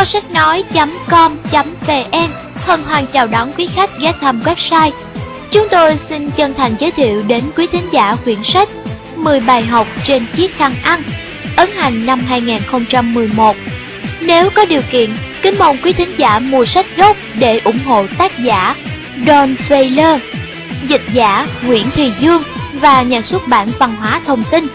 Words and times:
kho 0.00 0.04
sách 0.04 0.30
nói.com.vn 0.30 2.30
hân 2.54 2.82
hoan 2.82 3.06
chào 3.12 3.26
đón 3.26 3.52
quý 3.58 3.68
khách 3.74 3.90
ghé 3.98 4.12
thăm 4.20 4.40
website. 4.40 4.90
Chúng 5.50 5.68
tôi 5.70 5.98
xin 6.08 6.30
chân 6.30 6.54
thành 6.54 6.74
giới 6.78 6.90
thiệu 6.90 7.22
đến 7.26 7.44
quý 7.56 7.66
thính 7.72 7.88
giả 7.92 8.16
quyển 8.24 8.38
sách 8.44 8.68
10 9.16 9.40
bài 9.40 9.62
học 9.62 9.86
trên 10.04 10.26
chiếc 10.36 10.56
khăn 10.56 10.74
ăn, 10.82 11.02
ấn 11.56 11.70
hành 11.70 12.06
năm 12.06 12.20
2011. 12.28 13.56
Nếu 14.20 14.50
có 14.50 14.64
điều 14.64 14.82
kiện, 14.90 15.10
kính 15.42 15.54
mong 15.58 15.76
quý 15.82 15.92
thính 15.92 16.14
giả 16.16 16.38
mua 16.38 16.64
sách 16.64 16.86
gốc 16.96 17.16
để 17.34 17.60
ủng 17.64 17.78
hộ 17.86 18.06
tác 18.18 18.38
giả 18.38 18.74
Don 19.26 19.54
Feiler, 19.68 20.18
dịch 20.88 21.02
giả 21.12 21.46
Nguyễn 21.62 21.90
Thùy 21.90 22.12
Dương 22.20 22.42
và 22.72 23.02
nhà 23.02 23.22
xuất 23.22 23.48
bản 23.48 23.68
văn 23.78 23.96
hóa 23.96 24.20
thông 24.26 24.42
tin. 24.50 24.66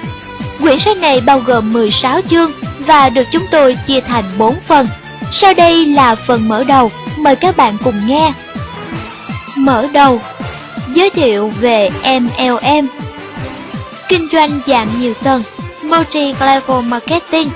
Quyển 0.59 0.79
sách 0.79 0.97
này 0.97 1.21
bao 1.25 1.39
gồm 1.39 1.73
16 1.73 2.21
chương 2.29 2.51
và 2.79 3.09
được 3.09 3.23
chúng 3.31 3.43
tôi 3.51 3.77
chia 3.87 4.01
thành 4.01 4.23
4 4.37 4.55
phần. 4.67 4.87
Sau 5.31 5.53
đây 5.53 5.85
là 5.85 6.15
phần 6.15 6.47
mở 6.47 6.63
đầu, 6.63 6.91
mời 7.17 7.35
các 7.35 7.57
bạn 7.57 7.77
cùng 7.83 8.07
nghe. 8.07 8.33
Mở 9.57 9.87
đầu 9.93 10.21
Giới 10.93 11.09
thiệu 11.09 11.51
về 11.59 11.89
MLM 12.03 12.87
Kinh 14.09 14.27
doanh 14.31 14.59
dạng 14.67 14.87
nhiều 14.99 15.13
tầng 15.23 15.41
Multi-Level 15.81 16.81
Marketing 16.81 17.49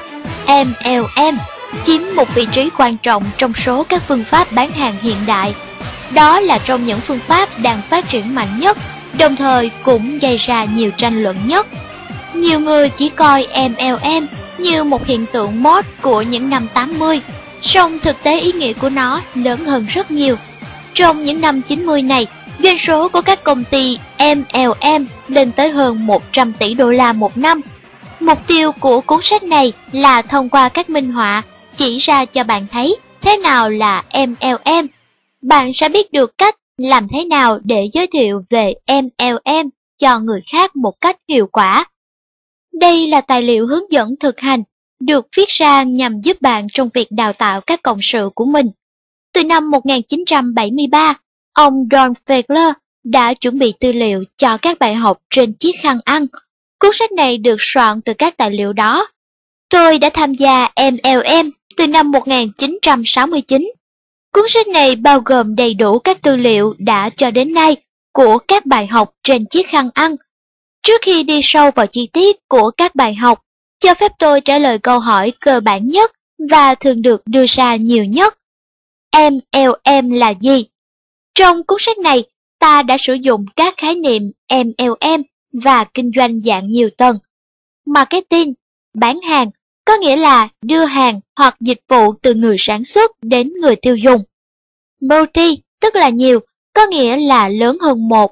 MLM 0.48 1.38
chiếm 1.86 2.02
một 2.16 2.36
vị 2.36 2.48
trí 2.52 2.70
quan 2.78 2.98
trọng 2.98 3.24
trong 3.38 3.54
số 3.54 3.84
các 3.84 4.02
phương 4.08 4.24
pháp 4.24 4.52
bán 4.52 4.72
hàng 4.72 4.96
hiện 5.02 5.18
đại. 5.28 5.54
Đó 6.14 6.40
là 6.40 6.58
trong 6.58 6.86
những 6.86 7.00
phương 7.00 7.20
pháp 7.28 7.50
đang 7.60 7.82
phát 7.82 8.10
triển 8.10 8.36
mạnh 8.36 8.60
nhất, 8.60 8.78
đồng 9.18 9.36
thời 9.36 9.72
cũng 9.84 10.20
gây 10.20 10.38
ra 10.38 10.64
nhiều 10.64 10.92
tranh 10.98 11.24
luận 11.24 11.38
nhất. 11.46 11.68
Nhiều 12.34 12.60
người 12.60 12.90
chỉ 12.90 13.10
coi 13.10 13.48
MLM 13.70 14.28
như 14.58 14.84
một 14.84 15.06
hiện 15.06 15.26
tượng 15.26 15.64
mod 15.64 15.86
của 16.02 16.22
những 16.22 16.50
năm 16.50 16.68
80, 16.74 17.22
song 17.62 18.00
thực 18.00 18.24
tế 18.24 18.40
ý 18.40 18.52
nghĩa 18.52 18.74
của 18.74 18.90
nó 18.90 19.22
lớn 19.36 19.66
hơn 19.66 19.86
rất 19.90 20.12
nhiều. 20.12 20.36
Trong 20.94 21.24
những 21.24 21.42
năm 21.42 21.62
90 21.62 22.02
này, 22.02 22.28
doanh 22.64 22.78
số 22.78 23.10
của 23.10 23.22
các 23.22 23.44
công 23.44 23.64
ty 23.64 23.98
MLM 24.20 25.08
lên 25.28 25.52
tới 25.52 25.70
hơn 25.70 26.06
100 26.06 26.54
tỷ 26.54 26.74
đô 26.74 26.92
la 26.92 27.14
một 27.14 27.38
năm. 27.38 27.62
Mục 28.20 28.48
tiêu 28.48 28.72
của 28.72 29.02
cuốn 29.02 29.20
sách 29.24 29.44
này 29.44 29.74
là 29.92 30.22
thông 30.22 30.50
qua 30.50 30.70
các 30.70 30.90
minh 30.90 31.12
họa 31.12 31.44
chỉ 31.76 31.98
ra 31.98 32.26
cho 32.26 32.44
bạn 32.44 32.68
thấy 32.72 32.98
thế 33.22 33.38
nào 33.38 33.70
là 33.70 34.04
MLM. 34.14 34.88
Bạn 35.42 35.74
sẽ 35.74 35.90
biết 35.90 36.12
được 36.12 36.38
cách 36.38 36.56
làm 36.78 37.08
thế 37.08 37.26
nào 37.26 37.60
để 37.64 37.90
giới 37.94 38.08
thiệu 38.08 38.44
về 38.50 38.74
MLM 38.88 39.70
cho 39.98 40.20
người 40.20 40.42
khác 40.52 40.76
một 40.76 40.94
cách 41.02 41.18
hiệu 41.30 41.48
quả. 41.48 41.86
Đây 42.74 43.08
là 43.08 43.22
tài 43.22 43.42
liệu 43.42 43.68
hướng 43.68 43.92
dẫn 43.92 44.16
thực 44.20 44.40
hành, 44.40 44.64
được 45.00 45.28
viết 45.38 45.50
ra 45.50 45.84
nhằm 45.84 46.22
giúp 46.22 46.42
bạn 46.42 46.68
trong 46.74 46.90
việc 46.94 47.08
đào 47.12 47.34
tạo 47.34 47.62
các 47.62 47.82
cộng 47.84 48.00
sự 48.02 48.30
của 48.36 48.46
mình. 48.46 48.68
Từ 49.34 49.44
năm 49.44 49.72
1973, 49.72 51.14
ông 51.54 51.88
Don 51.92 52.14
Fegler 52.26 52.74
đã 53.04 53.34
chuẩn 53.34 53.60
bị 53.60 53.74
tư 53.80 53.92
liệu 53.92 54.24
cho 54.38 54.58
các 54.58 54.80
bài 54.80 54.96
học 54.96 55.18
trên 55.30 55.54
chiếc 55.54 55.76
khăn 55.82 56.00
ăn. 56.06 56.26
Cuốn 56.80 56.92
sách 56.94 57.12
này 57.12 57.38
được 57.38 57.56
soạn 57.60 58.02
từ 58.02 58.14
các 58.14 58.38
tài 58.38 58.52
liệu 58.52 58.74
đó. 58.74 59.08
Tôi 59.70 60.00
đã 60.00 60.10
tham 60.14 60.34
gia 60.34 60.68
MLM 60.92 61.52
từ 61.78 61.88
năm 61.88 62.12
1969. 62.12 63.72
Cuốn 64.34 64.46
sách 64.50 64.68
này 64.68 64.96
bao 64.96 65.20
gồm 65.26 65.56
đầy 65.56 65.74
đủ 65.74 66.00
các 66.00 66.22
tư 66.22 66.36
liệu 66.36 66.76
đã 66.78 67.10
cho 67.10 67.32
đến 67.32 67.54
nay 67.54 67.76
của 68.14 68.38
các 68.38 68.66
bài 68.66 68.88
học 68.88 69.14
trên 69.24 69.46
chiếc 69.46 69.68
khăn 69.68 69.90
ăn. 69.94 70.16
Trước 70.84 71.02
khi 71.02 71.24
đi 71.24 71.40
sâu 71.44 71.72
vào 71.72 71.88
chi 71.88 72.10
tiết 72.14 72.38
của 72.48 72.72
các 72.78 72.96
bài 72.96 73.16
học, 73.16 73.40
cho 73.80 73.94
phép 73.94 74.12
tôi 74.20 74.42
trả 74.42 74.60
lời 74.60 74.80
câu 74.80 75.00
hỏi 75.00 75.34
cơ 75.40 75.60
bản 75.60 75.88
nhất 75.88 76.12
và 76.52 76.76
thường 76.76 77.02
được 77.02 77.22
đưa 77.26 77.46
ra 77.48 77.76
nhiều 77.76 78.06
nhất. 78.06 78.40
MLM 79.18 80.12
là 80.12 80.34
gì? 80.42 80.66
Trong 81.36 81.64
cuốn 81.64 81.78
sách 81.82 81.98
này, 81.98 82.24
ta 82.60 82.84
đã 82.84 82.98
sử 83.00 83.14
dụng 83.14 83.46
các 83.56 83.74
khái 83.78 83.96
niệm 83.96 84.32
MLM 84.54 85.22
và 85.54 85.84
kinh 85.84 86.12
doanh 86.16 86.42
dạng 86.42 86.70
nhiều 86.70 86.90
tầng. 86.98 87.18
Marketing, 87.86 88.54
bán 88.94 89.22
hàng, 89.22 89.52
có 89.86 89.98
nghĩa 89.98 90.16
là 90.16 90.50
đưa 90.62 90.86
hàng 90.86 91.20
hoặc 91.36 91.56
dịch 91.60 91.80
vụ 91.88 92.14
từ 92.22 92.34
người 92.34 92.56
sản 92.60 92.84
xuất 92.84 93.12
đến 93.22 93.54
người 93.62 93.76
tiêu 93.76 93.96
dùng. 93.96 94.24
Multi 95.02 95.58
tức 95.82 95.96
là 95.96 96.10
nhiều, 96.10 96.40
có 96.74 96.86
nghĩa 96.86 97.18
là 97.18 97.50
lớn 97.50 97.78
hơn 97.82 98.10
một. 98.10 98.32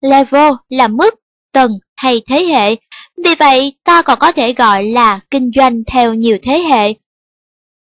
Level 0.00 0.52
là 0.68 0.88
mức, 0.88 1.14
tầng 1.52 1.78
hay 1.96 2.22
thế 2.26 2.44
hệ, 2.44 2.76
vì 3.24 3.34
vậy 3.38 3.72
ta 3.84 4.02
còn 4.02 4.18
có 4.18 4.32
thể 4.32 4.52
gọi 4.52 4.84
là 4.84 5.20
kinh 5.30 5.50
doanh 5.56 5.82
theo 5.86 6.14
nhiều 6.14 6.38
thế 6.42 6.58
hệ. 6.58 6.94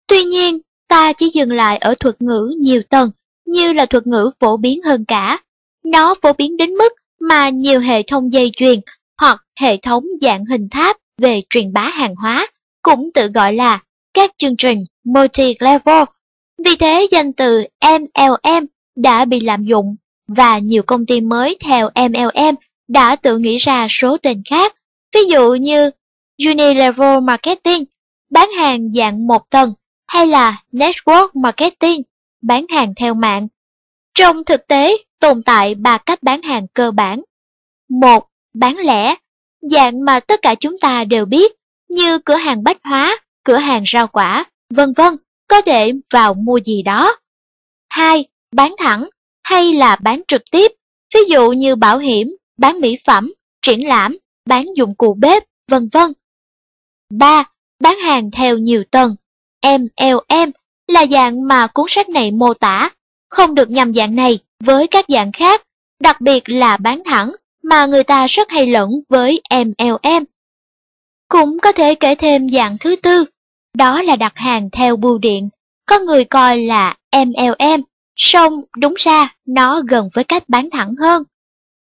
Tuy 0.07 0.23
nhiên, 0.23 0.59
ta 0.87 1.13
chỉ 1.13 1.29
dừng 1.33 1.51
lại 1.51 1.77
ở 1.77 1.95
thuật 1.99 2.21
ngữ 2.21 2.55
nhiều 2.59 2.81
tầng, 2.89 3.11
như 3.45 3.73
là 3.73 3.85
thuật 3.85 4.07
ngữ 4.07 4.31
phổ 4.39 4.57
biến 4.57 4.81
hơn 4.81 5.05
cả. 5.05 5.39
Nó 5.85 6.15
phổ 6.21 6.33
biến 6.33 6.57
đến 6.57 6.69
mức 6.69 6.93
mà 7.19 7.49
nhiều 7.49 7.79
hệ 7.79 8.03
thống 8.03 8.31
dây 8.31 8.51
chuyền 8.57 8.79
hoặc 9.17 9.43
hệ 9.59 9.77
thống 9.77 10.05
dạng 10.21 10.45
hình 10.45 10.69
tháp 10.69 10.97
về 11.17 11.41
truyền 11.49 11.73
bá 11.73 11.81
hàng 11.81 12.15
hóa 12.15 12.47
cũng 12.81 13.09
tự 13.13 13.27
gọi 13.27 13.53
là 13.53 13.79
các 14.13 14.31
chương 14.37 14.57
trình 14.57 14.83
multi-level. 15.05 16.05
Vì 16.65 16.75
thế 16.75 17.07
danh 17.11 17.33
từ 17.33 17.63
MLM 17.81 18.65
đã 18.95 19.25
bị 19.25 19.39
lạm 19.39 19.65
dụng 19.65 19.95
và 20.27 20.59
nhiều 20.59 20.83
công 20.83 21.05
ty 21.05 21.21
mới 21.21 21.57
theo 21.59 21.89
MLM 21.95 22.55
đã 22.87 23.15
tự 23.15 23.37
nghĩ 23.37 23.57
ra 23.57 23.87
số 23.89 24.17
tên 24.17 24.41
khác, 24.49 24.75
ví 25.13 25.19
dụ 25.29 25.53
như 25.53 25.91
Unilevel 26.45 27.19
Marketing, 27.23 27.85
bán 28.29 28.49
hàng 28.51 28.93
dạng 28.93 29.27
một 29.27 29.49
tầng, 29.49 29.73
hay 30.07 30.27
là 30.27 30.63
Network 30.71 31.27
Marketing, 31.33 32.01
bán 32.41 32.65
hàng 32.69 32.93
theo 32.95 33.13
mạng. 33.13 33.47
Trong 34.13 34.43
thực 34.43 34.67
tế, 34.67 34.97
tồn 35.19 35.43
tại 35.43 35.75
ba 35.75 35.97
cách 35.97 36.23
bán 36.23 36.41
hàng 36.41 36.67
cơ 36.73 36.91
bản. 36.91 37.21
một 37.89 38.29
Bán 38.53 38.77
lẻ, 38.77 39.15
dạng 39.61 40.05
mà 40.05 40.19
tất 40.19 40.41
cả 40.41 40.55
chúng 40.55 40.77
ta 40.81 41.03
đều 41.03 41.25
biết, 41.25 41.51
như 41.89 42.19
cửa 42.19 42.35
hàng 42.35 42.63
bách 42.63 42.77
hóa, 42.83 43.17
cửa 43.43 43.57
hàng 43.57 43.83
rau 43.93 44.07
quả, 44.07 44.45
vân 44.69 44.93
vân, 44.93 45.13
có 45.47 45.61
thể 45.61 45.93
vào 46.13 46.33
mua 46.33 46.59
gì 46.59 46.81
đó. 46.81 47.15
2. 47.89 48.25
Bán 48.51 48.75
thẳng 48.77 49.09
hay 49.43 49.73
là 49.73 49.95
bán 49.95 50.21
trực 50.27 50.41
tiếp, 50.51 50.71
ví 51.13 51.19
dụ 51.29 51.51
như 51.51 51.75
bảo 51.75 51.97
hiểm, 51.97 52.35
bán 52.57 52.79
mỹ 52.79 52.97
phẩm, 53.05 53.33
triển 53.61 53.87
lãm, 53.87 54.17
bán 54.49 54.65
dụng 54.75 54.95
cụ 54.95 55.13
bếp, 55.13 55.43
vân 55.67 55.89
vân. 55.91 56.13
3. 57.09 57.43
Bán 57.79 57.99
hàng 57.99 58.31
theo 58.31 58.57
nhiều 58.57 58.83
tầng, 58.91 59.15
MLM 59.65 60.51
là 60.87 61.05
dạng 61.05 61.47
mà 61.47 61.67
cuốn 61.67 61.85
sách 61.89 62.09
này 62.09 62.31
mô 62.31 62.53
tả, 62.53 62.89
không 63.29 63.55
được 63.55 63.69
nhầm 63.69 63.93
dạng 63.93 64.15
này 64.15 64.39
với 64.63 64.87
các 64.87 65.05
dạng 65.07 65.31
khác, 65.31 65.61
đặc 65.99 66.21
biệt 66.21 66.43
là 66.45 66.77
bán 66.77 67.01
thẳng 67.05 67.31
mà 67.63 67.85
người 67.85 68.03
ta 68.03 68.27
rất 68.27 68.49
hay 68.49 68.67
lẫn 68.67 68.89
với 69.09 69.41
MLM 69.49 70.25
cũng 71.29 71.57
có 71.59 71.71
thể 71.71 71.95
kể 71.95 72.15
thêm 72.15 72.49
dạng 72.49 72.77
thứ 72.79 72.95
tư, 72.95 73.25
đó 73.77 74.01
là 74.01 74.15
đặt 74.15 74.33
hàng 74.35 74.69
theo 74.69 74.95
bưu 74.95 75.17
điện, 75.17 75.49
có 75.85 75.99
người 75.99 76.25
coi 76.25 76.57
là 76.57 76.95
MLM, 77.11 77.81
song 78.15 78.53
đúng 78.77 78.93
ra 78.97 79.35
nó 79.45 79.81
gần 79.87 80.09
với 80.13 80.23
cách 80.23 80.43
bán 80.47 80.69
thẳng 80.69 80.95
hơn. 81.01 81.23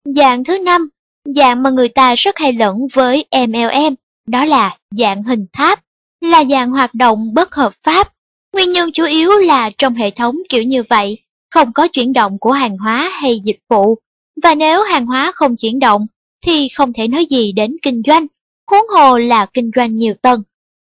Dạng 0.04 0.44
thứ 0.44 0.58
năm, 0.58 0.88
dạng 1.24 1.62
mà 1.62 1.70
người 1.70 1.88
ta 1.88 2.14
rất 2.14 2.38
hay 2.38 2.52
lẫn 2.52 2.76
với 2.92 3.24
MLM, 3.30 3.94
đó 4.26 4.44
là 4.44 4.76
dạng 4.90 5.22
hình 5.22 5.46
tháp, 5.52 5.80
là 6.20 6.44
dạng 6.44 6.70
hoạt 6.70 6.94
động 6.94 7.34
bất 7.34 7.54
hợp 7.54 7.72
pháp. 7.82 8.12
Nguyên 8.52 8.72
nhân 8.72 8.92
chủ 8.92 9.04
yếu 9.04 9.30
là 9.30 9.70
trong 9.78 9.94
hệ 9.94 10.10
thống 10.10 10.36
kiểu 10.48 10.62
như 10.62 10.82
vậy, 10.82 11.18
không 11.50 11.72
có 11.72 11.88
chuyển 11.88 12.12
động 12.12 12.38
của 12.38 12.52
hàng 12.52 12.78
hóa 12.78 13.10
hay 13.12 13.40
dịch 13.44 13.58
vụ, 13.68 13.98
và 14.42 14.54
nếu 14.54 14.82
hàng 14.82 15.06
hóa 15.06 15.32
không 15.34 15.56
chuyển 15.56 15.78
động 15.78 16.06
thì 16.46 16.68
không 16.68 16.92
thể 16.92 17.08
nói 17.08 17.26
gì 17.26 17.52
đến 17.52 17.76
kinh 17.82 18.02
doanh 18.06 18.26
huống 18.70 18.88
hồ 18.88 19.18
là 19.18 19.46
kinh 19.46 19.70
doanh 19.76 19.96
nhiều 19.96 20.14
tầng. 20.22 20.42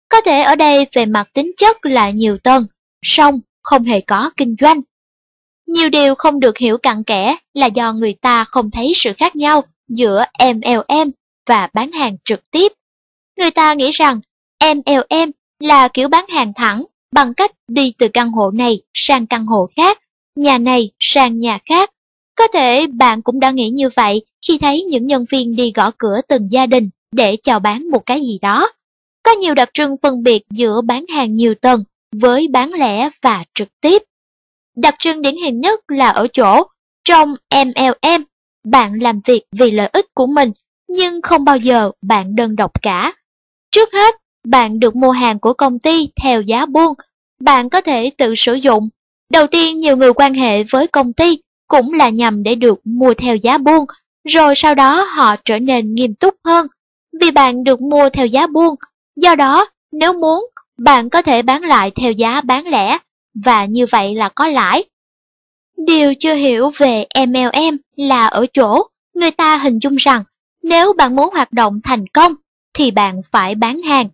Có 0.10 0.22
thể 0.22 0.42
ở 0.42 0.56
đây 0.56 0.88
về 0.94 1.06
mặt 1.06 1.30
tính 1.34 1.52
chất 1.58 1.86
là 1.86 2.10
nhiều 2.10 2.38
tầng, 2.38 2.66
song 3.02 3.40
không 3.64 3.84
hề 3.84 4.02
có 4.02 4.32
kinh 4.38 4.56
doanh. 4.62 4.82
Nhiều 5.68 5.90
điều 5.90 6.16
không 6.16 6.40
được 6.40 6.58
hiểu 6.58 6.78
cặn 6.78 7.04
kẽ 7.04 7.36
là 7.54 7.66
do 7.66 7.94
người 7.94 8.14
ta 8.14 8.44
không 8.44 8.72
thấy 8.72 8.92
sự 8.96 9.14
khác 9.18 9.36
nhau 9.36 9.64
giữa 9.88 10.24
MLM 10.40 11.12
và 11.48 11.70
bán 11.74 11.92
hàng 11.92 12.18
trực 12.26 12.52
tiếp. 12.52 12.72
Người 13.38 13.52
ta 13.52 13.74
nghĩ 13.74 13.92
rằng 13.92 14.20
MLM 14.64 15.32
là 15.60 15.88
kiểu 15.88 16.08
bán 16.08 16.26
hàng 16.30 16.54
thẳng 16.56 16.84
bằng 17.12 17.34
cách 17.34 17.52
đi 17.68 17.94
từ 17.98 18.08
căn 18.08 18.30
hộ 18.30 18.52
này 18.52 18.82
sang 18.94 19.28
căn 19.28 19.46
hộ 19.46 19.70
khác, 19.76 20.00
nhà 20.36 20.58
này 20.58 20.92
sang 21.00 21.40
nhà 21.40 21.60
khác. 21.66 21.90
Có 22.36 22.48
thể 22.48 22.88
bạn 22.88 23.22
cũng 23.22 23.40
đã 23.40 23.52
nghĩ 23.52 23.70
như 23.70 23.90
vậy 23.96 24.22
khi 24.48 24.58
thấy 24.58 24.84
những 24.84 25.06
nhân 25.06 25.26
viên 25.32 25.56
đi 25.56 25.72
gõ 25.76 25.92
cửa 25.98 26.22
từng 26.28 26.48
gia 26.52 26.66
đình 26.66 26.90
để 27.12 27.38
chào 27.44 27.60
bán 27.60 27.92
một 27.92 28.06
cái 28.06 28.22
gì 28.22 28.40
đó. 28.42 28.72
Có 29.24 29.32
nhiều 29.32 29.54
đặc 29.54 29.70
trưng 29.74 29.96
phân 30.02 30.24
biệt 30.24 30.42
giữa 30.50 30.82
bán 30.82 31.06
hàng 31.08 31.34
nhiều 31.34 31.56
tầng 31.56 31.84
với 32.16 32.48
bán 32.48 32.74
lẻ 32.74 33.10
và 33.22 33.44
trực 33.54 33.68
tiếp. 33.82 34.02
Đặc 34.76 34.96
trưng 35.00 35.22
điển 35.22 35.36
hình 35.36 35.60
nhất 35.60 35.80
là 35.88 36.10
ở 36.10 36.28
chỗ, 36.34 36.64
trong 37.04 37.36
MLM, 37.52 38.24
bạn 38.72 38.94
làm 39.02 39.20
việc 39.26 39.42
vì 39.52 39.72
lợi 39.72 39.90
ích 39.94 40.06
của 40.14 40.28
mình, 40.28 40.52
nhưng 40.90 41.22
không 41.22 41.46
bao 41.46 41.58
giờ 41.58 41.92
bạn 42.02 42.36
đơn 42.36 42.56
độc 42.56 42.72
cả. 42.82 43.14
Trước 43.72 43.94
hết, 43.94 44.16
bạn 44.48 44.80
được 44.80 44.96
mua 44.96 45.12
hàng 45.12 45.40
của 45.40 45.54
công 45.54 45.80
ty 45.80 46.10
theo 46.22 46.42
giá 46.42 46.66
buôn, 46.66 46.94
bạn 47.42 47.70
có 47.70 47.82
thể 47.82 48.12
tự 48.18 48.34
sử 48.36 48.54
dụng. 48.54 48.90
Đầu 49.32 49.48
tiên 49.48 49.80
nhiều 49.80 49.98
người 49.98 50.14
quan 50.14 50.34
hệ 50.34 50.64
với 50.64 50.88
công 50.88 51.14
ty 51.14 51.38
cũng 51.68 51.94
là 51.94 52.10
nhằm 52.10 52.44
để 52.44 52.56
được 52.56 52.80
mua 52.84 53.14
theo 53.14 53.36
giá 53.36 53.58
buôn, 53.58 53.86
rồi 54.28 54.54
sau 54.56 54.76
đó 54.76 55.04
họ 55.04 55.36
trở 55.46 55.60
nên 55.60 55.96
nghiêm 55.96 56.14
túc 56.16 56.36
hơn. 56.46 56.68
Vì 57.22 57.32
bạn 57.32 57.64
được 57.64 57.82
mua 57.82 58.10
theo 58.10 58.26
giá 58.26 58.48
buôn, 58.48 58.76
do 59.16 59.36
đó 59.36 59.66
nếu 59.92 60.14
muốn, 60.14 60.50
bạn 60.78 61.10
có 61.10 61.22
thể 61.22 61.42
bán 61.42 61.62
lại 61.62 61.92
theo 61.92 62.12
giá 62.12 62.42
bán 62.42 62.68
lẻ, 62.68 62.98
và 63.46 63.66
như 63.66 63.86
vậy 63.92 64.16
là 64.16 64.30
có 64.30 64.48
lãi. 64.48 64.84
Điều 65.86 66.14
chưa 66.20 66.34
hiểu 66.34 66.72
về 66.78 67.06
MLM 67.28 67.78
là 67.96 68.28
ở 68.28 68.46
chỗ 68.54 68.88
người 69.14 69.32
ta 69.32 69.58
hình 69.58 69.80
dung 69.80 69.96
rằng 69.96 70.24
nếu 70.64 70.94
bạn 70.94 71.16
muốn 71.16 71.30
hoạt 71.34 71.54
động 71.54 71.80
thành 71.84 72.08
công 72.08 72.34
thì 72.74 72.92
bạn 72.92 73.22
phải 73.32 73.56
bán 73.56 73.82
hàng. 73.82 74.08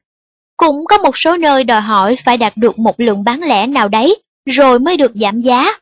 Cũng 0.57 0.86
có 0.86 0.98
một 0.98 1.18
số 1.18 1.38
nơi 1.38 1.63
đòi 1.63 1.81
hỏi 1.81 2.18
phải 2.25 2.38
đạt 2.38 2.54
được 2.57 2.80
một 2.80 3.00
lượng 3.00 3.24
bán 3.24 3.44
lẻ 3.44 3.68
nào 3.68 3.89
đấy 3.89 4.21
rồi 4.45 4.80
mới 4.80 4.98
được 4.98 5.12
giảm 5.15 5.42
giá. 5.42 5.80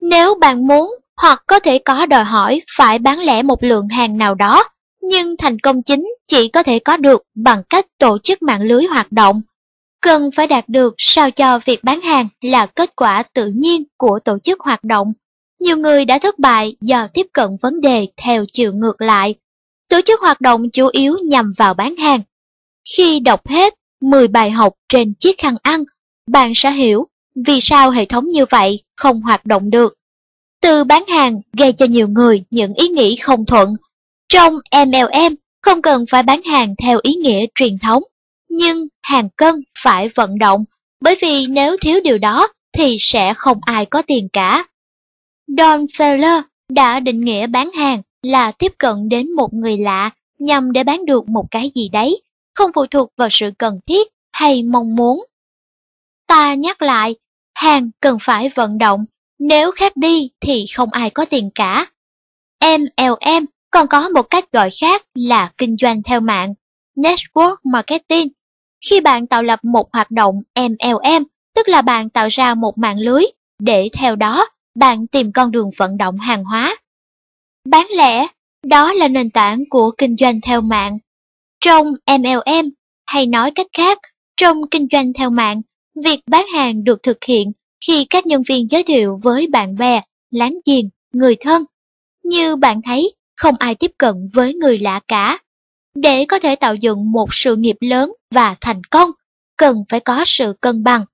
Nếu 0.00 0.34
bạn 0.34 0.66
muốn 0.66 0.94
hoặc 1.16 1.42
có 1.46 1.58
thể 1.60 1.78
có 1.78 2.06
đòi 2.06 2.24
hỏi 2.24 2.62
phải 2.76 2.98
bán 2.98 3.18
lẻ 3.18 3.42
một 3.42 3.62
lượng 3.62 3.88
hàng 3.88 4.18
nào 4.18 4.34
đó, 4.34 4.64
nhưng 5.00 5.36
thành 5.36 5.58
công 5.58 5.82
chính 5.82 6.04
chỉ 6.28 6.48
có 6.48 6.62
thể 6.62 6.78
có 6.78 6.96
được 6.96 7.22
bằng 7.34 7.62
cách 7.70 7.86
tổ 7.98 8.18
chức 8.22 8.42
mạng 8.42 8.62
lưới 8.62 8.84
hoạt 8.84 9.12
động. 9.12 9.42
Cần 10.04 10.30
phải 10.36 10.46
đạt 10.46 10.68
được 10.68 10.94
sao 10.98 11.30
cho 11.30 11.58
việc 11.64 11.84
bán 11.84 12.00
hàng 12.00 12.28
là 12.40 12.66
kết 12.66 12.96
quả 12.96 13.22
tự 13.22 13.46
nhiên 13.54 13.84
của 13.96 14.18
tổ 14.24 14.38
chức 14.38 14.60
hoạt 14.60 14.84
động. 14.84 15.12
Nhiều 15.60 15.76
người 15.76 16.04
đã 16.04 16.18
thất 16.18 16.38
bại 16.38 16.76
do 16.80 17.08
tiếp 17.14 17.26
cận 17.32 17.48
vấn 17.62 17.80
đề 17.80 18.06
theo 18.16 18.44
chiều 18.52 18.72
ngược 18.72 19.00
lại. 19.00 19.34
Tổ 19.88 20.00
chức 20.04 20.20
hoạt 20.20 20.40
động 20.40 20.70
chủ 20.70 20.88
yếu 20.92 21.18
nhằm 21.24 21.52
vào 21.58 21.74
bán 21.74 21.96
hàng. 21.96 22.20
Khi 22.96 23.20
đọc 23.20 23.48
hết 23.48 23.74
10 24.00 24.28
bài 24.28 24.50
học 24.50 24.74
trên 24.88 25.14
chiếc 25.14 25.38
khăn 25.38 25.56
ăn, 25.62 25.84
bạn 26.26 26.52
sẽ 26.54 26.70
hiểu 26.72 27.06
vì 27.46 27.60
sao 27.60 27.90
hệ 27.90 28.04
thống 28.04 28.24
như 28.24 28.46
vậy 28.50 28.82
không 28.96 29.20
hoạt 29.20 29.46
động 29.46 29.70
được. 29.70 29.94
Từ 30.62 30.84
bán 30.84 31.06
hàng 31.06 31.40
gây 31.52 31.72
cho 31.72 31.86
nhiều 31.86 32.08
người 32.08 32.44
những 32.50 32.74
ý 32.74 32.88
nghĩ 32.88 33.16
không 33.16 33.46
thuận. 33.46 33.76
Trong 34.28 34.54
MLM 34.86 35.34
không 35.62 35.82
cần 35.82 36.04
phải 36.10 36.22
bán 36.22 36.42
hàng 36.42 36.74
theo 36.82 36.98
ý 37.02 37.14
nghĩa 37.14 37.46
truyền 37.54 37.78
thống, 37.78 38.02
nhưng 38.56 38.86
hàng 39.02 39.28
cân 39.36 39.54
phải 39.82 40.08
vận 40.14 40.38
động, 40.38 40.64
bởi 41.00 41.16
vì 41.22 41.46
nếu 41.46 41.76
thiếu 41.80 42.00
điều 42.04 42.18
đó 42.18 42.48
thì 42.72 42.96
sẽ 43.00 43.34
không 43.34 43.58
ai 43.62 43.86
có 43.86 44.02
tiền 44.02 44.28
cả. 44.32 44.66
Don 45.46 45.84
Feller 45.84 46.42
đã 46.68 47.00
định 47.00 47.20
nghĩa 47.20 47.46
bán 47.46 47.72
hàng 47.72 48.02
là 48.22 48.52
tiếp 48.52 48.72
cận 48.78 49.08
đến 49.08 49.32
một 49.32 49.54
người 49.54 49.78
lạ 49.78 50.10
nhằm 50.38 50.72
để 50.72 50.84
bán 50.84 51.04
được 51.04 51.28
một 51.28 51.44
cái 51.50 51.70
gì 51.74 51.88
đấy, 51.88 52.22
không 52.54 52.70
phụ 52.74 52.86
thuộc 52.86 53.12
vào 53.16 53.28
sự 53.30 53.50
cần 53.58 53.78
thiết 53.86 54.08
hay 54.32 54.62
mong 54.62 54.96
muốn. 54.96 55.24
Ta 56.26 56.54
nhắc 56.54 56.82
lại, 56.82 57.14
hàng 57.54 57.90
cần 58.00 58.18
phải 58.20 58.50
vận 58.54 58.78
động, 58.78 59.04
nếu 59.38 59.70
khác 59.70 59.96
đi 59.96 60.30
thì 60.40 60.64
không 60.76 60.90
ai 60.90 61.10
có 61.10 61.24
tiền 61.24 61.50
cả. 61.54 61.86
MLM 62.60 63.44
còn 63.70 63.86
có 63.86 64.08
một 64.08 64.22
cách 64.30 64.52
gọi 64.52 64.70
khác 64.80 65.04
là 65.14 65.52
kinh 65.58 65.76
doanh 65.80 66.02
theo 66.02 66.20
mạng, 66.20 66.54
Network 66.96 67.56
Marketing. 67.64 68.28
Khi 68.90 69.00
bạn 69.00 69.26
tạo 69.26 69.42
lập 69.42 69.64
một 69.64 69.92
hoạt 69.92 70.10
động 70.10 70.42
MLM, 70.54 71.24
tức 71.54 71.68
là 71.68 71.82
bạn 71.82 72.10
tạo 72.10 72.28
ra 72.28 72.54
một 72.54 72.78
mạng 72.78 72.98
lưới, 72.98 73.24
để 73.58 73.88
theo 73.92 74.16
đó 74.16 74.48
bạn 74.74 75.06
tìm 75.06 75.32
con 75.32 75.50
đường 75.50 75.70
vận 75.76 75.96
động 75.96 76.18
hàng 76.18 76.44
hóa. 76.44 76.76
Bán 77.68 77.86
lẻ, 77.96 78.26
đó 78.66 78.92
là 78.92 79.08
nền 79.08 79.30
tảng 79.30 79.64
của 79.70 79.90
kinh 79.98 80.16
doanh 80.20 80.40
theo 80.40 80.60
mạng. 80.60 80.98
Trong 81.60 81.92
MLM, 82.06 82.70
hay 83.06 83.26
nói 83.26 83.50
cách 83.50 83.66
khác, 83.72 83.98
trong 84.36 84.56
kinh 84.70 84.86
doanh 84.92 85.12
theo 85.12 85.30
mạng, 85.30 85.62
việc 86.04 86.20
bán 86.26 86.46
hàng 86.46 86.84
được 86.84 87.02
thực 87.02 87.24
hiện 87.24 87.52
khi 87.86 88.06
các 88.10 88.26
nhân 88.26 88.42
viên 88.48 88.70
giới 88.70 88.82
thiệu 88.82 89.20
với 89.22 89.46
bạn 89.46 89.76
bè, 89.76 90.00
láng 90.30 90.54
giềng, 90.66 90.88
người 91.12 91.36
thân. 91.40 91.64
Như 92.24 92.56
bạn 92.56 92.80
thấy, 92.84 93.14
không 93.36 93.54
ai 93.58 93.74
tiếp 93.74 93.90
cận 93.98 94.14
với 94.34 94.54
người 94.54 94.78
lạ 94.78 95.00
cả. 95.08 95.38
Để 95.94 96.24
có 96.28 96.38
thể 96.38 96.56
tạo 96.56 96.74
dựng 96.74 97.12
một 97.12 97.28
sự 97.32 97.56
nghiệp 97.56 97.76
lớn 97.80 98.12
và 98.30 98.56
thành 98.60 98.84
công, 98.84 99.10
cần 99.56 99.84
phải 99.88 100.00
có 100.00 100.22
sự 100.26 100.52
cân 100.60 100.84
bằng. 100.84 101.04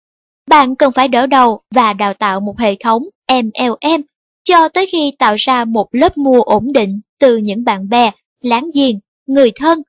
Bạn 0.48 0.76
cần 0.76 0.92
phải 0.92 1.08
đỡ 1.08 1.26
đầu 1.26 1.60
và 1.74 1.92
đào 1.92 2.14
tạo 2.14 2.40
một 2.40 2.58
hệ 2.58 2.76
thống 2.80 3.02
MLM 3.32 4.02
cho 4.44 4.68
tới 4.68 4.86
khi 4.86 5.12
tạo 5.18 5.34
ra 5.38 5.64
một 5.64 5.88
lớp 5.92 6.18
mua 6.18 6.42
ổn 6.42 6.72
định 6.72 7.00
từ 7.18 7.36
những 7.36 7.64
bạn 7.64 7.88
bè, 7.88 8.10
láng 8.42 8.70
giềng, 8.74 8.98
người 9.26 9.50
thân. 9.50 9.82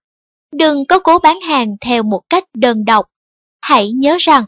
Đừng 0.52 0.86
có 0.86 1.00
cố 1.00 1.20
bán 1.20 1.42
hàng 1.42 1.76
theo 1.82 2.04
một 2.04 2.22
cách 2.30 2.44
đơn 2.54 2.86
độc. 2.86 3.06
Hãy 3.62 3.92
nhớ 3.92 4.18
rằng 4.20 4.46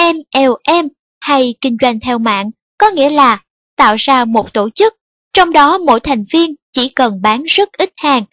MLM 0.00 0.88
hay 1.20 1.54
kinh 1.60 1.76
doanh 1.82 2.00
theo 2.00 2.18
mạng 2.18 2.50
có 2.78 2.90
nghĩa 2.90 3.10
là 3.10 3.42
tạo 3.76 3.96
ra 3.98 4.24
một 4.24 4.52
tổ 4.52 4.70
chức, 4.70 4.94
trong 5.32 5.52
đó 5.52 5.78
mỗi 5.78 6.00
thành 6.00 6.24
viên 6.32 6.54
chỉ 6.72 6.88
cần 6.88 7.22
bán 7.22 7.44
rất 7.44 7.68
ít 7.72 7.92
hàng. 7.96 8.24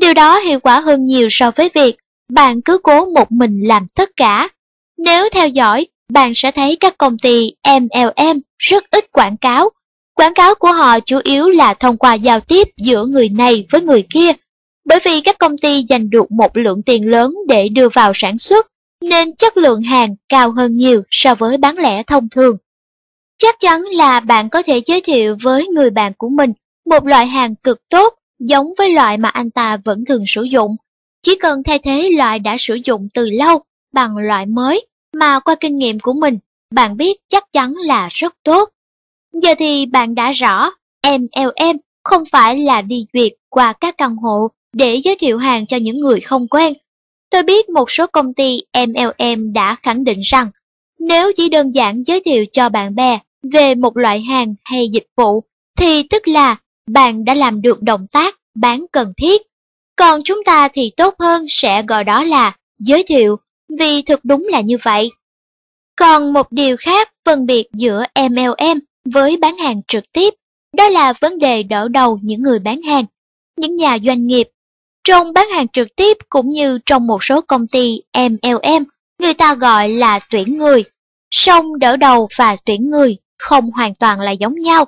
Điều 0.00 0.14
đó 0.14 0.38
hiệu 0.38 0.60
quả 0.60 0.80
hơn 0.80 1.06
nhiều 1.06 1.28
so 1.30 1.50
với 1.50 1.70
việc 1.74 1.96
bạn 2.32 2.62
cứ 2.62 2.78
cố 2.82 3.06
một 3.06 3.32
mình 3.32 3.60
làm 3.60 3.86
tất 3.94 4.10
cả. 4.16 4.48
Nếu 4.98 5.28
theo 5.32 5.48
dõi, 5.48 5.86
bạn 6.12 6.32
sẽ 6.34 6.50
thấy 6.50 6.76
các 6.80 6.98
công 6.98 7.18
ty 7.18 7.50
MLM 7.80 8.40
rất 8.58 8.84
ít 8.90 9.12
quảng 9.12 9.36
cáo. 9.36 9.70
Quảng 10.14 10.34
cáo 10.34 10.54
của 10.54 10.72
họ 10.72 11.00
chủ 11.00 11.18
yếu 11.24 11.48
là 11.48 11.74
thông 11.74 11.96
qua 11.96 12.14
giao 12.14 12.40
tiếp 12.40 12.68
giữa 12.76 13.06
người 13.06 13.28
này 13.28 13.66
với 13.70 13.80
người 13.80 14.06
kia. 14.10 14.32
Bởi 14.84 14.98
vì 15.04 15.20
các 15.20 15.38
công 15.38 15.58
ty 15.58 15.82
dành 15.88 16.10
được 16.10 16.30
một 16.30 16.56
lượng 16.56 16.82
tiền 16.82 17.10
lớn 17.10 17.34
để 17.48 17.68
đưa 17.68 17.88
vào 17.88 18.12
sản 18.14 18.38
xuất, 18.38 18.66
nên 19.00 19.36
chất 19.36 19.56
lượng 19.56 19.82
hàng 19.82 20.16
cao 20.28 20.52
hơn 20.52 20.76
nhiều 20.76 21.02
so 21.10 21.34
với 21.34 21.56
bán 21.56 21.78
lẻ 21.78 22.02
thông 22.02 22.28
thường. 22.28 22.56
Chắc 23.38 23.60
chắn 23.60 23.82
là 23.82 24.20
bạn 24.20 24.50
có 24.50 24.62
thể 24.62 24.80
giới 24.86 25.00
thiệu 25.00 25.36
với 25.42 25.66
người 25.66 25.90
bạn 25.90 26.12
của 26.18 26.28
mình 26.28 26.52
một 26.86 27.06
loại 27.06 27.26
hàng 27.26 27.54
cực 27.54 27.88
tốt 27.88 28.14
giống 28.38 28.66
với 28.78 28.90
loại 28.90 29.18
mà 29.18 29.28
anh 29.28 29.50
ta 29.50 29.76
vẫn 29.84 30.04
thường 30.04 30.24
sử 30.26 30.42
dụng. 30.42 30.76
Chỉ 31.22 31.36
cần 31.40 31.62
thay 31.62 31.78
thế 31.78 32.10
loại 32.16 32.38
đã 32.38 32.56
sử 32.58 32.74
dụng 32.84 33.08
từ 33.14 33.30
lâu 33.30 33.62
bằng 33.92 34.16
loại 34.16 34.46
mới 34.46 34.86
mà 35.14 35.40
qua 35.40 35.54
kinh 35.60 35.76
nghiệm 35.76 36.00
của 36.00 36.12
mình, 36.12 36.38
bạn 36.74 36.96
biết 36.96 37.16
chắc 37.28 37.52
chắn 37.52 37.74
là 37.74 38.08
rất 38.10 38.34
tốt. 38.44 38.68
Giờ 39.32 39.54
thì 39.58 39.86
bạn 39.86 40.14
đã 40.14 40.32
rõ, 40.32 40.70
MLM 41.06 41.76
không 42.04 42.22
phải 42.32 42.58
là 42.58 42.82
đi 42.82 43.06
duyệt 43.12 43.32
qua 43.48 43.72
các 43.72 43.94
căn 43.98 44.16
hộ 44.16 44.48
để 44.72 45.00
giới 45.04 45.16
thiệu 45.16 45.38
hàng 45.38 45.66
cho 45.66 45.76
những 45.76 46.00
người 46.00 46.20
không 46.20 46.48
quen. 46.48 46.74
Tôi 47.30 47.42
biết 47.42 47.68
một 47.68 47.90
số 47.90 48.06
công 48.06 48.32
ty 48.32 48.58
MLM 48.86 49.52
đã 49.52 49.76
khẳng 49.82 50.04
định 50.04 50.20
rằng 50.20 50.50
nếu 50.98 51.32
chỉ 51.36 51.48
đơn 51.48 51.74
giản 51.74 52.02
giới 52.06 52.20
thiệu 52.24 52.44
cho 52.52 52.68
bạn 52.68 52.94
bè 52.94 53.18
về 53.52 53.74
một 53.74 53.96
loại 53.96 54.20
hàng 54.20 54.54
hay 54.64 54.88
dịch 54.88 55.06
vụ 55.16 55.42
thì 55.78 56.02
tức 56.02 56.28
là 56.28 56.56
bạn 56.88 57.24
đã 57.24 57.34
làm 57.34 57.62
được 57.62 57.82
động 57.82 58.06
tác 58.12 58.34
bán 58.54 58.86
cần 58.92 59.12
thiết. 59.16 59.42
Còn 59.96 60.20
chúng 60.24 60.44
ta 60.44 60.68
thì 60.68 60.92
tốt 60.96 61.14
hơn 61.18 61.44
sẽ 61.48 61.82
gọi 61.82 62.04
đó 62.04 62.24
là 62.24 62.56
giới 62.78 63.02
thiệu, 63.02 63.36
vì 63.78 64.02
thực 64.02 64.24
đúng 64.24 64.46
là 64.50 64.60
như 64.60 64.76
vậy. 64.82 65.10
Còn 65.96 66.32
một 66.32 66.52
điều 66.52 66.76
khác 66.76 67.12
phân 67.24 67.46
biệt 67.46 67.66
giữa 67.72 68.02
MLM 68.14 68.78
với 69.04 69.36
bán 69.36 69.56
hàng 69.56 69.80
trực 69.88 70.04
tiếp, 70.12 70.34
đó 70.76 70.88
là 70.88 71.12
vấn 71.20 71.38
đề 71.38 71.62
đỡ 71.62 71.88
đầu 71.88 72.18
những 72.22 72.42
người 72.42 72.58
bán 72.58 72.82
hàng, 72.82 73.04
những 73.56 73.76
nhà 73.76 73.98
doanh 74.04 74.26
nghiệp. 74.26 74.48
Trong 75.04 75.32
bán 75.32 75.48
hàng 75.50 75.68
trực 75.68 75.96
tiếp 75.96 76.16
cũng 76.28 76.50
như 76.50 76.78
trong 76.86 77.06
một 77.06 77.24
số 77.24 77.40
công 77.40 77.66
ty 77.66 78.02
MLM, 78.18 78.84
người 79.18 79.34
ta 79.34 79.54
gọi 79.54 79.88
là 79.88 80.18
tuyển 80.30 80.58
người. 80.58 80.84
Song 81.30 81.78
đỡ 81.78 81.96
đầu 81.96 82.28
và 82.36 82.56
tuyển 82.64 82.90
người 82.90 83.16
không 83.38 83.70
hoàn 83.70 83.94
toàn 83.94 84.20
là 84.20 84.30
giống 84.30 84.54
nhau. 84.54 84.84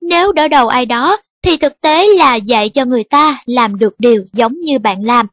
Nếu 0.00 0.32
đỡ 0.32 0.48
đầu 0.48 0.68
ai 0.68 0.86
đó 0.86 1.16
thì 1.48 1.56
thực 1.56 1.80
tế 1.80 2.06
là 2.06 2.34
dạy 2.34 2.68
cho 2.68 2.84
người 2.84 3.04
ta 3.04 3.42
làm 3.46 3.78
được 3.78 3.94
điều 3.98 4.24
giống 4.32 4.58
như 4.58 4.78
bạn 4.78 5.04
làm. 5.04 5.26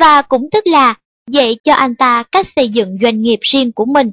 Và 0.00 0.22
cũng 0.22 0.48
tức 0.52 0.66
là 0.66 0.94
dạy 1.30 1.56
cho 1.64 1.74
anh 1.74 1.94
ta 1.94 2.22
cách 2.22 2.46
xây 2.56 2.68
dựng 2.68 2.98
doanh 3.02 3.22
nghiệp 3.22 3.38
riêng 3.42 3.72
của 3.72 3.84
mình. 3.84 4.10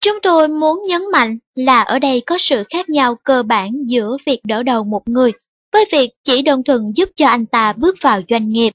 Chúng 0.00 0.18
tôi 0.22 0.48
muốn 0.48 0.78
nhấn 0.88 1.02
mạnh 1.12 1.38
là 1.54 1.80
ở 1.80 1.98
đây 1.98 2.22
có 2.26 2.38
sự 2.38 2.64
khác 2.70 2.88
nhau 2.88 3.14
cơ 3.24 3.42
bản 3.42 3.70
giữa 3.86 4.16
việc 4.26 4.40
đỡ 4.44 4.62
đầu 4.62 4.84
một 4.84 5.08
người 5.08 5.32
với 5.72 5.84
việc 5.92 6.10
chỉ 6.24 6.42
đơn 6.42 6.62
thuần 6.62 6.80
giúp 6.94 7.08
cho 7.16 7.26
anh 7.26 7.46
ta 7.46 7.72
bước 7.72 7.96
vào 8.00 8.20
doanh 8.30 8.48
nghiệp. 8.48 8.72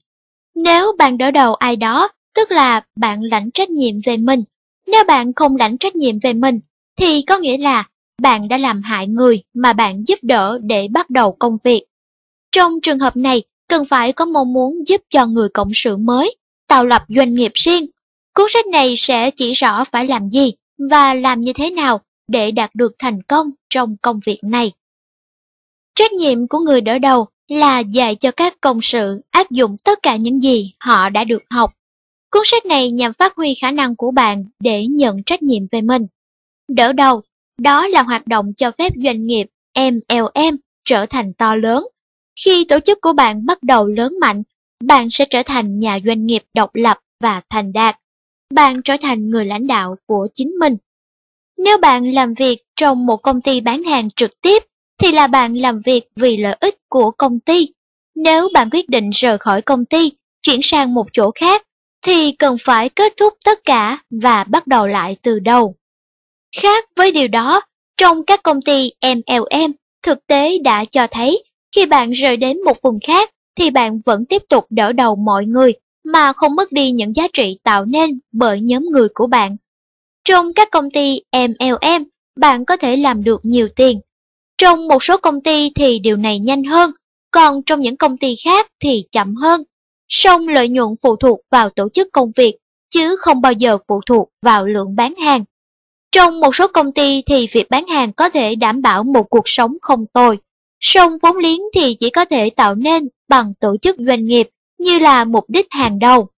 Nếu 0.54 0.92
bạn 0.98 1.18
đỡ 1.18 1.30
đầu 1.30 1.54
ai 1.54 1.76
đó, 1.76 2.08
tức 2.34 2.50
là 2.50 2.84
bạn 2.96 3.22
lãnh 3.22 3.50
trách 3.50 3.70
nhiệm 3.70 3.94
về 4.06 4.16
mình. 4.16 4.44
Nếu 4.86 5.04
bạn 5.04 5.32
không 5.34 5.56
lãnh 5.56 5.78
trách 5.78 5.96
nhiệm 5.96 6.18
về 6.18 6.32
mình, 6.32 6.60
thì 6.96 7.22
có 7.22 7.38
nghĩa 7.38 7.58
là 7.58 7.84
bạn 8.22 8.48
đã 8.48 8.56
làm 8.56 8.82
hại 8.82 9.06
người 9.06 9.42
mà 9.54 9.72
bạn 9.72 10.04
giúp 10.06 10.18
đỡ 10.22 10.58
để 10.62 10.88
bắt 10.88 11.10
đầu 11.10 11.36
công 11.38 11.58
việc. 11.64 11.84
Trong 12.52 12.72
trường 12.82 12.98
hợp 12.98 13.16
này, 13.16 13.42
cần 13.68 13.84
phải 13.84 14.12
có 14.12 14.24
mong 14.24 14.52
muốn 14.52 14.86
giúp 14.86 15.00
cho 15.08 15.26
người 15.26 15.48
cộng 15.48 15.70
sự 15.74 15.96
mới 15.96 16.36
tạo 16.68 16.84
lập 16.84 17.04
doanh 17.08 17.34
nghiệp 17.34 17.52
riêng. 17.54 17.86
Cuốn 18.34 18.46
sách 18.50 18.66
này 18.66 18.94
sẽ 18.96 19.30
chỉ 19.30 19.52
rõ 19.52 19.84
phải 19.84 20.06
làm 20.06 20.30
gì 20.30 20.52
và 20.90 21.14
làm 21.14 21.40
như 21.40 21.52
thế 21.52 21.70
nào 21.70 22.00
để 22.28 22.50
đạt 22.50 22.74
được 22.74 22.92
thành 22.98 23.22
công 23.22 23.50
trong 23.70 23.96
công 24.02 24.20
việc 24.26 24.38
này. 24.42 24.72
Trách 25.94 26.12
nhiệm 26.12 26.48
của 26.48 26.58
người 26.58 26.80
đỡ 26.80 26.98
đầu 26.98 27.26
là 27.48 27.78
dạy 27.78 28.14
cho 28.14 28.30
các 28.30 28.60
công 28.60 28.78
sự 28.82 29.20
áp 29.30 29.50
dụng 29.50 29.76
tất 29.84 29.98
cả 30.02 30.16
những 30.16 30.40
gì 30.40 30.74
họ 30.80 31.08
đã 31.08 31.24
được 31.24 31.42
học. 31.50 31.72
Cuốn 32.30 32.42
sách 32.44 32.66
này 32.66 32.90
nhằm 32.90 33.12
phát 33.12 33.34
huy 33.36 33.54
khả 33.54 33.70
năng 33.70 33.96
của 33.96 34.10
bạn 34.10 34.44
để 34.60 34.86
nhận 34.86 35.22
trách 35.22 35.42
nhiệm 35.42 35.62
về 35.70 35.80
mình. 35.80 36.06
đỡ 36.68 36.92
đầu. 36.92 37.22
Đó 37.60 37.88
là 37.88 38.02
hoạt 38.02 38.26
động 38.26 38.52
cho 38.56 38.70
phép 38.78 38.92
doanh 39.04 39.26
nghiệp 39.26 39.46
MLM 39.78 40.56
trở 40.84 41.06
thành 41.06 41.32
to 41.32 41.54
lớn. 41.54 41.86
Khi 42.44 42.64
tổ 42.68 42.80
chức 42.80 42.98
của 43.00 43.12
bạn 43.12 43.46
bắt 43.46 43.62
đầu 43.62 43.86
lớn 43.86 44.14
mạnh, 44.20 44.42
bạn 44.84 45.10
sẽ 45.10 45.24
trở 45.30 45.42
thành 45.42 45.78
nhà 45.78 45.98
doanh 46.06 46.26
nghiệp 46.26 46.42
độc 46.54 46.74
lập 46.74 46.98
và 47.22 47.40
thành 47.50 47.72
đạt. 47.72 47.98
Bạn 48.54 48.82
trở 48.82 48.96
thành 49.02 49.30
người 49.30 49.44
lãnh 49.44 49.66
đạo 49.66 49.96
của 50.06 50.28
chính 50.34 50.48
mình. 50.60 50.76
Nếu 51.58 51.78
bạn 51.78 52.14
làm 52.14 52.34
việc 52.34 52.62
trong 52.76 53.06
một 53.06 53.16
công 53.16 53.42
ty 53.42 53.60
bán 53.60 53.82
hàng 53.82 54.10
trực 54.10 54.40
tiếp, 54.40 54.62
thì 55.02 55.12
là 55.12 55.26
bạn 55.26 55.54
làm 55.54 55.80
việc 55.84 56.04
vì 56.16 56.36
lợi 56.36 56.56
ích 56.60 56.78
của 56.88 57.10
công 57.10 57.40
ty. 57.40 57.68
Nếu 58.14 58.48
bạn 58.54 58.70
quyết 58.70 58.88
định 58.88 59.10
rời 59.10 59.38
khỏi 59.38 59.62
công 59.62 59.84
ty, 59.84 60.12
chuyển 60.42 60.60
sang 60.62 60.94
một 60.94 61.06
chỗ 61.12 61.30
khác, 61.34 61.62
thì 62.02 62.32
cần 62.32 62.56
phải 62.64 62.88
kết 62.88 63.12
thúc 63.16 63.34
tất 63.44 63.64
cả 63.64 64.04
và 64.22 64.44
bắt 64.44 64.66
đầu 64.66 64.86
lại 64.86 65.16
từ 65.22 65.38
đầu. 65.38 65.74
Khác 66.62 66.84
với 66.96 67.12
điều 67.12 67.28
đó, 67.28 67.60
trong 67.96 68.24
các 68.24 68.42
công 68.42 68.62
ty 68.62 68.90
MLM, 69.02 69.72
thực 70.02 70.26
tế 70.26 70.58
đã 70.58 70.84
cho 70.84 71.06
thấy 71.10 71.44
khi 71.76 71.86
bạn 71.86 72.12
rời 72.12 72.36
đến 72.36 72.64
một 72.64 72.82
vùng 72.82 72.98
khác 73.06 73.30
thì 73.56 73.70
bạn 73.70 74.00
vẫn 74.06 74.24
tiếp 74.24 74.42
tục 74.48 74.66
đỡ 74.70 74.92
đầu 74.92 75.16
mọi 75.16 75.44
người 75.44 75.72
mà 76.04 76.32
không 76.32 76.54
mất 76.54 76.72
đi 76.72 76.90
những 76.90 77.16
giá 77.16 77.28
trị 77.32 77.58
tạo 77.62 77.84
nên 77.84 78.18
bởi 78.32 78.60
nhóm 78.60 78.84
người 78.92 79.08
của 79.14 79.26
bạn. 79.26 79.56
Trong 80.24 80.54
các 80.54 80.70
công 80.70 80.90
ty 80.90 81.20
MLM, 81.32 82.04
bạn 82.36 82.64
có 82.64 82.76
thể 82.76 82.96
làm 82.96 83.24
được 83.24 83.40
nhiều 83.42 83.68
tiền. 83.76 84.00
Trong 84.58 84.88
một 84.88 85.04
số 85.04 85.16
công 85.16 85.42
ty 85.42 85.70
thì 85.74 85.98
điều 85.98 86.16
này 86.16 86.38
nhanh 86.38 86.64
hơn, 86.64 86.90
còn 87.30 87.62
trong 87.62 87.80
những 87.80 87.96
công 87.96 88.16
ty 88.16 88.34
khác 88.44 88.66
thì 88.80 89.04
chậm 89.12 89.34
hơn. 89.34 89.62
Song 90.08 90.48
lợi 90.48 90.68
nhuận 90.68 90.88
phụ 91.02 91.16
thuộc 91.16 91.40
vào 91.50 91.70
tổ 91.70 91.88
chức 91.88 92.08
công 92.12 92.32
việc, 92.36 92.56
chứ 92.90 93.16
không 93.16 93.40
bao 93.40 93.52
giờ 93.52 93.78
phụ 93.88 94.00
thuộc 94.06 94.28
vào 94.42 94.66
lượng 94.66 94.96
bán 94.96 95.14
hàng. 95.14 95.44
Trong 96.16 96.40
một 96.40 96.56
số 96.56 96.68
công 96.68 96.92
ty 96.92 97.22
thì 97.26 97.48
việc 97.52 97.70
bán 97.70 97.86
hàng 97.86 98.12
có 98.12 98.28
thể 98.28 98.54
đảm 98.54 98.82
bảo 98.82 99.04
một 99.04 99.30
cuộc 99.30 99.42
sống 99.44 99.76
không 99.82 100.06
tồi, 100.06 100.38
song 100.80 101.18
vốn 101.22 101.36
liếng 101.36 101.60
thì 101.74 101.94
chỉ 101.94 102.10
có 102.10 102.24
thể 102.24 102.50
tạo 102.50 102.74
nên 102.74 103.08
bằng 103.28 103.52
tổ 103.60 103.76
chức 103.82 103.96
doanh 103.98 104.24
nghiệp 104.24 104.48
như 104.78 104.98
là 104.98 105.24
mục 105.24 105.44
đích 105.48 105.66
hàng 105.70 105.98
đầu. 105.98 106.28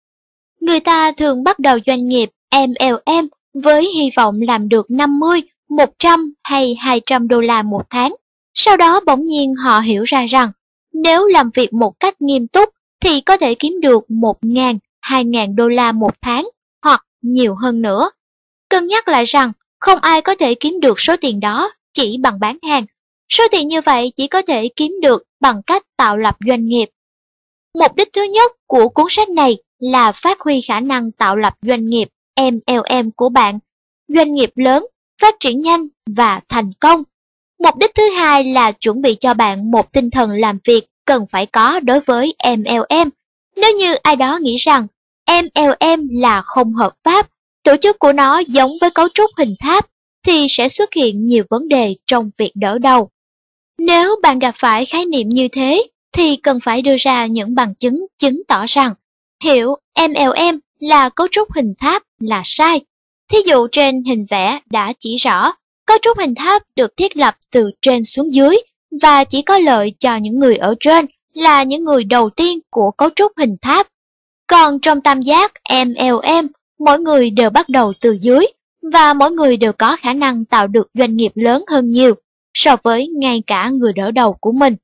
Người 0.61 0.81
ta 0.81 1.13
thường 1.13 1.45
bắt 1.45 1.59
đầu 1.59 1.79
doanh 1.87 2.09
nghiệp 2.09 2.31
MLM 2.55 3.29
với 3.55 3.89
hy 3.95 4.11
vọng 4.17 4.41
làm 4.43 4.69
được 4.69 4.91
50, 4.91 5.43
100 5.69 6.33
hay 6.43 6.77
200 6.79 7.29
đô 7.29 7.41
la 7.41 7.63
một 7.63 7.83
tháng. 7.91 8.15
Sau 8.55 8.77
đó 8.77 9.01
bỗng 9.07 9.27
nhiên 9.27 9.55
họ 9.55 9.81
hiểu 9.81 10.05
ra 10.05 10.27
rằng 10.27 10.51
nếu 10.93 11.27
làm 11.27 11.51
việc 11.55 11.73
một 11.73 12.01
cách 12.01 12.23
nghiêm 12.23 12.49
túc 12.49 12.69
thì 13.01 13.21
có 13.21 13.37
thể 13.37 13.55
kiếm 13.55 13.81
được 13.81 14.05
1.000, 14.09 14.79
2.000 15.03 15.55
đô 15.55 15.69
la 15.69 15.93
một 15.93 16.15
tháng 16.23 16.49
hoặc 16.83 17.05
nhiều 17.23 17.55
hơn 17.55 17.83
nữa. 17.83 18.11
Cân 18.69 18.87
nhắc 18.87 19.09
lại 19.09 19.25
rằng 19.25 19.53
không 19.81 19.99
ai 20.03 20.23
có 20.23 20.35
thể 20.35 20.55
kiếm 20.55 20.81
được 20.81 21.01
số 21.01 21.17
tiền 21.21 21.41
đó 21.41 21.71
chỉ 21.93 22.19
bằng 22.23 22.41
bán 22.41 22.59
hàng. 22.63 22.87
Số 23.29 23.45
tiền 23.51 23.69
như 23.69 23.81
vậy 23.81 24.13
chỉ 24.17 24.27
có 24.27 24.43
thể 24.43 24.69
kiếm 24.77 24.93
được 25.03 25.23
bằng 25.41 25.63
cách 25.67 25.83
tạo 25.97 26.17
lập 26.17 26.37
doanh 26.47 26.67
nghiệp. 26.67 26.89
Mục 27.75 27.95
đích 27.97 28.13
thứ 28.13 28.23
nhất 28.23 28.53
của 28.67 28.89
cuốn 28.89 29.07
sách 29.11 29.29
này 29.29 29.57
là 29.79 30.13
phát 30.13 30.41
huy 30.41 30.61
khả 30.61 30.81
năng 30.81 31.13
tạo 31.13 31.37
lập 31.37 31.55
doanh 31.63 31.89
nghiệp 31.89 32.09
MLM 32.41 33.11
của 33.17 33.29
bạn, 33.29 33.59
doanh 34.09 34.35
nghiệp 34.35 34.51
lớn, 34.55 34.87
phát 35.21 35.35
triển 35.41 35.63
nhanh 35.63 35.89
và 36.07 36.41
thành 36.49 36.73
công. 36.81 37.03
Mục 37.59 37.77
đích 37.77 37.95
thứ 37.95 38.11
hai 38.11 38.45
là 38.45 38.73
chuẩn 38.73 39.03
bị 39.03 39.15
cho 39.21 39.35
bạn 39.35 39.71
một 39.71 39.93
tinh 39.93 40.11
thần 40.11 40.31
làm 40.31 40.59
việc 40.65 40.87
cần 41.05 41.27
phải 41.31 41.47
có 41.47 41.81
đối 41.81 42.01
với 42.01 42.35
MLM. 42.57 43.09
Nếu 43.57 43.77
như 43.77 43.95
ai 43.95 44.17
đó 44.17 44.39
nghĩ 44.43 44.57
rằng 44.57 44.87
MLM 45.31 46.09
là 46.21 46.43
không 46.43 46.75
hợp 46.75 46.93
pháp, 47.05 47.29
tổ 47.69 47.77
chức 47.77 47.99
của 47.99 48.13
nó 48.13 48.39
giống 48.39 48.73
với 48.81 48.91
cấu 48.91 49.09
trúc 49.15 49.31
hình 49.39 49.55
tháp, 49.61 49.87
thì 50.27 50.47
sẽ 50.51 50.69
xuất 50.69 50.93
hiện 50.93 51.27
nhiều 51.27 51.45
vấn 51.51 51.69
đề 51.69 51.95
trong 52.07 52.31
việc 52.39 52.53
đỡ 52.55 52.79
đầu. 52.79 53.11
Nếu 53.79 54.17
bạn 54.23 54.39
gặp 54.39 54.55
phải 54.59 54.87
khái 54.87 55.05
niệm 55.05 55.29
như 55.29 55.49
thế, 55.49 55.87
thì 56.13 56.37
cần 56.37 56.59
phải 56.61 56.83
đưa 56.83 56.97
ra 56.99 57.27
những 57.27 57.55
bằng 57.55 57.75
chứng 57.75 58.07
chứng 58.19 58.43
tỏ 58.49 58.65
rằng 58.69 58.95
hiểu 59.45 59.75
MLM 60.09 60.59
là 60.79 61.09
cấu 61.09 61.29
trúc 61.31 61.53
hình 61.53 61.75
tháp 61.79 62.03
là 62.21 62.43
sai. 62.45 62.81
Thí 63.31 63.39
dụ 63.47 63.67
trên 63.73 64.05
hình 64.05 64.27
vẽ 64.31 64.61
đã 64.71 64.93
chỉ 65.01 65.17
rõ, 65.17 65.53
cấu 65.87 65.99
trúc 66.03 66.19
hình 66.19 66.35
tháp 66.35 66.63
được 66.77 66.97
thiết 66.97 67.17
lập 67.17 67.37
từ 67.51 67.71
trên 67.83 68.05
xuống 68.05 68.35
dưới 68.35 68.57
và 69.03 69.25
chỉ 69.25 69.43
có 69.43 69.59
lợi 69.59 69.93
cho 70.01 70.17
những 70.17 70.39
người 70.39 70.57
ở 70.57 70.75
trên 70.81 71.07
là 71.35 71.63
những 71.63 71.85
người 71.85 72.05
đầu 72.05 72.31
tiên 72.31 72.59
của 72.71 72.91
cấu 72.91 73.09
trúc 73.17 73.33
hình 73.39 73.57
tháp. 73.63 73.89
Còn 74.47 74.81
trong 74.81 75.01
tam 75.01 75.21
giác 75.21 75.53
MLM, 75.71 76.49
mỗi 76.79 76.99
người 76.99 77.31
đều 77.31 77.51
bắt 77.51 77.69
đầu 77.69 77.93
từ 78.01 78.19
dưới 78.21 78.47
và 78.93 79.15
mỗi 79.15 79.31
người 79.31 79.57
đều 79.57 79.73
có 79.73 79.97
khả 79.97 80.13
năng 80.13 80.45
tạo 80.45 80.67
được 80.67 80.91
doanh 80.95 81.17
nghiệp 81.17 81.33
lớn 81.35 81.65
hơn 81.69 81.91
nhiều 81.91 82.15
so 82.55 82.77
với 82.83 83.09
ngay 83.09 83.43
cả 83.47 83.69
người 83.69 83.93
đỡ 83.93 84.11
đầu 84.11 84.33
của 84.41 84.53
mình. 84.53 84.77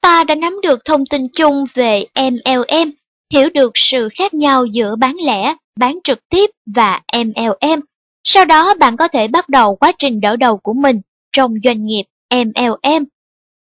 Ta 0.00 0.24
đã 0.24 0.34
nắm 0.34 0.60
được 0.62 0.84
thông 0.84 1.06
tin 1.06 1.28
chung 1.28 1.64
về 1.74 2.04
MLM, 2.14 2.90
hiểu 3.32 3.48
được 3.54 3.72
sự 3.74 4.08
khác 4.14 4.34
nhau 4.34 4.66
giữa 4.66 4.96
bán 4.96 5.16
lẻ, 5.26 5.54
bán 5.76 5.98
trực 6.04 6.28
tiếp 6.28 6.50
và 6.66 7.00
MLM. 7.16 7.80
Sau 8.24 8.44
đó 8.44 8.74
bạn 8.74 8.96
có 8.96 9.08
thể 9.08 9.28
bắt 9.28 9.48
đầu 9.48 9.76
quá 9.76 9.92
trình 9.98 10.20
đỡ 10.20 10.36
đầu 10.36 10.56
của 10.56 10.72
mình 10.72 11.00
trong 11.32 11.54
doanh 11.64 11.84
nghiệp 11.84 12.04
MLM. 12.34 13.04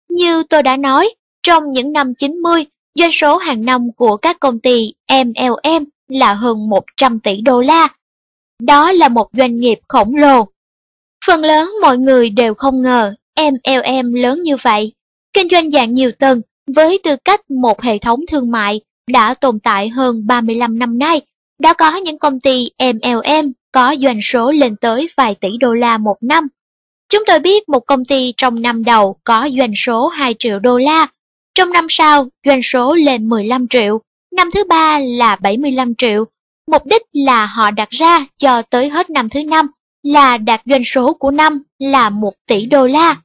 Như 0.09 0.43
tôi 0.43 0.63
đã 0.63 0.77
nói, 0.77 1.15
trong 1.43 1.71
những 1.71 1.93
năm 1.93 2.13
90, 2.15 2.65
doanh 2.95 3.11
số 3.11 3.37
hàng 3.37 3.65
năm 3.65 3.91
của 3.97 4.17
các 4.17 4.39
công 4.39 4.59
ty 4.59 4.93
MLM 5.09 5.85
là 6.09 6.33
hơn 6.33 6.69
100 6.69 7.19
tỷ 7.19 7.41
đô 7.41 7.61
la. 7.61 7.87
Đó 8.59 8.91
là 8.91 9.09
một 9.09 9.29
doanh 9.33 9.59
nghiệp 9.59 9.79
khổng 9.87 10.15
lồ. 10.15 10.47
Phần 11.27 11.41
lớn 11.41 11.69
mọi 11.81 11.97
người 11.97 12.29
đều 12.29 12.53
không 12.53 12.81
ngờ 12.81 13.13
MLM 13.39 14.13
lớn 14.13 14.43
như 14.43 14.57
vậy. 14.63 14.93
Kinh 15.33 15.49
doanh 15.49 15.71
dạng 15.71 15.93
nhiều 15.93 16.11
tầng 16.11 16.41
với 16.75 16.99
tư 17.03 17.15
cách 17.25 17.51
một 17.51 17.81
hệ 17.81 17.97
thống 17.97 18.19
thương 18.31 18.51
mại 18.51 18.81
đã 19.07 19.33
tồn 19.33 19.59
tại 19.59 19.89
hơn 19.89 20.27
35 20.27 20.79
năm 20.79 20.99
nay. 20.99 21.21
Đã 21.59 21.73
có 21.73 21.95
những 21.95 22.19
công 22.19 22.39
ty 22.39 22.65
MLM 22.79 23.51
có 23.71 23.95
doanh 23.99 24.19
số 24.23 24.51
lên 24.51 24.75
tới 24.75 25.09
vài 25.17 25.35
tỷ 25.35 25.57
đô 25.57 25.73
la 25.73 25.97
một 25.97 26.17
năm. 26.21 26.47
Chúng 27.09 27.23
tôi 27.27 27.39
biết 27.39 27.69
một 27.69 27.79
công 27.79 28.05
ty 28.05 28.33
trong 28.37 28.61
năm 28.61 28.83
đầu 28.83 29.15
có 29.23 29.49
doanh 29.57 29.73
số 29.75 30.07
2 30.07 30.35
triệu 30.39 30.59
đô 30.59 30.77
la, 30.77 31.07
trong 31.55 31.73
năm 31.73 31.87
sau 31.89 32.27
doanh 32.45 32.61
số 32.63 32.95
lên 32.95 33.29
15 33.29 33.67
triệu, 33.67 34.01
năm 34.31 34.49
thứ 34.53 34.63
ba 34.63 34.99
là 34.99 35.35
75 35.35 35.95
triệu. 35.95 36.25
Mục 36.71 36.85
đích 36.85 37.01
là 37.13 37.45
họ 37.45 37.71
đặt 37.71 37.89
ra 37.89 38.25
cho 38.37 38.61
tới 38.61 38.89
hết 38.89 39.09
năm 39.09 39.29
thứ 39.29 39.43
năm 39.43 39.67
là 40.03 40.37
đạt 40.37 40.61
doanh 40.65 40.83
số 40.85 41.13
của 41.13 41.31
năm 41.31 41.63
là 41.79 42.09
1 42.09 42.33
tỷ 42.47 42.65
đô 42.65 42.87
la. 42.87 43.15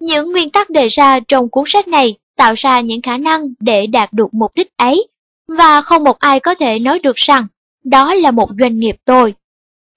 Những 0.00 0.32
nguyên 0.32 0.50
tắc 0.50 0.70
đề 0.70 0.88
ra 0.88 1.20
trong 1.28 1.48
cuốn 1.48 1.64
sách 1.66 1.88
này 1.88 2.16
tạo 2.36 2.54
ra 2.56 2.80
những 2.80 3.02
khả 3.02 3.16
năng 3.16 3.42
để 3.60 3.86
đạt 3.86 4.12
được 4.12 4.34
mục 4.34 4.50
đích 4.54 4.76
ấy, 4.76 5.08
và 5.48 5.80
không 5.80 6.04
một 6.04 6.18
ai 6.18 6.40
có 6.40 6.54
thể 6.54 6.78
nói 6.78 6.98
được 6.98 7.16
rằng 7.16 7.46
đó 7.84 8.14
là 8.14 8.30
một 8.30 8.50
doanh 8.60 8.78
nghiệp 8.78 8.96
tồi. 9.04 9.34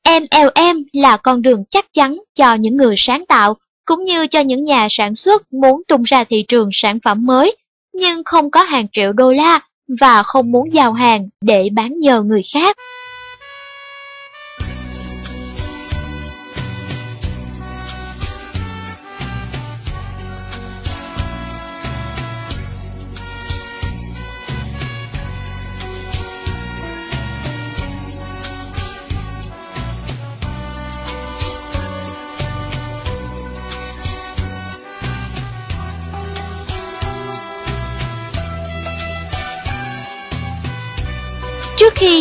MLM 0.06 0.84
là 0.94 1.18
con 1.18 1.42
đường 1.42 1.64
chắc 1.70 1.94
chắn 1.94 2.18
cho 2.34 2.54
những 2.54 2.78
người 2.78 2.96
sáng 2.98 3.25
tạo, 3.25 3.58
cũng 3.86 4.04
như 4.04 4.28
cho 4.28 4.40
những 4.40 4.64
nhà 4.64 4.88
sản 4.90 5.16
xuất 5.16 5.54
muốn 5.54 5.82
tung 5.88 6.04
ra 6.04 6.24
thị 6.24 6.46
trường 6.48 6.70
sản 6.74 7.00
phẩm 7.04 7.25
mới, 7.25 7.58
nhưng 7.94 8.24
không 8.25 8.52
có 8.52 8.64
hàng 8.64 8.88
triệu 8.92 9.14
đô 9.14 9.32
la 9.32 9.60
và 9.88 10.24
không 10.24 10.51
muốn 10.51 10.74
giao 10.74 10.94
hàng 10.94 11.30
để 11.42 11.70
bán 11.74 12.00
nhờ 12.00 12.24
người 12.24 12.42
khác. 12.54 12.77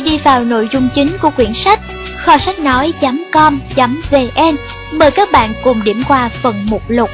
Đi 0.04 0.18
vào 0.18 0.44
nội 0.44 0.68
dung 0.72 0.88
chính 0.94 1.18
của 1.22 1.30
quyển 1.30 1.52
sách, 1.54 1.80
kho 2.16 2.38
sách 2.38 2.58
nói.com.vn 2.58 4.56
mời 4.92 5.10
các 5.10 5.32
bạn 5.32 5.52
cùng 5.64 5.84
điểm 5.84 6.02
qua 6.08 6.30
phần 6.42 6.54
mục 6.66 6.82
lục. 6.88 7.10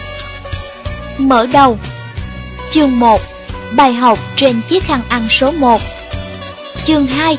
Mở 1.18 1.47
đầu. 1.47 1.78
Chương 2.70 3.00
1 3.00 3.20
Bài 3.76 3.94
học 3.94 4.18
trên 4.37 4.61
chiếc 4.68 4.85
khăn 4.85 5.00
ăn 5.09 5.26
số 5.30 5.52
1 5.52 5.80
Chương 6.85 7.06
2 7.06 7.38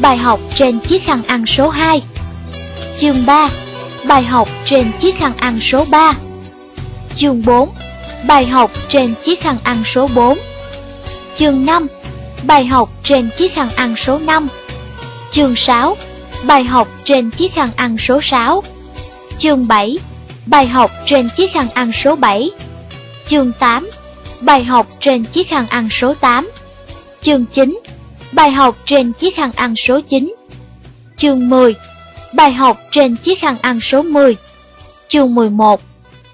Bài 0.00 0.16
học 0.16 0.40
trên 0.54 0.80
chiếc 0.80 1.04
khăn 1.04 1.22
ăn 1.26 1.46
số 1.46 1.68
2 1.68 2.02
Chương 2.96 3.26
3 3.26 3.50
Bài 4.04 4.22
học 4.22 4.48
trên 4.64 4.92
chiếc 5.00 5.18
khăn 5.18 5.32
ăn 5.38 5.58
số 5.60 5.84
3 5.90 6.14
Chương 7.14 7.42
4 7.46 7.68
Bài 8.26 8.46
học 8.46 8.70
trên 8.88 9.14
chiếc 9.24 9.40
khăn 9.40 9.56
ăn 9.62 9.82
số 9.84 10.08
4 10.14 10.38
Chương 11.36 11.66
5 11.66 11.86
Bài 12.42 12.66
học 12.66 12.90
trên 13.02 13.30
chiếc 13.36 13.54
khăn 13.54 13.68
ăn 13.76 13.94
số 13.96 14.18
5 14.18 14.48
Chương 15.30 15.56
6 15.56 15.96
Bài 16.46 16.64
học 16.64 16.88
trên 17.04 17.30
chiếc 17.30 17.52
khăn 17.52 17.68
ăn 17.76 17.96
số 17.98 18.20
6 18.22 18.62
Chương 19.38 19.68
7 19.68 19.98
Bài 20.46 20.66
học 20.66 20.90
trên 21.06 21.28
chiếc 21.36 21.52
khăn 21.52 21.66
ăn 21.74 21.92
số 21.92 22.16
7 22.16 22.50
Chương 23.26 23.52
8 23.58 23.90
Bài 24.40 24.64
học 24.64 24.86
trên 25.00 25.24
chiếc 25.24 25.48
khăn 25.48 25.66
ăn 25.68 25.88
số 25.90 26.14
8 26.14 26.50
Chương 27.20 27.44
9 27.52 27.80
Bài 28.32 28.50
học 28.50 28.76
trên 28.84 29.12
chiếc 29.12 29.36
khăn 29.36 29.50
ăn 29.56 29.74
số 29.76 30.00
9 30.00 30.34
Chương 31.16 31.48
10 31.48 31.74
Bài 32.34 32.52
học 32.52 32.80
trên 32.90 33.16
chiếc 33.16 33.40
khăn 33.40 33.56
ăn 33.62 33.80
số 33.80 34.02
10 34.02 34.36
Chương 35.08 35.34
11 35.34 35.80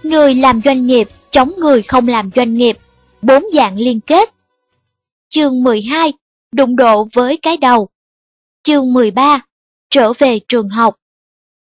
Người 0.02 0.34
làm 0.34 0.60
doanh 0.64 0.86
nghiệp 0.86 1.08
chống 1.34 1.52
người 1.58 1.82
không 1.82 2.08
làm 2.08 2.30
doanh 2.36 2.54
nghiệp. 2.54 2.78
Bốn 3.22 3.44
dạng 3.54 3.76
liên 3.76 4.00
kết. 4.00 4.30
Chương 5.28 5.62
12 5.62 6.12
Đụng 6.52 6.76
độ 6.76 7.08
với 7.14 7.36
cái 7.42 7.56
đầu. 7.56 7.88
Chương 8.66 8.92
13 8.92 9.40
Trở 9.90 10.12
về 10.18 10.38
trường 10.48 10.68
học. 10.68 10.94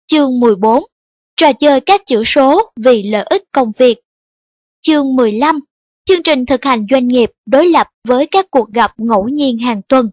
Chương 0.07 0.41
14 0.41 0.83
Trò 1.37 1.53
chơi 1.53 1.81
các 1.81 2.07
chữ 2.07 2.23
số 2.27 2.73
vì 2.77 3.03
lợi 3.03 3.27
ích 3.31 3.43
công 3.53 3.73
việc. 3.79 4.01
Chương 4.81 5.17
15 5.17 5.61
Chương 6.05 6.23
trình 6.23 6.47
thực 6.47 6.65
hành 6.65 6.87
doanh 6.91 7.09
nghiệp 7.09 7.31
đối 7.47 7.69
lập 7.69 7.87
với 8.05 8.27
các 8.27 8.47
cuộc 8.51 8.71
gặp 8.73 8.93
ngẫu 8.99 9.29
nhiên 9.29 9.59
hàng 9.59 9.83
tuần. 9.89 10.11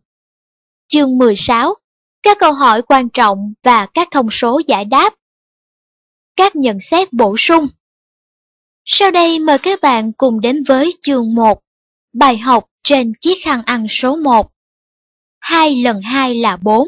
Chương 0.88 1.18
16 1.18 1.76
Các 2.24 2.38
câu 2.40 2.54
hỏi 2.54 2.82
quan 2.82 3.10
trọng 3.10 3.54
và 3.64 3.86
các 3.86 4.08
thông 4.12 4.28
số 4.32 4.62
giải 4.68 4.86
đáp. 4.86 5.14
Các 6.36 6.56
nhận 6.56 6.78
xét 6.82 7.14
bổ 7.14 7.36
sung. 7.40 7.68
Sau 8.86 9.12
đây 9.12 9.40
mời 9.40 9.58
các 9.58 9.82
bạn 9.82 10.12
cùng 10.14 10.42
đến 10.42 10.64
với 10.68 10.92
chương 11.02 11.36
1 11.36 11.62
Bài 12.14 12.38
học 12.38 12.66
trên 12.84 13.14
chiếc 13.22 13.36
khăn 13.44 13.62
ăn 13.66 13.88
số 13.90 14.16
1 14.16 14.52
2 15.50 15.76
lần 15.76 16.02
2 16.02 16.36
là 16.36 16.58
4 16.58 16.88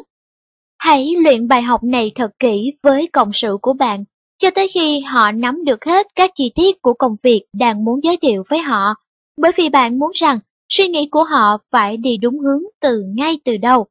Hãy 0.78 1.14
luyện 1.24 1.48
bài 1.48 1.62
học 1.62 1.84
này 1.84 2.12
thật 2.16 2.32
kỹ 2.40 2.74
với 2.84 3.10
cộng 3.14 3.34
sự 3.34 3.58
của 3.62 3.74
bạn 3.74 4.04
cho 4.38 4.52
tới 4.52 4.68
khi 4.68 5.00
họ 5.00 5.32
nắm 5.32 5.66
được 5.66 5.86
hết 5.86 6.08
các 6.16 6.32
chi 6.36 6.52
tiết 6.56 6.82
của 6.82 6.94
công 6.94 7.16
việc 7.24 7.44
đang 7.54 7.86
muốn 7.86 8.04
giới 8.04 8.18
thiệu 8.18 8.44
với 8.50 8.60
họ, 8.60 8.96
bởi 9.38 9.52
vì 9.56 9.70
bạn 9.70 10.00
muốn 10.00 10.12
rằng 10.14 10.40
suy 10.70 10.88
nghĩ 10.88 11.08
của 11.12 11.24
họ 11.24 11.58
phải 11.72 11.98
đi 11.98 12.18
đúng 12.18 12.40
hướng 12.40 12.62
từ 12.82 13.04
ngay 13.16 13.40
từ 13.46 13.58
đầu. 13.58 13.88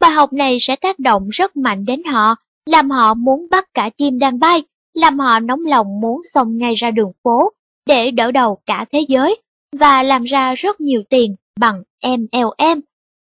Bài 0.00 0.10
học 0.10 0.32
này 0.32 0.58
sẽ 0.60 0.76
tác 0.76 0.98
động 0.98 1.28
rất 1.28 1.56
mạnh 1.56 1.84
đến 1.84 2.04
họ, 2.04 2.34
làm 2.66 2.90
họ 2.90 3.14
muốn 3.14 3.46
bắt 3.50 3.64
cả 3.74 3.90
chim 3.98 4.18
đang 4.18 4.38
bay, 4.38 4.62
làm 4.94 5.18
họ 5.18 5.40
nóng 5.40 5.64
lòng 5.64 6.00
muốn 6.00 6.20
xông 6.22 6.58
ngay 6.58 6.74
ra 6.74 6.90
đường 6.90 7.12
phố 7.24 7.52
để 7.86 8.10
đỡ 8.10 8.32
đầu 8.32 8.58
cả 8.66 8.84
thế 8.92 9.04
giới 9.08 9.40
và 9.78 10.02
làm 10.02 10.24
ra 10.24 10.54
rất 10.54 10.80
nhiều 10.80 11.02
tiền 11.10 11.36
bằng 11.60 11.82
MLM. 12.02 12.80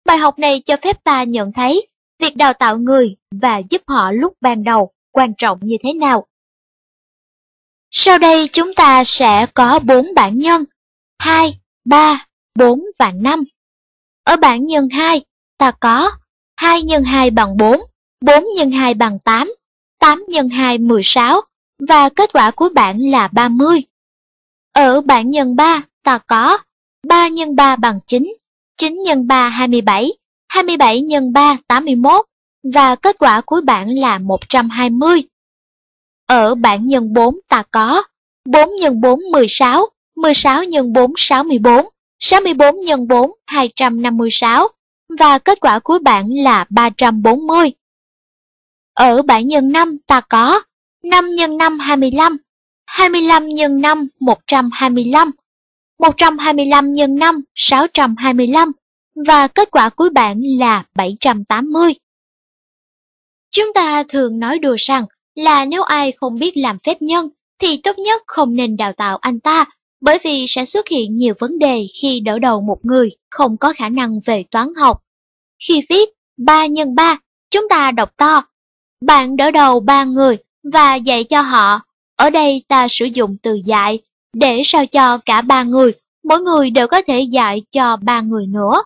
Bài 0.09 0.17
học 0.17 0.39
này 0.39 0.61
cho 0.65 0.75
phép 0.83 1.03
ta 1.03 1.23
nhận 1.23 1.51
thấy 1.53 1.87
việc 2.19 2.35
đào 2.35 2.53
tạo 2.53 2.77
người 2.77 3.15
và 3.31 3.61
giúp 3.69 3.81
họ 3.87 4.11
lúc 4.11 4.33
ban 4.41 4.63
đầu 4.63 4.91
quan 5.11 5.33
trọng 5.37 5.59
như 5.61 5.77
thế 5.83 5.93
nào. 5.93 6.25
Sau 7.91 8.17
đây 8.17 8.49
chúng 8.53 8.73
ta 8.73 9.03
sẽ 9.03 9.45
có 9.53 9.79
4 9.79 10.13
bảng 10.15 10.37
nhân 10.37 10.63
2, 11.19 11.59
3, 11.85 12.27
4 12.55 12.81
và 12.99 13.11
5. 13.11 13.43
Ở 14.23 14.37
bảng 14.37 14.65
nhân 14.65 14.89
2, 14.89 15.21
ta 15.57 15.71
có 15.71 16.11
2 16.55 16.83
nhân 16.83 17.03
2 17.03 17.31
bằng 17.31 17.57
4, 17.57 17.81
4 18.21 18.43
nhân 18.55 18.71
2 18.71 18.93
bằng 18.93 19.19
8, 19.19 19.51
8 19.99 20.25
nhân 20.27 20.49
2 20.49 20.77
16 20.77 21.41
và 21.87 22.09
kết 22.09 22.29
quả 22.33 22.51
cuối 22.51 22.69
bảng 22.69 23.11
là 23.11 23.27
30. 23.27 23.83
Ở 24.73 25.01
bảng 25.01 25.31
nhân 25.31 25.55
3, 25.55 25.83
ta 26.03 26.17
có 26.17 26.57
3 27.07 27.27
nhân 27.27 27.55
3 27.55 27.75
bằng 27.75 27.99
9, 28.07 28.33
9 28.79 29.03
x 29.05 29.17
3 29.27 29.49
27, 29.49 30.11
27 30.47 31.01
x 31.09 31.23
3 31.33 31.57
81 31.67 32.25
và 32.73 32.95
kết 32.95 33.15
quả 33.19 33.41
cuối 33.41 33.61
bảng 33.61 33.99
là 33.99 34.17
120. 34.17 35.23
Ở 36.27 36.55
bảng 36.55 36.87
nhân 36.87 37.13
4 37.13 37.35
ta 37.49 37.63
có 37.71 38.03
4 38.45 38.69
x 38.81 38.85
4 39.01 39.19
16, 39.31 39.85
16 40.15 40.63
x 40.71 40.75
4 40.93 41.13
64, 41.17 41.85
64 42.19 42.75
x 42.85 42.89
4 43.09 43.31
256 43.45 44.67
và 45.19 45.39
kết 45.39 45.59
quả 45.59 45.79
cuối 45.79 45.99
bảng 45.99 46.29
là 46.43 46.65
340. 46.69 47.71
Ở 48.93 49.21
bảng 49.21 49.47
nhân 49.47 49.71
5 49.71 49.97
ta 50.07 50.21
có 50.21 50.61
5 51.03 51.25
x 51.37 51.49
5 51.59 51.79
25, 51.79 52.37
25 52.85 53.43
x 53.57 53.61
5 53.71 54.07
125, 54.19 55.31
125 55.99 56.93
nhân 56.93 57.15
5 57.15 57.41
625 57.55 58.71
và 59.27 59.47
kết 59.47 59.71
quả 59.71 59.89
cuối 59.89 60.09
bảng 60.09 60.41
là 60.59 60.85
780. 60.95 61.93
Chúng 63.51 63.73
ta 63.73 64.03
thường 64.09 64.39
nói 64.39 64.59
đùa 64.59 64.75
rằng 64.79 65.05
là 65.35 65.65
nếu 65.65 65.83
ai 65.83 66.11
không 66.11 66.39
biết 66.39 66.57
làm 66.57 66.77
phép 66.79 67.01
nhân 67.01 67.29
thì 67.59 67.77
tốt 67.83 67.97
nhất 67.97 68.21
không 68.27 68.55
nên 68.55 68.77
đào 68.77 68.93
tạo 68.93 69.17
anh 69.17 69.39
ta 69.39 69.65
bởi 70.01 70.19
vì 70.23 70.45
sẽ 70.47 70.65
xuất 70.65 70.87
hiện 70.87 71.15
nhiều 71.15 71.33
vấn 71.39 71.59
đề 71.59 71.87
khi 72.01 72.19
đỡ 72.19 72.39
đầu 72.39 72.61
một 72.61 72.77
người 72.83 73.11
không 73.29 73.57
có 73.57 73.73
khả 73.73 73.89
năng 73.89 74.19
về 74.25 74.43
toán 74.51 74.67
học. 74.75 75.03
Khi 75.67 75.81
viết 75.89 76.09
3 76.37 76.67
x 76.67 76.87
3, 76.95 77.17
chúng 77.51 77.69
ta 77.69 77.91
đọc 77.91 78.17
to. 78.17 78.43
Bạn 79.05 79.35
đỡ 79.35 79.51
đầu 79.51 79.79
ba 79.79 80.03
người 80.03 80.37
và 80.73 80.95
dạy 80.95 81.23
cho 81.23 81.41
họ. 81.41 81.81
Ở 82.15 82.29
đây 82.29 82.63
ta 82.67 82.87
sử 82.89 83.05
dụng 83.05 83.37
từ 83.43 83.61
dạy 83.65 83.99
để 84.33 84.61
sao 84.65 84.85
cho 84.85 85.17
cả 85.17 85.41
ba 85.41 85.63
người, 85.63 85.93
mỗi 86.23 86.39
người 86.39 86.69
đều 86.69 86.87
có 86.87 87.01
thể 87.01 87.21
dạy 87.21 87.61
cho 87.71 87.97
ba 88.01 88.21
người 88.21 88.47
nữa. 88.47 88.83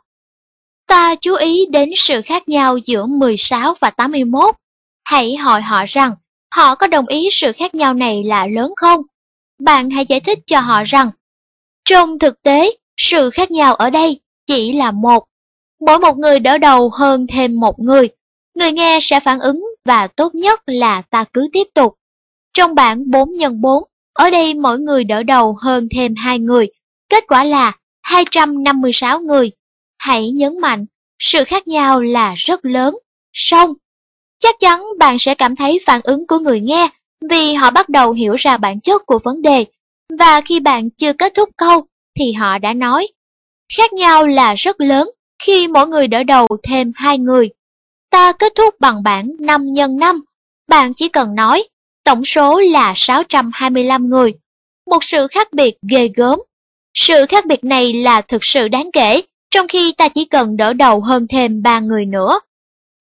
Ta 0.88 1.16
chú 1.16 1.36
ý 1.36 1.66
đến 1.72 1.90
sự 1.96 2.22
khác 2.22 2.50
nhau 2.50 2.78
giữa 2.78 3.06
16 3.06 3.74
và 3.80 3.90
81. 3.90 4.56
Hãy 5.04 5.36
hỏi 5.36 5.62
họ 5.62 5.86
rằng 5.88 6.16
họ 6.56 6.76
có 6.76 6.88
đồng 6.88 7.08
ý 7.08 7.30
sự 7.32 7.52
khác 7.52 7.76
nhau 7.76 7.94
này 7.94 8.24
là 8.24 8.48
lớn 8.48 8.74
không? 8.78 9.02
Bạn 9.60 9.90
hãy 9.90 10.06
giải 10.06 10.20
thích 10.20 10.40
cho 10.48 10.60
họ 10.60 10.84
rằng, 10.84 11.12
trong 11.86 12.20
thực 12.20 12.42
tế, 12.42 12.78
sự 12.98 13.30
khác 13.30 13.52
nhau 13.52 13.76
ở 13.76 13.90
đây 13.90 14.20
chỉ 14.48 14.74
là 14.74 14.92
một. 14.92 15.24
Mỗi 15.80 16.00
một 16.00 16.18
người 16.18 16.40
đỡ 16.40 16.58
đầu 16.58 16.90
hơn 16.90 17.28
thêm 17.28 17.60
một 17.60 17.80
người, 17.80 18.10
người 18.56 18.72
nghe 18.72 19.00
sẽ 19.02 19.20
phản 19.20 19.40
ứng 19.40 19.64
và 19.86 20.08
tốt 20.08 20.36
nhất 20.36 20.62
là 20.66 21.02
ta 21.02 21.26
cứ 21.34 21.48
tiếp 21.54 21.68
tục. 21.74 21.96
Trong 22.54 22.76
bảng 22.76 23.12
4 23.12 23.30
x 23.40 23.44
4, 23.54 23.84
ở 24.14 24.30
đây 24.30 24.54
mỗi 24.54 24.80
người 24.80 25.04
đỡ 25.04 25.24
đầu 25.24 25.58
hơn 25.62 25.88
thêm 25.96 26.16
hai 26.16 26.40
người, 26.40 26.68
kết 27.10 27.24
quả 27.28 27.44
là 27.44 27.72
256 28.02 29.20
người. 29.20 29.52
Hãy 29.98 30.32
nhấn 30.32 30.60
mạnh, 30.62 30.86
sự 31.20 31.44
khác 31.44 31.68
nhau 31.68 32.02
là 32.02 32.34
rất 32.38 32.66
lớn, 32.66 32.96
song 33.34 33.74
chắc 34.44 34.60
chắn 34.60 34.84
bạn 34.98 35.20
sẽ 35.20 35.36
cảm 35.36 35.56
thấy 35.56 35.80
phản 35.86 36.02
ứng 36.04 36.28
của 36.28 36.40
người 36.40 36.60
nghe 36.60 36.90
vì 37.30 37.54
họ 37.54 37.72
bắt 37.72 37.90
đầu 37.90 38.12
hiểu 38.12 38.34
ra 38.34 38.58
bản 38.58 38.80
chất 38.80 39.06
của 39.06 39.20
vấn 39.24 39.42
đề. 39.42 39.66
Và 40.20 40.42
khi 40.42 40.60
bạn 40.60 40.90
chưa 40.90 41.14
kết 41.14 41.34
thúc 41.36 41.50
câu 41.58 41.86
thì 42.20 42.34
họ 42.34 42.58
đã 42.58 42.74
nói. 42.74 43.08
Khác 43.78 43.94
nhau 43.94 44.28
là 44.28 44.56
rất 44.56 44.82
lớn 44.82 45.10
khi 45.44 45.68
mỗi 45.68 45.88
người 45.88 46.08
đỡ 46.08 46.24
đầu 46.24 46.48
thêm 46.64 46.92
hai 46.96 47.18
người. 47.18 47.50
Ta 48.10 48.32
kết 48.32 48.54
thúc 48.56 48.76
bằng 48.80 49.04
bảng 49.04 49.32
5 49.40 49.68
x 49.76 49.80
5. 50.00 50.22
Bạn 50.68 50.94
chỉ 50.94 51.10
cần 51.10 51.36
nói 51.36 51.64
tổng 52.04 52.26
số 52.26 52.60
là 52.60 52.94
625 52.96 54.10
người. 54.10 54.34
Một 54.90 55.04
sự 55.04 55.28
khác 55.28 55.54
biệt 55.54 55.76
ghê 55.90 56.10
gớm. 56.16 56.40
Sự 56.94 57.26
khác 57.30 57.46
biệt 57.46 57.64
này 57.64 57.94
là 57.94 58.22
thực 58.22 58.44
sự 58.44 58.68
đáng 58.68 58.90
kể, 58.94 59.22
trong 59.52 59.68
khi 59.68 59.94
ta 59.98 60.10
chỉ 60.10 60.26
cần 60.26 60.58
đỡ 60.58 60.74
đầu 60.74 61.02
hơn 61.02 61.28
thêm 61.30 61.64
3 61.64 61.80
người 61.80 62.06
nữa. 62.06 62.40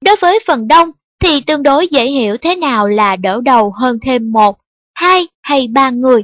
Đối 0.05 0.17
với 0.17 0.39
phần 0.47 0.69
đông, 0.69 0.91
thì 1.21 1.41
tương 1.41 1.63
đối 1.63 1.89
dễ 1.89 2.07
hiểu 2.07 2.37
thế 2.37 2.57
nào 2.57 2.89
là 2.89 3.17
đỡ 3.17 3.41
đầu 3.45 3.73
hơn 3.81 3.99
thêm 4.03 4.33
một, 4.33 4.59
hai 4.95 5.27
hay 5.43 5.69
3 5.69 5.91
người. 5.91 6.23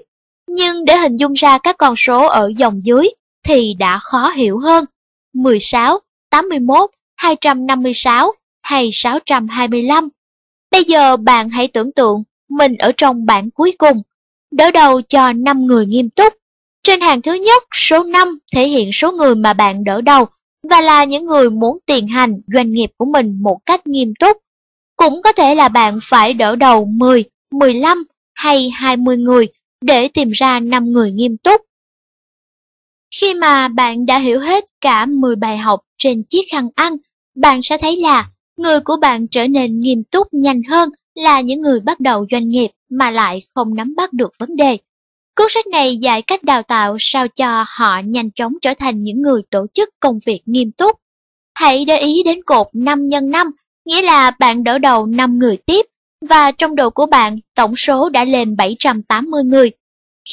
Nhưng 0.48 0.84
để 0.84 0.96
hình 0.96 1.16
dung 1.16 1.32
ra 1.32 1.58
các 1.58 1.76
con 1.78 1.94
số 1.96 2.26
ở 2.26 2.52
dòng 2.56 2.80
dưới 2.84 3.08
thì 3.44 3.74
đã 3.78 3.98
khó 3.98 4.30
hiểu 4.30 4.58
hơn. 4.58 4.84
16, 5.34 5.98
81, 6.30 6.90
256 7.16 8.32
hay 8.62 8.90
625. 8.92 10.08
Bây 10.70 10.84
giờ 10.84 11.16
bạn 11.16 11.50
hãy 11.50 11.68
tưởng 11.68 11.92
tượng 11.92 12.22
mình 12.48 12.76
ở 12.76 12.92
trong 12.96 13.26
bảng 13.26 13.50
cuối 13.50 13.74
cùng, 13.78 14.02
đỡ 14.50 14.70
đầu 14.70 15.00
cho 15.00 15.32
5 15.32 15.66
người 15.66 15.87
nghiêm 15.87 16.11
túc. 16.11 16.34
Trên 16.82 17.00
hàng 17.00 17.22
thứ 17.22 17.34
nhất, 17.34 17.62
số 17.74 18.02
5 18.02 18.38
thể 18.54 18.68
hiện 18.68 18.90
số 18.92 19.12
người 19.12 19.34
mà 19.34 19.52
bạn 19.52 19.84
đỡ 19.84 20.00
đầu 20.00 20.26
và 20.70 20.80
là 20.80 21.04
những 21.04 21.26
người 21.26 21.50
muốn 21.50 21.78
tiền 21.87 22.08
hành 22.08 22.40
doanh 22.54 22.72
nghiệp 22.72 22.90
của 22.96 23.04
mình 23.04 23.38
một 23.42 23.58
cách 23.66 23.87
nghiêm 23.87 24.14
túc 24.20 24.37
cũng 24.98 25.22
có 25.22 25.32
thể 25.32 25.54
là 25.54 25.68
bạn 25.68 25.98
phải 26.02 26.34
đỡ 26.34 26.56
đầu 26.56 26.84
10, 26.84 27.24
15 27.50 28.04
hay 28.34 28.70
20 28.70 29.16
người 29.16 29.48
để 29.80 30.08
tìm 30.08 30.30
ra 30.30 30.61
5 30.61 30.92
người 30.92 31.12
nghiêm 31.12 31.37
túc. 31.37 31.61
Khi 33.20 33.34
mà 33.34 33.68
bạn 33.68 34.06
đã 34.06 34.18
hiểu 34.18 34.40
hết 34.40 34.64
cả 34.80 35.06
10 35.06 35.37
bài 35.37 35.58
học 35.58 35.80
trên 35.98 36.22
chiếc 36.22 36.42
khăn 36.50 36.68
ăn, 36.74 36.96
bạn 37.34 37.62
sẽ 37.62 37.78
thấy 37.78 37.96
là 37.96 38.30
người 38.56 38.80
của 38.80 38.96
bạn 39.00 39.28
trở 39.28 39.48
nên 39.48 39.80
nghiêm 39.80 40.04
túc 40.04 40.26
nhanh 40.32 40.62
hơn 40.68 40.88
là 41.18 41.40
những 41.40 41.61
người 41.61 41.81
bắt 41.81 42.00
đầu 42.00 42.26
doanh 42.31 42.48
nghiệp 42.48 42.68
mà 42.90 43.11
lại 43.11 43.42
không 43.54 43.74
nắm 43.74 43.94
bắt 43.96 44.12
được 44.12 44.33
vấn 44.38 44.57
đề. 44.57 44.78
Cuốn 45.37 45.46
sách 45.50 45.66
này 45.66 45.96
dạy 45.96 46.22
cách 46.22 46.42
đào 46.42 46.62
tạo 46.62 46.96
sao 47.00 47.28
cho 47.28 47.64
họ 47.68 48.00
nhanh 48.04 48.31
chóng 48.31 48.52
trở 48.62 48.74
thành 48.74 49.02
những 49.02 49.22
người 49.22 49.42
tổ 49.50 49.66
chức 49.72 49.88
công 50.00 50.18
việc 50.26 50.40
nghiêm 50.46 50.72
túc. 50.72 50.96
Hãy 51.54 51.85
để 51.85 51.98
ý 51.98 52.22
đến 52.24 52.42
cột 52.42 52.66
5 52.72 53.11
x 53.11 53.14
5 53.24 53.50
nghĩa 53.85 54.02
là 54.02 54.31
bạn 54.31 54.64
đỡ 54.64 54.78
đầu 54.78 55.07
5 55.07 55.38
người 55.38 55.57
tiếp 55.57 55.87
và 56.28 56.50
trong 56.50 56.76
đầu 56.76 56.90
của 56.90 57.07
bạn 57.07 57.38
tổng 57.54 57.76
số 57.76 58.09
đã 58.09 58.24
lên 58.24 58.57
780 58.57 59.44
người. 59.44 59.70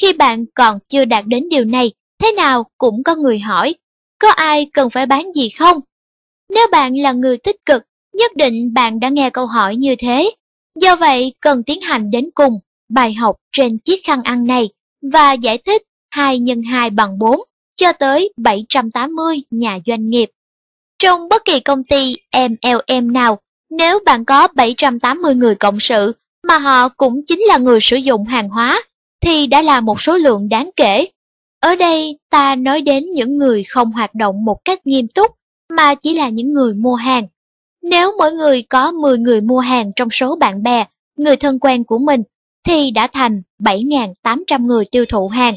Khi 0.00 0.12
bạn 0.12 0.44
còn 0.54 0.78
chưa 0.88 1.04
đạt 1.04 1.26
đến 1.26 1.48
điều 1.48 1.64
này, 1.64 1.92
thế 2.22 2.32
nào 2.32 2.66
cũng 2.78 3.02
có 3.02 3.14
người 3.16 3.38
hỏi, 3.38 3.74
có 4.18 4.30
ai 4.30 4.70
cần 4.72 4.90
phải 4.90 5.06
bán 5.06 5.32
gì 5.32 5.48
không? 5.48 5.80
Nếu 6.50 6.66
bạn 6.72 6.96
là 6.96 7.12
người 7.12 7.36
tích 7.36 7.64
cực, 7.64 7.82
nhất 8.16 8.36
định 8.36 8.74
bạn 8.74 9.00
đã 9.00 9.08
nghe 9.08 9.30
câu 9.30 9.46
hỏi 9.46 9.76
như 9.76 9.96
thế. 9.98 10.30
Do 10.80 10.96
vậy, 10.96 11.34
cần 11.40 11.62
tiến 11.62 11.80
hành 11.80 12.10
đến 12.10 12.28
cùng 12.34 12.52
bài 12.88 13.14
học 13.14 13.36
trên 13.52 13.78
chiếc 13.78 14.00
khăn 14.04 14.22
ăn 14.22 14.46
này 14.46 14.68
và 15.12 15.32
giải 15.32 15.58
thích 15.58 15.82
2 16.10 16.40
x 16.46 16.50
2 16.70 16.90
bằng 16.90 17.18
4 17.18 17.40
cho 17.76 17.92
tới 17.92 18.32
780 18.36 19.42
nhà 19.50 19.78
doanh 19.86 20.08
nghiệp. 20.10 20.30
Trong 20.98 21.28
bất 21.28 21.44
kỳ 21.44 21.60
công 21.60 21.84
ty 21.84 22.14
MLM 22.32 23.12
nào, 23.12 23.38
nếu 23.70 23.98
bạn 24.06 24.24
có 24.24 24.48
780 24.54 25.34
người 25.34 25.54
cộng 25.54 25.80
sự 25.80 26.12
mà 26.42 26.58
họ 26.58 26.88
cũng 26.88 27.20
chính 27.26 27.40
là 27.40 27.58
người 27.58 27.78
sử 27.82 27.96
dụng 27.96 28.24
hàng 28.24 28.48
hóa, 28.48 28.82
thì 29.20 29.46
đã 29.46 29.62
là 29.62 29.80
một 29.80 30.00
số 30.00 30.16
lượng 30.16 30.48
đáng 30.48 30.70
kể. 30.76 31.06
Ở 31.60 31.76
đây 31.76 32.18
ta 32.30 32.56
nói 32.56 32.80
đến 32.80 33.04
những 33.12 33.38
người 33.38 33.64
không 33.64 33.92
hoạt 33.92 34.14
động 34.14 34.44
một 34.44 34.64
cách 34.64 34.86
nghiêm 34.86 35.08
túc, 35.08 35.32
mà 35.68 35.94
chỉ 35.94 36.14
là 36.14 36.28
những 36.28 36.52
người 36.52 36.74
mua 36.74 36.94
hàng. 36.94 37.26
Nếu 37.90 38.12
mỗi 38.18 38.32
người 38.32 38.62
có 38.62 38.92
10 38.92 39.18
người 39.18 39.40
mua 39.40 39.58
hàng 39.58 39.92
trong 39.96 40.10
số 40.10 40.36
bạn 40.36 40.62
bè, 40.62 40.84
người 41.16 41.36
thân 41.36 41.58
quen 41.58 41.84
của 41.84 41.98
mình, 41.98 42.22
thì 42.64 42.90
đã 42.90 43.06
thành 43.06 43.42
7.800 43.58 44.66
người 44.66 44.84
tiêu 44.90 45.04
thụ 45.08 45.28
hàng, 45.28 45.54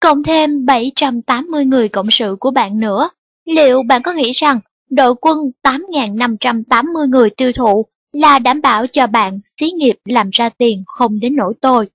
cộng 0.00 0.22
thêm 0.22 0.66
780 0.66 1.64
người 1.64 1.88
cộng 1.88 2.10
sự 2.10 2.36
của 2.40 2.50
bạn 2.50 2.80
nữa. 2.80 3.08
Liệu 3.44 3.82
bạn 3.82 4.02
có 4.02 4.12
nghĩ 4.12 4.32
rằng 4.32 4.60
đội 4.90 5.14
quân 5.20 5.38
8.580 5.62 7.08
người 7.08 7.30
tiêu 7.30 7.52
thụ 7.52 7.86
là 8.12 8.38
đảm 8.38 8.60
bảo 8.60 8.86
cho 8.86 9.06
bạn 9.06 9.40
xí 9.60 9.70
nghiệp 9.70 9.96
làm 10.04 10.30
ra 10.32 10.48
tiền 10.48 10.82
không 10.86 11.20
đến 11.20 11.36
nỗi 11.36 11.54
tôi? 11.60 11.88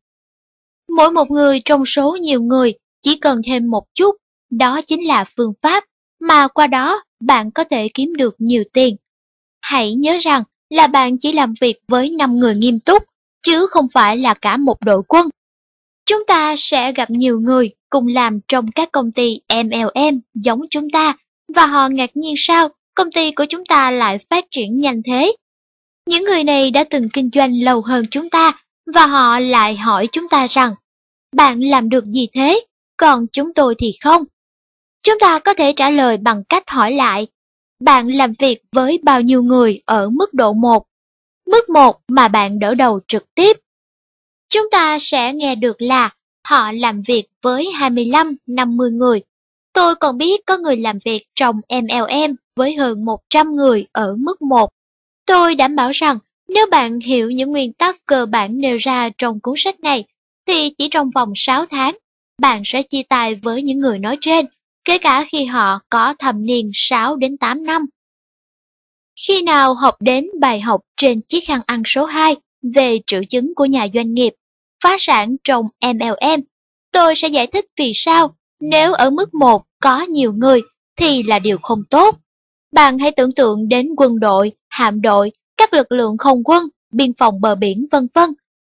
Mỗi 0.98 1.12
một 1.12 1.32
người 1.32 1.62
trong 1.65 1.86
số 1.86 2.17
nhiều 2.22 2.41
người 2.41 2.74
chỉ 3.02 3.15
cần 3.15 3.41
thêm 3.46 3.69
một 3.69 3.84
chút, 3.96 4.15
đó 4.50 4.82
chính 4.82 5.08
là 5.08 5.26
phương 5.38 5.54
pháp 5.62 5.84
mà 6.19 6.48
qua 6.48 6.67
đó 6.67 7.04
bạn 7.19 7.52
có 7.52 7.63
thể 7.63 7.88
kiếm 7.93 8.13
được 8.17 8.36
nhiều 8.38 8.63
tiền. 8.74 8.96
Hãy 9.63 9.93
nhớ 9.93 10.17
rằng 10.21 10.43
là 10.69 10.88
bạn 10.88 11.17
chỉ 11.17 11.32
làm 11.32 11.54
việc 11.62 11.76
với 11.88 12.10
5 12.10 12.39
người 12.39 12.56
nghiêm 12.56 12.80
túc, 12.80 13.04
chứ 13.43 13.67
không 13.69 13.88
phải 13.93 14.17
là 14.17 14.34
cả 14.34 14.58
một 14.58 14.78
đội 14.86 15.02
quân. 15.08 15.28
Chúng 16.06 16.26
ta 16.28 16.56
sẽ 16.58 16.91
gặp 16.91 17.10
nhiều 17.10 17.39
người 17.39 17.71
cùng 17.89 18.08
làm 18.08 18.39
trong 18.47 18.71
các 18.71 18.91
công 18.91 19.12
ty 19.12 19.39
MLM 19.63 20.19
giống 20.34 20.62
chúng 20.69 20.89
ta 20.89 21.13
và 21.56 21.65
họ 21.65 21.88
ngạc 21.88 22.10
nhiên 22.13 22.34
sao 22.38 22.69
công 22.95 23.12
ty 23.12 23.32
của 23.32 23.45
chúng 23.49 23.65
ta 23.65 23.91
lại 23.91 24.19
phát 24.30 24.45
triển 24.52 24.80
nhanh 24.80 25.02
thế. 25.08 25.36
Những 26.10 26.23
người 26.23 26.43
này 26.43 26.71
đã 26.71 26.84
từng 26.84 27.10
kinh 27.13 27.30
doanh 27.34 27.63
lâu 27.63 27.82
hơn 27.82 28.06
chúng 28.12 28.30
ta 28.30 28.52
và 28.93 29.06
họ 29.06 29.39
lại 29.39 29.78
hỏi 29.78 30.08
chúng 30.12 30.30
ta 30.30 30.47
rằng 30.47 30.76
bạn 31.36 31.60
làm 31.60 31.89
được 31.89 32.06
gì 32.06 32.28
thế, 32.34 32.65
còn 32.97 33.26
chúng 33.34 33.54
tôi 33.54 33.76
thì 33.78 33.93
không. 34.04 34.23
Chúng 35.04 35.19
ta 35.19 35.39
có 35.39 35.54
thể 35.54 35.73
trả 35.73 35.89
lời 35.89 36.17
bằng 36.17 36.43
cách 36.49 36.63
hỏi 36.67 36.91
lại 36.91 37.28
bạn 37.84 38.08
làm 38.08 38.34
việc 38.39 38.60
với 38.72 39.00
bao 39.04 39.22
nhiêu 39.22 39.43
người 39.43 39.82
ở 39.86 40.10
mức 40.10 40.34
độ 40.34 40.54
1, 40.54 40.84
mức 41.48 41.69
1 41.69 42.00
mà 42.08 42.28
bạn 42.28 42.60
đỡ 42.60 42.76
đầu 42.76 43.00
trực 43.08 43.36
tiếp. 43.36 43.58
Chúng 44.50 44.69
ta 44.72 44.98
sẽ 45.02 45.34
nghe 45.34 45.56
được 45.56 45.82
là 45.82 46.10
họ 46.48 46.72
làm 46.72 47.02
việc 47.02 47.24
với 47.41 47.67
25-50 47.80 48.98
người. 48.98 49.22
Tôi 49.74 49.96
còn 49.96 50.17
biết 50.17 50.41
có 50.46 50.58
người 50.58 50.78
làm 50.78 50.98
việc 51.06 51.26
trong 51.36 51.62
MLM 51.69 52.36
với 52.56 52.76
hơn 52.76 53.06
100 53.06 53.56
người 53.56 53.88
ở 53.91 54.15
mức 54.19 54.41
1. 54.41 54.69
Tôi 55.26 55.56
đảm 55.56 55.76
bảo 55.76 55.91
rằng 55.91 56.17
nếu 56.48 56.65
bạn 56.72 57.00
hiểu 57.00 57.32
những 57.32 57.52
nguyên 57.52 57.74
tắc 57.74 58.06
cơ 58.06 58.26
bản 58.26 58.60
nêu 58.60 58.78
ra 58.78 59.10
trong 59.17 59.39
cuốn 59.39 59.54
sách 59.58 59.80
này, 59.80 60.04
thì 60.48 60.69
chỉ 60.78 60.88
trong 60.91 61.10
vòng 61.15 61.34
6 61.36 61.65
tháng, 61.65 61.98
bạn 62.41 62.62
sẽ 62.65 62.82
chia 62.84 63.04
tay 63.10 63.36
với 63.36 63.63
những 63.63 63.80
người 63.80 64.00
nói 64.00 64.17
trên, 64.22 64.46
kể 64.86 64.98
cả 64.98 65.26
khi 65.28 65.46
họ 65.46 65.80
có 65.89 66.15
thầm 66.19 66.46
niên 66.46 66.72
6 66.74 67.15
đến 67.15 67.38
8 67.38 67.63
năm. 67.63 67.86
Khi 69.28 69.41
nào 69.41 69.74
học 69.74 69.96
đến 70.00 70.26
bài 70.39 70.62
học 70.62 70.82
trên 70.98 71.22
chiếc 71.22 71.39
khăn 71.48 71.62
ăn 71.65 71.84
số 71.86 72.06
2 72.06 72.36
về 72.76 73.00
triệu 73.08 73.22
chứng 73.30 73.56
của 73.56 73.65
nhà 73.65 73.88
doanh 73.93 74.13
nghiệp, 74.13 74.34
phá 74.84 74.96
sản 75.00 75.36
trong 75.43 75.65
MLM, 75.82 76.41
tôi 76.91 77.15
sẽ 77.15 77.28
giải 77.28 77.48
thích 77.48 77.65
vì 77.80 77.91
sao 77.96 78.36
nếu 78.60 78.93
ở 78.93 79.10
mức 79.10 79.34
1 79.34 79.63
có 79.82 80.02
nhiều 80.02 80.34
người 80.34 80.62
thì 80.96 81.24
là 81.24 81.39
điều 81.39 81.58
không 81.58 81.84
tốt. 81.89 82.15
Bạn 82.72 83.00
hãy 83.00 83.12
tưởng 83.12 83.32
tượng 83.32 83.67
đến 83.67 83.88
quân 83.98 84.19
đội, 84.19 84.52
hạm 84.69 85.02
đội, 85.02 85.32
các 85.58 85.74
lực 85.74 85.91
lượng 85.91 86.17
không 86.17 86.43
quân, 86.43 86.63
biên 86.91 87.12
phòng 87.17 87.41
bờ 87.41 87.56
biển 87.56 87.88
vân 87.91 88.08
vân, 88.13 88.30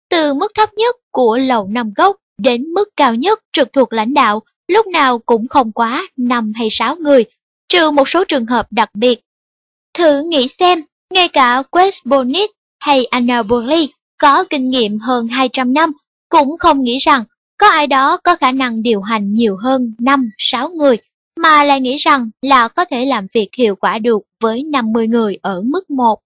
từ 0.10 0.34
mức 0.34 0.52
thấp 0.56 0.70
nhất 0.74 0.96
của 1.12 1.38
lầu 1.38 1.68
năm 1.68 1.94
gốc 1.96 2.16
đến 2.38 2.64
mức 2.64 2.90
cao 2.98 3.16
nhất 3.16 3.40
trực 3.54 3.74
thuộc 3.74 3.94
lãnh 3.94 4.14
đạo, 4.14 4.44
lúc 4.68 4.88
nào 4.88 5.20
cũng 5.20 5.48
không 5.48 5.72
quá 5.72 6.08
5 6.18 6.54
hay 6.56 6.68
6 6.72 6.96
người, 6.96 7.26
trừ 7.70 7.92
một 7.92 8.10
số 8.10 8.24
trường 8.24 8.46
hợp 8.46 8.68
đặc 8.72 8.90
biệt. 8.94 9.20
Thử 9.94 10.24
nghĩ 10.30 10.48
xem, 10.60 10.82
ngay 11.14 11.28
cả 11.28 11.64
West 11.72 12.00
Bonnet 12.06 12.50
hay 12.80 13.06
Anna 13.06 13.44
Burley 13.44 13.90
có 14.18 14.44
kinh 14.50 14.70
nghiệm 14.70 15.00
hơn 15.00 15.28
200 15.28 15.74
năm, 15.74 15.92
cũng 16.30 16.58
không 16.60 16.84
nghĩ 16.84 16.98
rằng 16.98 17.24
có 17.58 17.68
ai 17.68 17.88
đó 17.88 18.18
có 18.24 18.36
khả 18.36 18.52
năng 18.52 18.84
điều 18.84 19.02
hành 19.02 19.32
nhiều 19.32 19.58
hơn 19.58 19.94
5-6 20.00 20.76
người 20.76 20.98
mà 21.36 21.64
lại 21.64 21.82
nghĩ 21.82 21.98
rằng 21.98 22.30
là 22.42 22.68
có 22.68 22.86
thể 22.86 23.06
làm 23.06 23.28
việc 23.34 23.50
hiệu 23.58 23.76
quả 23.76 24.00
được 24.00 24.20
với 24.40 24.64
50 24.64 25.08
người 25.08 25.38
ở 25.42 25.62
mức 25.66 25.90
1. 25.90 26.20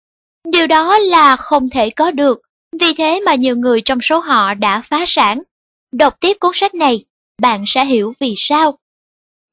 Điều 0.51 0.67
đó 0.67 0.97
là 0.97 1.35
không 1.35 1.69
thể 1.69 1.89
có 1.89 2.11
được, 2.11 2.41
vì 2.79 2.93
thế 2.97 3.21
mà 3.25 3.35
nhiều 3.35 3.55
người 3.55 3.81
trong 3.81 4.01
số 4.01 4.19
họ 4.19 4.53
đã 4.53 4.81
phá 4.89 5.03
sản. 5.07 5.41
Đọc 5.91 6.15
tiếp 6.19 6.37
cuốn 6.39 6.51
sách 6.53 6.73
này, 6.73 7.05
bạn 7.41 7.63
sẽ 7.67 7.85
hiểu 7.85 8.13
vì 8.19 8.33
sao. 8.37 8.77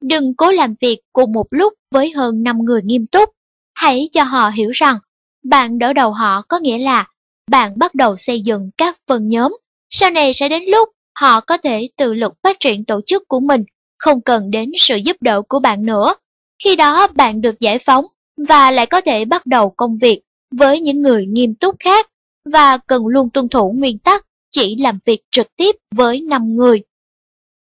Đừng 0.00 0.34
cố 0.36 0.52
làm 0.52 0.74
việc 0.80 0.98
cùng 1.12 1.32
một 1.32 1.46
lúc 1.50 1.72
với 1.90 2.10
hơn 2.10 2.42
5 2.42 2.58
người 2.58 2.82
nghiêm 2.84 3.06
túc. 3.06 3.30
Hãy 3.74 4.08
cho 4.12 4.22
họ 4.22 4.50
hiểu 4.50 4.70
rằng, 4.70 4.98
bạn 5.44 5.78
đỡ 5.78 5.92
đầu 5.92 6.12
họ 6.12 6.42
có 6.48 6.58
nghĩa 6.58 6.78
là 6.78 7.06
bạn 7.50 7.78
bắt 7.78 7.94
đầu 7.94 8.16
xây 8.16 8.40
dựng 8.40 8.70
các 8.78 8.98
phần 9.06 9.28
nhóm. 9.28 9.56
Sau 9.90 10.10
này 10.10 10.34
sẽ 10.34 10.48
đến 10.48 10.62
lúc 10.62 10.88
họ 11.14 11.40
có 11.40 11.56
thể 11.56 11.88
tự 11.96 12.14
lực 12.14 12.32
phát 12.42 12.56
triển 12.60 12.84
tổ 12.84 13.00
chức 13.06 13.28
của 13.28 13.40
mình 13.40 13.64
không 13.98 14.20
cần 14.20 14.50
đến 14.50 14.70
sự 14.76 14.96
giúp 14.96 15.16
đỡ 15.20 15.42
của 15.48 15.58
bạn 15.58 15.86
nữa. 15.86 16.14
Khi 16.64 16.76
đó 16.76 17.06
bạn 17.14 17.40
được 17.40 17.60
giải 17.60 17.78
phóng 17.78 18.04
và 18.48 18.70
lại 18.70 18.86
có 18.86 19.00
thể 19.00 19.24
bắt 19.24 19.46
đầu 19.46 19.70
công 19.70 19.98
việc 19.98 20.20
với 20.50 20.80
những 20.80 21.00
người 21.00 21.26
nghiêm 21.26 21.54
túc 21.54 21.76
khác 21.78 22.10
và 22.52 22.78
cần 22.78 23.06
luôn 23.06 23.30
tuân 23.30 23.48
thủ 23.48 23.72
nguyên 23.72 23.98
tắc 23.98 24.26
chỉ 24.50 24.76
làm 24.76 24.98
việc 25.04 25.20
trực 25.30 25.46
tiếp 25.56 25.76
với 25.94 26.20
5 26.20 26.56
người. 26.56 26.82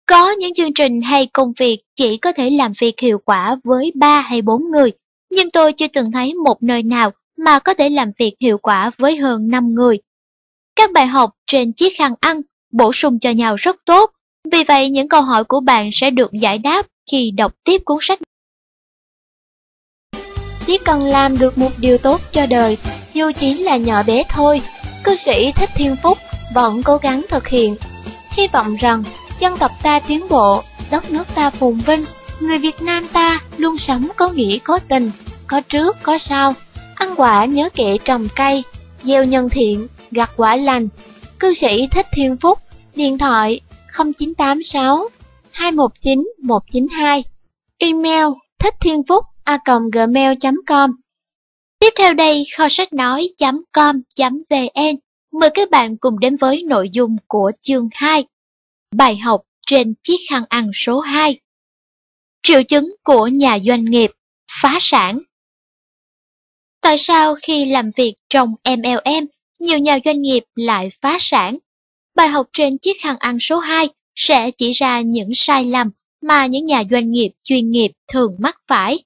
Có 0.09 0.31
những 0.31 0.53
chương 0.53 0.73
trình 0.73 1.01
hay 1.01 1.25
công 1.25 1.53
việc 1.59 1.79
chỉ 1.95 2.17
có 2.17 2.31
thể 2.31 2.49
làm 2.49 2.73
việc 2.79 2.99
hiệu 2.99 3.17
quả 3.25 3.55
với 3.63 3.91
3 3.95 4.21
hay 4.21 4.41
4 4.41 4.71
người, 4.71 4.91
nhưng 5.31 5.51
tôi 5.51 5.73
chưa 5.73 5.87
từng 5.93 6.11
thấy 6.11 6.33
một 6.33 6.63
nơi 6.63 6.83
nào 6.83 7.11
mà 7.37 7.59
có 7.59 7.73
thể 7.73 7.89
làm 7.89 8.11
việc 8.19 8.35
hiệu 8.39 8.57
quả 8.57 8.91
với 8.97 9.17
hơn 9.17 9.49
5 9.49 9.75
người. 9.75 9.99
Các 10.75 10.91
bài 10.91 11.07
học 11.07 11.31
trên 11.47 11.73
chiếc 11.73 11.93
khăn 11.97 12.13
ăn 12.19 12.41
bổ 12.71 12.93
sung 12.93 13.19
cho 13.19 13.29
nhau 13.29 13.55
rất 13.55 13.75
tốt 13.85 14.11
vì 14.51 14.63
vậy 14.67 14.89
những 14.89 15.07
câu 15.07 15.21
hỏi 15.21 15.43
của 15.43 15.59
bạn 15.59 15.89
sẽ 15.93 16.09
được 16.09 16.31
giải 16.31 16.57
đáp 16.57 16.87
khi 17.11 17.31
đọc 17.31 17.53
tiếp 17.63 17.81
cuốn 17.85 17.97
sách. 18.01 18.19
Chỉ 20.65 20.77
cần 20.85 21.03
làm 21.03 21.37
được 21.37 21.57
một 21.57 21.71
điều 21.77 21.97
tốt 21.97 22.21
cho 22.31 22.45
đời, 22.49 22.77
dù 23.13 23.31
chỉ 23.39 23.53
là 23.53 23.77
nhỏ 23.77 24.03
bé 24.03 24.23
thôi, 24.29 24.61
cư 25.03 25.15
sĩ 25.15 25.51
Thích 25.55 25.69
Thiên 25.75 25.95
Phúc 26.03 26.17
vẫn 26.53 26.83
cố 26.83 26.97
gắng 26.97 27.25
thực 27.29 27.47
hiện. 27.47 27.75
Hy 28.31 28.47
vọng 28.47 28.75
rằng 28.79 29.03
dân 29.39 29.57
tộc 29.57 29.71
ta 29.83 29.99
tiến 29.99 30.25
bộ, 30.29 30.63
đất 30.91 31.11
nước 31.11 31.27
ta 31.35 31.49
phồn 31.49 31.73
vinh, 31.73 32.05
người 32.39 32.57
Việt 32.57 32.81
Nam 32.81 33.07
ta 33.13 33.41
luôn 33.57 33.77
sống 33.77 34.07
có 34.15 34.29
nghĩa 34.29 34.57
có 34.63 34.79
tình, 34.79 35.11
có 35.47 35.61
trước 35.61 35.97
có 36.03 36.17
sau, 36.17 36.53
ăn 36.95 37.13
quả 37.15 37.45
nhớ 37.45 37.69
kẻ 37.75 37.97
trồng 38.05 38.27
cây, 38.35 38.63
gieo 39.03 39.23
nhân 39.23 39.49
thiện, 39.49 39.87
gặt 40.11 40.31
quả 40.35 40.55
lành. 40.55 40.87
Cư 41.39 41.53
sĩ 41.53 41.87
Thích 41.91 42.07
Thiên 42.11 42.37
Phúc, 42.37 42.59
điện 42.95 43.17
thoại 43.17 43.61
0986 43.93 45.09
219 45.51 46.31
192 46.43 47.23
Email 47.77 48.25
thích 48.59 48.73
thiên 48.81 49.03
phúc 49.07 49.25
a 49.43 49.59
gmail.com 49.91 50.91
Tiếp 51.79 51.89
theo 51.97 52.13
đây 52.13 52.45
kho 52.57 52.67
sách 52.69 52.93
nói.com.vn 52.93 54.03
Mời 55.31 55.49
các 55.53 55.69
bạn 55.69 55.97
cùng 55.97 56.19
đến 56.19 56.37
với 56.37 56.63
nội 56.63 56.89
dung 56.89 57.15
của 57.27 57.51
chương 57.61 57.89
2 57.91 58.25
Bài 58.95 59.17
học 59.17 59.41
trên 59.67 59.93
chiếc 60.03 60.17
khăn 60.29 60.43
ăn 60.49 60.71
số 60.73 60.99
2 60.99 61.39
Triệu 62.43 62.63
chứng 62.63 62.95
của 63.03 63.27
nhà 63.27 63.59
doanh 63.59 63.85
nghiệp 63.85 64.11
phá 64.61 64.77
sản 64.81 65.19
Tại 66.81 66.97
sao 66.97 67.35
khi 67.41 67.65
làm 67.65 67.91
việc 67.95 68.13
trong 68.29 68.53
MLM, 68.63 69.25
nhiều 69.59 69.77
nhà 69.77 69.99
doanh 70.05 70.21
nghiệp 70.21 70.43
lại 70.55 70.91
phá 71.01 71.17
sản? 71.19 71.57
Bài 72.15 72.27
học 72.27 72.49
trên 72.53 72.77
chiếc 72.77 73.01
khăn 73.01 73.15
ăn 73.19 73.37
số 73.39 73.59
2 73.59 73.89
sẽ 74.15 74.51
chỉ 74.51 74.71
ra 74.71 75.01
những 75.01 75.29
sai 75.33 75.65
lầm 75.65 75.91
mà 76.21 76.45
những 76.45 76.65
nhà 76.65 76.83
doanh 76.91 77.11
nghiệp 77.11 77.29
chuyên 77.43 77.71
nghiệp 77.71 77.91
thường 78.07 78.35
mắc 78.39 78.57
phải. 78.67 79.03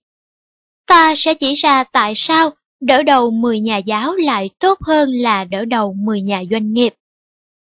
Ta 0.85 1.13
sẽ 1.17 1.33
chỉ 1.33 1.53
ra 1.53 1.83
tại 1.83 2.13
sao 2.15 2.51
đỡ 2.79 3.03
đầu 3.03 3.31
10 3.31 3.59
nhà 3.59 3.77
giáo 3.77 4.15
lại 4.15 4.49
tốt 4.59 4.77
hơn 4.81 5.09
là 5.11 5.43
đỡ 5.43 5.65
đầu 5.65 5.93
10 5.93 6.21
nhà 6.21 6.43
doanh 6.51 6.73
nghiệp. 6.73 6.93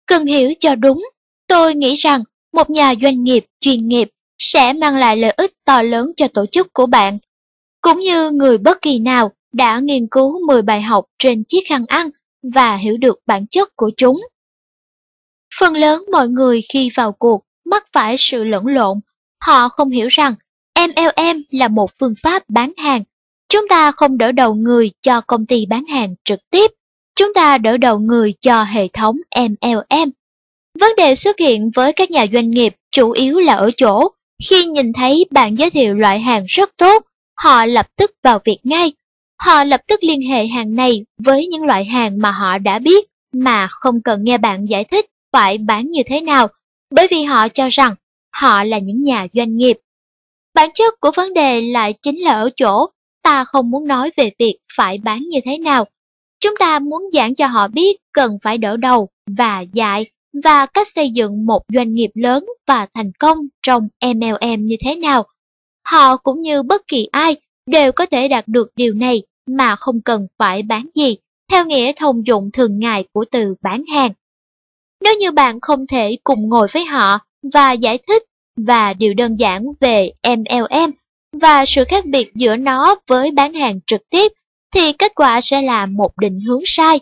Cần 0.06 0.26
hiểu 0.26 0.52
cho 0.60 0.74
đúng, 0.74 1.02
tôi 1.46 1.74
nghĩ 1.74 1.94
rằng 1.94 2.22
một 2.52 2.70
nhà 2.70 2.94
doanh 3.02 3.24
nghiệp, 3.24 3.46
chuyên 3.60 3.88
nghiệp 3.88 4.08
sẽ 4.38 4.72
mang 4.72 4.96
lại 4.96 5.16
lợi 5.16 5.30
ích 5.30 5.52
to 5.64 5.82
lớn 5.82 6.12
cho 6.16 6.28
tổ 6.28 6.46
chức 6.46 6.72
của 6.72 6.86
bạn. 6.86 7.18
Cũng 7.80 8.00
như 8.00 8.30
người 8.30 8.58
bất 8.58 8.82
kỳ 8.82 8.98
nào 8.98 9.32
đã 9.52 9.78
nghiên 9.78 10.06
cứu 10.06 10.46
10 10.46 10.62
bài 10.62 10.82
học 10.82 11.04
trên 11.18 11.44
chiếc 11.44 11.60
khăn 11.68 11.84
ăn 11.88 12.10
và 12.54 12.76
hiểu 12.76 12.96
được 12.96 13.18
bản 13.26 13.46
chất 13.46 13.76
của 13.76 13.90
chúng. 13.96 14.20
Phần 15.60 15.74
lớn 15.74 16.04
mọi 16.12 16.28
người 16.28 16.62
khi 16.72 16.90
vào 16.94 17.12
cuộc 17.12 17.42
mắc 17.64 17.86
phải 17.92 18.16
sự 18.18 18.44
lẫn 18.44 18.66
lộn. 18.66 19.00
Họ 19.44 19.68
không 19.68 19.90
hiểu 19.90 20.08
rằng 20.08 20.34
MLM 20.78 21.42
là 21.50 21.68
một 21.68 21.90
phương 22.00 22.14
pháp 22.22 22.42
bán 22.48 22.72
hàng. 22.76 23.04
Chúng 23.48 23.68
ta 23.68 23.92
không 23.92 24.18
đỡ 24.18 24.32
đầu 24.32 24.54
người 24.54 24.90
cho 25.02 25.20
công 25.20 25.46
ty 25.46 25.66
bán 25.66 25.86
hàng 25.86 26.14
trực 26.24 26.40
tiếp. 26.50 26.70
Chúng 27.14 27.34
ta 27.34 27.58
đỡ 27.58 27.76
đầu 27.76 27.98
người 27.98 28.32
cho 28.40 28.62
hệ 28.62 28.88
thống 28.88 29.16
MLM. 29.36 30.10
Vấn 30.80 30.92
đề 30.96 31.14
xuất 31.14 31.38
hiện 31.38 31.70
với 31.74 31.92
các 31.92 32.10
nhà 32.10 32.26
doanh 32.32 32.50
nghiệp 32.50 32.74
chủ 32.90 33.10
yếu 33.10 33.38
là 33.38 33.54
ở 33.54 33.70
chỗ, 33.76 34.08
khi 34.48 34.64
nhìn 34.64 34.92
thấy 34.92 35.26
bạn 35.30 35.54
giới 35.54 35.70
thiệu 35.70 35.94
loại 35.94 36.20
hàng 36.20 36.44
rất 36.48 36.70
tốt, 36.76 37.06
họ 37.38 37.66
lập 37.66 37.86
tức 37.96 38.10
vào 38.22 38.38
việc 38.44 38.58
ngay. 38.62 38.92
Họ 39.40 39.64
lập 39.64 39.80
tức 39.88 40.04
liên 40.04 40.22
hệ 40.22 40.46
hàng 40.46 40.74
này 40.74 41.04
với 41.18 41.46
những 41.46 41.64
loại 41.64 41.84
hàng 41.84 42.18
mà 42.18 42.30
họ 42.30 42.58
đã 42.58 42.78
biết 42.78 43.06
mà 43.32 43.68
không 43.70 44.02
cần 44.02 44.24
nghe 44.24 44.38
bạn 44.38 44.66
giải 44.66 44.84
thích 44.84 45.06
phải 45.32 45.58
bán 45.58 45.90
như 45.90 46.02
thế 46.06 46.20
nào, 46.20 46.48
bởi 46.90 47.06
vì 47.10 47.22
họ 47.22 47.48
cho 47.48 47.68
rằng 47.68 47.94
họ 48.32 48.64
là 48.64 48.78
những 48.78 49.02
nhà 49.02 49.26
doanh 49.32 49.56
nghiệp. 49.56 49.78
Bản 50.54 50.70
chất 50.74 50.94
của 51.00 51.10
vấn 51.16 51.34
đề 51.34 51.60
lại 51.60 51.94
chính 52.02 52.20
là 52.20 52.32
ở 52.32 52.50
chỗ 52.56 52.86
ta 53.22 53.44
không 53.44 53.70
muốn 53.70 53.86
nói 53.86 54.10
về 54.16 54.30
việc 54.38 54.58
phải 54.76 54.98
bán 54.98 55.22
như 55.28 55.38
thế 55.44 55.58
nào. 55.58 55.84
Chúng 56.40 56.54
ta 56.58 56.78
muốn 56.78 57.02
giảng 57.12 57.34
cho 57.34 57.46
họ 57.46 57.68
biết 57.68 57.96
cần 58.12 58.38
phải 58.42 58.58
đỡ 58.58 58.76
đầu 58.76 59.08
và 59.26 59.60
dạy 59.60 60.06
và 60.44 60.66
cách 60.66 60.88
xây 60.94 61.10
dựng 61.10 61.46
một 61.46 61.62
doanh 61.74 61.94
nghiệp 61.94 62.10
lớn 62.14 62.44
và 62.66 62.86
thành 62.94 63.12
công 63.18 63.38
trong 63.62 63.88
MLM 64.04 64.64
như 64.64 64.76
thế 64.84 64.96
nào. 64.96 65.26
Họ 65.84 66.16
cũng 66.16 66.42
như 66.42 66.62
bất 66.62 66.82
kỳ 66.88 67.08
ai 67.12 67.36
đều 67.66 67.92
có 67.92 68.06
thể 68.06 68.28
đạt 68.28 68.48
được 68.48 68.68
điều 68.76 68.94
này 68.94 69.22
mà 69.46 69.76
không 69.76 70.00
cần 70.00 70.26
phải 70.38 70.62
bán 70.62 70.88
gì, 70.94 71.16
theo 71.50 71.66
nghĩa 71.66 71.92
thông 71.96 72.26
dụng 72.26 72.50
thường 72.52 72.78
ngày 72.78 73.04
của 73.12 73.24
từ 73.30 73.54
bán 73.62 73.84
hàng. 73.94 74.12
Nếu 75.04 75.16
như 75.16 75.30
bạn 75.30 75.60
không 75.60 75.86
thể 75.86 76.16
cùng 76.24 76.48
ngồi 76.48 76.68
với 76.72 76.84
họ 76.84 77.18
và 77.52 77.72
giải 77.72 77.98
thích 78.08 78.22
và 78.56 78.92
điều 78.92 79.14
đơn 79.14 79.34
giản 79.34 79.64
về 79.80 80.12
MLM 80.28 80.90
và 81.40 81.64
sự 81.66 81.84
khác 81.88 82.06
biệt 82.06 82.34
giữa 82.34 82.56
nó 82.56 82.94
với 83.06 83.30
bán 83.30 83.54
hàng 83.54 83.80
trực 83.86 84.00
tiếp, 84.10 84.32
thì 84.74 84.92
kết 84.92 85.12
quả 85.14 85.40
sẽ 85.40 85.62
là 85.62 85.86
một 85.86 86.10
định 86.20 86.40
hướng 86.40 86.62
sai. 86.64 87.00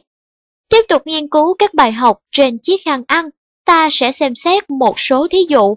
Tiếp 0.74 0.84
tục 0.88 1.02
nghiên 1.06 1.28
cứu 1.28 1.54
các 1.58 1.74
bài 1.74 1.92
học 1.92 2.18
trên 2.32 2.58
chiếc 2.58 2.76
khăn 2.84 3.02
ăn, 3.06 3.28
ta 3.64 3.88
sẽ 3.92 4.12
xem 4.12 4.34
xét 4.34 4.70
một 4.70 5.00
số 5.00 5.28
thí 5.30 5.38
dụ. 5.48 5.74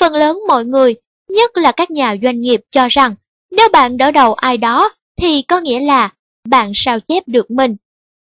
Phần 0.00 0.14
lớn 0.14 0.38
mọi 0.48 0.64
người, 0.64 0.94
nhất 1.28 1.56
là 1.56 1.72
các 1.72 1.90
nhà 1.90 2.16
doanh 2.22 2.40
nghiệp 2.40 2.60
cho 2.70 2.88
rằng, 2.88 3.14
nếu 3.50 3.68
bạn 3.72 3.96
đỡ 3.96 4.10
đầu 4.10 4.34
ai 4.34 4.56
đó, 4.56 4.94
thì 5.20 5.42
có 5.42 5.60
nghĩa 5.60 5.80
là 5.80 6.10
bạn 6.48 6.72
sao 6.74 7.00
chép 7.00 7.22
được 7.26 7.50
mình. 7.50 7.76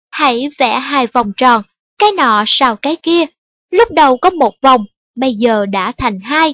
Hãy 0.09 0.49
vẽ 0.57 0.79
hai 0.79 1.07
vòng 1.07 1.31
tròn, 1.37 1.63
cái 1.97 2.11
nọ 2.11 2.43
sao 2.47 2.75
cái 2.75 2.95
kia. 2.95 3.25
Lúc 3.71 3.91
đầu 3.91 4.17
có 4.17 4.29
một 4.29 4.53
vòng, 4.61 4.85
bây 5.15 5.33
giờ 5.33 5.65
đã 5.65 5.91
thành 5.97 6.19
hai. 6.19 6.53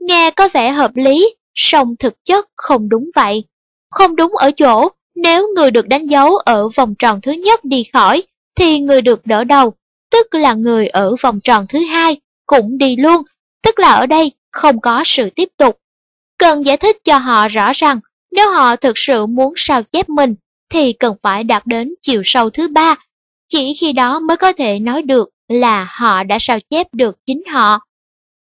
Nghe 0.00 0.30
có 0.30 0.48
vẻ 0.52 0.70
hợp 0.70 0.90
lý, 0.94 1.34
song 1.54 1.94
thực 1.98 2.14
chất 2.24 2.48
không 2.56 2.88
đúng 2.88 3.10
vậy. 3.14 3.44
Không 3.90 4.16
đúng 4.16 4.36
ở 4.36 4.50
chỗ, 4.50 4.88
nếu 5.14 5.48
người 5.56 5.70
được 5.70 5.88
đánh 5.88 6.06
dấu 6.06 6.36
ở 6.36 6.68
vòng 6.68 6.94
tròn 6.98 7.20
thứ 7.20 7.32
nhất 7.32 7.64
đi 7.64 7.84
khỏi, 7.92 8.22
thì 8.60 8.80
người 8.80 9.02
được 9.02 9.26
đỡ 9.26 9.44
đầu, 9.44 9.72
tức 10.10 10.34
là 10.34 10.54
người 10.54 10.88
ở 10.88 11.16
vòng 11.22 11.40
tròn 11.40 11.66
thứ 11.68 11.78
hai, 11.78 12.20
cũng 12.46 12.78
đi 12.78 12.96
luôn, 12.96 13.22
tức 13.62 13.78
là 13.78 13.92
ở 13.92 14.06
đây 14.06 14.32
không 14.50 14.80
có 14.80 15.02
sự 15.04 15.30
tiếp 15.30 15.48
tục. 15.56 15.78
Cần 16.38 16.66
giải 16.66 16.76
thích 16.76 16.96
cho 17.04 17.18
họ 17.18 17.48
rõ 17.48 17.72
rằng, 17.74 18.00
nếu 18.32 18.50
họ 18.50 18.76
thực 18.76 18.98
sự 18.98 19.26
muốn 19.26 19.52
sao 19.56 19.82
chép 19.82 20.08
mình, 20.08 20.34
thì 20.70 20.92
cần 20.92 21.14
phải 21.22 21.44
đạt 21.44 21.66
đến 21.66 21.94
chiều 22.02 22.22
sâu 22.24 22.50
thứ 22.50 22.68
ba. 22.68 22.96
Chỉ 23.48 23.76
khi 23.80 23.92
đó 23.92 24.20
mới 24.20 24.36
có 24.36 24.52
thể 24.52 24.78
nói 24.78 25.02
được 25.02 25.30
là 25.48 25.88
họ 25.90 26.24
đã 26.24 26.38
sao 26.40 26.58
chép 26.70 26.86
được 26.92 27.16
chính 27.26 27.42
họ. 27.46 27.80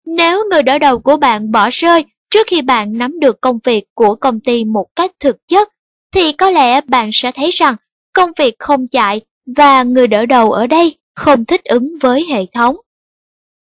Nếu 0.06 0.44
người 0.52 0.64
đỡ 0.64 0.80
đầu 0.80 1.00
của 1.00 1.18
bạn 1.18 1.52
bỏ 1.52 1.70
rơi 1.72 2.06
trước 2.30 2.48
khi 2.48 2.62
bạn 2.62 2.98
nắm 2.98 3.20
được 3.20 3.42
công 3.42 3.60
việc 3.64 3.84
của 3.94 4.16
công 4.16 4.40
ty 4.40 4.66
một 4.66 4.86
cách 4.96 5.12
thực 5.20 5.38
chất, 5.48 5.70
thì 6.12 6.32
có 6.32 6.52
lẽ 6.52 6.82
bạn 6.82 7.10
sẽ 7.14 7.32
thấy 7.36 7.52
rằng 7.52 7.76
công 8.14 8.32
việc 8.38 8.56
không 8.60 8.88
chạy 8.88 9.22
và 9.46 9.84
người 9.84 10.08
đỡ 10.08 10.26
đầu 10.26 10.52
ở 10.52 10.68
đây 10.68 10.96
không 11.16 11.46
thích 11.46 11.64
ứng 11.64 11.98
với 12.02 12.26
hệ 12.30 12.46
thống. 12.54 12.76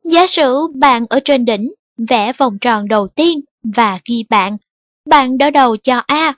Giả 0.04 0.28
sử 0.28 0.68
bạn 0.76 1.06
ở 1.10 1.20
trên 1.26 1.46
đỉnh, 1.46 1.74
vẽ 1.98 2.34
vòng 2.38 2.58
tròn 2.62 2.88
đầu 2.88 3.08
tiên 3.08 3.40
và 3.64 4.00
ghi 4.06 4.26
bạn. 4.30 4.58
Bạn 5.10 5.38
đỡ 5.38 5.50
đầu 5.50 5.78
cho 5.78 6.02
A, 6.08 6.34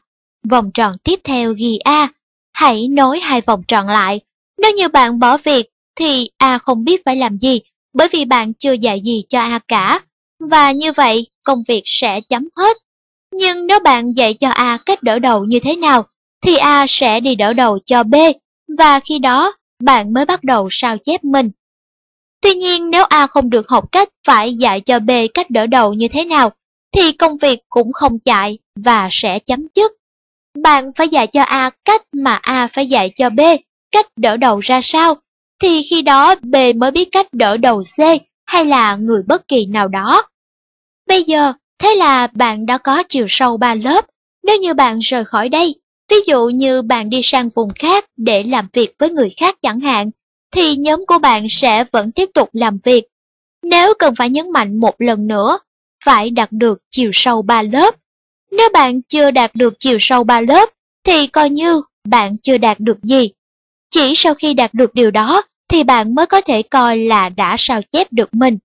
vòng 0.49 0.71
tròn 0.73 0.95
tiếp 1.03 1.19
theo 1.23 1.53
ghi 1.53 1.77
A. 1.77 2.08
Hãy 2.53 2.88
nối 2.88 3.19
hai 3.19 3.41
vòng 3.41 3.63
tròn 3.67 3.88
lại. 3.88 4.19
Nếu 4.58 4.71
như 4.71 4.89
bạn 4.89 5.19
bỏ 5.19 5.38
việc 5.38 5.69
thì 5.95 6.29
A 6.38 6.58
không 6.58 6.84
biết 6.84 7.01
phải 7.05 7.15
làm 7.15 7.38
gì 7.38 7.62
bởi 7.95 8.08
vì 8.12 8.25
bạn 8.25 8.53
chưa 8.53 8.73
dạy 8.73 9.01
gì 9.01 9.23
cho 9.29 9.39
A 9.39 9.60
cả. 9.67 9.99
Và 10.39 10.71
như 10.71 10.91
vậy, 10.91 11.27
công 11.43 11.63
việc 11.67 11.81
sẽ 11.86 12.21
chấm 12.21 12.47
hết. 12.55 12.77
Nhưng 13.31 13.67
nếu 13.67 13.79
bạn 13.79 14.13
dạy 14.13 14.34
cho 14.34 14.49
A 14.49 14.77
cách 14.86 15.03
đỡ 15.03 15.19
đầu 15.19 15.45
như 15.45 15.60
thế 15.60 15.75
nào, 15.75 16.03
thì 16.41 16.55
A 16.55 16.86
sẽ 16.88 17.19
đi 17.19 17.36
đỡ 17.36 17.53
đầu 17.53 17.79
cho 17.86 18.03
B, 18.03 18.15
và 18.77 18.99
khi 18.99 19.19
đó 19.19 19.53
bạn 19.83 20.13
mới 20.13 20.25
bắt 20.25 20.43
đầu 20.43 20.67
sao 20.71 20.97
chép 20.97 21.23
mình. 21.23 21.51
Tuy 22.41 22.53
nhiên 22.53 22.89
nếu 22.89 23.03
A 23.03 23.27
không 23.27 23.49
được 23.49 23.69
học 23.69 23.91
cách 23.91 24.09
phải 24.27 24.53
dạy 24.53 24.81
cho 24.81 24.99
B 24.99 25.09
cách 25.33 25.49
đỡ 25.49 25.67
đầu 25.67 25.93
như 25.93 26.07
thế 26.07 26.25
nào, 26.25 26.51
thì 26.91 27.11
công 27.11 27.38
việc 27.38 27.59
cũng 27.69 27.93
không 27.93 28.19
chạy 28.19 28.57
và 28.75 29.09
sẽ 29.11 29.39
chấm 29.39 29.67
dứt. 29.75 29.91
Bạn 30.63 30.91
phải 30.95 31.09
dạy 31.09 31.27
cho 31.27 31.41
A 31.41 31.69
cách 31.85 32.01
mà 32.13 32.39
A 32.41 32.67
phải 32.73 32.88
dạy 32.88 33.11
cho 33.15 33.29
B 33.29 33.39
cách 33.91 34.05
đỡ 34.15 34.38
đầu 34.38 34.59
ra 34.59 34.79
sao, 34.83 35.15
thì 35.61 35.83
khi 35.89 36.01
đó 36.01 36.35
B 36.35 36.55
mới 36.75 36.91
biết 36.91 37.09
cách 37.11 37.33
đỡ 37.33 37.57
đầu 37.57 37.83
C 37.97 37.99
hay 38.45 38.65
là 38.65 38.95
người 38.95 39.23
bất 39.27 39.47
kỳ 39.47 39.65
nào 39.65 39.88
đó. 39.88 40.23
Bây 41.07 41.23
giờ, 41.23 41.53
thế 41.79 41.95
là 41.95 42.27
bạn 42.27 42.65
đã 42.65 42.77
có 42.77 43.03
chiều 43.09 43.25
sâu 43.29 43.57
3 43.57 43.75
lớp. 43.75 44.05
Nếu 44.43 44.57
như 44.57 44.73
bạn 44.73 44.99
rời 44.99 45.25
khỏi 45.25 45.49
đây, 45.49 45.75
ví 46.10 46.18
dụ 46.28 46.50
như 46.50 46.82
bạn 46.82 47.10
đi 47.10 47.22
sang 47.24 47.50
vùng 47.50 47.70
khác 47.80 48.06
để 48.18 48.44
làm 48.44 48.68
việc 48.74 48.96
với 49.00 49.10
người 49.10 49.30
khác 49.30 49.58
chẳng 49.62 49.80
hạn, 49.80 50.12
thì 50.52 50.76
nhóm 50.76 51.06
của 51.08 51.20
bạn 51.20 51.48
sẽ 51.50 51.84
vẫn 51.91 52.12
tiếp 52.12 52.30
tục 52.34 52.50
làm 52.54 52.78
việc. 52.84 53.06
Nếu 53.63 53.94
cần 54.00 54.15
phải 54.15 54.30
nhấn 54.30 54.52
mạnh 54.52 54.80
một 54.80 54.96
lần 55.02 55.28
nữa, 55.28 55.60
phải 56.06 56.30
đạt 56.30 56.52
được 56.52 56.80
chiều 56.91 57.10
sâu 57.13 57.41
3 57.41 57.62
lớp. 57.62 57.96
Nếu 58.52 58.70
bạn 58.74 59.02
chưa 59.02 59.32
đạt 59.32 59.56
được 59.56 59.74
chiều 59.80 59.98
sâu 60.00 60.24
3 60.24 60.41
lớp, 60.41 60.70
thì 61.04 61.28
coi 61.28 61.50
như 61.50 61.82
bạn 62.08 62.38
chưa 62.38 62.58
đạt 62.58 62.80
được 62.80 62.98
gì. 63.04 63.30
Chỉ 63.91 64.13
sau 64.15 64.34
khi 64.34 64.54
đạt 64.54 64.74
được 64.74 64.94
điều 64.94 65.12
đó, 65.12 65.41
thì 65.70 65.84
bạn 65.84 66.15
mới 66.15 66.26
có 66.26 66.41
thể 66.41 66.62
coi 66.62 66.98
là 66.98 67.30
đã 67.30 67.56
sao 67.60 67.82
chép 67.91 68.13
được 68.13 68.34
mình. 68.34 68.58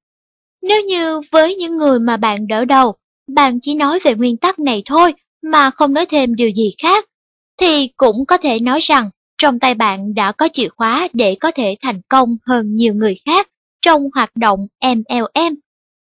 Nếu 0.62 0.82
như 0.82 1.20
với 1.32 1.54
những 1.54 1.76
người 1.76 2.00
mà 2.00 2.16
bạn 2.16 2.46
đỡ 2.46 2.64
đầu, 2.64 2.94
bạn 3.34 3.58
chỉ 3.62 3.74
nói 3.74 4.00
về 4.04 4.14
nguyên 4.14 4.36
tắc 4.36 4.58
này 4.58 4.82
thôi 4.86 5.14
mà 5.42 5.70
không 5.70 5.94
nói 5.94 6.06
thêm 6.06 6.34
điều 6.34 6.50
gì 6.50 6.74
khác, 6.82 7.06
thì 7.60 7.88
cũng 7.96 8.26
có 8.26 8.38
thể 8.38 8.58
nói 8.58 8.80
rằng 8.82 9.10
trong 9.38 9.58
tay 9.58 9.74
bạn 9.74 10.14
đã 10.14 10.32
có 10.32 10.48
chìa 10.52 10.68
khóa 10.68 11.08
để 11.12 11.36
có 11.40 11.50
thể 11.50 11.76
thành 11.82 12.00
công 12.08 12.36
hơn 12.46 12.76
nhiều 12.76 12.94
người 12.94 13.20
khác 13.24 13.48
trong 13.82 14.02
hoạt 14.14 14.36
động 14.36 14.66
MLM. 14.84 15.54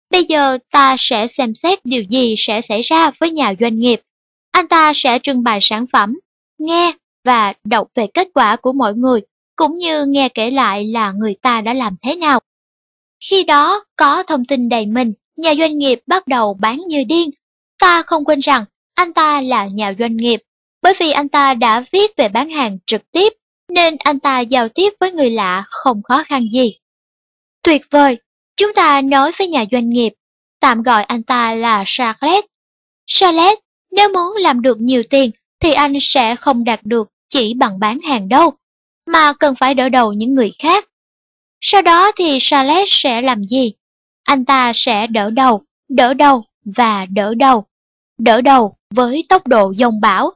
Bây 0.10 0.24
giờ 0.24 0.58
ta 0.72 0.96
sẽ 1.00 1.28
xem 1.28 1.56
xét 1.56 1.86
điều 1.86 2.04
gì 2.04 2.36
sẽ 2.38 2.62
xảy 2.62 2.82
ra 2.82 3.12
với 3.20 3.32
nhà 3.32 3.54
doanh 3.60 3.80
nghiệp. 3.80 4.02
Anh 4.52 4.68
ta 4.68 4.92
sẽ 4.96 5.20
trưng 5.24 5.44
bày 5.44 5.60
sản 5.62 5.86
phẩm, 5.94 6.14
nghe 6.58 6.94
và 7.24 7.54
đọc 7.64 7.88
về 7.96 8.08
kết 8.14 8.28
quả 8.34 8.56
của 8.56 8.74
mọi 8.74 8.94
người, 8.94 9.22
cũng 9.56 9.78
như 9.78 10.06
nghe 10.06 10.30
kể 10.30 10.52
lại 10.52 10.86
là 10.86 11.12
người 11.12 11.36
ta 11.42 11.62
đã 11.62 11.74
làm 11.74 11.96
thế 12.04 12.16
nào. 12.16 12.40
Khi 13.30 13.44
đó, 13.44 13.84
có 13.96 14.24
thông 14.24 14.46
tin 14.46 14.70
đầy 14.70 14.86
mình, 14.86 15.14
nhà 15.38 15.54
doanh 15.60 15.78
nghiệp 15.78 16.00
bắt 16.08 16.28
đầu 16.28 16.54
bán 16.54 16.78
như 16.88 17.04
điên. 17.04 17.30
Ta 17.80 18.04
không 18.04 18.26
quên 18.26 18.40
rằng, 18.40 18.66
anh 18.96 19.14
ta 19.14 19.42
là 19.42 19.68
nhà 19.68 19.94
doanh 20.00 20.18
nghiệp 20.18 20.42
bởi 20.84 20.94
vì 21.00 21.12
anh 21.12 21.30
ta 21.30 21.54
đã 21.54 21.84
viết 21.92 22.12
về 22.18 22.30
bán 22.30 22.50
hàng 22.50 22.78
trực 22.86 23.12
tiếp, 23.12 23.34
nên 23.70 23.96
anh 24.00 24.20
ta 24.20 24.40
giao 24.40 24.70
tiếp 24.70 24.94
với 25.00 25.12
người 25.12 25.30
lạ 25.30 25.64
không 25.70 26.04
khó 26.04 26.24
khăn 26.24 26.50
gì. 26.54 26.76
Tuyệt 27.62 27.82
vời! 27.92 28.18
Chúng 28.58 28.74
ta 28.74 29.02
nói 29.02 29.32
với 29.40 29.48
nhà 29.48 29.66
doanh 29.72 29.90
nghiệp, 29.90 30.14
tạm 30.60 30.84
gọi 30.84 31.04
anh 31.04 31.24
ta 31.24 31.54
là 31.54 31.84
charles 31.88 32.46
charles 33.06 33.58
nếu 33.92 34.10
muốn 34.10 34.38
làm 34.38 34.62
được 34.62 34.78
nhiều 34.80 35.04
tiền 35.10 35.32
thì 35.60 35.74
anh 35.74 35.94
sẽ 36.02 36.36
không 36.36 36.64
đạt 36.64 36.80
được 36.84 37.10
chỉ 37.30 37.54
bằng 37.54 37.80
bán 37.80 38.00
hàng 38.00 38.30
đâu, 38.30 38.54
mà 39.06 39.34
cần 39.34 39.56
phải 39.56 39.74
đỡ 39.74 39.90
đầu 39.90 40.14
những 40.14 40.34
người 40.34 40.54
khác. 40.60 40.90
Sau 41.62 41.82
đó 41.82 42.12
thì 42.12 42.38
charles 42.42 42.88
sẽ 42.90 43.22
làm 43.22 43.44
gì? 43.44 43.74
Anh 44.24 44.46
ta 44.46 44.72
sẽ 44.76 45.08
đỡ 45.08 45.30
đầu, 45.30 45.62
đỡ 45.90 46.14
đầu 46.14 46.46
và 46.66 47.06
đỡ 47.06 47.34
đầu. 47.34 47.66
Đỡ 48.18 48.42
đầu 48.42 48.76
với 48.90 49.26
tốc 49.30 49.48
độ 49.48 49.74
dông 49.78 50.02
bão 50.02 50.34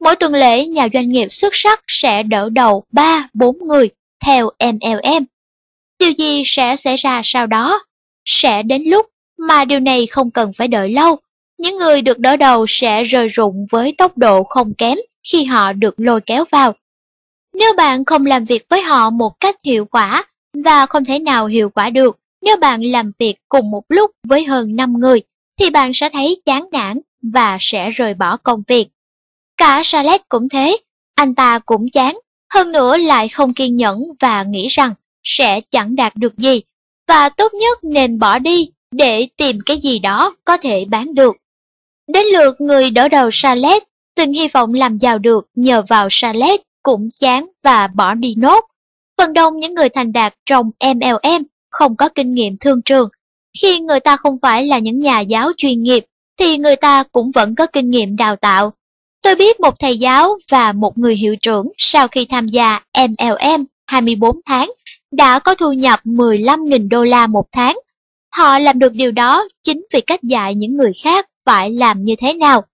Mỗi 0.00 0.16
tuần 0.16 0.34
lễ, 0.34 0.66
nhà 0.66 0.88
doanh 0.94 1.08
nghiệp 1.08 1.26
xuất 1.30 1.52
sắc 1.52 1.84
sẽ 1.88 2.22
đỡ 2.22 2.48
đầu 2.52 2.84
3-4 2.92 3.66
người 3.66 3.90
theo 4.24 4.50
MLM. 4.60 5.24
Điều 5.98 6.10
gì 6.10 6.42
sẽ 6.46 6.76
xảy 6.76 6.96
ra 6.96 7.20
sau 7.24 7.46
đó? 7.46 7.82
Sẽ 8.24 8.62
đến 8.62 8.82
lúc 8.82 9.06
mà 9.38 9.64
điều 9.64 9.80
này 9.80 10.06
không 10.06 10.30
cần 10.30 10.52
phải 10.52 10.68
đợi 10.68 10.88
lâu. 10.88 11.18
Những 11.58 11.76
người 11.76 12.02
được 12.02 12.18
đỡ 12.18 12.36
đầu 12.36 12.66
sẽ 12.68 13.04
rời 13.04 13.28
rụng 13.28 13.66
với 13.70 13.94
tốc 13.98 14.18
độ 14.18 14.44
không 14.44 14.74
kém 14.74 14.98
khi 15.32 15.44
họ 15.44 15.72
được 15.72 15.94
lôi 15.96 16.20
kéo 16.20 16.44
vào. 16.50 16.74
Nếu 17.54 17.72
bạn 17.76 18.04
không 18.04 18.26
làm 18.26 18.44
việc 18.44 18.66
với 18.68 18.82
họ 18.82 19.10
một 19.10 19.40
cách 19.40 19.56
hiệu 19.64 19.84
quả 19.84 20.24
và 20.64 20.86
không 20.86 21.04
thể 21.04 21.18
nào 21.18 21.46
hiệu 21.46 21.70
quả 21.70 21.90
được 21.90 22.20
nếu 22.42 22.56
bạn 22.56 22.82
làm 22.82 23.12
việc 23.18 23.34
cùng 23.48 23.70
một 23.70 23.82
lúc 23.88 24.10
với 24.28 24.44
hơn 24.44 24.76
5 24.76 24.92
người, 24.98 25.22
thì 25.58 25.70
bạn 25.70 25.90
sẽ 25.94 26.10
thấy 26.10 26.40
chán 26.46 26.68
nản 26.72 27.00
và 27.22 27.58
sẽ 27.60 27.90
rời 27.90 28.14
bỏ 28.14 28.36
công 28.36 28.62
việc. 28.68 28.88
Cả 29.60 29.82
Charlotte 29.84 30.24
cũng 30.28 30.48
thế, 30.48 30.76
anh 31.14 31.34
ta 31.34 31.58
cũng 31.58 31.90
chán, 31.90 32.18
hơn 32.54 32.72
nữa 32.72 32.96
lại 32.96 33.28
không 33.28 33.54
kiên 33.54 33.76
nhẫn 33.76 33.98
và 34.20 34.42
nghĩ 34.42 34.68
rằng 34.68 34.94
sẽ 35.22 35.60
chẳng 35.60 35.96
đạt 35.96 36.16
được 36.16 36.38
gì, 36.38 36.62
và 37.08 37.28
tốt 37.28 37.54
nhất 37.54 37.84
nên 37.84 38.18
bỏ 38.18 38.38
đi 38.38 38.70
để 38.90 39.28
tìm 39.36 39.58
cái 39.66 39.78
gì 39.78 39.98
đó 39.98 40.34
có 40.44 40.56
thể 40.56 40.84
bán 40.90 41.14
được. 41.14 41.36
Đến 42.08 42.26
lượt 42.26 42.60
người 42.60 42.90
đỡ 42.90 43.08
đầu 43.08 43.30
Charlotte, 43.32 43.86
từng 44.16 44.32
hy 44.32 44.48
vọng 44.48 44.74
làm 44.74 44.98
giàu 44.98 45.18
được 45.18 45.46
nhờ 45.54 45.82
vào 45.88 46.08
Charlotte 46.10 46.62
cũng 46.82 47.08
chán 47.20 47.46
và 47.62 47.88
bỏ 47.88 48.14
đi 48.14 48.34
nốt. 48.36 48.64
Phần 49.18 49.32
đông 49.32 49.58
những 49.58 49.74
người 49.74 49.88
thành 49.88 50.12
đạt 50.12 50.34
trong 50.46 50.70
MLM 50.94 51.42
không 51.70 51.96
có 51.96 52.08
kinh 52.08 52.32
nghiệm 52.32 52.56
thương 52.56 52.82
trường. 52.82 53.08
Khi 53.60 53.80
người 53.80 54.00
ta 54.00 54.16
không 54.16 54.38
phải 54.42 54.66
là 54.66 54.78
những 54.78 55.00
nhà 55.00 55.20
giáo 55.20 55.50
chuyên 55.56 55.82
nghiệp, 55.82 56.04
thì 56.38 56.58
người 56.58 56.76
ta 56.76 57.02
cũng 57.12 57.30
vẫn 57.30 57.54
có 57.54 57.66
kinh 57.66 57.90
nghiệm 57.90 58.16
đào 58.16 58.36
tạo. 58.36 58.72
Tôi 59.22 59.34
biết 59.34 59.60
một 59.60 59.78
thầy 59.78 59.98
giáo 59.98 60.38
và 60.50 60.72
một 60.72 60.98
người 60.98 61.16
hiệu 61.16 61.36
trưởng 61.36 61.66
sau 61.78 62.08
khi 62.08 62.24
tham 62.24 62.48
gia 62.48 62.80
MLM 62.98 63.64
24 63.86 64.40
tháng 64.46 64.72
đã 65.10 65.38
có 65.38 65.54
thu 65.54 65.72
nhập 65.72 66.00
15.000 66.04 66.88
đô 66.88 67.04
la 67.04 67.26
một 67.26 67.44
tháng. 67.52 67.78
Họ 68.32 68.58
làm 68.58 68.78
được 68.78 68.92
điều 68.92 69.12
đó 69.12 69.48
chính 69.62 69.86
vì 69.94 70.00
cách 70.00 70.22
dạy 70.22 70.54
những 70.54 70.76
người 70.76 70.92
khác 71.02 71.26
phải 71.46 71.70
làm 71.70 72.02
như 72.02 72.14
thế 72.18 72.34
nào. 72.34 72.64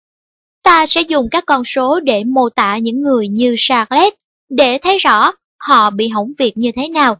Ta 0.62 0.86
sẽ 0.86 1.00
dùng 1.00 1.28
các 1.30 1.44
con 1.46 1.64
số 1.64 2.00
để 2.00 2.24
mô 2.24 2.48
tả 2.48 2.78
những 2.78 3.00
người 3.00 3.28
như 3.28 3.54
Charlotte 3.58 4.16
để 4.48 4.78
thấy 4.78 4.98
rõ 4.98 5.32
họ 5.58 5.90
bị 5.90 6.08
hỏng 6.08 6.32
việc 6.38 6.56
như 6.56 6.70
thế 6.76 6.88
nào. 6.88 7.16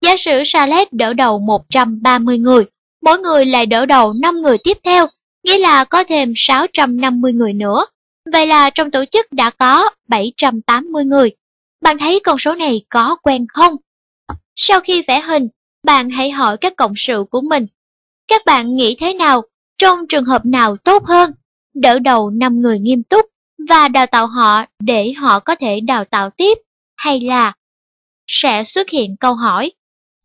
Giả 0.00 0.16
sử 0.16 0.42
Charlotte 0.44 0.88
đỡ 0.92 1.12
đầu 1.12 1.38
130 1.38 2.38
người, 2.38 2.64
mỗi 3.02 3.18
người 3.18 3.46
lại 3.46 3.66
đỡ 3.66 3.86
đầu 3.86 4.12
5 4.12 4.42
người 4.42 4.58
tiếp 4.58 4.78
theo, 4.84 5.06
nghĩa 5.44 5.58
là 5.58 5.84
có 5.84 6.04
thêm 6.04 6.32
650 6.36 7.32
người 7.32 7.52
nữa. 7.52 7.84
Vậy 8.32 8.46
là 8.46 8.70
trong 8.70 8.90
tổ 8.90 9.04
chức 9.04 9.32
đã 9.32 9.50
có 9.50 9.90
780 10.08 11.04
người. 11.04 11.30
Bạn 11.80 11.98
thấy 11.98 12.20
con 12.24 12.38
số 12.38 12.54
này 12.54 12.80
có 12.88 13.16
quen 13.22 13.46
không? 13.48 13.76
Sau 14.54 14.80
khi 14.80 15.02
vẽ 15.08 15.20
hình, 15.20 15.48
bạn 15.82 16.10
hãy 16.10 16.30
hỏi 16.30 16.56
các 16.56 16.76
cộng 16.76 16.92
sự 16.96 17.24
của 17.30 17.40
mình. 17.40 17.66
Các 18.28 18.42
bạn 18.46 18.76
nghĩ 18.76 18.96
thế 19.00 19.14
nào? 19.14 19.42
Trong 19.78 20.06
trường 20.08 20.24
hợp 20.24 20.46
nào 20.46 20.76
tốt 20.76 21.04
hơn? 21.06 21.32
Đỡ 21.74 21.98
đầu 21.98 22.30
5 22.30 22.60
người 22.60 22.78
nghiêm 22.78 23.02
túc 23.02 23.26
và 23.68 23.88
đào 23.88 24.06
tạo 24.06 24.26
họ 24.26 24.64
để 24.78 25.12
họ 25.12 25.40
có 25.40 25.54
thể 25.54 25.80
đào 25.80 26.04
tạo 26.04 26.30
tiếp 26.30 26.58
hay 26.96 27.20
là 27.20 27.52
sẽ 28.26 28.64
xuất 28.64 28.88
hiện 28.88 29.16
câu 29.20 29.34
hỏi 29.34 29.72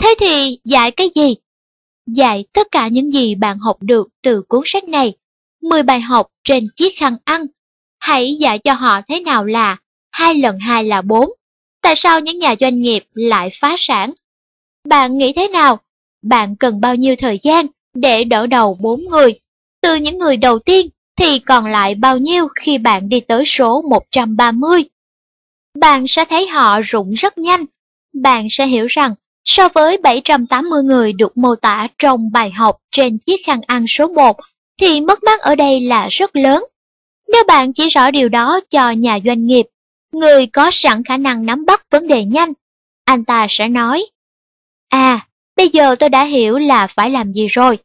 Thế 0.04 0.16
thì 0.20 0.60
dạy 0.64 0.92
cái 0.92 1.10
gì? 1.16 1.36
Dạy 2.06 2.46
tất 2.54 2.68
cả 2.72 2.88
những 2.88 3.12
gì 3.14 3.36
bạn 3.36 3.60
học 3.60 3.78
được 3.82 4.08
từ 4.22 4.42
cuốn 4.48 4.62
sách 4.66 4.84
này. 4.84 5.14
10 5.62 5.84
bài 5.84 6.02
học 6.02 6.28
trên 6.44 6.68
chiếc 6.76 6.98
khăn 6.98 7.16
ăn. 7.26 7.42
Hãy 8.04 8.36
dạy 8.40 8.60
cho 8.60 8.74
họ 8.74 9.02
thế 9.08 9.20
nào 9.20 9.46
là 9.46 9.78
hai 10.12 10.36
lần 10.36 10.60
hai 10.60 10.84
là 10.84 11.02
bốn 11.02 11.30
Tại 11.82 11.96
sao 11.96 12.20
những 12.20 12.38
nhà 12.38 12.56
doanh 12.60 12.82
nghiệp 12.82 13.04
lại 13.14 13.50
phá 13.60 13.76
sản? 13.78 14.12
Bạn 14.88 15.18
nghĩ 15.18 15.34
thế 15.36 15.48
nào? 15.48 15.80
Bạn 16.22 16.56
cần 16.56 16.82
bao 16.82 16.96
nhiêu 16.96 17.16
thời 17.16 17.40
gian 17.44 17.66
để 17.94 18.24
đỡ 18.24 18.48
đầu 18.48 18.78
bốn 18.82 19.06
người? 19.06 19.40
Từ 19.82 19.96
những 19.96 20.18
người 20.18 20.38
đầu 20.38 20.60
tiên 20.60 20.90
thì 21.18 21.40
còn 21.40 21.66
lại 21.68 21.96
bao 21.96 22.18
nhiêu 22.18 22.48
khi 22.56 22.78
bạn 22.78 23.10
đi 23.10 23.20
tới 23.20 23.44
số 23.46 23.82
130? 23.90 24.84
Bạn 25.80 26.08
sẽ 26.08 26.26
thấy 26.26 26.48
họ 26.48 26.82
rụng 26.82 27.12
rất 27.12 27.38
nhanh. 27.38 27.66
Bạn 28.14 28.48
sẽ 28.50 28.66
hiểu 28.66 28.88
rằng 28.88 29.16
So 29.46 29.70
với 29.70 29.98
780 29.98 30.84
người 30.84 31.14
được 31.14 31.38
mô 31.38 31.56
tả 31.56 31.88
trong 32.00 32.32
bài 32.32 32.52
học 32.52 32.78
trên 32.92 33.18
chiếc 33.18 33.46
khăn 33.46 33.62
ăn 33.68 33.86
số 33.88 34.08
1, 34.08 34.38
thì 34.82 35.02
mất 35.02 35.24
mát 35.24 35.40
ở 35.42 35.56
đây 35.56 35.82
là 35.82 36.08
rất 36.12 36.36
lớn. 36.36 36.64
Nếu 37.32 37.44
bạn 37.48 37.74
chỉ 37.74 37.90
rõ 37.90 38.12
điều 38.12 38.30
đó 38.30 38.60
cho 38.70 38.92
nhà 38.92 39.20
doanh 39.26 39.48
nghiệp, 39.48 39.66
người 40.12 40.48
có 40.48 40.70
sẵn 40.74 41.04
khả 41.04 41.18
năng 41.18 41.46
nắm 41.46 41.66
bắt 41.66 41.86
vấn 41.92 42.08
đề 42.08 42.26
nhanh, 42.26 42.54
anh 43.06 43.26
ta 43.26 43.48
sẽ 43.50 43.68
nói, 43.68 44.06
À, 44.94 45.28
bây 45.56 45.70
giờ 45.70 45.96
tôi 45.96 46.10
đã 46.10 46.24
hiểu 46.24 46.58
là 46.58 46.88
phải 46.88 47.10
làm 47.10 47.34
gì 47.34 47.48
rồi, 47.48 47.78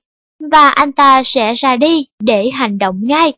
và 0.51 0.68
anh 0.68 0.92
ta 0.92 1.22
sẽ 1.22 1.55
ra 1.55 1.77
đi 1.77 2.07
để 2.18 2.51
hành 2.51 2.79
động 2.79 3.01
ngay. 3.03 3.33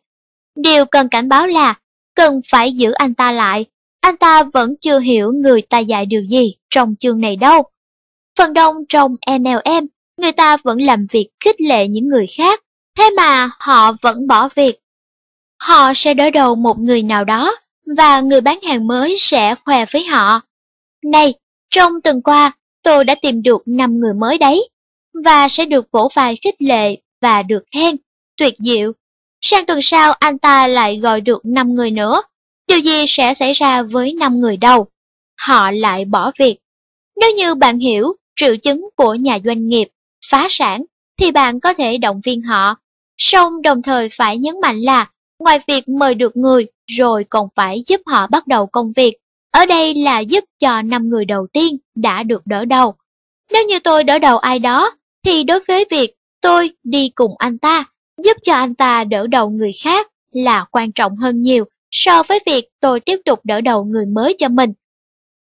Điều 0.57 0.85
cần 0.85 1.09
cảnh 1.09 1.29
báo 1.29 1.47
là, 1.47 1.75
cần 2.15 2.41
phải 2.51 2.73
giữ 2.73 2.93
anh 2.93 3.15
ta 3.15 3.33
lại, 3.33 3.65
anh 4.01 4.17
ta 4.17 4.43
vẫn 4.43 4.75
chưa 4.81 4.99
hiểu 4.99 5.33
người 5.33 5.63
ta 5.63 5.79
dạy 5.79 6.07
điều 6.07 6.23
gì 6.23 6.55
trong 6.71 6.95
chương 6.99 7.21
này 7.21 7.37
đâu. 7.37 7.63
Phần 8.39 8.53
đông 8.53 8.77
trong 8.89 9.17
MLM, 9.27 9.87
người 10.17 10.33
ta 10.33 10.57
vẫn 10.57 10.83
làm 10.83 11.07
việc 11.13 11.29
khích 11.45 11.61
lệ 11.61 11.89
những 11.89 12.09
người 12.09 12.27
khác, 12.27 12.61
thế 12.99 13.11
mà 13.17 13.51
họ 13.59 13.93
vẫn 14.03 14.27
bỏ 14.27 14.49
việc. 14.55 14.79
Họ 15.61 15.93
sẽ 15.95 16.15
đỡ 16.15 16.31
đầu 16.31 16.55
một 16.55 16.79
người 16.79 17.03
nào 17.03 17.25
đó, 17.25 17.57
và 17.97 18.21
người 18.21 18.41
bán 18.41 18.59
hàng 18.63 18.87
mới 18.87 19.17
sẽ 19.19 19.55
khoe 19.65 19.85
với 19.93 20.05
họ. 20.05 20.41
Này, 21.05 21.35
trong 21.71 21.93
tuần 22.05 22.23
qua, 22.23 22.53
tôi 22.83 23.05
đã 23.05 23.15
tìm 23.23 23.43
được 23.43 23.63
5 23.67 23.99
người 23.99 24.15
mới 24.15 24.39
đấy, 24.39 24.69
và 25.25 25.49
sẽ 25.49 25.65
được 25.65 25.87
vỗ 25.93 26.09
vai 26.15 26.37
khích 26.45 26.63
lệ 26.63 26.97
và 27.21 27.43
được 27.43 27.65
khen, 27.73 27.97
tuyệt 28.37 28.55
diệu. 28.59 28.93
Sang 29.41 29.67
tuần 29.67 29.79
sau 29.83 30.13
anh 30.13 30.39
ta 30.39 30.67
lại 30.69 30.99
gọi 30.99 31.21
được 31.21 31.41
5 31.45 31.75
người 31.75 31.91
nữa. 31.91 32.23
Điều 32.67 32.79
gì 32.79 33.05
sẽ 33.09 33.35
xảy 33.35 33.53
ra 33.53 33.83
với 33.83 34.13
5 34.13 34.41
người 34.41 34.57
đầu? 34.57 34.87
Họ 35.37 35.71
lại 35.71 36.05
bỏ 36.05 36.33
việc. 36.39 36.57
Nếu 37.17 37.33
như 37.37 37.55
bạn 37.55 37.79
hiểu 37.79 38.13
triệu 38.37 38.57
chứng 38.57 38.89
của 38.97 39.15
nhà 39.15 39.39
doanh 39.45 39.69
nghiệp, 39.69 39.89
phá 40.31 40.47
sản, 40.51 40.85
thì 41.19 41.31
bạn 41.31 41.61
có 41.61 41.75
thể 41.75 41.99
động 41.99 42.21
viên 42.25 42.43
họ. 42.43 42.77
Song 43.19 43.63
đồng 43.63 43.83
thời 43.83 44.09
phải 44.09 44.39
nhấn 44.39 44.55
mạnh 44.61 44.81
là, 44.81 45.11
ngoài 45.41 45.61
việc 45.69 45.89
mời 45.89 46.15
được 46.15 46.37
người, 46.37 46.67
rồi 46.87 47.25
còn 47.31 47.49
phải 47.57 47.83
giúp 47.87 48.01
họ 48.07 48.27
bắt 48.27 48.47
đầu 48.47 48.67
công 48.67 48.93
việc. 48.93 49.17
Ở 49.51 49.67
đây 49.67 49.95
là 49.95 50.21
giúp 50.21 50.45
cho 50.59 50.83
5 50.83 51.09
người 51.09 51.25
đầu 51.25 51.47
tiên 51.53 51.77
đã 51.95 52.23
được 52.23 52.47
đỡ 52.47 52.65
đầu. 52.65 52.95
Nếu 53.53 53.65
như 53.65 53.79
tôi 53.85 54.05
đỡ 54.05 54.19
đầu 54.19 54.39
ai 54.39 54.59
đó, 54.59 54.91
thì 55.25 55.45
đối 55.45 55.61
với 55.69 55.85
việc 55.91 56.15
tôi 56.41 56.71
đi 56.85 57.11
cùng 57.15 57.33
anh 57.39 57.59
ta, 57.59 57.85
giúp 58.25 58.37
cho 58.43 58.55
anh 58.55 58.75
ta 58.75 59.05
đỡ 59.05 59.27
đầu 59.27 59.51
người 59.51 59.73
khác 59.85 60.07
là 60.33 60.65
quan 60.71 60.93
trọng 60.93 61.17
hơn 61.17 61.43
nhiều 61.43 61.65
so 61.91 62.23
với 62.23 62.41
việc 62.47 62.65
tôi 62.81 63.01
tiếp 63.01 63.17
tục 63.25 63.41
đỡ 63.45 63.61
đầu 63.61 63.85
người 63.85 64.07
mới 64.07 64.35
cho 64.39 64.49
mình. 64.49 64.73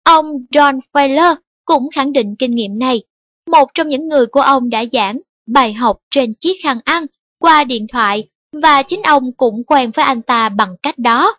Ông 0.03 0.25
John 0.51 0.79
Fowler 0.93 1.35
cũng 1.65 1.89
khẳng 1.95 2.13
định 2.13 2.35
kinh 2.39 2.51
nghiệm 2.51 2.79
này. 2.79 3.03
Một 3.51 3.69
trong 3.73 3.87
những 3.87 4.07
người 4.07 4.25
của 4.25 4.41
ông 4.41 4.69
đã 4.69 4.85
giảng 4.91 5.19
bài 5.47 5.73
học 5.73 5.97
trên 6.11 6.33
chiếc 6.39 6.53
khăn 6.63 6.77
ăn 6.85 7.05
qua 7.39 7.63
điện 7.63 7.87
thoại 7.93 8.27
và 8.53 8.83
chính 8.83 9.01
ông 9.03 9.31
cũng 9.37 9.63
quen 9.63 9.91
với 9.91 10.05
anh 10.05 10.21
ta 10.21 10.49
bằng 10.49 10.75
cách 10.83 10.97
đó. 10.97 11.35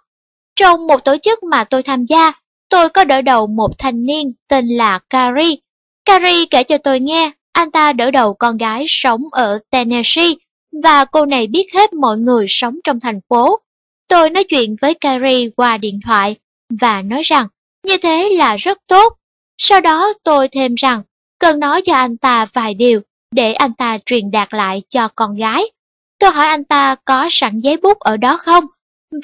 Trong 0.57 0.87
một 0.87 1.05
tổ 1.05 1.17
chức 1.23 1.43
mà 1.43 1.65
tôi 1.65 1.83
tham 1.83 2.07
gia, 2.07 2.33
tôi 2.69 2.89
có 2.89 3.05
đỡ 3.05 3.23
đầu 3.23 3.47
một 3.47 3.79
thanh 3.79 4.07
niên 4.07 4.33
tên 4.49 4.69
là 4.69 4.99
Carrie. 5.11 5.57
Carrie 6.05 6.45
kể 6.51 6.63
cho 6.63 6.79
tôi 6.79 7.01
nghe 7.01 7.31
anh 7.53 7.71
ta 7.71 7.93
đỡ 7.93 8.11
đầu 8.11 8.35
con 8.35 8.57
gái 8.57 8.85
sống 8.89 9.23
ở 9.31 9.59
Tennessee 9.71 10.35
và 10.83 11.05
cô 11.05 11.27
này 11.27 11.47
biết 11.47 11.67
hết 11.75 11.93
mọi 11.93 12.19
người 12.19 12.47
sống 12.49 12.79
trong 12.85 13.01
thành 13.01 13.21
phố. 13.29 13.61
Tôi 14.09 14.31
nói 14.31 14.45
chuyện 14.45 14.77
với 14.81 14.95
Carrie 14.95 15.49
qua 15.57 15.77
điện 15.77 16.01
thoại 16.05 16.37
và 16.81 17.03
nói 17.03 17.23
rằng 17.23 17.47
như 17.87 17.97
thế 17.97 18.29
là 18.31 18.57
rất 18.57 18.79
tốt 18.87 19.21
sau 19.63 19.81
đó 19.81 20.13
tôi 20.25 20.49
thêm 20.49 20.75
rằng, 20.75 21.03
cần 21.39 21.61
nói 21.61 21.83
cho 21.83 21.95
anh 21.95 22.17
ta 22.17 22.47
vài 22.53 22.75
điều 22.75 23.01
để 23.31 23.53
anh 23.53 23.75
ta 23.75 23.99
truyền 24.07 24.31
đạt 24.31 24.55
lại 24.55 24.83
cho 24.89 25.09
con 25.15 25.37
gái. 25.37 25.63
Tôi 26.21 26.31
hỏi 26.31 26.47
anh 26.47 26.65
ta 26.65 26.95
có 27.05 27.29
sẵn 27.31 27.61
giấy 27.61 27.77
bút 27.77 27.99
ở 27.99 28.17
đó 28.17 28.37
không? 28.37 28.65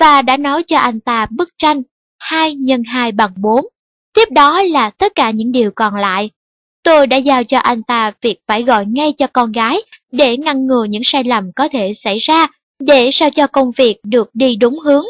Và 0.00 0.22
đã 0.22 0.36
nói 0.36 0.62
cho 0.62 0.78
anh 0.78 1.00
ta 1.00 1.26
bức 1.30 1.48
tranh 1.58 1.82
2 2.18 2.56
x 2.66 2.70
2 2.86 3.12
bằng 3.12 3.32
4. 3.36 3.66
Tiếp 4.14 4.30
đó 4.30 4.62
là 4.62 4.90
tất 4.90 5.12
cả 5.14 5.30
những 5.30 5.52
điều 5.52 5.70
còn 5.70 5.94
lại. 5.94 6.30
Tôi 6.82 7.06
đã 7.06 7.16
giao 7.16 7.44
cho 7.44 7.58
anh 7.58 7.82
ta 7.82 8.12
việc 8.22 8.38
phải 8.46 8.62
gọi 8.62 8.86
ngay 8.86 9.12
cho 9.12 9.26
con 9.26 9.52
gái 9.52 9.82
để 10.12 10.36
ngăn 10.36 10.66
ngừa 10.66 10.84
những 10.84 11.04
sai 11.04 11.24
lầm 11.24 11.52
có 11.52 11.68
thể 11.68 11.92
xảy 11.94 12.18
ra, 12.18 12.46
để 12.78 13.10
sao 13.12 13.30
cho 13.30 13.46
công 13.46 13.72
việc 13.72 13.96
được 14.02 14.30
đi 14.34 14.56
đúng 14.56 14.78
hướng. 14.78 15.04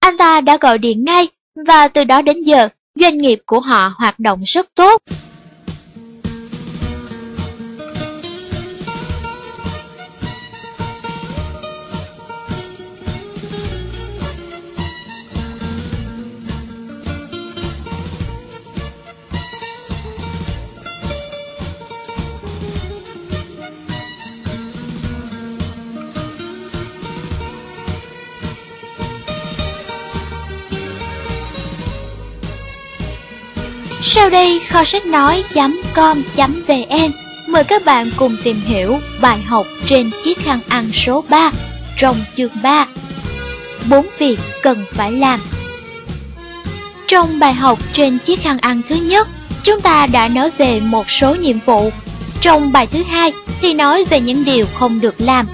Anh 0.00 0.16
ta 0.16 0.40
đã 0.40 0.56
gọi 0.60 0.78
điện 0.78 1.04
ngay 1.04 1.28
và 1.66 1.88
từ 1.88 2.04
đó 2.04 2.22
đến 2.22 2.42
giờ 2.42 2.68
doanh 2.94 3.18
nghiệp 3.18 3.38
của 3.46 3.60
họ 3.60 3.92
hoạt 3.98 4.18
động 4.18 4.42
rất 4.46 4.74
tốt. 4.74 5.02
Sau 34.12 34.30
đây 34.30 34.60
kho 34.68 34.84
sách 34.84 35.06
nói.com.vn 35.06 36.22
mời 37.48 37.64
các 37.64 37.84
bạn 37.84 38.10
cùng 38.16 38.36
tìm 38.44 38.56
hiểu 38.64 38.98
bài 39.20 39.38
học 39.38 39.66
trên 39.86 40.10
chiếc 40.24 40.38
khăn 40.38 40.60
ăn 40.68 40.90
số 40.92 41.24
3 41.28 41.50
trong 41.96 42.16
chương 42.36 42.50
3. 42.62 42.86
Bốn 43.90 44.06
việc 44.18 44.38
cần 44.62 44.78
phải 44.90 45.12
làm 45.12 45.40
Trong 47.08 47.38
bài 47.38 47.54
học 47.54 47.78
trên 47.92 48.18
chiếc 48.18 48.42
khăn 48.42 48.58
ăn 48.58 48.82
thứ 48.88 48.94
nhất, 48.94 49.28
chúng 49.62 49.80
ta 49.80 50.06
đã 50.06 50.28
nói 50.28 50.50
về 50.58 50.80
một 50.80 51.10
số 51.10 51.34
nhiệm 51.34 51.58
vụ. 51.66 51.90
Trong 52.40 52.72
bài 52.72 52.86
thứ 52.86 53.02
hai 53.02 53.32
thì 53.60 53.74
nói 53.74 54.04
về 54.04 54.20
những 54.20 54.44
điều 54.44 54.66
không 54.74 55.00
được 55.00 55.14
làm. 55.18 55.46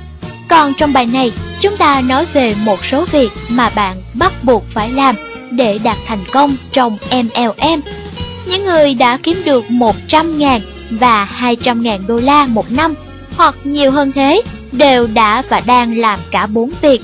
Còn 0.48 0.72
trong 0.78 0.92
bài 0.92 1.06
này, 1.06 1.32
chúng 1.60 1.76
ta 1.76 2.00
nói 2.00 2.26
về 2.32 2.54
một 2.64 2.84
số 2.84 3.04
việc 3.04 3.30
mà 3.48 3.70
bạn 3.70 4.02
bắt 4.14 4.32
buộc 4.42 4.64
phải 4.70 4.90
làm 4.90 5.14
để 5.50 5.78
đạt 5.78 5.96
thành 6.06 6.24
công 6.32 6.56
trong 6.72 6.98
MLM. 7.12 7.95
Những 8.46 8.64
người 8.64 8.94
đã 8.94 9.16
kiếm 9.22 9.42
được 9.44 9.64
100.000 9.68 10.60
và 10.90 11.28
200.000 11.40 12.06
đô 12.06 12.16
la 12.16 12.46
một 12.46 12.72
năm 12.72 12.94
hoặc 13.36 13.54
nhiều 13.64 13.90
hơn 13.90 14.12
thế 14.12 14.42
đều 14.72 15.06
đã 15.14 15.42
và 15.48 15.62
đang 15.66 15.98
làm 15.98 16.20
cả 16.30 16.46
bốn 16.46 16.70
việc. 16.80 17.02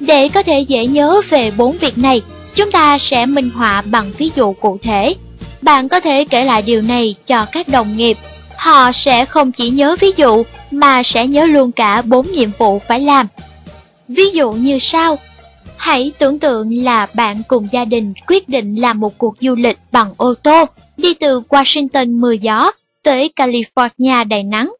Để 0.00 0.28
có 0.28 0.42
thể 0.42 0.60
dễ 0.60 0.86
nhớ 0.86 1.20
về 1.30 1.50
bốn 1.50 1.78
việc 1.78 1.98
này, 1.98 2.22
chúng 2.54 2.70
ta 2.70 2.98
sẽ 2.98 3.26
minh 3.26 3.50
họa 3.50 3.82
bằng 3.82 4.10
ví 4.18 4.30
dụ 4.36 4.52
cụ 4.52 4.78
thể. 4.82 5.14
Bạn 5.62 5.88
có 5.88 6.00
thể 6.00 6.24
kể 6.24 6.44
lại 6.44 6.62
điều 6.62 6.82
này 6.82 7.14
cho 7.26 7.46
các 7.52 7.68
đồng 7.68 7.96
nghiệp. 7.96 8.16
Họ 8.56 8.92
sẽ 8.92 9.24
không 9.24 9.52
chỉ 9.52 9.70
nhớ 9.70 9.96
ví 10.00 10.12
dụ 10.16 10.42
mà 10.70 11.02
sẽ 11.02 11.26
nhớ 11.26 11.46
luôn 11.46 11.72
cả 11.72 12.02
bốn 12.02 12.32
nhiệm 12.32 12.50
vụ 12.58 12.80
phải 12.88 13.00
làm. 13.00 13.26
Ví 14.08 14.30
dụ 14.30 14.52
như 14.52 14.78
sau. 14.80 15.18
Hãy 15.88 16.12
tưởng 16.18 16.38
tượng 16.38 16.84
là 16.84 17.06
bạn 17.14 17.42
cùng 17.48 17.68
gia 17.72 17.84
đình 17.84 18.12
quyết 18.26 18.48
định 18.48 18.74
làm 18.74 19.00
một 19.00 19.18
cuộc 19.18 19.34
du 19.40 19.54
lịch 19.54 19.78
bằng 19.92 20.14
ô 20.16 20.34
tô, 20.34 20.64
đi 20.96 21.14
từ 21.14 21.40
Washington 21.48 22.20
mưa 22.20 22.32
gió 22.32 22.72
tới 23.02 23.30
California 23.36 24.28
đầy 24.28 24.42
nắng. 24.42 24.72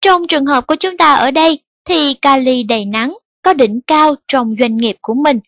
Trong 0.00 0.26
trường 0.26 0.46
hợp 0.46 0.66
của 0.66 0.74
chúng 0.76 0.96
ta 0.96 1.14
ở 1.14 1.30
đây 1.30 1.58
thì 1.84 2.14
Cali 2.14 2.62
đầy 2.62 2.84
nắng 2.84 3.14
có 3.42 3.54
đỉnh 3.54 3.80
cao 3.86 4.14
trong 4.28 4.54
doanh 4.60 4.76
nghiệp 4.76 4.96
của 5.00 5.14
mình. 5.14 5.40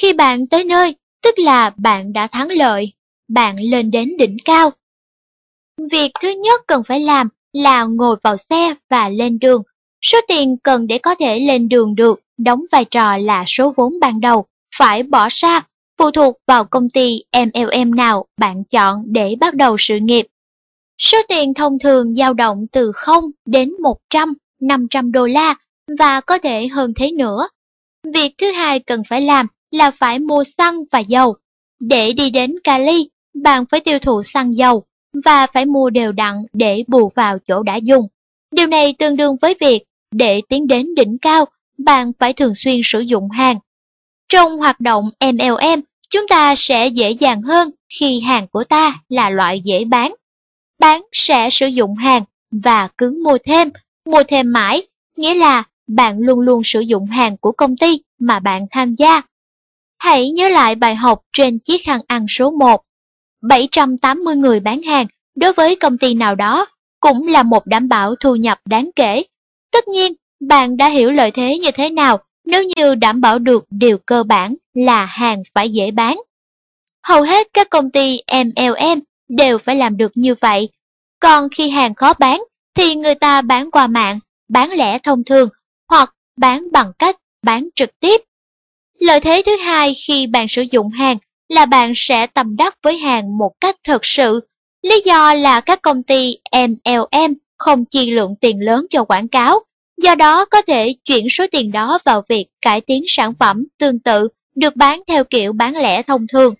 Khi 0.00 0.12
bạn 0.12 0.46
tới 0.46 0.64
nơi, 0.64 0.94
tức 1.22 1.38
là 1.38 1.70
bạn 1.76 2.12
đã 2.12 2.26
thắng 2.26 2.48
lợi, 2.50 2.92
bạn 3.28 3.56
lên 3.58 3.90
đến 3.90 4.16
đỉnh 4.18 4.36
cao. 4.44 4.70
Việc 5.90 6.10
thứ 6.22 6.28
nhất 6.28 6.60
cần 6.66 6.82
phải 6.82 7.00
làm 7.00 7.28
là 7.52 7.84
ngồi 7.84 8.16
vào 8.22 8.36
xe 8.36 8.74
và 8.90 9.08
lên 9.08 9.38
đường. 9.38 9.62
Số 10.04 10.18
tiền 10.28 10.56
cần 10.62 10.86
để 10.86 10.98
có 10.98 11.14
thể 11.14 11.40
lên 11.40 11.68
đường 11.68 11.94
được 11.94 12.20
đóng 12.38 12.64
vai 12.72 12.84
trò 12.84 13.16
là 13.16 13.44
số 13.46 13.72
vốn 13.76 14.00
ban 14.00 14.20
đầu, 14.20 14.44
phải 14.78 15.02
bỏ 15.02 15.28
ra, 15.30 15.60
phụ 15.98 16.10
thuộc 16.10 16.36
vào 16.46 16.64
công 16.64 16.90
ty 16.90 17.22
MLM 17.32 17.94
nào 17.94 18.26
bạn 18.36 18.64
chọn 18.64 19.04
để 19.06 19.36
bắt 19.40 19.54
đầu 19.54 19.76
sự 19.78 19.98
nghiệp. 20.02 20.26
Số 20.98 21.18
tiền 21.28 21.54
thông 21.54 21.78
thường 21.78 22.14
dao 22.14 22.34
động 22.34 22.66
từ 22.72 22.92
0 22.94 23.24
đến 23.46 23.72
100, 23.82 24.34
500 24.60 25.12
đô 25.12 25.26
la 25.26 25.54
và 25.98 26.20
có 26.20 26.38
thể 26.38 26.68
hơn 26.68 26.92
thế 26.96 27.10
nữa. 27.12 27.48
Việc 28.14 28.34
thứ 28.38 28.52
hai 28.52 28.80
cần 28.80 29.02
phải 29.08 29.20
làm 29.20 29.46
là 29.70 29.90
phải 29.90 30.18
mua 30.18 30.44
xăng 30.58 30.74
và 30.92 30.98
dầu. 30.98 31.36
Để 31.80 32.12
đi 32.12 32.30
đến 32.30 32.54
Cali, 32.64 33.08
bạn 33.42 33.64
phải 33.66 33.80
tiêu 33.80 33.98
thụ 33.98 34.22
xăng 34.22 34.56
dầu 34.56 34.84
và 35.24 35.46
phải 35.46 35.66
mua 35.66 35.90
đều 35.90 36.12
đặn 36.12 36.34
để 36.52 36.84
bù 36.86 37.10
vào 37.14 37.38
chỗ 37.48 37.62
đã 37.62 37.76
dùng. 37.76 38.08
Điều 38.50 38.66
này 38.66 38.94
tương 38.98 39.16
đương 39.16 39.36
với 39.42 39.54
việc 39.60 39.84
để 40.16 40.40
tiến 40.48 40.66
đến 40.66 40.94
đỉnh 40.94 41.18
cao, 41.18 41.44
bạn 41.78 42.12
phải 42.18 42.32
thường 42.32 42.54
xuyên 42.54 42.80
sử 42.84 43.00
dụng 43.00 43.30
hàng. 43.30 43.58
Trong 44.28 44.58
hoạt 44.58 44.80
động 44.80 45.10
MLM, 45.20 45.80
chúng 46.10 46.28
ta 46.28 46.54
sẽ 46.56 46.86
dễ 46.86 47.10
dàng 47.10 47.42
hơn 47.42 47.70
khi 47.98 48.20
hàng 48.20 48.48
của 48.48 48.64
ta 48.64 49.00
là 49.08 49.30
loại 49.30 49.60
dễ 49.64 49.84
bán 49.84 50.14
bán 50.78 51.02
sẽ 51.12 51.50
sử 51.50 51.66
dụng 51.66 51.94
hàng 51.94 52.22
và 52.50 52.88
cứ 52.98 53.20
mua 53.24 53.38
thêm, 53.44 53.70
mua 54.04 54.22
thêm 54.28 54.52
mãi, 54.52 54.82
nghĩa 55.16 55.34
là 55.34 55.62
bạn 55.86 56.18
luôn 56.18 56.40
luôn 56.40 56.62
sử 56.64 56.80
dụng 56.80 57.06
hàng 57.06 57.36
của 57.36 57.52
công 57.52 57.76
ty 57.76 58.00
mà 58.18 58.40
bạn 58.40 58.66
tham 58.70 58.94
gia. 58.94 59.22
Hãy 59.98 60.30
nhớ 60.30 60.48
lại 60.48 60.74
bài 60.74 60.94
học 60.94 61.22
trên 61.32 61.58
chiếc 61.58 61.84
khăn 61.84 62.00
ăn 62.06 62.26
số 62.28 62.50
1. 62.50 62.82
780 63.42 64.36
người 64.36 64.60
bán 64.60 64.82
hàng 64.82 65.06
đối 65.34 65.52
với 65.52 65.76
công 65.76 65.98
ty 65.98 66.14
nào 66.14 66.34
đó 66.34 66.66
cũng 67.00 67.26
là 67.26 67.42
một 67.42 67.66
đảm 67.66 67.88
bảo 67.88 68.14
thu 68.14 68.36
nhập 68.36 68.58
đáng 68.64 68.90
kể. 68.96 69.22
Tất 69.74 69.88
nhiên, 69.88 70.12
bạn 70.40 70.76
đã 70.76 70.88
hiểu 70.88 71.10
lợi 71.10 71.30
thế 71.30 71.58
như 71.58 71.70
thế 71.70 71.90
nào 71.90 72.18
nếu 72.44 72.62
như 72.76 72.94
đảm 72.94 73.20
bảo 73.20 73.38
được 73.38 73.64
điều 73.70 73.98
cơ 73.98 74.22
bản 74.22 74.54
là 74.74 75.04
hàng 75.04 75.42
phải 75.54 75.70
dễ 75.70 75.90
bán. 75.90 76.20
Hầu 77.02 77.22
hết 77.22 77.48
các 77.52 77.70
công 77.70 77.90
ty 77.90 78.20
MLM 78.32 79.00
đều 79.28 79.58
phải 79.58 79.76
làm 79.76 79.96
được 79.96 80.12
như 80.14 80.34
vậy. 80.40 80.68
Còn 81.20 81.48
khi 81.56 81.70
hàng 81.70 81.94
khó 81.94 82.12
bán, 82.18 82.42
thì 82.74 82.94
người 82.94 83.14
ta 83.14 83.40
bán 83.40 83.70
qua 83.70 83.86
mạng, 83.86 84.18
bán 84.48 84.72
lẻ 84.72 84.98
thông 84.98 85.24
thường, 85.24 85.48
hoặc 85.88 86.14
bán 86.36 86.72
bằng 86.72 86.92
cách 86.98 87.16
bán 87.42 87.68
trực 87.76 88.00
tiếp. 88.00 88.20
Lợi 88.98 89.20
thế 89.20 89.42
thứ 89.46 89.56
hai 89.56 89.94
khi 90.06 90.26
bạn 90.26 90.48
sử 90.48 90.62
dụng 90.62 90.90
hàng 90.90 91.16
là 91.48 91.66
bạn 91.66 91.92
sẽ 91.96 92.26
tầm 92.26 92.56
đắc 92.56 92.76
với 92.82 92.98
hàng 92.98 93.38
một 93.38 93.52
cách 93.60 93.76
thật 93.84 94.04
sự. 94.04 94.40
Lý 94.82 95.02
do 95.04 95.34
là 95.34 95.60
các 95.60 95.82
công 95.82 96.02
ty 96.02 96.36
MLM 96.52 97.34
không 97.64 97.84
chi 97.84 98.10
lượng 98.10 98.34
tiền 98.40 98.60
lớn 98.60 98.86
cho 98.90 99.04
quảng 99.04 99.28
cáo, 99.28 99.58
do 100.02 100.14
đó 100.14 100.44
có 100.44 100.62
thể 100.62 100.94
chuyển 101.04 101.26
số 101.30 101.44
tiền 101.50 101.72
đó 101.72 101.98
vào 102.04 102.22
việc 102.28 102.46
cải 102.60 102.80
tiến 102.80 103.04
sản 103.08 103.34
phẩm 103.38 103.64
tương 103.78 103.98
tự 103.98 104.28
được 104.54 104.76
bán 104.76 105.02
theo 105.06 105.24
kiểu 105.24 105.52
bán 105.52 105.76
lẻ 105.76 106.02
thông 106.02 106.26
thường. 106.26 106.54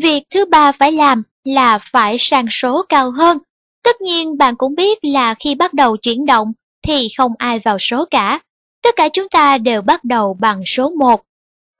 Việc 0.00 0.22
thứ 0.30 0.44
ba 0.44 0.72
phải 0.72 0.92
làm 0.92 1.22
là 1.44 1.78
phải 1.78 2.16
sang 2.18 2.46
số 2.50 2.82
cao 2.88 3.10
hơn. 3.10 3.38
Tất 3.84 4.00
nhiên 4.00 4.38
bạn 4.38 4.56
cũng 4.56 4.74
biết 4.74 4.98
là 5.02 5.34
khi 5.34 5.54
bắt 5.54 5.74
đầu 5.74 5.96
chuyển 5.96 6.26
động 6.26 6.52
thì 6.82 7.08
không 7.16 7.32
ai 7.38 7.58
vào 7.58 7.78
số 7.80 8.04
cả. 8.10 8.40
Tất 8.82 8.94
cả 8.96 9.08
chúng 9.08 9.28
ta 9.28 9.58
đều 9.58 9.82
bắt 9.82 10.04
đầu 10.04 10.36
bằng 10.40 10.62
số 10.66 10.90
1. 10.90 11.22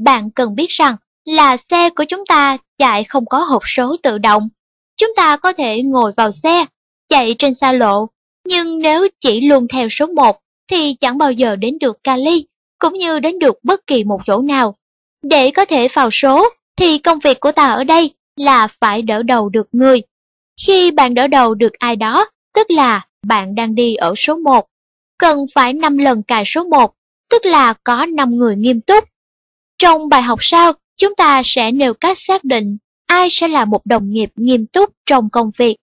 Bạn 0.02 0.30
cần 0.30 0.54
biết 0.54 0.68
rằng 0.68 0.96
là 1.24 1.56
xe 1.56 1.90
của 1.90 2.04
chúng 2.04 2.26
ta 2.26 2.56
chạy 2.78 3.04
không 3.04 3.26
có 3.26 3.38
hộp 3.38 3.62
số 3.66 3.96
tự 4.02 4.18
động. 4.18 4.48
Chúng 4.96 5.12
ta 5.16 5.36
có 5.36 5.52
thể 5.52 5.82
ngồi 5.82 6.12
vào 6.16 6.30
xe, 6.30 6.66
chạy 7.08 7.34
trên 7.38 7.54
xa 7.54 7.72
lộ, 7.72 8.08
nhưng 8.48 8.78
nếu 8.78 9.08
chỉ 9.20 9.40
luôn 9.40 9.68
theo 9.68 9.88
số 9.88 10.06
1 10.06 10.40
thì 10.70 10.94
chẳng 11.00 11.18
bao 11.18 11.32
giờ 11.32 11.56
đến 11.56 11.78
được 11.78 12.04
Cali, 12.04 12.46
cũng 12.78 12.94
như 12.94 13.20
đến 13.20 13.38
được 13.38 13.58
bất 13.62 13.86
kỳ 13.86 14.04
một 14.04 14.20
chỗ 14.26 14.40
nào. 14.40 14.74
Để 15.22 15.50
có 15.50 15.64
thể 15.64 15.88
vào 15.94 16.10
số 16.10 16.48
thì 16.76 16.98
công 16.98 17.18
việc 17.18 17.40
của 17.40 17.52
ta 17.52 17.66
ở 17.66 17.84
đây 17.84 18.10
là 18.36 18.68
phải 18.80 19.02
đỡ 19.02 19.22
đầu 19.22 19.48
được 19.48 19.68
người. 19.72 20.02
Khi 20.66 20.90
bạn 20.90 21.14
đỡ 21.14 21.26
đầu 21.26 21.54
được 21.54 21.72
ai 21.72 21.96
đó, 21.96 22.26
tức 22.54 22.70
là 22.70 23.06
bạn 23.26 23.54
đang 23.54 23.74
đi 23.74 23.94
ở 23.94 24.14
số 24.16 24.36
1. 24.36 24.66
Cần 25.18 25.46
phải 25.54 25.72
5 25.72 25.98
lần 25.98 26.22
cài 26.22 26.44
số 26.46 26.64
1, 26.64 26.94
tức 27.30 27.46
là 27.46 27.74
có 27.84 28.06
5 28.06 28.36
người 28.36 28.56
nghiêm 28.56 28.80
túc. 28.80 29.04
Trong 29.78 30.08
bài 30.08 30.22
học 30.22 30.38
sau, 30.42 30.72
chúng 30.96 31.14
ta 31.14 31.42
sẽ 31.44 31.70
nêu 31.70 31.94
cách 31.94 32.18
xác 32.18 32.44
định 32.44 32.76
ai 33.06 33.28
sẽ 33.30 33.48
là 33.48 33.64
một 33.64 33.86
đồng 33.86 34.10
nghiệp 34.10 34.30
nghiêm 34.36 34.66
túc 34.66 34.92
trong 35.06 35.30
công 35.30 35.50
việc. 35.56 35.76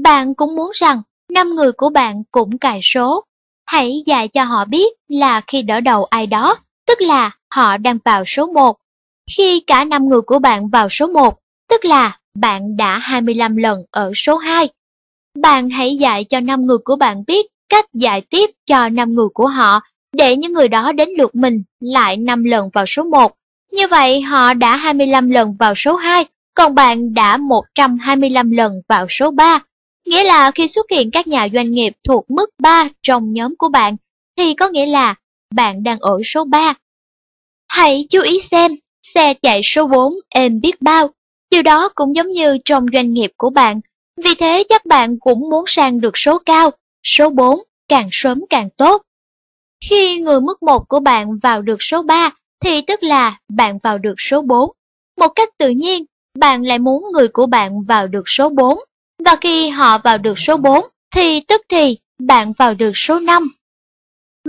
Bạn 0.00 0.34
cũng 0.34 0.56
muốn 0.56 0.70
rằng 0.74 1.02
năm 1.30 1.54
người 1.54 1.72
của 1.72 1.90
bạn 1.90 2.22
cũng 2.30 2.58
cài 2.58 2.80
số. 2.82 3.24
Hãy 3.66 4.02
dạy 4.06 4.28
cho 4.28 4.44
họ 4.44 4.64
biết 4.64 4.94
là 5.08 5.40
khi 5.40 5.62
đỡ 5.62 5.80
đầu 5.80 6.04
ai 6.04 6.26
đó, 6.26 6.56
tức 6.86 7.00
là 7.00 7.30
họ 7.50 7.76
đang 7.76 7.98
vào 8.04 8.24
số 8.26 8.46
1. 8.46 8.76
Khi 9.36 9.60
cả 9.66 9.84
năm 9.84 10.08
người 10.08 10.20
của 10.20 10.38
bạn 10.38 10.68
vào 10.68 10.88
số 10.90 11.06
1, 11.06 11.38
tức 11.70 11.84
là 11.84 12.18
bạn 12.34 12.76
đã 12.76 12.98
25 12.98 13.56
lần 13.56 13.84
ở 13.90 14.12
số 14.14 14.36
2. 14.36 14.68
Bạn 15.38 15.70
hãy 15.70 15.96
dạy 15.96 16.24
cho 16.24 16.40
năm 16.40 16.66
người 16.66 16.78
của 16.78 16.96
bạn 16.96 17.24
biết 17.26 17.46
cách 17.68 17.84
dạy 17.94 18.20
tiếp 18.20 18.50
cho 18.66 18.88
năm 18.88 19.14
người 19.14 19.28
của 19.34 19.46
họ 19.46 19.80
để 20.12 20.36
những 20.36 20.52
người 20.52 20.68
đó 20.68 20.92
đến 20.92 21.08
lượt 21.18 21.34
mình 21.34 21.62
lại 21.80 22.16
5 22.16 22.44
lần 22.44 22.70
vào 22.72 22.86
số 22.86 23.04
1. 23.04 23.32
Như 23.72 23.88
vậy 23.88 24.20
họ 24.20 24.54
đã 24.54 24.76
25 24.76 25.30
lần 25.30 25.56
vào 25.58 25.74
số 25.76 25.96
2, 25.96 26.26
còn 26.54 26.74
bạn 26.74 27.14
đã 27.14 27.36
125 27.36 28.50
lần 28.50 28.72
vào 28.88 29.06
số 29.10 29.30
3. 29.30 29.60
Nghĩa 30.06 30.24
là 30.24 30.50
khi 30.50 30.68
xuất 30.68 30.86
hiện 30.90 31.10
các 31.10 31.26
nhà 31.26 31.48
doanh 31.54 31.70
nghiệp 31.70 31.92
thuộc 32.08 32.30
mức 32.30 32.50
3 32.58 32.88
trong 33.02 33.32
nhóm 33.32 33.54
của 33.58 33.68
bạn, 33.68 33.96
thì 34.36 34.54
có 34.54 34.68
nghĩa 34.68 34.86
là 34.86 35.14
bạn 35.54 35.82
đang 35.82 35.98
ở 35.98 36.18
số 36.24 36.44
3. 36.44 36.74
Hãy 37.68 38.06
chú 38.10 38.20
ý 38.22 38.40
xem, 38.40 38.72
xe 39.02 39.34
chạy 39.42 39.60
số 39.64 39.86
4 39.86 40.12
êm 40.28 40.60
biết 40.60 40.82
bao, 40.82 41.10
Điều 41.54 41.62
đó 41.62 41.88
cũng 41.94 42.16
giống 42.16 42.30
như 42.30 42.58
trong 42.64 42.86
doanh 42.92 43.12
nghiệp 43.12 43.32
của 43.36 43.50
bạn. 43.50 43.80
Vì 44.24 44.34
thế 44.34 44.64
chắc 44.68 44.86
bạn 44.86 45.18
cũng 45.20 45.50
muốn 45.50 45.64
sang 45.66 46.00
được 46.00 46.18
số 46.18 46.38
cao, 46.38 46.70
số 47.02 47.30
4, 47.30 47.58
càng 47.88 48.08
sớm 48.12 48.44
càng 48.50 48.68
tốt. 48.76 49.02
Khi 49.88 50.20
người 50.20 50.40
mức 50.40 50.62
1 50.62 50.88
của 50.88 51.00
bạn 51.00 51.38
vào 51.38 51.62
được 51.62 51.76
số 51.80 52.02
3, 52.02 52.30
thì 52.60 52.82
tức 52.82 53.02
là 53.02 53.38
bạn 53.48 53.78
vào 53.78 53.98
được 53.98 54.14
số 54.18 54.42
4. 54.42 54.70
Một 55.16 55.28
cách 55.28 55.48
tự 55.58 55.68
nhiên, 55.68 56.04
bạn 56.38 56.62
lại 56.62 56.78
muốn 56.78 57.04
người 57.12 57.28
của 57.28 57.46
bạn 57.46 57.82
vào 57.82 58.06
được 58.06 58.24
số 58.26 58.48
4. 58.48 58.78
Và 59.24 59.36
khi 59.40 59.68
họ 59.68 59.98
vào 59.98 60.18
được 60.18 60.38
số 60.38 60.56
4, 60.56 60.84
thì 61.14 61.40
tức 61.40 61.62
thì 61.68 61.98
bạn 62.18 62.52
vào 62.52 62.74
được 62.74 62.92
số 62.94 63.18
5. 63.20 63.48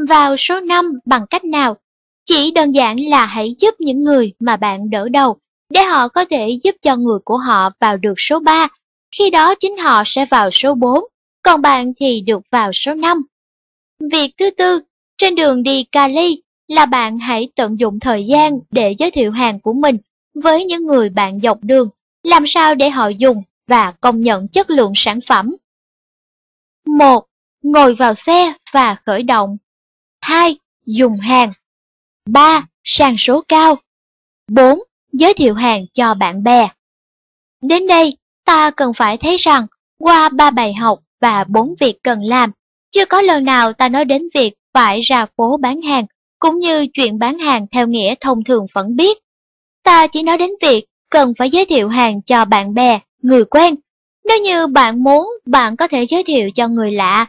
Vào 0.09 0.37
số 0.37 0.59
5 0.59 0.85
bằng 1.05 1.25
cách 1.29 1.43
nào? 1.43 1.77
Chỉ 2.25 2.51
đơn 2.51 2.71
giản 2.71 2.97
là 2.99 3.25
hãy 3.25 3.55
giúp 3.59 3.75
những 3.79 4.03
người 4.03 4.33
mà 4.39 4.57
bạn 4.57 4.89
đỡ 4.89 5.09
đầu 5.09 5.37
để 5.69 5.83
họ 5.83 6.07
có 6.07 6.25
thể 6.25 6.59
giúp 6.63 6.75
cho 6.81 6.95
người 6.95 7.19
của 7.25 7.37
họ 7.37 7.69
vào 7.79 7.97
được 7.97 8.13
số 8.17 8.39
3 8.39 8.67
khi 9.17 9.29
đó 9.29 9.55
chính 9.55 9.77
họ 9.77 10.03
sẽ 10.05 10.25
vào 10.25 10.51
số 10.51 10.75
4, 10.75 11.03
còn 11.43 11.61
bạn 11.61 11.93
thì 11.99 12.21
được 12.21 12.41
vào 12.51 12.71
số 12.73 12.93
5. 12.93 13.21
Việc 14.11 14.31
thứ 14.37 14.51
tư, 14.51 14.79
trên 15.17 15.35
đường 15.35 15.63
đi 15.63 15.83
Cali 15.83 16.41
là 16.67 16.85
bạn 16.85 17.19
hãy 17.19 17.49
tận 17.55 17.79
dụng 17.79 17.99
thời 17.99 18.25
gian 18.25 18.59
để 18.71 18.95
giới 18.99 19.11
thiệu 19.11 19.31
hàng 19.31 19.59
của 19.59 19.73
mình 19.73 19.97
với 20.43 20.65
những 20.65 20.85
người 20.85 21.09
bạn 21.09 21.39
dọc 21.43 21.57
đường, 21.61 21.89
làm 22.23 22.47
sao 22.47 22.75
để 22.75 22.89
họ 22.89 23.07
dùng 23.07 23.43
và 23.67 23.91
công 24.01 24.21
nhận 24.21 24.47
chất 24.47 24.69
lượng 24.69 24.91
sản 24.95 25.19
phẩm. 25.27 25.55
1. 26.85 27.25
Ngồi 27.63 27.95
vào 27.95 28.13
xe 28.13 28.53
và 28.73 28.95
khởi 29.05 29.23
động. 29.23 29.57
2. 30.21 30.57
Dùng 30.85 31.19
hàng. 31.19 31.53
3. 32.25 32.67
Sang 32.83 33.15
số 33.17 33.43
cao. 33.47 33.75
4. 34.47 34.79
Giới 35.11 35.33
thiệu 35.33 35.53
hàng 35.53 35.85
cho 35.93 36.13
bạn 36.13 36.43
bè. 36.43 36.69
Đến 37.61 37.87
đây, 37.87 38.17
ta 38.45 38.71
cần 38.71 38.93
phải 38.93 39.17
thấy 39.17 39.37
rằng, 39.37 39.67
qua 39.99 40.29
ba 40.29 40.51
bài 40.51 40.73
học 40.73 40.99
và 41.21 41.43
bốn 41.43 41.73
việc 41.79 41.95
cần 42.03 42.23
làm, 42.23 42.51
chưa 42.91 43.05
có 43.05 43.21
lần 43.21 43.43
nào 43.43 43.73
ta 43.73 43.89
nói 43.89 44.05
đến 44.05 44.27
việc 44.35 44.53
phải 44.73 45.01
ra 45.01 45.25
phố 45.37 45.57
bán 45.57 45.81
hàng, 45.81 46.05
cũng 46.39 46.59
như 46.59 46.87
chuyện 46.93 47.19
bán 47.19 47.39
hàng 47.39 47.67
theo 47.71 47.87
nghĩa 47.87 48.15
thông 48.19 48.43
thường 48.43 48.65
vẫn 48.73 48.95
biết. 48.95 49.17
Ta 49.83 50.07
chỉ 50.07 50.23
nói 50.23 50.37
đến 50.37 50.49
việc 50.61 50.85
cần 51.09 51.33
phải 51.37 51.49
giới 51.49 51.65
thiệu 51.65 51.89
hàng 51.89 52.21
cho 52.21 52.45
bạn 52.45 52.73
bè, 52.73 52.99
người 53.25 53.45
quen. 53.45 53.75
Nếu 54.25 54.39
như 54.39 54.67
bạn 54.67 55.03
muốn, 55.03 55.27
bạn 55.45 55.75
có 55.75 55.87
thể 55.87 56.05
giới 56.05 56.23
thiệu 56.23 56.49
cho 56.55 56.67
người 56.67 56.91
lạ. 56.91 57.25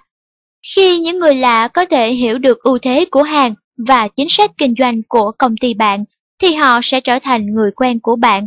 Khi 0.74 0.98
những 0.98 1.18
người 1.18 1.34
lạ 1.34 1.68
có 1.68 1.84
thể 1.84 2.12
hiểu 2.12 2.38
được 2.38 2.62
ưu 2.62 2.78
thế 2.78 3.04
của 3.10 3.22
hàng 3.22 3.54
và 3.76 4.08
chính 4.08 4.28
sách 4.30 4.50
kinh 4.58 4.74
doanh 4.78 5.02
của 5.08 5.32
công 5.38 5.54
ty 5.60 5.74
bạn, 5.74 6.04
thì 6.42 6.54
họ 6.54 6.80
sẽ 6.82 7.00
trở 7.00 7.18
thành 7.18 7.46
người 7.46 7.70
quen 7.70 8.00
của 8.00 8.16
bạn. 8.16 8.46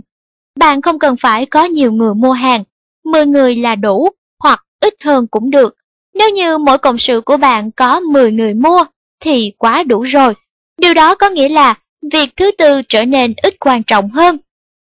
Bạn 0.60 0.82
không 0.82 1.00
cần 1.00 1.16
phải 1.22 1.46
có 1.46 1.64
nhiều 1.64 1.92
người 1.92 2.14
mua 2.14 2.32
hàng, 2.32 2.64
10 3.06 3.26
người 3.26 3.56
là 3.56 3.76
đủ, 3.76 4.10
hoặc 4.44 4.66
ít 4.82 4.94
hơn 5.04 5.28
cũng 5.28 5.50
được. 5.50 5.76
Nếu 6.14 6.30
như 6.30 6.58
mỗi 6.58 6.78
cộng 6.78 6.98
sự 6.98 7.22
của 7.22 7.38
bạn 7.38 7.72
có 7.72 8.00
10 8.00 8.32
người 8.32 8.54
mua, 8.54 8.86
thì 9.20 9.52
quá 9.58 9.84
đủ 9.84 10.02
rồi. 10.02 10.34
Điều 10.78 10.94
đó 10.94 11.16
có 11.16 11.30
nghĩa 11.30 11.50
là 11.50 11.76
việc 12.12 12.30
thứ 12.36 12.52
tư 12.52 12.82
trở 12.90 13.06
nên 13.06 13.34
ít 13.44 13.56
quan 13.60 13.84
trọng 13.84 14.10
hơn. 14.10 14.38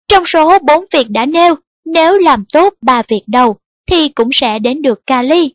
Trong 0.08 0.26
số 0.26 0.60
4 0.60 0.86
việc 0.92 1.10
đã 1.10 1.26
nêu, 1.26 1.56
nếu 1.86 2.18
làm 2.18 2.46
tốt 2.46 2.74
ba 2.82 3.04
việc 3.08 3.24
đầu, 3.28 3.58
thì 3.92 4.10
cũng 4.10 4.30
sẽ 4.34 4.60
đến 4.60 4.82
được 4.82 5.08
Cali. 5.08 5.54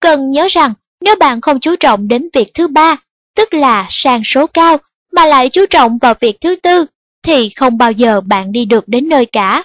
Cần 0.00 0.30
nhớ 0.30 0.46
rằng, 0.50 0.72
nếu 1.00 1.16
bạn 1.16 1.40
không 1.40 1.60
chú 1.60 1.76
trọng 1.76 2.08
đến 2.08 2.28
việc 2.32 2.54
thứ 2.54 2.68
ba, 2.68 2.96
tức 3.36 3.54
là 3.54 3.86
sang 3.90 4.22
số 4.24 4.46
cao, 4.46 4.78
mà 5.12 5.26
lại 5.26 5.48
chú 5.48 5.66
trọng 5.66 5.98
vào 5.98 6.14
việc 6.20 6.40
thứ 6.40 6.56
tư, 6.56 6.86
thì 7.22 7.48
không 7.48 7.78
bao 7.78 7.92
giờ 7.92 8.20
bạn 8.20 8.52
đi 8.52 8.64
được 8.64 8.88
đến 8.88 9.08
nơi 9.08 9.26
cả. 9.26 9.64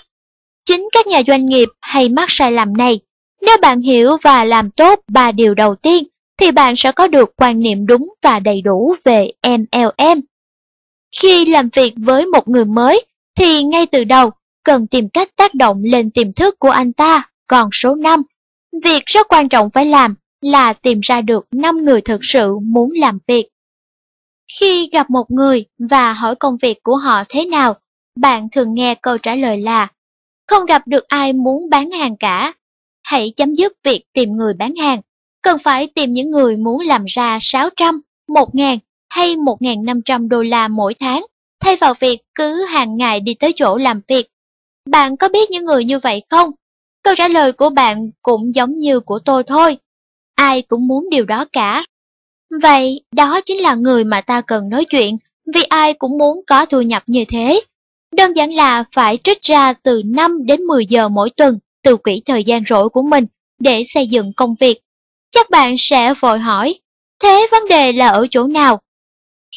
Chính 0.65 0.87
các 0.91 1.07
nhà 1.07 1.21
doanh 1.27 1.45
nghiệp 1.45 1.69
hay 1.81 2.09
mắc 2.09 2.31
sai 2.31 2.51
lầm 2.51 2.77
này. 2.77 2.99
Nếu 3.41 3.57
bạn 3.61 3.81
hiểu 3.81 4.17
và 4.23 4.43
làm 4.43 4.71
tốt 4.71 4.99
ba 5.07 5.31
điều 5.31 5.53
đầu 5.53 5.75
tiên, 5.75 6.03
thì 6.37 6.51
bạn 6.51 6.75
sẽ 6.75 6.91
có 6.91 7.07
được 7.07 7.33
quan 7.37 7.59
niệm 7.59 7.85
đúng 7.85 8.13
và 8.21 8.39
đầy 8.39 8.61
đủ 8.61 8.95
về 9.03 9.31
MLM. 9.43 10.21
Khi 11.21 11.45
làm 11.45 11.69
việc 11.73 11.93
với 11.97 12.25
một 12.25 12.47
người 12.47 12.65
mới, 12.65 13.05
thì 13.35 13.63
ngay 13.63 13.85
từ 13.85 14.03
đầu 14.03 14.31
cần 14.67 14.87
tìm 14.87 15.09
cách 15.09 15.35
tác 15.35 15.53
động 15.53 15.83
lên 15.83 16.11
tiềm 16.11 16.33
thức 16.33 16.59
của 16.59 16.69
anh 16.69 16.93
ta, 16.93 17.29
còn 17.47 17.69
số 17.73 17.95
5. 17.95 18.21
Việc 18.83 19.05
rất 19.05 19.27
quan 19.29 19.49
trọng 19.49 19.69
phải 19.69 19.85
làm 19.85 20.15
là 20.41 20.73
tìm 20.73 20.99
ra 20.99 21.21
được 21.21 21.45
5 21.51 21.85
người 21.85 22.01
thực 22.01 22.19
sự 22.23 22.59
muốn 22.59 22.91
làm 22.95 23.19
việc. 23.27 23.47
Khi 24.59 24.89
gặp 24.91 25.09
một 25.09 25.31
người 25.31 25.65
và 25.89 26.13
hỏi 26.13 26.35
công 26.35 26.57
việc 26.61 26.83
của 26.83 26.95
họ 26.95 27.23
thế 27.29 27.45
nào, 27.45 27.75
bạn 28.15 28.47
thường 28.51 28.73
nghe 28.73 28.95
câu 28.95 29.17
trả 29.17 29.35
lời 29.35 29.57
là 29.57 29.87
không 30.47 30.65
gặp 30.65 30.87
được 30.87 31.07
ai 31.07 31.33
muốn 31.33 31.69
bán 31.69 31.91
hàng 31.91 32.17
cả. 32.17 32.53
Hãy 33.03 33.33
chấm 33.35 33.55
dứt 33.55 33.73
việc 33.83 34.03
tìm 34.13 34.31
người 34.31 34.53
bán 34.53 34.75
hàng. 34.75 35.01
Cần 35.41 35.57
phải 35.63 35.87
tìm 35.87 36.13
những 36.13 36.31
người 36.31 36.57
muốn 36.57 36.81
làm 36.81 37.05
ra 37.05 37.37
600, 37.41 38.01
1.000 38.27 38.77
hay 39.09 39.35
1.500 39.35 40.27
đô 40.27 40.41
la 40.41 40.67
mỗi 40.67 40.93
tháng, 40.93 41.25
thay 41.59 41.75
vào 41.81 41.93
việc 41.99 42.17
cứ 42.35 42.65
hàng 42.65 42.97
ngày 42.97 43.19
đi 43.19 43.33
tới 43.33 43.51
chỗ 43.55 43.77
làm 43.77 44.01
việc. 44.07 44.27
Bạn 44.89 45.17
có 45.17 45.29
biết 45.29 45.51
những 45.51 45.65
người 45.65 45.85
như 45.85 45.99
vậy 45.99 46.21
không? 46.29 46.51
Câu 47.03 47.15
trả 47.17 47.27
lời 47.27 47.51
của 47.51 47.69
bạn 47.69 48.11
cũng 48.21 48.55
giống 48.55 48.77
như 48.77 48.99
của 48.99 49.19
tôi 49.25 49.43
thôi. 49.43 49.77
Ai 50.35 50.61
cũng 50.61 50.87
muốn 50.87 51.09
điều 51.09 51.25
đó 51.25 51.45
cả. 51.51 51.85
Vậy 52.61 53.01
đó 53.11 53.41
chính 53.45 53.57
là 53.57 53.75
người 53.75 54.03
mà 54.03 54.21
ta 54.21 54.41
cần 54.41 54.69
nói 54.69 54.85
chuyện, 54.85 55.17
vì 55.53 55.63
ai 55.63 55.93
cũng 55.93 56.17
muốn 56.17 56.41
có 56.47 56.65
thu 56.65 56.81
nhập 56.81 57.03
như 57.07 57.25
thế. 57.25 57.61
Đơn 58.15 58.33
giản 58.33 58.53
là 58.53 58.83
phải 58.91 59.17
trích 59.23 59.41
ra 59.41 59.73
từ 59.73 60.01
5 60.05 60.45
đến 60.45 60.61
10 60.61 60.85
giờ 60.85 61.09
mỗi 61.09 61.29
tuần 61.29 61.59
từ 61.83 61.97
quỹ 61.97 62.21
thời 62.25 62.43
gian 62.43 62.63
rỗi 62.69 62.89
của 62.89 63.01
mình 63.01 63.25
để 63.59 63.83
xây 63.85 64.07
dựng 64.07 64.33
công 64.33 64.55
việc. 64.59 64.79
Chắc 65.31 65.49
bạn 65.49 65.75
sẽ 65.77 66.13
vội 66.19 66.39
hỏi, 66.39 66.79
thế 67.23 67.47
vấn 67.51 67.67
đề 67.69 67.91
là 67.91 68.07
ở 68.07 68.27
chỗ 68.31 68.47
nào? 68.47 68.81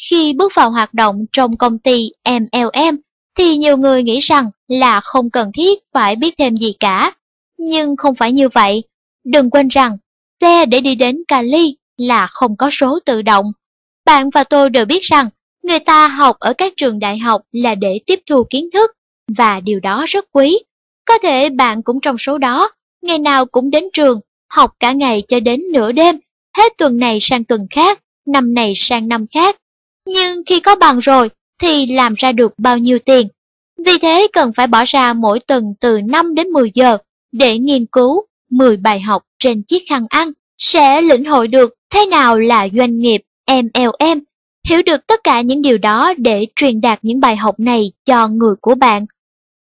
Khi 0.09 0.33
bước 0.33 0.51
vào 0.55 0.71
hoạt 0.71 0.93
động 0.93 1.25
trong 1.31 1.57
công 1.57 1.79
ty 1.79 2.09
MLM, 2.25 2.97
thì 3.37 3.57
nhiều 3.57 3.77
người 3.77 4.03
nghĩ 4.03 4.19
rằng 4.19 4.51
là 4.67 4.99
không 4.99 5.29
cần 5.29 5.51
thiết 5.53 5.79
phải 5.93 6.15
biết 6.15 6.35
thêm 6.37 6.57
gì 6.57 6.73
cả. 6.79 7.13
Nhưng 7.57 7.95
không 7.95 8.15
phải 8.15 8.31
như 8.31 8.49
vậy. 8.49 8.83
Đừng 9.23 9.49
quên 9.49 9.67
rằng, 9.67 9.97
xe 10.41 10.65
để 10.65 10.81
đi 10.81 10.95
đến 10.95 11.23
Cali 11.27 11.75
là 11.97 12.27
không 12.27 12.57
có 12.57 12.69
số 12.71 12.99
tự 13.05 13.21
động. 13.21 13.45
Bạn 14.05 14.29
và 14.29 14.43
tôi 14.43 14.69
đều 14.69 14.85
biết 14.85 15.01
rằng 15.01 15.29
Người 15.63 15.79
ta 15.79 16.07
học 16.07 16.39
ở 16.39 16.53
các 16.53 16.73
trường 16.77 16.99
đại 16.99 17.17
học 17.17 17.41
là 17.51 17.75
để 17.75 17.99
tiếp 18.05 18.19
thu 18.25 18.43
kiến 18.49 18.69
thức, 18.73 18.91
và 19.37 19.59
điều 19.59 19.79
đó 19.79 20.05
rất 20.07 20.25
quý. 20.31 20.59
Có 21.05 21.17
thể 21.23 21.49
bạn 21.49 21.83
cũng 21.83 21.99
trong 22.01 22.17
số 22.17 22.37
đó, 22.37 22.71
ngày 23.01 23.19
nào 23.19 23.45
cũng 23.45 23.69
đến 23.69 23.83
trường, 23.93 24.19
học 24.49 24.75
cả 24.79 24.91
ngày 24.91 25.23
cho 25.27 25.39
đến 25.39 25.61
nửa 25.73 25.91
đêm, 25.91 26.19
hết 26.57 26.73
tuần 26.77 26.97
này 26.97 27.17
sang 27.21 27.43
tuần 27.43 27.67
khác, 27.69 27.99
năm 28.25 28.53
này 28.53 28.73
sang 28.75 29.07
năm 29.07 29.25
khác. 29.33 29.57
Nhưng 30.05 30.43
khi 30.45 30.59
có 30.59 30.75
bằng 30.75 30.99
rồi, 30.99 31.29
thì 31.61 31.85
làm 31.85 32.13
ra 32.13 32.31
được 32.31 32.53
bao 32.57 32.77
nhiêu 32.77 32.99
tiền? 32.99 33.27
Vì 33.85 33.97
thế 34.01 34.27
cần 34.33 34.53
phải 34.53 34.67
bỏ 34.67 34.83
ra 34.87 35.13
mỗi 35.13 35.39
tuần 35.39 35.73
từ 35.79 36.01
5 36.01 36.35
đến 36.35 36.47
10 36.47 36.71
giờ 36.73 36.97
để 37.31 37.57
nghiên 37.57 37.85
cứu 37.85 38.25
10 38.49 38.77
bài 38.77 38.99
học 38.99 39.23
trên 39.39 39.63
chiếc 39.63 39.83
khăn 39.89 40.05
ăn, 40.09 40.31
sẽ 40.57 41.01
lĩnh 41.01 41.25
hội 41.25 41.47
được 41.47 41.73
thế 41.93 42.05
nào 42.05 42.39
là 42.39 42.67
doanh 42.73 42.99
nghiệp 42.99 43.21
MLM 43.47 44.19
hiểu 44.67 44.81
được 44.85 45.07
tất 45.07 45.23
cả 45.23 45.41
những 45.41 45.61
điều 45.61 45.77
đó 45.77 46.13
để 46.17 46.47
truyền 46.55 46.81
đạt 46.81 46.99
những 47.01 47.19
bài 47.19 47.35
học 47.35 47.59
này 47.59 47.91
cho 48.05 48.27
người 48.27 48.55
của 48.61 48.75
bạn. 48.75 49.05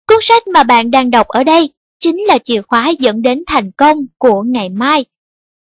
Cuốn 0.08 0.18
sách 0.22 0.48
mà 0.48 0.64
bạn 0.64 0.92
đang 0.92 1.12
đọc 1.12 1.28
ở 1.28 1.44
đây 1.44 1.70
chính 2.00 2.18
là 2.28 2.38
chìa 2.38 2.62
khóa 2.62 2.90
dẫn 3.00 3.22
đến 3.22 3.44
thành 3.48 3.72
công 3.72 3.98
của 4.18 4.42
ngày 4.42 4.70
mai. 4.70 5.06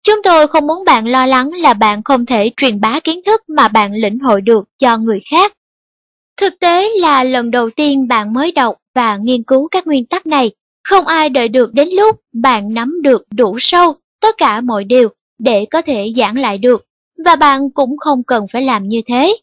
Chúng 0.03 0.23
tôi 0.23 0.49
không 0.49 0.67
muốn 0.67 0.85
bạn 0.85 1.09
lo 1.09 1.27
lắng 1.27 1.51
là 1.53 1.75
bạn 1.75 2.03
không 2.03 2.27
thể 2.27 2.51
truyền 2.57 2.81
bá 2.81 3.01
kiến 3.01 3.21
thức 3.27 3.43
mà 3.49 3.69
bạn 3.69 3.93
lĩnh 3.93 4.19
hội 4.19 4.41
được 4.41 4.65
cho 4.79 4.99
người 4.99 5.21
khác. 5.31 5.53
Thực 6.43 6.59
tế 6.61 6.89
là 7.01 7.25
lần 7.25 7.51
đầu 7.51 7.71
tiên 7.71 8.09
bạn 8.09 8.33
mới 8.33 8.53
đọc 8.53 8.77
và 8.95 9.17
nghiên 9.17 9.43
cứu 9.43 9.69
các 9.71 9.87
nguyên 9.87 10.07
tắc 10.07 10.27
này, 10.27 10.51
không 10.85 11.07
ai 11.07 11.29
đợi 11.29 11.49
được 11.49 11.73
đến 11.73 11.89
lúc 11.89 12.21
bạn 12.33 12.75
nắm 12.75 13.03
được 13.03 13.27
đủ 13.31 13.57
sâu 13.61 13.95
tất 14.21 14.35
cả 14.39 14.61
mọi 14.61 14.85
điều 14.85 15.09
để 15.39 15.67
có 15.71 15.83
thể 15.83 16.13
giảng 16.17 16.39
lại 16.39 16.59
được 16.59 16.87
và 17.25 17.37
bạn 17.37 17.71
cũng 17.71 17.99
không 17.99 18.23
cần 18.23 18.47
phải 18.53 18.63
làm 18.63 18.89
như 18.89 19.01
thế. 19.07 19.37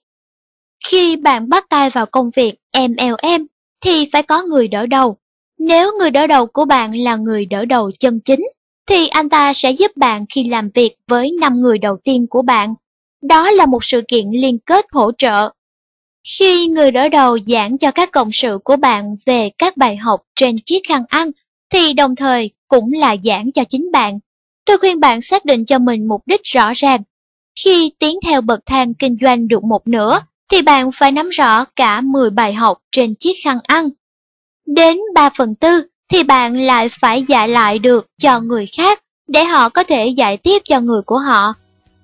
Khi 0.86 1.16
bạn 1.16 1.50
bắt 1.50 1.70
tay 1.70 1.90
vào 1.90 2.06
công 2.06 2.30
việc 2.36 2.56
MLM 2.78 3.46
thì 3.82 4.10
phải 4.12 4.24
có 4.24 4.44
người 4.44 4.68
đỡ 4.68 4.86
đầu. 4.86 5.18
Nếu 5.60 5.92
người 6.00 6.10
đỡ 6.10 6.28
đầu 6.28 6.46
của 6.46 6.66
bạn 6.66 6.96
là 6.96 7.16
người 7.16 7.46
đỡ 7.46 7.66
đầu 7.66 7.92
chân 8.00 8.20
chính, 8.26 8.42
thì 8.88 9.08
anh 9.08 9.30
ta 9.30 9.54
sẽ 9.54 9.72
giúp 9.72 9.92
bạn 9.98 10.26
khi 10.34 10.50
làm 10.50 10.70
việc 10.74 10.96
với 11.08 11.32
5 11.42 11.62
người 11.62 11.78
đầu 11.78 11.98
tiên 12.04 12.28
của 12.30 12.42
bạn. 12.42 12.74
Đó 13.22 13.52
là 13.52 13.66
một 13.66 13.84
sự 13.84 14.02
kiện 14.08 14.30
liên 14.32 14.58
kết 14.60 14.86
hỗ 14.92 15.12
trợ. 15.18 15.50
Khi 16.38 16.68
người 16.68 16.92
đỡ 16.92 17.10
đầu 17.10 17.38
giảng 17.48 17.78
cho 17.78 17.92
các 17.92 18.12
cộng 18.12 18.30
sự 18.34 18.60
của 18.64 18.76
bạn 18.76 19.16
về 19.26 19.50
các 19.58 19.78
bài 19.78 19.96
học 19.96 20.22
trên 20.36 20.56
chiếc 20.66 20.80
khăn 20.88 21.04
ăn, 21.10 21.32
thì 21.70 21.94
đồng 21.94 22.16
thời 22.16 22.52
cũng 22.68 22.94
là 22.94 23.16
giảng 23.24 23.52
cho 23.52 23.64
chính 23.64 23.92
bạn. 23.92 24.20
Tôi 24.66 24.78
khuyên 24.78 25.00
bạn 25.00 25.22
xác 25.22 25.46
định 25.46 25.66
cho 25.66 25.80
mình 25.80 26.08
mục 26.08 26.22
đích 26.26 26.44
rõ 26.44 26.72
ràng 26.76 27.02
khi 27.64 27.92
tiến 28.00 28.20
theo 28.26 28.42
bậc 28.42 28.60
thang 28.66 28.94
kinh 28.94 29.18
doanh 29.22 29.48
được 29.48 29.64
một 29.64 29.88
nửa, 29.88 30.20
thì 30.52 30.62
bạn 30.62 30.92
phải 30.92 31.12
nắm 31.12 31.30
rõ 31.30 31.66
cả 31.76 32.02
10 32.02 32.30
bài 32.30 32.54
học 32.54 32.78
trên 32.92 33.16
chiếc 33.16 33.34
khăn 33.44 33.58
ăn. 33.64 33.90
Đến 34.66 34.98
3 35.16 35.30
phần 35.38 35.56
tư 35.56 35.84
thì 36.10 36.24
bạn 36.24 36.62
lại 36.62 36.90
phải 37.02 37.24
dạy 37.24 37.50
lại 37.50 37.80
được 37.80 38.08
cho 38.22 38.40
người 38.40 38.66
khác 38.78 39.04
để 39.28 39.44
họ 39.44 39.70
có 39.70 39.84
thể 39.84 40.08
dạy 40.08 40.38
tiếp 40.38 40.62
cho 40.66 40.80
người 40.80 41.02
của 41.02 41.18
họ. 41.18 41.54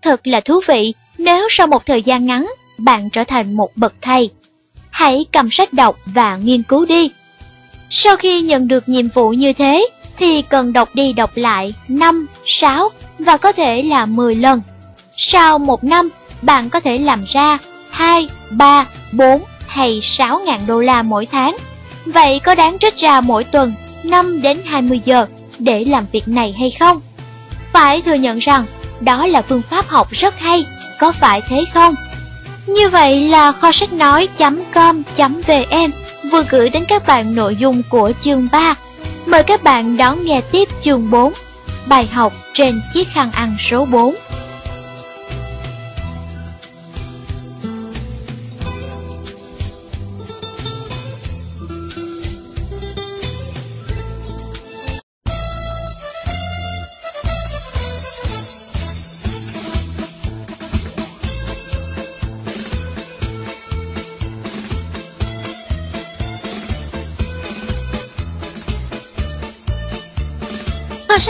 Thật 0.01 0.27
là 0.27 0.39
thú 0.39 0.61
vị 0.67 0.93
nếu 1.17 1.47
sau 1.49 1.67
một 1.67 1.85
thời 1.85 2.03
gian 2.03 2.25
ngắn 2.25 2.45
bạn 2.77 3.09
trở 3.09 3.23
thành 3.23 3.53
một 3.53 3.71
bậc 3.75 3.93
thầy. 4.01 4.29
Hãy 4.89 5.25
cầm 5.31 5.51
sách 5.51 5.73
đọc 5.73 5.99
và 6.05 6.37
nghiên 6.37 6.63
cứu 6.63 6.85
đi. 6.85 7.11
Sau 7.89 8.15
khi 8.15 8.41
nhận 8.41 8.67
được 8.67 8.89
nhiệm 8.89 9.07
vụ 9.07 9.29
như 9.29 9.53
thế 9.53 9.87
thì 10.17 10.41
cần 10.41 10.73
đọc 10.73 10.89
đi 10.95 11.13
đọc 11.13 11.31
lại 11.35 11.73
5, 11.87 12.27
6 12.45 12.89
và 13.19 13.37
có 13.37 13.51
thể 13.51 13.83
là 13.83 14.05
10 14.05 14.35
lần 14.35 14.61
sau 15.17 15.59
một 15.59 15.83
năm, 15.83 16.09
bạn 16.41 16.69
có 16.69 16.79
thể 16.79 16.97
làm 16.97 17.23
ra 17.27 17.57
2, 17.89 18.29
3, 18.51 18.85
4 19.11 19.43
hay 19.67 19.99
6 20.03 20.39
ngàn 20.39 20.61
đô 20.67 20.79
la 20.79 21.03
mỗi 21.03 21.25
tháng. 21.25 21.57
Vậy 22.05 22.39
có 22.39 22.55
đáng 22.55 22.77
trích 22.79 22.97
ra 22.97 23.21
mỗi 23.21 23.43
tuần 23.43 23.73
5 24.03 24.41
đến 24.41 24.57
20 24.65 25.01
giờ 25.05 25.25
để 25.59 25.83
làm 25.83 26.05
việc 26.11 26.27
này 26.27 26.55
hay 26.59 26.71
không? 26.79 27.01
Phải 27.73 28.01
thừa 28.01 28.13
nhận 28.13 28.39
rằng 28.39 28.65
đó 29.01 29.25
là 29.25 29.41
phương 29.41 29.61
pháp 29.69 29.87
học 29.87 30.07
rất 30.11 30.39
hay, 30.39 30.65
có 30.99 31.11
phải 31.11 31.41
thế 31.49 31.65
không? 31.73 31.95
Như 32.67 32.89
vậy 32.89 33.27
là 33.29 33.51
kho 33.51 33.71
sách 33.71 33.93
nói.com.vn 33.93 35.91
vừa 36.31 36.43
gửi 36.49 36.69
đến 36.69 36.83
các 36.87 37.07
bạn 37.07 37.35
nội 37.35 37.55
dung 37.55 37.81
của 37.89 38.11
chương 38.21 38.47
3. 38.51 38.75
Mời 39.25 39.43
các 39.43 39.63
bạn 39.63 39.97
đón 39.97 40.25
nghe 40.25 40.41
tiếp 40.51 40.69
chương 40.81 41.11
4, 41.11 41.33
bài 41.87 42.07
học 42.07 42.33
trên 42.53 42.81
chiếc 42.93 43.07
khăn 43.07 43.31
ăn 43.31 43.55
số 43.59 43.85
4. 43.85 44.15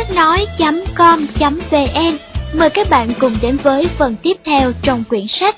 Sách 0.07 0.15
nói.com.vn 0.15 2.17
Mời 2.53 2.69
các 2.69 2.89
bạn 2.89 3.09
cùng 3.19 3.31
đến 3.41 3.57
với 3.63 3.87
phần 3.97 4.15
tiếp 4.21 4.37
theo 4.45 4.71
trong 4.81 5.03
quyển 5.03 5.27
sách 5.27 5.55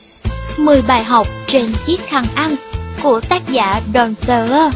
10 0.58 0.82
bài 0.82 1.04
học 1.04 1.28
trên 1.48 1.66
chiếc 1.86 2.02
khăn 2.08 2.26
ăn 2.36 2.56
của 3.04 3.20
tác 3.20 3.50
giả 3.50 3.82
Don 3.94 4.14
Taylor 4.28 4.74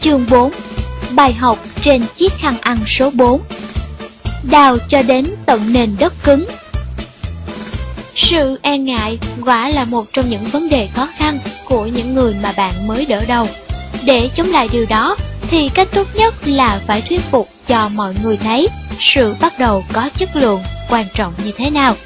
Chương 0.00 0.26
4 0.30 0.52
Bài 1.10 1.32
học 1.32 1.58
trên 1.82 2.02
chiếc 2.16 2.32
khăn 2.38 2.56
ăn 2.60 2.78
số 2.86 3.10
4 3.10 3.40
Đào 4.50 4.76
cho 4.88 5.02
đến 5.02 5.26
tận 5.46 5.72
nền 5.72 5.96
đất 5.98 6.12
cứng. 6.24 6.44
Sự 8.14 8.58
e 8.62 8.78
ngại 8.78 9.18
quả 9.44 9.68
là 9.68 9.84
một 9.84 10.04
trong 10.12 10.28
những 10.28 10.44
vấn 10.44 10.68
đề 10.68 10.86
khó 10.86 11.08
khăn 11.16 11.38
của 11.64 11.86
những 11.86 12.14
người 12.14 12.36
mà 12.42 12.52
bạn 12.56 12.86
mới 12.86 13.04
đỡ 13.04 13.24
đầu 13.28 13.48
Để 14.04 14.30
chống 14.34 14.50
lại 14.50 14.68
điều 14.72 14.86
đó, 14.88 15.16
thì 15.50 15.68
cách 15.68 15.88
tốt 15.94 16.06
nhất 16.14 16.34
là 16.44 16.80
phải 16.86 17.02
thuyết 17.02 17.20
phục 17.20 17.53
cho 17.66 17.88
mọi 17.88 18.14
người 18.22 18.36
thấy 18.36 18.68
sự 19.00 19.34
bắt 19.40 19.58
đầu 19.58 19.84
có 19.92 20.08
chất 20.16 20.36
lượng, 20.36 20.60
quan 20.90 21.06
trọng 21.14 21.32
như 21.44 21.52
thế 21.56 21.70
nào. 21.70 21.96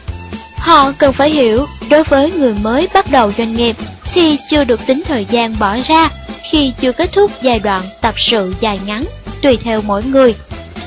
Họ 0.56 0.92
cần 0.98 1.12
phải 1.12 1.30
hiểu, 1.30 1.66
đối 1.90 2.04
với 2.04 2.30
người 2.30 2.54
mới 2.62 2.88
bắt 2.94 3.10
đầu 3.10 3.32
doanh 3.38 3.56
nghiệp 3.56 3.76
thì 4.12 4.38
chưa 4.50 4.64
được 4.64 4.86
tính 4.86 5.02
thời 5.08 5.24
gian 5.30 5.58
bỏ 5.58 5.76
ra 5.84 6.08
khi 6.50 6.72
chưa 6.80 6.92
kết 6.92 7.12
thúc 7.12 7.30
giai 7.42 7.58
đoạn 7.58 7.82
tập 8.00 8.14
sự 8.18 8.54
dài 8.60 8.80
ngắn, 8.86 9.04
tùy 9.42 9.56
theo 9.56 9.82
mỗi 9.82 10.04
người. 10.04 10.34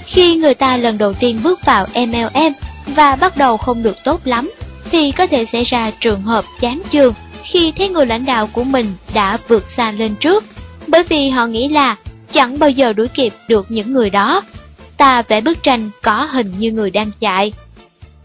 Khi 0.06 0.36
người 0.36 0.54
ta 0.54 0.78
lần 0.78 0.98
đầu 0.98 1.14
tiên 1.14 1.40
bước 1.44 1.60
vào 1.66 1.88
MLM 1.96 2.54
và 2.88 3.16
bắt 3.16 3.38
đầu 3.38 3.58
không 3.58 3.84
được 3.84 4.04
tốt 4.04 4.22
lắm, 4.24 4.52
thì 4.92 5.12
có 5.12 5.28
thể 5.28 5.46
xảy 5.46 5.64
ra 5.64 5.92
trường 6.00 6.22
hợp 6.22 6.46
chán 6.60 6.82
chường 6.90 7.14
khi 7.44 7.72
thấy 7.78 7.90
người 7.90 8.06
lãnh 8.06 8.26
đạo 8.26 8.50
của 8.54 8.64
mình 8.64 8.94
đã 9.14 9.38
vượt 9.48 9.72
xa 9.72 9.92
lên 9.92 10.16
trước, 10.16 10.44
bởi 10.88 11.04
vì 11.04 11.30
họ 11.30 11.46
nghĩ 11.46 11.68
là 11.70 11.96
chẳng 12.32 12.60
bao 12.60 12.70
giờ 12.70 12.94
đuổi 12.94 13.08
kịp 13.08 13.34
được 13.48 13.66
những 13.70 13.94
người 13.94 14.10
đó. 14.10 14.42
Ta 15.02 15.22
vẽ 15.22 15.42
bức 15.42 15.64
tranh 15.64 15.90
có 16.02 16.28
hình 16.32 16.52
như 16.60 16.72
người 16.72 16.92
đang 16.92 17.12
chạy. 17.20 17.54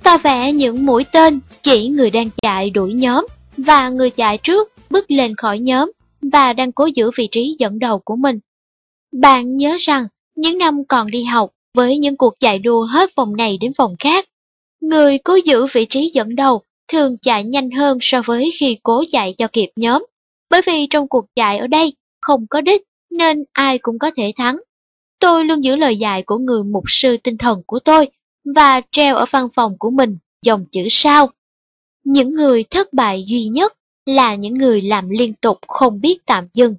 Ta 0.03 0.19
vẽ 0.19 0.53
những 0.53 0.87
mũi 0.87 1.05
tên 1.13 1.41
chỉ 1.63 1.89
người 1.89 2.11
đang 2.11 2.31
chạy 2.43 2.71
đuổi 2.71 2.95
nhóm 2.95 3.27
và 3.57 3.89
người 3.89 4.11
chạy 4.11 4.39
trước 4.39 4.73
bước 4.91 5.11
lên 5.11 5.37
khỏi 5.37 5.59
nhóm 5.59 5.93
và 6.33 6.53
đang 6.53 6.73
cố 6.73 6.87
giữ 6.87 7.11
vị 7.17 7.29
trí 7.31 7.57
dẫn 7.59 7.79
đầu 7.79 7.99
của 7.99 8.17
mình. 8.17 8.39
Bạn 9.13 9.57
nhớ 9.57 9.77
rằng 9.79 10.05
những 10.37 10.59
năm 10.59 10.85
còn 10.89 11.11
đi 11.11 11.25
học 11.25 11.51
với 11.75 11.99
những 11.99 12.17
cuộc 12.17 12.35
chạy 12.41 12.59
đua 12.59 12.83
hết 12.83 13.11
vòng 13.17 13.37
này 13.37 13.59
đến 13.61 13.73
vòng 13.79 13.97
khác, 13.99 14.29
người 14.81 15.19
cố 15.19 15.39
giữ 15.45 15.67
vị 15.73 15.87
trí 15.91 16.11
dẫn 16.15 16.37
đầu 16.37 16.63
thường 16.89 17.17
chạy 17.23 17.45
nhanh 17.45 17.71
hơn 17.71 17.99
so 18.01 18.23
với 18.25 18.51
khi 18.61 18.79
cố 18.83 19.05
chạy 19.13 19.35
cho 19.39 19.49
kịp 19.53 19.71
nhóm. 19.77 20.07
Bởi 20.51 20.61
vì 20.67 20.87
trong 20.91 21.09
cuộc 21.09 21.25
chạy 21.37 21.59
ở 21.59 21.67
đây 21.67 21.93
không 22.21 22.47
có 22.51 22.61
đích 22.61 22.83
nên 23.11 23.45
ai 23.53 23.79
cũng 23.79 23.99
có 23.99 24.11
thể 24.17 24.33
thắng. 24.37 24.57
Tôi 25.19 25.45
luôn 25.45 25.65
giữ 25.65 25.77
lời 25.77 25.97
dạy 25.97 26.23
của 26.23 26.39
người 26.39 26.65
mục 26.65 26.85
sư 26.87 27.17
tinh 27.17 27.39
thần 27.39 27.63
của 27.67 27.79
tôi 27.79 28.09
và 28.55 28.81
treo 28.91 29.17
ở 29.17 29.25
văn 29.31 29.49
phòng 29.55 29.79
của 29.79 29.91
mình 29.91 30.19
dòng 30.43 30.65
chữ 30.73 30.87
sau. 30.91 31.31
Những 32.05 32.35
người 32.35 32.65
thất 32.71 32.93
bại 32.93 33.25
duy 33.27 33.45
nhất 33.45 33.73
là 34.07 34.35
những 34.35 34.55
người 34.55 34.83
làm 34.83 35.09
liên 35.09 35.35
tục 35.35 35.59
không 35.69 36.01
biết 36.01 36.19
tạm 36.27 36.47
dừng. 36.55 36.75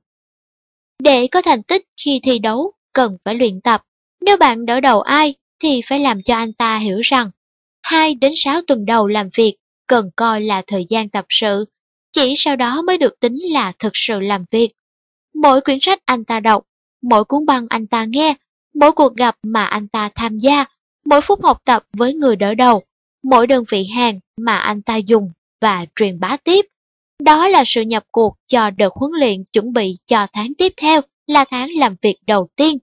Để 1.00 1.28
có 1.28 1.42
thành 1.42 1.64
tích 1.64 1.86
khi 2.06 2.20
thi 2.24 2.40
đấu, 2.40 2.72
cần 2.94 3.18
phải 3.26 3.36
luyện 3.36 3.62
tập. 3.62 3.82
Nếu 4.22 4.38
bạn 4.38 4.66
đỡ 4.66 4.80
đầu 4.80 5.02
ai, 5.02 5.36
thì 5.60 5.82
phải 5.86 6.00
làm 6.00 6.24
cho 6.24 6.36
anh 6.36 6.54
ta 6.54 6.78
hiểu 6.78 7.00
rằng 7.04 7.32
2 7.82 8.16
đến 8.16 8.34
6 8.36 8.62
tuần 8.68 8.86
đầu 8.86 9.08
làm 9.08 9.30
việc 9.36 9.56
cần 9.88 10.10
coi 10.16 10.42
là 10.42 10.62
thời 10.68 10.86
gian 10.90 11.10
tập 11.10 11.26
sự, 11.30 11.66
chỉ 12.12 12.34
sau 12.38 12.56
đó 12.56 12.82
mới 12.82 12.98
được 12.98 13.20
tính 13.20 13.38
là 13.52 13.72
thực 13.80 13.92
sự 13.94 14.20
làm 14.20 14.46
việc. 14.52 14.70
Mỗi 15.34 15.62
quyển 15.62 15.78
sách 15.82 16.00
anh 16.06 16.26
ta 16.26 16.40
đọc, 16.40 16.64
mỗi 17.02 17.26
cuốn 17.26 17.45
băng 17.45 17.66
anh 17.70 17.88
ta 17.88 18.06
nghe, 18.06 18.36
mỗi 18.74 18.91
cuộc 18.91 19.16
gặp 19.16 19.36
mà 19.43 19.66
anh 19.66 19.88
ta 19.88 20.10
tham 20.16 20.38
gia, 20.38 20.66
mỗi 21.06 21.22
phút 21.22 21.43
học 21.43 21.62
tập 21.66 21.84
với 21.93 22.14
người 22.14 22.36
đỡ 22.36 22.54
đầu, 22.54 22.84
mỗi 23.24 23.48
đơn 23.48 23.64
vị 23.70 23.86
hàng 23.95 24.20
mà 24.38 24.58
anh 24.58 24.82
ta 24.82 24.95
dùng 24.95 25.32
và 25.62 25.86
truyền 25.95 26.20
bá 26.20 26.38
tiếp. 26.43 26.66
Đó 27.24 27.48
là 27.48 27.64
sự 27.66 27.82
nhập 27.82 28.04
cuộc 28.12 28.36
cho 28.48 28.70
đợt 28.70 28.93
huấn 28.93 29.12
luyện 29.20 29.43
chuẩn 29.54 29.74
bị 29.74 29.98
cho 30.06 30.28
tháng 30.34 30.54
tiếp 30.58 30.74
theo 30.78 31.02
là 31.28 31.45
tháng 31.45 31.70
làm 31.78 31.95
việc 32.02 32.16
đầu 32.28 32.50
tiên. 32.56 32.78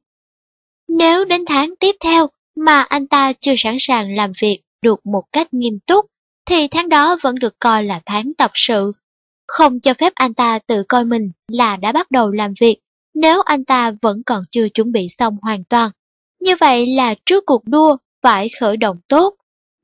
Nếu 0.89 1.25
đến 1.25 1.45
tháng 1.47 1.75
tiếp 1.81 1.97
theo 2.01 2.27
mà 2.57 2.83
anh 2.83 3.07
ta 3.07 3.33
chưa 3.41 3.55
sẵn 3.59 3.77
sàng 3.81 4.15
làm 4.15 4.33
việc 4.43 4.61
được 4.83 5.07
một 5.07 5.23
cách 5.33 5.55
nghiêm 5.55 5.79
túc, 5.87 6.07
thì 6.47 6.69
tháng 6.69 6.89
đó 6.89 7.17
vẫn 7.23 7.35
được 7.35 7.55
coi 7.59 7.85
là 7.85 8.01
tháng 8.07 8.33
tập 8.39 8.51
sự 8.55 8.93
không 9.47 9.81
cho 9.81 9.95
phép 9.95 10.13
anh 10.15 10.35
ta 10.35 10.59
tự 10.67 10.83
coi 10.89 11.05
mình 11.05 11.31
là 11.49 11.77
đã 11.77 11.93
bắt 11.93 12.11
đầu 12.11 12.31
làm 12.31 12.55
việc 12.61 12.77
nếu 13.15 13.41
anh 13.41 13.65
ta 13.65 13.93
vẫn 14.03 14.23
còn 14.27 14.43
chưa 14.51 14.69
chuẩn 14.69 14.93
bị 14.93 15.09
xong 15.19 15.37
hoàn 15.43 15.65
toàn. 15.65 15.91
Như 16.41 16.55
vậy 16.61 16.87
là 16.87 17.15
trước 17.27 17.47
cuộc 17.47 17.65
đua 17.65 17.97
phải 18.23 18.51
khởi 18.61 18.77
động 18.77 19.01
tốt. 19.09 19.35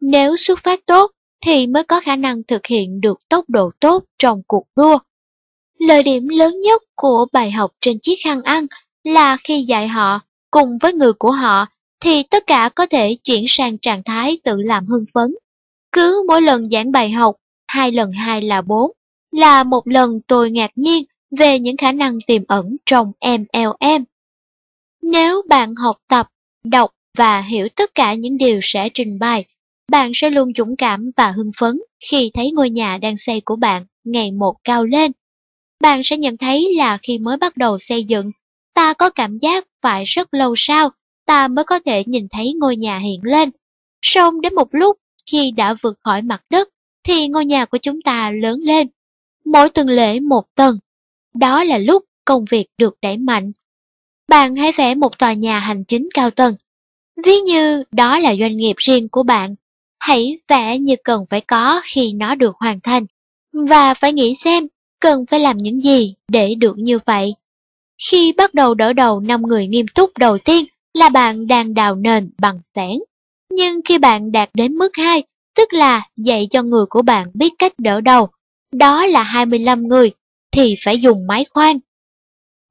Nếu 0.00 0.36
xuất 0.36 0.58
phát 0.64 0.86
tốt 0.86 1.10
thì 1.44 1.66
mới 1.66 1.84
có 1.84 2.00
khả 2.00 2.16
năng 2.16 2.42
thực 2.44 2.66
hiện 2.66 3.00
được 3.00 3.28
tốc 3.28 3.44
độ 3.48 3.70
tốt 3.80 4.04
trong 4.18 4.42
cuộc 4.46 4.64
đua. 4.76 4.98
Lợi 5.78 6.02
điểm 6.02 6.28
lớn 6.28 6.60
nhất 6.60 6.82
của 6.96 7.26
bài 7.32 7.50
học 7.50 7.70
trên 7.80 7.98
chiếc 8.02 8.16
khăn 8.24 8.42
ăn 8.42 8.66
là 9.04 9.36
khi 9.44 9.62
dạy 9.62 9.88
họ 9.88 10.20
cùng 10.50 10.78
với 10.78 10.92
người 10.92 11.12
của 11.12 11.30
họ 11.30 11.66
thì 12.00 12.22
tất 12.22 12.46
cả 12.46 12.70
có 12.74 12.86
thể 12.86 13.16
chuyển 13.24 13.44
sang 13.48 13.78
trạng 13.78 14.02
thái 14.02 14.38
tự 14.44 14.56
làm 14.56 14.86
hưng 14.86 15.04
phấn. 15.14 15.34
Cứ 15.92 16.24
mỗi 16.28 16.42
lần 16.42 16.70
giảng 16.70 16.92
bài 16.92 17.10
học, 17.10 17.36
hai 17.66 17.92
lần 17.92 18.12
hai 18.12 18.42
là 18.42 18.62
bốn, 18.62 18.90
là 19.32 19.64
một 19.64 19.88
lần 19.88 20.20
tôi 20.26 20.50
ngạc 20.50 20.70
nhiên 20.74 21.04
về 21.38 21.58
những 21.58 21.76
khả 21.76 21.92
năng 21.92 22.18
tiềm 22.26 22.42
ẩn 22.48 22.76
trong 22.86 23.12
MLM. 23.20 24.04
Nếu 25.02 25.42
bạn 25.48 25.74
học 25.74 25.96
tập, 26.08 26.28
đọc 26.64 26.90
và 27.16 27.40
hiểu 27.40 27.68
tất 27.76 27.94
cả 27.94 28.14
những 28.14 28.38
điều 28.38 28.60
sẽ 28.62 28.88
trình 28.94 29.18
bày, 29.18 29.44
bạn 29.88 30.12
sẽ 30.14 30.30
luôn 30.30 30.52
dũng 30.58 30.76
cảm 30.76 31.10
và 31.16 31.30
hưng 31.30 31.50
phấn 31.60 31.80
khi 32.10 32.30
thấy 32.34 32.50
ngôi 32.50 32.70
nhà 32.70 32.98
đang 32.98 33.16
xây 33.16 33.40
của 33.40 33.56
bạn 33.56 33.86
ngày 34.04 34.32
một 34.32 34.54
cao 34.64 34.84
lên. 34.84 35.12
Bạn 35.80 36.02
sẽ 36.04 36.16
nhận 36.16 36.36
thấy 36.36 36.74
là 36.76 36.98
khi 37.02 37.18
mới 37.18 37.36
bắt 37.36 37.56
đầu 37.56 37.78
xây 37.78 38.04
dựng, 38.04 38.30
ta 38.74 38.94
có 38.94 39.10
cảm 39.10 39.38
giác 39.38 39.66
phải 39.82 40.04
rất 40.04 40.34
lâu 40.34 40.54
sau 40.56 40.90
ta 41.30 41.48
mới 41.48 41.64
có 41.64 41.80
thể 41.86 42.04
nhìn 42.06 42.28
thấy 42.30 42.52
ngôi 42.60 42.76
nhà 42.76 42.98
hiện 42.98 43.20
lên. 43.22 43.50
Xong 44.02 44.40
đến 44.40 44.54
một 44.54 44.68
lúc 44.70 44.98
khi 45.30 45.50
đã 45.50 45.74
vượt 45.82 45.98
khỏi 46.04 46.22
mặt 46.22 46.42
đất 46.50 46.68
thì 47.04 47.28
ngôi 47.28 47.44
nhà 47.44 47.64
của 47.64 47.78
chúng 47.78 48.02
ta 48.02 48.30
lớn 48.30 48.60
lên 48.60 48.86
mỗi 49.44 49.68
tuần 49.68 49.88
lễ 49.88 50.20
một 50.20 50.44
tầng. 50.54 50.78
Đó 51.34 51.64
là 51.64 51.78
lúc 51.78 52.04
công 52.24 52.44
việc 52.50 52.66
được 52.78 52.94
đẩy 53.02 53.16
mạnh. 53.16 53.52
Bạn 54.28 54.56
hãy 54.56 54.72
vẽ 54.76 54.94
một 54.94 55.18
tòa 55.18 55.32
nhà 55.32 55.58
hành 55.58 55.84
chính 55.84 56.08
cao 56.14 56.30
tầng. 56.30 56.54
Ví 57.24 57.40
như 57.40 57.84
đó 57.92 58.18
là 58.18 58.34
doanh 58.40 58.56
nghiệp 58.56 58.76
riêng 58.76 59.08
của 59.08 59.22
bạn. 59.22 59.54
Hãy 59.98 60.38
vẽ 60.48 60.78
như 60.78 60.94
cần 61.04 61.24
phải 61.30 61.40
có 61.40 61.80
khi 61.84 62.12
nó 62.12 62.34
được 62.34 62.56
hoàn 62.56 62.80
thành. 62.80 63.06
Và 63.52 63.94
phải 63.94 64.12
nghĩ 64.12 64.34
xem 64.34 64.66
cần 65.00 65.26
phải 65.26 65.40
làm 65.40 65.56
những 65.56 65.80
gì 65.80 66.14
để 66.28 66.54
được 66.54 66.78
như 66.78 66.98
vậy. 67.06 67.34
Khi 68.10 68.32
bắt 68.32 68.54
đầu 68.54 68.74
đỡ 68.74 68.92
đầu 68.92 69.20
năm 69.20 69.42
người 69.42 69.66
nghiêm 69.66 69.86
túc 69.94 70.18
đầu 70.18 70.38
tiên 70.38 70.64
là 70.94 71.08
bạn 71.08 71.46
đang 71.46 71.74
đào 71.74 71.94
nền 71.94 72.30
bằng 72.38 72.60
sẻn. 72.74 72.98
Nhưng 73.50 73.80
khi 73.84 73.98
bạn 73.98 74.32
đạt 74.32 74.50
đến 74.54 74.74
mức 74.74 74.90
2, 74.92 75.22
tức 75.56 75.72
là 75.72 76.08
dạy 76.16 76.46
cho 76.50 76.62
người 76.62 76.86
của 76.86 77.02
bạn 77.02 77.26
biết 77.34 77.52
cách 77.58 77.72
đỡ 77.78 78.00
đầu, 78.00 78.28
đó 78.72 79.06
là 79.06 79.22
25 79.22 79.88
người, 79.88 80.10
thì 80.52 80.76
phải 80.84 81.00
dùng 81.00 81.26
máy 81.26 81.44
khoan. 81.50 81.78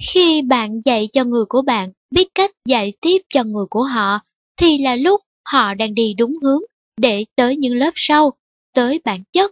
Khi 0.04 0.42
bạn 0.42 0.82
dạy 0.86 1.10
cho 1.14 1.24
người 1.24 1.46
của 1.50 1.62
bạn 1.62 1.92
biết 2.12 2.28
cách 2.36 2.52
dạy 2.66 2.94
tiếp 3.02 3.18
cho 3.30 3.44
người 3.44 3.66
của 3.70 3.84
họ, 3.84 4.20
thì 4.58 4.78
là 4.78 4.96
lúc 4.96 5.22
họ 5.46 5.74
đang 5.74 5.94
đi 5.94 6.14
đúng 6.18 6.38
hướng 6.44 6.62
để 6.98 7.26
tới 7.36 7.58
những 7.58 7.76
lớp 7.76 7.92
sau, 7.96 8.32
tới 8.74 9.02
bản 9.06 9.24
chất. 9.32 9.52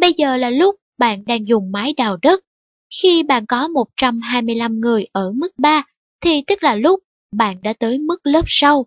Bây 0.00 0.12
giờ 0.12 0.36
là 0.36 0.50
lúc 0.50 0.76
bạn 0.98 1.24
đang 1.26 1.48
dùng 1.48 1.72
máy 1.72 1.94
đào 1.96 2.16
đất. 2.16 2.44
Khi 3.02 3.22
bạn 3.22 3.46
có 3.46 3.68
125 3.68 4.80
người 4.80 5.06
ở 5.12 5.32
mức 5.32 5.58
3, 5.58 5.84
thì 6.20 6.42
tức 6.46 6.62
là 6.62 6.74
lúc 6.74 7.00
bạn 7.36 7.62
đã 7.62 7.72
tới 7.72 7.98
mức 7.98 8.20
lớp 8.24 8.44
sau. 8.46 8.86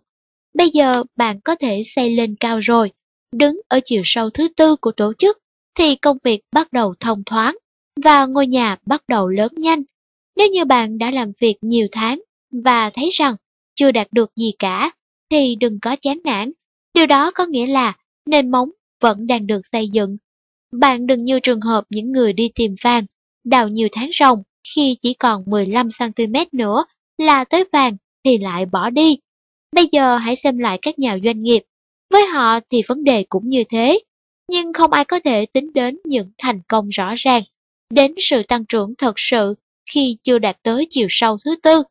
Bây 0.54 0.70
giờ 0.70 1.02
bạn 1.16 1.40
có 1.40 1.54
thể 1.54 1.82
xây 1.84 2.10
lên 2.10 2.34
cao 2.40 2.58
rồi, 2.58 2.92
đứng 3.32 3.60
ở 3.68 3.80
chiều 3.84 4.02
sâu 4.04 4.30
thứ 4.30 4.48
tư 4.56 4.76
của 4.76 4.92
tổ 4.92 5.12
chức 5.18 5.38
thì 5.74 5.96
công 5.96 6.18
việc 6.24 6.40
bắt 6.52 6.72
đầu 6.72 6.94
thông 7.00 7.22
thoáng 7.26 7.56
và 8.04 8.26
ngôi 8.26 8.46
nhà 8.46 8.76
bắt 8.86 9.02
đầu 9.08 9.28
lớn 9.28 9.52
nhanh. 9.56 9.82
Nếu 10.36 10.48
như 10.48 10.64
bạn 10.64 10.98
đã 10.98 11.10
làm 11.10 11.32
việc 11.40 11.56
nhiều 11.60 11.86
tháng 11.92 12.20
và 12.64 12.90
thấy 12.90 13.10
rằng 13.12 13.36
chưa 13.74 13.92
đạt 13.92 14.08
được 14.12 14.30
gì 14.36 14.52
cả, 14.58 14.90
thì 15.30 15.56
đừng 15.60 15.80
có 15.80 15.96
chán 15.96 16.18
nản. 16.24 16.52
Điều 16.94 17.06
đó 17.06 17.30
có 17.34 17.46
nghĩa 17.46 17.66
là 17.66 17.96
nền 18.26 18.50
móng 18.50 18.70
vẫn 19.00 19.26
đang 19.26 19.46
được 19.46 19.60
xây 19.72 19.88
dựng. 19.88 20.16
Bạn 20.72 21.06
đừng 21.06 21.24
như 21.24 21.40
trường 21.40 21.60
hợp 21.60 21.84
những 21.90 22.12
người 22.12 22.32
đi 22.32 22.50
tìm 22.54 22.74
vàng, 22.82 23.04
đào 23.44 23.68
nhiều 23.68 23.88
tháng 23.92 24.10
ròng 24.18 24.42
khi 24.74 24.96
chỉ 25.02 25.14
còn 25.14 25.44
15cm 25.44 26.46
nữa 26.52 26.84
là 27.18 27.44
tới 27.44 27.64
vàng 27.72 27.96
thì 28.24 28.38
lại 28.38 28.66
bỏ 28.66 28.90
đi. 28.90 29.18
Bây 29.72 29.88
giờ 29.92 30.16
hãy 30.16 30.36
xem 30.36 30.58
lại 30.58 30.78
các 30.82 30.98
nhà 30.98 31.18
doanh 31.24 31.42
nghiệp. 31.42 31.62
Với 32.10 32.26
họ 32.26 32.60
thì 32.70 32.82
vấn 32.88 33.04
đề 33.04 33.24
cũng 33.28 33.48
như 33.48 33.64
thế, 33.64 34.00
nhưng 34.50 34.72
không 34.72 34.92
ai 34.92 35.04
có 35.04 35.20
thể 35.20 35.46
tính 35.46 35.72
đến 35.72 35.98
những 36.04 36.30
thành 36.38 36.60
công 36.68 36.88
rõ 36.88 37.14
ràng, 37.16 37.42
đến 37.90 38.14
sự 38.18 38.42
tăng 38.42 38.64
trưởng 38.64 38.94
thật 38.98 39.12
sự 39.16 39.54
khi 39.90 40.16
chưa 40.22 40.38
đạt 40.38 40.56
tới 40.62 40.86
chiều 40.90 41.06
sâu 41.10 41.38
thứ 41.44 41.56
tư. 41.62 41.82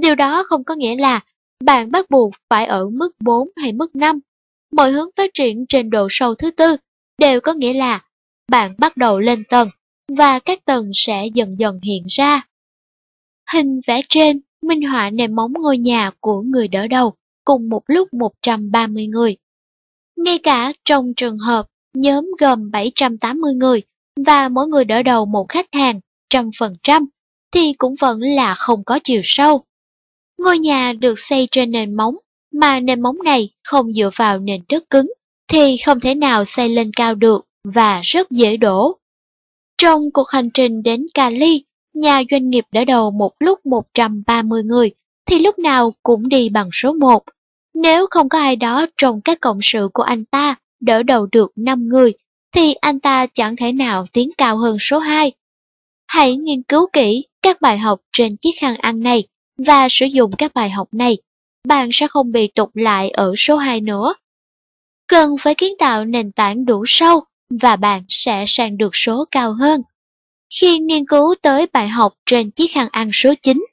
Điều 0.00 0.14
đó 0.14 0.42
không 0.46 0.64
có 0.64 0.74
nghĩa 0.74 0.96
là 0.96 1.20
bạn 1.64 1.90
bắt 1.90 2.10
buộc 2.10 2.34
phải 2.50 2.66
ở 2.66 2.88
mức 2.88 3.10
4 3.20 3.48
hay 3.56 3.72
mức 3.72 3.96
5. 3.96 4.20
Mọi 4.72 4.92
hướng 4.92 5.08
phát 5.16 5.30
triển 5.34 5.66
trên 5.68 5.90
độ 5.90 6.06
sâu 6.10 6.34
thứ 6.34 6.50
tư 6.50 6.76
đều 7.18 7.40
có 7.40 7.52
nghĩa 7.52 7.74
là 7.74 8.04
bạn 8.48 8.74
bắt 8.78 8.96
đầu 8.96 9.18
lên 9.18 9.44
tầng 9.44 9.68
và 10.18 10.38
các 10.38 10.64
tầng 10.64 10.90
sẽ 10.94 11.26
dần 11.34 11.58
dần 11.58 11.80
hiện 11.82 12.04
ra. 12.08 12.46
Hình 13.52 13.80
vẽ 13.86 14.00
trên 14.08 14.40
minh 14.62 14.82
họa 14.82 15.10
nền 15.10 15.34
móng 15.34 15.52
ngôi 15.52 15.78
nhà 15.78 16.10
của 16.20 16.42
người 16.42 16.68
đỡ 16.68 16.86
đầu 16.86 17.14
cùng 17.44 17.68
một 17.68 17.82
lúc 17.86 18.14
130 18.14 19.06
người. 19.06 19.36
Ngay 20.16 20.38
cả 20.38 20.72
trong 20.84 21.12
trường 21.16 21.38
hợp 21.38 21.66
nhóm 21.94 22.30
gồm 22.40 22.70
780 22.70 23.54
người 23.54 23.82
và 24.26 24.48
mỗi 24.48 24.66
người 24.66 24.84
đỡ 24.84 25.02
đầu 25.02 25.26
một 25.26 25.48
khách 25.48 25.66
hàng 25.72 26.00
trăm 26.30 26.50
phần 26.58 26.74
trăm 26.82 27.06
thì 27.52 27.72
cũng 27.78 27.94
vẫn 28.00 28.20
là 28.20 28.54
không 28.54 28.84
có 28.84 28.98
chiều 29.04 29.20
sâu. 29.24 29.64
Ngôi 30.38 30.58
nhà 30.58 30.92
được 30.92 31.18
xây 31.18 31.48
trên 31.50 31.70
nền 31.70 31.94
móng, 31.94 32.14
mà 32.52 32.80
nền 32.80 33.00
móng 33.00 33.16
này 33.24 33.50
không 33.64 33.92
dựa 33.92 34.10
vào 34.16 34.38
nền 34.38 34.60
đất 34.68 34.90
cứng, 34.90 35.12
thì 35.48 35.76
không 35.86 36.00
thể 36.00 36.14
nào 36.14 36.44
xây 36.44 36.68
lên 36.68 36.90
cao 36.96 37.14
được 37.14 37.46
và 37.64 38.00
rất 38.04 38.30
dễ 38.30 38.56
đổ. 38.56 38.98
Trong 39.78 40.10
cuộc 40.10 40.28
hành 40.28 40.50
trình 40.50 40.82
đến 40.82 41.06
Cali, 41.14 41.64
nhà 41.94 42.22
doanh 42.30 42.50
nghiệp 42.50 42.64
đỡ 42.72 42.84
đầu 42.84 43.10
một 43.10 43.32
lúc 43.40 43.66
130 43.66 44.62
người, 44.62 44.90
thì 45.26 45.38
lúc 45.38 45.58
nào 45.58 45.94
cũng 46.02 46.28
đi 46.28 46.48
bằng 46.48 46.68
số 46.72 46.92
1. 46.92 47.22
Nếu 47.74 48.06
không 48.10 48.28
có 48.28 48.38
ai 48.38 48.56
đó 48.56 48.86
trong 48.96 49.20
các 49.20 49.40
cộng 49.40 49.58
sự 49.62 49.88
của 49.92 50.02
anh 50.02 50.24
ta 50.24 50.56
đỡ 50.80 51.02
đầu 51.02 51.26
được 51.32 51.52
5 51.56 51.88
người, 51.88 52.12
thì 52.56 52.74
anh 52.74 53.00
ta 53.00 53.26
chẳng 53.34 53.56
thể 53.56 53.72
nào 53.72 54.06
tiến 54.12 54.30
cao 54.38 54.56
hơn 54.56 54.76
số 54.80 54.98
2. 54.98 55.32
Hãy 56.06 56.36
nghiên 56.36 56.62
cứu 56.62 56.86
kỹ 56.92 57.24
các 57.42 57.60
bài 57.60 57.78
học 57.78 58.00
trên 58.12 58.36
chiếc 58.36 58.52
khăn 58.60 58.76
ăn 58.76 59.02
này 59.02 59.24
và 59.58 59.88
sử 59.90 60.06
dụng 60.06 60.30
các 60.38 60.54
bài 60.54 60.70
học 60.70 60.88
này, 60.92 61.16
bạn 61.68 61.90
sẽ 61.92 62.08
không 62.08 62.32
bị 62.32 62.48
tụt 62.48 62.68
lại 62.74 63.10
ở 63.10 63.34
số 63.38 63.56
2 63.56 63.80
nữa. 63.80 64.14
Cần 65.06 65.36
phải 65.40 65.54
kiến 65.54 65.74
tạo 65.78 66.04
nền 66.04 66.32
tảng 66.32 66.64
đủ 66.64 66.84
sâu 66.86 67.24
và 67.60 67.76
bạn 67.76 68.04
sẽ 68.08 68.44
sang 68.46 68.76
được 68.76 68.90
số 68.92 69.24
cao 69.30 69.52
hơn. 69.52 69.82
Khi 70.60 70.78
nghiên 70.78 71.06
cứu 71.06 71.34
tới 71.42 71.66
bài 71.72 71.88
học 71.88 72.14
trên 72.26 72.50
chiếc 72.50 72.66
khăn 72.72 72.88
ăn 72.92 73.10
số 73.12 73.34
9, 73.42 73.66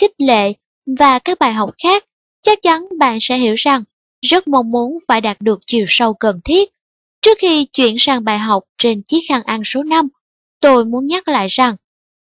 khích 0.00 0.12
lệ 0.18 0.52
và 0.98 1.18
các 1.18 1.38
bài 1.38 1.52
học 1.52 1.70
khác, 1.82 2.04
chắc 2.42 2.58
chắn 2.62 2.88
bạn 2.98 3.18
sẽ 3.20 3.36
hiểu 3.36 3.54
rằng 3.54 3.84
rất 4.22 4.48
mong 4.48 4.70
muốn 4.70 4.98
phải 5.08 5.20
đạt 5.20 5.40
được 5.40 5.58
chiều 5.66 5.84
sâu 5.88 6.14
cần 6.14 6.40
thiết. 6.44 6.70
Trước 7.22 7.38
khi 7.38 7.64
chuyển 7.64 7.96
sang 7.98 8.24
bài 8.24 8.38
học 8.38 8.64
trên 8.78 9.02
chiếc 9.02 9.20
khăn 9.28 9.42
ăn 9.44 9.62
số 9.64 9.82
5, 9.82 10.08
tôi 10.60 10.84
muốn 10.84 11.06
nhắc 11.06 11.28
lại 11.28 11.46
rằng 11.50 11.76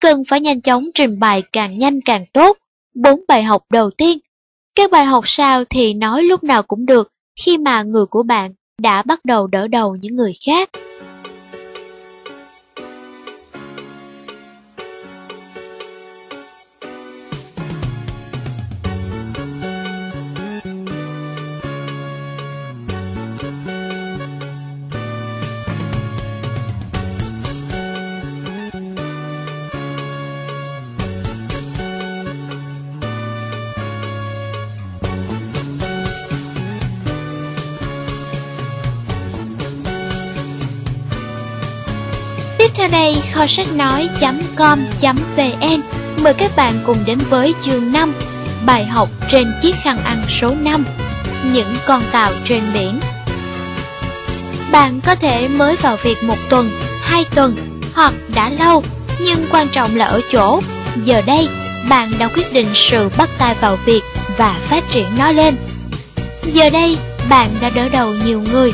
cần 0.00 0.22
phải 0.28 0.40
nhanh 0.40 0.60
chóng 0.60 0.90
trình 0.94 1.18
bày 1.18 1.42
càng 1.52 1.78
nhanh 1.78 2.00
càng 2.00 2.26
tốt. 2.32 2.58
Bốn 2.94 3.24
bài 3.28 3.42
học 3.42 3.64
đầu 3.70 3.90
tiên. 3.90 4.18
Các 4.74 4.90
bài 4.90 5.04
học 5.04 5.24
sau 5.26 5.64
thì 5.64 5.94
nói 5.94 6.22
lúc 6.22 6.44
nào 6.44 6.62
cũng 6.62 6.86
được 6.86 7.12
khi 7.40 7.58
mà 7.58 7.82
người 7.82 8.06
của 8.06 8.22
bạn 8.22 8.54
đã 8.78 9.02
bắt 9.02 9.24
đầu 9.24 9.46
đỡ 9.46 9.68
đầu 9.68 9.96
những 9.96 10.16
người 10.16 10.32
khác. 10.46 10.70
Kho 43.40 43.46
sách 43.46 43.74
nói.com.vn 43.74 45.80
mời 46.22 46.34
các 46.34 46.50
bạn 46.56 46.82
cùng 46.86 46.96
đến 47.06 47.18
với 47.30 47.54
chương 47.60 47.92
5, 47.92 48.14
bài 48.66 48.84
học 48.84 49.08
trên 49.30 49.52
chiếc 49.62 49.76
khăn 49.82 49.98
ăn 50.04 50.22
số 50.40 50.54
5, 50.60 50.84
những 51.52 51.74
con 51.86 52.02
tàu 52.12 52.32
trên 52.44 52.62
biển. 52.74 53.00
Bạn 54.72 55.00
có 55.00 55.14
thể 55.14 55.48
mới 55.48 55.76
vào 55.76 55.96
việc 56.02 56.22
một 56.22 56.38
tuần, 56.50 56.70
hai 57.02 57.24
tuần 57.34 57.56
hoặc 57.94 58.14
đã 58.34 58.50
lâu, 58.50 58.84
nhưng 59.20 59.46
quan 59.50 59.68
trọng 59.68 59.96
là 59.96 60.04
ở 60.04 60.20
chỗ, 60.32 60.60
giờ 61.04 61.22
đây 61.26 61.48
bạn 61.88 62.10
đã 62.18 62.28
quyết 62.28 62.52
định 62.52 62.68
sự 62.74 63.10
bắt 63.18 63.30
tay 63.38 63.54
vào 63.60 63.78
việc 63.84 64.02
và 64.36 64.56
phát 64.62 64.84
triển 64.90 65.06
nó 65.18 65.32
lên. 65.32 65.54
Giờ 66.44 66.70
đây, 66.70 66.98
bạn 67.28 67.48
đã 67.60 67.68
đỡ 67.68 67.88
đầu 67.88 68.14
nhiều 68.24 68.42
người. 68.52 68.72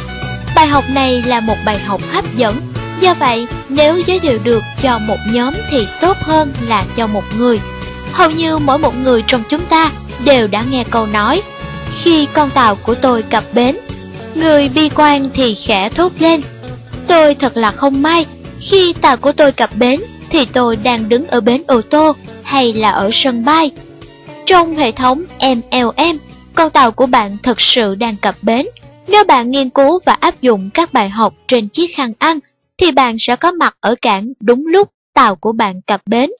Bài 0.56 0.66
học 0.66 0.84
này 0.94 1.22
là 1.22 1.40
một 1.40 1.56
bài 1.64 1.78
học 1.78 2.00
hấp 2.12 2.36
dẫn 2.36 2.75
Do 3.00 3.14
vậy, 3.14 3.46
nếu 3.68 4.00
giới 4.06 4.20
thiệu 4.20 4.38
được 4.44 4.62
cho 4.82 4.98
một 4.98 5.16
nhóm 5.32 5.54
thì 5.70 5.86
tốt 6.00 6.16
hơn 6.20 6.52
là 6.60 6.84
cho 6.96 7.06
một 7.06 7.24
người. 7.38 7.60
Hầu 8.12 8.30
như 8.30 8.58
mỗi 8.58 8.78
một 8.78 8.96
người 8.96 9.22
trong 9.26 9.42
chúng 9.48 9.64
ta 9.64 9.90
đều 10.24 10.46
đã 10.46 10.64
nghe 10.70 10.84
câu 10.90 11.06
nói 11.06 11.42
Khi 12.02 12.26
con 12.32 12.50
tàu 12.50 12.74
của 12.74 12.94
tôi 12.94 13.22
cập 13.22 13.44
bến, 13.54 13.76
người 14.34 14.68
bi 14.68 14.88
quan 14.88 15.28
thì 15.34 15.54
khẽ 15.54 15.88
thốt 15.88 16.12
lên 16.18 16.40
Tôi 17.06 17.34
thật 17.34 17.56
là 17.56 17.70
không 17.70 18.02
may, 18.02 18.26
khi 18.60 18.92
tàu 19.00 19.16
của 19.16 19.32
tôi 19.32 19.52
cập 19.52 19.70
bến 19.76 20.00
thì 20.30 20.44
tôi 20.44 20.76
đang 20.76 21.08
đứng 21.08 21.26
ở 21.26 21.40
bến 21.40 21.62
ô 21.66 21.80
tô 21.80 22.12
hay 22.42 22.72
là 22.72 22.90
ở 22.90 23.10
sân 23.12 23.44
bay. 23.44 23.70
Trong 24.46 24.76
hệ 24.76 24.92
thống 24.92 25.24
MLM, 25.40 26.18
con 26.54 26.70
tàu 26.70 26.90
của 26.90 27.06
bạn 27.06 27.36
thực 27.42 27.60
sự 27.60 27.94
đang 27.94 28.16
cập 28.16 28.34
bến. 28.42 28.66
Nếu 29.08 29.24
bạn 29.24 29.50
nghiên 29.50 29.70
cứu 29.70 30.00
và 30.06 30.16
áp 30.20 30.42
dụng 30.42 30.70
các 30.74 30.92
bài 30.92 31.08
học 31.08 31.34
trên 31.48 31.68
chiếc 31.68 31.96
khăn 31.96 32.12
ăn 32.18 32.38
thì 32.78 32.92
bạn 32.92 33.16
sẽ 33.18 33.36
có 33.36 33.52
mặt 33.52 33.76
ở 33.80 33.94
cảng 34.02 34.32
đúng 34.40 34.66
lúc 34.66 34.90
tàu 35.14 35.36
của 35.36 35.52
bạn 35.52 35.82
cập 35.82 36.02
bến. 36.06 36.30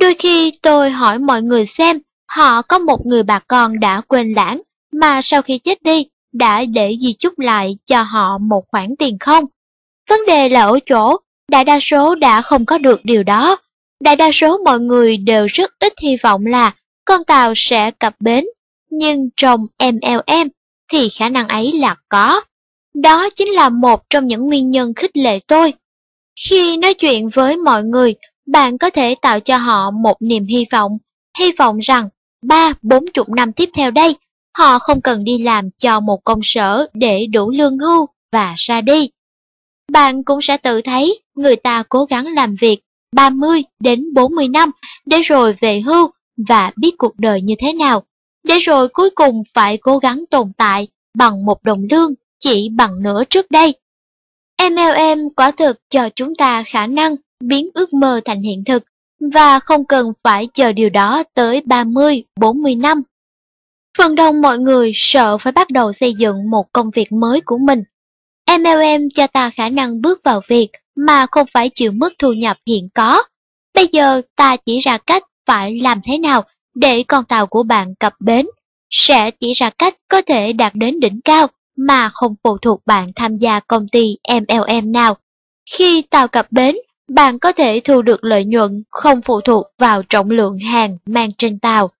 Đôi 0.00 0.14
khi 0.14 0.52
tôi 0.62 0.90
hỏi 0.90 1.18
mọi 1.18 1.42
người 1.42 1.66
xem 1.66 1.98
họ 2.28 2.62
có 2.62 2.78
một 2.78 3.06
người 3.06 3.22
bà 3.22 3.38
con 3.38 3.80
đã 3.80 4.00
quên 4.00 4.32
lãng 4.32 4.62
mà 4.92 5.22
sau 5.22 5.42
khi 5.42 5.58
chết 5.58 5.82
đi 5.82 6.06
đã 6.32 6.64
để 6.74 6.96
di 7.00 7.12
chúc 7.12 7.38
lại 7.38 7.76
cho 7.86 8.02
họ 8.02 8.38
một 8.38 8.64
khoản 8.68 8.96
tiền 8.98 9.18
không. 9.20 9.44
Vấn 10.08 10.20
đề 10.26 10.48
là 10.48 10.62
ở 10.62 10.78
chỗ, 10.86 11.16
đại 11.50 11.64
đa 11.64 11.78
số 11.82 12.14
đã 12.14 12.42
không 12.42 12.66
có 12.66 12.78
được 12.78 13.00
điều 13.04 13.22
đó. 13.22 13.56
Đại 14.00 14.16
đa 14.16 14.30
số 14.32 14.58
mọi 14.64 14.80
người 14.80 15.16
đều 15.16 15.46
rất 15.46 15.72
ít 15.78 15.92
hy 16.02 16.16
vọng 16.22 16.46
là 16.46 16.74
con 17.04 17.24
tàu 17.24 17.52
sẽ 17.56 17.90
cập 17.90 18.14
bến, 18.20 18.44
nhưng 18.90 19.28
trong 19.36 19.66
MLM 19.78 20.48
thì 20.92 21.08
khả 21.08 21.28
năng 21.28 21.48
ấy 21.48 21.72
là 21.72 21.96
có. 22.08 22.40
Đó 22.94 23.30
chính 23.30 23.48
là 23.48 23.68
một 23.68 24.10
trong 24.10 24.26
những 24.26 24.46
nguyên 24.46 24.68
nhân 24.68 24.94
khích 24.94 25.16
lệ 25.16 25.38
tôi. 25.46 25.74
Khi 26.48 26.76
nói 26.76 26.94
chuyện 26.94 27.28
với 27.28 27.56
mọi 27.56 27.84
người, 27.84 28.14
bạn 28.46 28.78
có 28.78 28.90
thể 28.90 29.14
tạo 29.22 29.40
cho 29.40 29.56
họ 29.56 29.90
một 29.90 30.16
niềm 30.20 30.46
hy 30.46 30.66
vọng, 30.72 30.98
hy 31.38 31.52
vọng 31.52 31.78
rằng 31.78 32.08
ba 32.42 32.72
bốn 32.82 33.04
chục 33.14 33.28
năm 33.28 33.52
tiếp 33.52 33.70
theo 33.74 33.90
đây, 33.90 34.16
họ 34.58 34.78
không 34.78 35.00
cần 35.00 35.24
đi 35.24 35.38
làm 35.38 35.70
cho 35.78 36.00
một 36.00 36.24
công 36.24 36.40
sở 36.42 36.86
để 36.94 37.26
đủ 37.26 37.50
lương 37.50 37.78
hưu 37.78 38.06
và 38.32 38.54
ra 38.58 38.80
đi. 38.80 39.10
Bạn 39.92 40.24
cũng 40.24 40.40
sẽ 40.42 40.56
tự 40.56 40.80
thấy 40.80 41.20
người 41.34 41.56
ta 41.56 41.82
cố 41.88 42.04
gắng 42.04 42.26
làm 42.34 42.56
việc 42.60 42.80
30 43.12 43.62
đến 43.80 44.14
40 44.14 44.48
năm 44.48 44.70
để 45.06 45.22
rồi 45.22 45.54
về 45.60 45.80
hưu 45.80 46.10
và 46.48 46.72
biết 46.76 46.94
cuộc 46.98 47.18
đời 47.18 47.42
như 47.42 47.54
thế 47.58 47.72
nào, 47.72 48.02
để 48.44 48.58
rồi 48.58 48.88
cuối 48.88 49.10
cùng 49.10 49.42
phải 49.54 49.76
cố 49.76 49.98
gắng 49.98 50.24
tồn 50.30 50.52
tại 50.56 50.88
bằng 51.14 51.44
một 51.44 51.62
đồng 51.62 51.86
lương 51.90 52.14
chỉ 52.42 52.68
bằng 52.76 53.02
nửa 53.02 53.24
trước 53.24 53.50
đây. 53.50 53.74
MLM 54.70 55.28
quả 55.36 55.50
thực 55.50 55.76
cho 55.90 56.08
chúng 56.16 56.34
ta 56.34 56.62
khả 56.66 56.86
năng 56.86 57.16
biến 57.40 57.68
ước 57.74 57.92
mơ 57.92 58.20
thành 58.24 58.42
hiện 58.42 58.64
thực 58.64 58.84
và 59.34 59.60
không 59.60 59.84
cần 59.84 60.12
phải 60.24 60.48
chờ 60.54 60.72
điều 60.72 60.90
đó 60.90 61.22
tới 61.34 61.62
30, 61.64 62.24
40 62.40 62.74
năm. 62.74 63.02
Phần 63.98 64.14
đông 64.14 64.42
mọi 64.42 64.58
người 64.58 64.92
sợ 64.94 65.38
phải 65.38 65.52
bắt 65.52 65.70
đầu 65.70 65.92
xây 65.92 66.14
dựng 66.14 66.50
một 66.50 66.72
công 66.72 66.90
việc 66.90 67.12
mới 67.12 67.40
của 67.40 67.58
mình. 67.58 67.82
MLM 68.58 69.08
cho 69.14 69.26
ta 69.26 69.50
khả 69.50 69.68
năng 69.68 70.00
bước 70.00 70.20
vào 70.24 70.40
việc 70.48 70.68
mà 70.96 71.26
không 71.30 71.46
phải 71.52 71.70
chịu 71.74 71.92
mức 71.92 72.12
thu 72.18 72.32
nhập 72.32 72.56
hiện 72.66 72.88
có. 72.94 73.22
Bây 73.74 73.86
giờ 73.92 74.22
ta 74.36 74.56
chỉ 74.56 74.80
ra 74.80 74.98
cách 74.98 75.22
phải 75.46 75.80
làm 75.80 76.00
thế 76.04 76.18
nào 76.18 76.44
để 76.74 77.02
con 77.08 77.24
tàu 77.24 77.46
của 77.46 77.62
bạn 77.62 77.94
cập 77.94 78.14
bến, 78.20 78.46
sẽ 78.90 79.30
chỉ 79.30 79.52
ra 79.52 79.70
cách 79.70 79.94
có 80.08 80.22
thể 80.22 80.52
đạt 80.52 80.74
đến 80.74 81.00
đỉnh 81.00 81.20
cao 81.24 81.48
mà 81.76 82.08
không 82.08 82.34
phụ 82.44 82.58
thuộc 82.58 82.82
bạn 82.86 83.08
tham 83.16 83.34
gia 83.34 83.60
công 83.60 83.88
ty 83.88 84.16
MLM 84.28 84.92
nào. 84.92 85.16
Khi 85.70 86.02
tàu 86.02 86.28
cập 86.28 86.52
bến, 86.52 86.76
bạn 87.08 87.38
có 87.38 87.52
thể 87.52 87.80
thu 87.84 88.02
được 88.02 88.24
lợi 88.24 88.44
nhuận 88.44 88.82
không 88.90 89.22
phụ 89.22 89.40
thuộc 89.40 89.66
vào 89.78 90.02
trọng 90.02 90.30
lượng 90.30 90.58
hàng 90.58 90.98
mang 91.06 91.30
trên 91.38 91.58
tàu. 91.58 91.90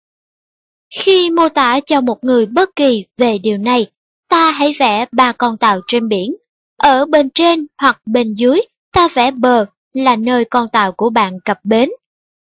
Khi 0.95 1.31
mô 1.31 1.49
tả 1.49 1.81
cho 1.87 2.01
một 2.01 2.25
người 2.25 2.47
bất 2.47 2.77
kỳ 2.77 3.05
về 3.17 3.39
điều 3.39 3.57
này, 3.59 3.87
ta 4.29 4.51
hãy 4.51 4.75
vẽ 4.79 5.07
ba 5.13 5.33
con 5.33 5.57
tàu 5.57 5.81
trên 5.87 6.09
biển. 6.09 6.31
Ở 6.77 7.07
bên 7.07 7.31
trên 7.31 7.67
hoặc 7.79 8.01
bên 8.07 8.35
dưới, 8.35 8.61
ta 8.93 9.09
vẽ 9.15 9.31
bờ 9.31 9.67
là 9.95 10.17
nơi 10.17 10.45
con 10.45 10.69
tàu 10.69 10.93
của 10.93 11.11
bạn 11.11 11.41
cập 11.41 11.59
bến. 11.65 11.91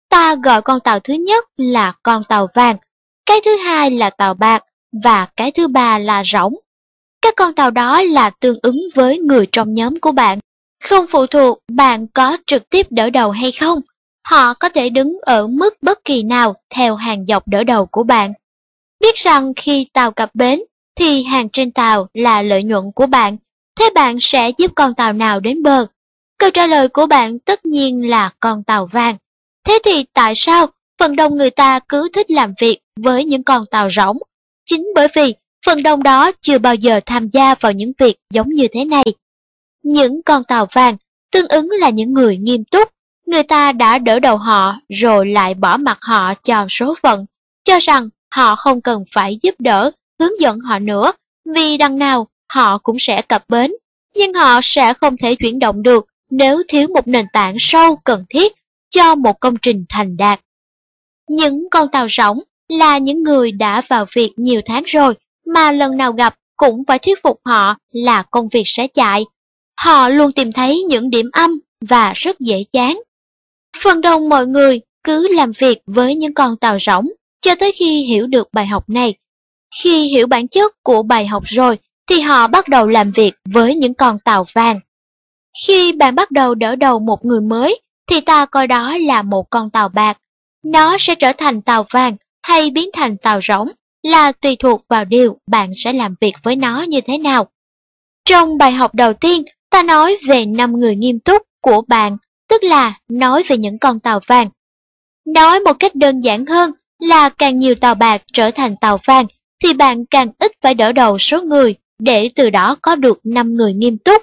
Ta 0.09 0.35
gọi 0.35 0.62
con 0.62 0.81
tàu 0.81 1.01
thứ 1.01 1.14
nhất 1.14 1.45
là 1.57 1.93
con 2.03 2.24
tàu 2.24 2.49
vàng, 2.55 2.76
cái 3.26 3.41
thứ 3.45 3.57
hai 3.57 3.91
là 3.91 4.11
tàu 4.11 4.35
bạc 4.35 4.64
và 5.03 5.26
cái 5.37 5.51
thứ 5.53 5.68
ba 5.68 5.99
là 5.99 6.24
rỗng. 6.24 6.55
Các 7.23 7.35
con 7.37 7.53
tàu 7.53 7.71
đó 7.71 8.03
là 8.03 8.31
tương 8.31 8.59
ứng 8.62 8.81
với 8.95 9.19
người 9.19 9.47
trong 9.53 9.75
nhóm 9.75 10.01
của 10.01 10.12
bạn. 10.12 10.39
Không 10.85 11.07
phụ 11.11 11.27
thuộc 11.27 11.59
bạn 11.73 12.07
có 12.07 12.37
trực 12.47 12.71
tiếp 12.71 12.87
đỡ 12.91 13.11
đầu 13.11 13.31
hay 13.31 13.53
không. 13.53 13.81
Họ 14.29 14.55
có 14.55 14.69
thể 14.69 14.91
đứng 14.91 15.19
ở 15.23 15.47
mức 15.47 15.83
bất 15.83 16.05
kỳ 16.05 16.23
nào 16.23 16.55
theo 16.75 16.97
hàng 16.97 17.27
dọc 17.27 17.49
đỡ 17.49 17.64
đầu 17.64 17.87
của 17.87 18.03
bạn. 18.03 18.33
Biết 19.01 19.14
rằng 19.14 19.53
khi 19.57 19.87
tàu 19.93 20.11
cập 20.11 20.35
bến, 20.35 20.61
thì 20.97 21.23
hàng 21.23 21.49
trên 21.49 21.71
tàu 21.71 22.09
là 22.14 22.43
lợi 22.43 22.62
nhuận 22.62 22.93
của 22.95 23.07
bạn. 23.07 23.37
Thế 23.79 23.91
bạn 23.95 24.16
sẽ 24.21 24.51
giúp 24.59 24.73
con 24.75 24.95
tàu 24.95 25.12
nào 25.12 25.41
đến 25.41 25.62
bờ? 25.62 25.87
Câu 26.39 26.51
trả 26.51 26.66
lời 26.66 26.89
của 26.89 27.07
bạn 27.07 27.39
tất 27.39 27.66
nhiên 27.66 28.11
là 28.11 28.31
con 28.41 28.62
tàu 28.62 28.87
vàng. 28.87 29.16
Thế 29.64 29.79
thì 29.85 30.05
tại 30.12 30.33
sao 30.37 30.66
phần 30.99 31.16
đông 31.16 31.37
người 31.37 31.51
ta 31.51 31.81
cứ 31.89 32.09
thích 32.12 32.31
làm 32.31 32.55
việc 32.61 32.79
với 32.97 33.25
những 33.25 33.43
con 33.43 33.66
tàu 33.66 33.91
rỗng? 33.91 34.19
Chính 34.64 34.87
bởi 34.95 35.09
vì 35.14 35.35
phần 35.69 35.83
đông 35.83 36.03
đó 36.03 36.33
chưa 36.41 36.59
bao 36.59 36.75
giờ 36.75 37.01
tham 37.07 37.29
gia 37.29 37.55
vào 37.55 37.73
những 37.73 37.93
việc 37.99 38.16
giống 38.31 38.49
như 38.49 38.69
thế 38.73 38.85
này. 38.85 39.05
Những 39.83 40.23
con 40.23 40.45
tàu 40.45 40.66
vàng 40.73 40.97
tương 41.33 41.49
ứng 41.49 41.69
là 41.71 41.91
những 41.91 42.14
người 42.14 42.37
nghiêm 42.37 42.64
túc, 42.64 42.89
người 43.27 43.43
ta 43.43 43.73
đã 43.73 43.99
đỡ 43.99 44.19
đầu 44.19 44.37
họ 44.37 44.77
rồi 44.89 45.27
lại 45.27 45.55
bỏ 45.55 45.77
mặt 45.77 45.99
họ 46.01 46.35
cho 46.35 46.66
số 46.71 46.95
phận, 47.03 47.27
cho 47.64 47.79
rằng 47.79 48.09
họ 48.31 48.57
không 48.57 48.81
cần 48.81 49.05
phải 49.12 49.39
giúp 49.43 49.55
đỡ, 49.59 49.91
hướng 50.21 50.41
dẫn 50.41 50.61
họ 50.61 50.79
nữa, 50.79 51.12
vì 51.55 51.77
đằng 51.77 51.99
nào 51.99 52.27
họ 52.53 52.79
cũng 52.79 52.97
sẽ 52.99 53.23
cập 53.23 53.45
bến, 53.49 53.73
nhưng 54.14 54.35
họ 54.35 54.61
sẽ 54.62 54.95
không 54.95 55.16
thể 55.16 55.35
chuyển 55.35 55.59
động 55.59 55.83
được 55.83 56.07
nếu 56.31 56.62
thiếu 56.69 56.89
một 56.95 57.09
nền 57.09 57.27
tảng 57.33 57.57
sâu 57.59 57.97
cần 58.05 58.25
thiết 58.29 58.53
cho 58.91 59.14
một 59.14 59.41
công 59.41 59.57
trình 59.62 59.85
thành 59.89 60.16
đạt. 60.16 60.41
Những 61.29 61.71
con 61.71 61.89
tàu 61.89 62.07
rỗng 62.11 62.39
là 62.69 62.99
những 62.99 63.23
người 63.23 63.53
đã 63.53 63.83
vào 63.89 64.07
việc 64.14 64.33
nhiều 64.37 64.61
tháng 64.66 64.83
rồi 64.87 65.14
mà 65.55 65.72
lần 65.72 65.96
nào 65.96 66.12
gặp 66.12 66.34
cũng 66.57 66.84
phải 66.84 66.99
thuyết 66.99 67.22
phục 67.22 67.40
họ 67.44 67.76
là 67.92 68.22
công 68.22 68.49
việc 68.49 68.64
sẽ 68.66 68.86
chạy. 68.86 69.24
Họ 69.80 70.09
luôn 70.09 70.32
tìm 70.32 70.53
thấy 70.53 70.82
những 70.88 71.11
điểm 71.11 71.30
âm 71.32 71.51
và 71.80 72.12
rất 72.16 72.40
dễ 72.40 72.64
chán. 72.72 73.01
Phần 73.82 74.01
đông 74.01 74.28
mọi 74.28 74.46
người 74.46 74.80
cứ 75.05 75.28
làm 75.28 75.53
việc 75.59 75.78
với 75.86 76.14
những 76.14 76.34
con 76.34 76.57
tàu 76.57 76.78
rỗng 76.78 77.07
cho 77.40 77.55
tới 77.55 77.72
khi 77.72 78.05
hiểu 78.05 78.26
được 78.26 78.49
bài 78.53 78.66
học 78.66 78.88
này. 78.88 79.14
Khi 79.82 80.09
hiểu 80.09 80.26
bản 80.26 80.49
chất 80.49 80.72
của 80.82 81.03
bài 81.03 81.26
học 81.26 81.42
rồi 81.46 81.78
thì 82.07 82.20
họ 82.20 82.46
bắt 82.46 82.68
đầu 82.68 82.86
làm 82.86 83.12
việc 83.12 83.34
với 83.44 83.74
những 83.74 83.94
con 83.94 84.18
tàu 84.18 84.44
vàng. 84.53 84.80
Khi 85.66 85.92
bạn 85.92 86.14
bắt 86.14 86.30
đầu 86.30 86.55
đỡ 86.55 86.76
đầu 86.76 86.99
một 86.99 87.24
người 87.24 87.40
mới 87.40 87.80
thì 88.07 88.20
ta 88.20 88.46
coi 88.46 88.66
đó 88.66 88.96
là 88.99 89.22
một 89.22 89.51
con 89.51 89.70
tàu 89.70 89.88
bạc. 89.88 90.18
Nó 90.64 90.96
sẽ 90.99 91.14
trở 91.14 91.32
thành 91.32 91.62
tàu 91.62 91.86
vàng 91.90 92.16
hay 92.42 92.70
biến 92.70 92.90
thành 92.92 93.16
tàu 93.16 93.40
rỗng 93.49 93.68
là 94.09 94.32
tùy 94.32 94.56
thuộc 94.56 94.84
vào 94.88 95.04
điều 95.04 95.38
bạn 95.46 95.72
sẽ 95.76 95.92
làm 95.92 96.14
việc 96.20 96.34
với 96.42 96.56
nó 96.56 96.82
như 96.82 97.00
thế 97.00 97.18
nào. 97.18 97.48
Trong 98.24 98.59
bài 98.59 98.72
học 98.72 98.94
đầu 98.94 99.12
tiên, 99.12 99.42
ta 99.70 99.82
nói 99.82 100.18
về 100.28 100.46
5 100.46 100.72
người 100.72 100.96
nghiêm 100.96 101.20
túc 101.20 101.42
của 101.62 101.82
bạn, 101.88 102.16
tức 102.48 102.62
là 102.62 102.98
nói 103.09 103.42
về 103.48 103.56
những 103.56 103.78
con 103.78 104.00
tàu 104.00 104.20
vàng. 104.26 104.48
Nói 105.26 105.61
một 105.61 105.72
cách 105.78 105.94
đơn 105.94 106.20
giản 106.20 106.46
hơn 106.46 106.72
là 106.98 107.28
càng 107.28 107.59
nhiều 107.59 107.74
tàu 107.74 107.94
bạc 107.94 108.22
trở 108.32 108.50
thành 108.50 108.76
tàu 108.76 108.98
vàng 109.04 109.26
thì 109.62 109.72
bạn 109.72 110.06
càng 110.06 110.28
ít 110.38 110.52
phải 110.62 110.74
đỡ 110.74 110.92
đầu 110.92 111.18
số 111.18 111.42
người 111.42 111.74
để 111.98 112.30
từ 112.34 112.50
đó 112.50 112.76
có 112.82 112.96
được 112.96 113.20
5 113.24 113.54
người 113.54 113.74
nghiêm 113.74 113.98
túc. 113.98 114.22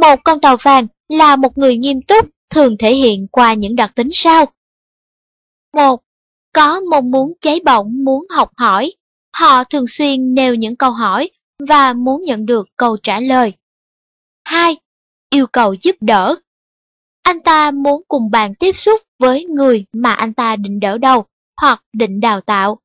Một 0.00 0.16
con 0.24 0.40
tàu 0.40 0.56
vàng 0.56 0.86
là 1.08 1.36
một 1.36 1.58
người 1.58 1.76
nghiêm 1.76 2.02
túc 2.02 2.28
thường 2.50 2.76
thể 2.78 2.94
hiện 2.94 3.26
qua 3.30 3.54
những 3.54 3.76
đặc 3.76 3.92
tính 3.94 4.08
sau. 4.12 4.46
1 5.72 6.00
có 6.56 6.80
mong 6.80 7.10
muốn 7.10 7.32
cháy 7.40 7.60
bỏng 7.64 8.04
muốn 8.04 8.26
học 8.30 8.50
hỏi. 8.56 8.92
Họ 9.36 9.64
thường 9.64 9.86
xuyên 9.86 10.34
nêu 10.34 10.54
những 10.54 10.76
câu 10.76 10.90
hỏi 10.90 11.30
và 11.68 11.92
muốn 11.92 12.24
nhận 12.24 12.46
được 12.46 12.68
câu 12.76 12.96
trả 13.02 13.20
lời. 13.20 13.52
2. 14.44 14.76
Yêu 15.30 15.46
cầu 15.46 15.74
giúp 15.74 15.96
đỡ. 16.00 16.36
Anh 17.22 17.40
ta 17.40 17.70
muốn 17.70 18.02
cùng 18.08 18.30
bạn 18.30 18.54
tiếp 18.54 18.72
xúc 18.72 19.00
với 19.18 19.44
người 19.44 19.84
mà 19.92 20.12
anh 20.12 20.34
ta 20.34 20.56
định 20.56 20.80
đỡ 20.80 20.98
đầu 20.98 21.24
hoặc 21.60 21.84
định 21.92 22.20
đào 22.20 22.40
tạo. 22.40 22.78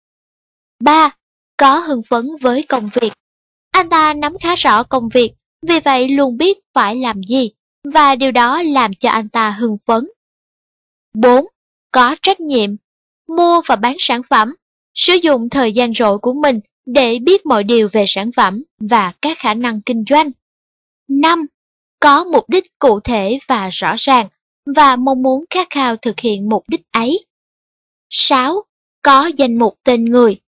3. 0.79 1.15
Có 1.57 1.79
hưng 1.79 2.01
phấn 2.09 2.29
với 2.41 2.65
công 2.69 2.89
việc. 2.93 3.13
Anh 3.71 3.89
ta 3.89 4.13
nắm 4.13 4.33
khá 4.41 4.55
rõ 4.55 4.83
công 4.83 5.09
việc, 5.13 5.33
vì 5.67 5.79
vậy 5.79 6.09
luôn 6.09 6.37
biết 6.37 6.57
phải 6.73 6.95
làm 6.95 7.23
gì, 7.23 7.51
và 7.93 8.15
điều 8.15 8.31
đó 8.31 8.63
làm 8.63 8.93
cho 8.93 9.09
anh 9.09 9.29
ta 9.29 9.51
hưng 9.51 9.77
phấn. 9.85 10.07
4. 11.13 11.45
Có 11.91 12.15
trách 12.21 12.39
nhiệm 12.39 12.75
mua 13.37 13.61
và 13.67 13.75
bán 13.75 13.95
sản 13.99 14.21
phẩm, 14.29 14.53
sử 14.93 15.13
dụng 15.13 15.49
thời 15.49 15.73
gian 15.73 15.93
rỗi 15.93 16.17
của 16.17 16.33
mình 16.33 16.59
để 16.85 17.19
biết 17.19 17.45
mọi 17.45 17.63
điều 17.63 17.89
về 17.91 18.05
sản 18.07 18.31
phẩm 18.35 18.63
và 18.79 19.13
các 19.21 19.37
khả 19.39 19.53
năng 19.53 19.81
kinh 19.81 20.03
doanh. 20.09 20.31
5. 21.07 21.45
Có 21.99 22.23
mục 22.23 22.49
đích 22.49 22.79
cụ 22.79 22.99
thể 22.99 23.39
và 23.47 23.69
rõ 23.69 23.95
ràng 23.97 24.27
và 24.75 24.95
mong 24.95 25.21
muốn 25.21 25.45
khát 25.49 25.67
khao 25.69 25.95
thực 25.95 26.19
hiện 26.19 26.49
mục 26.49 26.63
đích 26.67 26.81
ấy. 26.91 27.25
6. 28.09 28.63
Có 29.01 29.31
danh 29.37 29.55
mục 29.59 29.79
tên 29.83 30.05
người. 30.05 30.39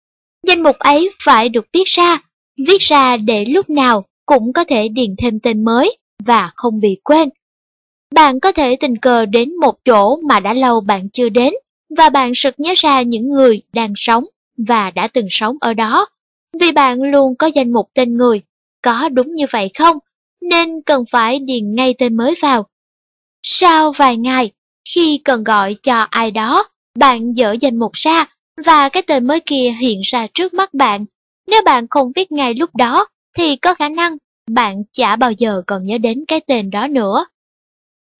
Danh 0.46 0.62
mục 0.62 0.78
ấy 0.78 1.10
phải 1.24 1.48
được 1.48 1.66
viết 1.72 1.84
ra, 1.86 2.18
viết 2.66 2.80
ra 2.80 3.16
để 3.16 3.44
lúc 3.44 3.70
nào 3.70 4.04
cũng 4.26 4.52
có 4.52 4.64
thể 4.64 4.88
điền 4.88 5.14
thêm 5.18 5.40
tên 5.40 5.64
mới 5.64 5.96
và 6.24 6.50
không 6.56 6.80
bị 6.80 7.00
quên. 7.04 7.28
Bạn 8.14 8.40
có 8.40 8.52
thể 8.52 8.76
tình 8.76 8.96
cờ 8.98 9.26
đến 9.26 9.56
một 9.60 9.74
chỗ 9.84 10.16
mà 10.16 10.40
đã 10.40 10.54
lâu 10.54 10.80
bạn 10.80 11.08
chưa 11.10 11.28
đến 11.28 11.52
và 11.96 12.10
bạn 12.10 12.32
sực 12.34 12.54
nhớ 12.58 12.72
ra 12.76 13.02
những 13.02 13.30
người 13.30 13.62
đang 13.72 13.92
sống 13.96 14.24
và 14.56 14.90
đã 14.90 15.08
từng 15.08 15.26
sống 15.30 15.56
ở 15.60 15.74
đó. 15.74 16.06
Vì 16.60 16.72
bạn 16.72 17.02
luôn 17.02 17.36
có 17.36 17.46
danh 17.46 17.72
mục 17.72 17.90
tên 17.94 18.16
người, 18.16 18.42
có 18.82 19.08
đúng 19.08 19.34
như 19.34 19.46
vậy 19.50 19.70
không? 19.78 19.98
Nên 20.40 20.82
cần 20.82 21.04
phải 21.10 21.38
điền 21.38 21.74
ngay 21.74 21.94
tên 21.98 22.16
mới 22.16 22.34
vào. 22.42 22.66
Sau 23.42 23.92
vài 23.92 24.16
ngày, 24.16 24.50
khi 24.94 25.20
cần 25.24 25.44
gọi 25.44 25.76
cho 25.82 26.06
ai 26.10 26.30
đó, 26.30 26.68
bạn 26.98 27.34
dỡ 27.34 27.52
danh 27.60 27.78
mục 27.78 27.92
ra 27.94 28.26
và 28.64 28.88
cái 28.88 29.02
tên 29.02 29.26
mới 29.26 29.40
kia 29.40 29.74
hiện 29.80 30.00
ra 30.04 30.26
trước 30.34 30.54
mắt 30.54 30.74
bạn. 30.74 31.04
Nếu 31.46 31.62
bạn 31.64 31.86
không 31.90 32.12
viết 32.16 32.32
ngay 32.32 32.54
lúc 32.54 32.76
đó, 32.76 33.06
thì 33.36 33.56
có 33.56 33.74
khả 33.74 33.88
năng 33.88 34.16
bạn 34.50 34.82
chả 34.92 35.16
bao 35.16 35.32
giờ 35.32 35.62
còn 35.66 35.86
nhớ 35.86 35.98
đến 35.98 36.24
cái 36.28 36.40
tên 36.40 36.70
đó 36.70 36.86
nữa. 36.86 37.24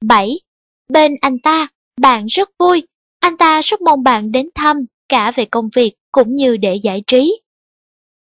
7. 0.04 0.40
Bên 0.88 1.14
anh 1.20 1.38
ta, 1.38 1.68
bạn 2.00 2.26
rất 2.26 2.50
vui 2.58 2.82
anh 3.22 3.36
ta 3.36 3.60
rất 3.60 3.80
mong 3.80 4.02
bạn 4.02 4.32
đến 4.32 4.48
thăm 4.54 4.76
cả 5.08 5.30
về 5.30 5.44
công 5.44 5.68
việc 5.74 5.92
cũng 6.12 6.36
như 6.36 6.56
để 6.56 6.74
giải 6.74 7.02
trí. 7.06 7.40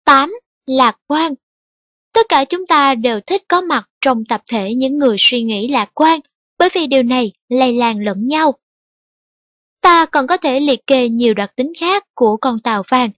8. 0.05 0.33
Lạc 0.66 0.97
quan 1.07 1.35
Tất 2.12 2.26
cả 2.28 2.45
chúng 2.45 2.66
ta 2.66 2.95
đều 2.95 3.20
thích 3.20 3.43
có 3.49 3.61
mặt 3.61 3.89
trong 4.01 4.24
tập 4.24 4.43
thể 4.51 4.74
những 4.74 4.99
người 4.99 5.16
suy 5.18 5.43
nghĩ 5.43 5.68
lạc 5.68 5.91
quan, 5.95 6.20
bởi 6.59 6.68
vì 6.72 6.87
điều 6.87 7.03
này 7.03 7.33
lây 7.49 7.72
lan 7.72 8.05
lẫn 8.05 8.26
nhau. 8.26 8.55
Ta 9.80 10.07
còn 10.07 10.26
có 10.26 10.37
thể 10.37 10.61
liệt 10.61 10.87
kê 10.87 11.09
nhiều 11.09 11.35
đặc 11.35 11.53
tính 11.57 11.72
khác 11.78 12.05
của 12.14 12.37
con 12.37 12.59
tàu 12.59 12.83
vàng. 12.89 13.11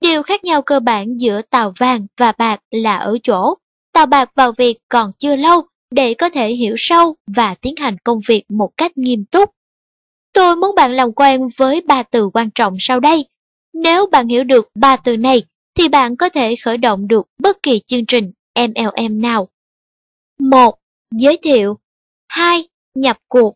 Điều 0.00 0.22
khác 0.22 0.44
nhau 0.44 0.62
cơ 0.62 0.80
bản 0.80 1.20
giữa 1.20 1.42
tàu 1.50 1.72
vàng 1.78 2.06
và 2.16 2.32
bạc 2.38 2.60
là 2.70 2.96
ở 2.96 3.18
chỗ, 3.22 3.54
tàu 3.92 4.06
bạc 4.06 4.30
vào 4.34 4.52
việc 4.52 4.78
còn 4.88 5.12
chưa 5.18 5.36
lâu 5.36 5.62
để 5.90 6.14
có 6.14 6.28
thể 6.28 6.48
hiểu 6.48 6.74
sâu 6.78 7.16
và 7.26 7.54
tiến 7.54 7.74
hành 7.76 7.96
công 8.04 8.20
việc 8.28 8.44
một 8.48 8.70
cách 8.76 8.98
nghiêm 8.98 9.24
túc. 9.24 9.50
Tôi 10.32 10.56
muốn 10.56 10.74
bạn 10.74 10.92
làm 10.92 11.12
quen 11.12 11.48
với 11.56 11.80
ba 11.80 12.02
từ 12.02 12.28
quan 12.28 12.50
trọng 12.54 12.76
sau 12.80 13.00
đây. 13.00 13.24
Nếu 13.72 14.06
bạn 14.06 14.28
hiểu 14.28 14.44
được 14.44 14.68
ba 14.74 14.96
từ 14.96 15.16
này, 15.16 15.42
thì 15.74 15.88
bạn 15.88 16.16
có 16.16 16.28
thể 16.28 16.56
khởi 16.56 16.76
động 16.76 17.08
được 17.08 17.26
bất 17.38 17.62
kỳ 17.62 17.80
chương 17.86 18.06
trình 18.06 18.32
MLM 18.54 19.20
nào. 19.20 19.48
1. 20.38 20.78
Giới 21.18 21.38
thiệu 21.42 21.78
2. 22.28 22.68
Nhập 22.94 23.18
cuộc 23.28 23.54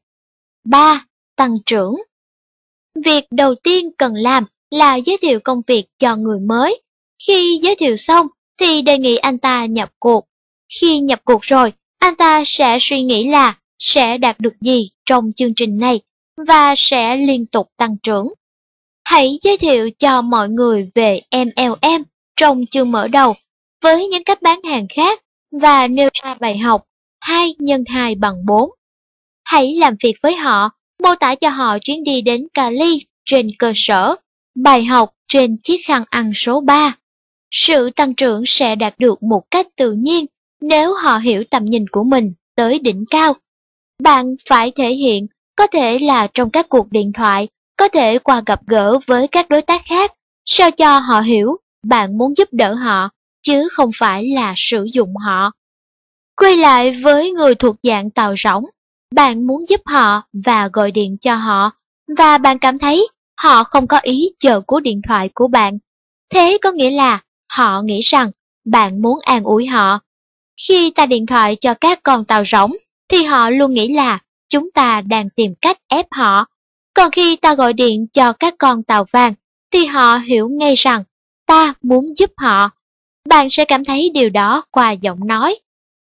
3. 0.64 1.04
Tăng 1.36 1.54
trưởng 1.66 1.94
Việc 3.04 3.24
đầu 3.30 3.54
tiên 3.54 3.90
cần 3.98 4.14
làm 4.14 4.44
là 4.70 4.96
giới 4.96 5.18
thiệu 5.22 5.40
công 5.40 5.62
việc 5.66 5.84
cho 5.98 6.16
người 6.16 6.40
mới. 6.40 6.82
Khi 7.26 7.60
giới 7.62 7.76
thiệu 7.76 7.96
xong 7.96 8.26
thì 8.60 8.82
đề 8.82 8.98
nghị 8.98 9.16
anh 9.16 9.38
ta 9.38 9.66
nhập 9.66 9.90
cuộc. 9.98 10.28
Khi 10.80 11.00
nhập 11.00 11.20
cuộc 11.24 11.42
rồi, 11.42 11.72
anh 11.98 12.16
ta 12.16 12.42
sẽ 12.46 12.78
suy 12.80 13.02
nghĩ 13.02 13.28
là 13.28 13.58
sẽ 13.78 14.18
đạt 14.18 14.40
được 14.40 14.54
gì 14.60 14.90
trong 15.04 15.32
chương 15.36 15.54
trình 15.54 15.78
này 15.78 16.00
và 16.46 16.74
sẽ 16.76 17.16
liên 17.16 17.46
tục 17.46 17.68
tăng 17.76 17.96
trưởng. 18.02 18.28
Hãy 19.04 19.38
giới 19.42 19.58
thiệu 19.58 19.90
cho 19.98 20.22
mọi 20.22 20.48
người 20.48 20.90
về 20.94 21.20
MLM 21.32 22.02
trong 22.36 22.64
chương 22.70 22.92
mở 22.92 23.08
đầu 23.08 23.34
với 23.82 24.06
những 24.06 24.24
cách 24.24 24.42
bán 24.42 24.60
hàng 24.64 24.86
khác 24.96 25.22
và 25.60 25.86
nêu 25.86 26.08
ra 26.22 26.34
bài 26.34 26.58
học 26.58 26.84
2 27.20 27.54
x 27.58 27.62
2 27.86 28.14
bằng 28.14 28.46
4. 28.46 28.70
Hãy 29.44 29.74
làm 29.74 29.94
việc 30.02 30.14
với 30.22 30.36
họ, 30.36 30.70
mô 31.02 31.14
tả 31.14 31.34
cho 31.34 31.48
họ 31.48 31.78
chuyến 31.78 32.04
đi 32.04 32.20
đến 32.20 32.46
Cali 32.54 33.06
trên 33.24 33.48
cơ 33.58 33.72
sở 33.76 34.16
bài 34.54 34.84
học 34.84 35.12
trên 35.28 35.56
chiếc 35.62 35.80
khăn 35.86 36.04
ăn 36.10 36.32
số 36.34 36.60
3. 36.60 36.96
Sự 37.50 37.90
tăng 37.90 38.14
trưởng 38.14 38.42
sẽ 38.46 38.74
đạt 38.74 38.98
được 38.98 39.22
một 39.22 39.50
cách 39.50 39.66
tự 39.76 39.92
nhiên 39.92 40.26
nếu 40.60 40.94
họ 40.94 41.18
hiểu 41.18 41.44
tầm 41.50 41.64
nhìn 41.64 41.88
của 41.88 42.04
mình 42.04 42.32
tới 42.56 42.78
đỉnh 42.78 43.04
cao. 43.10 43.34
Bạn 44.02 44.34
phải 44.48 44.70
thể 44.70 44.94
hiện, 44.94 45.26
có 45.56 45.66
thể 45.66 45.98
là 45.98 46.26
trong 46.34 46.50
các 46.50 46.68
cuộc 46.68 46.90
điện 46.90 47.12
thoại, 47.12 47.48
có 47.76 47.88
thể 47.88 48.18
qua 48.18 48.42
gặp 48.46 48.60
gỡ 48.66 48.98
với 49.06 49.28
các 49.28 49.48
đối 49.48 49.62
tác 49.62 49.82
khác, 49.84 50.12
sao 50.44 50.70
cho 50.70 50.98
họ 50.98 51.20
hiểu 51.20 51.56
bạn 51.82 52.18
muốn 52.18 52.36
giúp 52.36 52.48
đỡ 52.52 52.74
họ, 52.74 53.10
chứ 53.42 53.68
không 53.72 53.90
phải 53.98 54.24
là 54.28 54.54
sử 54.56 54.84
dụng 54.84 55.16
họ. 55.16 55.50
Quay 56.36 56.56
lại 56.56 57.00
với 57.02 57.30
người 57.30 57.54
thuộc 57.54 57.76
dạng 57.82 58.10
tàu 58.10 58.34
rỗng, 58.44 58.64
bạn 59.14 59.46
muốn 59.46 59.68
giúp 59.68 59.80
họ 59.84 60.22
và 60.32 60.68
gọi 60.72 60.90
điện 60.90 61.16
cho 61.20 61.34
họ, 61.34 61.70
và 62.18 62.38
bạn 62.38 62.58
cảm 62.58 62.78
thấy 62.78 63.08
họ 63.40 63.64
không 63.64 63.86
có 63.86 63.98
ý 63.98 64.30
chờ 64.38 64.60
cú 64.60 64.80
điện 64.80 65.00
thoại 65.08 65.30
của 65.34 65.48
bạn. 65.48 65.78
Thế 66.34 66.58
có 66.62 66.72
nghĩa 66.72 66.90
là 66.90 67.20
họ 67.52 67.82
nghĩ 67.82 68.00
rằng 68.00 68.30
bạn 68.64 69.02
muốn 69.02 69.18
an 69.22 69.44
ủi 69.44 69.66
họ. 69.66 70.00
Khi 70.68 70.90
ta 70.90 71.06
điện 71.06 71.26
thoại 71.26 71.56
cho 71.60 71.74
các 71.74 72.02
con 72.02 72.24
tàu 72.24 72.44
rỗng, 72.44 72.72
thì 73.08 73.24
họ 73.24 73.50
luôn 73.50 73.74
nghĩ 73.74 73.92
là 73.92 74.18
chúng 74.48 74.70
ta 74.70 75.00
đang 75.00 75.30
tìm 75.30 75.54
cách 75.60 75.78
ép 75.88 76.06
họ. 76.10 76.46
Còn 76.94 77.10
khi 77.10 77.36
ta 77.36 77.54
gọi 77.54 77.72
điện 77.72 78.06
cho 78.12 78.32
các 78.32 78.54
con 78.58 78.82
tàu 78.82 79.04
vàng, 79.12 79.34
thì 79.70 79.86
họ 79.86 80.16
hiểu 80.16 80.48
ngay 80.48 80.74
rằng 80.74 81.04
ta 81.46 81.74
muốn 81.82 82.06
giúp 82.16 82.30
họ. 82.36 82.70
Bạn 83.28 83.50
sẽ 83.50 83.64
cảm 83.64 83.84
thấy 83.84 84.10
điều 84.14 84.30
đó 84.30 84.64
qua 84.70 84.90
giọng 84.90 85.26
nói. 85.26 85.56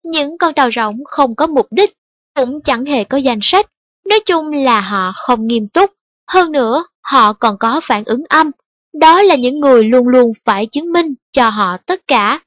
Những 0.04 0.38
con 0.38 0.54
tàu 0.54 0.70
rỗng 0.70 1.04
không 1.04 1.34
có 1.34 1.46
mục 1.46 1.66
đích, 1.70 1.92
cũng 2.34 2.60
chẳng 2.60 2.84
hề 2.84 3.04
có 3.04 3.18
danh 3.18 3.38
sách. 3.42 3.66
Nói 4.08 4.20
chung 4.26 4.52
là 4.52 4.80
họ 4.80 5.12
không 5.16 5.46
nghiêm 5.46 5.68
túc. 5.68 5.90
Hơn 6.30 6.52
nữa, 6.52 6.84
họ 7.02 7.32
còn 7.32 7.56
có 7.58 7.80
phản 7.84 8.04
ứng 8.04 8.22
âm. 8.28 8.50
Đó 9.00 9.22
là 9.22 9.34
những 9.34 9.60
người 9.60 9.84
luôn 9.84 10.08
luôn 10.08 10.32
phải 10.44 10.66
chứng 10.66 10.92
minh 10.92 11.14
cho 11.32 11.50
họ 11.50 11.76
tất 11.86 12.00
cả. 12.06 12.40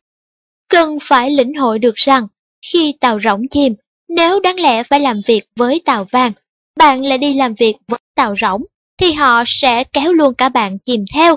Cần 0.68 0.98
phải 1.02 1.32
lĩnh 1.32 1.54
hội 1.54 1.80
được 1.80 1.96
rằng, 1.96 2.28
khi 2.72 2.94
tàu 3.00 3.20
rỗng 3.20 3.42
chìm, 3.52 3.74
nếu 4.10 4.40
đáng 4.40 4.60
lẽ 4.60 4.84
phải 4.84 5.00
làm 5.00 5.22
việc 5.28 5.44
với 5.56 5.82
tàu 5.86 6.04
vàng, 6.04 6.32
bạn 6.78 7.06
lại 7.06 7.18
đi 7.18 7.34
làm 7.34 7.54
việc 7.54 7.76
với 7.88 8.00
tàu 8.16 8.36
rỗng, 8.42 8.62
thì 8.98 9.14
họ 9.14 9.44
sẽ 9.48 9.84
kéo 9.84 10.14
luôn 10.14 10.34
cả 10.34 10.50
bạn 10.50 10.78
chìm 10.86 11.06
theo. 11.14 11.36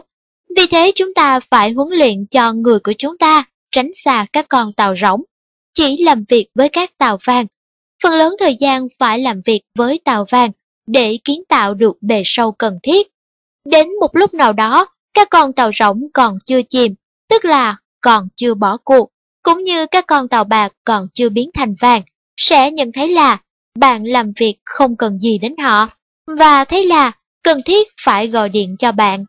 Vì 0.57 0.67
thế 0.71 0.93
chúng 0.95 1.15
ta 1.15 1.41
phải 1.51 1.73
huấn 1.73 1.89
luyện 1.99 2.27
cho 2.31 2.53
người 2.53 2.79
của 2.79 2.93
chúng 2.99 3.19
ta 3.19 3.45
tránh 3.71 3.91
xa 3.95 4.27
các 4.33 4.47
con 4.49 4.73
tàu 4.73 4.97
rỗng, 4.97 5.23
chỉ 5.75 6.05
làm 6.05 6.25
việc 6.29 6.47
với 6.55 6.69
các 6.69 6.99
tàu 6.99 7.19
vàng. 7.25 7.47
Phần 8.03 8.15
lớn 8.15 8.35
thời 8.39 8.57
gian 8.61 8.89
phải 8.99 9.21
làm 9.21 9.41
việc 9.45 9.63
với 9.79 10.01
tàu 10.05 10.25
vàng 10.31 10.51
để 10.87 11.19
kiến 11.25 11.43
tạo 11.49 11.75
được 11.75 11.97
bề 12.01 12.23
sâu 12.25 12.53
cần 12.53 12.79
thiết. 12.83 13.09
Đến 13.65 13.89
một 14.01 14.17
lúc 14.17 14.35
nào 14.35 14.53
đó, 14.53 14.87
các 15.15 15.31
con 15.31 15.53
tàu 15.53 15.71
rỗng 15.79 16.03
còn 16.15 16.39
chưa 16.45 16.63
chìm, 16.69 16.95
tức 17.29 17.45
là 17.45 17.77
còn 18.01 18.29
chưa 18.37 18.55
bỏ 18.55 18.77
cuộc, 18.85 19.11
cũng 19.43 19.65
như 19.65 19.87
các 19.87 20.07
con 20.07 20.29
tàu 20.29 20.45
bạc 20.45 20.73
còn 20.85 21.07
chưa 21.15 21.29
biến 21.29 21.51
thành 21.55 21.75
vàng, 21.81 22.03
sẽ 22.43 22.71
nhận 22.71 22.93
thấy 22.93 23.09
là 23.09 23.39
bạn 23.79 24.05
làm 24.05 24.33
việc 24.37 24.55
không 24.65 24.97
cần 24.97 25.19
gì 25.19 25.39
đến 25.39 25.57
họ, 25.57 25.89
và 26.27 26.65
thấy 26.65 26.87
là 26.87 27.13
cần 27.43 27.61
thiết 27.65 27.89
phải 28.05 28.29
gọi 28.29 28.49
điện 28.49 28.77
cho 28.79 28.93
bạn. 28.93 29.25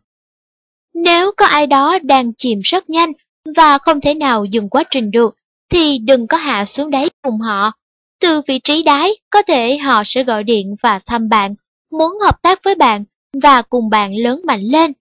Nếu 0.94 1.32
có 1.36 1.46
ai 1.46 1.66
đó 1.66 1.98
đang 2.02 2.32
chìm 2.34 2.60
rất 2.60 2.90
nhanh 2.90 3.12
và 3.56 3.78
không 3.78 4.00
thể 4.00 4.14
nào 4.14 4.44
dừng 4.44 4.68
quá 4.68 4.84
trình 4.90 5.10
được, 5.10 5.34
thì 5.70 5.98
đừng 5.98 6.26
có 6.26 6.36
hạ 6.36 6.64
xuống 6.64 6.90
đáy 6.90 7.10
cùng 7.22 7.40
họ. 7.40 7.72
Từ 8.20 8.42
vị 8.46 8.58
trí 8.58 8.82
đáy, 8.82 9.10
có 9.30 9.42
thể 9.42 9.78
họ 9.78 10.02
sẽ 10.04 10.24
gọi 10.24 10.44
điện 10.44 10.76
và 10.82 11.00
thăm 11.06 11.28
bạn, 11.28 11.54
muốn 11.90 12.12
hợp 12.24 12.42
tác 12.42 12.64
với 12.64 12.74
bạn 12.74 13.04
và 13.42 13.62
cùng 13.62 13.90
bạn 13.90 14.14
lớn 14.16 14.40
mạnh 14.46 14.62
lên. 14.62 14.92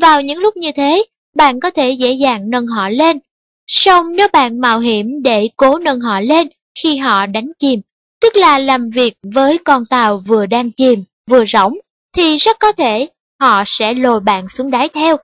Vào 0.00 0.22
những 0.22 0.38
lúc 0.38 0.56
như 0.56 0.72
thế, 0.72 1.04
bạn 1.36 1.60
có 1.60 1.70
thể 1.70 1.90
dễ 1.90 2.12
dàng 2.12 2.50
nâng 2.50 2.66
họ 2.66 2.88
lên. 2.88 3.18
Song 3.66 4.16
nếu 4.16 4.28
bạn 4.32 4.60
mạo 4.60 4.78
hiểm 4.78 5.22
để 5.22 5.48
cố 5.56 5.78
nâng 5.78 6.00
họ 6.00 6.20
lên 6.20 6.48
khi 6.74 6.96
họ 6.96 7.26
đánh 7.26 7.52
chìm, 7.58 7.80
tức 8.20 8.36
là 8.36 8.58
làm 8.58 8.90
việc 8.90 9.14
với 9.22 9.58
con 9.64 9.86
tàu 9.86 10.18
vừa 10.26 10.46
đang 10.46 10.72
chìm, 10.72 11.04
vừa 11.30 11.44
rỗng, 11.46 11.78
thì 12.16 12.36
rất 12.36 12.56
có 12.60 12.72
thể 12.72 13.08
họ 13.40 13.62
sẽ 13.66 13.94
lôi 13.94 14.20
bạn 14.20 14.48
xuống 14.48 14.70
đáy 14.70 14.88
theo. 14.88 15.16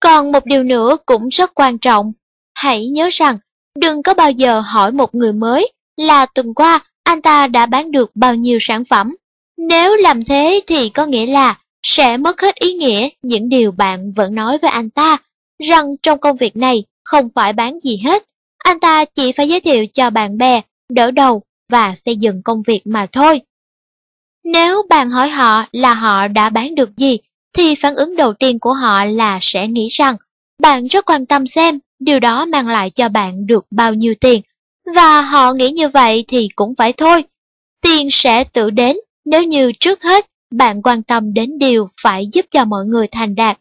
Còn 0.00 0.32
một 0.32 0.46
điều 0.46 0.62
nữa 0.62 0.96
cũng 1.06 1.28
rất 1.28 1.54
quan 1.54 1.78
trọng, 1.78 2.12
hãy 2.54 2.86
nhớ 2.88 3.08
rằng 3.12 3.38
đừng 3.78 4.02
có 4.02 4.14
bao 4.14 4.30
giờ 4.30 4.60
hỏi 4.60 4.92
một 4.92 5.14
người 5.14 5.32
mới 5.32 5.72
là 5.96 6.26
tuần 6.26 6.54
qua 6.54 6.80
anh 7.04 7.22
ta 7.22 7.46
đã 7.46 7.66
bán 7.66 7.90
được 7.90 8.10
bao 8.14 8.34
nhiêu 8.34 8.58
sản 8.60 8.84
phẩm. 8.90 9.16
Nếu 9.58 9.96
làm 9.96 10.24
thế 10.24 10.60
thì 10.66 10.88
có 10.88 11.06
nghĩa 11.06 11.26
là 11.26 11.58
sẽ 11.82 12.16
mất 12.16 12.40
hết 12.40 12.54
ý 12.54 12.72
nghĩa 12.72 13.08
những 13.22 13.48
điều 13.48 13.72
bạn 13.72 14.12
vẫn 14.12 14.34
nói 14.34 14.58
với 14.62 14.70
anh 14.70 14.90
ta, 14.90 15.16
rằng 15.68 15.86
trong 16.02 16.20
công 16.20 16.36
việc 16.36 16.56
này 16.56 16.84
không 17.04 17.28
phải 17.34 17.52
bán 17.52 17.78
gì 17.82 17.96
hết. 18.04 18.24
Anh 18.66 18.80
ta 18.80 19.04
chỉ 19.04 19.32
phải 19.32 19.48
giới 19.48 19.60
thiệu 19.60 19.86
cho 19.92 20.10
bạn 20.10 20.38
bè, 20.38 20.60
đỡ 20.88 21.10
đầu 21.10 21.42
và 21.72 21.94
xây 21.94 22.16
dựng 22.16 22.42
công 22.42 22.62
việc 22.66 22.80
mà 22.84 23.06
thôi. 23.12 23.40
Nếu 24.44 24.82
bạn 24.88 25.10
hỏi 25.10 25.28
họ 25.28 25.64
là 25.72 25.94
họ 25.94 26.28
đã 26.28 26.50
bán 26.50 26.74
được 26.74 26.96
gì, 26.96 27.18
thì 27.52 27.74
phản 27.74 27.94
ứng 27.94 28.16
đầu 28.16 28.32
tiên 28.32 28.58
của 28.58 28.72
họ 28.72 29.04
là 29.04 29.38
sẽ 29.42 29.68
nghĩ 29.68 29.88
rằng 29.88 30.16
bạn 30.58 30.86
rất 30.86 31.04
quan 31.04 31.26
tâm 31.26 31.46
xem 31.46 31.78
điều 31.98 32.20
đó 32.20 32.44
mang 32.44 32.68
lại 32.68 32.90
cho 32.90 33.08
bạn 33.08 33.46
được 33.46 33.66
bao 33.70 33.94
nhiêu 33.94 34.14
tiền. 34.20 34.42
Và 34.94 35.20
họ 35.20 35.52
nghĩ 35.52 35.70
như 35.70 35.88
vậy 35.88 36.24
thì 36.28 36.48
cũng 36.56 36.74
phải 36.78 36.92
thôi. 36.92 37.24
Tiền 37.82 38.08
sẽ 38.10 38.44
tự 38.44 38.70
đến 38.70 38.96
nếu 39.24 39.42
như 39.42 39.72
trước 39.80 40.02
hết 40.02 40.26
bạn 40.50 40.82
quan 40.82 41.02
tâm 41.02 41.34
đến 41.34 41.58
điều 41.58 41.88
phải 42.02 42.26
giúp 42.32 42.46
cho 42.50 42.64
mọi 42.64 42.84
người 42.86 43.06
thành 43.06 43.34
đạt. 43.34 43.58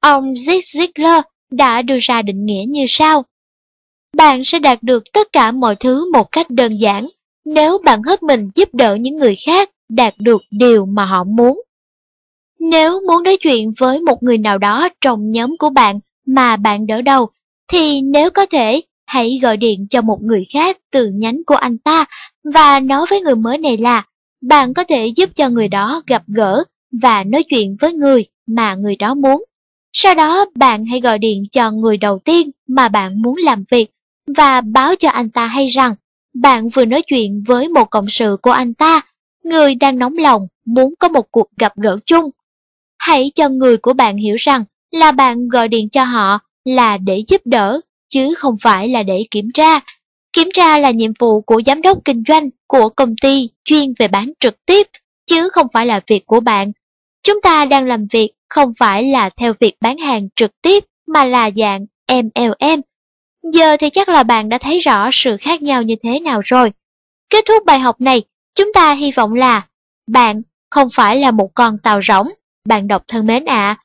Ông 0.00 0.24
Zig 0.24 0.60
Ziglar 0.60 1.22
đã 1.50 1.82
đưa 1.82 1.98
ra 2.00 2.22
định 2.22 2.46
nghĩa 2.46 2.64
như 2.68 2.84
sau. 2.88 3.24
Bạn 4.16 4.44
sẽ 4.44 4.58
đạt 4.58 4.82
được 4.82 5.02
tất 5.12 5.32
cả 5.32 5.52
mọi 5.52 5.76
thứ 5.76 6.12
một 6.12 6.32
cách 6.32 6.50
đơn 6.50 6.80
giản 6.80 7.08
nếu 7.44 7.78
bạn 7.84 8.02
hết 8.02 8.22
mình 8.22 8.50
giúp 8.54 8.74
đỡ 8.74 8.94
những 8.94 9.16
người 9.16 9.36
khác 9.46 9.70
đạt 9.88 10.14
được 10.18 10.42
điều 10.50 10.86
mà 10.86 11.04
họ 11.04 11.24
muốn. 11.24 11.62
Nếu 12.60 13.00
muốn 13.06 13.22
nói 13.22 13.36
chuyện 13.40 13.72
với 13.78 14.00
một 14.00 14.22
người 14.22 14.38
nào 14.38 14.58
đó 14.58 14.88
trong 15.00 15.30
nhóm 15.30 15.56
của 15.58 15.70
bạn 15.70 16.00
mà 16.26 16.56
bạn 16.56 16.86
đỡ 16.86 17.02
đầu, 17.02 17.28
thì 17.68 18.00
nếu 18.00 18.30
có 18.30 18.46
thể, 18.46 18.80
hãy 19.06 19.38
gọi 19.42 19.56
điện 19.56 19.86
cho 19.90 20.02
một 20.02 20.22
người 20.22 20.46
khác 20.52 20.78
từ 20.90 21.10
nhánh 21.14 21.44
của 21.46 21.54
anh 21.54 21.78
ta 21.78 22.04
và 22.54 22.80
nói 22.80 23.06
với 23.10 23.20
người 23.20 23.36
mới 23.36 23.58
này 23.58 23.76
là 23.76 24.06
bạn 24.40 24.74
có 24.74 24.84
thể 24.84 25.06
giúp 25.06 25.30
cho 25.34 25.48
người 25.48 25.68
đó 25.68 26.02
gặp 26.06 26.22
gỡ 26.26 26.64
và 27.02 27.24
nói 27.24 27.44
chuyện 27.48 27.76
với 27.80 27.92
người 27.92 28.26
mà 28.46 28.74
người 28.74 28.96
đó 28.96 29.14
muốn. 29.14 29.44
Sau 29.92 30.14
đó 30.14 30.44
bạn 30.54 30.84
hãy 30.84 31.00
gọi 31.00 31.18
điện 31.18 31.44
cho 31.52 31.70
người 31.70 31.96
đầu 31.96 32.18
tiên 32.18 32.50
mà 32.68 32.88
bạn 32.88 33.22
muốn 33.22 33.36
làm 33.36 33.64
việc 33.70 33.90
và 34.26 34.60
báo 34.60 34.94
cho 34.96 35.08
anh 35.08 35.30
ta 35.30 35.46
hay 35.46 35.68
rằng 35.68 35.94
bạn 36.34 36.68
vừa 36.68 36.84
nói 36.84 37.02
chuyện 37.06 37.44
với 37.46 37.68
một 37.68 37.90
cộng 37.90 38.10
sự 38.10 38.36
của 38.42 38.50
anh 38.50 38.74
ta, 38.74 39.00
người 39.44 39.74
đang 39.74 39.98
nóng 39.98 40.16
lòng 40.16 40.46
muốn 40.64 40.94
có 40.98 41.08
một 41.08 41.26
cuộc 41.30 41.46
gặp 41.58 41.72
gỡ 41.76 41.98
chung. 42.06 42.30
Hãy 42.98 43.30
cho 43.34 43.48
người 43.48 43.76
của 43.76 43.92
bạn 43.92 44.16
hiểu 44.16 44.36
rằng 44.38 44.64
là 44.90 45.12
bạn 45.12 45.48
gọi 45.48 45.68
điện 45.68 45.88
cho 45.88 46.04
họ 46.04 46.38
là 46.64 46.96
để 46.96 47.22
giúp 47.28 47.40
đỡ, 47.44 47.80
chứ 48.08 48.34
không 48.34 48.56
phải 48.62 48.88
là 48.88 49.02
để 49.02 49.24
kiểm 49.30 49.50
tra. 49.54 49.80
Kiểm 50.32 50.48
tra 50.54 50.78
là 50.78 50.90
nhiệm 50.90 51.12
vụ 51.18 51.40
của 51.40 51.62
giám 51.66 51.82
đốc 51.82 51.98
kinh 52.04 52.22
doanh 52.28 52.48
của 52.66 52.88
công 52.88 53.16
ty 53.16 53.48
chuyên 53.64 53.92
về 53.98 54.08
bán 54.08 54.32
trực 54.40 54.66
tiếp, 54.66 54.86
chứ 55.26 55.48
không 55.48 55.66
phải 55.72 55.86
là 55.86 56.00
việc 56.06 56.26
của 56.26 56.40
bạn. 56.40 56.72
Chúng 57.22 57.40
ta 57.40 57.64
đang 57.64 57.86
làm 57.86 58.06
việc 58.06 58.32
không 58.48 58.72
phải 58.78 59.04
là 59.04 59.30
theo 59.30 59.52
việc 59.60 59.74
bán 59.80 59.98
hàng 59.98 60.28
trực 60.36 60.50
tiếp 60.62 60.84
mà 61.06 61.24
là 61.24 61.50
dạng 61.56 61.86
MLM. 62.08 62.80
Giờ 63.42 63.76
thì 63.76 63.90
chắc 63.90 64.08
là 64.08 64.22
bạn 64.22 64.48
đã 64.48 64.58
thấy 64.58 64.78
rõ 64.78 65.10
sự 65.12 65.36
khác 65.40 65.62
nhau 65.62 65.82
như 65.82 65.94
thế 66.02 66.20
nào 66.20 66.40
rồi. 66.44 66.72
Kết 67.30 67.44
thúc 67.48 67.64
bài 67.66 67.78
học 67.78 68.00
này, 68.00 68.22
chúng 68.54 68.72
ta 68.74 68.94
hy 68.94 69.12
vọng 69.12 69.34
là 69.34 69.66
bạn 70.06 70.42
không 70.70 70.88
phải 70.92 71.16
là 71.16 71.30
một 71.30 71.50
con 71.54 71.78
tàu 71.78 72.00
rỗng, 72.02 72.28
bạn 72.64 72.88
đọc 72.88 73.04
thân 73.08 73.26
mến 73.26 73.44
ạ. 73.44 73.76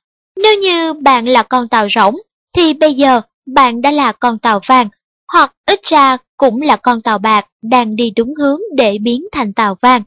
Nếu 0.44 0.60
như 0.60 0.94
bạn 0.94 1.26
là 1.26 1.44
con 1.44 1.68
tàu 1.68 1.88
rỗng, 1.96 2.16
thì 2.54 2.74
bây 2.74 2.94
giờ 2.94 3.22
bạn 3.46 3.82
đã 3.82 3.92
là 3.92 4.12
con 4.12 4.40
tàu 4.40 4.60
vàng, 4.68 4.88
hoặc 5.32 5.54
ít 5.66 5.80
ra 5.84 6.18
cũng 6.38 6.62
là 6.62 6.76
con 6.76 7.02
tàu 7.02 7.18
bạc 7.18 7.48
đang 7.62 7.96
đi 7.96 8.12
đúng 8.16 8.34
hướng 8.36 8.60
để 8.76 8.98
biến 9.02 9.26
thành 9.32 9.54
tàu 9.54 9.76
vàng. 9.82 10.04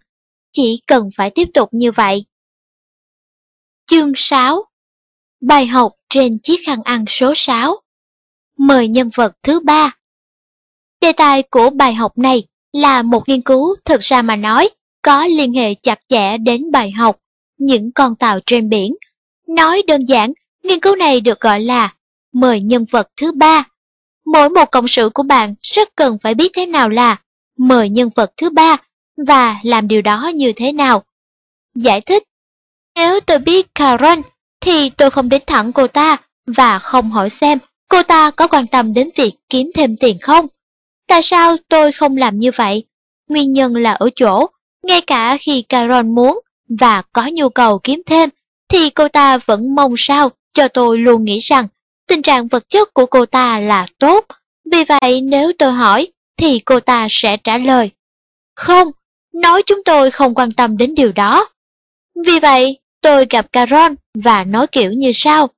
Chỉ 0.53 0.80
cần 0.86 1.11
phải 1.16 1.30
tiếp 1.30 1.48
tục 1.55 1.68
như 1.72 1.92
vậy. 1.92 2.24
Chương 3.86 4.12
6 4.16 4.64
Bài 5.40 5.66
học 5.66 5.92
trên 6.09 6.38
chiếc 6.38 6.61
khăn 6.66 6.82
ăn 6.84 7.05
số 7.09 7.32
6 7.36 7.76
mời 8.61 8.89
nhân 8.89 9.11
vật 9.15 9.33
thứ 9.43 9.61
ba. 9.61 9.97
Đề 11.01 11.13
tài 11.13 11.43
của 11.43 11.71
bài 11.71 11.95
học 11.95 12.19
này 12.19 12.43
là 12.73 13.03
một 13.03 13.29
nghiên 13.29 13.43
cứu 13.43 13.77
thực 13.85 14.01
ra 14.01 14.23
mà 14.23 14.37
nói 14.37 14.69
có 15.03 15.27
liên 15.27 15.55
hệ 15.55 15.75
chặt 15.75 16.01
chẽ 16.09 16.39
đến 16.39 16.71
bài 16.73 16.91
học 16.91 17.17
những 17.59 17.93
con 17.93 18.15
tàu 18.17 18.39
trên 18.47 18.69
biển. 18.69 18.95
Nói 19.49 19.83
đơn 19.87 20.05
giản, 20.05 20.33
nghiên 20.63 20.81
cứu 20.81 20.97
này 20.97 21.21
được 21.21 21.41
gọi 21.41 21.61
là 21.61 21.95
mời 22.33 22.61
nhân 22.61 22.85
vật 22.91 23.09
thứ 23.17 23.33
ba. 23.33 23.65
Mỗi 24.27 24.49
một 24.49 24.71
cộng 24.71 24.89
sự 24.89 25.11
của 25.15 25.23
bạn 25.23 25.55
rất 25.63 25.89
cần 25.97 26.19
phải 26.23 26.35
biết 26.35 26.51
thế 26.55 26.67
nào 26.67 26.89
là 26.89 27.17
mời 27.59 27.89
nhân 27.89 28.11
vật 28.15 28.33
thứ 28.37 28.51
ba 28.51 28.77
và 29.27 29.57
làm 29.63 29.89
điều 29.89 30.03
đó 30.03 30.31
như 30.35 30.53
thế 30.57 30.73
nào. 30.73 31.05
Giải 31.75 32.01
thích 32.01 32.23
Nếu 32.95 33.21
tôi 33.21 33.39
biết 33.39 33.75
Karen 33.75 34.23
thì 34.61 34.91
tôi 34.91 35.11
không 35.11 35.29
đến 35.29 35.43
thẳng 35.47 35.73
cô 35.73 35.87
ta 35.87 36.17
và 36.47 36.79
không 36.79 37.11
hỏi 37.11 37.31
xem 37.31 37.59
cô 37.91 38.03
ta 38.03 38.30
có 38.30 38.49
quan 38.49 38.66
tâm 38.66 38.95
đến 38.95 39.11
việc 39.16 39.32
kiếm 39.49 39.70
thêm 39.74 39.97
tiền 39.97 40.18
không. 40.20 40.47
Tại 41.09 41.22
sao 41.22 41.57
tôi 41.68 41.93
không 41.93 42.16
làm 42.16 42.36
như 42.36 42.51
vậy? 42.57 42.84
Nguyên 43.28 43.53
nhân 43.53 43.74
là 43.74 43.93
ở 43.93 44.11
chỗ, 44.16 44.47
ngay 44.82 45.01
cả 45.01 45.36
khi 45.41 45.62
Carol 45.62 46.07
muốn 46.07 46.41
và 46.68 47.03
có 47.12 47.28
nhu 47.32 47.49
cầu 47.49 47.78
kiếm 47.78 48.03
thêm, 48.07 48.30
thì 48.68 48.91
cô 48.91 49.09
ta 49.09 49.38
vẫn 49.38 49.74
mong 49.74 49.95
sao 49.99 50.28
cho 50.53 50.68
tôi 50.68 50.99
luôn 50.99 51.24
nghĩ 51.24 51.38
rằng 51.38 51.68
tình 52.09 52.22
trạng 52.22 52.49
vật 52.49 52.68
chất 52.68 52.95
của 52.95 53.07
cô 53.07 53.26
ta 53.26 53.61
là 53.61 53.86
tốt. 53.99 54.26
Vì 54.72 54.84
vậy 54.84 55.20
nếu 55.20 55.53
tôi 55.59 55.72
hỏi, 55.72 56.09
thì 56.36 56.59
cô 56.59 56.80
ta 56.80 57.07
sẽ 57.11 57.36
trả 57.36 57.59
lời. 57.59 57.91
Không, 58.57 58.88
nói 59.34 59.62
chúng 59.66 59.84
tôi 59.84 60.11
không 60.11 60.34
quan 60.34 60.53
tâm 60.53 60.76
đến 60.76 60.95
điều 60.95 61.12
đó. 61.12 61.49
Vì 62.26 62.38
vậy, 62.38 62.78
tôi 63.01 63.26
gặp 63.30 63.53
Caron 63.53 63.95
và 64.14 64.45
nói 64.45 64.66
kiểu 64.66 64.93
như 64.93 65.11
sau. 65.14 65.49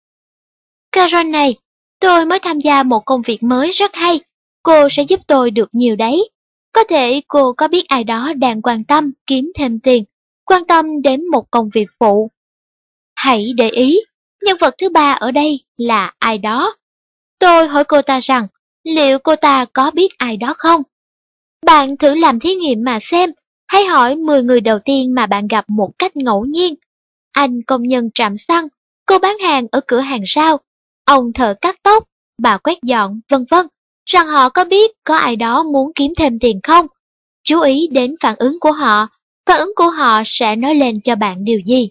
Caron 0.93 1.31
này, 1.31 1.55
tôi 2.03 2.27
mới 2.27 2.39
tham 2.39 2.59
gia 2.59 2.83
một 2.83 3.05
công 3.05 3.23
việc 3.23 3.43
mới 3.43 3.71
rất 3.71 3.95
hay, 3.95 4.21
cô 4.63 4.89
sẽ 4.91 5.03
giúp 5.03 5.21
tôi 5.27 5.51
được 5.51 5.69
nhiều 5.73 5.97
đấy. 5.97 6.31
Có 6.73 6.85
thể 6.85 7.21
cô 7.29 7.53
có 7.53 7.69
biết 7.69 7.89
ai 7.89 8.05
đó 8.05 8.33
đang 8.37 8.63
quan 8.63 8.85
tâm 8.85 9.13
kiếm 9.27 9.53
thêm 9.55 9.81
tiền, 9.81 10.05
quan 10.45 10.67
tâm 10.67 11.03
đến 11.03 11.21
một 11.31 11.51
công 11.51 11.71
việc 11.75 11.87
phụ. 12.01 12.31
Hãy 13.15 13.53
để 13.57 13.69
ý, 13.69 14.01
nhân 14.45 14.57
vật 14.61 14.75
thứ 14.79 14.89
ba 14.89 15.13
ở 15.13 15.31
đây 15.31 15.61
là 15.77 16.13
ai 16.19 16.39
đó. 16.39 16.77
Tôi 17.39 17.69
hỏi 17.69 17.85
cô 17.85 18.03
ta 18.03 18.21
rằng, 18.21 18.47
liệu 18.85 19.19
cô 19.19 19.37
ta 19.37 19.65
có 19.73 19.91
biết 19.91 20.19
ai 20.19 20.37
đó 20.37 20.55
không? 20.59 20.83
Bạn 21.67 21.97
thử 21.97 22.15
làm 22.15 22.41
thí 22.41 22.55
nghiệm 22.55 22.85
mà 22.85 22.99
xem, 23.03 23.31
hãy 23.67 23.85
hỏi 23.85 24.17
10 24.17 24.43
người 24.43 24.61
đầu 24.61 24.79
tiên 24.79 25.15
mà 25.15 25.27
bạn 25.27 25.47
gặp 25.47 25.65
một 25.69 25.91
cách 25.99 26.17
ngẫu 26.17 26.45
nhiên. 26.45 26.75
Anh 27.33 27.63
công 27.63 27.83
nhân 27.83 28.11
trạm 28.15 28.37
xăng, 28.37 28.69
cô 29.07 29.19
bán 29.19 29.39
hàng 29.39 29.67
ở 29.73 29.81
cửa 29.87 30.01
hàng 30.01 30.23
rau, 30.35 30.61
ông 31.05 31.33
thợ 31.33 31.55
cắt 31.61 31.77
tóc, 31.83 32.05
bà 32.39 32.59
quét 32.59 32.79
dọn, 32.83 33.21
vân 33.29 33.45
vân, 33.51 33.67
rằng 34.05 34.27
họ 34.27 34.49
có 34.49 34.65
biết 34.65 34.91
có 35.05 35.17
ai 35.17 35.37
đó 35.37 35.63
muốn 35.63 35.93
kiếm 35.95 36.13
thêm 36.17 36.39
tiền 36.39 36.61
không? 36.63 36.87
Chú 37.43 37.61
ý 37.61 37.89
đến 37.93 38.15
phản 38.21 38.35
ứng 38.39 38.61
của 38.61 38.73
họ, 38.73 39.09
phản 39.47 39.59
ứng 39.59 39.73
của 39.77 39.91
họ 39.91 40.23
sẽ 40.25 40.57
nói 40.57 40.75
lên 40.75 41.01
cho 41.01 41.15
bạn 41.15 41.45
điều 41.45 41.61
gì? 41.67 41.91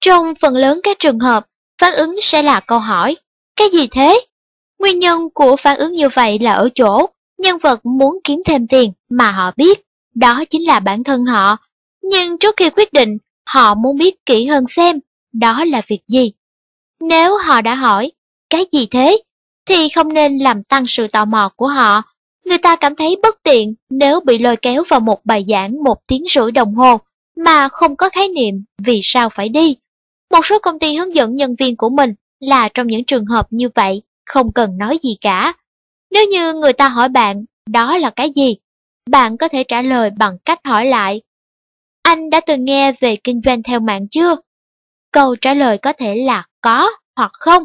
Trong 0.00 0.34
phần 0.40 0.56
lớn 0.56 0.80
các 0.82 0.96
trường 0.98 1.18
hợp, 1.18 1.46
phản 1.80 1.94
ứng 1.94 2.16
sẽ 2.22 2.42
là 2.42 2.60
câu 2.60 2.78
hỏi, 2.78 3.16
cái 3.56 3.68
gì 3.72 3.86
thế? 3.90 4.20
Nguyên 4.78 4.98
nhân 4.98 5.28
của 5.34 5.56
phản 5.56 5.78
ứng 5.78 5.92
như 5.92 6.08
vậy 6.08 6.38
là 6.38 6.52
ở 6.52 6.68
chỗ 6.74 7.06
nhân 7.38 7.58
vật 7.58 7.86
muốn 7.86 8.18
kiếm 8.24 8.40
thêm 8.46 8.66
tiền 8.66 8.92
mà 9.08 9.30
họ 9.30 9.50
biết, 9.56 9.80
đó 10.14 10.44
chính 10.50 10.66
là 10.66 10.80
bản 10.80 11.04
thân 11.04 11.24
họ. 11.24 11.56
Nhưng 12.02 12.38
trước 12.38 12.54
khi 12.56 12.70
quyết 12.70 12.92
định, 12.92 13.18
họ 13.46 13.74
muốn 13.74 13.96
biết 13.98 14.26
kỹ 14.26 14.46
hơn 14.46 14.64
xem 14.68 14.98
đó 15.32 15.64
là 15.64 15.82
việc 15.88 16.00
gì. 16.08 16.32
Nếu 17.00 17.38
họ 17.38 17.60
đã 17.60 17.74
hỏi, 17.74 18.12
cái 18.50 18.64
gì 18.72 18.86
thế, 18.86 19.22
thì 19.66 19.88
không 19.88 20.14
nên 20.14 20.38
làm 20.38 20.62
tăng 20.64 20.84
sự 20.86 21.06
tò 21.08 21.24
mò 21.24 21.50
của 21.56 21.68
họ. 21.68 22.02
Người 22.44 22.58
ta 22.58 22.76
cảm 22.76 22.96
thấy 22.96 23.16
bất 23.22 23.36
tiện 23.42 23.74
nếu 23.90 24.20
bị 24.20 24.38
lôi 24.38 24.56
kéo 24.56 24.84
vào 24.88 25.00
một 25.00 25.24
bài 25.24 25.44
giảng 25.48 25.82
một 25.84 25.98
tiếng 26.06 26.24
rưỡi 26.28 26.52
đồng 26.52 26.74
hồ 26.74 27.00
mà 27.36 27.68
không 27.68 27.96
có 27.96 28.08
khái 28.08 28.28
niệm 28.28 28.64
vì 28.78 29.00
sao 29.02 29.28
phải 29.28 29.48
đi. 29.48 29.76
Một 30.30 30.46
số 30.46 30.58
công 30.58 30.78
ty 30.78 30.96
hướng 30.96 31.14
dẫn 31.14 31.34
nhân 31.34 31.54
viên 31.58 31.76
của 31.76 31.90
mình 31.90 32.14
là 32.40 32.68
trong 32.68 32.86
những 32.86 33.04
trường 33.04 33.26
hợp 33.26 33.46
như 33.50 33.68
vậy, 33.74 34.02
không 34.26 34.52
cần 34.52 34.78
nói 34.78 34.98
gì 35.02 35.16
cả. 35.20 35.52
Nếu 36.10 36.26
như 36.26 36.52
người 36.54 36.72
ta 36.72 36.88
hỏi 36.88 37.08
bạn, 37.08 37.44
đó 37.66 37.98
là 37.98 38.10
cái 38.10 38.30
gì? 38.30 38.56
Bạn 39.10 39.36
có 39.36 39.48
thể 39.48 39.64
trả 39.64 39.82
lời 39.82 40.10
bằng 40.18 40.38
cách 40.44 40.60
hỏi 40.64 40.86
lại. 40.86 41.22
Anh 42.02 42.30
đã 42.30 42.40
từng 42.40 42.64
nghe 42.64 42.92
về 43.00 43.16
kinh 43.24 43.40
doanh 43.44 43.62
theo 43.62 43.80
mạng 43.80 44.08
chưa? 44.08 44.36
Câu 45.12 45.36
trả 45.36 45.54
lời 45.54 45.78
có 45.78 45.92
thể 45.92 46.14
là 46.14 46.46
có 46.60 46.90
hoặc 47.16 47.30
không. 47.32 47.64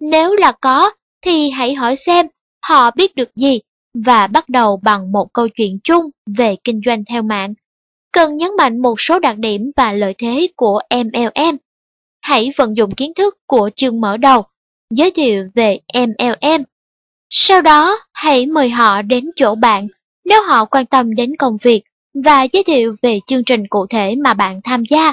Nếu 0.00 0.34
là 0.34 0.52
có, 0.52 0.90
thì 1.22 1.50
hãy 1.50 1.74
hỏi 1.74 1.96
xem 1.96 2.26
họ 2.62 2.90
biết 2.90 3.14
được 3.14 3.36
gì 3.36 3.60
và 3.94 4.26
bắt 4.26 4.48
đầu 4.48 4.76
bằng 4.82 5.12
một 5.12 5.32
câu 5.32 5.48
chuyện 5.48 5.78
chung 5.84 6.10
về 6.36 6.56
kinh 6.64 6.80
doanh 6.86 7.04
theo 7.04 7.22
mạng. 7.22 7.54
Cần 8.12 8.36
nhấn 8.36 8.50
mạnh 8.58 8.82
một 8.82 9.00
số 9.00 9.18
đặc 9.18 9.38
điểm 9.38 9.70
và 9.76 9.92
lợi 9.92 10.14
thế 10.18 10.48
của 10.56 10.80
MLM. 10.90 11.56
Hãy 12.20 12.52
vận 12.56 12.76
dụng 12.76 12.90
kiến 12.94 13.12
thức 13.14 13.38
của 13.46 13.70
chương 13.76 14.00
mở 14.00 14.16
đầu, 14.16 14.44
giới 14.90 15.10
thiệu 15.10 15.48
về 15.54 15.78
MLM 15.94 16.62
sau 17.30 17.62
đó, 17.62 17.98
hãy 18.12 18.46
mời 18.46 18.70
họ 18.70 19.02
đến 19.02 19.30
chỗ 19.36 19.54
bạn 19.54 19.88
nếu 20.24 20.42
họ 20.42 20.64
quan 20.64 20.86
tâm 20.86 21.14
đến 21.14 21.36
công 21.38 21.56
việc 21.62 21.82
và 22.24 22.42
giới 22.42 22.62
thiệu 22.64 22.96
về 23.02 23.20
chương 23.26 23.44
trình 23.44 23.66
cụ 23.66 23.86
thể 23.86 24.14
mà 24.24 24.34
bạn 24.34 24.60
tham 24.64 24.82
gia. 24.90 25.12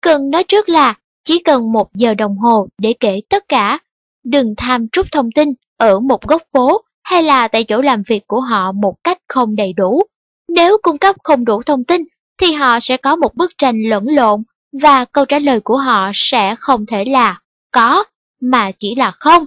Cần 0.00 0.30
nói 0.30 0.44
trước 0.44 0.68
là 0.68 0.94
chỉ 1.24 1.38
cần 1.38 1.72
một 1.72 1.94
giờ 1.94 2.14
đồng 2.14 2.38
hồ 2.38 2.68
để 2.78 2.94
kể 3.00 3.20
tất 3.28 3.48
cả. 3.48 3.78
Đừng 4.24 4.54
tham 4.56 4.88
trút 4.88 5.06
thông 5.12 5.32
tin 5.32 5.48
ở 5.76 6.00
một 6.00 6.26
góc 6.26 6.42
phố 6.52 6.84
hay 7.02 7.22
là 7.22 7.48
tại 7.48 7.64
chỗ 7.64 7.80
làm 7.80 8.02
việc 8.08 8.26
của 8.26 8.40
họ 8.40 8.72
một 8.72 8.94
cách 9.04 9.18
không 9.28 9.56
đầy 9.56 9.72
đủ. 9.72 10.02
Nếu 10.48 10.78
cung 10.82 10.98
cấp 10.98 11.16
không 11.24 11.44
đủ 11.44 11.62
thông 11.62 11.84
tin 11.84 12.02
thì 12.38 12.52
họ 12.52 12.80
sẽ 12.80 12.96
có 12.96 13.16
một 13.16 13.34
bức 13.34 13.58
tranh 13.58 13.82
lẫn 13.82 14.04
lộn 14.08 14.42
và 14.82 15.04
câu 15.04 15.24
trả 15.24 15.38
lời 15.38 15.60
của 15.60 15.76
họ 15.76 16.10
sẽ 16.14 16.54
không 16.58 16.86
thể 16.86 17.04
là 17.04 17.40
có 17.70 18.04
mà 18.40 18.70
chỉ 18.78 18.94
là 18.94 19.10
không. 19.10 19.44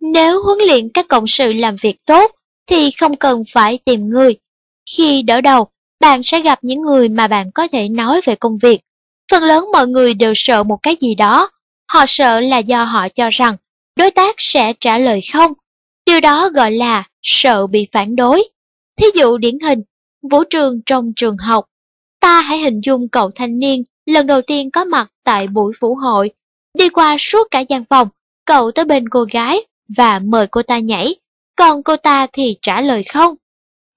Nếu 0.00 0.42
huấn 0.42 0.58
luyện 0.58 0.88
các 0.94 1.08
cộng 1.08 1.26
sự 1.26 1.52
làm 1.52 1.76
việc 1.82 1.96
tốt, 2.06 2.30
thì 2.66 2.90
không 2.90 3.16
cần 3.16 3.42
phải 3.52 3.78
tìm 3.84 4.08
người. 4.08 4.36
Khi 4.96 5.22
đỡ 5.22 5.40
đầu, 5.40 5.68
bạn 6.00 6.22
sẽ 6.22 6.40
gặp 6.40 6.58
những 6.62 6.82
người 6.82 7.08
mà 7.08 7.28
bạn 7.28 7.50
có 7.54 7.68
thể 7.72 7.88
nói 7.88 8.20
về 8.24 8.34
công 8.34 8.58
việc. 8.58 8.80
Phần 9.30 9.42
lớn 9.42 9.64
mọi 9.72 9.86
người 9.86 10.14
đều 10.14 10.32
sợ 10.36 10.62
một 10.62 10.78
cái 10.82 10.96
gì 11.00 11.14
đó. 11.14 11.50
Họ 11.88 12.04
sợ 12.08 12.40
là 12.40 12.58
do 12.58 12.84
họ 12.84 13.08
cho 13.08 13.30
rằng 13.30 13.56
đối 13.96 14.10
tác 14.10 14.34
sẽ 14.38 14.72
trả 14.80 14.98
lời 14.98 15.20
không. 15.32 15.52
Điều 16.06 16.20
đó 16.20 16.48
gọi 16.48 16.72
là 16.72 17.04
sợ 17.22 17.66
bị 17.66 17.88
phản 17.92 18.16
đối. 18.16 18.48
Thí 18.96 19.06
dụ 19.14 19.38
điển 19.38 19.58
hình, 19.58 19.82
vũ 20.30 20.44
trường 20.44 20.80
trong 20.86 21.12
trường 21.16 21.36
học. 21.36 21.64
Ta 22.20 22.40
hãy 22.40 22.58
hình 22.58 22.80
dung 22.84 23.08
cậu 23.08 23.30
thanh 23.30 23.58
niên 23.58 23.82
lần 24.06 24.26
đầu 24.26 24.42
tiên 24.42 24.70
có 24.70 24.84
mặt 24.84 25.12
tại 25.24 25.46
buổi 25.46 25.72
vũ 25.80 25.94
hội. 25.94 26.30
Đi 26.78 26.88
qua 26.88 27.16
suốt 27.18 27.48
cả 27.50 27.60
gian 27.60 27.84
phòng, 27.90 28.08
cậu 28.44 28.70
tới 28.70 28.84
bên 28.84 29.08
cô 29.08 29.24
gái 29.32 29.60
và 29.96 30.18
mời 30.18 30.46
cô 30.46 30.62
ta 30.62 30.78
nhảy, 30.78 31.14
còn 31.56 31.82
cô 31.82 31.96
ta 31.96 32.26
thì 32.32 32.56
trả 32.62 32.80
lời 32.80 33.02
không. 33.02 33.34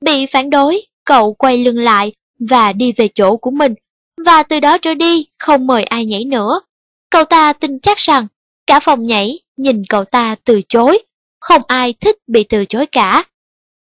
Bị 0.02 0.26
phản 0.26 0.50
đối, 0.50 0.82
cậu 1.06 1.34
quay 1.34 1.58
lưng 1.58 1.78
lại 1.78 2.12
và 2.40 2.74
đi 2.74 2.94
về 2.98 3.08
chỗ 3.16 3.38
của 3.38 3.52
mình, 3.52 3.74
và 4.26 4.44
từ 4.44 4.60
đó 4.60 4.78
trở 4.78 4.94
đi 4.94 5.26
không 5.40 5.68
mời 5.68 5.84
ai 5.84 6.06
nhảy 6.06 6.26
nữa. 6.26 6.60
Cậu 7.10 7.26
ta 7.26 7.54
tin 7.54 7.80
chắc 7.80 7.98
rằng 7.98 8.28
cả 8.68 8.80
phòng 8.80 9.06
nhảy 9.06 9.40
nhìn 9.58 9.82
cậu 9.90 10.06
ta 10.06 10.36
từ 10.44 10.62
chối, 10.70 11.00
không 11.40 11.62
ai 11.68 11.94
thích 11.94 12.18
bị 12.28 12.44
từ 12.44 12.66
chối 12.66 12.86
cả. 12.86 13.24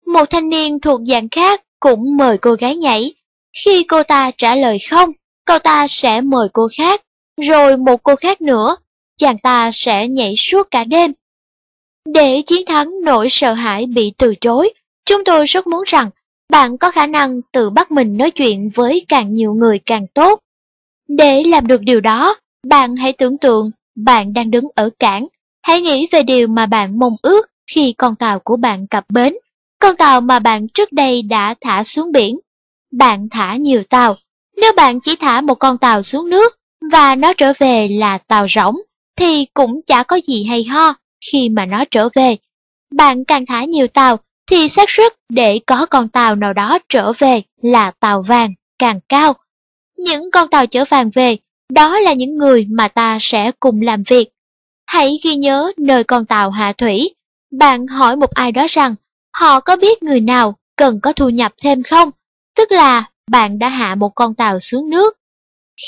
Một 0.05 0.25
thanh 0.29 0.49
niên 0.49 0.79
thuộc 0.79 1.01
dạng 1.07 1.29
khác 1.29 1.61
cũng 1.79 2.17
mời 2.17 2.37
cô 2.37 2.53
gái 2.53 2.75
nhảy. 2.75 3.13
Khi 3.65 3.83
cô 3.83 4.03
ta 4.03 4.31
trả 4.37 4.55
lời 4.55 4.77
không, 4.89 5.11
cậu 5.45 5.59
ta 5.59 5.87
sẽ 5.89 6.21
mời 6.21 6.47
cô 6.53 6.67
khác, 6.77 7.01
rồi 7.41 7.77
một 7.77 8.03
cô 8.03 8.15
khác 8.15 8.41
nữa. 8.41 8.75
Chàng 9.17 9.37
ta 9.37 9.69
sẽ 9.73 10.07
nhảy 10.07 10.33
suốt 10.37 10.67
cả 10.71 10.83
đêm 10.83 11.11
để 12.05 12.41
chiến 12.41 12.65
thắng 12.65 12.89
nỗi 13.03 13.27
sợ 13.29 13.53
hãi 13.53 13.85
bị 13.85 14.13
từ 14.17 14.35
chối, 14.35 14.73
chúng 15.05 15.23
tôi 15.23 15.45
rất 15.45 15.67
muốn 15.67 15.83
rằng 15.85 16.09
bạn 16.49 16.77
có 16.77 16.91
khả 16.91 17.07
năng 17.07 17.41
tự 17.51 17.69
bắt 17.69 17.91
mình 17.91 18.17
nói 18.17 18.31
chuyện 18.31 18.69
với 18.75 19.05
càng 19.07 19.33
nhiều 19.33 19.53
người 19.53 19.79
càng 19.79 20.07
tốt. 20.13 20.39
Để 21.07 21.43
làm 21.43 21.67
được 21.67 21.81
điều 21.81 22.01
đó, 22.01 22.35
bạn 22.67 22.95
hãy 22.95 23.13
tưởng 23.13 23.37
tượng 23.37 23.71
bạn 23.95 24.33
đang 24.33 24.51
đứng 24.51 24.65
ở 24.75 24.89
cảng. 24.99 25.27
Hãy 25.61 25.81
nghĩ 25.81 26.07
về 26.11 26.23
điều 26.23 26.47
mà 26.47 26.65
bạn 26.65 26.99
mong 26.99 27.15
ước 27.21 27.47
khi 27.71 27.93
con 27.97 28.15
tàu 28.15 28.39
của 28.39 28.57
bạn 28.57 28.87
cập 28.87 29.05
bến, 29.09 29.33
con 29.79 29.95
tàu 29.97 30.21
mà 30.21 30.39
bạn 30.39 30.67
trước 30.67 30.91
đây 30.91 31.21
đã 31.21 31.55
thả 31.61 31.83
xuống 31.83 32.11
biển. 32.11 32.39
Bạn 32.91 33.27
thả 33.31 33.55
nhiều 33.55 33.83
tàu. 33.83 34.15
Nếu 34.57 34.73
bạn 34.75 34.99
chỉ 34.99 35.15
thả 35.15 35.41
một 35.41 35.55
con 35.55 35.77
tàu 35.77 36.01
xuống 36.01 36.29
nước 36.29 36.55
và 36.91 37.15
nó 37.15 37.33
trở 37.33 37.53
về 37.59 37.87
là 37.87 38.17
tàu 38.17 38.47
rỗng, 38.55 38.75
thì 39.15 39.45
cũng 39.53 39.81
chả 39.87 40.03
có 40.03 40.19
gì 40.27 40.43
hay 40.43 40.63
ho 40.63 40.93
khi 41.31 41.49
mà 41.49 41.65
nó 41.65 41.83
trở 41.91 42.09
về. 42.15 42.35
Bạn 42.95 43.25
càng 43.25 43.45
thả 43.45 43.63
nhiều 43.63 43.87
tàu 43.87 44.17
thì 44.47 44.69
xác 44.69 44.89
suất 44.89 45.13
để 45.29 45.59
có 45.67 45.85
con 45.85 46.09
tàu 46.09 46.35
nào 46.35 46.53
đó 46.53 46.79
trở 46.89 47.13
về 47.13 47.41
là 47.61 47.91
tàu 47.91 48.21
vàng 48.21 48.53
càng 48.79 48.99
cao. 49.09 49.33
Những 49.97 50.31
con 50.31 50.49
tàu 50.49 50.67
chở 50.67 50.85
vàng 50.89 51.09
về, 51.13 51.37
đó 51.69 51.99
là 51.99 52.13
những 52.13 52.37
người 52.37 52.65
mà 52.69 52.87
ta 52.87 53.17
sẽ 53.21 53.51
cùng 53.59 53.81
làm 53.81 54.03
việc. 54.03 54.29
Hãy 54.87 55.19
ghi 55.23 55.35
nhớ 55.35 55.71
nơi 55.77 56.03
con 56.03 56.25
tàu 56.25 56.51
hạ 56.51 56.73
thủy 56.73 57.15
bạn 57.51 57.87
hỏi 57.87 58.15
một 58.15 58.31
ai 58.31 58.51
đó 58.51 58.65
rằng 58.69 58.95
họ 59.33 59.59
có 59.59 59.75
biết 59.75 60.03
người 60.03 60.19
nào 60.21 60.55
cần 60.75 60.99
có 61.01 61.13
thu 61.13 61.29
nhập 61.29 61.53
thêm 61.63 61.83
không? 61.83 62.11
Tức 62.55 62.71
là 62.71 63.03
bạn 63.31 63.59
đã 63.59 63.69
hạ 63.69 63.95
một 63.95 64.09
con 64.15 64.35
tàu 64.35 64.59
xuống 64.59 64.89
nước. 64.89 65.17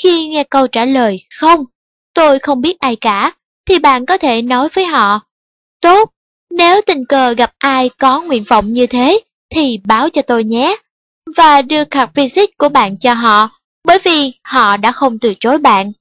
Khi 0.02 0.28
nghe 0.28 0.44
câu 0.44 0.66
trả 0.66 0.84
lời 0.84 1.26
không, 1.40 1.64
tôi 2.14 2.38
không 2.38 2.60
biết 2.60 2.78
ai 2.78 2.96
cả, 2.96 3.32
thì 3.66 3.78
bạn 3.78 4.06
có 4.06 4.18
thể 4.18 4.42
nói 4.42 4.68
với 4.74 4.84
họ, 4.84 5.20
tốt, 5.80 6.10
nếu 6.50 6.80
tình 6.86 7.04
cờ 7.06 7.32
gặp 7.32 7.52
ai 7.58 7.90
có 7.98 8.20
nguyện 8.20 8.44
vọng 8.48 8.72
như 8.72 8.86
thế, 8.86 9.20
thì 9.50 9.80
báo 9.84 10.10
cho 10.10 10.22
tôi 10.22 10.44
nhé, 10.44 10.76
và 11.36 11.62
đưa 11.62 11.84
card 11.84 12.12
visit 12.14 12.58
của 12.58 12.68
bạn 12.68 12.96
cho 12.98 13.14
họ, 13.14 13.50
bởi 13.84 13.98
vì 14.04 14.32
họ 14.44 14.76
đã 14.76 14.92
không 14.92 15.18
từ 15.18 15.34
chối 15.40 15.58
bạn. 15.58 15.92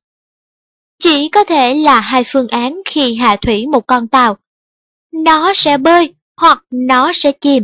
Chỉ 0.99 1.29
có 1.29 1.43
thể 1.43 1.73
là 1.73 1.99
hai 1.99 2.23
phương 2.27 2.47
án 2.47 2.81
khi 2.85 3.15
hạ 3.15 3.35
thủy 3.35 3.65
một 3.67 3.87
con 3.87 4.07
tàu. 4.07 4.37
Nó 5.13 5.53
sẽ 5.53 5.77
bơi 5.77 6.13
hoặc 6.37 6.63
nó 6.71 7.13
sẽ 7.13 7.31
chìm. 7.31 7.63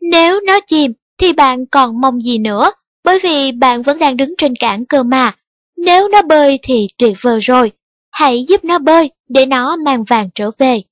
Nếu 0.00 0.40
nó 0.40 0.60
chìm 0.60 0.92
thì 1.18 1.32
bạn 1.32 1.66
còn 1.66 2.00
mong 2.00 2.20
gì 2.20 2.38
nữa, 2.38 2.70
bởi 3.04 3.18
vì 3.22 3.52
bạn 3.52 3.82
vẫn 3.82 3.98
đang 3.98 4.16
đứng 4.16 4.34
trên 4.38 4.54
cảng 4.56 4.86
cơ 4.86 5.02
mà. 5.02 5.34
Nếu 5.76 6.08
nó 6.08 6.22
bơi 6.22 6.58
thì 6.62 6.88
tuyệt 6.98 7.16
vời 7.20 7.40
rồi, 7.40 7.72
hãy 8.10 8.44
giúp 8.48 8.64
nó 8.64 8.78
bơi 8.78 9.10
để 9.28 9.46
nó 9.46 9.76
mang 9.76 10.04
vàng 10.04 10.28
trở 10.34 10.50
về. 10.58 10.82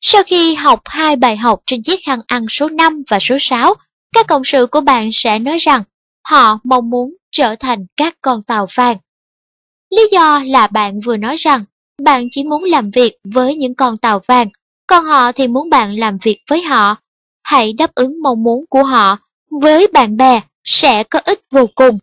Sau 0.00 0.22
khi 0.26 0.54
học 0.54 0.80
hai 0.84 1.16
bài 1.16 1.36
học 1.36 1.60
trên 1.66 1.82
chiếc 1.82 2.00
khăn 2.04 2.20
ăn 2.26 2.46
số 2.48 2.68
5 2.68 3.02
và 3.10 3.18
số 3.20 3.36
6, 3.40 3.74
các 4.14 4.26
cộng 4.26 4.42
sự 4.44 4.66
của 4.66 4.80
bạn 4.80 5.10
sẽ 5.12 5.38
nói 5.38 5.58
rằng 5.58 5.82
họ 6.28 6.58
mong 6.64 6.90
muốn 6.90 7.14
trở 7.32 7.56
thành 7.56 7.86
các 7.96 8.14
con 8.22 8.42
tàu 8.42 8.66
vàng. 8.74 8.96
Lý 9.90 10.02
do 10.12 10.42
là 10.46 10.66
bạn 10.66 11.00
vừa 11.00 11.16
nói 11.16 11.36
rằng 11.36 11.64
bạn 12.02 12.28
chỉ 12.30 12.44
muốn 12.44 12.64
làm 12.64 12.90
việc 12.90 13.12
với 13.24 13.54
những 13.54 13.74
con 13.74 13.96
tàu 13.96 14.20
vàng, 14.26 14.48
còn 14.86 15.04
họ 15.04 15.32
thì 15.32 15.48
muốn 15.48 15.70
bạn 15.70 15.98
làm 15.98 16.18
việc 16.22 16.38
với 16.50 16.62
họ. 16.62 16.96
Hãy 17.42 17.72
đáp 17.72 17.94
ứng 17.94 18.22
mong 18.22 18.42
muốn 18.42 18.64
của 18.70 18.82
họ, 18.82 19.18
với 19.50 19.86
bạn 19.92 20.16
bè 20.16 20.40
sẽ 20.64 21.04
có 21.04 21.18
ích 21.24 21.40
vô 21.50 21.66
cùng. 21.74 21.98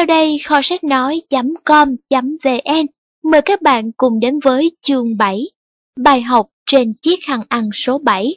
Sau 0.00 0.06
đây, 0.06 0.38
kho 0.44 0.60
sách 0.62 0.84
nói.com.vn 0.84 1.96
mời 3.22 3.42
các 3.42 3.62
bạn 3.62 3.92
cùng 3.92 4.20
đến 4.20 4.38
với 4.44 4.72
chương 4.82 5.16
7, 5.16 5.42
bài 5.96 6.22
học 6.22 6.46
trên 6.66 6.94
chiếc 7.02 7.18
khăn 7.26 7.40
ăn 7.48 7.70
số 7.74 7.98
7. 7.98 8.36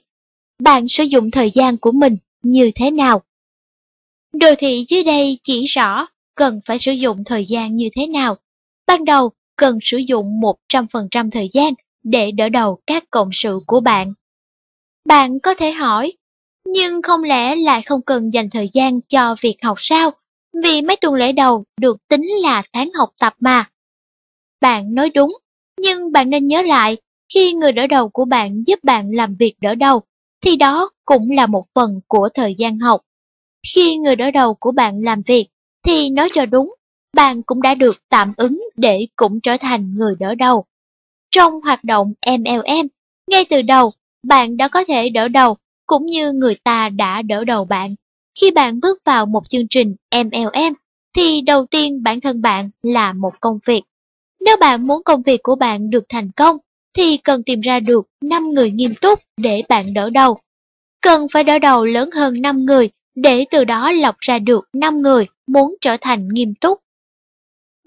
Bạn 0.64 0.88
sử 0.88 1.04
dụng 1.04 1.32
thời 1.32 1.52
gian 1.52 1.78
của 1.78 1.92
mình 1.92 2.18
như 2.42 2.72
thế 2.76 2.92
nào? 2.92 3.22
Đồ 4.34 4.48
thị 4.58 4.86
dưới 4.90 5.04
đây 5.04 5.40
chỉ 5.44 5.66
rõ 5.66 6.08
cần 6.36 6.60
phải 6.66 6.80
sử 6.80 6.92
dụng 6.92 7.24
thời 7.26 7.46
gian 7.46 7.76
như 7.76 7.90
thế 7.96 8.08
nào. 8.08 8.38
Ban 8.88 9.06
đầu, 9.06 9.32
cần 9.56 9.78
sử 9.82 9.98
dụng 9.98 10.42
100% 10.70 11.30
thời 11.32 11.50
gian 11.54 11.74
để 12.04 12.32
đỡ 12.32 12.50
đầu 12.50 12.80
các 12.88 13.04
cộng 13.12 13.30
sự 13.34 13.60
của 13.68 13.80
bạn. 13.80 14.14
Bạn 15.06 15.40
có 15.40 15.54
thể 15.54 15.72
hỏi, 15.72 16.14
nhưng 16.66 17.02
không 17.02 17.24
lẽ 17.24 17.56
lại 17.56 17.82
không 17.82 18.02
cần 18.02 18.34
dành 18.34 18.50
thời 18.50 18.70
gian 18.74 19.02
cho 19.02 19.36
việc 19.42 19.56
học 19.62 19.78
sao? 19.80 20.12
Vì 20.64 20.82
mấy 20.82 20.96
tuần 20.96 21.14
lễ 21.14 21.32
đầu 21.32 21.64
được 21.82 21.98
tính 22.08 22.24
là 22.42 22.64
tháng 22.74 22.90
học 22.94 23.10
tập 23.20 23.34
mà. 23.40 23.70
Bạn 24.62 24.96
nói 24.96 25.10
đúng, 25.10 25.38
nhưng 25.82 26.12
bạn 26.12 26.30
nên 26.30 26.48
nhớ 26.48 26.62
lại, 26.62 26.98
khi 27.34 27.54
người 27.54 27.72
đỡ 27.72 27.88
đầu 27.88 28.10
của 28.10 28.26
bạn 28.26 28.64
giúp 28.68 28.80
bạn 28.84 29.12
làm 29.12 29.36
việc 29.36 29.56
đỡ 29.62 29.76
đầu, 29.76 30.02
thì 30.42 30.56
đó 30.56 30.90
cũng 31.06 31.32
là 31.32 31.48
một 31.48 31.66
phần 31.76 32.00
của 32.08 32.30
thời 32.34 32.56
gian 32.58 32.80
học. 32.80 33.02
Khi 33.74 33.96
người 33.96 34.16
đỡ 34.16 34.32
đầu 34.32 34.54
của 34.54 34.72
bạn 34.72 35.02
làm 35.04 35.22
việc, 35.22 35.48
thì 35.86 36.10
nói 36.10 36.30
cho 36.34 36.46
đúng, 36.46 36.76
bạn 37.14 37.44
cũng 37.44 37.62
đã 37.62 37.76
được 37.76 37.96
tạm 38.10 38.34
ứng 38.38 38.62
để 38.78 39.08
cũng 39.16 39.40
trở 39.42 39.58
thành 39.58 39.94
người 39.96 40.16
đỡ 40.20 40.36
đầu. 40.36 40.66
Trong 41.32 41.54
hoạt 41.62 41.84
động 41.84 42.14
MLM, 42.26 42.88
ngay 43.28 43.46
từ 43.50 43.62
đầu, 43.62 43.94
bạn 44.28 44.58
đã 44.58 44.68
có 44.68 44.84
thể 44.88 45.10
đỡ 45.10 45.28
đầu, 45.28 45.58
cũng 45.88 46.06
như 46.06 46.32
người 46.32 46.56
ta 46.64 46.90
đã 46.90 47.22
đỡ 47.22 47.44
đầu 47.44 47.66
bạn. 47.66 47.96
Khi 48.42 48.52
bạn 48.52 48.80
bước 48.80 49.02
vào 49.06 49.26
một 49.26 49.50
chương 49.50 49.68
trình 49.70 49.96
MLM, 50.16 50.74
thì 51.16 51.42
đầu 51.42 51.66
tiên 51.66 52.04
bản 52.04 52.22
thân 52.22 52.42
bạn 52.42 52.70
là 52.84 53.14
một 53.14 53.34
công 53.42 53.60
việc. 53.66 53.82
Nếu 54.40 54.58
bạn 54.60 54.88
muốn 54.88 55.04
công 55.04 55.22
việc 55.22 55.44
của 55.44 55.56
bạn 55.56 55.90
được 55.90 56.04
thành 56.10 56.32
công, 56.32 56.58
thì 56.94 57.18
cần 57.18 57.44
tìm 57.44 57.62
ra 57.62 57.80
được 57.80 58.08
5 58.22 58.54
người 58.54 58.72
nghiêm 58.72 58.94
túc 59.02 59.20
để 59.38 59.64
bạn 59.70 59.94
đỡ 59.94 60.10
đầu. 60.10 60.40
Cần 61.02 61.28
phải 61.32 61.44
đỡ 61.44 61.60
đầu 61.60 61.86
lớn 61.86 62.10
hơn 62.12 62.42
5 62.42 62.66
người 62.66 62.90
để 63.16 63.46
từ 63.52 63.64
đó 63.64 63.92
lọc 63.92 64.16
ra 64.20 64.40
được 64.40 64.70
5 64.74 65.02
người 65.02 65.28
muốn 65.48 65.76
trở 65.82 65.98
thành 66.02 66.28
nghiêm 66.28 66.54
túc. 66.56 66.80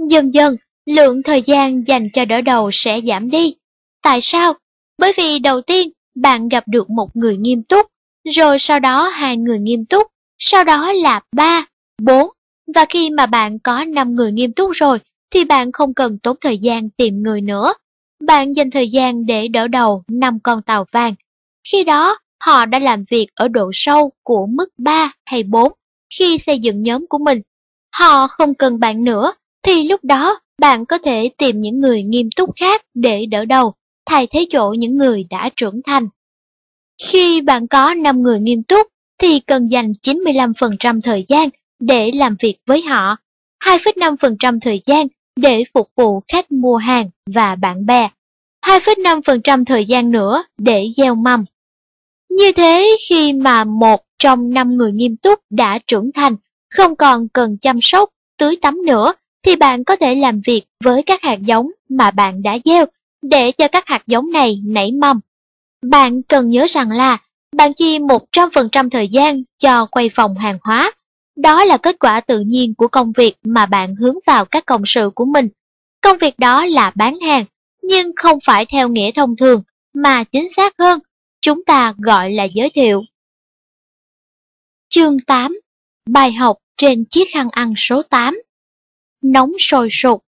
Dần 0.09 0.35
dần, 0.35 0.57
lượng 0.87 1.23
thời 1.23 1.43
gian 1.43 1.87
dành 1.87 2.09
cho 2.13 2.25
đỡ 2.25 2.41
đầu 2.41 2.71
sẽ 2.73 3.01
giảm 3.07 3.31
đi. 3.31 3.55
Tại 4.03 4.19
sao? 4.23 4.53
Bởi 4.99 5.13
vì 5.17 5.39
đầu 5.39 5.61
tiên 5.61 5.91
bạn 6.15 6.49
gặp 6.49 6.65
được 6.69 6.91
một 6.91 7.17
người 7.17 7.37
nghiêm 7.37 7.63
túc, 7.63 7.87
rồi 8.35 8.59
sau 8.59 8.81
đó 8.81 9.09
hai 9.09 9.37
người 9.37 9.59
nghiêm 9.59 9.85
túc, 9.85 10.07
sau 10.39 10.65
đó 10.65 10.93
là 10.93 11.21
3, 11.33 11.67
4, 12.03 12.29
và 12.75 12.87
khi 12.89 13.11
mà 13.11 13.27
bạn 13.27 13.59
có 13.59 13.85
5 13.85 14.15
người 14.15 14.33
nghiêm 14.33 14.53
túc 14.53 14.71
rồi, 14.75 14.99
thì 15.31 15.45
bạn 15.45 15.73
không 15.73 15.95
cần 15.95 16.19
tốn 16.19 16.37
thời 16.41 16.59
gian 16.59 16.89
tìm 16.89 17.23
người 17.23 17.41
nữa. 17.41 17.73
Bạn 18.27 18.53
dành 18.53 18.71
thời 18.71 18.89
gian 18.89 19.27
để 19.27 19.49
đỡ 19.49 19.69
đầu 19.69 20.03
5 20.09 20.39
con 20.43 20.63
tàu 20.63 20.85
vàng. 20.93 21.15
Khi 21.73 21.85
đó, 21.85 22.19
họ 22.45 22.67
đã 22.67 22.79
làm 22.79 23.05
việc 23.11 23.27
ở 23.35 23.49
độ 23.49 23.71
sâu 23.73 24.13
của 24.23 24.47
mức 24.47 24.69
3 24.79 25.13
hay 25.25 25.43
4 25.43 25.73
khi 26.19 26.39
xây 26.39 26.59
dựng 26.59 26.83
nhóm 26.83 27.07
của 27.07 27.19
mình. 27.19 27.41
Họ 27.95 28.29
không 28.29 28.55
cần 28.55 28.81
bạn 28.81 29.05
nữa, 29.05 29.33
thì 29.63 29.89
lúc 29.89 30.05
đó 30.05 30.41
bạn 30.59 30.87
có 30.87 30.99
thể 30.99 31.31
tìm 31.39 31.61
những 31.61 31.81
người 31.81 32.03
nghiêm 32.03 32.29
túc 32.37 32.51
khác 32.57 32.83
để 32.95 33.27
đỡ 33.27 33.45
đầu, 33.45 33.75
thay 34.07 34.27
thế 34.27 34.47
chỗ 34.51 34.75
những 34.79 34.97
người 34.97 35.25
đã 35.31 35.51
trưởng 35.57 35.81
thành. 35.87 36.09
Khi 37.03 37.41
bạn 37.41 37.69
có 37.69 37.95
5 37.95 38.23
người 38.23 38.41
nghiêm 38.41 38.63
túc, 38.63 38.87
thì 39.19 39.41
cần 39.41 39.71
dành 39.71 39.93
95% 40.03 41.01
thời 41.01 41.25
gian 41.29 41.49
để 41.81 42.11
làm 42.11 42.37
việc 42.41 42.57
với 42.67 42.83
họ, 42.83 43.17
2,5% 43.65 44.59
thời 44.61 44.83
gian 44.87 45.07
để 45.37 45.65
phục 45.75 45.91
vụ 45.97 46.23
khách 46.33 46.53
mua 46.53 46.77
hàng 46.77 47.11
và 47.35 47.55
bạn 47.55 47.87
bè, 47.87 48.09
2,5% 48.67 49.65
thời 49.65 49.85
gian 49.85 50.11
nữa 50.11 50.45
để 50.59 50.89
gieo 50.97 51.15
mầm. 51.15 51.45
Như 52.31 52.53
thế 52.53 52.97
khi 53.09 53.33
mà 53.33 53.65
một 53.65 54.01
trong 54.19 54.51
năm 54.51 54.77
người 54.77 54.93
nghiêm 54.93 55.17
túc 55.17 55.41
đã 55.51 55.79
trưởng 55.87 56.11
thành, 56.15 56.37
không 56.71 56.97
còn 56.97 57.29
cần 57.29 57.59
chăm 57.59 57.79
sóc, 57.83 58.11
tưới 58.39 58.57
tắm 58.63 58.85
nữa, 58.87 59.13
thì 59.43 59.57
bạn 59.57 59.85
có 59.85 59.97
thể 59.97 60.15
làm 60.15 60.41
việc 60.47 60.63
với 60.85 61.03
các 61.03 61.23
hạt 61.23 61.39
giống 61.41 61.71
mà 61.89 62.11
bạn 62.11 62.43
đã 62.43 62.59
gieo 62.65 62.87
để 63.23 63.53
cho 63.53 63.69
các 63.69 63.87
hạt 63.87 64.03
giống 64.07 64.33
này 64.33 64.61
nảy 64.65 64.93
mầm. 64.93 65.21
Bạn 65.83 66.23
cần 66.23 66.51
nhớ 66.51 66.67
rằng 66.69 66.91
là 66.91 67.19
bạn 67.53 67.73
chi 67.75 67.99
100% 67.99 68.91
thời 68.91 69.09
gian 69.09 69.43
cho 69.59 69.87
quay 69.87 70.11
vòng 70.17 70.35
hàng 70.35 70.59
hóa. 70.63 70.93
Đó 71.37 71.65
là 71.65 71.77
kết 71.77 71.97
quả 72.01 72.21
tự 72.21 72.41
nhiên 72.41 72.75
của 72.75 72.89
công 72.89 73.13
việc 73.13 73.35
mà 73.45 73.67
bạn 73.67 73.95
hướng 73.97 74.19
vào 74.27 74.45
các 74.45 74.67
cộng 74.67 74.83
sự 74.87 75.11
của 75.15 75.25
mình. 75.25 75.49
Công 76.01 76.19
việc 76.19 76.39
đó 76.39 76.67
là 76.67 76.93
bán 76.95 77.21
hàng, 77.21 77.45
nhưng 77.83 78.13
không 78.17 78.39
phải 78.45 78.67
theo 78.67 78.89
nghĩa 78.89 79.13
thông 79.13 79.37
thường, 79.37 79.63
mà 79.95 80.25
chính 80.25 80.49
xác 80.49 80.75
hơn, 80.79 81.01
chúng 81.41 81.65
ta 81.65 81.95
gọi 81.99 82.31
là 82.31 82.45
giới 82.45 82.71
thiệu. 82.71 83.03
Chương 84.89 85.19
8 85.19 85.53
Bài 86.11 86.33
học 86.33 86.57
trên 86.77 87.05
chiếc 87.05 87.25
khăn 87.33 87.49
ăn 87.53 87.75
số 87.77 88.03
8 88.03 88.35
Nóng 89.23 89.51
sôi 89.59 89.89
sục 89.93 90.25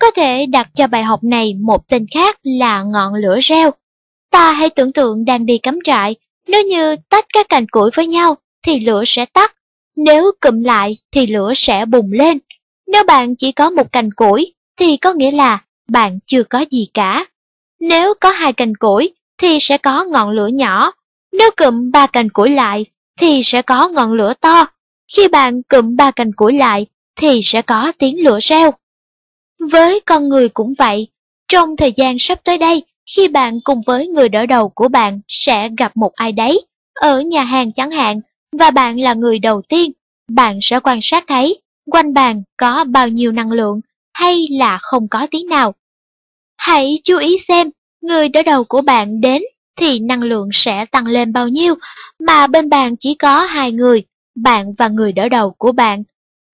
Có 0.00 0.10
thể 0.10 0.46
đặt 0.46 0.68
cho 0.74 0.86
bài 0.86 1.02
học 1.02 1.24
này 1.24 1.54
một 1.54 1.88
tên 1.88 2.06
khác 2.14 2.38
là 2.42 2.82
ngọn 2.82 3.14
lửa 3.14 3.38
reo. 3.42 3.70
Ta 4.32 4.52
hãy 4.52 4.70
tưởng 4.70 4.92
tượng 4.92 5.24
đang 5.24 5.46
đi 5.46 5.58
cắm 5.58 5.78
trại, 5.84 6.14
nếu 6.46 6.62
như 6.62 6.96
tách 7.08 7.26
các 7.32 7.48
cành 7.48 7.66
củi 7.66 7.90
với 7.94 8.06
nhau 8.06 8.36
thì 8.62 8.80
lửa 8.80 9.02
sẽ 9.06 9.26
tắt, 9.26 9.54
nếu 9.96 10.32
cụm 10.40 10.62
lại 10.62 10.96
thì 11.12 11.26
lửa 11.26 11.52
sẽ 11.56 11.84
bùng 11.84 12.12
lên. 12.12 12.38
Nếu 12.86 13.04
bạn 13.04 13.36
chỉ 13.36 13.52
có 13.52 13.70
một 13.70 13.92
cành 13.92 14.12
củi 14.12 14.54
thì 14.76 14.96
có 14.96 15.12
nghĩa 15.12 15.30
là 15.30 15.64
bạn 15.88 16.18
chưa 16.26 16.42
có 16.42 16.64
gì 16.70 16.86
cả. 16.94 17.26
Nếu 17.80 18.14
có 18.20 18.30
hai 18.30 18.52
cành 18.52 18.74
củi 18.74 19.14
thì 19.38 19.58
sẽ 19.60 19.78
có 19.78 20.04
ngọn 20.04 20.30
lửa 20.30 20.46
nhỏ, 20.46 20.92
nếu 21.32 21.50
cụm 21.56 21.90
ba 21.90 22.06
cành 22.06 22.28
củi 22.28 22.50
lại 22.50 22.84
thì 23.20 23.42
sẽ 23.44 23.62
có 23.62 23.88
ngọn 23.88 24.12
lửa 24.12 24.32
to. 24.40 24.66
Khi 25.16 25.28
bạn 25.28 25.62
cụm 25.62 25.96
ba 25.96 26.10
cành 26.10 26.32
củi 26.32 26.52
lại 26.52 26.86
thì 27.16 27.40
sẽ 27.44 27.62
có 27.62 27.92
tiếng 27.98 28.24
lửa 28.24 28.38
reo. 28.42 28.74
Với 29.70 30.00
con 30.00 30.28
người 30.28 30.48
cũng 30.48 30.74
vậy, 30.78 31.08
trong 31.48 31.76
thời 31.76 31.92
gian 31.92 32.16
sắp 32.18 32.40
tới 32.44 32.58
đây, 32.58 32.82
khi 33.06 33.28
bạn 33.28 33.60
cùng 33.64 33.82
với 33.86 34.06
người 34.06 34.28
đỡ 34.28 34.46
đầu 34.46 34.68
của 34.68 34.88
bạn 34.88 35.20
sẽ 35.28 35.68
gặp 35.78 35.96
một 35.96 36.12
ai 36.14 36.32
đấy, 36.32 36.66
ở 36.94 37.20
nhà 37.20 37.44
hàng 37.44 37.72
chẳng 37.72 37.90
hạn, 37.90 38.20
và 38.58 38.70
bạn 38.70 39.00
là 39.00 39.14
người 39.14 39.38
đầu 39.38 39.62
tiên, 39.62 39.92
bạn 40.28 40.58
sẽ 40.62 40.80
quan 40.80 40.98
sát 41.02 41.24
thấy 41.28 41.60
quanh 41.90 42.14
bạn 42.14 42.42
có 42.56 42.84
bao 42.84 43.08
nhiêu 43.08 43.32
năng 43.32 43.52
lượng 43.52 43.80
hay 44.12 44.46
là 44.50 44.78
không 44.82 45.08
có 45.08 45.26
tí 45.30 45.44
nào. 45.44 45.74
Hãy 46.56 46.98
chú 47.04 47.18
ý 47.18 47.38
xem 47.48 47.70
người 48.00 48.28
đỡ 48.28 48.42
đầu 48.42 48.64
của 48.64 48.82
bạn 48.82 49.20
đến 49.20 49.42
thì 49.76 49.98
năng 50.00 50.22
lượng 50.22 50.48
sẽ 50.52 50.84
tăng 50.84 51.06
lên 51.06 51.32
bao 51.32 51.48
nhiêu, 51.48 51.74
mà 52.18 52.46
bên 52.46 52.68
bạn 52.68 52.96
chỉ 52.96 53.14
có 53.14 53.40
hai 53.40 53.72
người, 53.72 54.04
bạn 54.34 54.72
và 54.78 54.88
người 54.88 55.12
đỡ 55.12 55.28
đầu 55.28 55.50
của 55.50 55.72
bạn. 55.72 56.02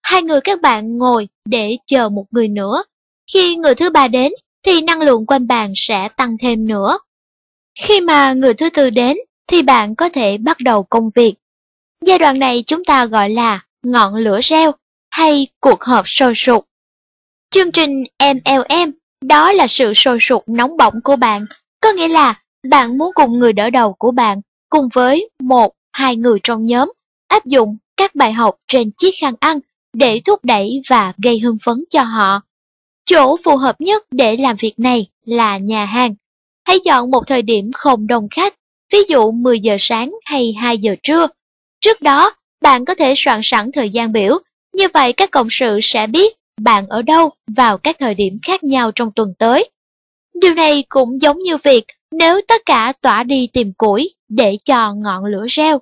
Hai 0.02 0.22
người 0.22 0.40
các 0.40 0.60
bạn 0.60 0.98
ngồi 0.98 1.28
để 1.44 1.76
chờ 1.86 2.08
một 2.08 2.24
người 2.30 2.48
nữa. 2.48 2.82
Khi 3.32 3.56
người 3.56 3.74
thứ 3.74 3.90
ba 3.90 4.08
đến 4.08 4.32
thì 4.62 4.80
năng 4.80 5.00
lượng 5.00 5.26
quanh 5.26 5.46
bạn 5.46 5.72
sẽ 5.74 6.08
tăng 6.08 6.36
thêm 6.38 6.66
nữa. 6.66 6.98
Khi 7.80 8.00
mà 8.00 8.32
người 8.32 8.54
thứ 8.54 8.70
tư 8.70 8.90
đến 8.90 9.16
thì 9.46 9.62
bạn 9.62 9.94
có 9.94 10.08
thể 10.08 10.38
bắt 10.38 10.56
đầu 10.60 10.82
công 10.82 11.10
việc. 11.14 11.34
Giai 12.06 12.18
đoạn 12.18 12.38
này 12.38 12.64
chúng 12.66 12.84
ta 12.84 13.06
gọi 13.06 13.30
là 13.30 13.64
ngọn 13.82 14.14
lửa 14.14 14.40
reo 14.42 14.72
hay 15.10 15.48
cuộc 15.60 15.82
họp 15.82 16.08
sôi 16.08 16.32
sục. 16.36 16.68
Chương 17.50 17.72
trình 17.72 18.04
MLM 18.18 18.90
đó 19.20 19.52
là 19.52 19.66
sự 19.66 19.94
sôi 19.94 20.18
sục 20.20 20.44
nóng 20.48 20.76
bỏng 20.76 20.94
của 21.04 21.16
bạn, 21.16 21.46
có 21.80 21.92
nghĩa 21.92 22.08
là 22.08 22.42
bạn 22.70 22.98
muốn 22.98 23.10
cùng 23.14 23.38
người 23.38 23.52
đỡ 23.52 23.70
đầu 23.70 23.92
của 23.92 24.10
bạn 24.10 24.40
cùng 24.70 24.88
với 24.94 25.30
một, 25.42 25.72
hai 25.92 26.16
người 26.16 26.38
trong 26.42 26.66
nhóm 26.66 26.92
áp 27.28 27.46
dụng 27.46 27.76
các 27.96 28.14
bài 28.14 28.32
học 28.32 28.56
trên 28.68 28.90
chiếc 28.98 29.10
khăn 29.20 29.34
ăn 29.40 29.58
để 29.92 30.20
thúc 30.24 30.44
đẩy 30.44 30.82
và 30.90 31.12
gây 31.18 31.38
hưng 31.38 31.58
phấn 31.64 31.84
cho 31.90 32.02
họ. 32.02 32.42
Chỗ 33.08 33.36
phù 33.44 33.56
hợp 33.56 33.80
nhất 33.80 34.06
để 34.10 34.36
làm 34.36 34.56
việc 34.56 34.78
này 34.78 35.06
là 35.24 35.58
nhà 35.58 35.84
hàng. 35.84 36.14
Hãy 36.66 36.78
chọn 36.84 37.10
một 37.10 37.22
thời 37.26 37.42
điểm 37.42 37.70
không 37.72 38.06
đông 38.06 38.28
khách, 38.30 38.54
ví 38.92 38.98
dụ 39.08 39.30
10 39.30 39.60
giờ 39.60 39.76
sáng 39.80 40.10
hay 40.24 40.52
2 40.52 40.78
giờ 40.78 40.94
trưa. 41.02 41.26
Trước 41.80 42.02
đó, 42.02 42.34
bạn 42.60 42.84
có 42.84 42.94
thể 42.94 43.14
soạn 43.16 43.40
sẵn 43.42 43.72
thời 43.72 43.90
gian 43.90 44.12
biểu, 44.12 44.38
như 44.76 44.88
vậy 44.94 45.12
các 45.12 45.30
cộng 45.30 45.46
sự 45.50 45.80
sẽ 45.82 46.06
biết 46.06 46.36
bạn 46.60 46.86
ở 46.88 47.02
đâu 47.02 47.30
vào 47.56 47.78
các 47.78 47.96
thời 47.98 48.14
điểm 48.14 48.38
khác 48.42 48.64
nhau 48.64 48.92
trong 48.92 49.10
tuần 49.16 49.34
tới. 49.38 49.70
Điều 50.40 50.54
này 50.54 50.84
cũng 50.88 51.22
giống 51.22 51.42
như 51.42 51.56
việc 51.56 51.84
nếu 52.12 52.40
tất 52.48 52.62
cả 52.66 52.92
tỏa 53.00 53.22
đi 53.22 53.48
tìm 53.52 53.72
củi 53.72 54.14
để 54.28 54.58
cho 54.64 54.92
ngọn 54.94 55.24
lửa 55.24 55.46
reo. 55.48 55.78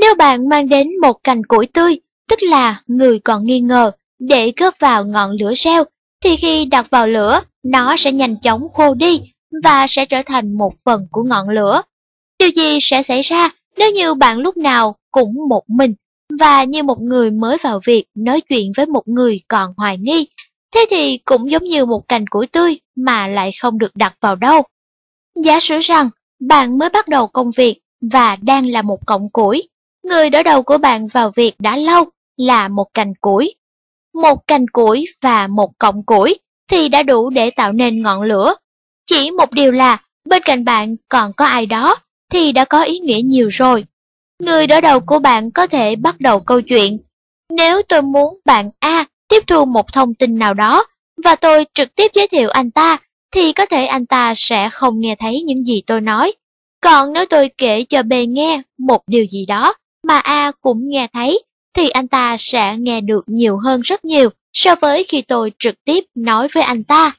Nếu 0.00 0.14
bạn 0.14 0.48
mang 0.48 0.68
đến 0.68 0.88
một 1.02 1.24
cành 1.24 1.44
củi 1.44 1.66
tươi, 1.66 2.00
tức 2.28 2.42
là 2.42 2.82
người 2.86 3.18
còn 3.18 3.46
nghi 3.46 3.60
ngờ, 3.60 3.90
để 4.18 4.52
góp 4.56 4.74
vào 4.78 5.04
ngọn 5.04 5.30
lửa 5.30 5.52
reo, 5.56 5.84
thì 6.22 6.36
khi 6.36 6.64
đặt 6.64 6.86
vào 6.90 7.06
lửa, 7.06 7.40
nó 7.62 7.96
sẽ 7.96 8.12
nhanh 8.12 8.36
chóng 8.36 8.68
khô 8.72 8.94
đi 8.94 9.20
và 9.64 9.86
sẽ 9.88 10.04
trở 10.04 10.22
thành 10.26 10.52
một 10.52 10.74
phần 10.84 11.06
của 11.10 11.22
ngọn 11.22 11.48
lửa. 11.48 11.82
Điều 12.38 12.48
gì 12.48 12.78
sẽ 12.80 13.02
xảy 13.02 13.22
ra 13.22 13.50
nếu 13.76 13.90
như 13.90 14.14
bạn 14.14 14.38
lúc 14.38 14.56
nào 14.56 14.96
cũng 15.10 15.34
một 15.48 15.62
mình 15.68 15.94
và 16.38 16.64
như 16.64 16.82
một 16.82 17.00
người 17.00 17.30
mới 17.30 17.56
vào 17.62 17.80
việc 17.84 18.04
nói 18.14 18.40
chuyện 18.40 18.72
với 18.76 18.86
một 18.86 19.08
người 19.08 19.40
còn 19.48 19.74
hoài 19.76 19.98
nghi, 19.98 20.26
thế 20.74 20.84
thì 20.90 21.18
cũng 21.24 21.50
giống 21.50 21.64
như 21.64 21.86
một 21.86 22.08
cành 22.08 22.26
củi 22.26 22.46
tươi 22.46 22.78
mà 22.96 23.26
lại 23.26 23.52
không 23.60 23.78
được 23.78 23.96
đặt 23.96 24.14
vào 24.20 24.36
đâu. 24.36 24.62
Giả 25.44 25.60
sử 25.60 25.78
rằng 25.78 26.10
bạn 26.48 26.78
mới 26.78 26.88
bắt 26.88 27.08
đầu 27.08 27.26
công 27.26 27.50
việc 27.56 27.80
và 28.12 28.36
đang 28.36 28.66
là 28.66 28.82
một 28.82 29.06
cọng 29.06 29.30
củi, 29.30 29.68
người 30.02 30.30
đỡ 30.30 30.42
đầu 30.42 30.62
của 30.62 30.78
bạn 30.78 31.06
vào 31.06 31.32
việc 31.36 31.54
đã 31.58 31.76
lâu 31.76 32.04
là 32.36 32.68
một 32.68 32.86
cành 32.94 33.14
củi. 33.20 33.54
Một 34.14 34.46
cành 34.46 34.68
củi 34.68 35.06
và 35.20 35.46
một 35.46 35.70
cọng 35.78 36.02
củi 36.02 36.38
thì 36.70 36.88
đã 36.88 37.02
đủ 37.02 37.30
để 37.30 37.50
tạo 37.50 37.72
nên 37.72 38.02
ngọn 38.02 38.22
lửa. 38.22 38.54
Chỉ 39.06 39.30
một 39.30 39.52
điều 39.52 39.72
là 39.72 39.98
bên 40.28 40.42
cạnh 40.44 40.64
bạn 40.64 40.96
còn 41.08 41.32
có 41.36 41.44
ai 41.44 41.66
đó 41.66 41.96
thì 42.32 42.52
đã 42.52 42.64
có 42.64 42.82
ý 42.82 42.98
nghĩa 42.98 43.20
nhiều 43.24 43.48
rồi. 43.48 43.84
Người 44.38 44.66
đỡ 44.66 44.80
đầu 44.80 45.00
của 45.00 45.18
bạn 45.18 45.50
có 45.50 45.66
thể 45.66 45.96
bắt 45.96 46.20
đầu 46.20 46.40
câu 46.40 46.60
chuyện. 46.60 46.98
Nếu 47.50 47.82
tôi 47.82 48.02
muốn 48.02 48.38
bạn 48.44 48.70
A 48.80 49.04
tiếp 49.28 49.44
thu 49.46 49.64
một 49.64 49.92
thông 49.92 50.14
tin 50.14 50.38
nào 50.38 50.54
đó 50.54 50.84
và 51.24 51.36
tôi 51.36 51.66
trực 51.74 51.94
tiếp 51.94 52.10
giới 52.14 52.28
thiệu 52.28 52.48
anh 52.48 52.70
ta 52.70 52.98
thì 53.34 53.52
có 53.52 53.66
thể 53.66 53.86
anh 53.86 54.06
ta 54.06 54.34
sẽ 54.36 54.70
không 54.72 55.00
nghe 55.00 55.16
thấy 55.18 55.42
những 55.42 55.64
gì 55.64 55.82
tôi 55.86 56.00
nói. 56.00 56.32
Còn 56.80 57.12
nếu 57.12 57.26
tôi 57.26 57.50
kể 57.58 57.84
cho 57.88 58.02
B 58.02 58.12
nghe 58.28 58.62
một 58.78 59.02
điều 59.06 59.24
gì 59.24 59.46
đó 59.46 59.74
mà 60.02 60.18
A 60.18 60.52
cũng 60.60 60.88
nghe 60.88 61.06
thấy, 61.12 61.42
thì 61.74 61.88
anh 61.88 62.08
ta 62.08 62.36
sẽ 62.38 62.76
nghe 62.78 63.00
được 63.00 63.24
nhiều 63.26 63.58
hơn 63.58 63.80
rất 63.80 64.04
nhiều 64.04 64.30
so 64.52 64.74
với 64.74 65.04
khi 65.04 65.22
tôi 65.22 65.52
trực 65.58 65.74
tiếp 65.84 66.04
nói 66.14 66.48
với 66.54 66.62
anh 66.62 66.84
ta. 66.84 67.12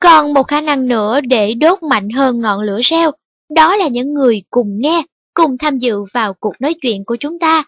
Còn 0.00 0.34
một 0.34 0.42
khả 0.42 0.60
năng 0.60 0.88
nữa 0.88 1.20
để 1.20 1.54
đốt 1.54 1.82
mạnh 1.82 2.10
hơn 2.10 2.40
ngọn 2.40 2.60
lửa 2.60 2.80
reo, 2.82 3.10
đó 3.54 3.76
là 3.76 3.88
những 3.88 4.14
người 4.14 4.42
cùng 4.50 4.80
nghe, 4.80 5.02
cùng 5.34 5.58
tham 5.58 5.78
dự 5.78 6.04
vào 6.14 6.34
cuộc 6.34 6.54
nói 6.60 6.74
chuyện 6.82 7.04
của 7.04 7.16
chúng 7.16 7.38
ta. 7.38 7.64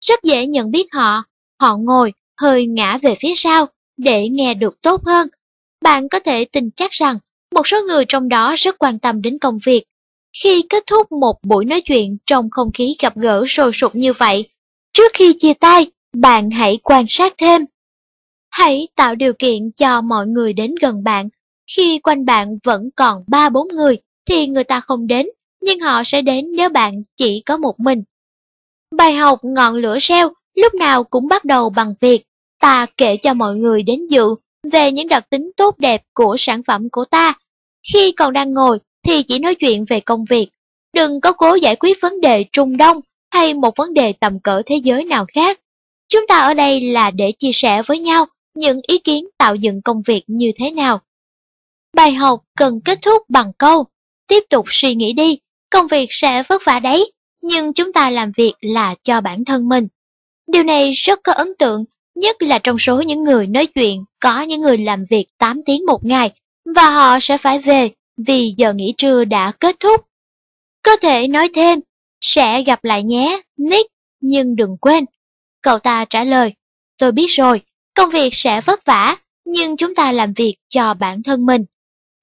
Rất 0.00 0.22
dễ 0.22 0.46
nhận 0.46 0.70
biết 0.70 0.86
họ, 0.92 1.22
họ 1.60 1.76
ngồi 1.76 2.12
hơi 2.40 2.66
ngã 2.66 2.98
về 2.98 3.14
phía 3.20 3.32
sau 3.36 3.66
để 3.96 4.28
nghe 4.28 4.54
được 4.54 4.80
tốt 4.82 5.00
hơn 5.06 5.28
bạn 5.82 6.08
có 6.08 6.20
thể 6.20 6.44
tin 6.44 6.70
chắc 6.76 6.90
rằng 6.90 7.18
một 7.54 7.66
số 7.66 7.76
người 7.86 8.04
trong 8.08 8.28
đó 8.28 8.54
rất 8.58 8.78
quan 8.78 8.98
tâm 8.98 9.22
đến 9.22 9.38
công 9.38 9.58
việc. 9.64 9.84
Khi 10.42 10.64
kết 10.68 10.82
thúc 10.86 11.12
một 11.12 11.36
buổi 11.42 11.64
nói 11.64 11.80
chuyện 11.80 12.16
trong 12.26 12.50
không 12.50 12.70
khí 12.74 12.96
gặp 13.02 13.16
gỡ 13.16 13.44
sôi 13.48 13.70
sục 13.74 13.94
như 13.94 14.12
vậy, 14.12 14.48
trước 14.92 15.12
khi 15.14 15.32
chia 15.32 15.54
tay, 15.54 15.86
bạn 16.12 16.50
hãy 16.50 16.78
quan 16.82 17.04
sát 17.08 17.34
thêm. 17.38 17.64
Hãy 18.50 18.88
tạo 18.96 19.14
điều 19.14 19.32
kiện 19.38 19.70
cho 19.76 20.00
mọi 20.00 20.26
người 20.26 20.52
đến 20.52 20.74
gần 20.80 21.04
bạn. 21.04 21.28
Khi 21.76 22.00
quanh 22.02 22.24
bạn 22.24 22.58
vẫn 22.64 22.90
còn 22.96 23.24
3-4 23.26 23.68
người 23.74 23.96
thì 24.26 24.46
người 24.46 24.64
ta 24.64 24.80
không 24.80 25.06
đến, 25.06 25.26
nhưng 25.60 25.80
họ 25.80 26.02
sẽ 26.04 26.22
đến 26.22 26.46
nếu 26.56 26.68
bạn 26.68 27.02
chỉ 27.16 27.42
có 27.46 27.56
một 27.56 27.80
mình. 27.80 28.02
Bài 28.96 29.14
học 29.14 29.38
ngọn 29.42 29.74
lửa 29.74 29.98
reo 30.00 30.32
lúc 30.54 30.74
nào 30.74 31.04
cũng 31.04 31.28
bắt 31.28 31.44
đầu 31.44 31.70
bằng 31.70 31.94
việc 32.00 32.24
ta 32.60 32.86
kể 32.96 33.16
cho 33.16 33.34
mọi 33.34 33.56
người 33.56 33.82
đến 33.82 34.06
dự 34.06 34.34
về 34.72 34.92
những 34.92 35.08
đặc 35.08 35.30
tính 35.30 35.50
tốt 35.56 35.78
đẹp 35.78 36.02
của 36.14 36.36
sản 36.38 36.62
phẩm 36.62 36.88
của 36.92 37.04
ta. 37.04 37.34
Khi 37.92 38.12
còn 38.12 38.32
đang 38.32 38.54
ngồi 38.54 38.78
thì 39.06 39.22
chỉ 39.22 39.38
nói 39.38 39.54
chuyện 39.54 39.84
về 39.84 40.00
công 40.00 40.24
việc. 40.24 40.48
Đừng 40.92 41.20
có 41.20 41.32
cố 41.32 41.54
giải 41.54 41.76
quyết 41.76 41.98
vấn 42.00 42.20
đề 42.20 42.44
Trung 42.52 42.76
Đông 42.76 43.00
hay 43.32 43.54
một 43.54 43.76
vấn 43.76 43.94
đề 43.94 44.12
tầm 44.12 44.40
cỡ 44.40 44.62
thế 44.66 44.76
giới 44.76 45.04
nào 45.04 45.26
khác. 45.34 45.60
Chúng 46.08 46.26
ta 46.26 46.38
ở 46.38 46.54
đây 46.54 46.80
là 46.80 47.10
để 47.10 47.32
chia 47.32 47.50
sẻ 47.54 47.82
với 47.82 47.98
nhau 47.98 48.26
những 48.54 48.80
ý 48.86 48.98
kiến 48.98 49.26
tạo 49.38 49.54
dựng 49.54 49.82
công 49.82 50.02
việc 50.02 50.22
như 50.26 50.52
thế 50.56 50.70
nào. 50.70 51.00
Bài 51.96 52.12
học 52.12 52.40
cần 52.56 52.80
kết 52.84 52.98
thúc 53.02 53.22
bằng 53.28 53.52
câu, 53.58 53.84
tiếp 54.28 54.40
tục 54.50 54.66
suy 54.68 54.94
nghĩ 54.94 55.12
đi, 55.12 55.38
công 55.70 55.86
việc 55.86 56.06
sẽ 56.10 56.42
vất 56.48 56.62
vả 56.66 56.80
đấy, 56.80 57.12
nhưng 57.42 57.72
chúng 57.72 57.92
ta 57.92 58.10
làm 58.10 58.32
việc 58.36 58.54
là 58.60 58.94
cho 59.02 59.20
bản 59.20 59.44
thân 59.44 59.68
mình. 59.68 59.88
Điều 60.46 60.62
này 60.62 60.92
rất 60.92 61.20
có 61.22 61.32
ấn 61.32 61.48
tượng 61.58 61.84
Nhất 62.14 62.42
là 62.42 62.58
trong 62.58 62.78
số 62.78 63.02
những 63.02 63.24
người 63.24 63.46
nói 63.46 63.66
chuyện, 63.66 64.04
có 64.20 64.40
những 64.40 64.60
người 64.60 64.78
làm 64.78 65.04
việc 65.10 65.26
8 65.38 65.62
tiếng 65.66 65.86
một 65.86 66.04
ngày, 66.04 66.30
và 66.74 66.90
họ 66.90 67.18
sẽ 67.20 67.38
phải 67.38 67.58
về 67.58 67.90
vì 68.16 68.54
giờ 68.56 68.72
nghỉ 68.72 68.94
trưa 68.98 69.24
đã 69.24 69.52
kết 69.60 69.76
thúc. 69.80 70.06
Có 70.82 70.96
thể 70.96 71.28
nói 71.28 71.48
thêm, 71.54 71.80
sẽ 72.22 72.62
gặp 72.62 72.84
lại 72.84 73.02
nhé, 73.02 73.40
Nick, 73.56 73.92
nhưng 74.20 74.56
đừng 74.56 74.76
quên. 74.80 75.04
Cậu 75.62 75.78
ta 75.78 76.04
trả 76.04 76.24
lời, 76.24 76.54
tôi 76.98 77.12
biết 77.12 77.26
rồi, 77.28 77.60
công 77.94 78.10
việc 78.10 78.34
sẽ 78.34 78.60
vất 78.60 78.84
vả, 78.84 79.16
nhưng 79.44 79.76
chúng 79.76 79.94
ta 79.94 80.12
làm 80.12 80.32
việc 80.32 80.56
cho 80.68 80.94
bản 80.94 81.22
thân 81.22 81.46
mình. 81.46 81.64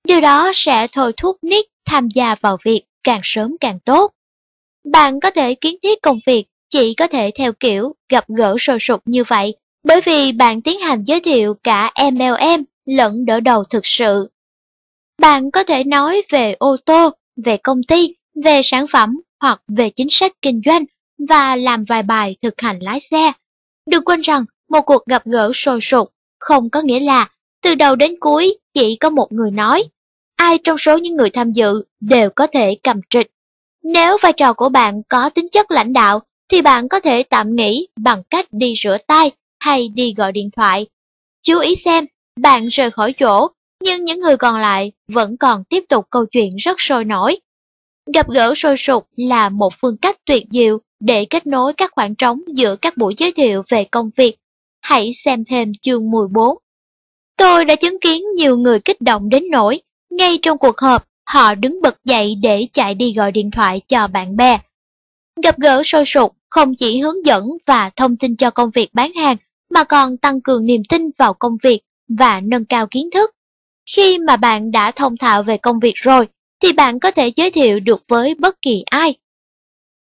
Điều 0.07 0.21
đó 0.21 0.51
sẽ 0.55 0.87
thôi 0.91 1.13
thúc 1.17 1.37
Nick 1.41 1.71
tham 1.85 2.09
gia 2.15 2.35
vào 2.35 2.57
việc 2.63 2.83
càng 3.03 3.21
sớm 3.23 3.55
càng 3.59 3.79
tốt. 3.79 4.11
Bạn 4.91 5.19
có 5.19 5.31
thể 5.31 5.55
kiến 5.55 5.75
thiết 5.83 6.01
công 6.01 6.19
việc 6.25 6.45
chỉ 6.69 6.93
có 6.93 7.07
thể 7.07 7.31
theo 7.35 7.53
kiểu 7.53 7.95
gặp 8.09 8.25
gỡ 8.27 8.55
sôi 8.59 8.77
sục 8.81 9.01
như 9.05 9.23
vậy 9.23 9.55
bởi 9.83 10.01
vì 10.05 10.31
bạn 10.31 10.61
tiến 10.61 10.79
hành 10.79 11.03
giới 11.03 11.19
thiệu 11.19 11.53
cả 11.63 11.93
MLM 12.11 12.63
lẫn 12.85 13.25
đỡ 13.25 13.39
đầu 13.39 13.63
thực 13.63 13.85
sự. 13.85 14.29
Bạn 15.21 15.51
có 15.51 15.63
thể 15.63 15.83
nói 15.83 16.21
về 16.29 16.55
ô 16.59 16.75
tô, 16.85 17.09
về 17.45 17.57
công 17.57 17.83
ty, 17.87 18.15
về 18.43 18.61
sản 18.63 18.87
phẩm 18.87 19.21
hoặc 19.39 19.61
về 19.67 19.89
chính 19.89 20.07
sách 20.09 20.31
kinh 20.41 20.61
doanh 20.65 20.85
và 21.29 21.55
làm 21.55 21.85
vài 21.85 22.03
bài 22.03 22.35
thực 22.41 22.53
hành 22.61 22.79
lái 22.79 22.99
xe. 22.99 23.31
Đừng 23.85 24.05
quên 24.05 24.21
rằng 24.21 24.45
một 24.69 24.81
cuộc 24.81 25.05
gặp 25.05 25.25
gỡ 25.25 25.51
sôi 25.53 25.79
sục 25.81 26.13
không 26.39 26.69
có 26.69 26.81
nghĩa 26.81 26.99
là 26.99 27.29
từ 27.61 27.75
đầu 27.75 27.95
đến 27.95 28.15
cuối 28.19 28.57
chỉ 28.73 28.97
có 28.99 29.09
một 29.09 29.31
người 29.31 29.51
nói. 29.51 29.83
Ai 30.35 30.57
trong 30.63 30.77
số 30.77 30.97
những 30.97 31.15
người 31.15 31.29
tham 31.29 31.51
dự 31.51 31.83
đều 31.99 32.29
có 32.29 32.47
thể 32.47 32.77
cầm 32.83 33.01
trịch. 33.09 33.31
Nếu 33.83 34.17
vai 34.21 34.33
trò 34.33 34.53
của 34.53 34.69
bạn 34.69 35.01
có 35.09 35.29
tính 35.29 35.47
chất 35.51 35.71
lãnh 35.71 35.93
đạo 35.93 36.19
thì 36.49 36.61
bạn 36.61 36.89
có 36.89 36.99
thể 36.99 37.23
tạm 37.23 37.55
nghỉ 37.55 37.87
bằng 37.95 38.23
cách 38.29 38.47
đi 38.51 38.73
rửa 38.83 38.97
tay 39.07 39.31
hay 39.59 39.87
đi 39.87 40.13
gọi 40.17 40.31
điện 40.31 40.49
thoại. 40.55 40.87
Chú 41.41 41.59
ý 41.59 41.75
xem, 41.75 42.05
bạn 42.41 42.67
rời 42.67 42.91
khỏi 42.91 43.13
chỗ, 43.13 43.47
nhưng 43.83 44.05
những 44.05 44.19
người 44.19 44.37
còn 44.37 44.57
lại 44.57 44.91
vẫn 45.07 45.37
còn 45.37 45.63
tiếp 45.63 45.83
tục 45.89 46.05
câu 46.09 46.25
chuyện 46.25 46.55
rất 46.55 46.75
sôi 46.79 47.05
nổi. 47.05 47.39
Gặp 48.13 48.29
gỡ 48.29 48.53
sôi 48.55 48.75
sục 48.77 49.07
là 49.15 49.49
một 49.49 49.73
phương 49.81 49.97
cách 49.97 50.17
tuyệt 50.25 50.43
diệu 50.51 50.79
để 50.99 51.25
kết 51.25 51.47
nối 51.47 51.73
các 51.73 51.91
khoảng 51.95 52.15
trống 52.15 52.41
giữa 52.47 52.75
các 52.75 52.97
buổi 52.97 53.15
giới 53.17 53.31
thiệu 53.31 53.63
về 53.69 53.83
công 53.83 54.09
việc. 54.15 54.35
Hãy 54.81 55.13
xem 55.13 55.43
thêm 55.49 55.71
chương 55.81 56.11
14. 56.11 56.57
Tôi 57.37 57.65
đã 57.65 57.75
chứng 57.75 57.99
kiến 58.01 58.23
nhiều 58.35 58.57
người 58.57 58.79
kích 58.79 59.01
động 59.01 59.29
đến 59.29 59.43
nỗi, 59.51 59.81
ngay 60.09 60.39
trong 60.41 60.57
cuộc 60.57 60.77
họp, 60.77 61.07
họ 61.25 61.55
đứng 61.55 61.81
bật 61.81 62.05
dậy 62.05 62.35
để 62.41 62.67
chạy 62.73 62.95
đi 62.95 63.13
gọi 63.13 63.31
điện 63.31 63.51
thoại 63.51 63.81
cho 63.87 64.07
bạn 64.07 64.37
bè. 64.37 64.59
Gặp 65.43 65.59
gỡ 65.59 65.81
sôi 65.85 66.03
sục 66.05 66.35
không 66.49 66.75
chỉ 66.75 66.99
hướng 66.99 67.25
dẫn 67.25 67.43
và 67.65 67.89
thông 67.95 68.17
tin 68.17 68.35
cho 68.35 68.51
công 68.51 68.71
việc 68.71 68.89
bán 68.93 69.13
hàng, 69.13 69.37
mà 69.69 69.83
còn 69.83 70.17
tăng 70.17 70.41
cường 70.41 70.65
niềm 70.65 70.81
tin 70.89 71.09
vào 71.17 71.33
công 71.33 71.57
việc 71.63 71.79
và 72.17 72.41
nâng 72.41 72.65
cao 72.65 72.87
kiến 72.87 73.09
thức. 73.11 73.31
Khi 73.95 74.17
mà 74.19 74.37
bạn 74.37 74.71
đã 74.71 74.91
thông 74.91 75.17
thạo 75.17 75.43
về 75.43 75.57
công 75.57 75.79
việc 75.79 75.95
rồi, 75.95 76.27
thì 76.61 76.73
bạn 76.73 76.99
có 76.99 77.11
thể 77.11 77.31
giới 77.35 77.51
thiệu 77.51 77.79
được 77.79 78.03
với 78.07 78.35
bất 78.35 78.61
kỳ 78.61 78.83
ai. 78.85 79.15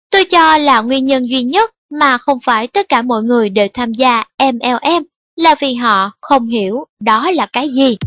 Tôi 0.10 0.26
cho 0.26 0.58
là 0.58 0.82
nguyên 0.82 1.06
nhân 1.06 1.30
duy 1.30 1.44
nhất 1.44 1.72
mà 1.90 2.18
không 2.18 2.40
phải 2.46 2.68
tất 2.68 2.90
cả 2.90 3.02
mọi 3.02 3.24
người 3.24 3.50
đều 3.50 3.68
tham 3.74 3.92
gia 3.94 4.24
MLM 4.40 5.04
là 5.36 5.56
vì 5.60 5.74
họ 5.74 6.12
không 6.22 6.48
hiểu 6.48 6.86
đó 7.00 7.32
là 7.32 7.46
cái 7.46 7.70
gì. 7.70 7.98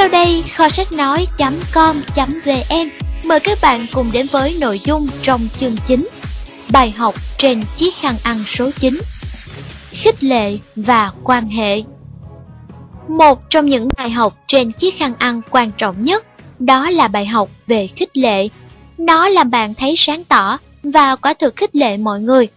Sau 0.00 0.08
đây, 0.08 0.44
kho 0.56 0.68
sách 0.68 0.92
nói.com.vn 0.92 2.88
mời 3.24 3.40
các 3.40 3.58
bạn 3.62 3.86
cùng 3.92 4.12
đến 4.12 4.26
với 4.26 4.56
nội 4.60 4.80
dung 4.84 5.08
trong 5.22 5.40
chương 5.58 5.76
chính. 5.86 6.08
Bài 6.72 6.90
học 6.90 7.14
trên 7.38 7.62
chiếc 7.76 7.94
khăn 7.94 8.14
ăn 8.24 8.38
số 8.46 8.70
9 8.78 9.00
Khích 9.90 10.24
lệ 10.24 10.58
và 10.76 11.12
quan 11.24 11.48
hệ 11.48 11.82
Một 13.08 13.50
trong 13.50 13.66
những 13.66 13.88
bài 13.96 14.10
học 14.10 14.38
trên 14.48 14.72
chiếc 14.72 14.94
khăn 14.98 15.14
ăn 15.18 15.40
quan 15.50 15.70
trọng 15.78 16.02
nhất 16.02 16.26
đó 16.58 16.90
là 16.90 17.08
bài 17.08 17.26
học 17.26 17.48
về 17.66 17.86
khích 17.86 18.16
lệ. 18.16 18.48
Nó 18.98 19.28
làm 19.28 19.50
bạn 19.50 19.74
thấy 19.74 19.94
sáng 19.96 20.24
tỏ 20.24 20.58
và 20.82 21.16
quả 21.16 21.34
thực 21.34 21.56
khích 21.56 21.76
lệ 21.76 21.96
mọi 21.96 22.20
người. 22.20 22.48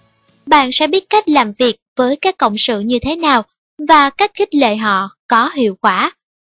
Bạn 0.45 0.71
sẽ 0.71 0.87
biết 0.87 1.09
cách 1.09 1.29
làm 1.29 1.53
việc 1.59 1.75
với 1.97 2.15
các 2.15 2.37
cộng 2.37 2.57
sự 2.57 2.79
như 2.79 2.99
thế 3.01 3.15
nào 3.15 3.43
và 3.87 4.09
cách 4.09 4.31
khích 4.33 4.55
lệ 4.55 4.75
họ 4.75 5.09
có 5.27 5.49
hiệu 5.55 5.77
quả 5.81 6.11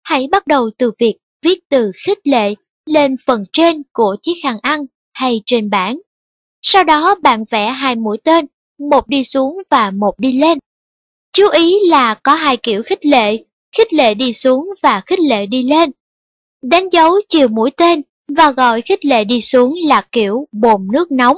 hãy 0.05 0.27
bắt 0.31 0.47
đầu 0.47 0.69
từ 0.77 0.91
việc 0.99 1.15
viết 1.41 1.59
từ 1.69 1.91
khích 2.05 2.27
lệ 2.27 2.53
lên 2.85 3.15
phần 3.25 3.45
trên 3.53 3.83
của 3.93 4.15
chiếc 4.21 4.33
khăn 4.43 4.57
ăn 4.61 4.85
hay 5.13 5.41
trên 5.45 5.69
bảng. 5.69 5.99
Sau 6.61 6.83
đó 6.83 7.15
bạn 7.23 7.43
vẽ 7.49 7.67
hai 7.67 7.95
mũi 7.95 8.17
tên, 8.23 8.45
một 8.89 9.07
đi 9.07 9.23
xuống 9.23 9.57
và 9.69 9.91
một 9.91 10.19
đi 10.19 10.33
lên. 10.33 10.57
Chú 11.33 11.49
ý 11.49 11.75
là 11.89 12.13
có 12.13 12.35
hai 12.35 12.57
kiểu 12.57 12.83
khích 12.83 13.05
lệ, 13.05 13.43
khích 13.77 13.93
lệ 13.93 14.13
đi 14.13 14.33
xuống 14.33 14.69
và 14.83 15.01
khích 15.05 15.19
lệ 15.19 15.45
đi 15.45 15.63
lên. 15.63 15.91
Đánh 16.61 16.89
dấu 16.91 17.13
chiều 17.29 17.47
mũi 17.47 17.71
tên 17.71 18.01
và 18.27 18.51
gọi 18.51 18.81
khích 18.81 19.05
lệ 19.05 19.23
đi 19.23 19.41
xuống 19.41 19.73
là 19.87 20.01
kiểu 20.11 20.47
bồn 20.51 20.87
nước 20.91 21.11
nóng 21.11 21.37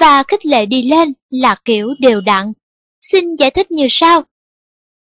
và 0.00 0.22
khích 0.22 0.46
lệ 0.46 0.66
đi 0.66 0.82
lên 0.82 1.12
là 1.30 1.56
kiểu 1.64 1.88
đều 2.00 2.20
đặn. 2.20 2.52
Xin 3.00 3.36
giải 3.36 3.50
thích 3.50 3.70
như 3.70 3.86
sau. 3.90 4.22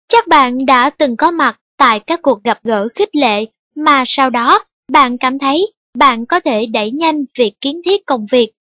Chắc 0.07 0.27
bạn 0.27 0.65
đã 0.65 0.89
từng 0.89 1.17
có 1.17 1.31
mặt 1.31 1.59
tại 1.77 1.99
các 1.99 2.21
cuộc 2.21 2.43
gặp 2.43 2.59
gỡ 2.63 2.87
khích 2.95 3.15
lệ 3.15 3.45
mà 3.75 4.03
sau 4.05 4.29
đó 4.29 4.59
bạn 4.91 5.17
cảm 5.17 5.39
thấy 5.39 5.71
bạn 5.97 6.25
có 6.25 6.39
thể 6.39 6.65
đẩy 6.65 6.91
nhanh 6.91 7.25
việc 7.37 7.53
kiến 7.61 7.81
thiết 7.85 8.05
công 8.05 8.25
việc. 8.31 8.51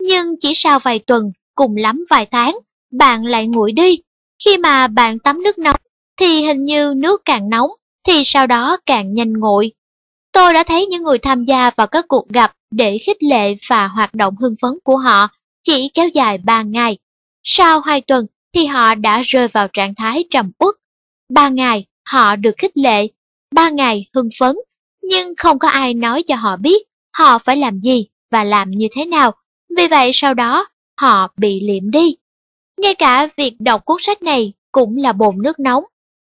Nhưng 0.00 0.34
chỉ 0.40 0.52
sau 0.54 0.78
vài 0.78 0.98
tuần, 0.98 1.32
cùng 1.54 1.76
lắm 1.76 2.04
vài 2.10 2.26
tháng, 2.26 2.58
bạn 2.92 3.26
lại 3.26 3.46
nguội 3.46 3.72
đi. 3.72 3.98
Khi 4.44 4.58
mà 4.58 4.86
bạn 4.86 5.18
tắm 5.18 5.42
nước 5.42 5.58
nóng 5.58 5.80
thì 6.16 6.46
hình 6.46 6.64
như 6.64 6.94
nước 6.96 7.22
càng 7.24 7.50
nóng 7.50 7.70
thì 8.06 8.22
sau 8.24 8.46
đó 8.46 8.76
càng 8.86 9.14
nhanh 9.14 9.32
nguội. 9.32 9.72
Tôi 10.32 10.52
đã 10.52 10.62
thấy 10.62 10.86
những 10.86 11.02
người 11.02 11.18
tham 11.18 11.44
gia 11.44 11.70
vào 11.70 11.86
các 11.86 12.04
cuộc 12.08 12.28
gặp 12.28 12.52
để 12.70 12.98
khích 12.98 13.22
lệ 13.22 13.54
và 13.68 13.88
hoạt 13.88 14.14
động 14.14 14.34
hưng 14.36 14.56
phấn 14.62 14.72
của 14.84 14.96
họ 14.96 15.28
chỉ 15.62 15.90
kéo 15.94 16.08
dài 16.08 16.38
3 16.38 16.62
ngày. 16.62 16.98
Sau 17.42 17.80
2 17.80 18.00
tuần 18.00 18.26
thì 18.54 18.66
họ 18.66 18.94
đã 18.94 19.22
rơi 19.22 19.48
vào 19.48 19.68
trạng 19.72 19.94
thái 19.94 20.24
trầm 20.30 20.50
uất. 20.58 20.74
3 21.28 21.48
ngày 21.48 21.86
Họ 22.06 22.36
được 22.36 22.54
khích 22.58 22.76
lệ, 22.76 23.06
ba 23.54 23.70
ngày 23.70 24.06
hưng 24.14 24.28
phấn, 24.38 24.56
nhưng 25.02 25.34
không 25.36 25.58
có 25.58 25.68
ai 25.68 25.94
nói 25.94 26.22
cho 26.22 26.36
họ 26.36 26.56
biết 26.56 26.86
họ 27.16 27.38
phải 27.38 27.56
làm 27.56 27.80
gì 27.80 28.06
và 28.30 28.44
làm 28.44 28.70
như 28.70 28.88
thế 28.92 29.04
nào. 29.04 29.32
Vì 29.76 29.88
vậy 29.88 30.10
sau 30.14 30.34
đó, 30.34 30.68
họ 31.00 31.28
bị 31.36 31.60
liệm 31.60 31.90
đi. 31.90 32.16
Ngay 32.80 32.94
cả 32.94 33.28
việc 33.36 33.54
đọc 33.58 33.84
cuốn 33.84 33.96
sách 34.00 34.22
này 34.22 34.52
cũng 34.72 34.96
là 34.96 35.12
bồn 35.12 35.42
nước 35.42 35.58
nóng. 35.58 35.84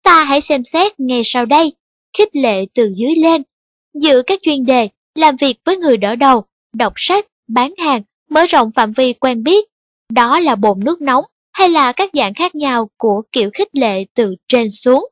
Ta 0.02 0.24
hãy 0.24 0.40
xem 0.40 0.64
xét 0.64 1.00
ngay 1.00 1.22
sau 1.24 1.46
đây, 1.46 1.72
khích 2.18 2.36
lệ 2.36 2.66
từ 2.74 2.92
dưới 2.94 3.14
lên. 3.16 3.42
Giữ 3.94 4.22
các 4.26 4.38
chuyên 4.42 4.64
đề, 4.64 4.88
làm 5.14 5.36
việc 5.36 5.58
với 5.64 5.76
người 5.76 5.96
đỡ 5.96 6.16
đầu, 6.16 6.44
đọc 6.72 6.92
sách, 6.96 7.26
bán 7.48 7.72
hàng, 7.78 8.02
mở 8.30 8.44
rộng 8.48 8.70
phạm 8.76 8.92
vi 8.92 9.12
quen 9.12 9.42
biết. 9.42 9.68
Đó 10.12 10.40
là 10.40 10.54
bồn 10.54 10.84
nước 10.84 11.00
nóng 11.00 11.24
hay 11.52 11.68
là 11.68 11.92
các 11.92 12.10
dạng 12.12 12.34
khác 12.34 12.54
nhau 12.54 12.90
của 12.96 13.22
kiểu 13.32 13.50
khích 13.54 13.68
lệ 13.72 14.04
từ 14.14 14.36
trên 14.48 14.70
xuống. 14.70 15.08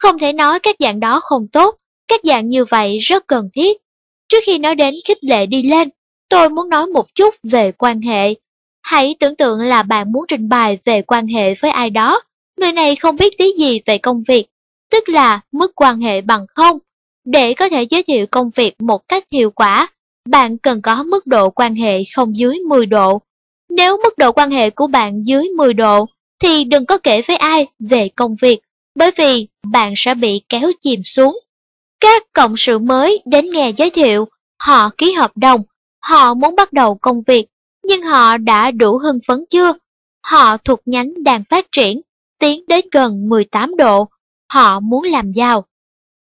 Không 0.00 0.18
thể 0.18 0.32
nói 0.32 0.60
các 0.60 0.76
dạng 0.78 1.00
đó 1.00 1.20
không 1.22 1.48
tốt, 1.48 1.76
các 2.08 2.20
dạng 2.24 2.48
như 2.48 2.64
vậy 2.64 2.98
rất 2.98 3.26
cần 3.26 3.48
thiết. 3.54 3.76
Trước 4.28 4.38
khi 4.46 4.58
nói 4.58 4.74
đến 4.74 4.94
khích 5.04 5.24
lệ 5.24 5.46
đi 5.46 5.62
lên, 5.62 5.88
tôi 6.28 6.50
muốn 6.50 6.68
nói 6.68 6.86
một 6.86 7.14
chút 7.14 7.34
về 7.42 7.72
quan 7.72 8.00
hệ. 8.00 8.34
Hãy 8.82 9.16
tưởng 9.20 9.36
tượng 9.36 9.60
là 9.60 9.82
bạn 9.82 10.12
muốn 10.12 10.24
trình 10.28 10.48
bày 10.48 10.78
về 10.84 11.02
quan 11.02 11.26
hệ 11.26 11.54
với 11.54 11.70
ai 11.70 11.90
đó, 11.90 12.22
người 12.60 12.72
này 12.72 12.96
không 12.96 13.16
biết 13.16 13.38
tí 13.38 13.52
gì 13.58 13.80
về 13.86 13.98
công 13.98 14.22
việc, 14.28 14.46
tức 14.90 15.08
là 15.08 15.40
mức 15.52 15.72
quan 15.74 16.00
hệ 16.00 16.20
bằng 16.20 16.46
không. 16.54 16.78
Để 17.24 17.54
có 17.54 17.68
thể 17.68 17.82
giới 17.82 18.02
thiệu 18.02 18.26
công 18.26 18.50
việc 18.56 18.74
một 18.78 19.08
cách 19.08 19.24
hiệu 19.30 19.50
quả, 19.50 19.88
bạn 20.28 20.58
cần 20.58 20.82
có 20.82 21.02
mức 21.02 21.26
độ 21.26 21.50
quan 21.50 21.74
hệ 21.74 21.98
không 22.14 22.36
dưới 22.36 22.58
10 22.68 22.86
độ. 22.86 23.20
Nếu 23.70 23.96
mức 24.02 24.18
độ 24.18 24.32
quan 24.32 24.50
hệ 24.50 24.70
của 24.70 24.86
bạn 24.86 25.22
dưới 25.26 25.48
10 25.56 25.74
độ, 25.74 26.06
thì 26.42 26.64
đừng 26.64 26.86
có 26.86 26.98
kể 26.98 27.22
với 27.22 27.36
ai 27.36 27.66
về 27.78 28.08
công 28.08 28.36
việc, 28.42 28.60
bởi 29.00 29.10
vì 29.16 29.48
bạn 29.72 29.94
sẽ 29.96 30.14
bị 30.14 30.42
kéo 30.48 30.70
chìm 30.80 31.00
xuống. 31.04 31.38
Các 32.00 32.22
cộng 32.32 32.54
sự 32.56 32.78
mới 32.78 33.22
đến 33.26 33.50
nghe 33.50 33.72
giới 33.76 33.90
thiệu, 33.90 34.24
họ 34.58 34.90
ký 34.98 35.12
hợp 35.12 35.36
đồng, 35.36 35.62
họ 36.02 36.34
muốn 36.34 36.56
bắt 36.56 36.72
đầu 36.72 36.94
công 36.94 37.22
việc, 37.26 37.46
nhưng 37.84 38.02
họ 38.02 38.36
đã 38.36 38.70
đủ 38.70 38.98
hưng 38.98 39.18
phấn 39.26 39.44
chưa? 39.50 39.72
Họ 40.26 40.56
thuộc 40.56 40.80
nhánh 40.86 41.24
đang 41.24 41.44
phát 41.50 41.66
triển, 41.72 42.00
tiến 42.38 42.64
đến 42.68 42.84
gần 42.92 43.28
18 43.28 43.76
độ, 43.76 44.08
họ 44.52 44.80
muốn 44.80 45.04
làm 45.04 45.32
giàu. 45.32 45.64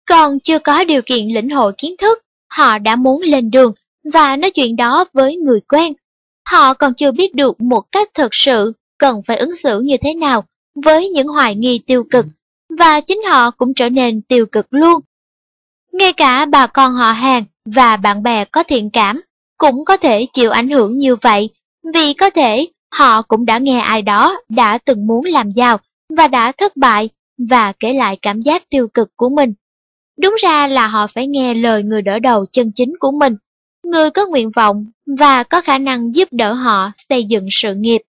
Còn 0.09 0.40
chưa 0.40 0.59
có 0.59 0.84
điều 0.84 1.02
kiện 1.06 1.26
lĩnh 1.26 1.51
hội 1.51 1.72
kiến 1.78 1.94
thức, 1.98 2.18
họ 2.48 2.78
đã 2.78 2.97
muốn 2.97 3.22
lên 3.22 3.51
đường 3.51 3.72
và 4.12 4.36
nói 4.36 4.51
chuyện 4.51 4.76
đó 4.76 5.05
với 5.12 5.36
người 5.36 5.60
quen. 5.60 5.93
Họ 6.48 6.74
còn 6.74 6.94
chưa 6.94 7.12
biết 7.12 7.34
được 7.34 7.60
một 7.60 7.84
cách 7.93 8.09
thật 8.14 8.28
sự 8.32 8.72
cần 8.98 9.20
phải 9.26 9.36
ứng 9.36 9.56
xử 9.56 9.80
như 9.80 9.97
thế 10.02 10.14
nào 10.14 10.44
với 10.84 11.09
những 11.09 11.28
hoài 11.28 11.55
nghi 11.55 11.80
tiêu 11.86 12.05
cực 12.10 12.26
và 12.78 13.01
chính 13.01 13.23
họ 13.23 13.51
cũng 13.51 13.74
trở 13.74 13.89
nên 13.89 14.23
tiêu 14.23 14.47
cực 14.47 14.66
luôn. 14.70 15.01
Ngay 15.93 16.12
cả 16.12 16.47
bà 16.47 16.66
con 16.66 16.93
họ 16.93 17.12
hàng 17.12 17.44
và 17.65 17.97
bạn 17.97 18.23
bè 18.23 18.44
có 18.44 18.62
thiện 18.62 18.90
cảm 18.90 19.20
cũng 19.59 19.85
có 19.85 19.97
thể 19.97 20.27
chịu 20.32 20.51
ảnh 20.51 20.69
hưởng 20.69 20.99
như 20.99 21.16
vậy, 21.16 21.51
vì 21.94 22.15
có 22.15 22.31
thể 22.31 22.66
họ 22.94 23.23
cũng 23.23 23.47
đã 23.47 23.59
nghe 23.59 23.81
ai 23.81 24.03
đó 24.03 24.36
đã 24.49 24.78
từng 24.78 25.07
muốn 25.07 25.24
làm 25.24 25.51
giàu 25.51 25.78
và 26.16 26.28
đã 26.28 26.53
thất 26.53 26.77
bại 26.77 27.09
và 27.49 27.73
kể 27.81 27.93
lại 27.93 28.19
cảm 28.23 28.40
giác 28.40 28.69
tiêu 28.70 28.89
cực 28.89 29.09
của 29.16 29.28
mình. 29.28 29.55
Đúng 30.19 30.35
ra 30.39 30.66
là 30.66 30.86
họ 30.86 31.07
phải 31.07 31.27
nghe 31.27 31.55
lời 31.55 31.82
người 31.82 32.03
đỡ 32.03 32.19
đầu 32.19 32.47
chân 32.53 32.73
chính 32.74 32.94
của 33.01 33.11
mình, 33.11 33.36
người 33.82 34.11
có 34.11 34.27
nguyện 34.27 34.51
vọng 34.51 34.86
và 35.19 35.43
có 35.43 35.61
khả 35.61 35.78
năng 35.78 36.15
giúp 36.15 36.28
đỡ 36.32 36.53
họ 36.53 36.90
xây 37.09 37.24
dựng 37.24 37.47
sự 37.51 37.74
nghiệp. 37.74 38.03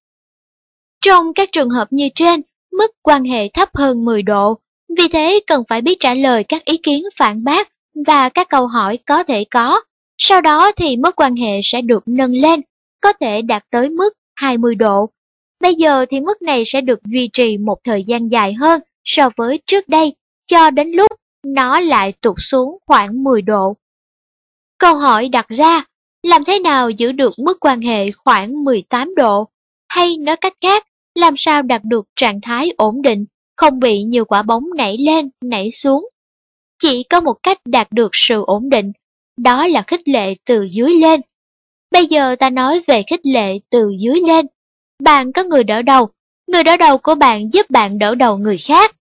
Trong 1.01 1.33
các 1.33 1.49
trường 1.51 1.69
hợp 1.69 1.87
như 1.91 2.09
trên, 2.15 2.41
mức 2.77 2.91
quan 3.01 3.23
hệ 3.23 3.47
thấp 3.47 3.69
hơn 3.73 4.05
10 4.05 4.21
độ, 4.21 4.57
vì 4.97 5.07
thế 5.07 5.39
cần 5.47 5.63
phải 5.69 5.81
biết 5.81 5.97
trả 5.99 6.13
lời 6.13 6.43
các 6.43 6.65
ý 6.65 6.77
kiến 6.77 7.03
phản 7.15 7.43
bác 7.43 7.69
và 8.05 8.29
các 8.29 8.49
câu 8.49 8.67
hỏi 8.67 8.99
có 9.05 9.23
thể 9.23 9.45
có. 9.51 9.81
Sau 10.17 10.41
đó 10.41 10.71
thì 10.71 10.97
mức 10.97 11.15
quan 11.15 11.35
hệ 11.35 11.61
sẽ 11.63 11.81
được 11.81 12.03
nâng 12.05 12.33
lên, 12.33 12.61
có 13.01 13.13
thể 13.13 13.41
đạt 13.41 13.63
tới 13.69 13.89
mức 13.89 14.13
20 14.35 14.75
độ. 14.75 15.09
Bây 15.59 15.75
giờ 15.75 16.05
thì 16.09 16.21
mức 16.21 16.41
này 16.41 16.63
sẽ 16.65 16.81
được 16.81 16.99
duy 17.05 17.29
trì 17.33 17.57
một 17.57 17.77
thời 17.83 18.03
gian 18.03 18.27
dài 18.27 18.53
hơn 18.53 18.81
so 19.03 19.29
với 19.37 19.61
trước 19.65 19.89
đây, 19.89 20.13
cho 20.47 20.69
đến 20.69 20.91
lúc 20.91 21.11
nó 21.43 21.79
lại 21.79 22.13
tụt 22.21 22.35
xuống 22.39 22.77
khoảng 22.87 23.23
10 23.23 23.41
độ. 23.41 23.75
Câu 24.77 24.95
hỏi 24.95 25.29
đặt 25.29 25.49
ra, 25.49 25.85
làm 26.23 26.43
thế 26.45 26.59
nào 26.59 26.89
giữ 26.89 27.11
được 27.11 27.33
mức 27.37 27.57
quan 27.59 27.81
hệ 27.81 28.11
khoảng 28.11 28.63
18 28.63 29.15
độ? 29.15 29.47
Hay 29.89 30.17
nói 30.17 30.35
cách 30.35 30.53
khác, 30.61 30.87
làm 31.15 31.33
sao 31.37 31.61
đạt 31.61 31.83
được 31.83 32.05
trạng 32.15 32.41
thái 32.41 32.71
ổn 32.77 33.01
định, 33.01 33.25
không 33.55 33.79
bị 33.79 34.03
nhiều 34.03 34.25
quả 34.25 34.41
bóng 34.41 34.63
nảy 34.75 34.97
lên, 34.97 35.29
nảy 35.41 35.71
xuống. 35.71 36.09
Chỉ 36.79 37.03
có 37.03 37.21
một 37.21 37.33
cách 37.43 37.57
đạt 37.65 37.91
được 37.91 38.09
sự 38.13 38.43
ổn 38.47 38.69
định, 38.69 38.91
đó 39.37 39.67
là 39.67 39.83
khích 39.87 40.07
lệ 40.07 40.35
từ 40.45 40.63
dưới 40.63 40.93
lên. 40.93 41.21
Bây 41.91 42.05
giờ 42.05 42.35
ta 42.35 42.49
nói 42.49 42.81
về 42.87 43.03
khích 43.09 43.25
lệ 43.25 43.59
từ 43.69 43.91
dưới 43.99 44.21
lên. 44.27 44.45
Bạn 45.03 45.31
có 45.33 45.43
người 45.43 45.63
đỡ 45.63 45.81
đầu, 45.81 46.09
người 46.47 46.63
đỡ 46.63 46.77
đầu 46.77 46.97
của 46.97 47.15
bạn 47.15 47.49
giúp 47.53 47.69
bạn 47.69 47.99
đỡ 47.99 48.15
đầu 48.15 48.37
người 48.37 48.57
khác. 48.57 48.95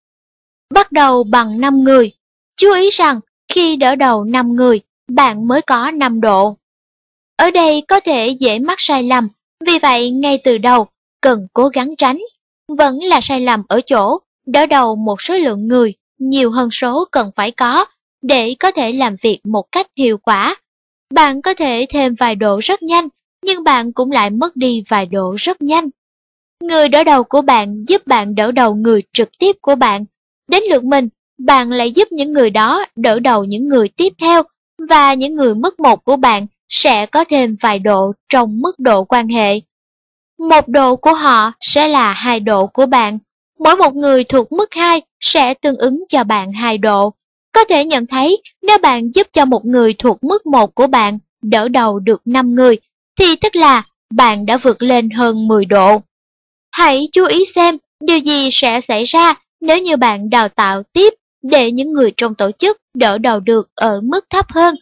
Bắt 0.75 0.93
đầu 0.93 1.25
bằng 1.25 1.61
5 1.61 1.85
người. 1.85 2.13
Chú 2.57 2.73
ý 2.75 2.91
rằng 2.91 3.21
khi 3.55 3.77
đỡ 3.77 3.95
đầu 3.95 4.25
5 4.25 4.57
người, 4.57 4.81
bạn 5.09 5.49
mới 5.49 5.63
có 5.63 5.91
5 5.91 6.21
độ. 6.21 6.57
Ở 7.37 7.51
đây 7.51 7.83
có 7.89 8.01
thể 8.01 8.29
dễ 8.29 8.59
mắc 8.59 8.81
sai 8.81 9.03
lầm, 9.03 9.29
vì 9.67 9.79
vậy 9.79 10.11
ngay 10.11 10.39
từ 10.45 10.59
đầu 10.59 10.87
cần 11.23 11.47
cố 11.53 11.69
gắng 11.69 11.97
tránh. 11.99 12.19
Vẫn 12.69 12.99
là 13.03 13.21
sai 13.21 13.41
lầm 13.41 13.63
ở 13.69 13.81
chỗ 13.87 14.19
đỡ 14.47 14.67
đầu 14.67 14.97
một 14.97 15.23
số 15.23 15.35
lượng 15.35 15.69
người 15.69 15.95
nhiều 16.19 16.51
hơn 16.51 16.71
số 16.71 17.05
cần 17.11 17.31
phải 17.37 17.51
có 17.51 17.85
để 18.23 18.55
có 18.59 18.71
thể 18.71 18.93
làm 18.93 19.17
việc 19.23 19.41
một 19.45 19.65
cách 19.73 19.87
hiệu 19.97 20.19
quả. 20.19 20.57
Bạn 21.15 21.43
có 21.43 21.55
thể 21.55 21.87
thêm 21.89 22.15
vài 22.15 22.35
độ 22.35 22.61
rất 22.63 22.83
nhanh, 22.83 23.09
nhưng 23.45 23.65
bạn 23.65 23.93
cũng 23.93 24.11
lại 24.11 24.31
mất 24.31 24.57
đi 24.57 24.85
vài 24.89 25.07
độ 25.07 25.35
rất 25.39 25.63
nhanh. 25.63 25.89
Người 26.61 26.89
đỡ 26.89 27.05
đầu 27.05 27.25
của 27.25 27.43
bạn 27.43 27.85
giúp 27.89 28.07
bạn 28.07 28.35
đỡ 28.35 28.53
đầu 28.53 28.75
người 28.75 29.03
trực 29.13 29.29
tiếp 29.39 29.57
của 29.61 29.75
bạn. 29.75 30.05
Đến 30.49 30.63
lượt 30.71 30.85
mình, 30.85 31.09
bạn 31.39 31.71
lại 31.71 31.93
giúp 31.93 32.09
những 32.13 32.33
người 32.33 32.51
đó 32.51 32.85
đỡ 32.97 33.19
đầu 33.19 33.45
những 33.45 33.69
người 33.69 33.89
tiếp 33.89 34.13
theo, 34.21 34.43
và 34.89 35.15
những 35.15 35.35
người 35.35 35.55
mức 35.55 35.81
một 35.81 36.05
của 36.05 36.17
bạn 36.17 36.47
sẽ 36.69 37.07
có 37.07 37.25
thêm 37.25 37.57
vài 37.61 37.79
độ 37.79 38.13
trong 38.29 38.61
mức 38.61 38.79
độ 38.79 39.05
quan 39.05 39.29
hệ. 39.29 39.61
Một 40.49 40.69
độ 40.69 40.97
của 40.97 41.15
họ 41.15 41.53
sẽ 41.61 41.89
là 41.89 42.13
hai 42.13 42.41
độ 42.41 42.67
của 42.67 42.87
bạn. 42.87 43.19
Mỗi 43.59 43.77
một 43.77 43.95
người 43.95 44.25
thuộc 44.25 44.53
mức 44.53 44.75
2 44.75 45.03
sẽ 45.21 45.55
tương 45.55 45.77
ứng 45.77 46.05
cho 46.09 46.25
bạn 46.25 46.53
hai 46.53 46.79
độ. 46.79 47.13
Có 47.53 47.65
thể 47.65 47.85
nhận 47.85 48.07
thấy 48.07 48.43
nếu 48.63 48.79
bạn 48.79 49.11
giúp 49.15 49.27
cho 49.33 49.45
một 49.45 49.65
người 49.65 49.95
thuộc 49.99 50.25
mức 50.25 50.47
1 50.47 50.75
của 50.75 50.87
bạn 50.87 51.19
đỡ 51.43 51.69
đầu 51.69 51.99
được 51.99 52.23
5 52.25 52.55
người, 52.55 52.77
thì 53.21 53.37
tức 53.37 53.57
là 53.57 53.83
bạn 54.15 54.47
đã 54.47 54.57
vượt 54.57 54.83
lên 54.83 55.11
hơn 55.11 55.49
10 55.49 55.65
độ. 55.65 56.03
Hãy 56.71 57.09
chú 57.13 57.25
ý 57.27 57.45
xem 57.55 57.79
điều 58.01 58.19
gì 58.19 58.51
sẽ 58.53 58.81
xảy 58.81 59.05
ra 59.05 59.35
nếu 59.61 59.79
như 59.79 59.97
bạn 59.97 60.31
đào 60.31 60.49
tạo 60.49 60.83
tiếp 60.93 61.15
để 61.43 61.71
những 61.71 61.93
người 61.93 62.13
trong 62.17 62.35
tổ 62.35 62.51
chức 62.51 62.77
đỡ 62.95 63.19
đầu 63.19 63.41
được 63.41 63.69
ở 63.75 64.01
mức 64.01 64.25
thấp 64.31 64.47
hơn. 64.53 64.75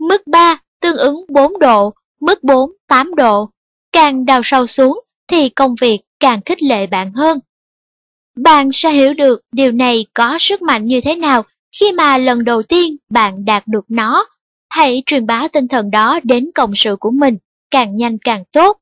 Mức 0.00 0.26
3 0.26 0.58
tương 0.80 0.96
ứng 0.96 1.24
4 1.28 1.58
độ, 1.58 1.92
mức 2.20 2.44
4 2.44 2.72
8 2.88 3.14
độ. 3.14 3.50
Càng 3.94 4.24
đào 4.24 4.40
sâu 4.44 4.66
xuống 4.66 5.00
thì 5.28 5.48
công 5.48 5.74
việc 5.80 6.00
càng 6.20 6.40
khích 6.46 6.62
lệ 6.62 6.86
bạn 6.86 7.12
hơn. 7.12 7.38
Bạn 8.36 8.70
sẽ 8.72 8.92
hiểu 8.92 9.14
được 9.14 9.40
điều 9.52 9.72
này 9.72 10.06
có 10.14 10.36
sức 10.40 10.62
mạnh 10.62 10.86
như 10.86 11.00
thế 11.00 11.14
nào 11.14 11.42
khi 11.80 11.92
mà 11.92 12.18
lần 12.18 12.44
đầu 12.44 12.62
tiên 12.62 12.96
bạn 13.10 13.44
đạt 13.44 13.66
được 13.66 13.84
nó. 13.88 14.26
Hãy 14.70 15.02
truyền 15.06 15.26
bá 15.26 15.48
tinh 15.48 15.68
thần 15.68 15.90
đó 15.90 16.20
đến 16.22 16.50
cộng 16.54 16.72
sự 16.76 16.96
của 17.00 17.10
mình, 17.10 17.38
càng 17.70 17.96
nhanh 17.96 18.18
càng 18.18 18.44
tốt. 18.52 18.78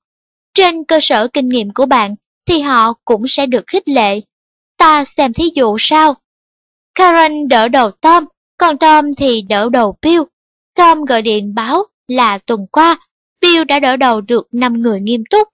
Trên 0.55 0.85
cơ 0.85 0.99
sở 1.03 1.29
kinh 1.29 1.49
nghiệm 1.49 1.75
của 1.75 1.87
bạn 1.87 2.15
thì 2.47 2.61
họ 2.61 2.93
cũng 3.05 3.29
sẽ 3.29 3.47
được 3.47 3.65
khích 3.67 3.89
lệ. 3.89 4.21
Ta 4.79 5.05
xem 5.05 5.33
thí 5.33 5.45
dụ 5.55 5.77
sao? 5.79 6.15
Karen 6.95 7.49
đỡ 7.49 7.69
đầu 7.69 7.91
Tom, 7.91 8.25
còn 8.59 8.79
Tom 8.79 9.15
thì 9.15 9.43
đỡ 9.43 9.69
đầu 9.73 9.97
Bill. 10.03 10.23
Tom 10.75 11.05
gọi 11.05 11.23
điện 11.23 11.55
báo 11.55 11.85
là 12.09 12.39
tuần 12.39 12.67
qua, 12.73 12.99
Bill 13.43 13.65
đã 13.65 13.81
đỡ 13.81 13.97
đầu 13.97 14.21
được 14.21 14.49
5 14.53 14.81
người 14.81 15.01
nghiêm 15.01 15.25
túc. 15.31 15.49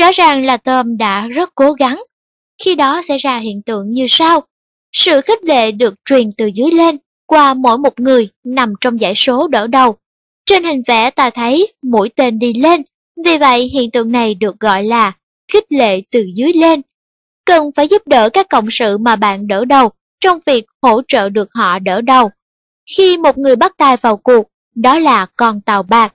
Rõ 0.00 0.10
ràng 0.12 0.44
là 0.44 0.56
Tom 0.56 0.96
đã 0.96 1.26
rất 1.26 1.54
cố 1.54 1.72
gắng. 1.72 2.02
Khi 2.64 2.74
đó 2.74 3.02
sẽ 3.02 3.16
ra 3.16 3.38
hiện 3.38 3.62
tượng 3.62 3.90
như 3.90 4.06
sau. 4.08 4.42
Sự 4.92 5.20
khích 5.20 5.44
lệ 5.44 5.72
được 5.72 5.94
truyền 6.04 6.30
từ 6.32 6.46
dưới 6.46 6.70
lên 6.70 6.96
qua 7.26 7.54
mỗi 7.54 7.78
một 7.78 8.00
người 8.00 8.28
nằm 8.44 8.72
trong 8.80 9.00
giải 9.00 9.14
số 9.16 9.48
đỡ 9.48 9.66
đầu. 9.66 9.96
Trên 10.46 10.64
hình 10.64 10.82
vẽ 10.86 11.10
ta 11.10 11.30
thấy 11.30 11.72
mũi 11.82 12.08
tên 12.16 12.38
đi 12.38 12.54
lên, 12.54 12.82
vì 13.24 13.38
vậy 13.38 13.64
hiện 13.64 13.90
tượng 13.90 14.12
này 14.12 14.34
được 14.34 14.60
gọi 14.60 14.84
là 14.84 15.12
khích 15.52 15.72
lệ 15.72 16.02
từ 16.10 16.26
dưới 16.34 16.52
lên. 16.52 16.82
Cần 17.44 17.70
phải 17.76 17.88
giúp 17.88 18.02
đỡ 18.06 18.28
các 18.32 18.48
cộng 18.48 18.68
sự 18.70 18.98
mà 18.98 19.16
bạn 19.16 19.46
đỡ 19.46 19.64
đầu 19.64 19.90
trong 20.20 20.38
việc 20.46 20.64
hỗ 20.82 21.02
trợ 21.08 21.28
được 21.28 21.48
họ 21.54 21.78
đỡ 21.78 22.00
đầu. 22.00 22.30
Khi 22.96 23.16
một 23.16 23.38
người 23.38 23.56
bắt 23.56 23.72
tay 23.76 23.96
vào 23.96 24.16
cuộc, 24.16 24.48
đó 24.74 24.98
là 24.98 25.26
con 25.36 25.60
tàu 25.60 25.82
bạc. 25.82 26.14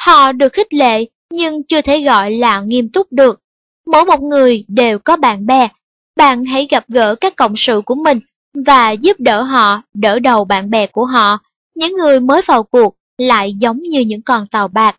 Họ 0.00 0.32
được 0.32 0.52
khích 0.52 0.72
lệ 0.72 1.04
nhưng 1.30 1.62
chưa 1.62 1.80
thể 1.80 2.00
gọi 2.00 2.30
là 2.30 2.60
nghiêm 2.60 2.88
túc 2.88 3.12
được. 3.12 3.40
Mỗi 3.86 4.04
một 4.04 4.22
người 4.22 4.64
đều 4.68 4.98
có 4.98 5.16
bạn 5.16 5.46
bè. 5.46 5.68
Bạn 6.16 6.44
hãy 6.44 6.66
gặp 6.70 6.84
gỡ 6.88 7.14
các 7.14 7.36
cộng 7.36 7.54
sự 7.56 7.82
của 7.86 7.94
mình 7.94 8.20
và 8.66 8.90
giúp 8.90 9.20
đỡ 9.20 9.42
họ 9.42 9.82
đỡ 9.94 10.18
đầu 10.18 10.44
bạn 10.44 10.70
bè 10.70 10.86
của 10.86 11.04
họ. 11.04 11.38
Những 11.74 11.94
người 11.94 12.20
mới 12.20 12.42
vào 12.46 12.62
cuộc 12.62 12.96
lại 13.18 13.54
giống 13.58 13.78
như 13.80 14.00
những 14.00 14.22
con 14.22 14.46
tàu 14.46 14.68
bạc. 14.68 14.96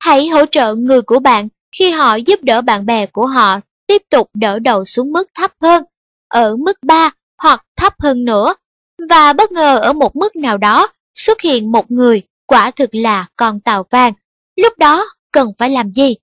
Hãy 0.00 0.28
hỗ 0.28 0.46
trợ 0.46 0.74
người 0.74 1.02
của 1.02 1.18
bạn 1.18 1.48
khi 1.78 1.90
họ 1.90 2.14
giúp 2.14 2.42
đỡ 2.42 2.62
bạn 2.62 2.86
bè 2.86 3.06
của 3.06 3.26
họ 3.26 3.60
tiếp 3.86 4.02
tục 4.10 4.30
đỡ 4.34 4.58
đầu 4.58 4.84
xuống 4.84 5.12
mức 5.12 5.28
thấp 5.34 5.52
hơn, 5.62 5.84
ở 6.28 6.56
mức 6.56 6.78
3 6.82 7.10
hoặc 7.42 7.64
thấp 7.76 7.94
hơn 7.98 8.24
nữa. 8.24 8.54
Và 9.10 9.32
bất 9.32 9.52
ngờ 9.52 9.78
ở 9.78 9.92
một 9.92 10.16
mức 10.16 10.36
nào 10.36 10.58
đó 10.58 10.88
xuất 11.14 11.40
hiện 11.40 11.72
một 11.72 11.90
người 11.90 12.22
quả 12.46 12.70
thực 12.70 12.94
là 12.94 13.26
con 13.36 13.60
tàu 13.60 13.84
vàng. 13.90 14.12
Lúc 14.56 14.78
đó 14.78 15.04
cần 15.32 15.52
phải 15.58 15.70
làm 15.70 15.92
gì? 15.92 16.14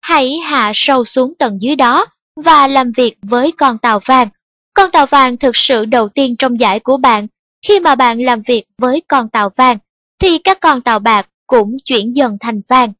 Hãy 0.00 0.36
hạ 0.36 0.72
sâu 0.74 1.04
xuống 1.04 1.34
tầng 1.38 1.58
dưới 1.62 1.76
đó 1.76 2.06
và 2.44 2.66
làm 2.66 2.92
việc 2.92 3.16
với 3.22 3.52
con 3.52 3.78
tàu 3.78 4.00
vàng. 4.04 4.28
Con 4.74 4.90
tàu 4.90 5.06
vàng 5.06 5.36
thực 5.36 5.56
sự 5.56 5.84
đầu 5.84 6.08
tiên 6.08 6.36
trong 6.36 6.60
giải 6.60 6.80
của 6.80 6.96
bạn. 6.96 7.26
Khi 7.66 7.80
mà 7.80 7.94
bạn 7.94 8.20
làm 8.20 8.42
việc 8.46 8.64
với 8.78 9.02
con 9.08 9.28
tàu 9.28 9.50
vàng, 9.56 9.78
thì 10.18 10.38
các 10.38 10.60
con 10.60 10.80
tàu 10.80 10.98
bạc 10.98 11.28
cũng 11.46 11.76
chuyển 11.84 12.16
dần 12.16 12.36
thành 12.40 12.60
vàng. 12.68 12.92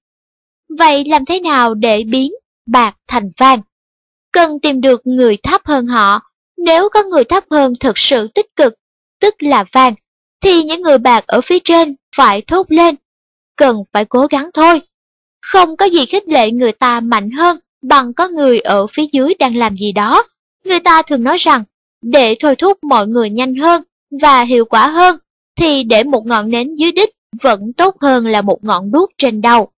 Vậy 0.79 1.05
làm 1.05 1.25
thế 1.25 1.41
nào 1.41 1.75
để 1.75 2.05
biến 2.05 2.33
bạc 2.67 2.97
thành 3.09 3.31
vàng? 3.37 3.61
Cần 4.33 4.61
tìm 4.61 4.81
được 4.81 5.01
người 5.05 5.37
thấp 5.43 5.61
hơn 5.65 5.87
họ. 5.87 6.21
Nếu 6.57 6.89
có 6.89 7.03
người 7.03 7.25
thấp 7.25 7.45
hơn 7.51 7.73
thực 7.81 7.99
sự 7.99 8.29
tích 8.35 8.57
cực, 8.57 8.75
tức 9.21 9.35
là 9.39 9.65
vàng, 9.73 9.95
thì 10.41 10.63
những 10.63 10.83
người 10.83 10.99
bạc 10.99 11.25
ở 11.27 11.41
phía 11.41 11.59
trên 11.65 11.97
phải 12.17 12.43
thốt 12.43 12.67
lên. 12.69 12.95
Cần 13.59 13.83
phải 13.93 14.05
cố 14.05 14.27
gắng 14.31 14.51
thôi. 14.55 14.81
Không 15.43 15.77
có 15.77 15.87
gì 15.87 16.07
khích 16.07 16.29
lệ 16.29 16.51
người 16.51 16.73
ta 16.73 17.01
mạnh 17.01 17.31
hơn 17.31 17.59
bằng 17.83 18.15
có 18.15 18.29
người 18.29 18.59
ở 18.59 18.87
phía 18.87 19.05
dưới 19.13 19.35
đang 19.39 19.57
làm 19.57 19.77
gì 19.77 19.93
đó. 19.93 20.25
Người 20.65 20.81
ta 20.81 21.03
thường 21.03 21.25
nói 21.25 21.37
rằng, 21.39 21.65
để 22.03 22.37
thôi 22.41 22.57
thúc 22.57 22.79
mọi 22.83 23.07
người 23.07 23.31
nhanh 23.31 23.55
hơn 23.55 23.83
và 24.21 24.43
hiệu 24.43 24.65
quả 24.65 24.87
hơn, 24.87 25.19
thì 25.57 25.85
để 25.85 26.05
một 26.05 26.27
ngọn 26.27 26.51
nến 26.51 26.75
dưới 26.75 26.93
đích 26.93 27.11
vẫn 27.43 27.73
tốt 27.73 27.97
hơn 28.01 28.27
là 28.27 28.43
một 28.43 28.65
ngọn 28.65 28.93
đuốc 28.93 29.11
trên 29.19 29.41
đầu. 29.41 29.71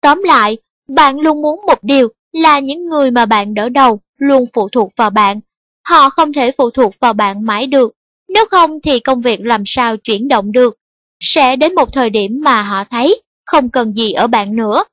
Tóm 0.00 0.22
lại, 0.22 0.58
bạn 0.88 1.20
luôn 1.20 1.42
muốn 1.42 1.60
một 1.66 1.78
điều 1.82 2.08
là 2.32 2.58
những 2.58 2.86
người 2.86 3.10
mà 3.10 3.26
bạn 3.26 3.54
đỡ 3.54 3.68
đầu 3.68 4.00
luôn 4.18 4.44
phụ 4.52 4.68
thuộc 4.68 4.92
vào 4.96 5.10
bạn. 5.10 5.40
Họ 5.88 6.10
không 6.10 6.32
thể 6.32 6.52
phụ 6.58 6.70
thuộc 6.70 6.94
vào 7.00 7.12
bạn 7.12 7.46
mãi 7.46 7.66
được, 7.66 7.92
nếu 8.28 8.46
không 8.50 8.80
thì 8.80 9.00
công 9.00 9.20
việc 9.20 9.40
làm 9.40 9.62
sao 9.66 9.96
chuyển 9.96 10.28
động 10.28 10.52
được. 10.52 10.76
Sẽ 11.22 11.56
đến 11.56 11.74
một 11.74 11.92
thời 11.92 12.10
điểm 12.10 12.40
mà 12.44 12.62
họ 12.62 12.84
thấy 12.84 13.22
không 13.46 13.70
cần 13.70 13.94
gì 13.94 14.12
ở 14.12 14.26
bạn 14.26 14.56
nữa. 14.56 14.84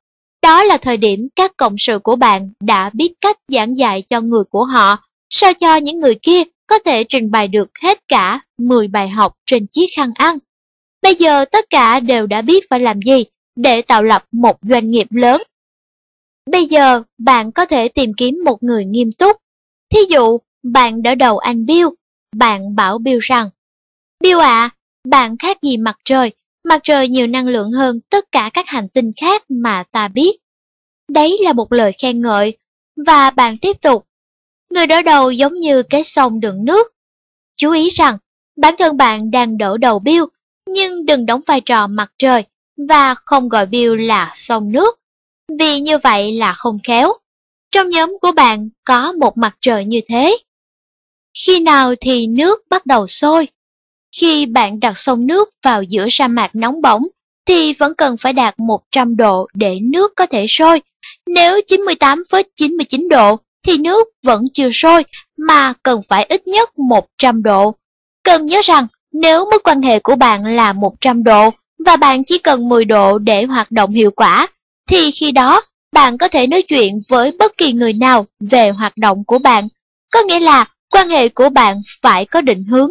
Đó 0.42 0.64
là 0.64 0.76
thời 0.76 0.96
điểm 0.96 1.28
các 1.36 1.56
cộng 1.56 1.78
sự 1.78 1.98
của 1.98 2.16
bạn 2.16 2.50
đã 2.60 2.90
biết 2.92 3.12
cách 3.20 3.38
giảng 3.48 3.78
dạy 3.78 4.02
cho 4.02 4.20
người 4.20 4.44
của 4.44 4.64
họ, 4.64 4.98
sao 5.30 5.54
cho 5.54 5.76
những 5.76 6.00
người 6.00 6.14
kia 6.22 6.42
có 6.66 6.78
thể 6.78 7.04
trình 7.04 7.30
bày 7.30 7.48
được 7.48 7.68
hết 7.82 8.08
cả 8.08 8.40
10 8.58 8.88
bài 8.88 9.08
học 9.08 9.36
trên 9.46 9.66
chiếc 9.66 9.86
khăn 9.96 10.10
ăn. 10.14 10.38
Bây 11.02 11.14
giờ 11.14 11.44
tất 11.44 11.64
cả 11.70 12.00
đều 12.00 12.26
đã 12.26 12.42
biết 12.42 12.64
phải 12.70 12.80
làm 12.80 13.02
gì 13.02 13.24
để 13.56 13.82
tạo 13.82 14.02
lập 14.02 14.24
một 14.32 14.56
doanh 14.62 14.90
nghiệp 14.90 15.06
lớn. 15.10 15.42
Bây 16.50 16.66
giờ 16.66 17.02
bạn 17.18 17.52
có 17.52 17.66
thể 17.66 17.88
tìm 17.88 18.12
kiếm 18.16 18.34
một 18.44 18.62
người 18.62 18.84
nghiêm 18.84 19.12
túc. 19.12 19.36
Thí 19.90 20.00
dụ, 20.08 20.38
bạn 20.62 21.02
đỡ 21.02 21.14
đầu 21.14 21.38
anh 21.38 21.66
Bill, 21.66 21.88
bạn 22.36 22.76
bảo 22.76 22.98
Bill 22.98 23.18
rằng, 23.22 23.48
Bill 24.20 24.40
ạ, 24.40 24.70
bạn 25.04 25.36
khác 25.38 25.62
gì 25.62 25.76
mặt 25.76 25.98
trời, 26.04 26.32
mặt 26.64 26.80
trời 26.84 27.08
nhiều 27.08 27.26
năng 27.26 27.48
lượng 27.48 27.70
hơn 27.70 28.00
tất 28.10 28.24
cả 28.32 28.50
các 28.54 28.68
hành 28.68 28.88
tinh 28.88 29.10
khác 29.20 29.44
mà 29.48 29.84
ta 29.92 30.08
biết. 30.08 30.36
Đấy 31.08 31.38
là 31.42 31.52
một 31.52 31.72
lời 31.72 31.92
khen 32.02 32.22
ngợi, 32.22 32.58
và 33.06 33.30
bạn 33.30 33.58
tiếp 33.58 33.76
tục. 33.82 34.06
Người 34.70 34.86
đỡ 34.86 35.02
đầu 35.02 35.30
giống 35.30 35.54
như 35.54 35.82
cái 35.82 36.04
sông 36.04 36.40
đựng 36.40 36.64
nước. 36.64 36.94
Chú 37.56 37.70
ý 37.70 37.90
rằng, 37.90 38.18
bản 38.56 38.74
thân 38.78 38.96
bạn 38.96 39.30
đang 39.30 39.58
đỡ 39.58 39.76
đầu 39.76 39.98
Bill, 39.98 40.24
nhưng 40.66 41.06
đừng 41.06 41.26
đóng 41.26 41.40
vai 41.46 41.60
trò 41.60 41.86
mặt 41.86 42.12
trời 42.18 42.44
và 42.88 43.14
không 43.14 43.48
gọi 43.48 43.66
Bill 43.66 44.00
là 44.06 44.32
sông 44.34 44.72
nước, 44.72 45.00
vì 45.58 45.80
như 45.80 45.98
vậy 45.98 46.32
là 46.32 46.52
không 46.52 46.78
khéo. 46.84 47.12
Trong 47.72 47.88
nhóm 47.88 48.18
của 48.20 48.32
bạn 48.32 48.68
có 48.84 49.12
một 49.12 49.38
mặt 49.38 49.56
trời 49.60 49.84
như 49.84 50.00
thế. 50.08 50.36
Khi 51.46 51.60
nào 51.60 51.94
thì 52.00 52.26
nước 52.26 52.60
bắt 52.70 52.86
đầu 52.86 53.06
sôi? 53.06 53.48
Khi 54.16 54.46
bạn 54.46 54.80
đặt 54.80 54.98
sông 54.98 55.26
nước 55.26 55.50
vào 55.62 55.82
giữa 55.82 56.06
sa 56.10 56.28
mạc 56.28 56.54
nóng 56.54 56.82
bỏng, 56.82 57.02
thì 57.46 57.72
vẫn 57.72 57.94
cần 57.94 58.16
phải 58.16 58.32
đạt 58.32 58.54
100 58.58 59.16
độ 59.16 59.46
để 59.54 59.78
nước 59.82 60.12
có 60.16 60.26
thể 60.26 60.46
sôi. 60.48 60.82
Nếu 61.26 61.60
98,99 61.68 63.08
độ, 63.08 63.36
thì 63.66 63.78
nước 63.78 64.08
vẫn 64.22 64.44
chưa 64.52 64.70
sôi, 64.72 65.04
mà 65.36 65.72
cần 65.82 66.00
phải 66.08 66.24
ít 66.24 66.46
nhất 66.46 66.78
100 66.78 67.42
độ. 67.42 67.74
Cần 68.24 68.46
nhớ 68.46 68.60
rằng, 68.64 68.86
nếu 69.12 69.44
mối 69.50 69.58
quan 69.64 69.82
hệ 69.82 69.98
của 69.98 70.16
bạn 70.16 70.44
là 70.44 70.72
100 70.72 71.24
độ, 71.24 71.50
và 71.86 71.96
bạn 71.96 72.24
chỉ 72.24 72.38
cần 72.38 72.68
10 72.68 72.84
độ 72.84 73.18
để 73.18 73.44
hoạt 73.44 73.70
động 73.70 73.90
hiệu 73.90 74.10
quả, 74.10 74.48
thì 74.88 75.10
khi 75.10 75.32
đó 75.32 75.62
bạn 75.92 76.18
có 76.18 76.28
thể 76.28 76.46
nói 76.46 76.62
chuyện 76.62 77.02
với 77.08 77.32
bất 77.38 77.56
kỳ 77.56 77.72
người 77.72 77.92
nào 77.92 78.26
về 78.40 78.70
hoạt 78.70 78.96
động 78.96 79.24
của 79.24 79.38
bạn. 79.38 79.68
Có 80.12 80.22
nghĩa 80.22 80.40
là 80.40 80.64
quan 80.90 81.08
hệ 81.08 81.28
của 81.28 81.48
bạn 81.48 81.82
phải 82.02 82.24
có 82.24 82.40
định 82.40 82.64
hướng. 82.64 82.90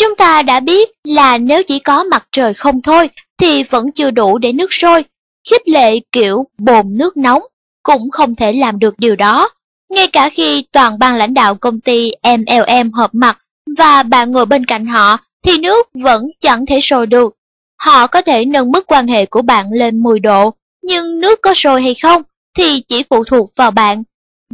Chúng 0.00 0.16
ta 0.16 0.42
đã 0.42 0.60
biết 0.60 0.90
là 1.04 1.38
nếu 1.38 1.62
chỉ 1.62 1.78
có 1.78 2.04
mặt 2.04 2.26
trời 2.32 2.54
không 2.54 2.82
thôi 2.82 3.08
thì 3.38 3.62
vẫn 3.62 3.92
chưa 3.92 4.10
đủ 4.10 4.38
để 4.38 4.52
nước 4.52 4.72
sôi. 4.72 5.04
Khích 5.50 5.68
lệ 5.68 6.00
kiểu 6.12 6.44
bồn 6.58 6.86
nước 6.98 7.16
nóng 7.16 7.42
cũng 7.82 8.10
không 8.10 8.34
thể 8.34 8.52
làm 8.52 8.78
được 8.78 8.94
điều 8.98 9.16
đó. 9.16 9.48
Ngay 9.90 10.06
cả 10.06 10.30
khi 10.30 10.64
toàn 10.72 10.98
ban 10.98 11.16
lãnh 11.16 11.34
đạo 11.34 11.54
công 11.54 11.80
ty 11.80 12.12
MLM 12.22 12.92
hợp 12.92 13.10
mặt 13.12 13.38
và 13.78 14.02
bạn 14.02 14.32
ngồi 14.32 14.46
bên 14.46 14.64
cạnh 14.64 14.86
họ 14.86 15.18
thì 15.44 15.58
nước 15.58 15.88
vẫn 15.94 16.30
chẳng 16.40 16.66
thể 16.66 16.80
sôi 16.82 17.06
được. 17.06 17.34
Họ 17.76 18.06
có 18.06 18.22
thể 18.22 18.44
nâng 18.44 18.72
mức 18.72 18.86
quan 18.86 19.06
hệ 19.06 19.26
của 19.26 19.42
bạn 19.42 19.66
lên 19.72 20.02
10 20.02 20.20
độ, 20.20 20.54
nhưng 20.82 21.18
nước 21.18 21.38
có 21.42 21.54
sôi 21.54 21.82
hay 21.82 21.94
không 21.94 22.22
thì 22.58 22.82
chỉ 22.88 23.04
phụ 23.10 23.24
thuộc 23.24 23.52
vào 23.56 23.70
bạn. 23.70 24.02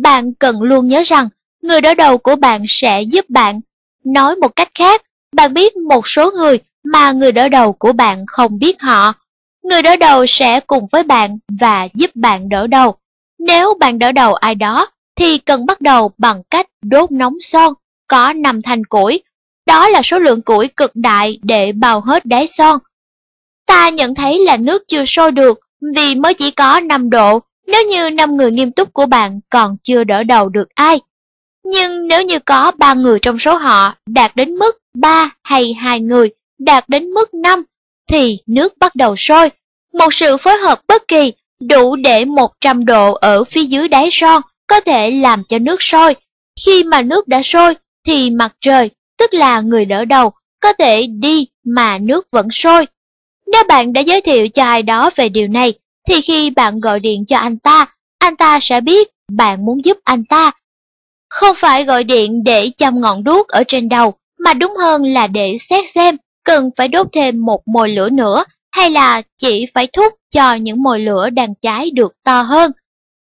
Bạn 0.01 0.35
cần 0.35 0.63
luôn 0.63 0.89
nhớ 0.89 1.03
rằng 1.07 1.29
người 1.63 1.81
đối 1.81 1.95
đầu 1.95 2.19
của 2.19 2.37
bạn 2.37 2.65
sẽ 2.69 3.03
giúp 3.03 3.31
bạn. 3.31 3.61
Nói 4.05 4.37
một 4.37 4.57
cách 4.57 4.69
khác, 4.75 5.03
bạn 5.33 5.55
biết 5.55 5.77
một 5.77 6.09
số 6.09 6.31
người 6.31 6.59
mà 6.85 7.13
người 7.13 7.33
đỡ 7.33 7.49
đầu 7.49 7.73
của 7.73 7.93
bạn 7.93 8.25
không 8.27 8.59
biết 8.59 8.83
họ. 8.83 9.13
Người 9.63 9.83
đỡ 9.83 9.97
đầu 9.97 10.27
sẽ 10.27 10.61
cùng 10.61 10.87
với 10.93 11.03
bạn 11.03 11.39
và 11.61 11.89
giúp 11.95 12.11
bạn 12.15 12.49
đỡ 12.49 12.67
đầu. 12.67 12.97
Nếu 13.39 13.75
bạn 13.81 13.99
đỡ 13.99 14.13
đầu 14.13 14.35
ai 14.35 14.55
đó, 14.55 14.87
thì 15.17 15.39
cần 15.39 15.67
bắt 15.67 15.81
đầu 15.81 16.11
bằng 16.19 16.43
cách 16.51 16.67
đốt 16.83 17.11
nóng 17.11 17.35
son, 17.41 17.75
có 18.09 18.33
5 18.33 18.63
thanh 18.63 18.85
củi. 18.85 19.23
Đó 19.67 19.89
là 19.89 20.03
số 20.05 20.19
lượng 20.19 20.43
củi 20.43 20.69
cực 20.69 20.91
đại 20.95 21.39
để 21.43 21.73
bào 21.73 22.01
hết 22.01 22.27
đáy 22.27 22.47
son. 22.47 22.79
Ta 23.67 23.89
nhận 23.89 24.15
thấy 24.15 24.45
là 24.45 24.57
nước 24.57 24.83
chưa 24.89 25.05
sôi 25.05 25.33
được 25.33 25.61
vì 25.95 26.15
mới 26.15 26.35
chỉ 26.35 26.51
có 26.51 26.81
5 26.81 27.11
độ, 27.11 27.41
nếu 27.67 27.83
như 27.87 28.11
5 28.11 28.37
người 28.37 28.51
nghiêm 28.51 28.73
túc 28.73 28.93
của 28.93 29.07
bạn 29.07 29.41
còn 29.51 29.77
chưa 29.83 30.05
đỡ 30.05 30.23
đầu 30.23 30.49
được 30.49 30.69
ai. 30.75 31.01
Nhưng 31.73 32.09
nếu 32.09 32.23
như 32.23 32.39
có 32.39 32.73
3 32.79 32.95
người 32.95 33.19
trong 33.19 33.39
số 33.39 33.57
họ 33.57 33.95
đạt 34.07 34.37
đến 34.37 34.55
mức 34.55 34.79
3 34.95 35.31
hay 35.43 35.73
2 35.73 36.01
người 36.01 36.31
đạt 36.59 36.89
đến 36.89 37.07
mức 37.07 37.35
5, 37.35 37.63
thì 38.09 38.39
nước 38.47 38.79
bắt 38.79 38.95
đầu 38.95 39.17
sôi. 39.17 39.51
Một 39.93 40.15
sự 40.15 40.37
phối 40.37 40.57
hợp 40.57 40.81
bất 40.89 41.09
kỳ 41.09 41.33
đủ 41.61 41.97
để 41.97 42.25
100 42.25 42.85
độ 42.85 43.13
ở 43.13 43.45
phía 43.45 43.65
dưới 43.65 43.89
đáy 43.89 44.09
son 44.13 44.43
có 44.67 44.81
thể 44.81 45.11
làm 45.11 45.43
cho 45.49 45.59
nước 45.59 45.83
sôi. 45.83 46.15
Khi 46.65 46.85
mà 46.85 47.03
nước 47.03 47.29
đã 47.29 47.43
sôi 47.43 47.75
thì 48.07 48.31
mặt 48.31 48.55
trời, 48.61 48.91
tức 49.19 49.35
là 49.35 49.61
người 49.61 49.85
đỡ 49.85 50.05
đầu, 50.05 50.33
có 50.61 50.73
thể 50.73 51.07
đi 51.07 51.47
mà 51.65 51.99
nước 51.99 52.27
vẫn 52.33 52.49
sôi. 52.51 52.87
Nếu 53.47 53.65
bạn 53.69 53.93
đã 53.93 54.01
giới 54.01 54.21
thiệu 54.21 54.49
cho 54.49 54.65
ai 54.65 54.83
đó 54.83 55.11
về 55.17 55.29
điều 55.29 55.49
này, 55.49 55.75
thì 56.09 56.21
khi 56.21 56.51
bạn 56.51 56.81
gọi 56.81 57.01
điện 57.01 57.25
cho 57.27 57.39
anh 57.39 57.59
ta, 57.59 57.87
anh 58.19 58.37
ta 58.37 58.59
sẽ 58.61 58.81
biết 58.81 59.09
bạn 59.33 59.65
muốn 59.65 59.85
giúp 59.85 59.99
anh 60.05 60.25
ta. 60.25 60.53
Không 61.29 61.57
phải 61.57 61.85
gọi 61.85 62.05
điện 62.05 62.45
để 62.45 62.71
chăm 62.79 63.01
ngọn 63.01 63.25
đuốc 63.25 63.49
ở 63.49 63.65
trên 63.69 63.89
đầu, 63.89 64.15
mà 64.39 64.55
đúng 64.55 64.77
hơn 64.77 65.05
là 65.05 65.27
để 65.27 65.57
xét 65.59 65.85
xem 65.95 66.17
cần 66.45 66.71
phải 66.77 66.89
đốt 66.89 67.07
thêm 67.13 67.45
một 67.45 67.69
mồi 67.69 67.89
lửa 67.89 68.09
nữa 68.09 68.45
hay 68.73 68.91
là 68.91 69.23
chỉ 69.39 69.67
phải 69.75 69.87
thúc 69.87 70.15
cho 70.31 70.55
những 70.55 70.83
mồi 70.83 71.01
lửa 71.01 71.31
đang 71.31 71.55
cháy 71.55 71.91
được 71.91 72.13
to 72.25 72.43
hơn. 72.43 72.73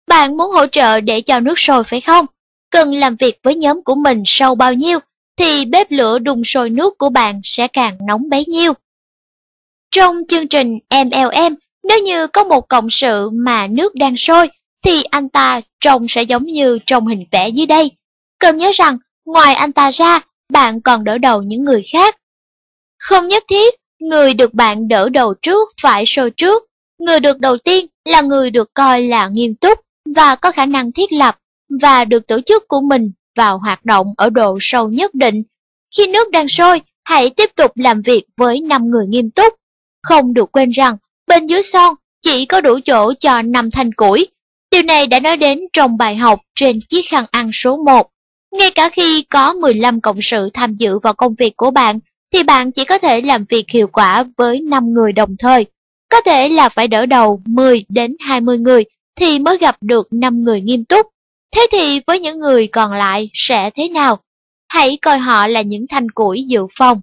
Bạn 0.07 0.38
muốn 0.38 0.52
hỗ 0.52 0.68
trợ 0.68 1.02
để 1.02 1.22
cho 1.22 1.40
nước 1.40 1.60
sôi 1.60 1.84
phải 1.84 2.02
không? 2.02 2.26
Cần 2.72 2.94
làm 2.94 3.15
việc 3.15 3.40
với 3.44 3.56
nhóm 3.56 3.84
của 3.84 3.95
mình 3.95 4.24
sâu 4.26 4.56
bao 4.56 4.74
nhiêu 4.74 4.99
thì 5.38 5.65
bếp 5.65 5.91
lửa 5.91 6.20
đun 6.20 6.41
sôi 6.45 6.70
nước 6.70 6.98
của 6.98 7.10
bạn 7.10 7.41
sẽ 7.44 7.68
càng 7.68 7.98
nóng 8.07 8.30
bấy 8.30 8.45
nhiêu. 8.45 8.74
Trong 9.91 10.15
chương 10.28 10.48
trình 10.48 10.80
MLM, 10.90 11.56
nếu 11.84 11.99
như 11.99 12.28
có 12.28 12.44
một 12.44 12.68
cộng 12.68 12.90
sự 12.90 13.30
mà 13.30 13.68
nước 13.68 13.95
đang 13.95 14.18
sôi 14.18 14.49
thì 14.84 15.03
anh 15.03 15.30
ta 15.30 15.61
trông 15.80 16.07
sẽ 16.10 16.23
giống 16.23 16.45
như 16.45 16.80
trong 16.85 17.07
hình 17.07 17.26
vẽ 17.31 17.49
dưới 17.49 17.65
đây. 17.65 17.91
Cần 18.39 18.57
nhớ 18.57 18.72
rằng, 18.73 18.97
ngoài 19.26 19.53
anh 19.53 19.72
ta 19.72 19.91
ra, 19.91 20.19
bạn 20.53 20.81
còn 20.81 21.03
đỡ 21.03 21.18
đầu 21.18 21.43
những 21.43 21.64
người 21.64 21.81
khác. 21.93 22.18
Không 22.99 23.27
nhất 23.27 23.43
thiết, 23.47 23.73
người 23.99 24.34
được 24.34 24.53
bạn 24.53 24.88
đỡ 24.88 25.10
đầu 25.10 25.34
trước 25.41 25.69
phải 25.81 26.05
sôi 26.05 26.31
trước. 26.31 26.64
Người 26.99 27.19
được 27.19 27.39
đầu 27.39 27.57
tiên 27.57 27.85
là 28.05 28.22
người 28.22 28.51
được 28.51 28.73
coi 28.73 29.01
là 29.01 29.27
nghiêm 29.27 29.55
túc 29.55 29.80
và 30.15 30.35
có 30.35 30.51
khả 30.51 30.65
năng 30.65 30.91
thiết 30.91 31.11
lập 31.11 31.39
và 31.81 32.05
được 32.05 32.27
tổ 32.27 32.39
chức 32.45 32.68
của 32.68 32.81
mình 32.81 33.11
vào 33.35 33.57
hoạt 33.57 33.85
động 33.85 34.07
ở 34.18 34.30
độ 34.30 34.57
sâu 34.61 34.89
nhất 34.89 35.14
định. 35.14 35.43
Khi 35.97 36.07
nước 36.07 36.30
đang 36.31 36.47
sôi, 36.47 36.81
hãy 37.03 37.30
tiếp 37.30 37.49
tục 37.55 37.72
làm 37.76 38.01
việc 38.01 38.23
với 38.38 38.60
5 38.61 38.89
người 38.89 39.07
nghiêm 39.07 39.31
túc. 39.31 39.53
Không 40.03 40.34
được 40.34 40.51
quên 40.51 40.69
rằng, 40.69 40.97
bên 41.27 41.47
dưới 41.47 41.64
son 41.64 41.95
chỉ 42.22 42.45
có 42.45 42.61
đủ 42.61 42.80
chỗ 42.85 43.14
cho 43.19 43.41
5 43.41 43.72
thanh 43.72 43.93
củi. 43.93 44.27
Điều 44.74 44.84
này 44.84 45.08
đã 45.08 45.20
nói 45.20 45.38
đến 45.38 45.60
trong 45.74 45.98
bài 45.98 46.16
học 46.16 46.40
trên 46.56 46.80
chiếc 46.90 47.02
khăn 47.10 47.26
ăn 47.32 47.50
số 47.54 47.78
1. 47.78 48.10
Ngay 48.52 48.72
cả 48.72 48.90
khi 48.90 49.26
có 49.30 49.54
15 49.54 50.02
cộng 50.02 50.22
sự 50.22 50.50
tham 50.54 50.76
dự 50.76 51.00
vào 51.00 51.14
công 51.14 51.34
việc 51.36 51.58
của 51.58 51.72
bạn, 51.72 52.00
thì 52.34 52.44
bạn 52.44 52.72
chỉ 52.72 52.86
có 52.86 52.98
thể 52.98 53.22
làm 53.22 53.45
việc 53.50 53.66
hiệu 53.70 53.88
quả 53.88 54.24
với 54.38 54.62
5 54.62 54.94
người 54.94 55.12
đồng 55.12 55.36
thời. 55.40 55.66
Có 56.10 56.22
thể 56.22 56.50
là 56.50 56.70
phải 56.70 56.88
đỡ 56.88 57.06
đầu 57.06 57.41
10 57.45 57.86
đến 57.90 58.16
20 58.20 58.58
người 58.58 58.84
thì 59.16 59.40
mới 59.40 59.58
gặp 59.58 59.78
được 59.82 60.08
5 60.12 60.44
người 60.44 60.62
nghiêm 60.62 60.86
túc. 60.86 61.08
Thế 61.56 61.68
thì 61.72 62.00
với 62.08 62.20
những 62.20 62.40
người 62.40 62.68
còn 62.68 62.94
lại 62.94 63.30
sẽ 63.34 63.70
thế 63.70 63.90
nào? 63.90 64.20
Hãy 64.68 64.98
coi 65.02 65.18
họ 65.18 65.48
là 65.48 65.62
những 65.62 65.86
thanh 65.90 66.12
củi 66.12 66.44
dự 66.48 66.68
phòng. 66.78 67.02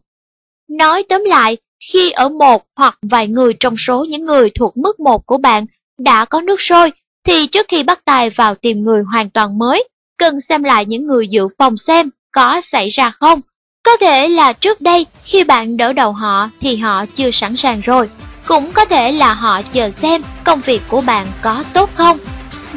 Nói 0.69 1.03
tóm 1.09 1.25
lại, 1.25 1.57
khi 1.93 2.11
ở 2.11 2.29
một 2.29 2.65
hoặc 2.77 2.99
vài 3.03 3.29
người 3.29 3.55
trong 3.61 3.75
số 3.79 4.05
những 4.05 4.25
người 4.25 4.51
thuộc 4.51 4.77
mức 4.77 5.01
một 5.01 5.27
của 5.27 5.39
bạn 5.39 5.67
đã 5.99 6.25
có 6.25 6.41
nước 6.41 6.61
sôi, 6.61 6.93
thì 7.27 7.47
trước 7.47 7.67
khi 7.69 7.83
bắt 7.83 8.05
tay 8.05 8.31
vào 8.31 8.55
tìm 8.55 8.85
người 8.85 9.03
hoàn 9.03 9.31
toàn 9.31 9.59
mới, 9.59 9.89
cần 10.19 10.41
xem 10.41 10.63
lại 10.63 10.87
những 10.87 11.07
người 11.07 11.29
dự 11.29 11.49
phòng 11.59 11.77
xem 11.77 12.11
có 12.33 12.61
xảy 12.61 12.89
ra 12.89 13.11
không. 13.11 13.41
Có 13.83 13.97
thể 13.97 14.29
là 14.29 14.53
trước 14.53 14.81
đây 14.81 15.07
khi 15.25 15.45
bạn 15.45 15.77
đỡ 15.77 15.93
đầu 15.93 16.13
họ 16.13 16.51
thì 16.61 16.77
họ 16.77 17.07
chưa 17.15 17.31
sẵn 17.31 17.57
sàng 17.57 17.81
rồi. 17.81 18.11
Cũng 18.47 18.73
có 18.73 18.85
thể 18.85 19.13
là 19.13 19.35
họ 19.35 19.63
chờ 19.63 19.91
xem 19.91 20.23
công 20.45 20.61
việc 20.61 20.83
của 20.89 21.01
bạn 21.01 21.27
có 21.43 21.65
tốt 21.73 21.91
không. 21.95 22.19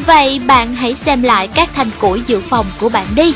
Vậy 0.05 0.41
bạn 0.47 0.75
hãy 0.75 0.95
xem 0.95 1.23
lại 1.23 1.47
các 1.47 1.69
thành 1.75 1.89
củi 1.99 2.21
dự 2.27 2.39
phòng 2.39 2.65
của 2.79 2.89
bạn 2.89 3.07
đi. 3.15 3.33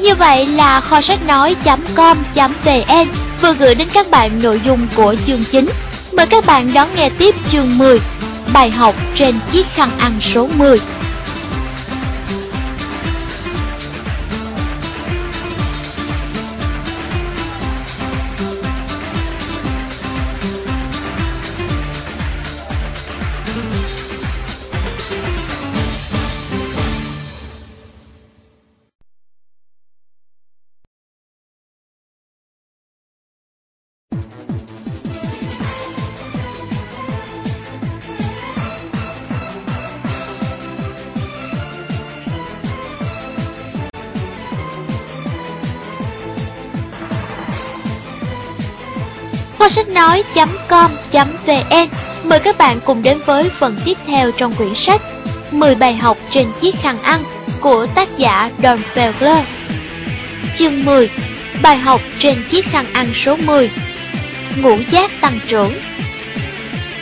Như 0.00 0.14
vậy 0.14 0.46
là 0.46 0.80
kho 0.80 1.00
sách 1.00 1.18
nói.com.vn 1.26 3.08
vừa 3.40 3.54
gửi 3.54 3.74
đến 3.74 3.88
các 3.92 4.10
bạn 4.10 4.42
nội 4.42 4.60
dung 4.64 4.86
của 4.96 5.14
chương 5.26 5.44
chính. 5.50 5.68
Mời 6.12 6.26
các 6.26 6.46
bạn 6.46 6.70
đón 6.74 6.88
nghe 6.96 7.10
tiếp 7.18 7.34
chương 7.48 7.78
10, 7.78 8.00
bài 8.52 8.70
học 8.70 8.94
trên 9.14 9.34
chiếc 9.50 9.66
khăn 9.66 9.90
ăn 9.98 10.12
số 10.20 10.48
10. 10.56 10.78
nói.com.vn 50.02 51.88
Mời 52.24 52.40
các 52.40 52.58
bạn 52.58 52.80
cùng 52.84 53.02
đến 53.02 53.18
với 53.26 53.50
phần 53.50 53.76
tiếp 53.84 53.98
theo 54.06 54.30
trong 54.30 54.54
quyển 54.54 54.74
sách 54.74 55.02
10 55.50 55.74
bài 55.74 55.96
học 55.96 56.16
trên 56.30 56.46
chiếc 56.60 56.74
khăn 56.82 57.02
ăn 57.02 57.22
của 57.60 57.86
tác 57.94 58.08
giả 58.18 58.50
Don 58.62 58.78
Felgler 58.94 59.42
Chương 60.56 60.84
10 60.84 61.10
Bài 61.62 61.76
học 61.76 62.00
trên 62.18 62.44
chiếc 62.48 62.66
khăn 62.66 62.86
ăn 62.92 63.12
số 63.14 63.36
10 63.36 63.70
Ngũ 64.56 64.76
giác 64.90 65.10
tăng 65.20 65.40
trưởng. 65.48 65.72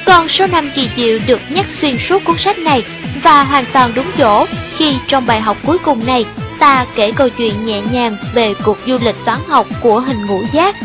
Con 0.07 0.29
số 0.29 0.47
5 0.47 0.71
kỳ 0.75 0.89
diệu 0.97 1.19
được 1.27 1.41
nhắc 1.51 1.71
xuyên 1.71 1.97
suốt 2.09 2.25
cuốn 2.25 2.39
sách 2.39 2.59
này 2.59 2.85
và 3.23 3.45
hoàn 3.45 3.65
toàn 3.73 3.93
đúng 3.95 4.07
chỗ 4.19 4.47
khi 4.77 4.99
trong 5.07 5.27
bài 5.27 5.41
học 5.41 5.57
cuối 5.67 5.79
cùng 5.79 6.07
này 6.07 6.25
ta 6.59 6.87
kể 6.95 7.13
câu 7.13 7.29
chuyện 7.29 7.65
nhẹ 7.65 7.81
nhàng 7.91 8.17
về 8.35 8.55
cuộc 8.65 8.79
du 8.87 8.99
lịch 9.05 9.17
toán 9.25 9.39
học 9.49 9.67
của 9.81 10.01
hình 10.01 10.27
ngũ 10.27 10.43
giác. 10.53 10.77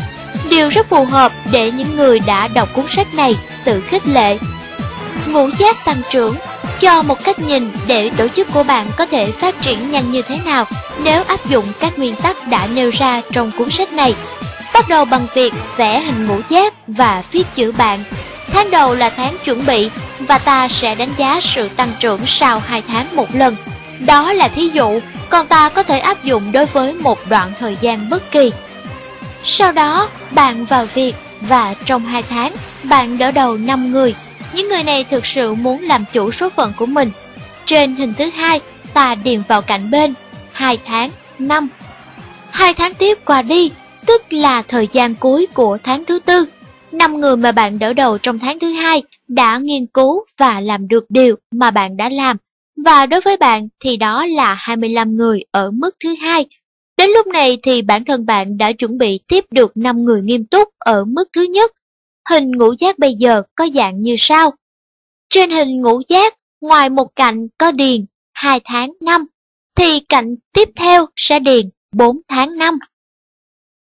Điều 0.50 0.68
rất 0.68 0.88
phù 0.88 1.04
hợp 1.04 1.32
để 1.50 1.70
những 1.70 1.96
người 1.96 2.20
đã 2.20 2.48
đọc 2.48 2.68
cuốn 2.72 2.84
sách 2.88 3.14
này 3.14 3.36
tự 3.64 3.80
khích 3.80 4.06
lệ. 4.06 4.38
Ngũ 5.26 5.48
giác 5.58 5.84
tăng 5.84 6.02
trưởng 6.10 6.34
cho 6.80 7.02
một 7.02 7.24
cách 7.24 7.38
nhìn 7.38 7.70
để 7.86 8.10
tổ 8.16 8.28
chức 8.28 8.48
của 8.52 8.62
bạn 8.62 8.86
có 8.96 9.06
thể 9.06 9.32
phát 9.32 9.62
triển 9.62 9.90
nhanh 9.90 10.10
như 10.10 10.22
thế 10.22 10.38
nào 10.44 10.64
nếu 11.02 11.24
áp 11.24 11.46
dụng 11.46 11.64
các 11.80 11.98
nguyên 11.98 12.16
tắc 12.16 12.48
đã 12.48 12.66
nêu 12.66 12.90
ra 12.90 13.22
trong 13.32 13.50
cuốn 13.58 13.70
sách 13.70 13.92
này. 13.92 14.14
Bắt 14.74 14.88
đầu 14.88 15.04
bằng 15.04 15.26
việc 15.34 15.54
vẽ 15.76 16.00
hình 16.00 16.26
ngũ 16.26 16.40
giác 16.48 16.74
và 16.86 17.22
viết 17.32 17.46
chữ 17.54 17.72
bạn. 17.72 18.04
Tháng 18.52 18.70
đầu 18.70 18.94
là 18.94 19.10
tháng 19.10 19.36
chuẩn 19.44 19.66
bị 19.66 19.90
và 20.18 20.38
ta 20.38 20.68
sẽ 20.68 20.94
đánh 20.94 21.14
giá 21.16 21.40
sự 21.42 21.68
tăng 21.68 21.90
trưởng 22.00 22.20
sau 22.26 22.62
2 22.66 22.82
tháng 22.88 23.16
một 23.16 23.34
lần. 23.34 23.56
Đó 23.98 24.32
là 24.32 24.48
thí 24.48 24.68
dụ, 24.68 25.00
còn 25.30 25.46
ta 25.46 25.68
có 25.68 25.82
thể 25.82 25.98
áp 25.98 26.24
dụng 26.24 26.52
đối 26.52 26.66
với 26.66 26.94
một 26.94 27.18
đoạn 27.28 27.52
thời 27.60 27.76
gian 27.80 28.10
bất 28.10 28.30
kỳ. 28.30 28.52
Sau 29.48 29.72
đó, 29.72 30.08
bạn 30.34 30.64
vào 30.64 30.86
việc 30.86 31.14
và 31.40 31.74
trong 31.84 32.02
2 32.02 32.22
tháng, 32.22 32.52
bạn 32.84 33.18
đỡ 33.18 33.30
đầu 33.30 33.56
5 33.56 33.92
người. 33.92 34.14
Những 34.54 34.68
người 34.68 34.82
này 34.84 35.04
thực 35.04 35.26
sự 35.26 35.54
muốn 35.54 35.82
làm 35.82 36.04
chủ 36.12 36.32
số 36.32 36.50
phận 36.50 36.72
của 36.76 36.86
mình. 36.86 37.10
Trên 37.66 37.96
hình 37.96 38.12
thứ 38.18 38.24
hai, 38.24 38.60
ta 38.94 39.14
điền 39.14 39.42
vào 39.48 39.62
cạnh 39.62 39.90
bên 39.90 40.14
2 40.52 40.78
tháng, 40.86 41.10
5. 41.38 41.68
2 42.50 42.74
tháng 42.74 42.94
tiếp 42.94 43.18
qua 43.24 43.42
đi, 43.42 43.70
tức 44.06 44.22
là 44.30 44.62
thời 44.62 44.88
gian 44.92 45.14
cuối 45.14 45.46
của 45.54 45.78
tháng 45.82 46.04
thứ 46.04 46.18
tư. 46.18 46.46
Năm 46.92 47.20
người 47.20 47.36
mà 47.36 47.52
bạn 47.52 47.78
đỡ 47.78 47.92
đầu 47.92 48.18
trong 48.18 48.38
tháng 48.38 48.58
thứ 48.58 48.72
hai 48.72 49.02
đã 49.28 49.58
nghiên 49.58 49.86
cứu 49.86 50.24
và 50.38 50.60
làm 50.60 50.88
được 50.88 51.04
điều 51.08 51.36
mà 51.52 51.70
bạn 51.70 51.96
đã 51.96 52.08
làm. 52.08 52.36
Và 52.84 53.06
đối 53.06 53.20
với 53.20 53.36
bạn 53.36 53.68
thì 53.80 53.96
đó 53.96 54.26
là 54.26 54.54
25 54.54 55.16
người 55.16 55.44
ở 55.50 55.70
mức 55.70 55.96
thứ 56.04 56.14
hai. 56.20 56.46
Đến 56.96 57.10
lúc 57.10 57.26
này 57.26 57.58
thì 57.62 57.82
bản 57.82 58.04
thân 58.04 58.26
bạn 58.26 58.58
đã 58.58 58.72
chuẩn 58.72 58.98
bị 58.98 59.20
tiếp 59.28 59.44
được 59.50 59.76
5 59.76 60.04
người 60.04 60.22
nghiêm 60.22 60.46
túc 60.46 60.68
ở 60.78 61.04
mức 61.04 61.24
thứ 61.32 61.42
nhất. 61.42 61.72
Hình 62.30 62.50
ngũ 62.50 62.72
giác 62.78 62.98
bây 62.98 63.14
giờ 63.14 63.42
có 63.54 63.68
dạng 63.74 64.02
như 64.02 64.14
sau. 64.18 64.52
Trên 65.30 65.50
hình 65.50 65.82
ngũ 65.82 66.00
giác, 66.08 66.34
ngoài 66.60 66.90
một 66.90 67.16
cạnh 67.16 67.48
có 67.58 67.72
điền 67.72 68.06
2 68.32 68.60
tháng 68.64 68.92
5, 69.00 69.24
thì 69.76 70.00
cạnh 70.00 70.34
tiếp 70.52 70.68
theo 70.76 71.06
sẽ 71.16 71.38
điền 71.38 71.66
4 71.92 72.20
tháng 72.28 72.58
5. 72.58 72.78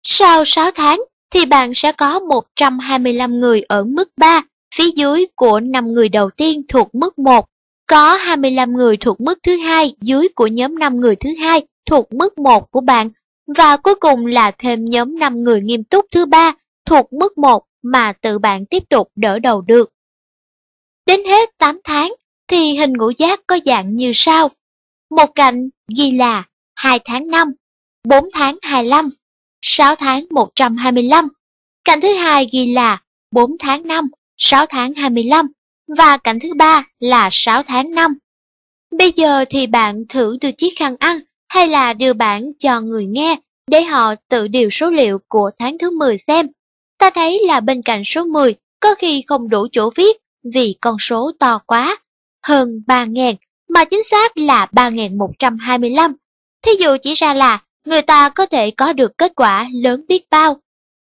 Sau 0.04 0.46
6 0.46 0.72
tháng 0.72 1.02
thì 1.32 1.46
bạn 1.46 1.74
sẽ 1.74 1.92
có 1.92 2.20
125 2.20 3.40
người 3.40 3.62
ở 3.62 3.84
mức 3.84 4.10
3, 4.18 4.42
phía 4.76 4.92
dưới 4.96 5.26
của 5.36 5.60
5 5.60 5.94
người 5.94 6.10
đầu 6.10 6.30
tiên 6.30 6.62
thuộc 6.68 6.96
mức 6.96 7.20
1, 7.20 7.46
có 7.88 8.16
25 8.16 8.74
người 8.74 8.98
thuộc 8.98 9.22
mức 9.22 9.40
thứ 9.44 9.58
hai 9.58 9.96
dưới 10.02 10.28
của 10.36 10.48
nhóm 10.48 10.80
5 10.80 11.00
người 11.00 11.16
thứ 11.16 11.30
hai 11.40 11.62
thuộc 11.92 12.14
mức 12.14 12.38
1 12.38 12.72
của 12.72 12.82
bạn 12.82 13.10
và 13.58 13.78
cuối 13.78 13.96
cùng 13.96 14.26
là 14.26 14.52
thêm 14.52 14.86
nhóm 14.86 15.20
5 15.20 15.44
người 15.44 15.62
nghiêm 15.62 15.84
túc 15.84 16.06
thứ 16.12 16.26
ba 16.26 16.52
thuộc 16.86 17.14
mức 17.14 17.38
1 17.38 17.64
mà 17.84 18.14
tự 18.14 18.40
bạn 18.40 18.66
tiếp 18.66 18.84
tục 18.90 19.12
đỡ 19.16 19.40
đầu 19.40 19.62
được. 19.62 19.90
Đến 21.06 21.26
hết 21.26 21.50
8 21.58 21.80
tháng 21.84 22.14
thì 22.48 22.76
hình 22.78 22.94
ngũ 22.94 23.10
giác 23.18 23.40
có 23.48 23.60
dạng 23.66 23.96
như 23.96 24.12
sau. 24.14 24.50
Một 25.10 25.26
cạnh 25.36 25.70
ghi 25.98 26.12
là 26.12 26.44
2 26.76 27.00
tháng 27.06 27.28
5, 27.28 27.52
4 28.04 28.26
tháng 28.34 28.58
25, 28.62 29.10
6 29.62 29.96
tháng 29.96 30.26
125. 30.32 31.28
Cạnh 31.86 32.02
thứ 32.02 32.14
hai 32.14 32.48
ghi 32.52 32.74
là 32.74 33.02
4 33.32 33.52
tháng 33.60 33.88
5, 33.88 34.08
6 34.38 34.66
tháng 34.66 34.94
25 34.94 35.48
và 35.98 36.18
cạnh 36.18 36.40
thứ 36.40 36.54
ba 36.54 36.84
là 37.00 37.30
6 37.32 37.64
tháng 37.64 37.92
5. 37.96 38.14
Bây 38.98 39.12
giờ 39.16 39.46
thì 39.50 39.68
bạn 39.68 40.04
thử 40.10 40.38
từ 40.42 40.52
chiếc 40.52 40.74
khăn 40.78 40.96
ăn 41.00 41.20
hay 41.52 41.68
là 41.68 41.94
điều 41.94 42.14
bản 42.14 42.52
cho 42.60 42.82
người 42.82 43.06
nghe 43.06 43.40
để 43.68 43.84
họ 43.84 44.16
tự 44.30 44.48
điều 44.48 44.70
số 44.70 44.90
liệu 44.90 45.20
của 45.28 45.52
tháng 45.60 45.78
thứ 45.78 45.92
10 45.92 46.18
xem. 46.18 46.48
Ta 47.00 47.10
thấy 47.10 47.40
là 47.48 47.60
bên 47.60 47.82
cạnh 47.82 48.04
số 48.06 48.26
10 48.26 48.56
có 48.80 48.96
khi 48.96 49.24
không 49.28 49.50
đủ 49.50 49.68
chỗ 49.72 49.90
viết 49.96 50.18
vì 50.54 50.76
con 50.82 50.96
số 51.00 51.32
to 51.40 51.60
quá, 51.68 51.98
hơn 52.44 52.84
3.000 52.88 53.36
mà 53.70 53.86
chính 53.86 54.04
xác 54.04 54.38
là 54.38 54.68
3.125. 54.72 56.14
Thí 56.62 56.72
dụ 56.80 56.98
chỉ 57.02 57.14
ra 57.14 57.34
là 57.34 57.64
người 57.86 58.02
ta 58.02 58.30
có 58.30 58.46
thể 58.46 58.72
có 58.72 58.94
được 58.94 59.18
kết 59.18 59.32
quả 59.36 59.70
lớn 59.74 60.06
biết 60.08 60.24
bao. 60.32 60.58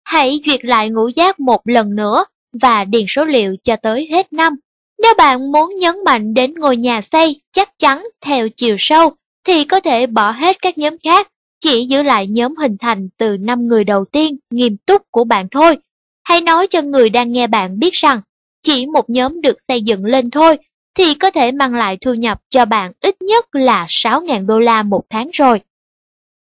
Hãy 0.05 0.41
duyệt 0.47 0.65
lại 0.65 0.91
ngũ 0.91 1.09
giác 1.09 1.41
một 1.41 1.61
lần 1.65 1.95
nữa 1.95 2.25
và 2.63 2.85
điền 2.85 3.05
số 3.09 3.25
liệu 3.25 3.57
cho 3.65 3.77
tới 3.77 4.09
hết 4.11 4.33
năm. 4.33 4.57
Nếu 5.03 5.15
bạn 5.19 5.53
muốn 5.53 5.79
nhấn 5.79 5.95
mạnh 6.05 6.35
đến 6.35 6.55
ngôi 6.55 6.77
nhà 6.77 7.01
xây 7.13 7.41
chắc 7.53 7.79
chắn 7.79 8.05
theo 8.21 8.49
chiều 8.49 8.77
sâu, 8.79 9.17
thì 9.45 9.65
có 9.65 9.81
thể 9.81 10.07
bỏ 10.07 10.31
hết 10.31 10.57
các 10.63 10.79
nhóm 10.79 10.97
khác, 11.05 11.29
chỉ 11.61 11.87
giữ 11.87 12.03
lại 12.03 12.27
nhóm 12.27 12.57
hình 12.57 12.77
thành 12.81 13.09
từ 13.19 13.37
5 13.37 13.69
người 13.69 13.85
đầu 13.85 14.05
tiên 14.13 14.37
nghiêm 14.51 14.77
túc 14.87 15.03
của 15.11 15.25
bạn 15.25 15.49
thôi. 15.51 15.77
Hãy 16.25 16.41
nói 16.41 16.67
cho 16.67 16.83
người 16.83 17.11
đang 17.11 17.33
nghe 17.33 17.47
bạn 17.47 17.79
biết 17.79 17.93
rằng, 17.93 18.21
chỉ 18.63 18.87
một 18.87 19.11
nhóm 19.11 19.41
được 19.41 19.57
xây 19.69 19.83
dựng 19.83 20.05
lên 20.05 20.31
thôi, 20.31 20.57
thì 20.95 21.15
có 21.15 21.31
thể 21.31 21.53
mang 21.53 21.75
lại 21.75 21.97
thu 22.01 22.15
nhập 22.15 22.41
cho 22.51 22.65
bạn 22.65 22.93
ít 23.01 23.23
nhất 23.23 23.47
là 23.53 23.87
6.000 23.89 24.47
đô 24.47 24.59
la 24.59 24.83
một 24.83 25.03
tháng 25.11 25.31
rồi. 25.33 25.61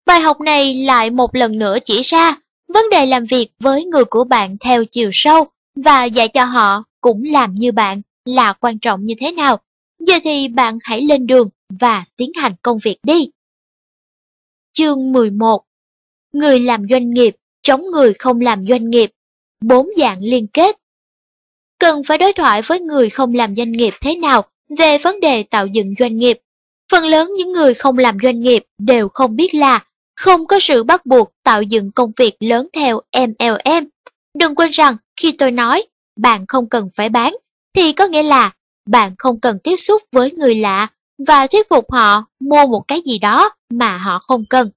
Bài 0.07 0.21
học 0.21 0.41
này 0.41 0.75
lại 0.75 1.11
một 1.11 1.35
lần 1.35 1.59
nữa 1.59 1.79
chỉ 1.85 2.03
ra 2.03 2.37
vấn 2.69 2.91
đề 2.91 3.07
làm 3.07 3.25
việc 3.25 3.49
với 3.61 3.85
người 3.85 4.05
của 4.05 4.25
bạn 4.25 4.57
theo 4.61 4.85
chiều 4.85 5.11
sâu 5.13 5.47
và 5.77 6.05
dạy 6.05 6.29
cho 6.29 6.45
họ 6.45 6.85
cũng 7.01 7.23
làm 7.25 7.55
như 7.55 7.73
bạn 7.73 8.03
là 8.25 8.53
quan 8.53 8.79
trọng 8.79 9.01
như 9.07 9.15
thế 9.21 9.33
nào. 9.33 9.59
Giờ 9.99 10.15
thì 10.25 10.49
bạn 10.49 10.79
hãy 10.83 11.03
lên 11.03 11.27
đường 11.27 11.49
và 11.69 12.05
tiến 12.17 12.31
hành 12.37 12.55
công 12.63 12.79
việc 12.85 12.97
đi. 13.03 13.31
Chương 14.73 15.13
11 15.13 15.65
Người 16.33 16.61
làm 16.61 16.87
doanh 16.91 17.11
nghiệp 17.11 17.37
chống 17.63 17.83
người 17.93 18.15
không 18.15 18.41
làm 18.41 18.67
doanh 18.69 18.91
nghiệp 18.91 19.11
Bốn 19.61 19.89
dạng 19.97 20.19
liên 20.23 20.47
kết 20.47 20.77
Cần 21.79 22.03
phải 22.05 22.19
đối 22.19 22.33
thoại 22.33 22.63
với 22.63 22.81
người 22.81 23.11
không 23.11 23.35
làm 23.35 23.57
doanh 23.57 23.73
nghiệp 23.73 23.95
thế 24.01 24.17
nào 24.17 24.45
về 24.79 24.99
vấn 24.99 25.21
đề 25.21 25.43
tạo 25.43 25.67
dựng 25.67 25.95
doanh 25.99 26.17
nghiệp. 26.17 26.39
Phần 26.93 27.07
lớn 27.07 27.31
những 27.37 27.53
người 27.53 27.75
không 27.75 27.99
làm 27.99 28.17
doanh 28.23 28.41
nghiệp 28.41 28.65
đều 28.79 29.09
không 29.09 29.37
biết 29.37 29.55
là 29.55 29.85
không 30.17 30.47
có 30.47 30.59
sự 30.61 30.85
bắt 30.85 31.07
buộc 31.07 31.33
tạo 31.45 31.63
dựng 31.63 31.93
công 31.93 32.13
việc 32.17 32.35
lớn 32.41 32.69
theo 32.73 33.01
MLM. 33.17 33.89
Đừng 34.39 34.55
quên 34.55 34.71
rằng 34.71 34.97
khi 35.17 35.33
tôi 35.33 35.51
nói 35.51 35.83
bạn 36.17 36.45
không 36.49 36.69
cần 36.69 36.89
phải 36.97 37.09
bán, 37.09 37.35
thì 37.75 37.93
có 37.93 38.07
nghĩa 38.07 38.23
là 38.23 38.53
bạn 38.87 39.15
không 39.19 39.41
cần 39.41 39.59
tiếp 39.65 39.77
xúc 39.77 40.03
với 40.13 40.33
người 40.33 40.55
lạ 40.55 40.89
và 41.19 41.47
thuyết 41.47 41.69
phục 41.69 41.93
họ 41.93 42.25
mua 42.41 42.67
một 42.67 42.83
cái 42.89 43.01
gì 43.01 43.19
đó 43.19 43.51
mà 43.71 43.99
họ 43.99 44.19
không 44.19 44.45
cần. 44.51 44.71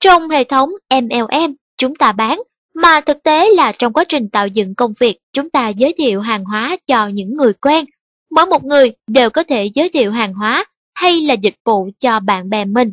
Trong 0.00 0.28
hệ 0.28 0.44
thống 0.44 0.70
MLM, 0.90 1.54
chúng 1.76 1.94
ta 1.94 2.12
bán, 2.12 2.42
mà 2.74 3.00
thực 3.00 3.22
tế 3.22 3.50
là 3.50 3.72
trong 3.72 3.92
quá 3.92 4.04
trình 4.08 4.28
tạo 4.28 4.46
dựng 4.46 4.74
công 4.74 4.94
việc, 5.00 5.18
chúng 5.32 5.50
ta 5.50 5.68
giới 5.68 5.94
thiệu 5.98 6.20
hàng 6.20 6.44
hóa 6.44 6.76
cho 6.86 7.08
những 7.08 7.36
người 7.36 7.52
quen. 7.52 7.84
Mỗi 8.30 8.46
một 8.46 8.64
người 8.64 8.92
đều 9.06 9.30
có 9.30 9.44
thể 9.44 9.70
giới 9.74 9.88
thiệu 9.88 10.12
hàng 10.12 10.34
hóa 10.34 10.64
hay 10.94 11.20
là 11.20 11.34
dịch 11.34 11.56
vụ 11.64 11.88
cho 12.00 12.20
bạn 12.20 12.50
bè 12.50 12.64
mình. 12.64 12.92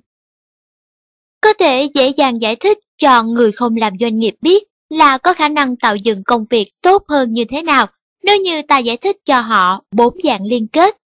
Có 1.42 1.54
thể 1.54 1.90
dễ 1.94 2.08
dàng 2.08 2.42
giải 2.42 2.56
thích 2.56 2.78
cho 2.98 3.24
người 3.24 3.52
không 3.52 3.76
làm 3.76 3.94
doanh 4.00 4.20
nghiệp 4.20 4.36
biết 4.42 4.64
là 4.90 5.18
có 5.18 5.34
khả 5.34 5.48
năng 5.48 5.76
tạo 5.76 5.96
dựng 5.96 6.24
công 6.24 6.46
việc 6.50 6.72
tốt 6.82 7.04
hơn 7.10 7.34
như 7.34 7.46
thế 7.46 7.62
nào 7.62 7.88
nếu 8.24 8.38
như 8.38 8.62
ta 8.62 8.78
giải 8.78 8.98
thích 8.98 9.18
cho 9.26 9.40
họ 9.40 9.84
bốn 9.92 10.18
dạng 10.24 10.46
liên 10.46 10.68
kết. 10.68 10.98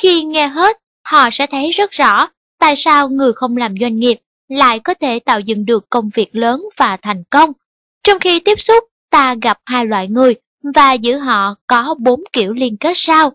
Khi 0.00 0.22
nghe 0.22 0.46
hết, 0.46 0.76
họ 1.02 1.30
sẽ 1.32 1.46
thấy 1.46 1.70
rất 1.70 1.90
rõ 1.90 2.28
tại 2.58 2.74
sao 2.76 3.08
người 3.08 3.32
không 3.32 3.56
làm 3.56 3.74
doanh 3.80 3.98
nghiệp 3.98 4.18
lại 4.48 4.80
có 4.80 4.94
thể 4.94 5.18
tạo 5.18 5.40
dựng 5.40 5.66
được 5.66 5.90
công 5.90 6.10
việc 6.14 6.28
lớn 6.32 6.62
và 6.76 6.96
thành 6.96 7.24
công. 7.30 7.52
Trong 8.04 8.20
khi 8.20 8.40
tiếp 8.40 8.60
xúc, 8.60 8.84
ta 9.10 9.34
gặp 9.42 9.58
hai 9.64 9.86
loại 9.86 10.08
người 10.08 10.34
và 10.74 10.92
giữa 10.92 11.18
họ 11.18 11.54
có 11.66 11.94
bốn 11.98 12.24
kiểu 12.32 12.52
liên 12.52 12.76
kết 12.76 12.92
sau. 12.94 13.32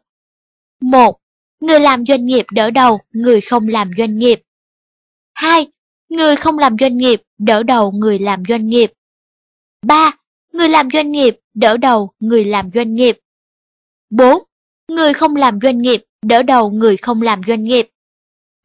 một 0.82 1.20
Người 1.60 1.80
làm 1.80 2.06
doanh 2.06 2.26
nghiệp 2.26 2.46
đỡ 2.52 2.72
đầu, 2.72 3.00
người 3.12 3.42
không 3.42 3.68
làm 3.68 3.92
doanh 3.98 4.18
nghiệp. 4.18 4.42
2. 5.34 5.68
Người 6.10 6.36
không 6.36 6.60
làm 6.60 6.76
doanh 6.80 6.98
nghiệp 6.98 7.22
đỡ 7.38 7.64
đầu 7.64 7.92
người 7.92 8.20
làm 8.20 8.44
doanh 8.50 8.68
nghiệp. 8.68 8.94
3. 9.82 10.12
Người 10.54 10.70
làm 10.70 10.90
doanh 10.94 11.12
nghiệp 11.12 11.40
đỡ 11.54 11.78
đầu 11.78 12.12
người 12.20 12.46
làm 12.46 12.70
doanh 12.76 12.96
nghiệp. 12.96 13.20
4. 14.10 14.44
Người 14.88 15.14
không 15.14 15.36
làm 15.36 15.60
doanh 15.64 15.78
nghiệp 15.78 16.04
đỡ 16.28 16.44
đầu 16.44 16.70
người 16.72 16.98
không 16.98 17.22
làm 17.22 17.42
doanh 17.48 17.64
nghiệp. 17.64 17.90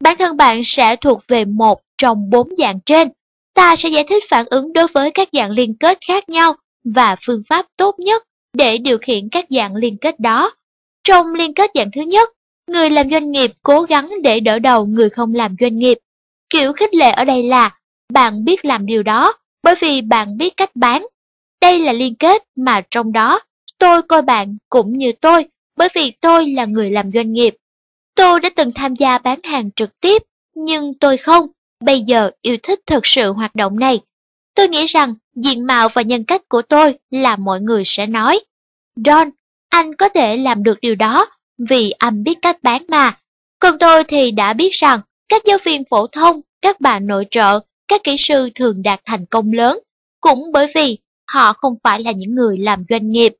Bản 0.03 0.17
thân 0.17 0.37
bạn 0.37 0.61
sẽ 0.65 0.95
thuộc 0.95 1.23
về 1.27 1.45
một 1.45 1.81
trong 1.97 2.29
bốn 2.29 2.55
dạng 2.57 2.79
trên. 2.85 3.09
Ta 3.53 3.75
sẽ 3.75 3.89
giải 3.89 4.03
thích 4.09 4.23
phản 4.29 4.45
ứng 4.49 4.73
đối 4.73 4.87
với 4.87 5.11
các 5.11 5.29
dạng 5.31 5.51
liên 5.51 5.77
kết 5.77 5.97
khác 6.07 6.29
nhau 6.29 6.53
và 6.83 7.15
phương 7.25 7.43
pháp 7.49 7.65
tốt 7.77 7.99
nhất 7.99 8.23
để 8.53 8.77
điều 8.77 8.97
khiển 8.97 9.29
các 9.29 9.45
dạng 9.49 9.75
liên 9.75 9.97
kết 9.97 10.19
đó. 10.19 10.55
Trong 11.03 11.33
liên 11.33 11.53
kết 11.53 11.71
dạng 11.75 11.91
thứ 11.91 12.01
nhất, 12.01 12.29
người 12.67 12.89
làm 12.89 13.09
doanh 13.09 13.31
nghiệp 13.31 13.51
cố 13.63 13.81
gắng 13.81 14.09
để 14.23 14.39
đỡ 14.39 14.59
đầu 14.59 14.85
người 14.85 15.09
không 15.09 15.35
làm 15.35 15.55
doanh 15.59 15.77
nghiệp. 15.77 15.97
Kiểu 16.49 16.73
khích 16.73 16.93
lệ 16.93 17.11
ở 17.11 17.25
đây 17.25 17.43
là 17.43 17.71
bạn 18.13 18.45
biết 18.45 18.65
làm 18.65 18.85
điều 18.85 19.03
đó 19.03 19.33
bởi 19.63 19.75
vì 19.79 20.01
bạn 20.01 20.37
biết 20.37 20.57
cách 20.57 20.75
bán. 20.75 21.05
Đây 21.61 21.79
là 21.79 21.93
liên 21.93 22.15
kết 22.15 22.43
mà 22.55 22.81
trong 22.91 23.11
đó 23.11 23.39
tôi 23.79 24.01
coi 24.01 24.21
bạn 24.21 24.57
cũng 24.69 24.93
như 24.93 25.11
tôi 25.21 25.45
bởi 25.77 25.87
vì 25.95 26.11
tôi 26.21 26.49
là 26.49 26.65
người 26.65 26.91
làm 26.91 27.11
doanh 27.13 27.33
nghiệp. 27.33 27.55
Tôi 28.15 28.39
đã 28.39 28.49
từng 28.55 28.71
tham 28.75 28.95
gia 28.95 29.17
bán 29.17 29.39
hàng 29.43 29.71
trực 29.71 29.99
tiếp, 29.99 30.23
nhưng 30.55 30.93
tôi 30.99 31.17
không, 31.17 31.47
bây 31.79 32.01
giờ 32.01 32.31
yêu 32.41 32.57
thích 32.63 32.79
thực 32.85 33.05
sự 33.05 33.31
hoạt 33.31 33.55
động 33.55 33.79
này. 33.79 33.99
Tôi 34.55 34.67
nghĩ 34.67 34.85
rằng 34.85 35.13
diện 35.35 35.67
mạo 35.67 35.89
và 35.93 36.01
nhân 36.01 36.25
cách 36.25 36.41
của 36.49 36.61
tôi 36.61 36.95
là 37.11 37.35
mọi 37.35 37.61
người 37.61 37.83
sẽ 37.85 38.07
nói. 38.07 38.39
Don, 39.05 39.29
anh 39.69 39.95
có 39.95 40.09
thể 40.09 40.37
làm 40.37 40.63
được 40.63 40.77
điều 40.81 40.95
đó 40.95 41.25
vì 41.69 41.91
anh 41.91 42.23
biết 42.23 42.37
cách 42.41 42.63
bán 42.63 42.83
mà. 42.89 43.17
Còn 43.59 43.79
tôi 43.79 44.03
thì 44.03 44.31
đã 44.31 44.53
biết 44.53 44.71
rằng 44.71 44.99
các 45.29 45.41
giáo 45.45 45.57
viên 45.63 45.83
phổ 45.89 46.07
thông, 46.07 46.41
các 46.61 46.81
bà 46.81 46.99
nội 46.99 47.25
trợ, 47.31 47.59
các 47.87 48.03
kỹ 48.03 48.15
sư 48.19 48.49
thường 48.55 48.81
đạt 48.81 49.01
thành 49.05 49.25
công 49.25 49.51
lớn, 49.51 49.79
cũng 50.21 50.51
bởi 50.53 50.67
vì 50.75 50.97
họ 51.27 51.53
không 51.53 51.75
phải 51.83 51.99
là 51.99 52.11
những 52.11 52.35
người 52.35 52.57
làm 52.57 52.83
doanh 52.89 53.11
nghiệp. 53.11 53.35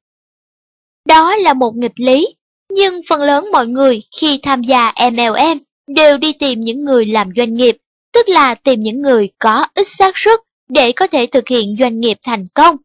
Đó 1.06 1.36
là 1.36 1.54
một 1.54 1.76
nghịch 1.76 2.00
lý, 2.00 2.36
nhưng 2.70 3.02
phần 3.10 3.22
lớn 3.22 3.52
mọi 3.52 3.68
người 3.68 4.02
khi 4.18 4.40
tham 4.44 4.62
gia 4.64 4.94
MLM 5.12 5.58
đều 5.88 6.18
đi 6.18 6.34
tìm 6.34 6.60
những 6.60 6.84
người 6.84 7.06
làm 7.06 7.30
doanh 7.36 7.54
nghiệp, 7.54 7.78
tức 8.14 8.30
là 8.30 8.56
tìm 8.56 8.82
những 8.82 9.02
người 9.02 9.30
có 9.40 9.66
ít 9.76 9.88
xác 9.88 10.18
suất 10.18 10.40
để 10.70 10.92
có 10.92 11.08
thể 11.08 11.26
thực 11.26 11.48
hiện 11.48 11.76
doanh 11.80 12.00
nghiệp 12.00 12.18
thành 12.26 12.46
công. 12.54 12.78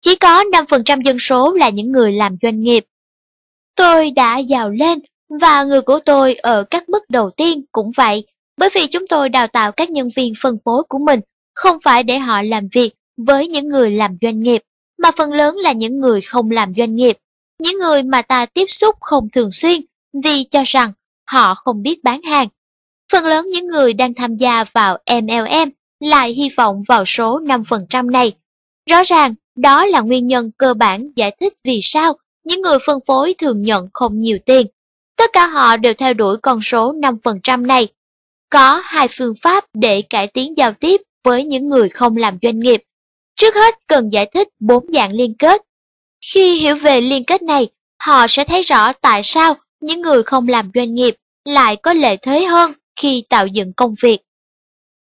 Chỉ 0.00 0.16
có 0.16 0.44
5% 0.44 1.00
dân 1.02 1.16
số 1.20 1.52
là 1.52 1.68
những 1.68 1.92
người 1.92 2.12
làm 2.12 2.36
doanh 2.42 2.60
nghiệp. 2.60 2.84
Tôi 3.76 4.10
đã 4.10 4.38
giàu 4.38 4.70
lên 4.70 4.98
và 5.40 5.64
người 5.64 5.80
của 5.80 5.98
tôi 5.98 6.34
ở 6.34 6.64
các 6.70 6.88
mức 6.88 7.10
đầu 7.10 7.30
tiên 7.30 7.64
cũng 7.72 7.90
vậy, 7.96 8.24
bởi 8.56 8.68
vì 8.74 8.86
chúng 8.86 9.06
tôi 9.06 9.28
đào 9.28 9.46
tạo 9.46 9.72
các 9.72 9.90
nhân 9.90 10.08
viên 10.16 10.32
phân 10.42 10.58
phối 10.64 10.82
của 10.88 10.98
mình 10.98 11.20
không 11.54 11.78
phải 11.84 12.02
để 12.02 12.18
họ 12.18 12.42
làm 12.42 12.68
việc 12.72 12.94
với 13.16 13.48
những 13.48 13.68
người 13.68 13.90
làm 13.90 14.16
doanh 14.22 14.40
nghiệp, 14.40 14.62
mà 14.98 15.10
phần 15.16 15.32
lớn 15.32 15.56
là 15.56 15.72
những 15.72 16.00
người 16.00 16.20
không 16.20 16.50
làm 16.50 16.72
doanh 16.76 16.94
nghiệp, 16.94 17.18
những 17.58 17.78
người 17.78 18.02
mà 18.02 18.22
ta 18.22 18.46
tiếp 18.46 18.66
xúc 18.68 18.96
không 19.00 19.28
thường 19.30 19.52
xuyên 19.52 19.80
vì 20.24 20.44
cho 20.50 20.62
rằng 20.66 20.92
họ 21.26 21.54
không 21.54 21.82
biết 21.82 22.04
bán 22.04 22.22
hàng. 22.22 22.48
Phần 23.12 23.26
lớn 23.26 23.46
những 23.52 23.66
người 23.66 23.92
đang 23.92 24.14
tham 24.14 24.36
gia 24.36 24.64
vào 24.64 24.98
MLM 25.22 25.70
lại 26.00 26.32
hy 26.32 26.48
vọng 26.56 26.82
vào 26.88 27.04
số 27.06 27.40
5% 27.40 28.10
này. 28.10 28.32
Rõ 28.90 29.02
ràng, 29.06 29.34
đó 29.56 29.86
là 29.86 30.00
nguyên 30.00 30.26
nhân 30.26 30.50
cơ 30.58 30.74
bản 30.74 31.10
giải 31.16 31.36
thích 31.40 31.52
vì 31.64 31.80
sao 31.82 32.16
những 32.44 32.62
người 32.62 32.78
phân 32.86 32.98
phối 33.06 33.34
thường 33.38 33.62
nhận 33.62 33.88
không 33.92 34.20
nhiều 34.20 34.38
tiền. 34.46 34.66
Tất 35.16 35.30
cả 35.32 35.46
họ 35.46 35.76
đều 35.76 35.94
theo 35.94 36.14
đuổi 36.14 36.36
con 36.42 36.60
số 36.62 36.92
5% 36.92 37.66
này. 37.66 37.88
Có 38.50 38.80
hai 38.84 39.08
phương 39.18 39.34
pháp 39.42 39.64
để 39.74 40.02
cải 40.02 40.26
tiến 40.26 40.56
giao 40.56 40.72
tiếp 40.72 41.00
với 41.24 41.44
những 41.44 41.68
người 41.68 41.88
không 41.88 42.16
làm 42.16 42.38
doanh 42.42 42.60
nghiệp. 42.60 42.82
Trước 43.36 43.54
hết 43.54 43.74
cần 43.86 44.12
giải 44.12 44.26
thích 44.34 44.48
bốn 44.60 44.92
dạng 44.92 45.12
liên 45.12 45.34
kết. 45.38 45.62
Khi 46.32 46.54
hiểu 46.54 46.76
về 46.76 47.00
liên 47.00 47.24
kết 47.24 47.42
này, 47.42 47.68
họ 47.98 48.26
sẽ 48.28 48.44
thấy 48.44 48.62
rõ 48.62 48.92
tại 48.92 49.20
sao 49.24 49.54
những 49.80 50.00
người 50.00 50.22
không 50.22 50.48
làm 50.48 50.70
doanh 50.74 50.94
nghiệp 50.94 51.14
lại 51.44 51.76
có 51.76 51.92
lợi 51.92 52.16
thế 52.22 52.44
hơn 52.44 52.72
khi 53.00 53.24
tạo 53.28 53.46
dựng 53.46 53.72
công 53.72 53.94
việc. 54.02 54.18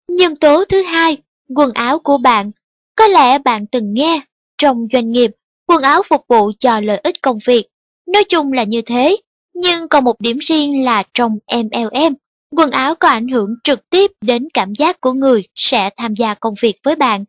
Nhân 0.07 0.35
tố 0.35 0.65
thứ 0.65 0.81
hai, 0.81 1.17
quần 1.55 1.71
áo 1.73 1.99
của 1.99 2.17
bạn. 2.17 2.51
Có 2.95 3.07
lẽ 3.07 3.39
bạn 3.39 3.65
từng 3.67 3.93
nghe, 3.93 4.21
trong 4.57 4.87
doanh 4.93 5.11
nghiệp, 5.11 5.31
quần 5.67 5.81
áo 5.81 6.01
phục 6.09 6.25
vụ 6.27 6.51
cho 6.59 6.79
lợi 6.79 6.97
ích 6.97 7.21
công 7.21 7.39
việc. 7.45 7.67
Nói 8.07 8.23
chung 8.23 8.53
là 8.53 8.63
như 8.63 8.81
thế, 8.81 9.17
nhưng 9.53 9.87
còn 9.87 10.03
một 10.03 10.21
điểm 10.21 10.37
riêng 10.37 10.85
là 10.85 11.03
trong 11.13 11.37
MLM, 11.55 12.13
quần 12.57 12.71
áo 12.71 12.95
có 12.95 13.07
ảnh 13.07 13.27
hưởng 13.27 13.55
trực 13.63 13.89
tiếp 13.89 14.11
đến 14.21 14.47
cảm 14.53 14.73
giác 14.75 15.01
của 15.01 15.13
người 15.13 15.43
sẽ 15.55 15.89
tham 15.97 16.15
gia 16.15 16.33
công 16.33 16.53
việc 16.61 16.75
với 16.83 16.95
bạn. 16.95 17.25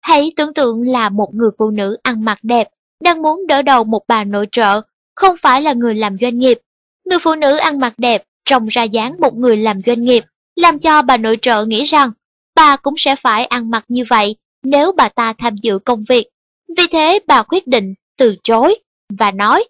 Hãy 0.00 0.32
tưởng 0.36 0.54
tượng 0.54 0.82
là 0.82 1.08
một 1.08 1.34
người 1.34 1.50
phụ 1.58 1.70
nữ 1.70 1.96
ăn 2.02 2.24
mặc 2.24 2.38
đẹp, 2.42 2.68
đang 3.00 3.22
muốn 3.22 3.46
đỡ 3.46 3.62
đầu 3.62 3.84
một 3.84 4.02
bà 4.08 4.24
nội 4.24 4.46
trợ, 4.52 4.80
không 5.14 5.36
phải 5.42 5.62
là 5.62 5.72
người 5.72 5.94
làm 5.94 6.16
doanh 6.20 6.38
nghiệp. 6.38 6.58
Người 7.04 7.18
phụ 7.22 7.34
nữ 7.34 7.56
ăn 7.56 7.80
mặc 7.80 7.94
đẹp, 7.98 8.24
trông 8.44 8.66
ra 8.66 8.82
dáng 8.82 9.14
một 9.20 9.36
người 9.36 9.56
làm 9.56 9.80
doanh 9.86 10.02
nghiệp, 10.02 10.24
làm 10.56 10.78
cho 10.78 11.02
bà 11.02 11.16
nội 11.16 11.38
trợ 11.42 11.64
nghĩ 11.64 11.84
rằng 11.84 12.10
bà 12.54 12.76
cũng 12.76 12.94
sẽ 12.96 13.16
phải 13.16 13.44
ăn 13.44 13.70
mặc 13.70 13.84
như 13.88 14.04
vậy 14.08 14.36
nếu 14.62 14.92
bà 14.92 15.08
ta 15.08 15.32
tham 15.38 15.54
dự 15.56 15.78
công 15.78 16.04
việc. 16.08 16.28
Vì 16.76 16.86
thế 16.90 17.18
bà 17.26 17.42
quyết 17.42 17.66
định 17.66 17.94
từ 18.18 18.36
chối 18.44 18.78
và 19.18 19.30
nói 19.30 19.64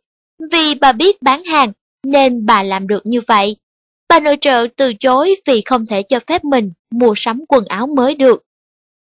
vì 0.52 0.74
bà 0.80 0.92
biết 0.92 1.22
bán 1.22 1.44
hàng 1.44 1.72
nên 2.02 2.46
bà 2.46 2.62
làm 2.62 2.88
được 2.88 3.06
như 3.06 3.20
vậy. 3.26 3.56
Bà 4.08 4.20
nội 4.20 4.36
trợ 4.40 4.66
từ 4.76 4.94
chối 4.94 5.34
vì 5.46 5.62
không 5.64 5.86
thể 5.86 6.02
cho 6.02 6.20
phép 6.26 6.44
mình 6.44 6.72
mua 6.90 7.12
sắm 7.16 7.44
quần 7.48 7.64
áo 7.64 7.86
mới 7.86 8.14
được. 8.14 8.42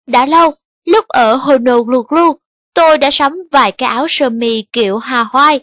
Đã 0.06 0.26
lâu, 0.26 0.54
lúc 0.84 1.08
ở 1.08 1.34
Honolulu, 1.36 2.36
tôi 2.74 2.98
đã 2.98 3.10
sắm 3.12 3.32
vài 3.50 3.72
cái 3.72 3.88
áo 3.88 4.06
sơ 4.08 4.30
mi 4.30 4.64
kiểu 4.72 4.98
Hawaii 4.98 5.60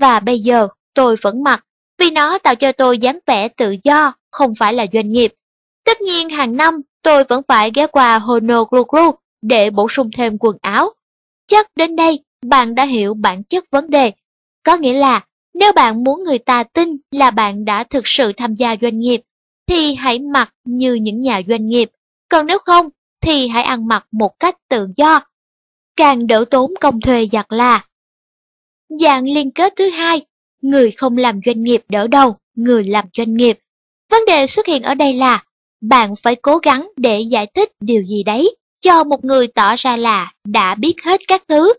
và 0.00 0.20
bây 0.20 0.40
giờ 0.40 0.68
tôi 0.94 1.16
vẫn 1.22 1.42
mặc 1.42 1.64
vì 1.98 2.10
nó 2.10 2.38
tạo 2.38 2.54
cho 2.54 2.72
tôi 2.72 2.98
dáng 2.98 3.18
vẻ 3.26 3.48
tự 3.48 3.76
do, 3.84 4.12
không 4.30 4.54
phải 4.54 4.72
là 4.72 4.86
doanh 4.92 5.12
nghiệp. 5.12 5.34
Tất 5.84 6.00
nhiên 6.00 6.30
hàng 6.30 6.56
năm 6.56 6.80
tôi 7.02 7.24
vẫn 7.24 7.42
phải 7.48 7.70
ghé 7.74 7.86
qua 7.86 8.18
Honolulu 8.18 9.14
để 9.42 9.70
bổ 9.70 9.88
sung 9.88 10.10
thêm 10.16 10.38
quần 10.38 10.56
áo. 10.60 10.92
Chắc 11.46 11.66
đến 11.76 11.96
đây 11.96 12.24
bạn 12.46 12.74
đã 12.74 12.84
hiểu 12.84 13.14
bản 13.14 13.42
chất 13.44 13.64
vấn 13.70 13.90
đề. 13.90 14.12
Có 14.62 14.76
nghĩa 14.76 14.94
là 14.94 15.20
nếu 15.54 15.72
bạn 15.72 16.04
muốn 16.04 16.24
người 16.24 16.38
ta 16.38 16.64
tin 16.64 16.88
là 17.10 17.30
bạn 17.30 17.64
đã 17.64 17.84
thực 17.84 18.06
sự 18.06 18.32
tham 18.32 18.54
gia 18.54 18.76
doanh 18.80 18.98
nghiệp, 19.00 19.20
thì 19.66 19.94
hãy 19.94 20.18
mặc 20.18 20.54
như 20.64 20.94
những 20.94 21.20
nhà 21.20 21.40
doanh 21.48 21.66
nghiệp. 21.68 21.90
Còn 22.28 22.46
nếu 22.46 22.58
không, 22.58 22.88
thì 23.20 23.48
hãy 23.48 23.62
ăn 23.62 23.88
mặc 23.88 24.06
một 24.12 24.40
cách 24.40 24.56
tự 24.68 24.88
do. 24.96 25.20
Càng 25.96 26.26
đỡ 26.26 26.44
tốn 26.50 26.74
công 26.80 27.00
thuê 27.00 27.28
giặt 27.32 27.46
là. 27.48 27.84
Dạng 29.00 29.24
liên 29.24 29.50
kết 29.50 29.72
thứ 29.76 29.88
hai, 29.88 30.26
người 30.62 30.90
không 30.90 31.16
làm 31.16 31.40
doanh 31.46 31.62
nghiệp 31.62 31.84
đỡ 31.88 32.06
đầu, 32.06 32.36
người 32.54 32.84
làm 32.84 33.04
doanh 33.16 33.34
nghiệp. 33.34 33.58
Vấn 34.10 34.24
đề 34.26 34.46
xuất 34.46 34.66
hiện 34.66 34.82
ở 34.82 34.94
đây 34.94 35.14
là 35.14 35.44
bạn 35.80 36.14
phải 36.22 36.36
cố 36.36 36.58
gắng 36.58 36.88
để 36.96 37.20
giải 37.20 37.46
thích 37.54 37.72
điều 37.80 38.02
gì 38.02 38.22
đấy 38.22 38.56
cho 38.80 39.04
một 39.04 39.24
người 39.24 39.46
tỏ 39.46 39.74
ra 39.76 39.96
là 39.96 40.32
đã 40.44 40.74
biết 40.74 40.94
hết 41.04 41.20
các 41.28 41.42
thứ. 41.48 41.72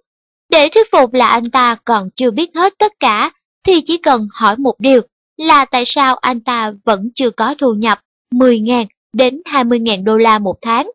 Để 0.50 0.70
thuyết 0.70 0.92
phục 0.92 1.14
là 1.14 1.28
anh 1.28 1.50
ta 1.50 1.76
còn 1.86 2.10
chưa 2.16 2.32
biết 2.32 2.56
hết 2.56 2.74
tất 2.78 2.94
cả, 3.00 3.32
thì 3.64 3.82
chỉ 3.82 3.98
cần 3.98 4.28
hỏi 4.34 4.58
một 4.58 4.80
điều 4.80 5.02
là 5.38 5.66
tại 5.66 5.84
sao 5.86 6.16
anh 6.16 6.40
ta 6.40 6.74
vẫn 6.86 7.10
chưa 7.14 7.30
có 7.30 7.56
thu 7.58 7.74
nhập 7.74 8.00
10.000 8.32 8.86
đến 9.14 9.42
20.000 9.46 10.04
đô 10.04 10.18
la 10.18 10.40
một 10.40 10.56
tháng. 10.62 10.92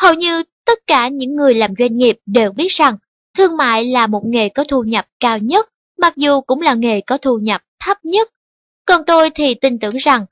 Hầu 0.00 0.14
như 0.14 0.42
tất 0.64 0.78
cả 0.86 1.08
những 1.08 1.36
người 1.36 1.54
làm 1.54 1.70
doanh 1.78 1.98
nghiệp 1.98 2.18
đều 2.26 2.52
biết 2.52 2.68
rằng 2.68 2.96
thương 3.38 3.56
mại 3.56 3.84
là 3.84 4.06
một 4.06 4.22
nghề 4.24 4.48
có 4.48 4.64
thu 4.64 4.82
nhập 4.82 5.06
cao 5.20 5.38
nhất, 5.38 5.68
mặc 5.98 6.16
dù 6.16 6.40
cũng 6.40 6.60
là 6.60 6.74
nghề 6.74 7.00
có 7.00 7.18
thu 7.18 7.38
nhập 7.38 7.62
thấp 7.78 8.04
nhất. 8.04 8.30
Còn 8.84 9.02
tôi 9.06 9.30
thì 9.30 9.54
tin 9.54 9.78
tưởng 9.78 9.96
rằng 9.96 10.24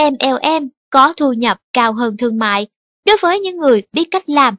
MLM 0.00 0.68
có 0.90 1.12
thu 1.16 1.32
nhập 1.32 1.58
cao 1.72 1.92
hơn 1.92 2.16
thương 2.16 2.38
mại 2.38 2.66
đối 3.04 3.16
với 3.20 3.40
những 3.40 3.56
người 3.56 3.82
biết 3.92 4.08
cách 4.10 4.28
làm. 4.28 4.56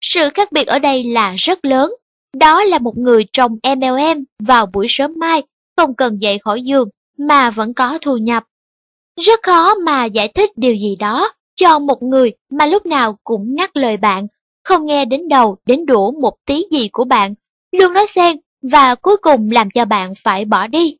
Sự 0.00 0.28
khác 0.34 0.52
biệt 0.52 0.66
ở 0.66 0.78
đây 0.78 1.04
là 1.04 1.34
rất 1.38 1.64
lớn. 1.64 1.92
Đó 2.36 2.64
là 2.64 2.78
một 2.78 2.96
người 2.96 3.26
trong 3.32 3.52
MLM 3.76 4.24
vào 4.38 4.66
buổi 4.66 4.86
sớm 4.88 5.12
mai 5.16 5.42
không 5.76 5.94
cần 5.94 6.20
dậy 6.20 6.38
khỏi 6.38 6.62
giường 6.62 6.88
mà 7.18 7.50
vẫn 7.50 7.74
có 7.74 7.98
thu 8.02 8.16
nhập. 8.16 8.44
Rất 9.20 9.40
khó 9.42 9.74
mà 9.74 10.04
giải 10.04 10.28
thích 10.28 10.50
điều 10.56 10.74
gì 10.74 10.96
đó 10.96 11.32
cho 11.54 11.78
một 11.78 12.02
người 12.02 12.32
mà 12.50 12.66
lúc 12.66 12.86
nào 12.86 13.18
cũng 13.24 13.54
ngắt 13.54 13.76
lời 13.76 13.96
bạn, 13.96 14.26
không 14.68 14.86
nghe 14.86 15.04
đến 15.04 15.28
đầu 15.28 15.56
đến 15.66 15.86
đũa 15.86 16.10
một 16.10 16.34
tí 16.46 16.64
gì 16.70 16.88
của 16.92 17.04
bạn, 17.04 17.34
luôn 17.72 17.92
nói 17.92 18.06
xen 18.06 18.36
và 18.62 18.94
cuối 18.94 19.16
cùng 19.16 19.50
làm 19.50 19.70
cho 19.70 19.84
bạn 19.84 20.12
phải 20.24 20.44
bỏ 20.44 20.66
đi. 20.66 20.96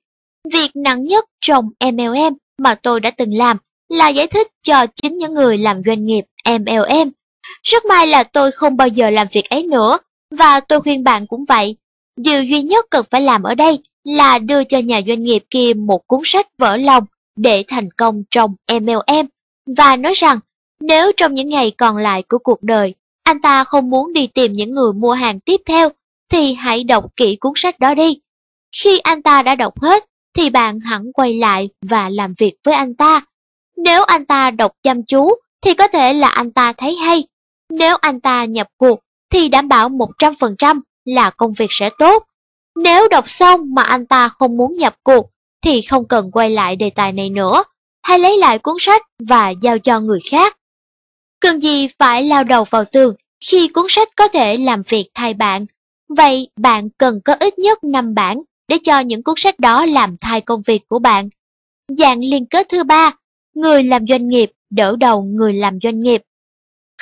Việc 0.52 0.70
nặng 0.74 1.04
nhất 1.04 1.24
trong 1.40 1.68
MLM 1.92 2.36
mà 2.58 2.74
tôi 2.74 3.00
đã 3.00 3.10
từng 3.10 3.34
làm 3.34 3.56
là 3.88 4.08
giải 4.08 4.26
thích 4.26 4.48
cho 4.62 4.86
chính 5.02 5.16
những 5.16 5.34
người 5.34 5.58
làm 5.58 5.82
doanh 5.86 6.06
nghiệp 6.06 6.24
MLM. 6.44 7.10
Rất 7.62 7.84
may 7.84 8.06
là 8.06 8.24
tôi 8.24 8.52
không 8.52 8.76
bao 8.76 8.88
giờ 8.88 9.10
làm 9.10 9.26
việc 9.32 9.50
ấy 9.50 9.62
nữa, 9.62 9.98
và 10.30 10.60
tôi 10.60 10.80
khuyên 10.80 11.04
bạn 11.04 11.26
cũng 11.26 11.44
vậy. 11.44 11.76
Điều 12.16 12.44
duy 12.44 12.62
nhất 12.62 12.86
cần 12.90 13.04
phải 13.10 13.20
làm 13.20 13.42
ở 13.42 13.54
đây 13.54 13.78
là 14.04 14.38
đưa 14.38 14.64
cho 14.64 14.78
nhà 14.78 15.00
doanh 15.06 15.22
nghiệp 15.22 15.44
kia 15.50 15.72
một 15.76 16.06
cuốn 16.06 16.20
sách 16.24 16.46
vỡ 16.58 16.76
lòng 16.76 17.04
để 17.36 17.64
thành 17.68 17.90
công 17.90 18.22
trong 18.30 18.54
MLM, 18.72 19.26
và 19.76 19.96
nói 19.96 20.14
rằng 20.14 20.38
nếu 20.80 21.12
trong 21.16 21.34
những 21.34 21.48
ngày 21.48 21.70
còn 21.70 21.96
lại 21.96 22.22
của 22.22 22.38
cuộc 22.38 22.62
đời, 22.62 22.94
anh 23.28 23.40
ta 23.40 23.64
không 23.64 23.90
muốn 23.90 24.12
đi 24.12 24.26
tìm 24.26 24.52
những 24.52 24.70
người 24.70 24.92
mua 24.92 25.12
hàng 25.12 25.40
tiếp 25.40 25.60
theo, 25.66 25.88
thì 26.30 26.54
hãy 26.54 26.84
đọc 26.84 27.04
kỹ 27.16 27.36
cuốn 27.36 27.52
sách 27.56 27.78
đó 27.78 27.94
đi. 27.94 28.20
Khi 28.76 28.98
anh 28.98 29.22
ta 29.22 29.42
đã 29.42 29.54
đọc 29.54 29.82
hết, 29.82 30.04
thì 30.36 30.50
bạn 30.50 30.80
hẳn 30.80 31.12
quay 31.12 31.34
lại 31.34 31.68
và 31.82 32.08
làm 32.08 32.34
việc 32.38 32.54
với 32.64 32.74
anh 32.74 32.94
ta 32.94 33.22
nếu 33.84 34.04
anh 34.04 34.24
ta 34.24 34.50
đọc 34.50 34.72
chăm 34.82 35.02
chú 35.02 35.30
thì 35.62 35.74
có 35.74 35.88
thể 35.88 36.12
là 36.12 36.28
anh 36.28 36.52
ta 36.52 36.72
thấy 36.72 36.96
hay. 36.96 37.24
Nếu 37.70 37.96
anh 38.00 38.20
ta 38.20 38.44
nhập 38.44 38.66
cuộc 38.76 39.00
thì 39.30 39.48
đảm 39.48 39.68
bảo 39.68 39.88
100% 39.88 40.80
là 41.04 41.30
công 41.30 41.52
việc 41.52 41.66
sẽ 41.70 41.90
tốt. 41.98 42.24
Nếu 42.76 43.08
đọc 43.08 43.28
xong 43.28 43.74
mà 43.74 43.82
anh 43.82 44.06
ta 44.06 44.28
không 44.28 44.56
muốn 44.56 44.76
nhập 44.76 44.94
cuộc 45.02 45.30
thì 45.62 45.82
không 45.82 46.08
cần 46.08 46.30
quay 46.30 46.50
lại 46.50 46.76
đề 46.76 46.90
tài 46.90 47.12
này 47.12 47.30
nữa. 47.30 47.64
Hãy 48.02 48.18
lấy 48.18 48.38
lại 48.38 48.58
cuốn 48.58 48.76
sách 48.80 49.02
và 49.28 49.50
giao 49.50 49.78
cho 49.78 50.00
người 50.00 50.20
khác. 50.30 50.56
Cần 51.40 51.62
gì 51.62 51.88
phải 51.98 52.22
lao 52.22 52.44
đầu 52.44 52.64
vào 52.70 52.84
tường 52.84 53.14
khi 53.44 53.68
cuốn 53.68 53.86
sách 53.88 54.08
có 54.16 54.28
thể 54.28 54.56
làm 54.56 54.82
việc 54.88 55.10
thay 55.14 55.34
bạn. 55.34 55.66
Vậy 56.08 56.48
bạn 56.56 56.88
cần 56.98 57.20
có 57.24 57.34
ít 57.40 57.58
nhất 57.58 57.84
5 57.84 58.14
bản 58.14 58.38
để 58.68 58.78
cho 58.82 59.00
những 59.00 59.22
cuốn 59.22 59.34
sách 59.38 59.60
đó 59.60 59.86
làm 59.86 60.16
thay 60.20 60.40
công 60.40 60.62
việc 60.62 60.88
của 60.88 60.98
bạn. 60.98 61.28
Dạng 61.88 62.20
liên 62.20 62.46
kết 62.46 62.68
thứ 62.68 62.84
ba 62.84 63.12
người 63.54 63.82
làm 63.82 64.06
doanh 64.08 64.28
nghiệp 64.28 64.52
đỡ 64.70 64.96
đầu 64.96 65.22
người 65.22 65.52
làm 65.52 65.78
doanh 65.82 66.02
nghiệp. 66.02 66.22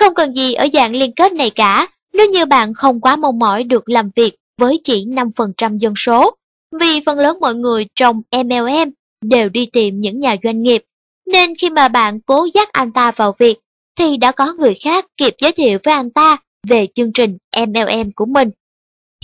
Không 0.00 0.14
cần 0.14 0.34
gì 0.34 0.54
ở 0.54 0.68
dạng 0.72 0.92
liên 0.92 1.12
kết 1.12 1.32
này 1.32 1.50
cả, 1.50 1.88
nếu 2.12 2.30
như 2.30 2.46
bạn 2.46 2.74
không 2.74 3.00
quá 3.00 3.16
mong 3.16 3.38
mỏi 3.38 3.64
được 3.64 3.88
làm 3.88 4.10
việc 4.16 4.36
với 4.58 4.80
chỉ 4.84 5.06
5% 5.06 5.78
dân 5.78 5.94
số, 5.96 6.36
vì 6.80 7.00
phần 7.06 7.18
lớn 7.18 7.38
mọi 7.40 7.54
người 7.54 7.86
trong 7.94 8.22
MLM 8.30 8.90
đều 9.22 9.48
đi 9.48 9.66
tìm 9.66 10.00
những 10.00 10.20
nhà 10.20 10.36
doanh 10.44 10.62
nghiệp, 10.62 10.84
nên 11.26 11.54
khi 11.54 11.70
mà 11.70 11.88
bạn 11.88 12.20
cố 12.20 12.46
dắt 12.54 12.68
anh 12.72 12.92
ta 12.92 13.12
vào 13.12 13.34
việc, 13.38 13.58
thì 13.96 14.16
đã 14.16 14.32
có 14.32 14.54
người 14.58 14.74
khác 14.74 15.06
kịp 15.16 15.34
giới 15.38 15.52
thiệu 15.52 15.78
với 15.84 15.94
anh 15.94 16.10
ta 16.10 16.36
về 16.68 16.86
chương 16.94 17.12
trình 17.12 17.38
MLM 17.66 18.12
của 18.16 18.26
mình. 18.26 18.50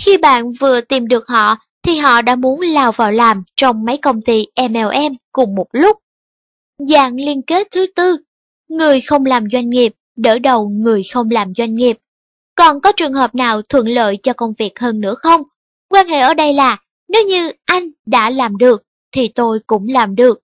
Khi 0.00 0.18
bạn 0.18 0.52
vừa 0.52 0.80
tìm 0.80 1.08
được 1.08 1.28
họ 1.28 1.56
thì 1.82 1.96
họ 1.96 2.22
đã 2.22 2.36
muốn 2.36 2.60
lao 2.60 2.92
vào 2.92 3.12
làm 3.12 3.42
trong 3.56 3.84
mấy 3.84 3.96
công 3.96 4.22
ty 4.22 4.46
MLM 4.70 5.12
cùng 5.32 5.54
một 5.54 5.66
lúc. 5.72 5.98
Dạng 6.78 7.16
liên 7.16 7.42
kết 7.42 7.68
thứ 7.70 7.86
tư, 7.96 8.16
người 8.68 9.00
không 9.00 9.26
làm 9.26 9.44
doanh 9.52 9.70
nghiệp, 9.70 9.94
đỡ 10.16 10.38
đầu 10.38 10.68
người 10.68 11.02
không 11.12 11.30
làm 11.30 11.52
doanh 11.56 11.74
nghiệp. 11.74 11.98
Còn 12.54 12.80
có 12.80 12.92
trường 12.96 13.12
hợp 13.12 13.34
nào 13.34 13.62
thuận 13.62 13.88
lợi 13.88 14.18
cho 14.22 14.32
công 14.32 14.52
việc 14.58 14.78
hơn 14.78 15.00
nữa 15.00 15.14
không? 15.14 15.42
Quan 15.88 16.08
hệ 16.08 16.20
ở 16.20 16.34
đây 16.34 16.54
là, 16.54 16.76
nếu 17.08 17.24
như 17.24 17.50
anh 17.64 17.90
đã 18.06 18.30
làm 18.30 18.56
được, 18.56 18.82
thì 19.12 19.28
tôi 19.28 19.60
cũng 19.66 19.88
làm 19.88 20.14
được. 20.14 20.40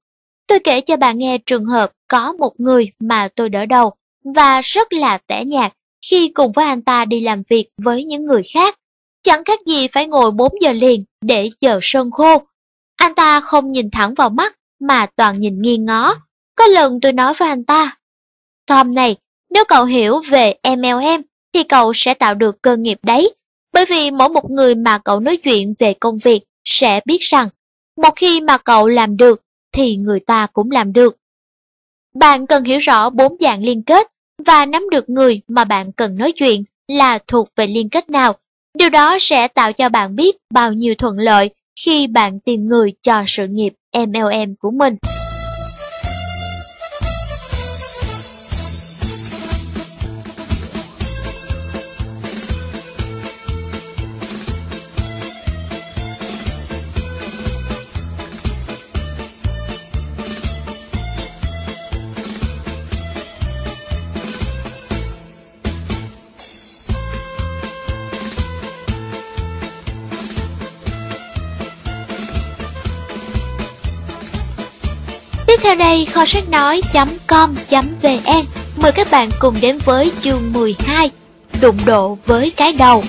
Tôi 0.47 0.59
kể 0.59 0.81
cho 0.81 0.97
bạn 0.97 1.19
nghe 1.19 1.39
trường 1.47 1.65
hợp 1.65 1.93
có 2.09 2.33
một 2.33 2.61
người 2.61 2.91
mà 2.99 3.29
tôi 3.37 3.49
đỡ 3.49 3.67
đầu, 3.67 3.95
và 4.35 4.61
rất 4.61 4.93
là 4.93 5.19
tẻ 5.19 5.45
nhạt 5.45 5.73
khi 6.07 6.31
cùng 6.35 6.53
với 6.53 6.65
anh 6.65 6.83
ta 6.83 7.05
đi 7.05 7.21
làm 7.21 7.43
việc 7.49 7.69
với 7.83 8.05
những 8.05 8.25
người 8.25 8.43
khác. 8.55 8.79
Chẳng 9.23 9.45
khác 9.45 9.61
gì 9.67 9.89
phải 9.89 10.07
ngồi 10.07 10.31
4 10.31 10.53
giờ 10.61 10.73
liền 10.73 11.05
để 11.21 11.51
chờ 11.61 11.79
sơn 11.83 12.11
khô. 12.11 12.43
Anh 12.97 13.15
ta 13.15 13.41
không 13.41 13.69
nhìn 13.69 13.91
thẳng 13.91 14.15
vào 14.15 14.31
mắt 14.31 14.57
mà 14.81 15.07
toàn 15.17 15.41
nhìn 15.41 15.63
nghiêng 15.63 15.85
ngó. 15.85 16.15
Có 16.57 16.67
lần 16.67 17.01
tôi 17.01 17.13
nói 17.13 17.35
với 17.39 17.49
anh 17.49 17.65
ta, 17.65 17.99
Tom 18.67 18.95
này, 18.95 19.17
nếu 19.51 19.65
cậu 19.69 19.85
hiểu 19.85 20.21
về 20.31 20.55
MLM 20.63 21.23
thì 21.53 21.63
cậu 21.63 21.93
sẽ 21.95 22.15
tạo 22.15 22.35
được 22.35 22.63
cơ 22.63 22.77
nghiệp 22.77 22.99
đấy. 23.03 23.35
Bởi 23.73 23.85
vì 23.89 24.11
mỗi 24.11 24.29
một 24.29 24.51
người 24.51 24.75
mà 24.75 24.99
cậu 24.99 25.21
nói 25.21 25.37
chuyện 25.37 25.75
về 25.79 25.95
công 25.95 26.19
việc 26.19 26.41
sẽ 26.65 27.01
biết 27.05 27.19
rằng 27.21 27.49
một 27.97 28.11
khi 28.17 28.41
mà 28.41 28.59
cậu 28.59 28.89
làm 28.89 29.17
được 29.17 29.43
thì 29.73 29.97
người 29.97 30.21
ta 30.21 30.47
cũng 30.53 30.71
làm 30.71 30.93
được. 30.93 31.17
Bạn 32.15 32.47
cần 32.47 32.65
hiểu 32.65 32.79
rõ 32.79 33.11
bốn 33.11 33.37
dạng 33.41 33.65
liên 33.65 33.83
kết 33.83 34.07
và 34.47 34.67
nắm 34.67 34.83
được 34.91 35.09
người 35.09 35.41
mà 35.49 35.65
bạn 35.65 35.93
cần 35.93 36.19
nói 36.19 36.33
chuyện 36.33 36.65
là 36.89 37.19
thuộc 37.27 37.49
về 37.57 37.67
liên 37.67 37.89
kết 37.89 38.11
nào. 38.11 38.33
Điều 38.79 38.89
đó 38.89 39.19
sẽ 39.21 39.49
tạo 39.49 39.73
cho 39.73 39.89
bạn 39.89 40.17
biết 40.17 40.37
bao 40.51 40.73
nhiêu 40.73 40.95
thuận 40.95 41.19
lợi 41.19 41.51
khi 41.85 42.07
bạn 42.07 42.41
tìm 42.41 42.67
người 42.67 42.93
cho 43.03 43.25
sự 43.27 43.47
nghiệp 43.47 43.73
MLM 43.97 44.55
của 44.61 44.71
mình. 44.71 44.97
Kho 76.09 76.27
sách 76.27 76.49
nói.com.vn 76.51 78.45
mời 78.77 78.93
các 78.93 79.11
bạn 79.11 79.31
cùng 79.39 79.61
đến 79.61 79.79
với 79.85 80.13
chương 80.21 80.53
12 80.53 81.11
Đụng 81.61 81.77
độ 81.85 82.19
với 82.27 82.53
cái 82.57 82.73
đầu. 82.73 83.05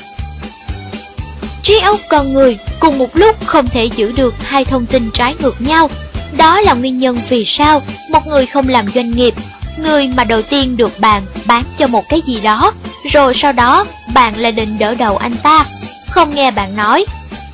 Trí 1.63 1.79
óc 1.79 1.99
con 2.09 2.33
người 2.33 2.57
cùng 2.79 2.97
một 2.97 3.15
lúc 3.15 3.45
không 3.45 3.67
thể 3.67 3.85
giữ 3.85 4.11
được 4.11 4.33
hai 4.43 4.65
thông 4.65 4.85
tin 4.85 5.09
trái 5.13 5.35
ngược 5.39 5.61
nhau. 5.61 5.89
Đó 6.37 6.61
là 6.61 6.73
nguyên 6.73 6.99
nhân 6.99 7.19
vì 7.29 7.45
sao 7.45 7.81
một 8.11 8.27
người 8.27 8.45
không 8.45 8.69
làm 8.69 8.85
doanh 8.95 9.11
nghiệp, 9.11 9.33
Người 9.77 10.07
mà 10.07 10.23
đầu 10.23 10.41
tiên 10.41 10.77
được 10.77 10.99
bạn 10.99 11.23
bán 11.45 11.63
cho 11.77 11.87
một 11.87 12.03
cái 12.09 12.21
gì 12.21 12.39
đó, 12.39 12.73
Rồi 13.11 13.33
sau 13.35 13.51
đó 13.51 13.85
bạn 14.13 14.37
lại 14.37 14.51
định 14.51 14.79
đỡ 14.79 14.95
đầu 14.95 15.17
anh 15.17 15.35
ta. 15.43 15.65
Không 16.09 16.35
nghe 16.35 16.51
bạn 16.51 16.75
nói, 16.75 17.05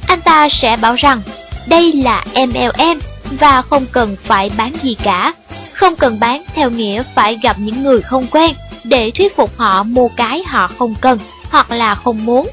Anh 0.07 0.21
ta 0.21 0.49
sẽ 0.49 0.77
bảo 0.77 0.95
rằng, 0.95 1.21
đây 1.67 1.93
là 1.93 2.25
MLM 2.35 2.99
và 3.31 3.61
không 3.61 3.85
cần 3.91 4.15
phải 4.23 4.51
bán 4.57 4.73
gì 4.81 4.97
cả. 5.03 5.33
Không 5.73 5.95
cần 5.95 6.19
bán 6.19 6.43
theo 6.55 6.69
nghĩa 6.69 7.03
phải 7.15 7.39
gặp 7.43 7.55
những 7.59 7.83
người 7.83 8.01
không 8.01 8.27
quen 8.31 8.55
để 8.83 9.11
thuyết 9.11 9.35
phục 9.35 9.57
họ 9.57 9.83
mua 9.83 10.07
cái 10.07 10.43
họ 10.43 10.67
không 10.79 10.95
cần 11.01 11.19
hoặc 11.51 11.71
là 11.71 11.95
không 11.95 12.25
muốn. 12.25 12.49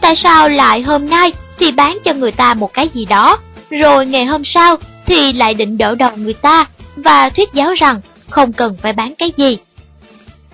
Tại 0.00 0.16
sao 0.16 0.48
lại 0.48 0.82
hôm 0.82 1.08
nay 1.08 1.32
thì 1.58 1.72
bán 1.72 1.98
cho 2.04 2.12
người 2.12 2.32
ta 2.32 2.54
một 2.54 2.72
cái 2.72 2.88
gì 2.94 3.04
đó, 3.04 3.38
rồi 3.70 4.06
ngày 4.06 4.24
hôm 4.24 4.44
sau 4.44 4.76
thì 5.06 5.32
lại 5.32 5.54
định 5.54 5.78
đỡ 5.78 5.94
đầu 5.94 6.16
người 6.16 6.34
ta 6.34 6.66
và 6.96 7.30
thuyết 7.30 7.52
giáo 7.52 7.74
rằng 7.74 8.00
không 8.30 8.52
cần 8.52 8.76
phải 8.82 8.92
bán 8.92 9.14
cái 9.14 9.32
gì. 9.36 9.58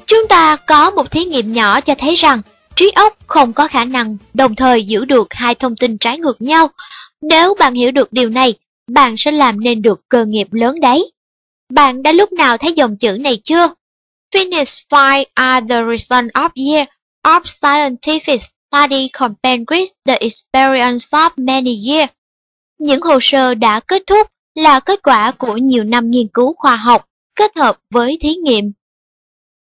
Chúng 0.07 0.29
ta 0.29 0.57
có 0.57 0.91
một 0.91 1.11
thí 1.11 1.25
nghiệm 1.25 1.53
nhỏ 1.53 1.81
cho 1.81 1.95
thấy 1.99 2.15
rằng 2.15 2.43
trí 2.77 2.91
óc 2.91 3.17
không 3.27 3.53
có 3.53 3.69
khả 3.69 3.85
năng 3.85 4.17
đồng 4.35 4.55
thời 4.55 4.87
giữ 4.87 5.05
được 5.05 5.27
hai 5.31 5.55
thông 5.55 5.77
tin 5.77 5.99
trái 5.99 6.19
ngược 6.19 6.43
nhau. 6.43 6.71
Nếu 7.23 7.55
bạn 7.59 7.75
hiểu 7.75 7.91
được 7.91 8.13
điều 8.13 8.29
này 8.29 8.55
bạn 8.89 9.15
sẽ 9.19 9.33
làm 9.33 9.61
nên 9.61 9.83
được 9.83 10.01
cơ 10.09 10.25
nghiệp 10.25 10.53
lớn 10.53 10.81
đấy. 10.81 11.13
Bạn 11.69 12.03
đã 12.03 12.13
lúc 12.13 12.33
nào 12.33 12.57
thấy 12.57 12.73
dòng 12.73 12.97
chữ 12.97 13.17
này 13.21 13.41
chưa? 13.45 13.69
Finish 14.35 14.83
five 14.91 15.25
are 15.35 15.67
the 15.69 15.81
result 15.91 16.33
of 16.35 16.51
year 16.55 16.89
of 17.23 17.41
scientific 17.43 18.39
study 18.39 19.09
compared 19.09 19.61
with 19.61 19.87
the 20.05 20.15
experience 20.15 21.09
of 21.11 21.31
many 21.37 21.89
years. 21.89 22.11
Những 22.79 23.03
hồ 23.03 23.19
sơ 23.23 23.55
đã 23.55 23.81
kết 23.81 24.03
thúc 24.07 24.29
là 24.55 24.81
kết 24.81 25.03
quả 25.03 25.33
của 25.39 25.57
nhiều 25.57 25.85
năm 25.85 26.11
nghiên 26.11 26.29
cứu 26.29 26.55
khoa 26.57 26.77
học 26.77 27.09
kết 27.35 27.57
hợp 27.57 27.79
với 27.91 28.19
thí 28.21 28.35
nghiệm. 28.35 28.73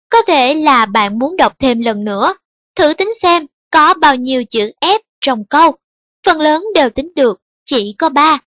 Có 0.09 0.21
thể 0.27 0.53
là 0.53 0.85
bạn 0.85 1.19
muốn 1.19 1.37
đọc 1.37 1.53
thêm 1.59 1.81
lần 1.81 2.03
nữa, 2.03 2.33
thử 2.75 2.93
tính 2.93 3.09
xem 3.21 3.45
có 3.71 3.93
bao 3.93 4.15
nhiêu 4.15 4.43
chữ 4.49 4.71
F 4.81 4.99
trong 5.21 5.45
câu. 5.45 5.75
Phần 6.25 6.41
lớn 6.41 6.63
đều 6.75 6.89
tính 6.89 7.11
được, 7.15 7.41
chỉ 7.65 7.95
có 7.97 8.09
3 8.09 8.39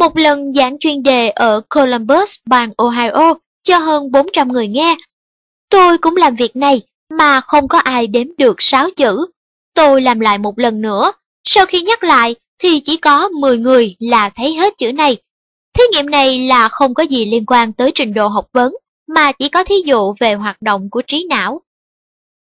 một 0.00 0.16
lần 0.16 0.52
giảng 0.52 0.78
chuyên 0.78 1.02
đề 1.02 1.28
ở 1.28 1.60
Columbus, 1.68 2.34
bang 2.46 2.70
Ohio, 2.76 3.34
cho 3.62 3.78
hơn 3.78 4.10
400 4.12 4.52
người 4.52 4.68
nghe. 4.68 4.96
Tôi 5.68 5.98
cũng 5.98 6.16
làm 6.16 6.36
việc 6.36 6.56
này 6.56 6.80
mà 7.10 7.40
không 7.40 7.68
có 7.68 7.78
ai 7.78 8.06
đếm 8.06 8.26
được 8.38 8.56
6 8.58 8.90
chữ. 8.96 9.26
Tôi 9.74 10.02
làm 10.02 10.20
lại 10.20 10.38
một 10.38 10.58
lần 10.58 10.80
nữa, 10.80 11.12
sau 11.44 11.66
khi 11.66 11.82
nhắc 11.82 12.04
lại 12.04 12.34
thì 12.58 12.80
chỉ 12.80 12.96
có 12.96 13.28
10 13.28 13.58
người 13.58 13.96
là 13.98 14.30
thấy 14.30 14.54
hết 14.54 14.78
chữ 14.78 14.92
này. 14.92 15.16
Thí 15.78 15.84
nghiệm 15.92 16.10
này 16.10 16.38
là 16.38 16.68
không 16.68 16.94
có 16.94 17.02
gì 17.02 17.24
liên 17.24 17.46
quan 17.46 17.72
tới 17.72 17.92
trình 17.94 18.14
độ 18.14 18.28
học 18.28 18.46
vấn, 18.52 18.74
mà 19.06 19.32
chỉ 19.32 19.48
có 19.48 19.64
thí 19.64 19.74
dụ 19.84 20.14
về 20.20 20.34
hoạt 20.34 20.62
động 20.62 20.90
của 20.90 21.02
trí 21.06 21.26
não. 21.30 21.60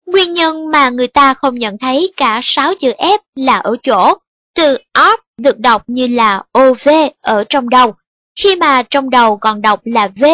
Nguyên 0.06 0.34
nhân 0.34 0.72
mà 0.72 0.90
người 0.90 1.07
ta 1.07 1.34
không 1.34 1.57
nhận 1.57 1.77
thấy 1.77 2.14
cả 2.18 2.40
6 2.44 2.73
chữ 2.76 2.91
F 2.98 3.19
là 3.36 3.57
ở 3.57 3.76
chỗ, 3.84 4.14
từ 4.56 4.77
up 5.11 5.19
được 5.39 5.59
đọc 5.59 5.83
như 5.87 6.07
là 6.07 6.43
OV 6.59 6.89
ở 7.21 7.43
trong 7.49 7.69
đầu. 7.69 7.93
Khi 8.35 8.55
mà 8.55 8.83
trong 8.83 9.09
đầu 9.09 9.37
còn 9.37 9.61
đọc 9.61 9.81
là 9.85 10.07
V 10.07 10.25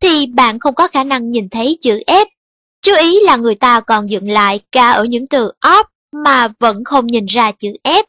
thì 0.00 0.26
bạn 0.26 0.58
không 0.58 0.74
có 0.74 0.88
khả 0.88 1.04
năng 1.04 1.30
nhìn 1.30 1.48
thấy 1.48 1.78
chữ 1.80 2.02
F. 2.06 2.26
Chú 2.82 2.92
ý 3.00 3.20
là 3.20 3.36
người 3.36 3.54
ta 3.54 3.80
còn 3.80 4.10
dựng 4.10 4.28
lại 4.28 4.60
cả 4.72 4.90
ở 4.90 5.04
những 5.04 5.26
từ 5.26 5.52
op 5.78 5.86
mà 6.24 6.48
vẫn 6.58 6.84
không 6.84 7.06
nhìn 7.06 7.26
ra 7.26 7.52
chữ 7.52 7.72
F. 7.84 8.04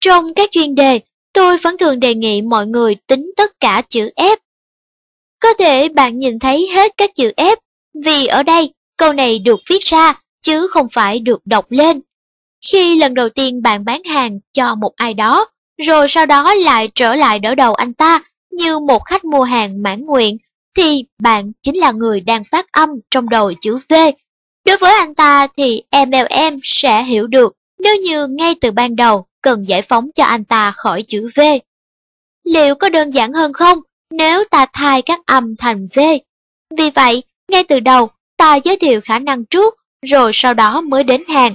Trong 0.00 0.34
các 0.34 0.50
chuyên 0.52 0.74
đề, 0.74 1.00
tôi 1.32 1.58
vẫn 1.58 1.78
thường 1.78 2.00
đề 2.00 2.14
nghị 2.14 2.42
mọi 2.42 2.66
người 2.66 2.96
tính 3.06 3.32
tất 3.36 3.60
cả 3.60 3.82
chữ 3.88 4.10
F. 4.16 4.36
Có 5.40 5.54
thể 5.58 5.88
bạn 5.88 6.18
nhìn 6.18 6.38
thấy 6.38 6.68
hết 6.74 6.92
các 6.96 7.10
chữ 7.14 7.32
F 7.36 7.56
vì 8.04 8.26
ở 8.26 8.42
đây 8.42 8.72
câu 8.96 9.12
này 9.12 9.38
được 9.38 9.60
viết 9.70 9.84
ra 9.84 10.14
chứ 10.42 10.66
không 10.70 10.88
phải 10.92 11.18
được 11.18 11.40
đọc 11.44 11.66
lên. 11.70 12.00
Khi 12.70 12.98
lần 12.98 13.14
đầu 13.14 13.28
tiên 13.28 13.62
bạn 13.62 13.84
bán 13.84 14.04
hàng 14.04 14.40
cho 14.52 14.74
một 14.74 14.92
ai 14.96 15.14
đó, 15.14 15.46
rồi 15.78 16.06
sau 16.08 16.26
đó 16.26 16.54
lại 16.54 16.88
trở 16.94 17.14
lại 17.14 17.38
đỡ 17.38 17.54
đầu 17.54 17.74
anh 17.74 17.94
ta 17.94 18.20
như 18.50 18.78
một 18.78 19.04
khách 19.04 19.24
mua 19.24 19.42
hàng 19.42 19.82
mãn 19.82 20.06
nguyện, 20.06 20.38
thì 20.76 21.04
bạn 21.18 21.46
chính 21.62 21.76
là 21.76 21.92
người 21.92 22.20
đang 22.20 22.44
phát 22.44 22.72
âm 22.72 22.88
trong 23.10 23.28
đầu 23.28 23.52
chữ 23.60 23.78
V. 23.88 23.94
Đối 24.64 24.76
với 24.76 24.92
anh 24.98 25.14
ta 25.14 25.46
thì 25.56 25.82
MLM 25.92 26.58
sẽ 26.62 27.02
hiểu 27.02 27.26
được 27.26 27.56
nếu 27.78 27.96
như 27.96 28.26
ngay 28.26 28.54
từ 28.60 28.70
ban 28.70 28.96
đầu 28.96 29.26
cần 29.42 29.68
giải 29.68 29.82
phóng 29.82 30.10
cho 30.14 30.24
anh 30.24 30.44
ta 30.44 30.70
khỏi 30.70 31.02
chữ 31.08 31.30
V. 31.36 31.40
Liệu 32.44 32.74
có 32.74 32.88
đơn 32.88 33.10
giản 33.10 33.32
hơn 33.32 33.52
không 33.52 33.78
nếu 34.10 34.44
ta 34.50 34.66
thay 34.72 35.02
các 35.02 35.20
âm 35.26 35.56
thành 35.56 35.88
V? 35.94 36.00
Vì 36.78 36.90
vậy, 36.90 37.22
ngay 37.48 37.64
từ 37.64 37.80
đầu, 37.80 38.10
ta 38.36 38.56
giới 38.56 38.76
thiệu 38.76 39.00
khả 39.04 39.18
năng 39.18 39.44
trước, 39.44 39.74
rồi 40.06 40.30
sau 40.34 40.54
đó 40.54 40.80
mới 40.80 41.04
đến 41.04 41.22
hàng. 41.28 41.54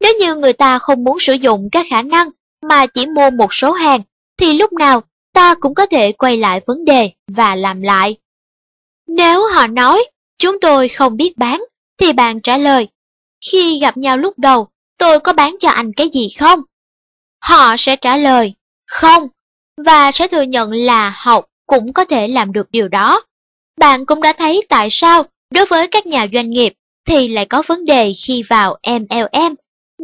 Nếu 0.00 0.12
như 0.20 0.34
người 0.34 0.52
ta 0.52 0.78
không 0.78 1.04
muốn 1.04 1.20
sử 1.20 1.32
dụng 1.32 1.68
các 1.72 1.86
khả 1.90 2.02
năng 2.02 2.28
mà 2.62 2.86
chỉ 2.86 3.06
mua 3.06 3.30
một 3.30 3.54
số 3.54 3.72
hàng, 3.72 4.00
thì 4.36 4.52
lúc 4.52 4.72
nào 4.72 5.02
ta 5.32 5.54
cũng 5.54 5.74
có 5.74 5.86
thể 5.86 6.12
quay 6.12 6.36
lại 6.36 6.60
vấn 6.66 6.84
đề 6.84 7.10
và 7.28 7.54
làm 7.54 7.82
lại. 7.82 8.16
Nếu 9.06 9.48
họ 9.48 9.66
nói, 9.66 10.04
chúng 10.38 10.60
tôi 10.60 10.88
không 10.88 11.16
biết 11.16 11.38
bán, 11.38 11.64
thì 11.98 12.12
bạn 12.12 12.40
trả 12.40 12.56
lời, 12.56 12.88
khi 13.50 13.78
gặp 13.80 13.96
nhau 13.96 14.16
lúc 14.16 14.38
đầu, 14.38 14.68
tôi 14.98 15.20
có 15.20 15.32
bán 15.32 15.56
cho 15.60 15.70
anh 15.70 15.92
cái 15.92 16.08
gì 16.08 16.28
không? 16.38 16.60
Họ 17.40 17.76
sẽ 17.78 17.96
trả 17.96 18.16
lời, 18.16 18.54
không, 18.86 19.28
và 19.86 20.12
sẽ 20.12 20.28
thừa 20.28 20.42
nhận 20.42 20.72
là 20.72 21.14
học 21.16 21.46
cũng 21.66 21.92
có 21.92 22.04
thể 22.04 22.28
làm 22.28 22.52
được 22.52 22.70
điều 22.70 22.88
đó. 22.88 23.22
Bạn 23.80 24.06
cũng 24.06 24.22
đã 24.22 24.32
thấy 24.32 24.62
tại 24.68 24.88
sao 24.90 25.24
đối 25.50 25.66
với 25.66 25.88
các 25.88 26.06
nhà 26.06 26.26
doanh 26.32 26.50
nghiệp 26.50 26.72
thì 27.06 27.28
lại 27.28 27.46
có 27.46 27.62
vấn 27.66 27.84
đề 27.84 28.12
khi 28.26 28.42
vào 28.48 28.76
MLM 28.86 29.54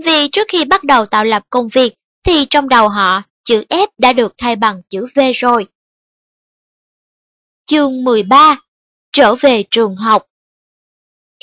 vì 0.05 0.29
trước 0.29 0.47
khi 0.49 0.65
bắt 0.65 0.85
đầu 0.85 1.07
tạo 1.07 1.25
lập 1.25 1.43
công 1.51 1.69
việc 1.69 1.95
thì 2.27 2.47
trong 2.51 2.69
đầu 2.69 2.89
họ 2.89 3.23
chữ 3.45 3.65
F 3.69 3.87
đã 3.99 4.13
được 4.13 4.35
thay 4.39 4.57
bằng 4.57 4.83
chữ 4.89 5.07
V 5.15 5.21
rồi. 5.35 5.67
Chương 7.67 8.05
13 8.05 8.57
Trở 9.13 9.35
về 9.35 9.65
trường 9.71 9.97
học 9.97 10.27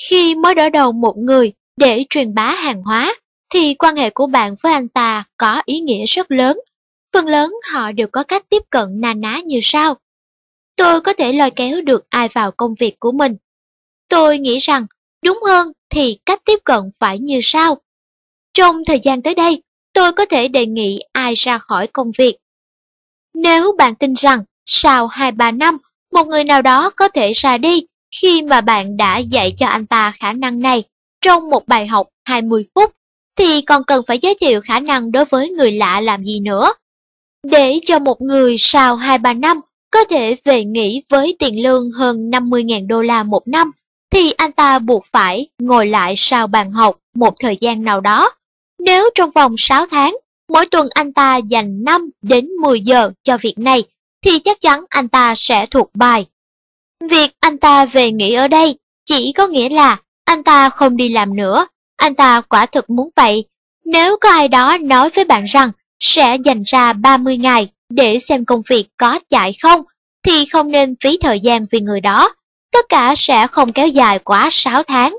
Khi 0.02 0.36
mới 0.36 0.56
đỡ 0.56 0.70
đầu 0.70 0.92
một 0.92 1.18
người 1.18 1.54
để 1.78 2.06
truyền 2.10 2.34
bá 2.34 2.56
hàng 2.56 2.82
hóa, 2.82 3.16
thì 3.54 3.74
quan 3.74 3.96
hệ 3.96 4.10
của 4.10 4.28
bạn 4.28 4.56
với 4.64 4.74
anh 4.74 4.88
ta 4.88 5.24
có 5.38 5.62
ý 5.66 5.80
nghĩa 5.80 6.06
rất 6.06 6.32
lớn. 6.32 6.60
Phần 7.14 7.28
lớn 7.28 7.54
họ 7.72 7.92
đều 7.92 8.08
có 8.12 8.24
cách 8.24 8.50
tiếp 8.50 8.64
cận 8.70 9.02
na 9.02 9.14
ná 9.14 9.40
như 9.46 9.60
sau. 9.64 9.98
Tôi 10.76 11.02
có 11.02 11.14
thể 11.14 11.34
lôi 11.34 11.52
kéo 11.52 11.82
được 11.82 12.10
ai 12.10 12.28
vào 12.28 12.52
công 12.52 12.76
việc 12.80 13.00
của 13.00 13.12
mình. 13.12 13.36
Tôi 14.10 14.40
nghĩ 14.40 14.58
rằng, 14.58 14.86
đúng 15.26 15.40
hơn 15.48 15.72
thì 15.90 16.20
cách 16.26 16.42
tiếp 16.46 16.60
cận 16.64 16.82
phải 17.00 17.20
như 17.20 17.40
sau. 17.44 17.78
Trong 18.54 18.84
thời 18.86 19.00
gian 19.00 19.22
tới 19.22 19.36
đây, 19.36 19.62
tôi 19.94 20.12
có 20.12 20.26
thể 20.26 20.48
đề 20.48 20.66
nghị 20.66 21.00
ai 21.12 21.34
ra 21.34 21.58
khỏi 21.58 21.88
công 21.88 22.12
việc. 22.18 22.36
Nếu 23.34 23.76
bạn 23.78 23.96
tin 23.96 24.14
rằng 24.14 24.44
sau 24.66 25.08
2-3 25.08 25.58
năm, 25.58 25.78
một 26.12 26.28
người 26.28 26.44
nào 26.44 26.62
đó 26.62 26.90
có 26.90 27.08
thể 27.08 27.34
ra 27.34 27.58
đi 27.58 27.86
khi 28.22 28.42
mà 28.42 28.62
bạn 28.62 28.98
đã 28.98 29.18
dạy 29.18 29.54
cho 29.58 29.68
anh 29.68 29.86
ta 29.86 30.14
khả 30.20 30.34
năng 30.34 30.60
này 30.60 30.84
trong 31.22 31.50
một 31.50 31.68
bài 31.68 31.88
học 31.88 32.08
20 32.26 32.66
phút, 32.76 32.92
thì 33.38 33.62
còn 33.62 33.84
cần 33.84 34.04
phải 34.08 34.20
giới 34.22 34.36
thiệu 34.42 34.62
khả 34.62 34.80
năng 34.80 35.12
đối 35.12 35.26
với 35.26 35.50
người 35.50 35.72
lạ 35.72 36.02
làm 36.02 36.24
gì 36.24 36.40
nữa. 36.40 36.74
Để 37.44 37.80
cho 37.86 38.00
một 38.00 38.22
người 38.22 38.56
sau 38.60 38.98
2-3 38.98 39.40
năm 39.40 39.60
có 39.92 40.04
thể 40.04 40.38
về 40.44 40.64
nghỉ 40.64 41.04
với 41.10 41.36
tiền 41.40 41.64
lương 41.64 41.92
hơn 41.92 42.30
50.000 42.30 42.88
đô 42.88 43.02
la 43.02 43.24
một 43.24 43.48
năm, 43.48 43.72
thì 44.12 44.32
anh 44.32 44.52
ta 44.52 44.80
buộc 44.80 45.06
phải 45.12 45.48
ngồi 45.60 45.88
lại 45.88 46.14
sau 46.18 46.48
bàn 46.48 46.72
học 46.72 47.00
một 47.16 47.34
thời 47.40 47.58
gian 47.62 47.84
nào 47.84 48.02
đó. 48.02 48.32
Nếu 48.80 49.10
trong 49.16 49.32
vòng 49.32 49.56
6 49.58 49.86
tháng, 49.86 50.16
mỗi 50.50 50.66
tuần 50.66 50.88
anh 50.94 51.14
ta 51.14 51.38
dành 51.38 51.84
5 51.84 52.10
đến 52.22 52.48
10 52.62 52.82
giờ 52.82 53.12
cho 53.24 53.38
việc 53.38 53.58
này, 53.58 53.84
thì 54.22 54.40
chắc 54.40 54.62
chắn 54.62 54.86
anh 54.90 55.08
ta 55.08 55.36
sẽ 55.36 55.66
thuộc 55.66 55.90
bài. 55.94 56.26
Việc 57.10 57.32
anh 57.40 57.58
ta 57.58 57.86
về 57.86 58.12
nghỉ 58.12 58.34
ở 58.34 58.48
đây 58.48 58.76
chỉ 59.06 59.34
có 59.38 59.48
nghĩa 59.48 59.70
là 59.70 59.98
anh 60.26 60.44
ta 60.44 60.70
không 60.70 60.98
đi 60.98 61.10
làm 61.10 61.36
nữa, 61.36 61.68
anh 61.96 62.16
ta 62.16 62.42
quả 62.42 62.66
thực 62.66 62.90
muốn 62.90 63.10
vậy. 63.16 63.46
Nếu 63.86 64.18
có 64.22 64.30
ai 64.30 64.48
đó 64.48 64.78
nói 64.82 65.10
với 65.10 65.26
bạn 65.26 65.46
rằng 65.46 65.72
sẽ 66.00 66.38
dành 66.44 66.64
ra 66.64 66.94
30 66.94 67.38
ngày 67.38 67.70
để 67.90 68.20
xem 68.20 68.46
công 68.46 68.62
việc 68.70 68.88
có 68.98 69.20
chạy 69.30 69.54
không, 69.62 69.82
thì 70.24 70.46
không 70.46 70.72
nên 70.72 70.96
phí 71.04 71.18
thời 71.18 71.40
gian 71.40 71.66
vì 71.72 71.80
người 71.80 72.02
đó. 72.02 72.36
Tất 72.72 72.86
cả 72.90 73.14
sẽ 73.18 73.48
không 73.48 73.74
kéo 73.74 73.88
dài 73.88 74.20
quá 74.20 74.50
6 74.52 74.84
tháng. 74.84 75.18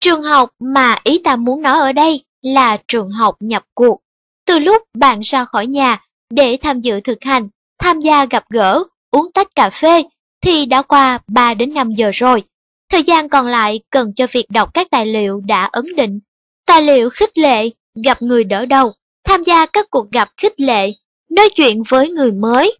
Trường 0.00 0.22
học 0.22 0.50
mà 0.58 0.96
ý 1.04 1.18
ta 1.24 1.36
muốn 1.36 1.62
nói 1.62 1.78
ở 1.78 1.92
đây 1.92 2.24
là 2.42 2.78
trường 2.88 3.10
học 3.10 3.36
nhập 3.40 3.64
cuộc. 3.74 4.00
Từ 4.46 4.58
lúc 4.58 4.82
bạn 4.94 5.20
ra 5.20 5.44
khỏi 5.44 5.66
nhà 5.66 5.98
để 6.30 6.56
tham 6.62 6.80
dự 6.80 7.00
thực 7.00 7.18
hành, 7.20 7.48
tham 7.78 8.00
gia 8.00 8.24
gặp 8.24 8.44
gỡ, 8.50 8.84
uống 9.10 9.32
tách 9.32 9.48
cà 9.54 9.70
phê, 9.70 10.02
thì 10.40 10.66
đã 10.66 10.82
qua 10.82 11.18
3 11.26 11.54
đến 11.54 11.74
5 11.74 11.90
giờ 11.92 12.10
rồi. 12.14 12.42
Thời 12.88 13.02
gian 13.02 13.28
còn 13.28 13.46
lại 13.46 13.80
cần 13.90 14.12
cho 14.16 14.26
việc 14.32 14.50
đọc 14.50 14.74
các 14.74 14.90
tài 14.90 15.06
liệu 15.06 15.40
đã 15.40 15.68
ấn 15.72 15.96
định. 15.96 16.20
Tài 16.66 16.82
liệu 16.82 17.10
khích 17.10 17.38
lệ, 17.38 17.70
gặp 18.04 18.22
người 18.22 18.44
đỡ 18.44 18.66
đầu, 18.66 18.92
tham 19.24 19.42
gia 19.42 19.66
các 19.66 19.86
cuộc 19.90 20.10
gặp 20.10 20.30
khích 20.36 20.60
lệ, 20.60 20.92
nói 21.30 21.48
chuyện 21.54 21.82
với 21.88 22.08
người 22.08 22.32
mới. 22.32 22.78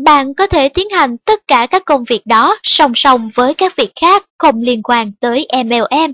Bạn 0.00 0.34
có 0.34 0.46
thể 0.46 0.68
tiến 0.68 0.90
hành 0.90 1.18
tất 1.18 1.46
cả 1.46 1.66
các 1.70 1.84
công 1.84 2.04
việc 2.04 2.26
đó 2.26 2.58
song 2.62 2.92
song 2.94 3.30
với 3.34 3.54
các 3.54 3.76
việc 3.76 3.92
khác 4.00 4.24
không 4.38 4.60
liên 4.60 4.82
quan 4.82 5.12
tới 5.20 5.46
MLM. 5.64 6.12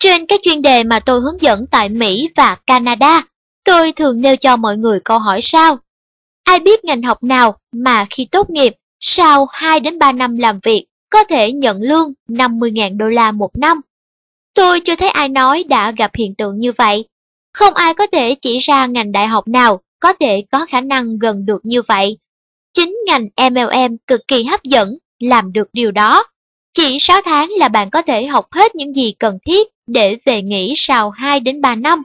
Trên 0.00 0.26
các 0.26 0.40
chuyên 0.42 0.62
đề 0.62 0.84
mà 0.84 1.00
tôi 1.00 1.20
hướng 1.20 1.42
dẫn 1.42 1.66
tại 1.70 1.88
Mỹ 1.88 2.28
và 2.36 2.56
Canada, 2.66 3.22
tôi 3.64 3.92
thường 3.92 4.20
nêu 4.20 4.36
cho 4.36 4.56
mọi 4.56 4.76
người 4.76 5.00
câu 5.04 5.18
hỏi 5.18 5.40
sau. 5.42 5.78
Ai 6.44 6.60
biết 6.60 6.84
ngành 6.84 7.02
học 7.02 7.22
nào 7.22 7.58
mà 7.72 8.06
khi 8.10 8.28
tốt 8.30 8.50
nghiệp, 8.50 8.74
sau 9.00 9.46
2 9.50 9.80
đến 9.80 9.98
3 9.98 10.12
năm 10.12 10.36
làm 10.36 10.60
việc 10.62 10.86
có 11.10 11.24
thể 11.24 11.52
nhận 11.52 11.82
lương 11.82 12.12
50.000 12.28 12.96
đô 12.96 13.06
la 13.06 13.32
một 13.32 13.56
năm. 13.56 13.80
Tôi 14.54 14.80
chưa 14.80 14.96
thấy 14.96 15.08
ai 15.08 15.28
nói 15.28 15.64
đã 15.64 15.90
gặp 15.90 16.10
hiện 16.14 16.34
tượng 16.34 16.58
như 16.58 16.72
vậy. 16.72 17.04
Không 17.52 17.74
ai 17.74 17.94
có 17.94 18.06
thể 18.06 18.34
chỉ 18.34 18.58
ra 18.58 18.86
ngành 18.86 19.12
đại 19.12 19.26
học 19.26 19.48
nào 19.48 19.80
có 20.00 20.12
thể 20.12 20.44
có 20.52 20.66
khả 20.66 20.80
năng 20.80 21.18
gần 21.18 21.46
được 21.46 21.60
như 21.62 21.82
vậy. 21.82 22.18
Chính 22.74 22.96
ngành 23.06 23.26
MLM 23.50 23.96
cực 24.06 24.20
kỳ 24.28 24.44
hấp 24.44 24.62
dẫn, 24.62 24.98
làm 25.18 25.52
được 25.52 25.68
điều 25.72 25.90
đó. 25.90 26.24
Chỉ 26.74 26.98
6 27.00 27.20
tháng 27.24 27.50
là 27.58 27.68
bạn 27.68 27.90
có 27.90 28.02
thể 28.02 28.26
học 28.26 28.46
hết 28.50 28.74
những 28.74 28.96
gì 28.96 29.14
cần 29.18 29.38
thiết 29.46 29.68
để 29.92 30.16
về 30.24 30.42
nghỉ 30.42 30.74
sau 30.76 31.10
2 31.10 31.40
đến 31.40 31.60
3 31.60 31.74
năm. 31.74 32.02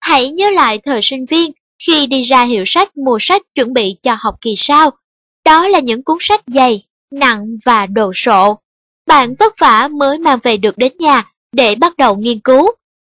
Hãy 0.00 0.30
nhớ 0.30 0.50
lại 0.50 0.78
thời 0.78 1.00
sinh 1.02 1.26
viên 1.26 1.52
khi 1.86 2.06
đi 2.06 2.22
ra 2.22 2.42
hiệu 2.42 2.64
sách 2.66 2.96
mua 2.96 3.18
sách 3.20 3.42
chuẩn 3.54 3.72
bị 3.72 3.96
cho 4.02 4.16
học 4.20 4.34
kỳ 4.40 4.54
sau. 4.56 4.90
Đó 5.44 5.68
là 5.68 5.78
những 5.78 6.02
cuốn 6.02 6.18
sách 6.20 6.40
dày, 6.46 6.86
nặng 7.12 7.46
và 7.64 7.86
đồ 7.86 8.12
sộ. 8.14 8.58
Bạn 9.06 9.34
vất 9.38 9.54
vả 9.58 9.88
mới 9.88 10.18
mang 10.18 10.38
về 10.42 10.56
được 10.56 10.78
đến 10.78 10.92
nhà 10.98 11.22
để 11.52 11.74
bắt 11.74 11.96
đầu 11.96 12.16
nghiên 12.16 12.40
cứu. 12.40 12.70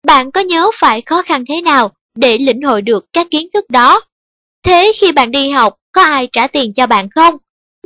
Bạn 0.07 0.31
có 0.31 0.41
nhớ 0.41 0.69
phải 0.79 1.01
khó 1.01 1.21
khăn 1.21 1.45
thế 1.49 1.61
nào 1.61 1.91
để 2.15 2.37
lĩnh 2.37 2.61
hội 2.61 2.81
được 2.81 3.05
các 3.13 3.27
kiến 3.31 3.47
thức 3.53 3.69
đó? 3.69 4.01
Thế 4.63 4.91
khi 4.99 5.11
bạn 5.11 5.31
đi 5.31 5.49
học, 5.49 5.75
có 5.91 6.01
ai 6.01 6.27
trả 6.31 6.47
tiền 6.47 6.73
cho 6.73 6.87
bạn 6.87 7.09
không? 7.09 7.37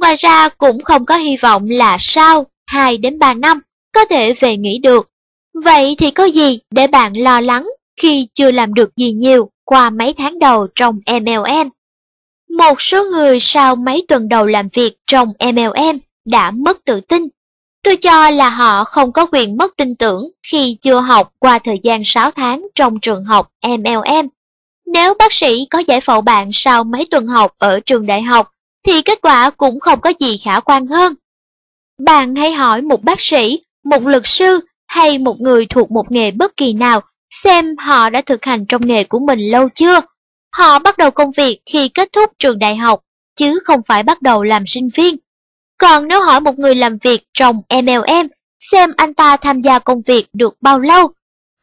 Ngoài 0.02 0.15
ra 0.15 0.49
cũng 0.49 0.84
không 0.84 1.06
có 1.06 1.18
hy 1.18 1.38
vọng 1.38 1.69
là 1.69 1.98
sau 1.99 2.45
2 2.65 2.98
đến 2.98 3.19
3 3.19 3.34
năm 3.34 3.60
có 3.94 4.06
thể 4.06 4.34
về 4.34 4.57
nghỉ 4.57 4.77
được. 4.77 5.10
Vậy 5.63 5.95
thì 5.97 6.11
có 6.11 6.23
gì 6.23 6.59
để 6.71 6.88
bạn 6.88 7.13
lo 7.17 7.41
lắng 7.41 7.67
khi 8.01 8.27
chưa 8.34 8.51
làm 8.51 8.73
được 8.73 8.95
gì 8.95 9.11
nhiều 9.11 9.49
qua 9.65 9.89
mấy 9.89 10.13
tháng 10.13 10.39
đầu 10.39 10.67
trong 10.75 10.99
MLM? 11.05 11.69
Một 12.57 12.81
số 12.81 13.03
người 13.03 13.39
sau 13.39 13.75
mấy 13.75 14.05
tuần 14.07 14.29
đầu 14.29 14.45
làm 14.45 14.69
việc 14.73 14.93
trong 15.07 15.34
MLM 15.39 15.97
đã 16.25 16.51
mất 16.51 16.85
tự 16.85 17.01
tin. 17.01 17.27
Tôi 17.84 17.95
cho 17.95 18.29
là 18.29 18.49
họ 18.49 18.84
không 18.84 19.11
có 19.11 19.25
quyền 19.31 19.57
mất 19.57 19.77
tin 19.77 19.95
tưởng 19.95 20.23
khi 20.51 20.77
chưa 20.81 20.99
học 20.99 21.34
qua 21.39 21.59
thời 21.59 21.79
gian 21.84 22.01
6 22.05 22.31
tháng 22.31 22.67
trong 22.75 22.99
trường 22.99 23.23
học 23.23 23.51
MLM. 23.67 24.27
Nếu 24.85 25.13
bác 25.19 25.34
sĩ 25.34 25.67
có 25.69 25.79
giải 25.79 26.01
phẫu 26.01 26.21
bạn 26.21 26.49
sau 26.53 26.84
mấy 26.84 27.07
tuần 27.11 27.27
học 27.27 27.51
ở 27.57 27.79
trường 27.79 28.05
đại 28.05 28.21
học, 28.21 28.51
thì 28.84 29.01
kết 29.01 29.19
quả 29.21 29.49
cũng 29.49 29.79
không 29.79 30.01
có 30.01 30.13
gì 30.19 30.38
khả 30.38 30.59
quan 30.59 30.88
hơn. 30.88 31.13
Bạn 32.05 32.35
hãy 32.35 32.51
hỏi 32.51 32.81
một 32.81 33.03
bác 33.03 33.21
sĩ, 33.21 33.61
một 33.84 34.07
luật 34.07 34.23
sư 34.25 34.59
hay 34.88 35.18
một 35.18 35.41
người 35.41 35.65
thuộc 35.65 35.91
một 35.91 36.11
nghề 36.11 36.31
bất 36.31 36.57
kỳ 36.57 36.73
nào 36.73 37.01
xem 37.30 37.77
họ 37.77 38.09
đã 38.09 38.22
thực 38.22 38.45
hành 38.45 38.65
trong 38.65 38.88
nghề 38.88 39.03
của 39.03 39.19
mình 39.19 39.39
lâu 39.39 39.69
chưa 39.76 40.01
Họ 40.57 40.80
bắt 40.80 40.97
đầu 40.97 41.11
công 41.11 41.31
việc 41.31 41.59
khi 41.65 41.89
kết 41.89 42.14
thúc 42.14 42.31
trường 42.39 42.59
đại 42.59 42.76
học, 42.76 43.01
chứ 43.35 43.59
không 43.65 43.81
phải 43.88 44.03
bắt 44.03 44.22
đầu 44.22 44.43
làm 44.43 44.64
sinh 44.68 44.89
viên. 44.95 45.15
Còn 45.77 46.07
nếu 46.07 46.22
hỏi 46.22 46.41
một 46.41 46.59
người 46.59 46.76
làm 46.76 46.97
việc 46.97 47.23
trong 47.34 47.61
MLM 47.69 48.27
xem 48.59 48.91
anh 48.97 49.14
ta 49.14 49.38
tham 49.38 49.59
gia 49.59 49.80
công 49.80 50.01
việc 50.01 50.27
được 50.34 50.57
bao 50.61 50.80
lâu, 50.80 51.11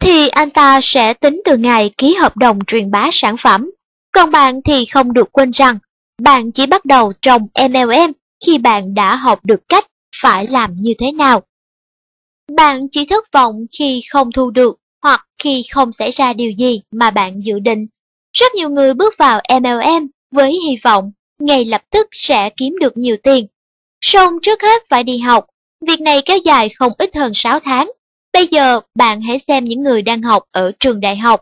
thì 0.00 0.28
anh 0.28 0.50
ta 0.50 0.80
sẽ 0.82 1.14
tính 1.14 1.42
từ 1.44 1.56
ngày 1.56 1.90
ký 1.98 2.14
hợp 2.14 2.36
đồng 2.36 2.58
truyền 2.66 2.90
bá 2.90 3.08
sản 3.12 3.36
phẩm. 3.36 3.70
Còn 4.12 4.30
bạn 4.30 4.60
thì 4.64 4.84
không 4.84 5.12
được 5.12 5.32
quên 5.32 5.50
rằng, 5.50 5.78
bạn 6.22 6.52
chỉ 6.52 6.66
bắt 6.66 6.84
đầu 6.84 7.12
trong 7.22 7.46
MLM 7.70 8.12
khi 8.46 8.58
bạn 8.58 8.94
đã 8.94 9.16
học 9.16 9.40
được 9.44 9.60
cách 9.68 9.86
phải 10.22 10.46
làm 10.46 10.74
như 10.74 10.92
thế 10.98 11.12
nào. 11.12 11.42
Bạn 12.52 12.88
chỉ 12.90 13.04
thất 13.04 13.24
vọng 13.32 13.66
khi 13.78 14.02
không 14.12 14.32
thu 14.32 14.50
được 14.50 14.76
hoặc 15.02 15.26
khi 15.42 15.64
không 15.70 15.92
xảy 15.92 16.10
ra 16.10 16.32
điều 16.32 16.50
gì 16.50 16.80
mà 16.90 17.10
bạn 17.10 17.40
dự 17.44 17.58
định 17.58 17.86
rất 18.32 18.54
nhiều 18.54 18.68
người 18.68 18.94
bước 18.94 19.14
vào 19.18 19.40
MLM 19.60 20.06
với 20.30 20.52
hy 20.52 20.76
vọng 20.84 21.12
ngay 21.40 21.64
lập 21.64 21.82
tức 21.90 22.08
sẽ 22.12 22.50
kiếm 22.56 22.76
được 22.80 22.96
nhiều 22.96 23.16
tiền. 23.22 23.46
Song 24.00 24.32
trước 24.42 24.62
hết 24.62 24.82
phải 24.90 25.04
đi 25.04 25.18
học, 25.18 25.46
việc 25.86 26.00
này 26.00 26.22
kéo 26.24 26.38
dài 26.38 26.68
không 26.68 26.92
ít 26.98 27.16
hơn 27.16 27.34
6 27.34 27.60
tháng. 27.60 27.90
Bây 28.32 28.46
giờ 28.46 28.80
bạn 28.94 29.20
hãy 29.20 29.38
xem 29.38 29.64
những 29.64 29.82
người 29.82 30.02
đang 30.02 30.22
học 30.22 30.42
ở 30.52 30.72
trường 30.80 31.00
đại 31.00 31.16
học. 31.16 31.40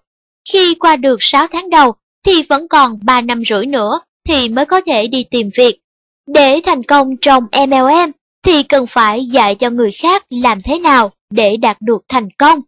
Khi 0.51 0.75
qua 0.75 0.97
được 0.97 1.17
6 1.21 1.47
tháng 1.47 1.71
đầu 1.71 1.93
thì 2.27 2.43
vẫn 2.43 2.69
còn 2.69 2.99
3 3.03 3.21
năm 3.21 3.43
rưỡi 3.49 3.67
nữa 3.67 4.01
thì 4.29 4.49
mới 4.49 4.67
có 4.67 4.81
thể 4.81 5.07
đi 5.07 5.25
tìm 5.31 5.51
việc. 5.57 5.79
Để 6.27 6.61
thành 6.65 6.83
công 6.83 7.17
trong 7.17 7.45
MLM 7.69 8.11
thì 8.43 8.63
cần 8.63 8.87
phải 8.87 9.27
dạy 9.27 9.55
cho 9.55 9.71
người 9.71 9.93
khác 9.93 10.25
làm 10.31 10.63
thế 10.63 10.79
nào 10.79 11.13
để 11.31 11.57
đạt 11.57 11.77
được 11.81 12.05
thành 12.09 12.29
công. 12.39 12.61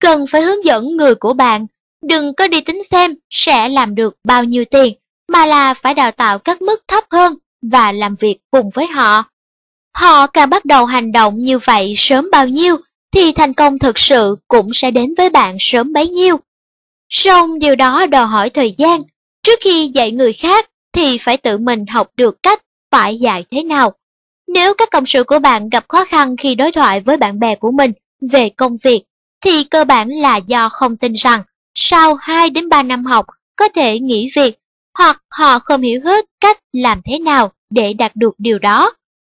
Cần 0.00 0.26
phải 0.26 0.42
hướng 0.42 0.64
dẫn 0.64 0.96
người 0.96 1.14
của 1.14 1.32
bạn 1.32 1.66
Đừng 2.02 2.34
có 2.34 2.48
đi 2.48 2.60
tính 2.60 2.82
xem 2.90 3.14
sẽ 3.30 3.68
làm 3.68 3.94
được 3.94 4.16
bao 4.24 4.44
nhiêu 4.44 4.64
tiền, 4.64 4.94
mà 5.28 5.46
là 5.46 5.74
phải 5.74 5.94
đào 5.94 6.12
tạo 6.12 6.38
các 6.38 6.62
mức 6.62 6.82
thấp 6.88 7.04
hơn 7.10 7.34
và 7.62 7.92
làm 7.92 8.16
việc 8.16 8.38
cùng 8.50 8.70
với 8.74 8.86
họ. 8.86 9.24
Họ 9.94 10.26
càng 10.26 10.50
bắt 10.50 10.64
đầu 10.64 10.86
hành 10.86 11.12
động 11.12 11.38
như 11.38 11.58
vậy 11.58 11.94
sớm 11.96 12.28
bao 12.32 12.46
nhiêu, 12.46 12.76
thì 13.12 13.32
thành 13.32 13.54
công 13.54 13.78
thực 13.78 13.98
sự 13.98 14.36
cũng 14.48 14.68
sẽ 14.74 14.90
đến 14.90 15.14
với 15.16 15.30
bạn 15.30 15.56
sớm 15.60 15.92
bấy 15.92 16.08
nhiêu. 16.08 16.36
Song 17.08 17.58
điều 17.58 17.76
đó 17.76 18.06
đòi 18.06 18.26
hỏi 18.26 18.50
thời 18.50 18.74
gian. 18.78 19.00
Trước 19.42 19.58
khi 19.62 19.90
dạy 19.94 20.12
người 20.12 20.32
khác 20.32 20.70
thì 20.92 21.18
phải 21.18 21.36
tự 21.36 21.58
mình 21.58 21.86
học 21.86 22.10
được 22.16 22.42
cách 22.42 22.62
phải 22.90 23.18
dạy 23.18 23.44
thế 23.50 23.62
nào. 23.62 23.94
Nếu 24.48 24.74
các 24.78 24.90
cộng 24.90 25.06
sự 25.06 25.24
của 25.24 25.38
bạn 25.38 25.68
gặp 25.68 25.84
khó 25.88 26.04
khăn 26.04 26.36
khi 26.36 26.54
đối 26.54 26.72
thoại 26.72 27.00
với 27.00 27.16
bạn 27.16 27.38
bè 27.38 27.54
của 27.54 27.70
mình 27.70 27.92
về 28.30 28.48
công 28.48 28.76
việc, 28.82 29.02
thì 29.44 29.64
cơ 29.64 29.84
bản 29.84 30.08
là 30.08 30.36
do 30.36 30.68
không 30.68 30.96
tin 30.96 31.12
rằng 31.12 31.42
sau 31.74 32.14
2 32.14 32.50
đến 32.50 32.68
3 32.68 32.82
năm 32.82 33.04
học, 33.04 33.26
có 33.56 33.68
thể 33.68 33.98
nghỉ 33.98 34.30
việc, 34.36 34.58
hoặc 34.98 35.22
họ 35.30 35.58
không 35.58 35.82
hiểu 35.82 36.00
hết 36.04 36.24
cách 36.40 36.58
làm 36.72 37.00
thế 37.04 37.18
nào 37.18 37.52
để 37.70 37.92
đạt 37.92 38.16
được 38.16 38.34
điều 38.38 38.58
đó. 38.58 38.92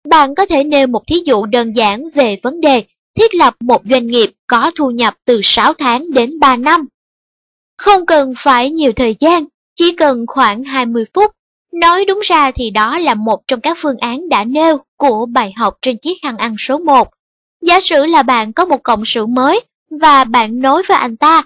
Bạn 0.08 0.34
có 0.34 0.46
thể 0.46 0.64
nêu 0.64 0.86
một 0.86 1.06
thí 1.06 1.22
dụ 1.24 1.46
đơn 1.46 1.72
giản 1.72 2.02
về 2.14 2.36
vấn 2.42 2.60
đề 2.60 2.84
thiết 3.14 3.34
lập 3.34 3.54
một 3.60 3.82
doanh 3.90 4.06
nghiệp 4.06 4.30
có 4.46 4.70
thu 4.76 4.90
nhập 4.90 5.14
từ 5.24 5.40
6 5.42 5.72
tháng 5.74 6.10
đến 6.12 6.40
3 6.40 6.56
năm. 6.56 6.86
Không 7.76 8.06
cần 8.06 8.32
phải 8.36 8.70
nhiều 8.70 8.92
thời 8.96 9.16
gian, 9.20 9.44
chỉ 9.74 9.94
cần 9.96 10.26
khoảng 10.26 10.64
20 10.64 11.04
phút. 11.14 11.32
Nói 11.72 12.04
đúng 12.04 12.20
ra 12.24 12.50
thì 12.50 12.70
đó 12.70 12.98
là 12.98 13.14
một 13.14 13.42
trong 13.48 13.60
các 13.60 13.76
phương 13.80 13.98
án 13.98 14.28
đã 14.28 14.44
nêu 14.44 14.78
của 14.96 15.26
bài 15.26 15.52
học 15.56 15.78
trên 15.82 15.98
chiếc 15.98 16.14
khăn 16.22 16.36
ăn 16.36 16.56
số 16.58 16.78
1. 16.78 17.08
Giả 17.62 17.80
sử 17.80 18.06
là 18.06 18.22
bạn 18.22 18.52
có 18.52 18.64
một 18.64 18.82
cộng 18.82 19.02
sự 19.06 19.26
mới 19.26 19.60
và 20.00 20.24
bạn 20.24 20.60
nói 20.60 20.82
với 20.88 20.96
anh 20.96 21.16
ta, 21.16 21.42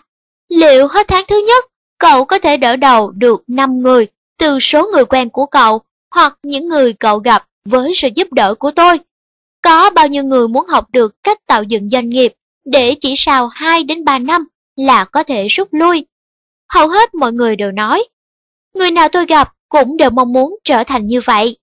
liệu 0.49 0.89
hết 0.89 1.09
tháng 1.09 1.25
thứ 1.29 1.45
nhất, 1.47 1.65
cậu 1.99 2.25
có 2.25 2.39
thể 2.39 2.57
đỡ 2.57 2.77
đầu 2.77 3.11
được 3.11 3.45
5 3.47 3.83
người 3.83 4.07
từ 4.39 4.59
số 4.61 4.89
người 4.93 5.05
quen 5.05 5.31
của 5.31 5.47
cậu 5.47 5.81
hoặc 6.15 6.39
những 6.43 6.69
người 6.69 6.93
cậu 6.93 7.19
gặp 7.19 7.47
với 7.65 7.93
sự 7.95 8.09
giúp 8.15 8.33
đỡ 8.33 8.55
của 8.55 8.71
tôi. 8.71 9.01
Có 9.63 9.91
bao 9.91 10.09
nhiêu 10.09 10.25
người 10.25 10.49
muốn 10.49 10.67
học 10.67 10.87
được 10.93 11.15
cách 11.23 11.47
tạo 11.47 11.63
dựng 11.63 11.91
doanh 11.91 12.09
nghiệp 12.09 12.33
để 12.65 12.95
chỉ 13.01 13.15
sau 13.17 13.49
2 13.49 13.83
đến 13.83 14.05
3 14.05 14.19
năm 14.19 14.45
là 14.77 15.05
có 15.05 15.23
thể 15.23 15.49
rút 15.49 15.69
lui. 15.75 16.07
Hầu 16.69 16.89
hết 16.89 17.15
mọi 17.15 17.33
người 17.33 17.57
đều 17.57 17.73
nói, 17.73 18.05
người 18.75 18.91
nào 18.91 19.09
tôi 19.09 19.27
gặp 19.27 19.53
cũng 19.69 19.97
đều 19.97 20.11
mong 20.11 20.33
muốn 20.33 20.57
trở 20.65 20.85
thành 20.85 21.07
như 21.07 21.21
vậy. 21.25 21.57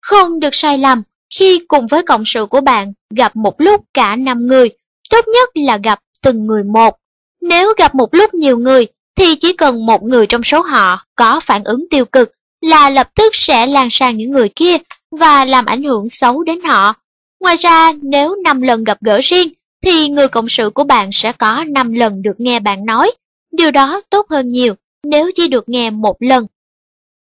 Không 0.00 0.40
được 0.40 0.54
sai 0.54 0.78
lầm 0.78 1.02
khi 1.34 1.60
cùng 1.68 1.86
với 1.86 2.02
cộng 2.02 2.22
sự 2.26 2.46
của 2.46 2.60
bạn 2.60 2.92
gặp 3.14 3.36
một 3.36 3.60
lúc 3.60 3.84
cả 3.94 4.16
5 4.16 4.46
người, 4.46 4.70
tốt 5.10 5.24
nhất 5.28 5.48
là 5.54 5.76
gặp 5.76 6.00
từng 6.22 6.46
người 6.46 6.64
một. 6.64 6.96
Nếu 7.40 7.72
gặp 7.78 7.94
một 7.94 8.14
lúc 8.14 8.34
nhiều 8.34 8.58
người 8.58 8.86
thì 9.16 9.34
chỉ 9.34 9.52
cần 9.52 9.86
một 9.86 10.02
người 10.02 10.26
trong 10.26 10.44
số 10.44 10.62
họ 10.62 11.06
có 11.14 11.40
phản 11.40 11.64
ứng 11.64 11.84
tiêu 11.90 12.04
cực 12.04 12.32
là 12.60 12.90
lập 12.90 13.08
tức 13.14 13.34
sẽ 13.34 13.66
lan 13.66 13.88
sang 13.90 14.16
những 14.16 14.30
người 14.30 14.48
kia 14.48 14.76
và 15.10 15.44
làm 15.44 15.66
ảnh 15.66 15.82
hưởng 15.82 16.08
xấu 16.08 16.42
đến 16.42 16.60
họ. 16.60 16.94
Ngoài 17.40 17.56
ra, 17.56 17.92
nếu 18.02 18.36
5 18.44 18.62
lần 18.62 18.84
gặp 18.84 18.98
gỡ 19.00 19.20
riêng, 19.22 19.48
thì 19.82 20.08
người 20.08 20.28
cộng 20.28 20.48
sự 20.48 20.70
của 20.70 20.84
bạn 20.84 21.10
sẽ 21.12 21.32
có 21.32 21.64
5 21.68 21.92
lần 21.92 22.22
được 22.22 22.40
nghe 22.40 22.60
bạn 22.60 22.86
nói. 22.86 23.10
Điều 23.52 23.70
đó 23.70 24.00
tốt 24.10 24.26
hơn 24.30 24.50
nhiều 24.50 24.74
nếu 25.04 25.30
chỉ 25.34 25.48
được 25.48 25.68
nghe 25.68 25.90
một 25.90 26.16
lần. 26.20 26.46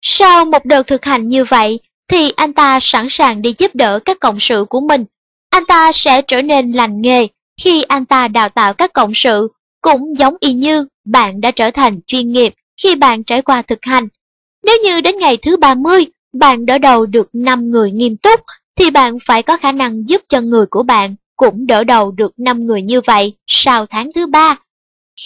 Sau 0.01 0.45
một 0.45 0.65
đợt 0.65 0.87
thực 0.87 1.05
hành 1.05 1.27
như 1.27 1.45
vậy, 1.45 1.79
thì 2.07 2.31
anh 2.35 2.53
ta 2.53 2.79
sẵn 2.81 3.07
sàng 3.09 3.41
đi 3.41 3.55
giúp 3.57 3.75
đỡ 3.75 3.99
các 4.05 4.19
cộng 4.19 4.39
sự 4.39 4.65
của 4.69 4.79
mình. 4.79 5.05
Anh 5.49 5.65
ta 5.65 5.91
sẽ 5.91 6.21
trở 6.21 6.41
nên 6.41 6.71
lành 6.71 7.01
nghề 7.01 7.27
khi 7.61 7.83
anh 7.83 8.05
ta 8.05 8.27
đào 8.27 8.49
tạo 8.49 8.73
các 8.73 8.93
cộng 8.93 9.11
sự, 9.15 9.47
cũng 9.81 10.17
giống 10.19 10.35
y 10.39 10.53
như 10.53 10.87
bạn 11.05 11.41
đã 11.41 11.51
trở 11.51 11.71
thành 11.71 11.99
chuyên 12.07 12.31
nghiệp 12.31 12.53
khi 12.83 12.95
bạn 12.95 13.23
trải 13.23 13.41
qua 13.41 13.61
thực 13.61 13.79
hành. 13.81 14.07
Nếu 14.63 14.75
như 14.83 15.01
đến 15.01 15.17
ngày 15.17 15.37
thứ 15.37 15.57
30, 15.57 16.05
bạn 16.33 16.65
đỡ 16.65 16.77
đầu 16.77 17.05
được 17.05 17.29
5 17.33 17.71
người 17.71 17.91
nghiêm 17.91 18.17
túc, 18.17 18.39
thì 18.75 18.91
bạn 18.91 19.17
phải 19.25 19.43
có 19.43 19.57
khả 19.57 19.71
năng 19.71 20.07
giúp 20.07 20.21
cho 20.29 20.41
người 20.41 20.65
của 20.65 20.83
bạn 20.83 21.15
cũng 21.35 21.67
đỡ 21.67 21.83
đầu 21.83 22.11
được 22.11 22.33
5 22.37 22.65
người 22.65 22.81
như 22.81 23.01
vậy 23.07 23.33
sau 23.47 23.85
tháng 23.85 24.11
thứ 24.15 24.27
3. 24.27 24.55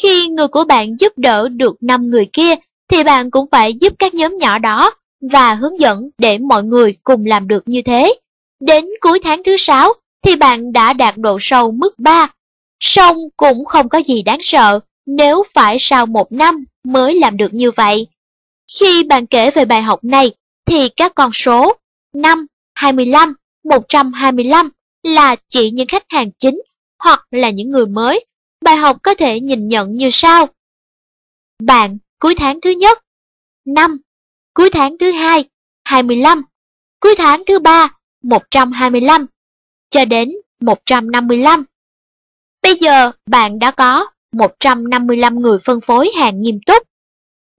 Khi 0.02 0.28
người 0.28 0.48
của 0.48 0.64
bạn 0.64 0.95
giúp 1.00 1.14
đỡ 1.18 1.50
được 1.50 1.76
5 1.82 2.10
người 2.10 2.30
kia, 2.34 2.56
thì 2.88 3.03
bạn 3.03 3.31
cũng 3.31 3.49
phải 3.51 3.73
giúp 3.73 3.93
các 3.99 4.14
nhóm 4.14 4.35
nhỏ 4.35 4.57
đó 4.57 4.91
và 5.31 5.53
hướng 5.53 5.80
dẫn 5.80 6.10
để 6.18 6.38
mọi 6.38 6.64
người 6.64 6.97
cùng 7.03 7.26
làm 7.26 7.47
được 7.47 7.64
như 7.65 7.81
thế. 7.85 8.19
Đến 8.60 8.85
cuối 9.01 9.19
tháng 9.23 9.43
thứ 9.43 9.57
6 9.57 9.93
thì 10.23 10.35
bạn 10.35 10.73
đã 10.73 10.93
đạt 10.93 11.18
độ 11.18 11.38
sâu 11.41 11.72
mức 11.72 11.99
3. 11.99 12.27
Song 12.80 13.18
cũng 13.38 13.65
không 13.65 13.89
có 13.89 13.97
gì 13.97 14.22
đáng 14.22 14.39
sợ 14.41 14.80
nếu 15.05 15.43
phải 15.53 15.77
sau 15.80 16.05
một 16.05 16.31
năm 16.31 16.65
mới 16.84 17.15
làm 17.15 17.38
được 17.38 17.53
như 17.53 17.72
vậy. 17.72 18.07
Khi 18.80 19.03
bạn 19.03 19.27
kể 19.27 19.51
về 19.51 19.65
bài 19.65 19.81
học 19.81 20.03
này, 20.03 20.31
thì 20.65 20.89
các 20.89 21.15
con 21.15 21.31
số 21.34 21.73
5, 22.14 22.45
25, 22.73 23.34
125 23.64 24.69
là 25.03 25.35
chỉ 25.49 25.72
những 25.72 25.88
khách 25.88 26.03
hàng 26.10 26.31
chính 26.31 26.61
hoặc 26.99 27.27
là 27.31 27.49
những 27.49 27.69
người 27.69 27.85
mới. 27.85 28.26
Bài 28.61 28.77
học 28.77 28.97
có 29.03 29.14
thể 29.14 29.39
nhìn 29.39 29.68
nhận 29.68 29.93
như 29.93 30.10
sau. 30.11 30.47
Bạn 31.64 31.97
cuối 32.24 32.36
tháng 32.36 32.62
thứ 32.62 32.70
nhất, 32.70 33.00
5, 33.66 33.98
cuối 34.54 34.70
tháng 34.70 34.98
thứ 34.98 35.12
hai, 35.12 35.45
25, 35.86 36.41
cuối 37.00 37.16
tháng 37.18 37.44
thứ 37.48 37.60
ba, 37.60 37.88
125, 38.24 39.26
cho 39.90 40.06
đến 40.06 40.30
155. 40.62 41.64
Bây 42.62 42.76
giờ 42.76 43.12
bạn 43.26 43.60
đã 43.60 43.72
có 43.72 44.06
155 44.32 45.40
người 45.40 45.58
phân 45.66 45.82
phối 45.82 46.12
hàng 46.18 46.41
nghiêm 46.41 46.60
túc. 46.66 46.84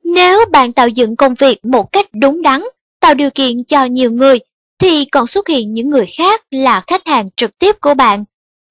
Nếu 0.04 0.44
bạn 0.52 0.72
tạo 0.72 0.88
dựng 0.88 1.16
công 1.16 1.34
việc 1.34 1.64
một 1.64 1.92
cách 1.92 2.06
đúng 2.12 2.42
đắn, 2.42 2.62
tạo 3.00 3.14
điều 3.14 3.30
kiện 3.30 3.64
cho 3.64 3.84
nhiều 3.84 4.10
người, 4.10 4.38
thì 4.78 5.04
còn 5.04 5.26
xuất 5.26 5.48
hiện 5.48 5.72
những 5.72 5.90
người 5.90 6.06
khác 6.18 6.42
là 6.50 6.84
khách 6.86 7.06
hàng 7.06 7.28
trực 7.36 7.58
tiếp 7.58 7.76
của 7.80 7.94
bạn. 7.94 8.24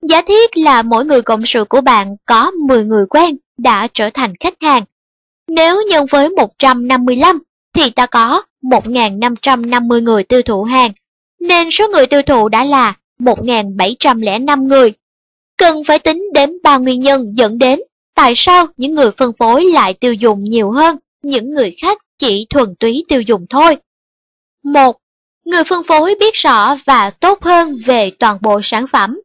Giả 0.10 0.22
thiết 0.22 0.58
là 0.58 0.82
mỗi 0.82 1.06
người 1.06 1.22
cộng 1.22 1.42
sự 1.46 1.66
của 1.70 1.82
bạn 1.82 2.16
có 2.26 2.52
10 2.52 2.86
người 2.86 3.06
quen 3.10 3.38
đã 3.58 3.88
trở 3.94 4.10
thành 4.14 4.34
khách 4.40 4.62
hàng. 4.62 4.84
Nếu 5.56 5.82
nhân 5.90 6.06
với 6.10 6.30
155 6.30 7.40
thì 7.74 7.90
ta 7.90 8.06
có 8.06 8.44
1.550 8.62 10.04
người 10.04 10.24
tiêu 10.24 10.42
thụ 10.42 10.64
hàng, 10.64 10.92
nên 11.40 11.72
số 11.72 11.88
người 11.88 12.08
tiêu 12.08 12.22
thụ 12.22 12.50
đã 12.50 12.64
là 12.64 12.94
1.705 13.20 14.68
người. 14.68 14.94
Cần 15.58 15.84
phải 15.84 16.00
tính 16.00 16.30
đến 16.34 16.58
ba 16.64 16.78
nguyên 16.78 17.00
nhân 17.00 17.34
dẫn 17.38 17.58
đến 17.58 17.80
tại 18.16 18.34
sao 18.36 18.68
những 18.78 18.96
người 18.96 19.12
phân 19.18 19.32
phối 19.40 19.66
lại 19.66 19.94
tiêu 19.94 20.14
dùng 20.14 20.44
nhiều 20.44 20.72
hơn 20.72 20.98
những 21.24 21.52
người 21.52 21.76
khác 21.82 21.98
chỉ 22.18 22.48
thuần 22.50 22.76
túy 22.80 23.06
tiêu 23.08 23.22
dùng 23.22 23.46
thôi. 23.50 23.78
1. 24.64 24.98
Người 25.46 25.64
phân 25.64 25.84
phối 25.84 26.16
biết 26.20 26.34
rõ 26.34 26.76
và 26.86 27.10
tốt 27.10 27.44
hơn 27.44 27.82
về 27.86 28.12
toàn 28.20 28.38
bộ 28.42 28.60
sản 28.64 28.86
phẩm. 28.88 29.22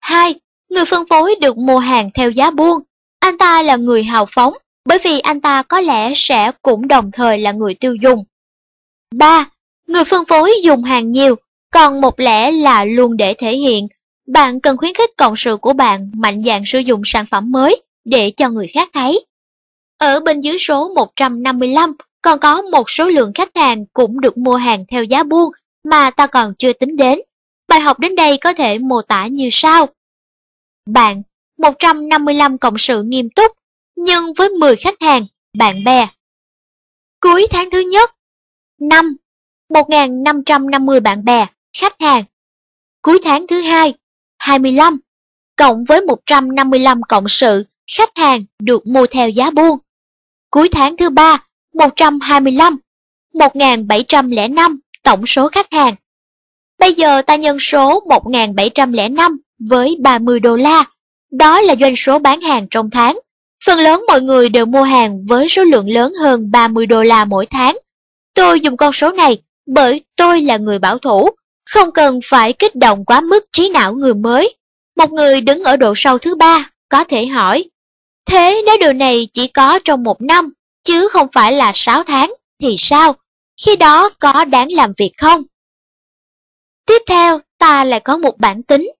2. 0.00 0.34
Người 0.70 0.84
phân 0.84 1.08
phối 1.08 1.34
được 1.40 1.58
mua 1.58 1.78
hàng 1.78 2.10
theo 2.14 2.30
giá 2.30 2.50
buôn. 2.50 2.82
Anh 3.20 3.38
ta 3.38 3.62
là 3.62 3.76
người 3.76 4.02
hào 4.02 4.26
phóng 4.30 4.54
bởi 4.84 4.98
vì 5.04 5.18
anh 5.18 5.40
ta 5.40 5.62
có 5.62 5.80
lẽ 5.80 6.12
sẽ 6.16 6.50
cũng 6.62 6.88
đồng 6.88 7.10
thời 7.12 7.38
là 7.38 7.52
người 7.52 7.74
tiêu 7.74 7.94
dùng. 7.94 8.24
3. 9.14 9.50
Người 9.86 10.04
phân 10.04 10.24
phối 10.24 10.52
dùng 10.62 10.82
hàng 10.84 11.12
nhiều, 11.12 11.34
còn 11.70 12.00
một 12.00 12.20
lẽ 12.20 12.50
là 12.50 12.84
luôn 12.84 13.16
để 13.16 13.34
thể 13.38 13.56
hiện. 13.56 13.86
Bạn 14.26 14.60
cần 14.60 14.76
khuyến 14.76 14.94
khích 14.94 15.10
cộng 15.16 15.34
sự 15.36 15.56
của 15.56 15.72
bạn 15.72 16.10
mạnh 16.14 16.42
dạn 16.44 16.62
sử 16.66 16.78
dụng 16.78 17.02
sản 17.04 17.26
phẩm 17.30 17.52
mới 17.52 17.82
để 18.04 18.30
cho 18.30 18.48
người 18.48 18.66
khác 18.66 18.88
thấy. 18.92 19.26
Ở 19.98 20.20
bên 20.20 20.40
dưới 20.40 20.56
số 20.58 20.88
155 20.94 21.92
còn 22.22 22.38
có 22.38 22.62
một 22.62 22.90
số 22.90 23.08
lượng 23.08 23.32
khách 23.34 23.56
hàng 23.56 23.86
cũng 23.92 24.20
được 24.20 24.38
mua 24.38 24.56
hàng 24.56 24.84
theo 24.88 25.04
giá 25.04 25.22
buôn 25.22 25.50
mà 25.84 26.10
ta 26.10 26.26
còn 26.26 26.54
chưa 26.58 26.72
tính 26.72 26.96
đến. 26.96 27.18
Bài 27.68 27.80
học 27.80 27.98
đến 27.98 28.16
đây 28.16 28.38
có 28.38 28.52
thể 28.52 28.78
mô 28.78 29.02
tả 29.02 29.26
như 29.26 29.48
sau. 29.52 29.86
Bạn, 30.86 31.22
155 31.58 32.58
cộng 32.58 32.78
sự 32.78 33.02
nghiêm 33.02 33.30
túc, 33.30 33.52
nhân 33.96 34.32
với 34.36 34.48
10 34.48 34.76
khách 34.76 35.00
hàng, 35.00 35.26
bạn 35.58 35.84
bè. 35.84 36.08
Cuối 37.20 37.46
tháng 37.50 37.70
thứ 37.70 37.80
nhất, 37.80 38.10
5, 38.80 39.16
1.550 39.68 41.00
bạn 41.00 41.24
bè, 41.24 41.46
khách 41.78 42.00
hàng. 42.00 42.24
Cuối 43.02 43.18
tháng 43.24 43.46
thứ 43.46 43.60
hai, 43.60 43.94
25, 44.38 44.98
cộng 45.56 45.84
với 45.84 46.00
155 46.00 47.00
cộng 47.08 47.28
sự, 47.28 47.64
khách 47.96 48.10
hàng 48.16 48.44
được 48.62 48.86
mua 48.86 49.06
theo 49.06 49.28
giá 49.28 49.50
buôn. 49.50 49.78
Cuối 50.50 50.68
tháng 50.72 50.96
thứ 50.96 51.10
ba, 51.10 51.46
125, 51.74 52.76
1.705 53.34 54.76
tổng 55.02 55.26
số 55.26 55.48
khách 55.48 55.72
hàng. 55.72 55.94
Bây 56.78 56.94
giờ 56.94 57.22
ta 57.22 57.36
nhân 57.36 57.56
số 57.60 58.00
1.705 58.00 59.36
với 59.58 59.96
30 60.00 60.40
đô 60.40 60.56
la, 60.56 60.84
đó 61.30 61.60
là 61.60 61.74
doanh 61.80 61.94
số 61.96 62.18
bán 62.18 62.40
hàng 62.40 62.66
trong 62.70 62.90
tháng. 62.90 63.18
Phần 63.66 63.78
lớn 63.78 64.04
mọi 64.08 64.20
người 64.20 64.48
đều 64.48 64.66
mua 64.66 64.82
hàng 64.82 65.26
với 65.26 65.48
số 65.48 65.64
lượng 65.64 65.88
lớn 65.88 66.12
hơn 66.14 66.50
30 66.50 66.86
đô 66.86 67.02
la 67.02 67.24
mỗi 67.24 67.46
tháng. 67.46 67.76
Tôi 68.34 68.60
dùng 68.60 68.76
con 68.76 68.92
số 68.92 69.12
này 69.12 69.42
bởi 69.66 70.04
tôi 70.16 70.40
là 70.40 70.56
người 70.56 70.78
bảo 70.78 70.98
thủ, 70.98 71.30
không 71.70 71.92
cần 71.92 72.20
phải 72.24 72.52
kích 72.52 72.76
động 72.76 73.04
quá 73.04 73.20
mức 73.20 73.44
trí 73.52 73.68
não 73.68 73.94
người 73.94 74.14
mới. 74.14 74.56
Một 74.96 75.12
người 75.12 75.40
đứng 75.40 75.64
ở 75.64 75.76
độ 75.76 75.92
sâu 75.96 76.18
thứ 76.18 76.34
ba 76.34 76.70
có 76.88 77.04
thể 77.04 77.26
hỏi, 77.26 77.64
thế 78.26 78.62
nếu 78.66 78.76
điều 78.80 78.92
này 78.92 79.28
chỉ 79.32 79.46
có 79.46 79.78
trong 79.84 80.02
một 80.02 80.22
năm, 80.22 80.52
chứ 80.82 81.08
không 81.08 81.28
phải 81.32 81.52
là 81.52 81.72
6 81.74 82.02
tháng, 82.02 82.32
thì 82.62 82.76
sao? 82.78 83.14
Khi 83.64 83.76
đó 83.76 84.10
có 84.18 84.44
đáng 84.44 84.72
làm 84.72 84.92
việc 84.96 85.12
không? 85.18 85.42
Tiếp 86.86 87.02
theo, 87.08 87.40
ta 87.58 87.84
lại 87.84 88.00
có 88.00 88.16
một 88.16 88.38
bản 88.38 88.62
tính. 88.62 88.90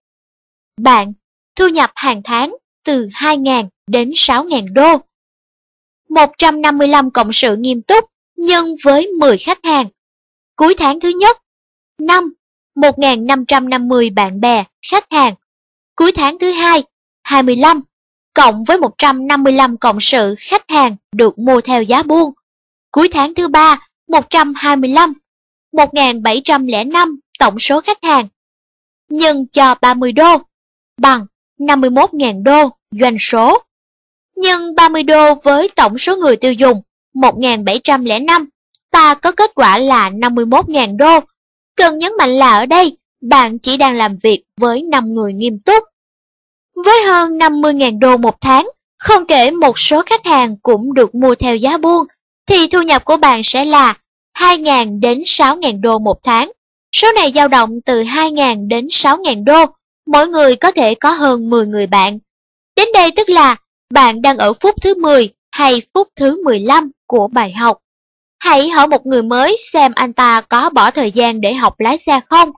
Bạn 0.80 1.12
thu 1.56 1.68
nhập 1.68 1.90
hàng 1.94 2.22
tháng 2.24 2.56
từ 2.84 3.08
2.000 3.12 3.68
đến 3.86 4.10
6.000 4.10 4.72
đô. 4.72 4.98
155 6.08 7.10
cộng 7.10 7.32
sự 7.32 7.56
nghiêm 7.56 7.82
túc 7.82 8.04
nhân 8.36 8.76
với 8.84 9.08
10 9.20 9.38
khách 9.38 9.64
hàng. 9.64 9.86
Cuối 10.56 10.74
tháng 10.78 11.00
thứ 11.00 11.08
nhất, 11.08 11.38
5. 11.98 12.34
1.550 12.74 14.14
bạn 14.14 14.40
bè, 14.40 14.64
khách 14.90 15.04
hàng. 15.10 15.34
Cuối 15.96 16.12
tháng 16.12 16.38
thứ 16.38 16.50
hai, 16.50 16.82
25. 17.22 17.80
cộng 18.34 18.64
với 18.64 18.78
155 18.78 19.76
cộng 19.76 19.98
sự 20.00 20.34
khách 20.38 20.70
hàng 20.70 20.96
được 21.12 21.38
mua 21.38 21.60
theo 21.60 21.82
giá 21.82 22.02
buôn. 22.02 22.32
Cuối 22.90 23.08
tháng 23.12 23.34
thứ 23.34 23.48
ba, 23.48 23.88
125, 24.08 25.12
1.705 25.72 27.16
tổng 27.38 27.58
số 27.58 27.80
khách 27.80 28.04
hàng. 28.04 28.28
Nhân 29.08 29.46
cho 29.52 29.74
30 29.80 30.12
đô, 30.12 30.38
bằng 30.96 31.26
51.000 31.58 32.42
đô 32.42 32.70
doanh 33.00 33.16
số. 33.20 33.62
Nhân 34.36 34.74
30 34.74 35.02
đô 35.02 35.34
với 35.34 35.68
tổng 35.76 35.98
số 35.98 36.16
người 36.16 36.36
tiêu 36.36 36.52
dùng 36.52 36.82
1.705, 37.14 38.46
ta 38.90 39.14
có 39.14 39.32
kết 39.32 39.50
quả 39.54 39.78
là 39.78 40.10
51.000 40.10 40.96
đô. 40.96 41.20
Cần 41.76 41.98
nhấn 41.98 42.12
mạnh 42.18 42.30
là 42.30 42.58
ở 42.58 42.66
đây, 42.66 42.96
bạn 43.20 43.58
chỉ 43.58 43.76
đang 43.76 43.94
làm 43.96 44.16
việc 44.22 44.42
với 44.60 44.82
5 44.82 45.14
người 45.14 45.32
nghiêm 45.32 45.58
túc. 45.58 45.84
Với 46.84 47.02
hơn 47.06 47.38
50.000 47.38 47.98
đô 47.98 48.16
một 48.16 48.36
tháng, 48.40 48.68
không 48.98 49.26
kể 49.26 49.50
một 49.50 49.78
số 49.78 50.02
khách 50.06 50.26
hàng 50.26 50.56
cũng 50.62 50.94
được 50.94 51.14
mua 51.14 51.34
theo 51.34 51.56
giá 51.56 51.78
buôn, 51.78 52.06
thì 52.46 52.66
thu 52.66 52.82
nhập 52.82 53.04
của 53.04 53.16
bạn 53.16 53.40
sẽ 53.44 53.64
là 53.64 53.94
2.000 54.38 55.00
đến 55.00 55.18
6.000 55.18 55.80
đô 55.80 55.98
một 55.98 56.18
tháng. 56.22 56.50
Số 56.92 57.12
này 57.12 57.32
dao 57.34 57.48
động 57.48 57.70
từ 57.86 58.02
2.000 58.02 58.68
đến 58.68 58.86
6.000 58.86 59.44
đô, 59.44 59.66
mỗi 60.06 60.28
người 60.28 60.56
có 60.56 60.72
thể 60.72 60.94
có 60.94 61.10
hơn 61.10 61.50
10 61.50 61.66
người 61.66 61.86
bạn. 61.86 62.18
Đến 62.76 62.88
đây 62.94 63.10
tức 63.10 63.28
là 63.28 63.56
bạn 63.90 64.22
đang 64.22 64.38
ở 64.38 64.52
phút 64.60 64.74
thứ 64.82 64.94
10 64.94 65.28
hay 65.50 65.82
phút 65.94 66.08
thứ 66.16 66.42
15 66.44 66.90
của 67.06 67.28
bài 67.28 67.52
học. 67.52 67.78
Hãy 68.38 68.68
hỏi 68.68 68.88
một 68.88 69.06
người 69.06 69.22
mới 69.22 69.56
xem 69.72 69.92
anh 69.94 70.12
ta 70.12 70.40
có 70.40 70.70
bỏ 70.70 70.90
thời 70.90 71.12
gian 71.12 71.40
để 71.40 71.54
học 71.54 71.80
lái 71.80 71.98
xe 71.98 72.20
không. 72.30 72.50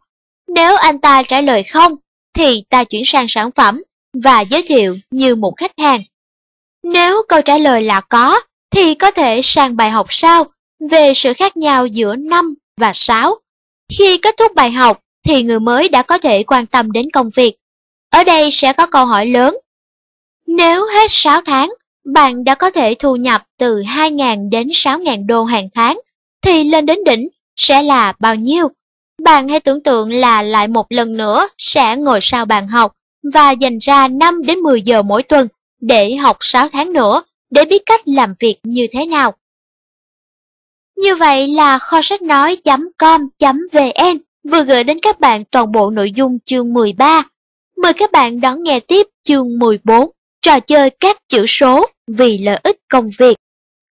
Nếu 0.48 0.77
anh 0.77 1.01
ta 1.01 1.23
trả 1.23 1.40
lời 1.40 1.62
không, 1.62 1.94
thì 2.35 2.62
ta 2.70 2.85
chuyển 2.85 3.03
sang 3.07 3.27
sản 3.28 3.51
phẩm 3.57 3.82
và 4.23 4.40
giới 4.40 4.62
thiệu 4.62 4.97
như 5.11 5.35
một 5.35 5.55
khách 5.57 5.73
hàng. 5.78 6.03
Nếu 6.82 7.23
câu 7.28 7.43
trả 7.43 7.59
lời 7.59 7.82
là 7.82 8.01
có, 8.01 8.40
thì 8.70 8.94
có 8.94 9.11
thể 9.11 9.40
sang 9.43 9.77
bài 9.77 9.90
học 9.90 10.07
sau 10.11 10.44
về 10.90 11.12
sự 11.15 11.32
khác 11.35 11.57
nhau 11.57 11.86
giữa 11.86 12.16
5 12.16 12.55
và 12.81 12.93
6. 12.94 13.35
Khi 13.98 14.19
kết 14.19 14.35
thúc 14.39 14.55
bài 14.55 14.70
học 14.70 15.01
thì 15.24 15.43
người 15.43 15.61
mới 15.61 15.89
đã 15.89 16.03
có 16.03 16.19
thể 16.19 16.43
quan 16.43 16.66
tâm 16.66 16.93
đến 16.93 17.11
công 17.12 17.31
việc. 17.36 17.57
Ở 18.11 18.24
đây 18.24 18.51
sẽ 18.53 18.73
có 18.73 18.86
câu 18.86 19.07
hỏi 19.07 19.27
lớn. 19.27 19.57
Nếu 20.47 20.86
hết 20.86 21.06
6 21.09 21.40
tháng, 21.47 21.73
bạn 22.05 22.44
đã 22.44 22.55
có 22.55 22.70
thể 22.70 22.94
thu 22.94 23.16
nhập 23.16 23.43
từ 23.59 23.82
2.000 23.82 24.51
đến 24.51 24.68
6.000 24.68 25.27
đô 25.27 25.44
hàng 25.44 25.68
tháng, 25.74 26.01
thì 26.43 26.64
lên 26.64 26.86
đến 26.86 26.98
đỉnh 27.05 27.28
sẽ 27.56 27.82
là 27.82 28.12
bao 28.18 28.35
nhiêu? 28.35 28.68
Bạn 29.23 29.48
hãy 29.48 29.60
tưởng 29.60 29.82
tượng 29.82 30.12
là 30.12 30.43
lại 30.43 30.68
một 30.68 30.86
lần 30.89 31.16
nữa 31.16 31.48
sẽ 31.59 31.97
ngồi 31.97 32.18
sau 32.23 32.44
bàn 32.44 32.68
học 32.68 32.93
và 33.32 33.51
dành 33.51 33.78
ra 33.78 34.09
5 34.09 34.43
đến 34.47 34.59
10 34.59 34.82
giờ 34.82 35.02
mỗi 35.02 35.23
tuần 35.23 35.48
để 35.81 36.16
học 36.16 36.36
6 36.40 36.68
tháng 36.68 36.93
nữa 36.93 37.23
để 37.51 37.64
biết 37.64 37.82
cách 37.86 38.01
làm 38.05 38.35
việc 38.40 38.56
như 38.62 38.86
thế 38.93 39.06
nào. 39.06 39.35
Như 40.97 41.16
vậy 41.16 41.48
là 41.48 41.78
kho 41.78 42.02
sách 42.02 42.23
nói.com.vn 42.23 44.18
vừa 44.51 44.62
gửi 44.62 44.85
đến 44.85 44.98
các 45.02 45.20
bạn 45.20 45.44
toàn 45.44 45.73
bộ 45.73 45.90
nội 45.90 46.12
dung 46.16 46.39
chương 46.44 46.73
13. 46.73 47.23
Mời 47.77 47.93
các 47.93 48.12
bạn 48.12 48.40
đón 48.40 48.62
nghe 48.62 48.81
tiếp 48.81 49.06
chương 49.23 49.59
14, 49.59 50.10
trò 50.47 50.60
chơi 50.60 50.90
các 50.90 51.16
chữ 51.28 51.47
số 51.48 51.86
vì 52.06 52.39
lợi 52.39 52.60
ích 52.62 52.77
công 52.90 53.10
việc. 53.18 53.36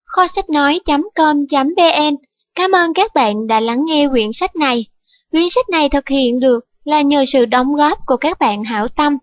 Kho 0.04 0.26
sách 0.26 0.50
nói.com.vn 0.50 2.16
Cảm 2.54 2.72
ơn 2.72 2.94
các 2.94 3.14
bạn 3.14 3.46
đã 3.46 3.60
lắng 3.60 3.84
nghe 3.86 4.08
quyển 4.08 4.32
sách 4.32 4.56
này. 4.56 4.86
Quyển 5.30 5.50
sách 5.50 5.68
này 5.68 5.88
thực 5.88 6.08
hiện 6.08 6.40
được 6.40 6.64
là 6.84 7.00
nhờ 7.00 7.24
sự 7.28 7.44
đóng 7.44 7.74
góp 7.74 7.98
của 8.06 8.16
các 8.16 8.38
bạn 8.38 8.64
hảo 8.64 8.88
tâm. 8.88 9.18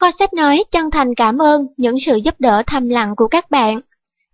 Kho 0.00 0.10
sách 0.10 0.32
nói 0.32 0.64
chân 0.70 0.90
thành 0.90 1.14
cảm 1.14 1.38
ơn 1.38 1.66
những 1.76 2.00
sự 2.00 2.16
giúp 2.16 2.34
đỡ 2.38 2.62
thầm 2.66 2.88
lặng 2.88 3.16
của 3.16 3.28
các 3.28 3.50
bạn. 3.50 3.80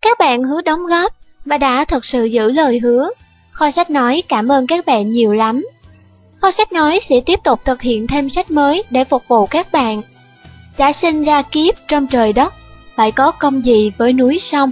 Các 0.02 0.18
bạn 0.18 0.42
hứa 0.42 0.62
đóng 0.62 0.86
góp 0.86 1.12
và 1.44 1.58
đã 1.58 1.84
thật 1.84 2.04
sự 2.04 2.24
giữ 2.24 2.50
lời 2.50 2.78
hứa. 2.78 3.10
Kho 3.50 3.70
sách 3.70 3.90
nói 3.90 4.22
cảm 4.28 4.52
ơn 4.52 4.66
các 4.66 4.86
bạn 4.86 5.10
nhiều 5.10 5.32
lắm. 5.32 5.64
Kho 6.40 6.50
sách 6.50 6.72
nói 6.72 6.98
sẽ 7.02 7.20
tiếp 7.26 7.40
tục 7.44 7.60
thực 7.64 7.82
hiện 7.82 8.06
thêm 8.06 8.30
sách 8.30 8.50
mới 8.50 8.82
để 8.90 9.04
phục 9.04 9.28
vụ 9.28 9.46
các 9.46 9.72
bạn. 9.72 10.02
Đã 10.80 10.92
sinh 10.92 11.24
ra 11.24 11.42
kiếp 11.42 11.74
trong 11.88 12.06
trời 12.06 12.32
đất, 12.32 12.54
phải 12.96 13.12
có 13.12 13.30
công 13.30 13.64
gì 13.64 13.92
với 13.98 14.12
núi 14.12 14.38
sông. 14.38 14.70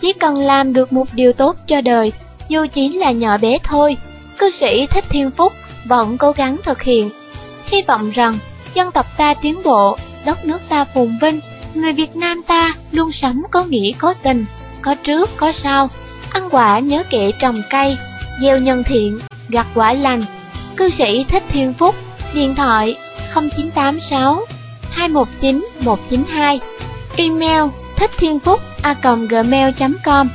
Chỉ 0.00 0.12
cần 0.12 0.36
làm 0.36 0.72
được 0.72 0.92
một 0.92 1.08
điều 1.12 1.32
tốt 1.32 1.56
cho 1.66 1.80
đời, 1.80 2.12
dù 2.48 2.66
chỉ 2.72 2.88
là 2.88 3.10
nhỏ 3.10 3.38
bé 3.38 3.58
thôi, 3.64 3.96
cư 4.38 4.50
sĩ 4.50 4.86
Thích 4.86 5.04
Thiên 5.08 5.30
Phúc 5.30 5.52
vẫn 5.84 6.18
cố 6.18 6.32
gắng 6.32 6.56
thực 6.64 6.82
hiện. 6.82 7.10
Hy 7.66 7.82
vọng 7.82 8.10
rằng 8.10 8.38
dân 8.74 8.92
tộc 8.92 9.06
ta 9.16 9.34
tiến 9.34 9.60
bộ, 9.64 9.96
đất 10.24 10.44
nước 10.44 10.58
ta 10.68 10.84
phồn 10.84 11.18
vinh, 11.20 11.40
người 11.74 11.92
Việt 11.92 12.16
Nam 12.16 12.42
ta 12.42 12.74
luôn 12.92 13.12
sống 13.12 13.42
có 13.50 13.64
nghĩa 13.64 13.92
có 13.98 14.14
tình, 14.22 14.44
có 14.82 14.94
trước 14.94 15.30
có 15.36 15.52
sau, 15.52 15.88
ăn 16.30 16.48
quả 16.50 16.78
nhớ 16.78 17.02
kệ 17.10 17.32
trồng 17.40 17.62
cây, 17.70 17.96
gieo 18.42 18.58
nhân 18.58 18.84
thiện, 18.84 19.18
gặt 19.48 19.66
quả 19.74 19.92
lành. 19.92 20.22
Cư 20.76 20.90
sĩ 20.90 21.24
Thích 21.24 21.42
Thiên 21.48 21.72
Phúc, 21.72 21.94
điện 22.34 22.54
thoại 22.54 22.96
0986 23.34 24.46
219 24.96 25.64
192, 25.84 26.60
email 27.16 27.62
thích 27.96 28.10
thiên 28.18 28.38
phúc 28.40 28.60
a 28.82 28.94
gmail.com 29.28 30.28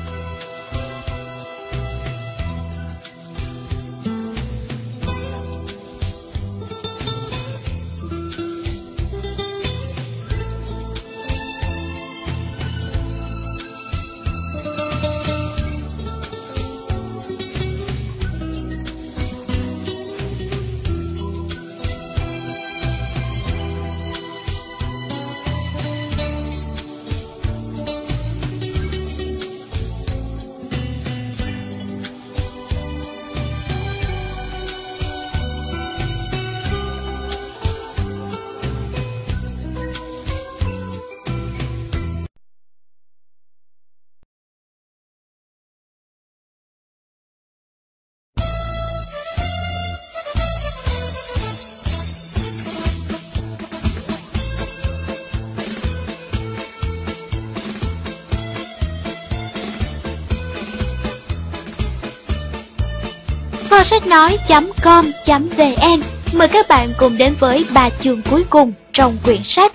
sách 64.05 64.39
nói.com.vn 64.83 66.01
Mời 66.33 66.47
các 66.47 66.67
bạn 66.67 66.89
cùng 66.97 67.17
đến 67.17 67.33
với 67.39 67.65
ba 67.73 67.89
chương 67.89 68.21
cuối 68.21 68.43
cùng 68.49 68.73
trong 68.93 69.17
quyển 69.23 69.43
sách 69.43 69.71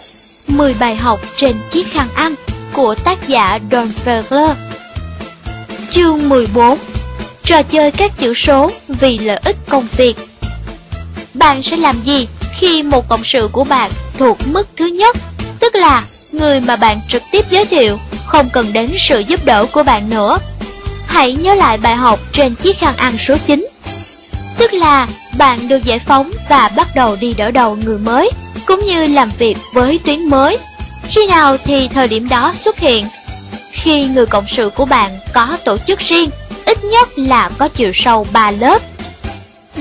10 0.49 0.75
bài 0.75 0.97
học 0.97 1.21
trên 1.37 1.57
chiếc 1.71 1.93
khăn 1.93 2.09
ăn 2.15 2.35
của 2.73 2.95
tác 2.95 3.29
giả 3.29 3.59
Don 3.73 3.89
Fergler. 4.05 4.55
Chương 5.91 6.29
14 6.29 6.79
Trò 7.45 7.63
chơi 7.63 7.91
các 7.91 8.19
chữ 8.19 8.35
số 8.35 8.71
vì 8.89 9.19
lợi 9.19 9.41
ích 9.45 9.57
công 9.69 9.87
việc. 9.97 10.17
Bạn 11.35 11.63
sẽ 11.63 11.77
làm 11.77 12.03
gì 12.05 12.29
khi 12.53 12.83
một 12.83 13.09
cộng 13.09 13.25
sự 13.25 13.49
của 13.53 13.65
bạn 13.65 13.91
thuộc 14.19 14.39
mức 14.47 14.69
thứ 14.77 14.87
nhất, 14.87 15.17
tức 15.61 15.75
là 15.75 16.03
người 16.33 16.61
mà 16.61 16.77
bạn 16.77 17.01
trực 17.09 17.23
tiếp 17.33 17.45
giới 17.51 17.65
thiệu 17.65 17.99
không 18.27 18.49
cần 18.53 18.73
đến 18.73 18.91
sự 18.99 19.19
giúp 19.19 19.45
đỡ 19.45 19.67
của 19.73 19.83
bạn 19.83 20.11
nữa. 20.11 20.39
Hãy 21.07 21.35
nhớ 21.35 21.55
lại 21.55 21.79
bài 21.79 21.97
học 21.97 22.21
trên 22.33 22.55
chiếc 22.55 22.79
khăn 22.79 22.97
ăn 22.97 23.19
số 23.19 23.37
9 23.47 23.70
Tức 24.61 24.75
là 24.75 25.09
bạn 25.39 25.69
được 25.69 25.85
giải 25.85 25.99
phóng 25.99 26.31
và 26.49 26.71
bắt 26.77 26.89
đầu 26.95 27.17
đi 27.21 27.35
đỡ 27.35 27.51
đầu 27.51 27.77
người 27.85 27.99
mới, 27.99 28.31
cũng 28.67 28.81
như 28.85 29.07
làm 29.07 29.31
việc 29.39 29.57
với 29.75 30.01
tuyến 30.05 30.25
mới. 30.25 30.59
Khi 31.09 31.27
nào 31.27 31.57
thì 31.65 31.89
thời 31.89 32.09
điểm 32.09 32.29
đó 32.29 32.53
xuất 32.55 32.79
hiện? 32.79 33.07
Khi 33.71 34.05
người 34.05 34.27
cộng 34.27 34.45
sự 34.49 34.71
của 34.71 34.85
bạn 34.85 35.11
có 35.33 35.59
tổ 35.65 35.79
chức 35.79 35.99
riêng, 35.99 36.31
ít 36.67 36.85
nhất 36.85 37.09
là 37.17 37.51
có 37.59 37.69
chiều 37.69 37.91
sâu 37.95 38.27
3 38.33 38.51
lớp. 38.51 38.83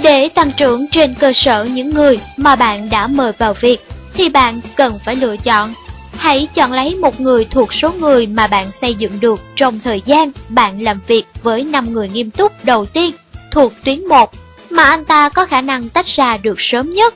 Để 0.02 0.30
tăng 0.30 0.52
trưởng 0.52 0.86
trên 0.92 1.14
cơ 1.14 1.34
sở 1.34 1.64
những 1.64 1.94
người 1.94 2.20
mà 2.38 2.56
bạn 2.56 2.90
đã 2.90 3.08
mời 3.08 3.32
vào 3.38 3.54
việc, 3.54 3.88
thì 4.14 4.30
bạn 4.30 4.62
cần 4.76 5.00
phải 5.06 5.16
lựa 5.16 5.38
chọn. 5.38 5.74
Hãy 6.18 6.48
chọn 6.54 6.72
lấy 6.72 6.96
một 6.96 7.20
người 7.20 7.46
thuộc 7.46 7.74
số 7.74 7.92
người 7.92 8.28
mà 8.28 8.48
bạn 8.48 8.72
xây 8.72 8.94
dựng 8.94 9.20
được 9.20 9.40
trong 9.56 9.80
thời 9.80 10.02
gian 10.06 10.32
bạn 10.50 10.82
làm 10.82 11.02
việc 11.08 11.26
với 11.44 11.64
5 11.64 11.94
người 11.94 12.10
nghiêm 12.10 12.32
túc 12.32 12.66
đầu 12.66 12.86
tiên 12.86 13.12
thuộc 13.52 13.74
tuyến 13.84 14.06
1 14.06 14.32
mà 14.70 14.84
anh 14.84 15.06
ta 15.06 15.30
có 15.30 15.46
khả 15.46 15.62
năng 15.62 15.90
tách 15.90 16.06
ra 16.06 16.38
được 16.38 16.56
sớm 16.58 16.90
nhất. 16.90 17.16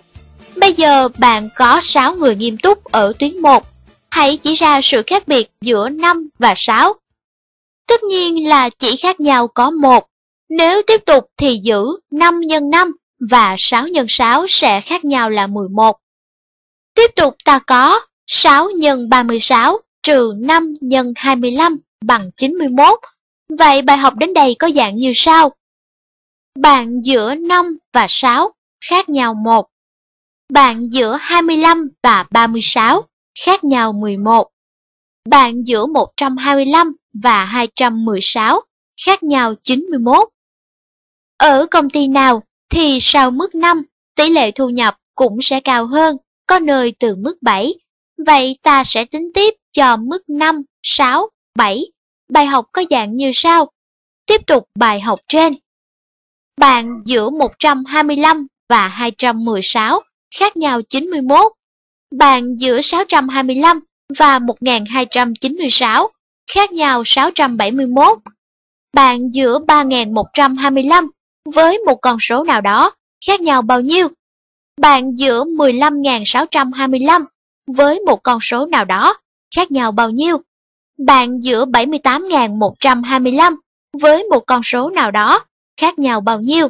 Bây 0.55 0.73
giờ 0.73 1.09
bạn 1.17 1.49
có 1.55 1.79
6 1.83 2.15
người 2.15 2.35
nghiêm 2.35 2.57
túc 2.57 2.83
ở 2.83 3.13
tuyến 3.19 3.41
1. 3.41 3.65
hãy 4.09 4.37
chỉ 4.37 4.55
ra 4.55 4.79
sự 4.83 5.03
khác 5.07 5.27
biệt 5.27 5.49
giữa 5.61 5.89
5 5.89 6.29
và 6.39 6.53
6. 6.57 6.93
Tất 7.87 8.03
nhiên 8.03 8.47
là 8.47 8.69
chỉ 8.69 8.95
khác 8.95 9.19
nhau 9.19 9.47
có 9.47 9.71
1. 9.71 10.07
Nếu 10.49 10.81
tiếp 10.87 11.01
tục 11.05 11.27
thì 11.37 11.59
giữ 11.63 11.85
5 12.11 12.41
x 12.49 12.63
5 12.71 12.91
và 13.29 13.55
6 13.59 13.85
x 13.87 13.97
6 14.09 14.45
sẽ 14.49 14.81
khác 14.81 15.05
nhau 15.05 15.29
là 15.29 15.47
11. 15.47 15.97
Tiếp 16.95 17.11
tục 17.15 17.35
ta 17.45 17.59
có 17.59 17.99
6 18.27 18.69
x 18.81 18.85
36 19.09 19.79
trừ 20.03 20.33
5 20.37 20.73
x 20.81 20.95
25 21.15 21.77
bằng 22.05 22.31
91. 22.37 22.99
Vậy 23.59 23.81
bài 23.81 23.97
học 23.97 24.15
đến 24.15 24.33
đây 24.33 24.55
có 24.59 24.69
dạng 24.75 24.97
như 24.97 25.11
sau. 25.15 25.51
Bạn 26.59 27.01
giữa 27.03 27.35
5 27.35 27.77
và 27.93 28.05
6 28.09 28.51
khác 28.89 29.09
nhau 29.09 29.33
1. 29.33 29.67
Bạn 30.49 30.91
giữa 30.91 31.17
25 31.21 31.89
và 32.03 32.25
36 32.31 33.01
khác 33.39 33.63
nhau 33.63 33.93
11. 33.93 34.49
Bạn 35.29 35.63
giữa 35.63 35.85
125 35.85 36.95
và 37.13 37.45
216 37.45 38.61
khác 39.05 39.23
nhau 39.23 39.53
91. 39.63 40.29
Ở 41.37 41.67
công 41.71 41.89
ty 41.89 42.07
nào 42.07 42.43
thì 42.69 42.97
sau 43.01 43.31
mức 43.31 43.55
5, 43.55 43.83
tỷ 44.15 44.29
lệ 44.29 44.51
thu 44.51 44.69
nhập 44.69 44.97
cũng 45.15 45.41
sẽ 45.41 45.59
cao 45.59 45.85
hơn, 45.85 46.17
có 46.47 46.59
nơi 46.59 46.93
từ 46.99 47.15
mức 47.15 47.37
7. 47.41 47.73
Vậy 48.25 48.57
ta 48.61 48.83
sẽ 48.83 49.05
tính 49.05 49.31
tiếp 49.33 49.53
cho 49.71 49.97
mức 49.97 50.29
5, 50.29 50.61
6, 50.83 51.29
7. 51.55 51.85
Bài 52.29 52.45
học 52.45 52.65
có 52.71 52.83
dạng 52.89 53.15
như 53.15 53.31
sau. 53.33 53.71
Tiếp 54.25 54.41
tục 54.47 54.67
bài 54.75 55.01
học 55.01 55.19
trên. 55.27 55.55
Bạn 56.59 57.01
giữa 57.05 57.29
125 57.29 58.47
và 58.69 58.87
216 58.87 60.01
khác 60.39 60.57
nhau 60.57 60.81
91. 60.89 61.51
Bạn 62.17 62.55
giữa 62.55 62.81
625 62.81 63.79
và 64.19 64.39
1296 64.39 66.09
khác 66.51 66.71
nhau 66.71 67.03
671. 67.05 68.17
Bạn 68.93 69.29
giữa 69.33 69.59
3125 69.67 71.09
với 71.53 71.79
một 71.85 71.95
con 72.01 72.17
số 72.19 72.43
nào 72.43 72.61
đó, 72.61 72.91
khác 73.27 73.41
nhau 73.41 73.61
bao 73.61 73.81
nhiêu? 73.81 74.07
Bạn 74.81 75.15
giữa 75.15 75.43
15.625 75.43 77.25
với 77.67 77.99
một 77.99 78.23
con 78.23 78.39
số 78.41 78.65
nào 78.65 78.85
đó, 78.85 79.17
khác 79.55 79.71
nhau 79.71 79.91
bao 79.91 80.09
nhiêu? 80.09 80.37
Bạn 80.97 81.39
giữa 81.43 81.65
78.125 81.65 83.55
với 84.01 84.23
một 84.23 84.43
con 84.47 84.61
số 84.63 84.89
nào 84.89 85.11
đó 85.11 85.45
khác 85.77 85.99
nhau 85.99 86.21
bao 86.21 86.41
nhiêu? 86.41 86.67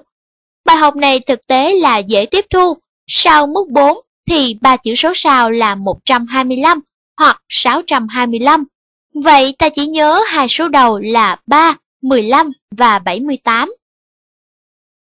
Bài 0.66 0.78
học 0.78 0.96
này 0.96 1.20
thực 1.20 1.48
tế 1.48 1.74
là 1.74 1.98
dễ 1.98 2.26
tiếp 2.26 2.46
thu. 2.50 2.78
Sau 3.08 3.48
mức 3.48 3.66
4 3.70 3.98
thì 4.30 4.58
ba 4.62 4.78
chữ 4.78 4.96
số 4.96 5.12
sau 5.16 5.52
là 5.52 5.76
125 5.76 6.80
hoặc 7.18 7.44
625. 7.50 8.66
Vậy 9.14 9.56
ta 9.60 9.70
chỉ 9.70 9.88
nhớ 9.88 10.22
hai 10.28 10.48
số 10.50 10.68
đầu 10.68 11.00
là 11.00 11.38
3, 11.48 11.76
15 12.02 12.52
và 12.72 13.00
78. 13.00 13.76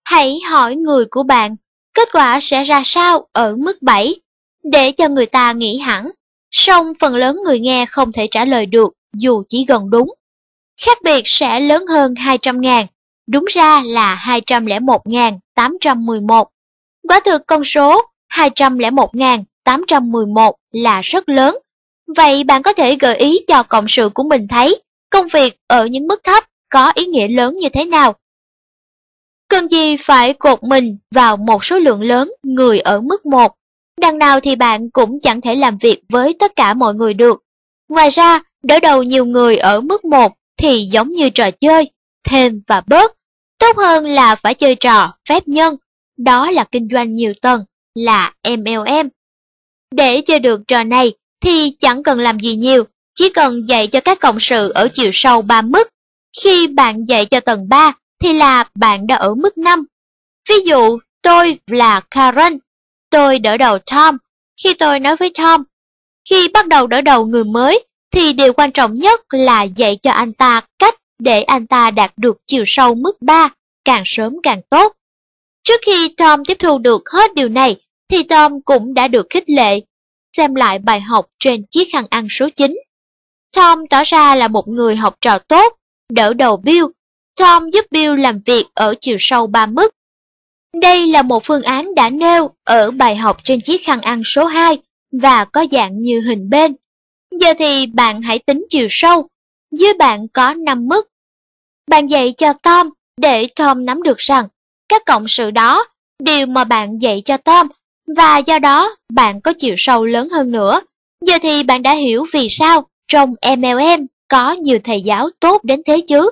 Hãy 0.03 0.39
hỏi 0.49 0.75
người 0.75 1.05
của 1.11 1.23
bạn, 1.23 1.55
kết 1.93 2.09
quả 2.11 2.39
sẽ 2.41 2.63
ra 2.63 2.81
sao 2.85 3.27
ở 3.31 3.55
mức 3.55 3.81
7, 3.81 4.15
để 4.63 4.91
cho 4.91 5.07
người 5.07 5.25
ta 5.25 5.51
nghĩ 5.51 5.77
hẳn. 5.77 6.09
Song 6.51 6.93
phần 6.99 7.15
lớn 7.15 7.37
người 7.45 7.59
nghe 7.59 7.85
không 7.85 8.11
thể 8.11 8.27
trả 8.31 8.45
lời 8.45 8.65
được 8.65 8.93
dù 9.17 9.43
chỉ 9.49 9.65
gần 9.67 9.89
đúng. 9.89 10.13
Khác 10.81 10.97
biệt 11.03 11.21
sẽ 11.25 11.59
lớn 11.59 11.87
hơn 11.87 12.15
200 12.15 12.61
ngàn, 12.61 12.85
đúng 13.27 13.45
ra 13.49 13.81
là 13.85 14.39
201.811. 14.45 16.45
Quả 17.09 17.19
thực 17.25 17.41
con 17.47 17.63
số 17.63 18.01
201.811 18.33 20.51
là 20.71 21.01
rất 21.01 21.29
lớn. 21.29 21.57
Vậy 22.15 22.43
bạn 22.43 22.63
có 22.63 22.73
thể 22.73 22.95
gợi 22.95 23.17
ý 23.17 23.39
cho 23.47 23.63
cộng 23.63 23.85
sự 23.87 24.09
của 24.13 24.23
mình 24.23 24.47
thấy 24.47 24.81
công 25.09 25.27
việc 25.33 25.57
ở 25.67 25.85
những 25.85 26.07
mức 26.07 26.23
thấp 26.23 26.43
có 26.69 26.91
ý 26.95 27.05
nghĩa 27.05 27.27
lớn 27.27 27.57
như 27.57 27.69
thế 27.69 27.85
nào. 27.85 28.13
Cần 29.49 29.67
gì 29.67 29.97
phải 29.97 30.33
cột 30.33 30.63
mình 30.63 30.97
vào 31.11 31.37
một 31.37 31.65
số 31.65 31.79
lượng 31.79 32.01
lớn 32.01 32.31
người 32.43 32.79
ở 32.79 33.01
mức 33.01 33.25
1. 33.25 33.55
Đằng 34.01 34.17
nào 34.17 34.39
thì 34.39 34.55
bạn 34.55 34.89
cũng 34.89 35.19
chẳng 35.19 35.41
thể 35.41 35.55
làm 35.55 35.77
việc 35.77 36.01
với 36.09 36.35
tất 36.39 36.55
cả 36.55 36.73
mọi 36.73 36.93
người 36.93 37.13
được. 37.13 37.43
Ngoài 37.89 38.09
ra, 38.09 38.39
đỡ 38.63 38.79
đầu 38.79 39.03
nhiều 39.03 39.25
người 39.25 39.57
ở 39.57 39.81
mức 39.81 40.05
1 40.05 40.33
thì 40.57 40.89
giống 40.91 41.09
như 41.09 41.29
trò 41.29 41.51
chơi, 41.51 41.91
thêm 42.23 42.61
và 42.67 42.81
bớt. 42.87 43.11
Tốt 43.59 43.77
hơn 43.77 44.05
là 44.05 44.35
phải 44.35 44.53
chơi 44.53 44.75
trò 44.75 45.13
phép 45.29 45.47
nhân, 45.47 45.75
đó 46.17 46.51
là 46.51 46.63
kinh 46.63 46.87
doanh 46.91 47.15
nhiều 47.15 47.33
tầng, 47.41 47.63
là 47.95 48.33
MLM. 48.43 49.09
Để 49.91 50.21
chơi 50.21 50.39
được 50.39 50.61
trò 50.67 50.83
này 50.83 51.13
thì 51.41 51.75
chẳng 51.79 52.03
cần 52.03 52.19
làm 52.19 52.39
gì 52.39 52.55
nhiều, 52.55 52.83
chỉ 53.15 53.29
cần 53.29 53.69
dạy 53.69 53.87
cho 53.87 53.99
các 54.01 54.19
cộng 54.19 54.39
sự 54.39 54.69
ở 54.69 54.87
chiều 54.93 55.09
sâu 55.13 55.41
3 55.41 55.61
mức. 55.61 55.89
Khi 56.41 56.67
bạn 56.67 57.05
dạy 57.05 57.25
cho 57.25 57.39
tầng 57.39 57.69
3 57.69 57.93
thì 58.19 58.33
là 58.33 58.63
bạn 58.75 59.07
đã 59.07 59.15
ở 59.15 59.35
mức 59.35 59.57
5. 59.57 59.85
Ví 60.49 60.55
dụ, 60.65 60.99
tôi 61.21 61.59
là 61.67 62.01
Karen, 62.11 62.57
tôi 63.09 63.39
đỡ 63.39 63.57
đầu 63.57 63.77
Tom. 63.79 64.17
Khi 64.63 64.73
tôi 64.73 64.99
nói 64.99 65.15
với 65.15 65.31
Tom, 65.37 65.63
khi 66.29 66.47
bắt 66.47 66.67
đầu 66.67 66.87
đỡ 66.87 67.01
đầu 67.01 67.25
người 67.25 67.43
mới 67.43 67.85
thì 68.11 68.33
điều 68.33 68.53
quan 68.53 68.71
trọng 68.71 68.93
nhất 68.93 69.21
là 69.29 69.63
dạy 69.63 69.97
cho 70.01 70.11
anh 70.11 70.33
ta 70.33 70.61
cách 70.79 70.95
để 71.19 71.43
anh 71.43 71.67
ta 71.67 71.91
đạt 71.91 72.13
được 72.17 72.37
chiều 72.47 72.63
sâu 72.67 72.95
mức 72.95 73.21
3, 73.21 73.49
càng 73.85 74.03
sớm 74.05 74.35
càng 74.43 74.61
tốt. 74.69 74.93
Trước 75.63 75.81
khi 75.85 76.13
Tom 76.17 76.45
tiếp 76.45 76.57
thu 76.59 76.77
được 76.77 77.09
hết 77.09 77.33
điều 77.35 77.49
này, 77.49 77.75
thì 78.09 78.23
Tom 78.23 78.61
cũng 78.61 78.93
đã 78.93 79.07
được 79.07 79.27
khích 79.29 79.49
lệ. 79.49 79.79
Xem 80.37 80.55
lại 80.55 80.79
bài 80.79 81.01
học 81.01 81.25
trên 81.39 81.63
chiếc 81.65 81.87
khăn 81.91 82.05
ăn 82.09 82.27
số 82.29 82.49
9. 82.55 82.75
Tom 83.55 83.87
tỏ 83.87 84.03
ra 84.05 84.35
là 84.35 84.47
một 84.47 84.67
người 84.67 84.95
học 84.95 85.17
trò 85.21 85.39
tốt, 85.39 85.73
đỡ 86.09 86.33
đầu 86.33 86.57
Bill. 86.57 86.85
Tom 87.35 87.69
giúp 87.69 87.85
Bill 87.91 88.19
làm 88.19 88.39
việc 88.45 88.65
ở 88.73 88.95
chiều 89.01 89.17
sâu 89.19 89.47
3 89.47 89.65
mức. 89.65 89.95
Đây 90.81 91.07
là 91.07 91.21
một 91.21 91.43
phương 91.45 91.63
án 91.63 91.95
đã 91.95 92.09
nêu 92.09 92.49
ở 92.63 92.91
bài 92.91 93.15
học 93.15 93.37
trên 93.43 93.61
chiếc 93.61 93.85
khăn 93.85 94.01
ăn 94.01 94.21
số 94.25 94.45
2 94.45 94.77
và 95.21 95.45
có 95.45 95.65
dạng 95.71 96.01
như 96.01 96.21
hình 96.21 96.49
bên. 96.49 96.75
Giờ 97.39 97.53
thì 97.59 97.85
bạn 97.85 98.21
hãy 98.21 98.39
tính 98.39 98.65
chiều 98.69 98.87
sâu. 98.89 99.27
Dưới 99.79 99.93
bạn 99.99 100.27
có 100.27 100.53
5 100.53 100.87
mức. 100.87 101.07
Bạn 101.87 102.07
dạy 102.07 102.33
cho 102.37 102.53
Tom 102.53 102.89
để 103.17 103.47
Tom 103.55 103.85
nắm 103.85 104.03
được 104.03 104.17
rằng 104.17 104.47
các 104.89 105.01
cộng 105.05 105.27
sự 105.27 105.51
đó 105.51 105.87
điều 106.19 106.45
mà 106.45 106.63
bạn 106.63 106.97
dạy 106.97 107.21
cho 107.25 107.37
Tom 107.37 107.67
và 108.17 108.37
do 108.37 108.59
đó 108.59 108.95
bạn 109.13 109.41
có 109.41 109.53
chiều 109.57 109.75
sâu 109.77 110.05
lớn 110.05 110.29
hơn 110.29 110.51
nữa. 110.51 110.81
Giờ 111.25 111.37
thì 111.41 111.63
bạn 111.63 111.83
đã 111.83 111.93
hiểu 111.93 112.25
vì 112.33 112.47
sao 112.49 112.87
trong 113.07 113.33
MLM 113.57 114.05
có 114.27 114.51
nhiều 114.51 114.79
thầy 114.83 115.01
giáo 115.01 115.29
tốt 115.39 115.63
đến 115.63 115.81
thế 115.85 116.01
chứ. 116.07 116.29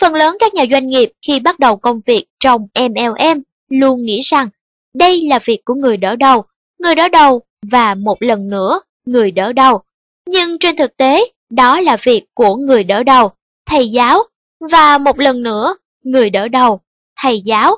Phần 0.00 0.14
lớn 0.14 0.36
các 0.40 0.54
nhà 0.54 0.64
doanh 0.70 0.88
nghiệp 0.88 1.12
khi 1.26 1.40
bắt 1.40 1.58
đầu 1.58 1.76
công 1.76 2.00
việc 2.06 2.26
trong 2.40 2.66
MLM 2.74 3.42
luôn 3.70 4.02
nghĩ 4.02 4.20
rằng 4.24 4.48
đây 4.94 5.22
là 5.22 5.38
việc 5.44 5.64
của 5.64 5.74
người 5.74 5.96
đỡ 5.96 6.16
đầu, 6.16 6.44
người 6.78 6.94
đỡ 6.94 7.08
đầu 7.08 7.42
và 7.70 7.94
một 7.94 8.22
lần 8.22 8.48
nữa 8.48 8.80
người 9.06 9.30
đỡ 9.30 9.52
đầu. 9.52 9.82
Nhưng 10.26 10.58
trên 10.58 10.76
thực 10.76 10.96
tế, 10.96 11.24
đó 11.54 11.80
là 11.80 11.96
việc 12.02 12.24
của 12.34 12.56
người 12.56 12.84
đỡ 12.84 13.02
đầu, 13.02 13.32
thầy 13.66 13.88
giáo, 13.88 14.22
và 14.70 14.98
một 14.98 15.18
lần 15.18 15.42
nữa, 15.42 15.76
người 16.04 16.30
đỡ 16.30 16.48
đầu, 16.48 16.80
thầy 17.16 17.40
giáo. 17.40 17.76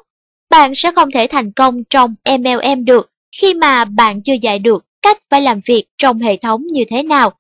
Bạn 0.51 0.75
sẽ 0.75 0.93
không 0.93 1.11
thể 1.11 1.27
thành 1.27 1.53
công 1.53 1.85
trong 1.91 2.15
MLM 2.39 2.85
được 2.85 3.11
khi 3.41 3.55
mà 3.55 3.85
bạn 3.85 4.23
chưa 4.23 4.35
dạy 4.43 4.59
được 4.59 4.85
cách 5.03 5.19
phải 5.31 5.41
làm 5.41 5.61
việc 5.67 5.85
trong 5.99 6.19
hệ 6.19 6.37
thống 6.37 6.67
như 6.67 6.85
thế 6.91 7.03
nào. 7.03 7.33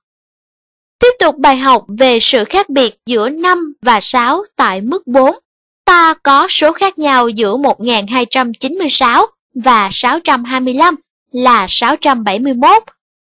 Tiếp 0.98 1.10
tục 1.18 1.36
bài 1.38 1.56
học 1.56 1.84
về 1.88 2.18
sự 2.20 2.44
khác 2.44 2.68
biệt 2.68 2.94
giữa 3.06 3.28
5 3.28 3.72
và 3.82 4.00
6 4.00 4.42
tại 4.56 4.80
mức 4.80 5.06
4. 5.06 5.36
Ta 5.84 6.14
có 6.22 6.46
số 6.50 6.72
khác 6.72 6.98
nhau 6.98 7.28
giữa 7.28 7.56
1296 7.56 9.26
và 9.54 9.88
625 9.92 10.94
là 11.32 11.66
671. 11.68 12.82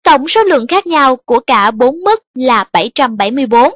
Tổng 0.07 0.27
số 0.27 0.43
lượng 0.43 0.67
khác 0.67 0.88
nhau 0.88 1.15
của 1.15 1.39
cả 1.39 1.71
bốn 1.71 2.03
mức 2.03 2.23
là 2.35 2.65
774. 2.73 3.73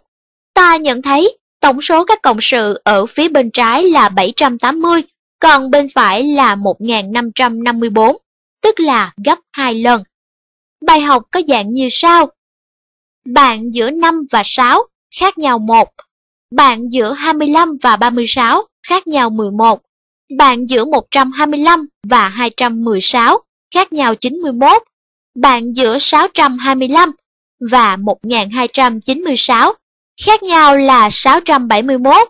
Ta 0.53 0.77
nhận 0.77 1.01
thấy 1.01 1.37
tổng 1.59 1.81
số 1.81 2.05
các 2.05 2.21
cộng 2.21 2.37
sự 2.41 2.81
ở 2.83 3.05
phía 3.05 3.29
bên 3.29 3.51
trái 3.51 3.83
là 3.83 4.09
780, 4.09 5.01
còn 5.39 5.71
bên 5.71 5.87
phải 5.95 6.23
là 6.23 6.55
1554, 6.55 8.17
tức 8.61 8.79
là 8.79 9.13
gấp 9.25 9.39
2 9.51 9.75
lần. 9.75 10.03
Bài 10.85 11.01
học 11.01 11.23
có 11.31 11.41
dạng 11.47 11.73
như 11.73 11.87
sau. 11.91 12.29
Bạn 13.25 13.71
giữa 13.73 13.89
5 13.89 14.25
và 14.31 14.41
6 14.45 14.83
khác 15.19 15.37
nhau 15.37 15.59
1. 15.59 15.89
Bạn 16.55 16.89
giữa 16.91 17.13
25 17.13 17.69
và 17.81 17.95
36 17.95 18.63
khác 18.87 19.07
nhau 19.07 19.29
11. 19.29 19.81
Bạn 20.37 20.65
giữa 20.69 20.85
125 20.85 21.85
và 22.09 22.29
216 22.29 23.39
khác 23.73 23.93
nhau 23.93 24.15
91. 24.15 24.83
Bạn 25.35 25.73
giữa 25.73 25.99
625 25.99 27.11
và 27.71 27.95
1296 27.95 29.73
khác 30.25 30.43
nhau 30.43 30.77
là 30.77 31.09
671. 31.11 32.27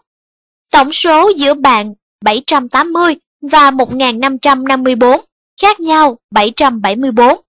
Tổng 0.71 0.93
số 0.93 1.31
giữa 1.37 1.53
bạn 1.53 1.93
780 2.23 3.15
và 3.41 3.71
1554 3.71 5.21
khác 5.61 5.79
nhau 5.79 6.17
774. 6.31 7.39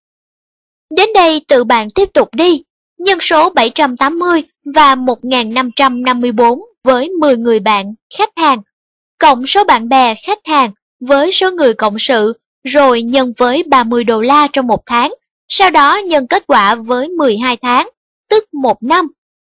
Đến 0.96 1.08
đây 1.14 1.40
tự 1.48 1.64
bạn 1.64 1.90
tiếp 1.90 2.08
tục 2.14 2.34
đi, 2.34 2.62
nhân 2.98 3.18
số 3.20 3.50
780 3.50 4.42
và 4.74 4.94
1554 4.94 6.60
với 6.84 7.08
10 7.20 7.36
người 7.36 7.60
bạn, 7.60 7.94
khách 8.18 8.30
hàng, 8.36 8.58
cộng 9.18 9.46
số 9.46 9.64
bạn 9.64 9.88
bè, 9.88 10.14
khách 10.14 10.38
hàng 10.44 10.70
với 11.00 11.32
số 11.32 11.50
người 11.50 11.74
cộng 11.74 11.98
sự, 11.98 12.32
rồi 12.64 13.02
nhân 13.02 13.32
với 13.38 13.62
30 13.62 14.04
đô 14.04 14.20
la 14.20 14.48
trong 14.52 14.66
một 14.66 14.82
tháng, 14.86 15.12
sau 15.54 15.70
đó 15.70 15.96
nhân 15.96 16.26
kết 16.26 16.46
quả 16.46 16.74
với 16.74 17.08
12 17.08 17.56
tháng, 17.56 17.88
tức 18.30 18.54
một 18.54 18.82
năm. 18.82 19.06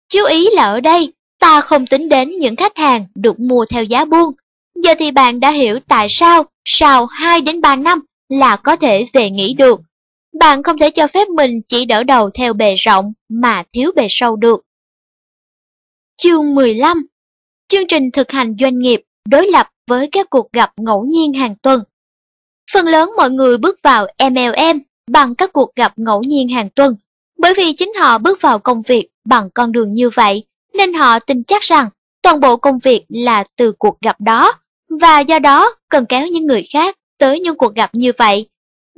Chú 0.09 0.26
ý 0.26 0.49
là 0.51 0.63
ở 0.63 0.80
đây, 0.80 1.13
ta 1.39 1.61
không 1.61 1.88
tính 1.88 2.09
đến 2.09 2.30
những 2.30 2.55
khách 2.55 2.77
hàng 2.77 3.05
được 3.15 3.39
mua 3.39 3.65
theo 3.65 3.84
giá 3.84 4.05
buôn. 4.05 4.34
Giờ 4.76 4.93
thì 4.99 5.11
bạn 5.11 5.39
đã 5.39 5.51
hiểu 5.51 5.80
tại 5.88 6.07
sao 6.09 6.43
sau 6.65 7.05
2 7.05 7.41
đến 7.41 7.61
3 7.61 7.76
năm 7.76 7.99
là 8.30 8.55
có 8.55 8.76
thể 8.76 9.05
về 9.13 9.30
nghỉ 9.30 9.53
được. 9.53 9.80
Bạn 10.39 10.63
không 10.63 10.77
thể 10.77 10.89
cho 10.89 11.07
phép 11.07 11.27
mình 11.30 11.61
chỉ 11.67 11.85
đỡ 11.85 12.03
đầu 12.03 12.30
theo 12.30 12.53
bề 12.53 12.76
rộng 12.76 13.13
mà 13.30 13.63
thiếu 13.73 13.91
bề 13.95 14.07
sâu 14.09 14.35
được. 14.35 14.61
Chương 16.17 16.55
15 16.55 17.07
Chương 17.67 17.88
trình 17.88 18.11
thực 18.11 18.31
hành 18.31 18.55
doanh 18.59 18.80
nghiệp 18.80 19.01
đối 19.30 19.47
lập 19.47 19.67
với 19.88 20.09
các 20.11 20.30
cuộc 20.30 20.53
gặp 20.53 20.71
ngẫu 20.77 21.05
nhiên 21.05 21.34
hàng 21.34 21.55
tuần. 21.61 21.84
Phần 22.73 22.88
lớn 22.88 23.09
mọi 23.17 23.30
người 23.30 23.57
bước 23.57 23.80
vào 23.84 24.07
MLM 24.30 24.88
bằng 25.11 25.36
các 25.36 25.53
cuộc 25.53 25.76
gặp 25.76 25.94
ngẫu 25.95 26.22
nhiên 26.22 26.49
hàng 26.49 26.69
tuần, 26.69 26.95
bởi 27.38 27.53
vì 27.57 27.73
chính 27.73 27.94
họ 27.99 28.18
bước 28.18 28.41
vào 28.41 28.60
công 28.60 28.81
việc 28.81 29.07
bằng 29.26 29.49
con 29.53 29.72
đường 29.72 29.94
như 29.94 30.10
vậy, 30.10 30.44
nên 30.73 30.94
họ 30.94 31.19
tin 31.19 31.44
chắc 31.44 31.61
rằng 31.61 31.90
toàn 32.22 32.40
bộ 32.40 32.57
công 32.57 32.80
việc 32.80 33.06
là 33.10 33.44
từ 33.56 33.72
cuộc 33.72 34.02
gặp 34.02 34.22
đó, 34.22 34.53
và 35.02 35.19
do 35.19 35.40
đó 35.40 35.76
cần 35.90 36.06
kéo 36.06 36.27
những 36.27 36.45
người 36.45 36.64
khác 36.73 36.98
tới 37.18 37.40
những 37.40 37.57
cuộc 37.57 37.76
gặp 37.76 37.90
như 37.94 38.11
vậy. 38.18 38.48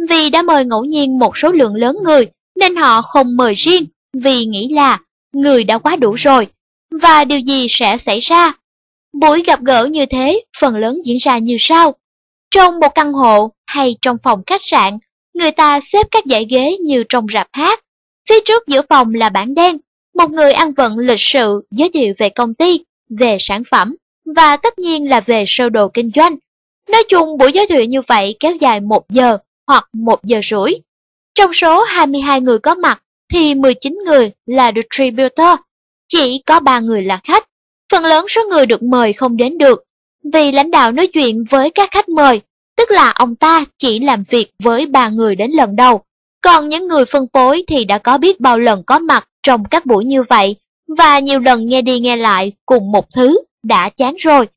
Vì 0.10 0.30
đã 0.30 0.42
mời 0.42 0.66
ngẫu 0.66 0.86
nhiên 0.86 1.20
một 1.20 1.38
số 1.38 1.52
lượng 1.52 1.76
lớn 1.76 1.96
người, 2.04 2.28
nên 2.56 2.76
họ 2.76 3.02
không 3.02 3.38
mời 3.38 3.54
riêng, 3.54 3.86
vì 4.14 4.46
nghĩ 4.46 4.68
là 4.74 5.00
người 5.34 5.64
đã 5.64 5.78
quá 5.78 5.96
đủ 5.96 6.14
rồi, 6.14 6.48
và 7.02 7.26
điều 7.26 7.40
gì 7.40 7.68
sẽ 7.70 7.98
xảy 7.98 8.20
ra. 8.20 8.54
Buổi 9.14 9.44
gặp 9.44 9.62
gỡ 9.62 9.86
như 9.86 10.06
thế 10.06 10.44
phần 10.60 10.76
lớn 10.76 11.02
diễn 11.06 11.18
ra 11.18 11.38
như 11.38 11.58
sau. 11.60 11.94
Trong 12.52 12.80
một 12.80 12.90
căn 12.96 13.14
hộ 13.14 13.52
hay 13.66 13.96
trong 14.02 14.18
phòng 14.24 14.42
khách 14.46 14.62
sạn, 14.64 14.98
người 15.34 15.52
ta 15.52 15.80
xếp 15.82 16.08
các 16.12 16.24
dãy 16.26 16.46
ghế 16.50 16.78
như 16.82 17.04
trong 17.10 17.26
rạp 17.34 17.48
hát. 17.54 17.80
Phía 18.30 18.40
trước 18.46 18.68
giữa 18.68 18.82
phòng 18.90 19.14
là 19.14 19.30
bảng 19.30 19.54
đen, 19.54 19.78
một 20.14 20.32
người 20.32 20.52
ăn 20.52 20.74
vận 20.74 20.98
lịch 20.98 21.20
sự 21.20 21.62
giới 21.72 21.90
thiệu 21.94 22.14
về 22.18 22.30
công 22.30 22.54
ty, 22.54 22.84
về 23.10 23.38
sản 23.40 23.64
phẩm 23.72 23.96
và 24.36 24.58
tất 24.58 24.80
nhiên 24.80 25.10
là 25.10 25.20
về 25.20 25.44
sơ 25.48 25.70
đồ 25.70 25.88
kinh 25.88 26.12
doanh. 26.16 26.36
Nói 26.90 27.04
chung 27.10 27.38
buổi 27.38 27.52
giới 27.52 27.68
thiệu 27.68 27.84
như 27.84 28.02
vậy 28.02 28.36
kéo 28.40 28.56
dài 28.56 28.80
một 28.80 29.10
giờ 29.10 29.38
hoặc 29.68 29.90
một 29.94 30.24
giờ 30.24 30.40
rưỡi. 30.44 30.74
Trong 31.36 31.54
số 31.54 31.84
22 31.84 32.42
người 32.42 32.60
có 32.60 32.76
mặt 32.76 33.04
thì 33.30 33.56
19 33.56 33.98
người 34.06 34.32
là 34.46 34.72
distributor, 34.76 35.60
chỉ 36.08 36.42
có 36.46 36.60
3 36.60 36.80
người 36.80 37.04
là 37.04 37.20
khách. 37.24 37.48
Phần 37.92 38.06
lớn 38.06 38.26
số 38.30 38.42
người 38.50 38.66
được 38.66 38.84
mời 38.84 39.14
không 39.14 39.38
đến 39.38 39.58
được, 39.58 39.84
vì 40.34 40.52
lãnh 40.52 40.72
đạo 40.72 40.92
nói 40.92 41.08
chuyện 41.08 41.44
với 41.50 41.70
các 41.70 41.92
khách 41.92 42.10
mời, 42.10 42.42
tức 42.82 42.92
là 42.92 43.12
ông 43.16 43.36
ta 43.36 43.66
chỉ 43.78 44.00
làm 44.00 44.24
việc 44.30 44.52
với 44.64 44.86
ba 44.86 45.10
người 45.10 45.36
đến 45.36 45.52
lần 45.52 45.76
đầu. 45.76 46.02
Còn 46.44 46.70
những 46.70 46.88
người 46.88 47.06
phân 47.06 47.28
phối 47.34 47.64
thì 47.68 47.86
đã 47.86 47.98
có 47.98 48.18
biết 48.18 48.40
bao 48.40 48.60
lần 48.60 48.84
có 48.84 49.00
mặt 49.00 49.28
trong 49.44 49.66
các 49.66 49.86
buổi 49.86 50.06
như 50.06 50.24
vậy, 50.24 50.56
và 50.98 51.20
nhiều 51.20 51.40
lần 51.40 51.68
nghe 51.68 51.82
đi 51.82 52.00
nghe 52.00 52.16
lại 52.16 52.52
cùng 52.66 52.92
một 52.92 53.06
thứ, 53.16 53.42
đã 53.64 53.90
chán 53.90 54.16
rồi. 54.20 54.48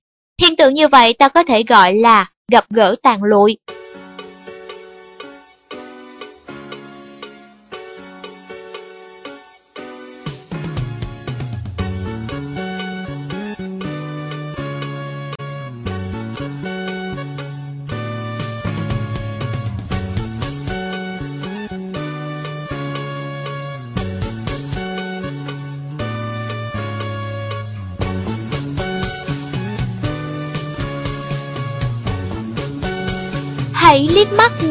Hiện 0.40 0.56
tượng 0.56 0.74
như 0.74 0.88
vậy 0.88 1.12
ta 1.12 1.28
có 1.28 1.42
thể 1.42 1.62
gọi 1.62 1.94
là 1.94 2.30
gặp 2.52 2.64
gỡ 2.70 2.94
tàn 3.02 3.22
lụi. 3.22 3.58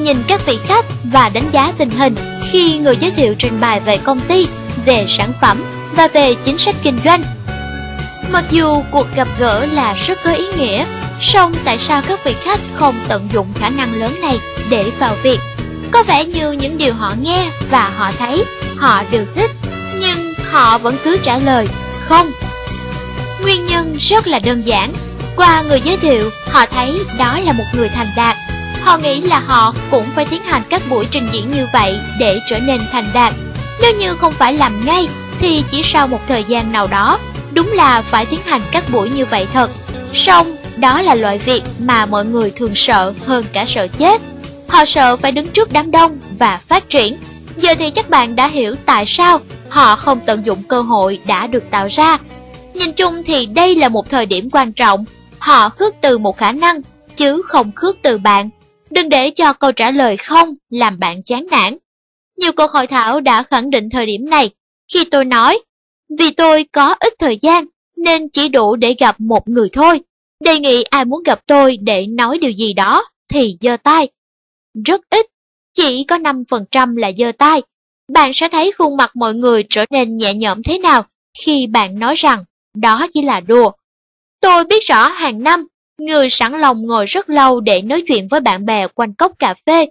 Nhìn 0.04 0.24
các 0.28 0.46
vị 0.46 0.58
khách 0.68 0.86
và 1.04 1.30
đánh 1.30 1.50
giá 1.52 1.74
tình 1.78 1.90
hình 1.90 2.16
khi 2.52 2.78
người 2.78 2.98
giới 2.98 3.12
thiệu 3.12 3.36
trình 3.40 3.60
bày 3.62 3.80
về 3.80 3.98
công 3.98 4.20
ty, 4.20 4.48
về 4.86 5.06
sản 5.10 5.34
phẩm 5.42 5.64
và 5.96 6.08
về 6.08 6.36
chính 6.44 6.58
sách 6.58 6.76
kinh 6.84 7.00
doanh. 7.06 7.24
Mặc 8.32 8.44
dù 8.50 8.76
cuộc 8.92 9.08
gặp 9.16 9.28
gỡ 9.40 9.66
là 9.66 9.94
rất 9.94 10.20
có 10.24 10.32
ý 10.32 10.46
nghĩa, 10.58 10.86
song 11.22 11.54
tại 11.66 11.78
sao 11.80 12.02
các 12.08 12.20
vị 12.24 12.36
khách 12.44 12.60
không 12.74 12.96
tận 13.08 13.30
dụng 13.34 13.48
khả 13.60 13.70
năng 13.70 14.00
lớn 14.00 14.22
này 14.22 14.40
để 14.70 14.92
vào 15.00 15.16
việc? 15.24 15.40
Có 15.92 16.04
vẻ 16.04 16.26
như 16.26 16.52
những 16.52 16.78
điều 16.78 16.94
họ 16.94 17.14
nghe 17.22 17.50
và 17.70 17.90
họ 17.98 18.12
thấy, 18.20 18.46
họ 18.78 19.04
đều 19.12 19.26
thích, 19.36 19.52
nhưng 20.00 20.34
họ 20.52 20.78
vẫn 20.78 20.96
cứ 21.04 21.18
trả 21.24 21.38
lời 21.38 21.68
không. 22.00 22.32
Nguyên 23.42 23.66
nhân 23.66 23.98
rất 24.00 24.28
là 24.28 24.40
đơn 24.40 24.68
giản. 24.68 24.94
Qua 25.36 25.62
người 25.62 25.82
giới 25.82 25.98
thiệu, 25.98 26.30
họ 26.50 26.66
thấy 26.66 27.00
đó 27.18 27.40
là 27.40 27.54
một 27.54 27.64
người 27.74 27.90
thành 27.90 28.08
đạt, 28.16 28.38
Họ 28.84 28.98
nghĩ 28.98 29.22
là 29.22 29.40
họ 29.40 29.74
cũng 29.92 30.06
phải 30.16 30.26
tiến 30.26 30.44
hành 30.44 30.62
các 30.70 30.82
buổi 30.90 31.08
trình 31.12 31.28
diễn 31.32 31.52
như 31.52 31.68
vậy 31.74 32.00
để 32.20 32.40
trở 32.50 32.60
nên 32.60 32.82
thành 32.92 33.06
đạt. 33.14 33.34
Nếu 33.82 33.96
như 33.96 34.14
không 34.14 34.34
phải 34.34 34.54
làm 34.54 34.86
ngay, 34.86 35.08
thì 35.40 35.64
chỉ 35.72 35.82
sau 35.84 36.08
một 36.08 36.20
thời 36.28 36.44
gian 36.44 36.72
nào 36.72 36.88
đó, 36.88 37.20
đúng 37.54 37.72
là 37.72 38.02
phải 38.02 38.26
tiến 38.26 38.40
hành 38.46 38.62
các 38.72 38.84
buổi 38.92 39.10
như 39.10 39.26
vậy 39.26 39.48
thật. 39.54 39.72
Song, 40.14 40.56
đó 40.78 41.02
là 41.02 41.16
loại 41.16 41.38
việc 41.38 41.64
mà 41.80 42.06
mọi 42.06 42.26
người 42.26 42.52
thường 42.52 42.76
sợ 42.76 43.14
hơn 43.26 43.46
cả 43.54 43.66
sợ 43.68 43.88
chết. 43.88 44.22
Họ 44.68 44.86
sợ 44.86 45.18
phải 45.18 45.32
đứng 45.32 45.48
trước 45.48 45.72
đám 45.72 45.92
đông 45.92 46.20
và 46.40 46.60
phát 46.68 46.90
triển. 46.90 47.18
Giờ 47.58 47.76
thì 47.80 47.90
chắc 47.90 48.10
bạn 48.10 48.36
đã 48.36 48.48
hiểu 48.48 48.76
tại 48.86 49.06
sao 49.08 49.40
họ 49.70 49.96
không 49.96 50.20
tận 50.26 50.46
dụng 50.46 50.64
cơ 50.64 50.82
hội 50.82 51.20
đã 51.26 51.48
được 51.48 51.64
tạo 51.72 51.88
ra. 51.92 52.18
Nhìn 52.74 52.92
chung 52.92 53.24
thì 53.24 53.46
đây 53.46 53.76
là 53.76 53.90
một 53.90 54.10
thời 54.10 54.26
điểm 54.26 54.50
quan 54.52 54.74
trọng. 54.74 55.06
Họ 55.40 55.70
khước 55.70 55.96
từ 56.02 56.18
một 56.18 56.38
khả 56.38 56.52
năng, 56.52 56.82
chứ 57.16 57.42
không 57.42 57.72
khước 57.76 57.98
từ 58.02 58.18
bạn. 58.18 58.50
Đừng 58.94 59.10
để 59.10 59.32
cho 59.32 59.54
câu 59.54 59.72
trả 59.72 59.92
lời 59.92 60.18
không 60.18 60.50
làm 60.70 61.00
bạn 61.00 61.24
chán 61.24 61.48
nản. 61.52 61.78
Nhiều 62.38 62.52
cuộc 62.58 62.72
hội 62.72 62.88
thảo 62.88 63.22
đã 63.22 63.44
khẳng 63.44 63.70
định 63.70 63.90
thời 63.90 64.06
điểm 64.06 64.30
này 64.30 64.50
khi 64.94 65.06
tôi 65.06 65.26
nói 65.26 65.60
vì 66.20 66.32
tôi 66.32 66.66
có 66.72 66.96
ít 67.00 67.14
thời 67.20 67.38
gian 67.42 67.66
nên 67.98 68.30
chỉ 68.30 68.50
đủ 68.50 68.76
để 68.76 68.96
gặp 69.00 69.20
một 69.20 69.50
người 69.50 69.70
thôi. 69.74 70.02
Đề 70.40 70.60
nghị 70.60 70.84
ai 70.84 71.06
muốn 71.06 71.24
gặp 71.24 71.40
tôi 71.48 71.78
để 71.78 72.08
nói 72.08 72.38
điều 72.38 72.52
gì 72.52 72.74
đó 72.74 73.06
thì 73.30 73.58
giơ 73.62 73.78
tay. 73.78 74.08
Rất 74.86 75.02
ít, 75.10 75.26
chỉ 75.74 76.04
có 76.08 76.18
5% 76.18 76.98
là 76.98 77.12
giơ 77.18 77.32
tay. 77.38 77.62
Bạn 78.14 78.34
sẽ 78.34 78.50
thấy 78.50 78.72
khuôn 78.72 78.98
mặt 78.98 79.16
mọi 79.16 79.34
người 79.34 79.64
trở 79.70 79.86
nên 79.90 80.16
nhẹ 80.16 80.34
nhõm 80.34 80.64
thế 80.64 80.78
nào 80.78 81.06
khi 81.40 81.68
bạn 81.68 82.00
nói 82.00 82.16
rằng 82.16 82.44
đó 82.74 83.08
chỉ 83.14 83.22
là 83.22 83.40
đùa. 83.40 83.72
Tôi 84.42 84.64
biết 84.66 84.84
rõ 84.84 85.08
hàng 85.08 85.44
năm 85.44 85.68
Người 85.98 86.30
sẵn 86.30 86.54
lòng 86.54 86.88
ngồi 86.88 87.06
rất 87.06 87.30
lâu 87.30 87.60
để 87.60 87.82
nói 87.82 88.04
chuyện 88.08 88.28
với 88.28 88.40
bạn 88.40 88.66
bè 88.66 88.88
quanh 88.88 89.14
cốc 89.14 89.32
cà 89.40 89.54
phê. 89.66 89.86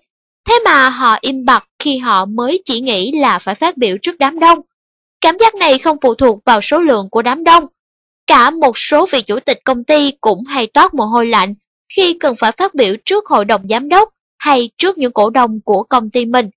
Thế 0.49 0.59
mà 0.65 0.89
họ 0.89 1.17
im 1.21 1.45
bặt 1.45 1.65
khi 1.79 1.99
họ 1.99 2.25
mới 2.25 2.63
chỉ 2.65 2.81
nghĩ 2.81 3.13
là 3.13 3.39
phải 3.39 3.55
phát 3.55 3.77
biểu 3.77 3.97
trước 4.03 4.19
đám 4.19 4.39
đông. 4.39 4.61
Cảm 5.21 5.39
giác 5.39 5.55
này 5.55 5.79
không 5.79 5.97
phụ 6.03 6.15
thuộc 6.15 6.39
vào 6.45 6.61
số 6.61 6.79
lượng 6.79 7.09
của 7.11 7.23
đám 7.23 7.45
đông. 7.45 7.67
Cả 8.27 8.51
một 8.51 8.79
số 8.79 9.07
vị 9.13 9.23
chủ 9.23 9.41
tịch 9.41 9.61
công 9.65 9.85
ty 9.85 10.11
cũng 10.21 10.45
hay 10.45 10.67
toát 10.67 10.95
mồ 10.95 11.05
hôi 11.05 11.27
lạnh 11.27 11.55
khi 11.97 12.17
cần 12.21 12.37
phải 12.37 12.53
phát 12.53 12.75
biểu 12.75 12.95
trước 13.05 13.27
hội 13.27 13.45
đồng 13.45 13.69
giám 13.69 13.89
đốc 13.89 14.09
hay 14.39 14.71
trước 14.79 14.99
những 14.99 15.13
cổ 15.13 15.31
đông 15.31 15.61
của 15.65 15.83
công 15.83 16.11
ty 16.11 16.27
mình. 16.27 16.51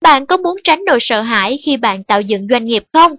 Bạn 0.00 0.26
có 0.26 0.36
muốn 0.36 0.56
tránh 0.64 0.80
nỗi 0.86 0.98
sợ 1.00 1.20
hãi 1.20 1.58
khi 1.64 1.76
bạn 1.76 2.04
tạo 2.04 2.20
dựng 2.20 2.46
doanh 2.50 2.64
nghiệp 2.64 2.84
không? 2.92 3.12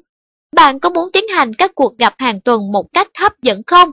Bạn 0.55 0.79
có 0.79 0.89
muốn 0.89 1.11
tiến 1.13 1.27
hành 1.27 1.53
các 1.53 1.71
cuộc 1.75 1.97
gặp 1.97 2.13
hàng 2.17 2.41
tuần 2.41 2.71
một 2.71 2.85
cách 2.93 3.07
hấp 3.17 3.41
dẫn 3.41 3.61
không? 3.67 3.89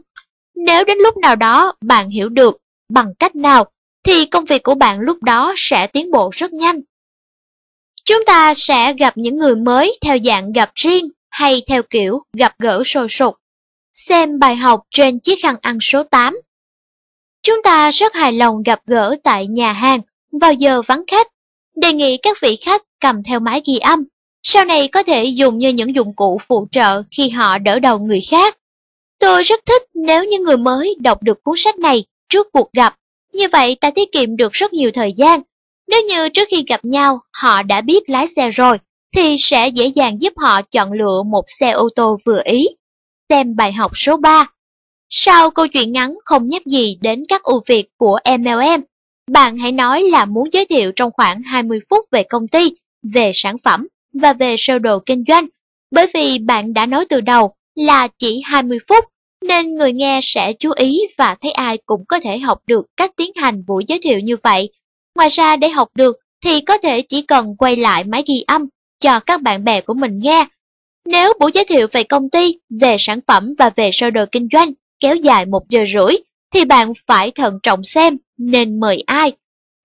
Nếu 0.67 0.85
đến 0.85 0.99
lúc 0.99 1.17
nào 1.17 1.37
đó 1.37 1.73
bạn 1.81 2.11
hiểu 2.11 2.29
được 2.29 2.57
bằng 2.89 3.15
cách 3.19 3.37
nào, 3.37 3.67
thì 4.05 4.25
công 4.25 4.45
việc 4.45 4.63
của 4.63 4.75
bạn 4.75 5.01
lúc 5.01 5.23
đó 5.23 5.55
sẽ 5.57 5.87
tiến 5.87 6.11
bộ 6.11 6.31
rất 6.33 6.53
nhanh. 6.53 6.81
Chúng 8.05 8.25
ta 8.27 8.55
sẽ 8.55 8.93
gặp 8.93 9.17
những 9.17 9.37
người 9.37 9.57
mới 9.57 9.99
theo 10.01 10.19
dạng 10.25 10.53
gặp 10.53 10.71
riêng 10.75 11.09
hay 11.31 11.63
theo 11.67 11.83
kiểu 11.83 12.23
gặp 12.33 12.55
gỡ 12.59 12.83
sôi 12.87 13.07
sục. 13.11 13.35
Xem 13.93 14.39
bài 14.39 14.57
học 14.57 14.83
trên 14.91 15.21
chiếc 15.21 15.43
khăn 15.43 15.55
ăn 15.63 15.79
số 15.81 16.03
8. 16.03 16.37
Chúng 17.43 17.63
ta 17.63 17.91
rất 17.91 18.15
hài 18.15 18.33
lòng 18.33 18.63
gặp 18.63 18.81
gỡ 18.87 19.17
tại 19.25 19.47
nhà 19.47 19.73
hàng 19.73 20.01
vào 20.41 20.53
giờ 20.53 20.83
vắng 20.83 21.03
khách. 21.07 21.27
Đề 21.77 21.93
nghị 21.93 22.17
các 22.17 22.37
vị 22.43 22.59
khách 22.63 22.83
cầm 23.01 23.23
theo 23.23 23.41
máy 23.41 23.63
ghi 23.67 23.79
âm. 23.79 24.05
Sau 24.43 24.65
này 24.65 24.89
có 24.89 25.03
thể 25.03 25.25
dùng 25.25 25.59
như 25.59 25.69
những 25.69 25.95
dụng 25.95 26.17
cụ 26.17 26.41
phụ 26.49 26.69
trợ 26.71 27.03
khi 27.11 27.29
họ 27.29 27.59
đỡ 27.59 27.79
đầu 27.79 27.99
người 27.99 28.21
khác. 28.31 28.58
Tôi 29.19 29.43
rất 29.43 29.61
thích 29.67 29.83
nếu 29.95 30.25
như 30.25 30.39
người 30.39 30.57
mới 30.57 30.97
đọc 31.01 31.23
được 31.23 31.45
cuốn 31.45 31.55
sách 31.59 31.79
này 31.79 32.05
trước 32.29 32.47
cuộc 32.53 32.73
gặp, 32.73 32.95
như 33.33 33.49
vậy 33.53 33.77
ta 33.81 33.91
tiết 33.91 34.13
kiệm 34.13 34.37
được 34.37 34.53
rất 34.53 34.73
nhiều 34.73 34.91
thời 34.91 35.13
gian. 35.13 35.41
Nếu 35.89 36.03
như 36.09 36.29
trước 36.29 36.49
khi 36.51 36.65
gặp 36.69 36.85
nhau 36.85 37.21
họ 37.33 37.63
đã 37.63 37.81
biết 37.81 38.09
lái 38.11 38.29
xe 38.29 38.51
rồi, 38.51 38.79
thì 39.17 39.37
sẽ 39.39 39.69
dễ 39.69 39.87
dàng 39.87 40.21
giúp 40.21 40.33
họ 40.37 40.63
chọn 40.63 40.93
lựa 40.93 41.23
một 41.23 41.45
xe 41.47 41.71
ô 41.71 41.89
tô 41.95 42.19
vừa 42.27 42.41
ý. 42.45 42.69
Xem 43.29 43.57
bài 43.57 43.73
học 43.73 43.93
số 43.95 44.17
3. 44.17 44.47
Sau 45.11 45.51
câu 45.51 45.67
chuyện 45.67 45.93
ngắn 45.93 46.15
không 46.25 46.49
nhắc 46.49 46.67
gì 46.67 46.99
đến 47.01 47.25
các 47.29 47.43
ưu 47.43 47.63
việt 47.67 47.87
của 47.97 48.19
MLM, 48.39 48.81
bạn 49.31 49.57
hãy 49.57 49.73
nói 49.73 50.03
là 50.03 50.25
muốn 50.25 50.49
giới 50.53 50.67
thiệu 50.67 50.93
trong 50.97 51.11
khoảng 51.13 51.43
20 51.43 51.81
phút 51.91 52.05
về 52.11 52.23
công 52.23 52.49
ty, 52.49 52.73
về 53.03 53.33
sản 53.35 53.59
phẩm 53.59 53.87
và 54.13 54.33
về 54.33 54.55
sơ 54.59 54.79
đồ 54.79 54.99
kinh 55.07 55.25
doanh. 55.29 55.47
Bởi 55.91 56.07
vì 56.15 56.39
bạn 56.39 56.75
đã 56.75 56.87
nói 56.87 57.07
từ 57.09 57.21
đầu 57.21 57.55
là 57.79 58.09
chỉ 58.19 58.43
20 58.45 58.79
phút, 58.89 59.05
nên 59.47 59.75
người 59.75 59.93
nghe 59.93 60.21
sẽ 60.23 60.53
chú 60.53 60.71
ý 60.77 61.01
và 61.19 61.35
thấy 61.41 61.51
ai 61.51 61.79
cũng 61.87 62.05
có 62.09 62.21
thể 62.21 62.39
học 62.39 62.59
được 62.67 62.87
cách 62.97 63.11
tiến 63.17 63.31
hành 63.37 63.65
buổi 63.67 63.85
giới 63.89 63.99
thiệu 64.03 64.19
như 64.19 64.37
vậy. 64.43 64.69
Ngoài 65.17 65.29
ra 65.29 65.57
để 65.57 65.69
học 65.69 65.89
được 65.95 66.17
thì 66.45 66.61
có 66.61 66.79
thể 66.79 67.03
chỉ 67.03 67.23
cần 67.23 67.57
quay 67.57 67.77
lại 67.77 68.05
máy 68.05 68.23
ghi 68.27 68.45
âm 68.47 68.67
cho 69.01 69.21
các 69.21 69.43
bạn 69.43 69.65
bè 69.65 69.81
của 69.81 69.95
mình 69.95 70.19
nghe. 70.23 70.47
Nếu 71.05 71.33
buổi 71.41 71.51
giới 71.55 71.65
thiệu 71.65 71.87
về 71.93 72.05
công 72.05 72.31
ty, 72.31 72.59
về 72.81 72.97
sản 72.99 73.21
phẩm 73.27 73.55
và 73.59 73.71
về 73.77 73.91
sơ 73.93 74.11
đồ 74.11 74.25
kinh 74.33 74.49
doanh 74.53 74.73
kéo 75.01 75.17
dài 75.17 75.47
một 75.47 75.63
giờ 75.69 75.85
rưỡi, 75.95 76.17
thì 76.55 76.65
bạn 76.65 76.93
phải 77.07 77.31
thận 77.31 77.59
trọng 77.63 77.85
xem 77.85 78.17
nên 78.39 78.81
mời 78.81 79.03
ai. 79.07 79.33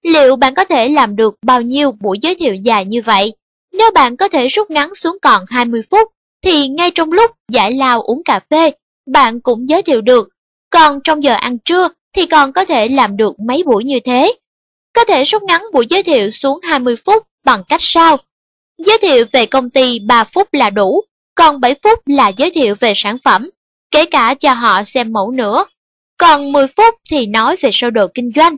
Liệu 0.03 0.35
bạn 0.35 0.53
có 0.53 0.63
thể 0.63 0.89
làm 0.89 1.15
được 1.15 1.35
bao 1.41 1.61
nhiêu 1.61 1.91
buổi 1.91 2.17
giới 2.21 2.35
thiệu 2.35 2.55
dài 2.55 2.85
như 2.85 3.01
vậy? 3.05 3.33
Nếu 3.73 3.91
bạn 3.93 4.17
có 4.17 4.27
thể 4.27 4.47
rút 4.47 4.71
ngắn 4.71 4.95
xuống 4.95 5.17
còn 5.21 5.45
20 5.47 5.81
phút, 5.91 6.12
thì 6.43 6.67
ngay 6.67 6.91
trong 6.91 7.11
lúc 7.11 7.31
giải 7.51 7.73
lao 7.73 8.01
uống 8.01 8.23
cà 8.23 8.39
phê, 8.49 8.71
bạn 9.11 9.41
cũng 9.41 9.69
giới 9.69 9.81
thiệu 9.81 10.01
được. 10.01 10.29
Còn 10.69 10.99
trong 11.03 11.23
giờ 11.23 11.33
ăn 11.33 11.57
trưa 11.59 11.87
thì 12.15 12.25
còn 12.25 12.53
có 12.53 12.65
thể 12.65 12.87
làm 12.87 13.17
được 13.17 13.39
mấy 13.39 13.63
buổi 13.63 13.83
như 13.83 13.99
thế. 13.99 14.33
Có 14.93 15.05
thể 15.05 15.23
rút 15.23 15.43
ngắn 15.43 15.61
buổi 15.73 15.85
giới 15.89 16.03
thiệu 16.03 16.29
xuống 16.29 16.59
20 16.63 16.95
phút 17.05 17.27
bằng 17.45 17.63
cách 17.69 17.81
sau. 17.81 18.17
Giới 18.77 18.97
thiệu 18.97 19.25
về 19.31 19.45
công 19.45 19.69
ty 19.69 19.99
3 19.99 20.23
phút 20.23 20.53
là 20.53 20.69
đủ, 20.69 21.01
còn 21.35 21.61
7 21.61 21.75
phút 21.83 21.99
là 22.05 22.27
giới 22.27 22.49
thiệu 22.49 22.75
về 22.79 22.93
sản 22.95 23.17
phẩm, 23.23 23.49
kể 23.91 24.05
cả 24.05 24.35
cho 24.39 24.53
họ 24.53 24.83
xem 24.83 25.13
mẫu 25.13 25.31
nữa. 25.31 25.65
Còn 26.17 26.51
10 26.51 26.67
phút 26.67 26.95
thì 27.09 27.25
nói 27.25 27.55
về 27.61 27.69
sơ 27.73 27.89
đồ 27.89 28.07
kinh 28.13 28.31
doanh. 28.35 28.57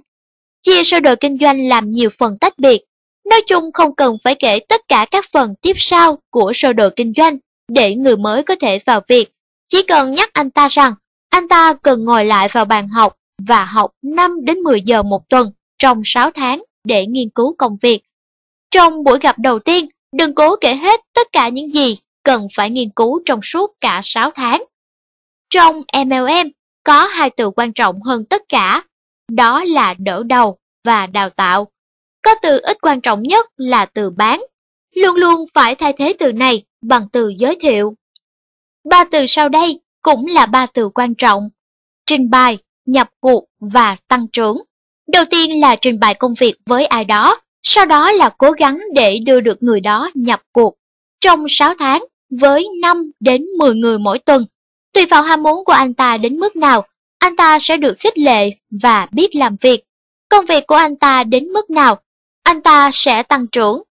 Chia 0.64 0.84
sơ 0.84 1.00
đồ 1.00 1.16
kinh 1.20 1.38
doanh 1.42 1.68
làm 1.68 1.92
nhiều 1.92 2.10
phần 2.18 2.38
tách 2.38 2.60
biệt. 2.60 2.82
Nói 3.30 3.42
chung 3.48 3.72
không 3.74 3.96
cần 3.96 4.18
phải 4.24 4.36
kể 4.36 4.60
tất 4.60 4.82
cả 4.88 5.06
các 5.12 5.26
phần 5.32 5.54
tiếp 5.62 5.74
sau 5.76 6.18
của 6.30 6.52
sơ 6.56 6.74
đồ 6.74 6.90
kinh 6.96 7.14
doanh 7.18 7.38
để 7.68 7.96
người 7.96 8.18
mới 8.18 8.44
có 8.44 8.56
thể 8.62 8.80
vào 8.86 9.02
việc. 9.08 9.32
Chỉ 9.68 9.84
cần 9.84 10.14
nhắc 10.14 10.30
anh 10.34 10.50
ta 10.50 10.68
rằng 10.68 10.94
anh 11.30 11.48
ta 11.48 11.74
cần 11.74 12.06
ngồi 12.06 12.26
lại 12.26 12.48
vào 12.52 12.66
bàn 12.66 12.88
học 12.88 13.18
và 13.48 13.66
học 13.66 13.92
5 14.02 14.46
đến 14.46 14.58
10 14.58 14.82
giờ 14.82 15.04
một 15.04 15.30
tuần 15.30 15.52
trong 15.78 16.02
6 16.06 16.32
tháng 16.32 16.64
để 16.84 17.06
nghiên 17.06 17.30
cứu 17.30 17.56
công 17.58 17.78
việc. 17.82 18.02
Trong 18.72 19.04
buổi 19.04 19.20
gặp 19.20 19.40
đầu 19.40 19.60
tiên, 19.60 19.88
đừng 20.12 20.36
cố 20.36 20.56
kể 20.56 20.76
hết 20.76 21.02
tất 21.14 21.28
cả 21.32 21.50
những 21.50 21.74
gì 21.74 21.98
cần 22.24 22.48
phải 22.56 22.70
nghiên 22.70 22.90
cứu 22.90 23.22
trong 23.26 23.40
suốt 23.44 23.72
cả 23.82 24.02
6 24.04 24.32
tháng. 24.32 24.64
Trong 25.50 25.82
MLM, 26.06 26.50
có 26.84 27.04
hai 27.04 27.30
từ 27.30 27.50
quan 27.50 27.74
trọng 27.74 28.02
hơn 28.02 28.26
tất 28.26 28.42
cả, 28.50 28.84
đó 29.32 29.64
là 29.64 29.94
đỡ 29.98 30.24
đầu 30.24 30.58
và 30.84 31.08
đào 31.08 31.30
tạo. 31.30 31.68
Có 32.22 32.36
từ 32.42 32.60
ít 32.64 32.78
quan 32.82 33.02
trọng 33.02 33.24
nhất 33.24 33.46
là 33.58 33.86
từ 33.86 34.10
bán. 34.10 34.42
Luôn 34.96 35.16
luôn 35.16 35.46
phải 35.54 35.76
thay 35.76 35.94
thế 35.94 36.14
từ 36.20 36.32
này 36.32 36.64
bằng 36.88 37.10
từ 37.12 37.34
giới 37.38 37.58
thiệu. 37.62 37.96
Ba 38.90 39.04
từ 39.04 39.26
sau 39.28 39.50
đây 39.50 39.80
cũng 40.02 40.26
là 40.28 40.46
ba 40.46 40.66
từ 40.66 40.90
quan 40.90 41.16
trọng. 41.16 41.50
Trình 42.06 42.30
bày, 42.30 42.58
nhập 42.86 43.10
cuộc 43.20 43.46
và 43.60 43.98
tăng 44.08 44.28
trưởng. 44.28 44.58
Đầu 45.08 45.24
tiên 45.30 45.62
là 45.62 45.76
trình 45.76 46.00
bày 46.00 46.14
công 46.14 46.34
việc 46.40 46.56
với 46.66 46.86
ai 46.86 47.06
đó, 47.06 47.42
sau 47.64 47.86
đó 47.86 48.12
là 48.12 48.30
cố 48.38 48.52
gắng 48.52 48.80
để 48.94 49.20
đưa 49.20 49.40
được 49.40 49.64
người 49.64 49.80
đó 49.80 50.12
nhập 50.14 50.42
cuộc. 50.52 50.76
Trong 51.22 51.46
6 51.50 51.74
tháng, 51.80 52.04
với 52.30 52.68
5 52.82 53.12
đến 53.20 53.46
10 53.60 53.76
người 53.76 54.00
mỗi 54.00 54.20
tuần, 54.20 54.46
tùy 54.94 55.06
vào 55.06 55.22
ham 55.22 55.44
muốn 55.44 55.66
của 55.66 55.74
anh 55.74 55.94
ta 55.94 56.18
đến 56.18 56.40
mức 56.40 56.56
nào, 56.56 56.88
anh 57.20 57.36
ta 57.36 57.60
sẽ 57.60 57.78
được 57.78 57.96
khích 58.00 58.18
lệ 58.18 58.50
và 58.82 59.08
biết 59.12 59.36
làm 59.36 59.56
việc. 59.62 59.84
Công 60.30 60.46
việc 60.46 60.68
của 60.68 60.76
anh 60.76 60.96
ta 60.96 61.24
đến 61.24 61.48
mức 61.48 61.70
nào, 61.70 62.00
anh 62.44 62.62
ta 62.62 62.90
sẽ 62.94 63.24
tăng 63.24 63.48
trưởng. 63.48 63.84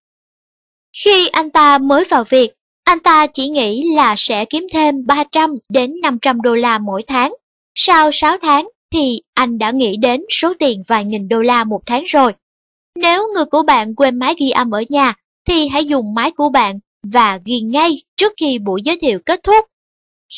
Khi 1.04 1.28
anh 1.28 1.50
ta 1.50 1.78
mới 1.78 2.04
vào 2.10 2.24
việc, 2.24 2.52
anh 2.84 3.00
ta 3.00 3.26
chỉ 3.26 3.48
nghĩ 3.48 3.94
là 3.96 4.14
sẽ 4.18 4.44
kiếm 4.44 4.66
thêm 4.72 5.06
300 5.06 5.50
đến 5.68 6.00
500 6.02 6.42
đô 6.42 6.54
la 6.54 6.78
mỗi 6.78 7.02
tháng. 7.02 7.34
Sau 7.74 8.10
6 8.12 8.36
tháng 8.42 8.68
thì 8.92 9.20
anh 9.34 9.58
đã 9.58 9.70
nghĩ 9.70 9.96
đến 9.96 10.20
số 10.30 10.54
tiền 10.58 10.82
vài 10.88 11.04
nghìn 11.04 11.28
đô 11.28 11.40
la 11.40 11.64
một 11.64 11.80
tháng 11.86 12.04
rồi. 12.04 12.32
Nếu 12.98 13.28
người 13.34 13.44
của 13.44 13.62
bạn 13.62 13.94
quên 13.94 14.18
máy 14.18 14.34
ghi 14.38 14.50
âm 14.50 14.70
ở 14.70 14.84
nhà, 14.88 15.14
thì 15.48 15.68
hãy 15.68 15.84
dùng 15.84 16.14
máy 16.14 16.30
của 16.30 16.48
bạn 16.48 16.78
và 17.02 17.38
ghi 17.44 17.60
ngay 17.60 18.02
trước 18.16 18.32
khi 18.36 18.58
buổi 18.58 18.82
giới 18.84 18.98
thiệu 18.98 19.18
kết 19.26 19.40
thúc. 19.42 19.66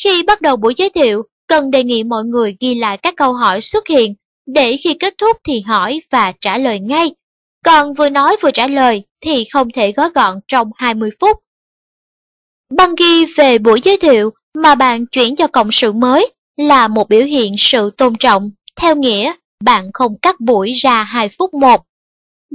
Khi 0.03 0.23
bắt 0.23 0.41
đầu 0.41 0.57
buổi 0.57 0.73
giới 0.77 0.89
thiệu, 0.89 1.23
cần 1.47 1.71
đề 1.71 1.83
nghị 1.83 2.03
mọi 2.03 2.23
người 2.23 2.57
ghi 2.59 2.75
lại 2.75 2.97
các 2.97 3.13
câu 3.17 3.33
hỏi 3.33 3.61
xuất 3.61 3.87
hiện, 3.87 4.15
để 4.45 4.77
khi 4.83 4.93
kết 4.93 5.13
thúc 5.17 5.37
thì 5.43 5.61
hỏi 5.61 6.01
và 6.11 6.33
trả 6.41 6.57
lời 6.57 6.79
ngay. 6.79 7.11
Còn 7.65 7.93
vừa 7.93 8.09
nói 8.09 8.37
vừa 8.41 8.51
trả 8.51 8.67
lời 8.67 9.03
thì 9.21 9.45
không 9.53 9.71
thể 9.71 9.91
gói 9.91 10.09
gọn 10.15 10.39
trong 10.47 10.69
20 10.75 11.09
phút. 11.19 11.37
Băng 12.75 12.95
ghi 12.95 13.25
về 13.25 13.57
buổi 13.57 13.81
giới 13.83 13.97
thiệu 13.97 14.31
mà 14.53 14.75
bạn 14.75 15.05
chuyển 15.05 15.35
cho 15.35 15.47
cộng 15.47 15.71
sự 15.71 15.93
mới 15.93 16.33
là 16.57 16.87
một 16.87 17.09
biểu 17.09 17.25
hiện 17.25 17.55
sự 17.57 17.89
tôn 17.97 18.15
trọng, 18.19 18.51
theo 18.75 18.95
nghĩa 18.95 19.33
bạn 19.63 19.89
không 19.93 20.17
cắt 20.21 20.39
buổi 20.39 20.73
ra 20.73 21.03
2 21.03 21.29
phút 21.37 21.53
một. 21.53 21.83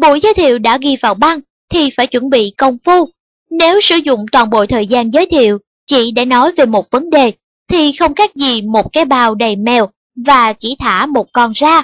Buổi 0.00 0.20
giới 0.20 0.34
thiệu 0.34 0.58
đã 0.58 0.78
ghi 0.81 0.97
vào 1.02 1.15
băng 1.15 1.41
thì 1.70 1.91
phải 1.97 2.07
chuẩn 2.07 2.31
bị 2.31 2.52
công 2.57 2.78
phu. 2.84 3.08
Nếu 3.50 3.81
sử 3.81 3.97
dụng 3.97 4.26
toàn 4.32 4.50
bộ 4.50 4.66
thời 4.66 4.86
gian 4.86 5.12
giới 5.12 5.26
thiệu 5.26 5.58
chỉ 5.86 6.10
để 6.10 6.24
nói 6.24 6.52
về 6.57 6.66
một 6.66 6.91
vấn 6.91 7.10
đề 7.10 7.32
thì 7.68 7.92
không 7.92 8.15
khác 8.15 8.36
gì 8.36 8.62
một 8.62 8.92
cái 8.92 9.05
bao 9.05 9.34
đầy 9.34 9.57
mèo 9.57 9.89
và 10.26 10.52
chỉ 10.52 10.76
thả 10.78 11.07
một 11.07 11.26
con 11.32 11.52
ra. 11.55 11.82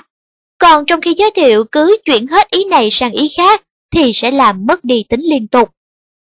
Còn 0.59 0.85
trong 0.87 1.01
khi 1.01 1.15
giới 1.15 1.31
thiệu 1.31 1.65
cứ 1.73 1.97
chuyển 2.05 2.27
hết 2.27 2.51
ý 2.51 2.65
này 2.65 2.89
sang 2.91 3.13
ý 3.13 3.29
khác 3.37 3.63
thì 3.91 4.13
sẽ 4.13 4.31
làm 4.31 4.67
mất 4.67 4.85
đi 4.85 5.05
tính 5.09 5.21
liên 5.21 5.49
tục. 5.49 5.71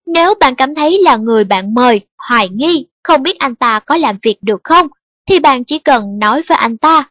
Nếu 0.05 0.33
bạn 0.39 0.55
cảm 0.55 0.75
thấy 0.75 0.99
là 1.01 1.15
người 1.15 1.43
bạn 1.43 1.73
mời, 1.73 2.01
hoài 2.17 2.49
nghi, 2.49 2.87
không 3.03 3.23
biết 3.23 3.39
anh 3.39 3.55
ta 3.55 3.79
có 3.79 3.97
làm 3.97 4.17
việc 4.21 4.37
được 4.41 4.61
không, 4.63 4.87
thì 5.29 5.39
bạn 5.39 5.63
chỉ 5.63 5.79
cần 5.79 6.19
nói 6.19 6.41
với 6.47 6.57
anh 6.57 6.77
ta. 6.77 7.09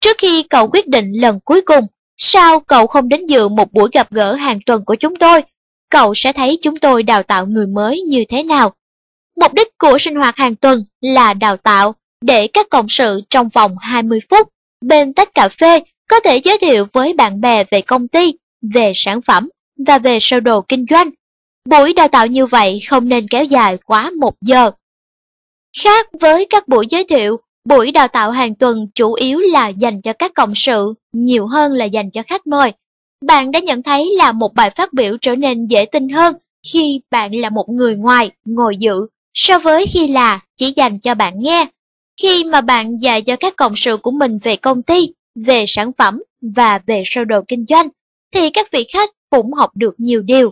Trước 0.00 0.16
khi 0.18 0.42
cậu 0.42 0.68
quyết 0.68 0.88
định 0.88 1.12
lần 1.12 1.40
cuối 1.44 1.60
cùng, 1.60 1.86
sao 2.16 2.60
cậu 2.60 2.86
không 2.86 3.08
đến 3.08 3.26
dự 3.26 3.48
một 3.48 3.72
buổi 3.72 3.88
gặp 3.92 4.10
gỡ 4.10 4.34
hàng 4.34 4.58
tuần 4.66 4.84
của 4.84 4.94
chúng 4.94 5.16
tôi? 5.16 5.42
Cậu 5.90 6.14
sẽ 6.14 6.32
thấy 6.32 6.58
chúng 6.62 6.76
tôi 6.76 7.02
đào 7.02 7.22
tạo 7.22 7.46
người 7.46 7.66
mới 7.66 8.00
như 8.00 8.24
thế 8.28 8.42
nào. 8.42 8.74
Mục 9.40 9.52
đích 9.52 9.78
của 9.78 9.98
sinh 9.98 10.14
hoạt 10.14 10.36
hàng 10.36 10.56
tuần 10.56 10.82
là 11.00 11.34
đào 11.34 11.56
tạo 11.56 11.94
để 12.20 12.46
các 12.46 12.66
cộng 12.70 12.88
sự 12.88 13.20
trong 13.30 13.48
vòng 13.48 13.76
20 13.80 14.20
phút 14.30 14.48
bên 14.80 15.12
tách 15.12 15.34
cà 15.34 15.48
phê 15.48 15.80
có 16.08 16.20
thể 16.20 16.36
giới 16.36 16.58
thiệu 16.58 16.86
với 16.92 17.12
bạn 17.12 17.40
bè 17.40 17.64
về 17.70 17.80
công 17.80 18.08
ty, 18.08 18.34
về 18.74 18.92
sản 18.94 19.22
phẩm 19.22 19.48
và 19.86 19.98
về 19.98 20.18
sơ 20.20 20.40
đồ 20.40 20.60
kinh 20.60 20.86
doanh. 20.90 21.10
Buổi 21.68 21.92
đào 21.92 22.08
tạo 22.08 22.26
như 22.26 22.46
vậy 22.46 22.80
không 22.88 23.08
nên 23.08 23.28
kéo 23.28 23.44
dài 23.44 23.78
quá 23.86 24.10
một 24.20 24.34
giờ. 24.40 24.70
Khác 25.82 26.08
với 26.20 26.46
các 26.50 26.68
buổi 26.68 26.86
giới 26.90 27.04
thiệu, 27.04 27.36
buổi 27.64 27.92
đào 27.92 28.08
tạo 28.08 28.30
hàng 28.30 28.54
tuần 28.54 28.88
chủ 28.94 29.14
yếu 29.14 29.40
là 29.40 29.68
dành 29.68 30.02
cho 30.02 30.12
các 30.12 30.34
cộng 30.34 30.54
sự, 30.54 30.94
nhiều 31.12 31.46
hơn 31.46 31.72
là 31.72 31.84
dành 31.84 32.10
cho 32.10 32.22
khách 32.26 32.46
mời. 32.46 32.72
Bạn 33.26 33.50
đã 33.50 33.60
nhận 33.60 33.82
thấy 33.82 34.10
là 34.16 34.32
một 34.32 34.54
bài 34.54 34.70
phát 34.70 34.92
biểu 34.92 35.16
trở 35.20 35.34
nên 35.34 35.66
dễ 35.66 35.84
tin 35.84 36.08
hơn 36.08 36.36
khi 36.72 37.00
bạn 37.10 37.34
là 37.34 37.50
một 37.50 37.68
người 37.68 37.96
ngoài 37.96 38.30
ngồi 38.44 38.76
dự 38.76 39.06
so 39.34 39.58
với 39.58 39.86
khi 39.86 40.08
là 40.08 40.40
chỉ 40.56 40.72
dành 40.76 40.98
cho 40.98 41.14
bạn 41.14 41.34
nghe. 41.40 41.66
Khi 42.22 42.44
mà 42.44 42.60
bạn 42.60 42.98
dạy 42.98 43.22
cho 43.22 43.36
các 43.36 43.56
cộng 43.56 43.76
sự 43.76 43.96
của 43.96 44.10
mình 44.10 44.38
về 44.38 44.56
công 44.56 44.82
ty, 44.82 45.08
về 45.34 45.64
sản 45.68 45.92
phẩm 45.98 46.22
và 46.54 46.80
về 46.86 47.02
sơ 47.06 47.24
đồ 47.24 47.40
kinh 47.48 47.64
doanh, 47.64 47.88
thì 48.34 48.50
các 48.50 48.70
vị 48.72 48.84
khách 48.92 49.10
cũng 49.30 49.52
học 49.52 49.70
được 49.74 49.94
nhiều 49.98 50.22
điều. 50.22 50.50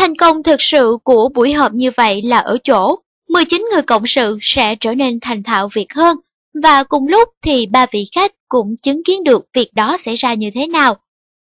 Thành 0.00 0.16
công 0.16 0.42
thực 0.42 0.62
sự 0.62 0.98
của 1.04 1.28
buổi 1.34 1.52
họp 1.52 1.72
như 1.72 1.90
vậy 1.96 2.22
là 2.22 2.38
ở 2.38 2.58
chỗ 2.64 2.98
19 3.28 3.68
người 3.72 3.82
cộng 3.82 4.06
sự 4.06 4.38
sẽ 4.42 4.76
trở 4.80 4.94
nên 4.94 5.20
thành 5.20 5.42
thạo 5.42 5.68
việc 5.74 5.92
hơn 5.94 6.16
và 6.62 6.84
cùng 6.84 7.08
lúc 7.08 7.28
thì 7.42 7.66
ba 7.66 7.86
vị 7.92 8.08
khách 8.14 8.32
cũng 8.48 8.76
chứng 8.82 9.04
kiến 9.04 9.24
được 9.24 9.46
việc 9.54 9.74
đó 9.74 9.96
xảy 9.96 10.14
ra 10.14 10.34
như 10.34 10.50
thế 10.54 10.66
nào. 10.66 10.96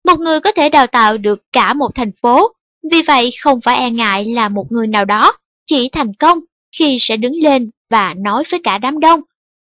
Một 0.06 0.19
người 0.19 0.40
có 0.40 0.51
thể 0.51 0.69
đào 0.69 0.88
tạo 0.88 1.17
được 1.17 1.43
cả 1.53 1.74
một 1.74 1.95
thành 1.95 2.11
phố, 2.22 2.53
vì 2.92 3.01
vậy 3.01 3.32
không 3.42 3.61
phải 3.61 3.77
e 3.77 3.90
ngại 3.90 4.25
là 4.25 4.50
một 4.50 4.72
người 4.72 4.88
nào 4.88 5.06
đó 5.06 5.34
chỉ 5.66 5.90
thành 5.90 6.14
công 6.14 6.40
khi 6.77 6.98
sẽ 7.00 7.17
đứng 7.17 7.34
lên 7.43 7.69
và 7.90 8.14
nói 8.17 8.43
với 8.51 8.59
cả 8.64 8.77
đám 8.77 9.00
đông. 9.00 9.22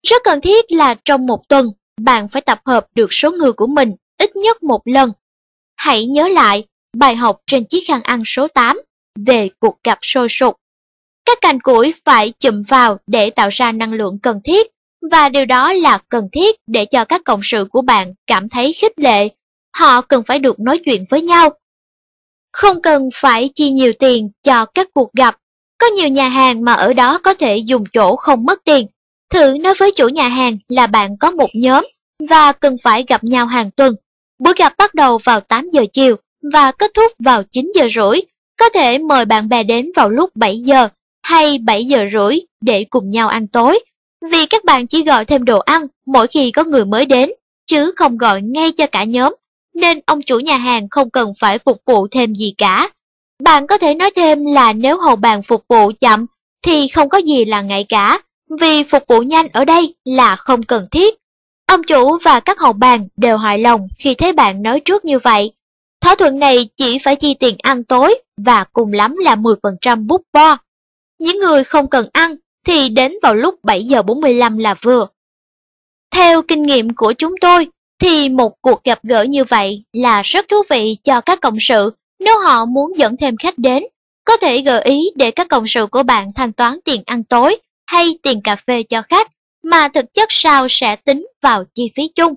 Rất 0.07 0.23
cần 0.25 0.41
thiết 0.41 0.73
là 0.73 0.95
trong 1.05 1.27
một 1.27 1.49
tuần, 1.49 1.67
bạn 2.01 2.29
phải 2.29 2.43
tập 2.43 2.61
hợp 2.65 2.87
được 2.95 3.13
số 3.13 3.31
người 3.31 3.53
của 3.53 3.67
mình 3.67 3.93
ít 4.19 4.37
nhất 4.37 4.63
một 4.63 4.81
lần. 4.85 5.13
Hãy 5.77 6.07
nhớ 6.07 6.29
lại 6.29 6.65
bài 6.99 7.17
học 7.17 7.41
trên 7.47 7.65
chiếc 7.65 7.85
khăn 7.87 8.01
ăn 8.03 8.23
số 8.27 8.49
8 8.49 8.81
về 9.27 9.49
cuộc 9.59 9.77
gặp 9.85 9.99
sôi 10.03 10.29
sục. 10.31 10.57
Các 11.25 11.39
cành 11.41 11.61
củi 11.61 11.95
phải 12.05 12.33
chụm 12.39 12.63
vào 12.69 12.99
để 13.07 13.31
tạo 13.31 13.49
ra 13.53 13.73
năng 13.73 13.93
lượng 13.93 14.19
cần 14.23 14.41
thiết, 14.45 14.67
và 15.11 15.29
điều 15.29 15.45
đó 15.45 15.73
là 15.73 15.99
cần 16.09 16.29
thiết 16.33 16.57
để 16.67 16.85
cho 16.85 17.05
các 17.05 17.21
cộng 17.25 17.41
sự 17.43 17.67
của 17.71 17.83
bạn 17.83 18.15
cảm 18.27 18.49
thấy 18.49 18.73
khích 18.73 18.99
lệ. 18.99 19.29
Họ 19.77 20.01
cần 20.01 20.23
phải 20.27 20.39
được 20.39 20.61
nói 20.61 20.79
chuyện 20.85 21.05
với 21.11 21.23
nhau. 21.23 21.51
Không 22.53 22.83
cần 22.83 23.09
phải 23.15 23.51
chi 23.55 23.71
nhiều 23.71 23.93
tiền 23.99 24.31
cho 24.43 24.67
các 24.67 24.89
cuộc 24.95 25.13
gặp. 25.13 25.37
Có 25.79 25.87
nhiều 25.87 26.09
nhà 26.09 26.29
hàng 26.29 26.65
mà 26.65 26.73
ở 26.73 26.93
đó 26.93 27.19
có 27.19 27.35
thể 27.35 27.57
dùng 27.57 27.85
chỗ 27.93 28.17
không 28.17 28.45
mất 28.45 28.61
tiền. 28.65 28.87
Thử 29.31 29.57
nói 29.61 29.75
với 29.79 29.93
chủ 29.97 30.09
nhà 30.09 30.29
hàng 30.29 30.59
là 30.69 30.87
bạn 30.87 31.17
có 31.21 31.31
một 31.31 31.51
nhóm 31.55 31.87
và 32.29 32.53
cần 32.53 32.77
phải 32.83 33.05
gặp 33.09 33.25
nhau 33.25 33.47
hàng 33.47 33.71
tuần. 33.71 33.95
Buổi 34.39 34.55
gặp 34.57 34.75
bắt 34.79 34.95
đầu 34.95 35.19
vào 35.19 35.41
8 35.41 35.67
giờ 35.73 35.85
chiều 35.93 36.17
và 36.53 36.73
kết 36.73 36.91
thúc 36.95 37.13
vào 37.19 37.43
9 37.51 37.73
giờ 37.75 37.89
rưỡi. 37.95 38.21
Có 38.59 38.69
thể 38.69 38.99
mời 38.99 39.25
bạn 39.25 39.49
bè 39.49 39.63
đến 39.63 39.91
vào 39.97 40.11
lúc 40.11 40.31
7 40.35 40.59
giờ 40.59 40.89
hay 41.23 41.59
7 41.59 41.85
giờ 41.85 42.07
rưỡi 42.13 42.39
để 42.61 42.85
cùng 42.91 43.11
nhau 43.11 43.29
ăn 43.29 43.47
tối. 43.47 43.79
Vì 44.31 44.47
các 44.47 44.65
bạn 44.65 44.87
chỉ 44.87 45.05
gọi 45.05 45.25
thêm 45.25 45.45
đồ 45.45 45.59
ăn 45.59 45.87
mỗi 46.07 46.27
khi 46.27 46.51
có 46.51 46.65
người 46.65 46.85
mới 46.85 47.07
đến, 47.07 47.31
chứ 47.67 47.93
không 47.97 48.19
gọi 48.19 48.43
ngay 48.43 48.73
cho 48.73 48.87
cả 48.87 49.05
nhóm, 49.05 49.35
nên 49.75 50.01
ông 50.07 50.23
chủ 50.23 50.39
nhà 50.39 50.57
hàng 50.57 50.89
không 50.89 51.11
cần 51.11 51.33
phải 51.41 51.59
phục 51.59 51.83
vụ 51.87 52.07
thêm 52.11 52.35
gì 52.35 52.55
cả. 52.59 52.91
Bạn 53.43 53.67
có 53.67 53.79
thể 53.79 53.95
nói 53.95 54.11
thêm 54.17 54.45
là 54.45 54.73
nếu 54.73 55.01
hầu 55.01 55.17
bàn 55.17 55.43
phục 55.43 55.65
vụ 55.69 55.93
chậm 56.01 56.27
thì 56.63 56.89
không 56.89 57.09
có 57.09 57.19
gì 57.19 57.45
là 57.45 57.61
ngại 57.61 57.87
cả, 57.89 58.21
vì 58.61 58.85
phục 58.85 59.03
vụ 59.09 59.21
nhanh 59.23 59.49
ở 59.53 59.65
đây 59.65 59.95
là 60.05 60.37
không 60.37 60.63
cần 60.63 60.87
thiết. 60.91 61.15
Ông 61.67 61.83
chủ 61.83 62.19
và 62.25 62.41
các 62.41 62.59
hầu 62.61 62.73
bàn 62.73 63.09
đều 63.17 63.37
hài 63.37 63.59
lòng 63.59 63.89
khi 63.99 64.15
thấy 64.15 64.33
bạn 64.33 64.63
nói 64.63 64.81
trước 64.81 65.05
như 65.05 65.19
vậy. 65.19 65.53
Thỏa 66.07 66.15
thuận 66.15 66.39
này 66.39 66.69
chỉ 66.77 66.99
phải 67.05 67.17
chi 67.17 67.35
tiền 67.41 67.57
ăn 67.63 67.85
tối 67.85 68.15
và 68.37 68.65
cùng 68.73 68.93
lắm 68.93 69.17
là 69.17 69.37
10% 69.37 70.07
bút 70.07 70.23
bo. 70.33 70.59
Những 71.19 71.39
người 71.39 71.65
không 71.65 71.89
cần 71.91 72.09
ăn 72.13 72.35
thì 72.67 72.89
đến 72.89 73.13
vào 73.23 73.35
lúc 73.35 73.55
7 73.63 73.85
giờ 73.85 74.03
45 74.03 74.59
là 74.59 74.75
vừa. 74.83 75.07
Theo 76.11 76.43
kinh 76.43 76.63
nghiệm 76.63 76.95
của 76.95 77.13
chúng 77.13 77.35
tôi, 77.41 77.67
thì 77.99 78.29
một 78.29 78.53
cuộc 78.61 78.85
gặp 78.85 78.99
gỡ 79.03 79.23
như 79.23 79.45
vậy 79.45 79.85
là 79.93 80.23
rất 80.23 80.49
thú 80.49 80.57
vị 80.71 80.97
cho 81.05 81.21
các 81.21 81.41
cộng 81.41 81.57
sự 81.61 81.91
nếu 82.21 82.39
họ 82.39 82.65
muốn 82.65 82.99
dẫn 82.99 83.17
thêm 83.17 83.37
khách 83.37 83.59
đến. 83.59 83.83
Có 84.25 84.37
thể 84.37 84.61
gợi 84.61 84.83
ý 84.83 85.11
để 85.17 85.31
các 85.31 85.49
cộng 85.49 85.67
sự 85.67 85.87
của 85.87 86.03
bạn 86.03 86.29
thanh 86.35 86.53
toán 86.53 86.79
tiền 86.85 87.03
ăn 87.07 87.25
tối 87.25 87.57
hay 87.87 88.19
tiền 88.23 88.43
cà 88.43 88.57
phê 88.57 88.83
cho 88.83 89.03
khách, 89.03 89.31
mà 89.63 89.89
thực 89.89 90.15
chất 90.15 90.29
sau 90.33 90.67
sẽ 90.71 90.97
tính 90.97 91.27
vào 91.43 91.65
chi 91.75 91.91
phí 91.97 92.09
chung. 92.15 92.35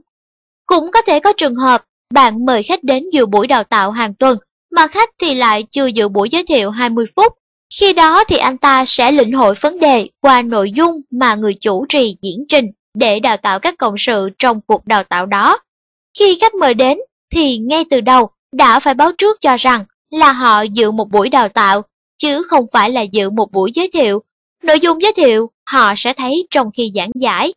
Cũng 0.65 0.91
có 0.91 1.01
thể 1.01 1.19
có 1.19 1.33
trường 1.37 1.55
hợp 1.55 1.85
bạn 2.13 2.45
mời 2.45 2.63
khách 2.63 2.83
đến 2.83 3.03
dự 3.13 3.25
buổi 3.25 3.47
đào 3.47 3.63
tạo 3.63 3.91
hàng 3.91 4.13
tuần, 4.13 4.37
mà 4.71 4.87
khách 4.87 5.09
thì 5.21 5.35
lại 5.35 5.63
chưa 5.71 5.85
dự 5.85 6.07
buổi 6.07 6.29
giới 6.29 6.43
thiệu 6.43 6.69
20 6.69 7.05
phút. 7.15 7.33
Khi 7.79 7.93
đó 7.93 8.23
thì 8.23 8.37
anh 8.37 8.57
ta 8.57 8.85
sẽ 8.85 9.11
lĩnh 9.11 9.31
hội 9.31 9.55
vấn 9.61 9.79
đề 9.79 10.07
qua 10.21 10.41
nội 10.41 10.71
dung 10.71 11.01
mà 11.11 11.35
người 11.35 11.53
chủ 11.61 11.85
trì 11.89 12.17
diễn 12.21 12.45
trình 12.49 12.65
để 12.93 13.19
đào 13.19 13.37
tạo 13.37 13.59
các 13.59 13.75
cộng 13.77 13.95
sự 13.97 14.29
trong 14.39 14.61
cuộc 14.61 14.87
đào 14.87 15.03
tạo 15.03 15.25
đó. 15.25 15.59
Khi 16.19 16.37
khách 16.41 16.53
mời 16.53 16.73
đến 16.73 16.97
thì 17.31 17.57
ngay 17.57 17.85
từ 17.89 18.01
đầu 18.01 18.29
đã 18.51 18.79
phải 18.79 18.93
báo 18.93 19.11
trước 19.17 19.37
cho 19.41 19.57
rằng 19.57 19.85
là 20.11 20.31
họ 20.31 20.61
dự 20.61 20.91
một 20.91 21.09
buổi 21.11 21.29
đào 21.29 21.49
tạo, 21.49 21.81
chứ 22.17 22.43
không 22.43 22.65
phải 22.73 22.89
là 22.89 23.01
dự 23.01 23.29
một 23.29 23.51
buổi 23.51 23.71
giới 23.75 23.89
thiệu. 23.93 24.23
Nội 24.63 24.79
dung 24.79 25.01
giới 25.01 25.13
thiệu 25.13 25.49
họ 25.65 25.93
sẽ 25.97 26.13
thấy 26.13 26.47
trong 26.51 26.71
khi 26.77 26.91
giảng 26.95 27.11
giải. 27.15 27.53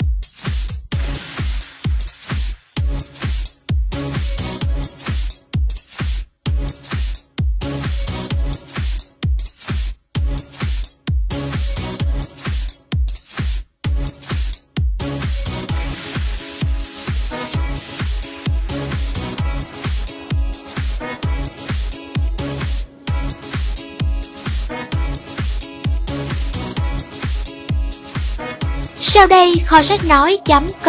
Sau 29.15 29.26
đây 29.26 29.55
kho 29.66 29.82
sách 29.82 30.00
nói.com.vn 30.05 30.86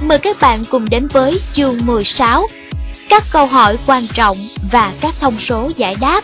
mời 0.00 0.18
các 0.18 0.36
bạn 0.40 0.64
cùng 0.70 0.90
đến 0.90 1.08
với 1.12 1.40
chương 1.52 1.86
16 1.86 2.46
Các 3.08 3.22
câu 3.32 3.46
hỏi 3.46 3.78
quan 3.86 4.06
trọng 4.14 4.48
và 4.72 4.92
các 5.00 5.14
thông 5.20 5.38
số 5.38 5.70
giải 5.76 5.96
đáp. 6.00 6.20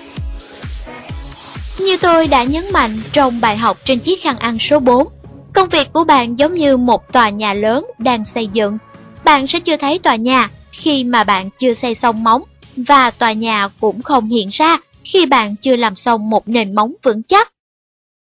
Như 1.78 1.96
tôi 1.96 2.28
đã 2.28 2.44
nhấn 2.44 2.64
mạnh 2.72 2.98
trong 3.12 3.40
bài 3.40 3.56
học 3.56 3.78
trên 3.84 3.98
chiếc 3.98 4.22
khăn 4.22 4.38
ăn 4.38 4.58
số 4.58 4.80
4 4.80 5.08
Công 5.52 5.68
việc 5.68 5.92
của 5.92 6.04
bạn 6.04 6.38
giống 6.38 6.54
như 6.54 6.76
một 6.76 7.12
tòa 7.12 7.28
nhà 7.28 7.54
lớn 7.54 7.86
đang 7.98 8.24
xây 8.24 8.48
dựng. 8.52 8.78
Bạn 9.24 9.46
sẽ 9.46 9.60
chưa 9.60 9.76
thấy 9.76 9.98
tòa 9.98 10.16
nhà 10.16 10.50
khi 10.72 11.04
mà 11.04 11.24
bạn 11.24 11.50
chưa 11.58 11.74
xây 11.74 11.94
xong 11.94 12.24
móng 12.24 12.42
Và 12.76 13.10
tòa 13.10 13.32
nhà 13.32 13.68
cũng 13.80 14.02
không 14.02 14.28
hiện 14.28 14.48
ra 14.52 14.76
khi 15.04 15.26
bạn 15.26 15.56
chưa 15.56 15.76
làm 15.76 15.96
xong 15.96 16.30
một 16.30 16.48
nền 16.48 16.74
móng 16.74 16.94
vững 17.02 17.22
chắc. 17.22 17.52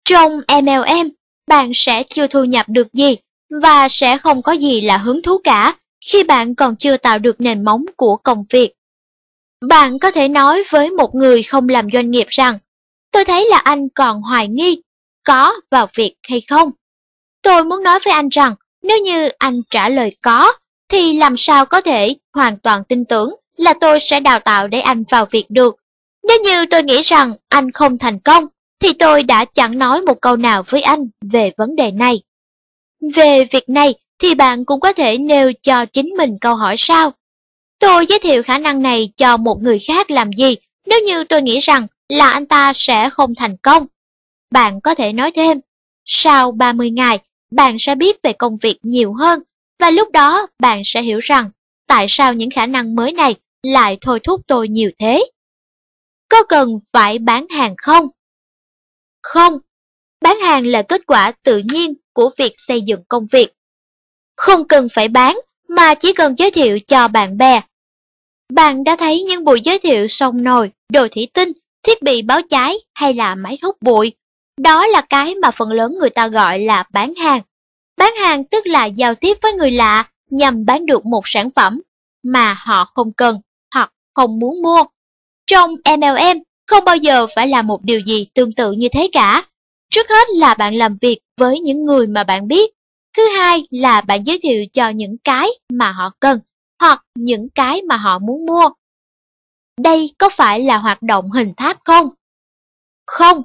Trong 0.06 0.42
MLM, 0.62 1.10
bạn 1.52 1.72
sẽ 1.74 2.04
chưa 2.04 2.28
thu 2.28 2.44
nhập 2.44 2.66
được 2.70 2.94
gì 2.94 3.18
và 3.64 3.90
sẽ 3.90 4.18
không 4.18 4.42
có 4.42 4.52
gì 4.52 4.82
là 4.82 4.98
hứng 4.98 5.22
thú 5.22 5.38
cả 5.44 5.76
khi 6.06 6.24
bạn 6.24 6.56
còn 6.56 6.76
chưa 6.76 6.98
tạo 6.98 7.20
được 7.20 7.42
nền 7.42 7.66
móng 7.66 7.86
của 7.96 8.16
công 8.16 8.46
việc. 8.50 8.74
Bạn 9.68 10.00
có 10.00 10.12
thể 10.12 10.28
nói 10.28 10.64
với 10.70 10.90
một 10.90 11.16
người 11.16 11.44
không 11.44 11.70
làm 11.70 11.88
doanh 11.94 12.12
nghiệp 12.12 12.28
rằng, 12.30 12.58
tôi 13.12 13.26
thấy 13.26 13.48
là 13.50 13.58
anh 13.58 13.90
còn 13.90 14.22
hoài 14.22 14.48
nghi, 14.48 14.82
có 15.24 15.54
vào 15.72 15.88
việc 15.96 16.16
hay 16.24 16.42
không. 16.50 16.72
Tôi 17.42 17.64
muốn 17.64 17.84
nói 17.84 18.00
với 18.06 18.14
anh 18.14 18.30
rằng, 18.30 18.56
nếu 18.84 19.00
như 19.00 19.30
anh 19.38 19.62
trả 19.70 19.90
lời 19.90 20.16
có, 20.22 20.54
thì 20.90 21.18
làm 21.18 21.38
sao 21.38 21.66
có 21.66 21.82
thể 21.82 22.16
hoàn 22.34 22.58
toàn 22.58 22.84
tin 22.84 23.06
tưởng 23.06 23.36
là 23.58 23.74
tôi 23.82 24.00
sẽ 24.00 24.20
đào 24.20 24.40
tạo 24.40 24.68
để 24.68 24.80
anh 24.80 25.04
vào 25.10 25.26
việc 25.26 25.46
được. 25.50 25.76
Nếu 26.28 26.38
như 26.44 26.66
tôi 26.66 26.84
nghĩ 26.84 27.02
rằng 27.02 27.34
anh 27.50 27.72
không 27.72 27.98
thành 27.98 28.20
công 28.20 28.48
thì 28.82 28.94
tôi 28.94 29.24
đã 29.24 29.46
chẳng 29.46 29.78
nói 29.78 30.02
một 30.02 30.22
câu 30.22 30.36
nào 30.36 30.64
với 30.70 30.82
anh 30.82 31.08
về 31.22 31.52
vấn 31.58 31.76
đề 31.76 31.92
này. 31.92 32.22
Về 33.14 33.46
việc 33.52 33.70
này 33.70 33.94
thì 34.20 34.36
bạn 34.36 34.66
cũng 34.66 34.80
có 34.80 34.94
thể 34.94 35.18
nêu 35.18 35.52
cho 35.64 35.86
chính 35.86 36.10
mình 36.18 36.38
câu 36.42 36.56
hỏi 36.56 36.76
sao? 36.78 37.12
Tôi 37.80 38.06
giới 38.06 38.20
thiệu 38.20 38.44
khả 38.44 38.58
năng 38.58 38.82
này 38.82 39.10
cho 39.18 39.38
một 39.38 39.62
người 39.62 39.80
khác 39.80 40.12
làm 40.12 40.32
gì 40.34 40.56
nếu 40.86 41.00
như 41.02 41.24
tôi 41.24 41.42
nghĩ 41.42 41.60
rằng 41.60 41.88
là 42.10 42.30
anh 42.30 42.46
ta 42.46 42.74
sẽ 42.76 43.10
không 43.10 43.36
thành 43.36 43.58
công. 43.58 43.86
Bạn 44.52 44.82
có 44.82 44.96
thể 44.96 45.14
nói 45.14 45.32
thêm, 45.32 45.60
sau 46.06 46.52
30 46.52 46.90
ngày, 46.90 47.20
bạn 47.52 47.78
sẽ 47.80 47.96
biết 47.96 48.18
về 48.24 48.34
công 48.34 48.58
việc 48.58 48.80
nhiều 48.84 49.14
hơn 49.14 49.40
và 49.80 49.90
lúc 49.92 50.12
đó 50.12 50.48
bạn 50.60 50.82
sẽ 50.86 51.02
hiểu 51.02 51.20
rằng 51.20 51.50
tại 51.88 52.06
sao 52.10 52.34
những 52.34 52.50
khả 52.50 52.66
năng 52.66 52.96
mới 52.96 53.12
này 53.12 53.36
lại 53.64 53.98
thôi 54.02 54.20
thúc 54.24 54.42
tôi 54.48 54.68
nhiều 54.68 54.92
thế. 55.00 55.26
Có 56.30 56.44
cần 56.44 56.80
phải 56.94 57.20
bán 57.20 57.46
hàng 57.50 57.76
không? 57.78 58.08
Không, 59.22 59.58
bán 60.22 60.40
hàng 60.40 60.66
là 60.66 60.82
kết 60.82 61.02
quả 61.08 61.32
tự 61.44 61.62
nhiên 61.72 61.94
của 62.14 62.30
việc 62.38 62.54
xây 62.58 62.82
dựng 62.82 63.04
công 63.08 63.28
việc. 63.32 63.54
Không 64.38 64.68
cần 64.68 64.88
phải 64.94 65.08
bán, 65.08 65.40
mà 65.68 65.96
chỉ 65.96 66.14
cần 66.14 66.36
giới 66.38 66.52
thiệu 66.52 66.78
cho 66.88 67.08
bạn 67.08 67.38
bè. 67.38 67.62
Bạn 68.54 68.84
đã 68.84 68.96
thấy 68.96 69.24
những 69.24 69.44
buổi 69.44 69.62
giới 69.62 69.80
thiệu 69.80 70.08
sông 70.08 70.44
nồi, 70.44 70.72
đồ 70.90 71.08
thủy 71.08 71.28
tinh, 71.34 71.52
thiết 71.84 72.02
bị 72.02 72.22
báo 72.22 72.42
cháy 72.50 72.76
hay 72.94 73.14
là 73.14 73.36
máy 73.36 73.58
hút 73.62 73.82
bụi. 73.82 74.14
Đó 74.58 74.88
là 74.88 75.02
cái 75.02 75.36
mà 75.36 75.52
phần 75.52 75.72
lớn 75.72 75.92
người 76.00 76.10
ta 76.10 76.28
gọi 76.28 76.60
là 76.60 76.84
bán 76.94 77.16
hàng. 77.16 77.42
Bán 77.98 78.14
hàng 78.16 78.44
tức 78.44 78.68
là 78.68 78.86
giao 78.86 79.16
tiếp 79.16 79.38
với 79.42 79.54
người 79.54 79.72
lạ 79.72 80.10
nhằm 80.30 80.66
bán 80.66 80.86
được 80.86 81.06
một 81.06 81.22
sản 81.26 81.50
phẩm 81.50 81.82
mà 82.24 82.54
họ 82.54 82.92
không 82.96 83.14
cần 83.14 83.42
hoặc 83.74 83.92
không 84.14 84.40
muốn 84.40 84.62
mua. 84.62 84.84
Trong 85.48 85.72
MLM, 85.98 86.38
không 86.72 86.86
bao 86.86 86.98
giờ 86.98 87.28
phải 87.36 87.48
làm 87.48 87.68
một 87.68 87.84
điều 87.84 88.00
gì 88.00 88.28
tương 88.34 88.54
tự 88.54 88.72
như 88.72 88.90
thế 88.90 89.10
cả. 89.14 89.44
Trước 89.90 90.10
hết 90.10 90.28
là 90.36 90.54
bạn 90.54 90.76
làm 90.76 90.98
việc 91.02 91.20
với 91.38 91.60
những 91.60 91.86
người 91.86 92.08
mà 92.08 92.24
bạn 92.24 92.48
biết. 92.48 92.72
Thứ 93.18 93.24
hai 93.38 93.64
là 93.70 94.02
bạn 94.02 94.24
giới 94.26 94.40
thiệu 94.44 94.66
cho 94.74 94.90
những 94.90 95.18
cái 95.24 95.50
mà 95.70 95.92
họ 95.92 96.12
cần 96.20 96.40
hoặc 96.80 97.04
những 97.16 97.50
cái 97.56 97.82
mà 97.82 97.98
họ 97.98 98.20
muốn 98.20 98.46
mua. 98.46 98.70
Đây 99.82 100.14
có 100.18 100.30
phải 100.30 100.60
là 100.60 100.78
hoạt 100.78 101.02
động 101.02 101.32
hình 101.32 101.54
tháp 101.58 101.78
không? 101.86 102.10
Không, 103.08 103.42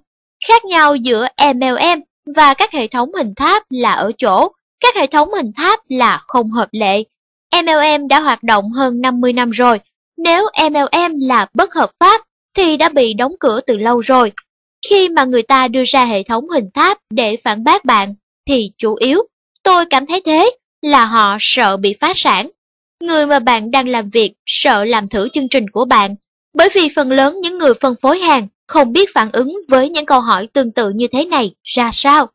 khác 0.48 0.64
nhau 0.64 0.96
giữa 0.96 1.26
MLM 1.55 2.00
và 2.36 2.55
các 2.55 2.72
hệ 2.72 2.86
thống 2.86 3.14
hình 3.14 3.34
tháp 3.34 3.62
là 3.70 3.92
ở 3.92 4.12
chỗ 4.18 4.48
các 4.80 4.96
hệ 4.96 5.06
thống 5.06 5.32
hình 5.32 5.52
tháp 5.56 5.80
là 5.88 6.20
không 6.26 6.50
hợp 6.50 6.68
lệ. 6.72 7.02
MLM 7.62 8.08
đã 8.08 8.20
hoạt 8.20 8.42
động 8.42 8.72
hơn 8.72 9.00
50 9.00 9.32
năm 9.32 9.50
rồi. 9.50 9.80
Nếu 10.16 10.46
MLM 10.70 11.18
là 11.20 11.46
bất 11.55 11.74
hợp 11.74 11.90
pháp 12.00 12.25
thì 12.56 12.76
đã 12.76 12.88
bị 12.88 13.14
đóng 13.14 13.32
cửa 13.40 13.60
từ 13.66 13.76
lâu 13.76 14.00
rồi. 14.00 14.32
Khi 14.90 15.08
mà 15.08 15.24
người 15.24 15.42
ta 15.42 15.68
đưa 15.68 15.82
ra 15.86 16.04
hệ 16.04 16.22
thống 16.22 16.48
hình 16.48 16.70
tháp 16.74 16.98
để 17.10 17.36
phản 17.44 17.64
bác 17.64 17.84
bạn, 17.84 18.14
thì 18.48 18.70
chủ 18.78 18.96
yếu, 19.00 19.22
tôi 19.62 19.84
cảm 19.90 20.06
thấy 20.06 20.20
thế 20.24 20.50
là 20.82 21.04
họ 21.04 21.36
sợ 21.40 21.76
bị 21.76 21.94
phá 22.00 22.12
sản. 22.14 22.48
Người 23.02 23.26
mà 23.26 23.38
bạn 23.38 23.70
đang 23.70 23.88
làm 23.88 24.10
việc 24.10 24.32
sợ 24.46 24.84
làm 24.84 25.08
thử 25.08 25.28
chương 25.28 25.48
trình 25.48 25.70
của 25.70 25.84
bạn, 25.84 26.14
bởi 26.54 26.68
vì 26.74 26.88
phần 26.96 27.10
lớn 27.10 27.40
những 27.42 27.58
người 27.58 27.74
phân 27.80 27.94
phối 28.02 28.18
hàng 28.18 28.48
không 28.66 28.92
biết 28.92 29.10
phản 29.14 29.32
ứng 29.32 29.54
với 29.68 29.88
những 29.88 30.06
câu 30.06 30.20
hỏi 30.20 30.46
tương 30.52 30.72
tự 30.72 30.90
như 30.90 31.06
thế 31.12 31.24
này 31.24 31.54
ra 31.62 31.90
sao. 31.92 32.26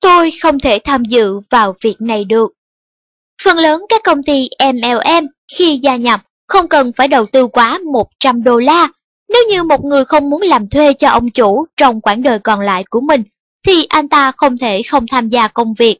Tôi 0.00 0.30
không 0.42 0.60
thể 0.60 0.78
tham 0.84 1.04
dự 1.04 1.40
vào 1.50 1.74
việc 1.80 1.96
này 1.98 2.24
được. 2.24 2.52
Phần 3.42 3.58
lớn 3.58 3.82
các 3.88 4.00
công 4.04 4.22
ty 4.22 4.48
MLM 4.72 5.26
khi 5.56 5.78
gia 5.82 5.96
nhập 5.96 6.20
không 6.46 6.68
cần 6.68 6.92
phải 6.96 7.08
đầu 7.08 7.26
tư 7.26 7.46
quá 7.46 7.78
100 7.92 8.44
đô 8.44 8.58
la. 8.58 8.88
Nếu 9.28 9.42
như 9.48 9.62
một 9.62 9.84
người 9.84 10.04
không 10.04 10.30
muốn 10.30 10.42
làm 10.42 10.68
thuê 10.68 10.92
cho 10.92 11.08
ông 11.08 11.30
chủ 11.30 11.66
trong 11.76 12.00
quãng 12.00 12.22
đời 12.22 12.38
còn 12.38 12.60
lại 12.60 12.84
của 12.90 13.00
mình, 13.00 13.22
thì 13.66 13.86
anh 13.88 14.08
ta 14.08 14.32
không 14.36 14.56
thể 14.56 14.82
không 14.82 15.06
tham 15.06 15.28
gia 15.28 15.48
công 15.48 15.74
việc. 15.74 15.98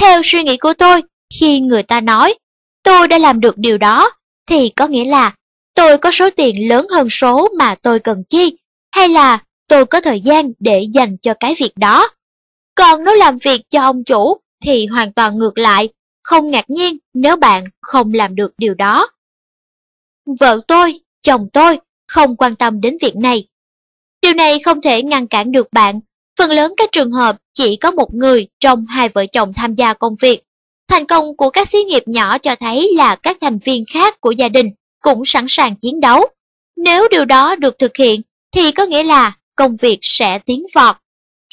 Theo 0.00 0.20
suy 0.24 0.42
nghĩ 0.42 0.56
của 0.56 0.74
tôi, 0.74 1.02
khi 1.40 1.60
người 1.60 1.82
ta 1.82 2.00
nói 2.00 2.34
tôi 2.82 3.08
đã 3.08 3.18
làm 3.18 3.40
được 3.40 3.58
điều 3.58 3.78
đó, 3.78 4.10
thì 4.46 4.68
có 4.68 4.86
nghĩa 4.86 5.04
là 5.04 5.34
tôi 5.74 5.98
có 5.98 6.10
số 6.10 6.30
tiền 6.30 6.68
lớn 6.68 6.86
hơn 6.90 7.10
số 7.10 7.48
mà 7.58 7.74
tôi 7.82 7.98
cần 7.98 8.24
chi, 8.30 8.56
hay 8.92 9.08
là 9.08 9.38
tôi 9.68 9.86
có 9.86 10.00
thời 10.00 10.20
gian 10.20 10.52
để 10.58 10.86
dành 10.94 11.16
cho 11.16 11.34
cái 11.40 11.54
việc 11.58 11.72
đó. 11.76 12.08
Còn 12.74 13.04
nếu 13.04 13.14
làm 13.14 13.38
việc 13.38 13.60
cho 13.70 13.82
ông 13.82 14.04
chủ 14.04 14.36
thì 14.64 14.86
hoàn 14.86 15.12
toàn 15.12 15.38
ngược 15.38 15.58
lại, 15.58 15.88
không 16.22 16.50
ngạc 16.50 16.70
nhiên 16.70 16.96
nếu 17.14 17.36
bạn 17.36 17.64
không 17.80 18.14
làm 18.14 18.34
được 18.34 18.52
điều 18.58 18.74
đó. 18.74 19.08
Vợ 20.40 20.60
tôi, 20.68 21.00
chồng 21.22 21.48
tôi 21.52 21.78
không 22.08 22.36
quan 22.36 22.56
tâm 22.56 22.80
đến 22.80 22.96
việc 23.00 23.16
này. 23.16 23.46
Điều 24.22 24.32
này 24.32 24.58
không 24.58 24.80
thể 24.80 25.02
ngăn 25.02 25.26
cản 25.26 25.52
được 25.52 25.72
bạn. 25.72 26.00
Phần 26.38 26.50
lớn 26.50 26.74
các 26.76 26.92
trường 26.92 27.12
hợp 27.12 27.36
chỉ 27.54 27.76
có 27.76 27.90
một 27.90 28.14
người 28.14 28.46
trong 28.60 28.86
hai 28.86 29.08
vợ 29.08 29.26
chồng 29.26 29.52
tham 29.56 29.74
gia 29.74 29.94
công 29.94 30.16
việc. 30.20 30.40
Thành 30.88 31.06
công 31.06 31.36
của 31.36 31.50
các 31.50 31.68
xí 31.68 31.78
nghiệp 31.84 32.02
nhỏ 32.06 32.38
cho 32.38 32.54
thấy 32.60 32.92
là 32.96 33.16
các 33.16 33.36
thành 33.40 33.58
viên 33.64 33.84
khác 33.92 34.20
của 34.20 34.30
gia 34.30 34.48
đình 34.48 34.70
cũng 35.00 35.24
sẵn 35.24 35.46
sàng 35.48 35.76
chiến 35.76 36.00
đấu. 36.00 36.24
Nếu 36.76 37.08
điều 37.08 37.24
đó 37.24 37.56
được 37.56 37.78
thực 37.78 37.96
hiện, 37.96 38.22
thì 38.52 38.72
có 38.72 38.86
nghĩa 38.86 39.02
là 39.02 39.36
công 39.56 39.76
việc 39.76 39.98
sẽ 40.02 40.38
tiến 40.38 40.66
vọt. 40.74 40.96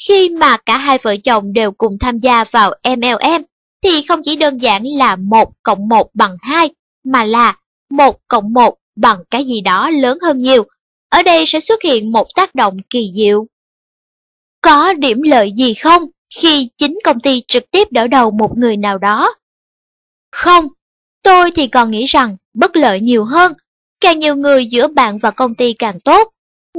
Khi 0.08 0.28
mà 0.28 0.56
cả 0.56 0.78
hai 0.78 0.98
vợ 1.02 1.16
chồng 1.24 1.52
đều 1.52 1.72
cùng 1.72 1.98
tham 1.98 2.18
gia 2.18 2.44
vào 2.44 2.74
MLM 2.84 3.42
thì 3.82 4.02
không 4.08 4.20
chỉ 4.24 4.36
đơn 4.36 4.58
giản 4.58 4.82
là 4.84 5.16
1 5.16 5.52
cộng 5.62 5.88
1 5.88 6.10
bằng 6.14 6.36
2 6.40 6.70
mà 7.04 7.24
là 7.24 7.56
1 7.90 8.16
cộng 8.28 8.52
1 8.52 8.74
bằng 8.96 9.18
cái 9.30 9.44
gì 9.44 9.60
đó 9.60 9.90
lớn 9.90 10.18
hơn 10.22 10.40
nhiều. 10.40 10.64
Ở 11.08 11.22
đây 11.22 11.44
sẽ 11.46 11.60
xuất 11.60 11.82
hiện 11.82 12.12
một 12.12 12.26
tác 12.34 12.54
động 12.54 12.76
kỳ 12.90 13.12
diệu. 13.14 13.46
Có 14.60 14.92
điểm 14.92 15.22
lợi 15.22 15.52
gì 15.56 15.74
không 15.74 16.02
khi 16.34 16.68
chính 16.78 16.98
công 17.04 17.20
ty 17.20 17.42
trực 17.48 17.70
tiếp 17.70 17.88
đỡ 17.90 18.06
đầu 18.06 18.30
một 18.30 18.58
người 18.58 18.76
nào 18.76 18.98
đó? 18.98 19.34
Không, 20.32 20.68
tôi 21.22 21.50
thì 21.50 21.68
còn 21.68 21.90
nghĩ 21.90 22.06
rằng 22.06 22.36
bất 22.54 22.76
lợi 22.76 23.00
nhiều 23.00 23.24
hơn. 23.24 23.52
Càng 24.00 24.18
nhiều 24.18 24.36
người 24.36 24.66
giữa 24.66 24.88
bạn 24.88 25.18
và 25.18 25.30
công 25.30 25.54
ty 25.54 25.72
càng 25.72 26.00
tốt. 26.00 26.28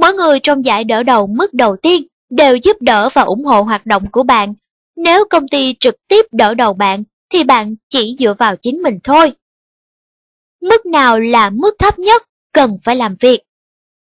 Mỗi 0.00 0.12
người 0.12 0.40
trong 0.40 0.64
giải 0.64 0.84
đỡ 0.84 1.02
đầu 1.02 1.26
mức 1.26 1.54
đầu 1.54 1.76
tiên 1.82 2.06
đều 2.30 2.56
giúp 2.56 2.76
đỡ 2.80 3.08
và 3.12 3.22
ủng 3.22 3.44
hộ 3.44 3.62
hoạt 3.62 3.86
động 3.86 4.10
của 4.12 4.22
bạn. 4.22 4.54
Nếu 4.96 5.24
công 5.30 5.48
ty 5.48 5.74
trực 5.80 5.94
tiếp 6.08 6.26
đỡ 6.32 6.54
đầu 6.54 6.74
bạn, 6.74 7.04
thì 7.30 7.44
bạn 7.44 7.74
chỉ 7.88 8.16
dựa 8.18 8.34
vào 8.38 8.56
chính 8.56 8.82
mình 8.82 8.98
thôi. 9.04 9.32
Mức 10.64 10.86
nào 10.86 11.20
là 11.20 11.50
mức 11.50 11.74
thấp 11.78 11.98
nhất 11.98 12.22
cần 12.52 12.78
phải 12.84 12.96
làm 12.96 13.16
việc? 13.20 13.40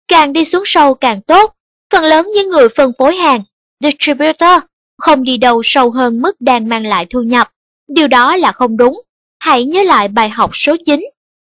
Càng 0.09 0.33
đi 0.33 0.45
xuống 0.45 0.63
sâu 0.67 0.95
càng 0.95 1.23
tốt, 1.23 1.55
phần 1.93 2.05
lớn 2.05 2.27
những 2.35 2.51
người 2.51 2.69
phân 2.77 2.93
phối 2.99 3.17
hàng, 3.17 3.43
distributor, 3.81 4.63
không 4.99 5.23
đi 5.23 5.37
đâu 5.37 5.63
sâu 5.65 5.91
hơn 5.91 6.23
mức 6.23 6.41
đang 6.41 6.69
mang 6.69 6.87
lại 6.87 7.07
thu 7.11 7.23
nhập. 7.23 7.49
Điều 7.89 8.09
đó 8.09 8.37
là 8.37 8.53
không 8.53 8.77
đúng. 8.77 9.03
Hãy 9.39 9.65
nhớ 9.65 9.83
lại 9.83 10.09
bài 10.09 10.29
học 10.29 10.51
số 10.55 10.77
9. 10.85 11.01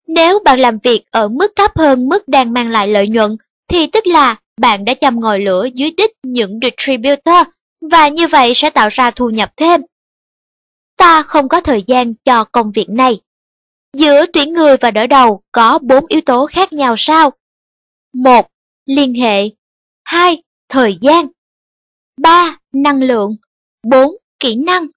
Nếu 0.08 0.40
bạn 0.46 0.60
làm 0.60 0.80
việc 0.84 1.04
ở 1.12 1.28
mức 1.28 1.52
thấp 1.56 1.72
hơn 1.78 2.10
mức 2.10 2.28
đang 2.28 2.54
mang 2.54 2.72
lại 2.72 2.88
lợi 2.88 3.08
nhuận, 3.08 3.38
thì 3.68 3.88
tức 3.88 4.08
là 4.08 4.36
bạn 4.62 4.86
đã 4.86 4.94
châm 4.94 5.20
ngòi 5.20 5.40
lửa 5.40 5.68
dưới 5.74 5.92
đích 5.98 6.12
những 6.24 6.60
distributor 6.62 7.48
và 7.92 8.08
như 8.08 8.28
vậy 8.28 8.54
sẽ 8.56 8.70
tạo 8.70 8.90
ra 8.92 9.12
thu 9.12 9.30
nhập 9.30 9.52
thêm. 9.58 9.82
Ta 10.98 11.22
không 11.22 11.50
có 11.50 11.62
thời 11.62 11.84
gian 11.88 12.14
cho 12.14 12.44
công 12.44 12.72
việc 12.72 12.90
này. 12.90 13.20
Giữa 13.98 14.26
tuyển 14.34 14.54
người 14.54 14.78
và 14.78 14.92
đỡ 14.92 15.08
đầu 15.08 15.42
có 15.52 15.80
bốn 15.82 16.06
yếu 16.08 16.22
tố 16.22 16.46
khác 16.46 16.74
nhau 16.74 16.96
sao? 16.98 17.32
Một 18.14 18.48
Liên 18.86 19.14
hệ 19.14 19.50
2. 20.04 20.44
Thời 20.70 20.98
gian 21.02 21.28
3. 22.18 22.58
Năng 22.74 23.02
lượng 23.02 23.36
4. 23.84 24.12
Kỹ 24.40 24.56
năng 24.56 24.88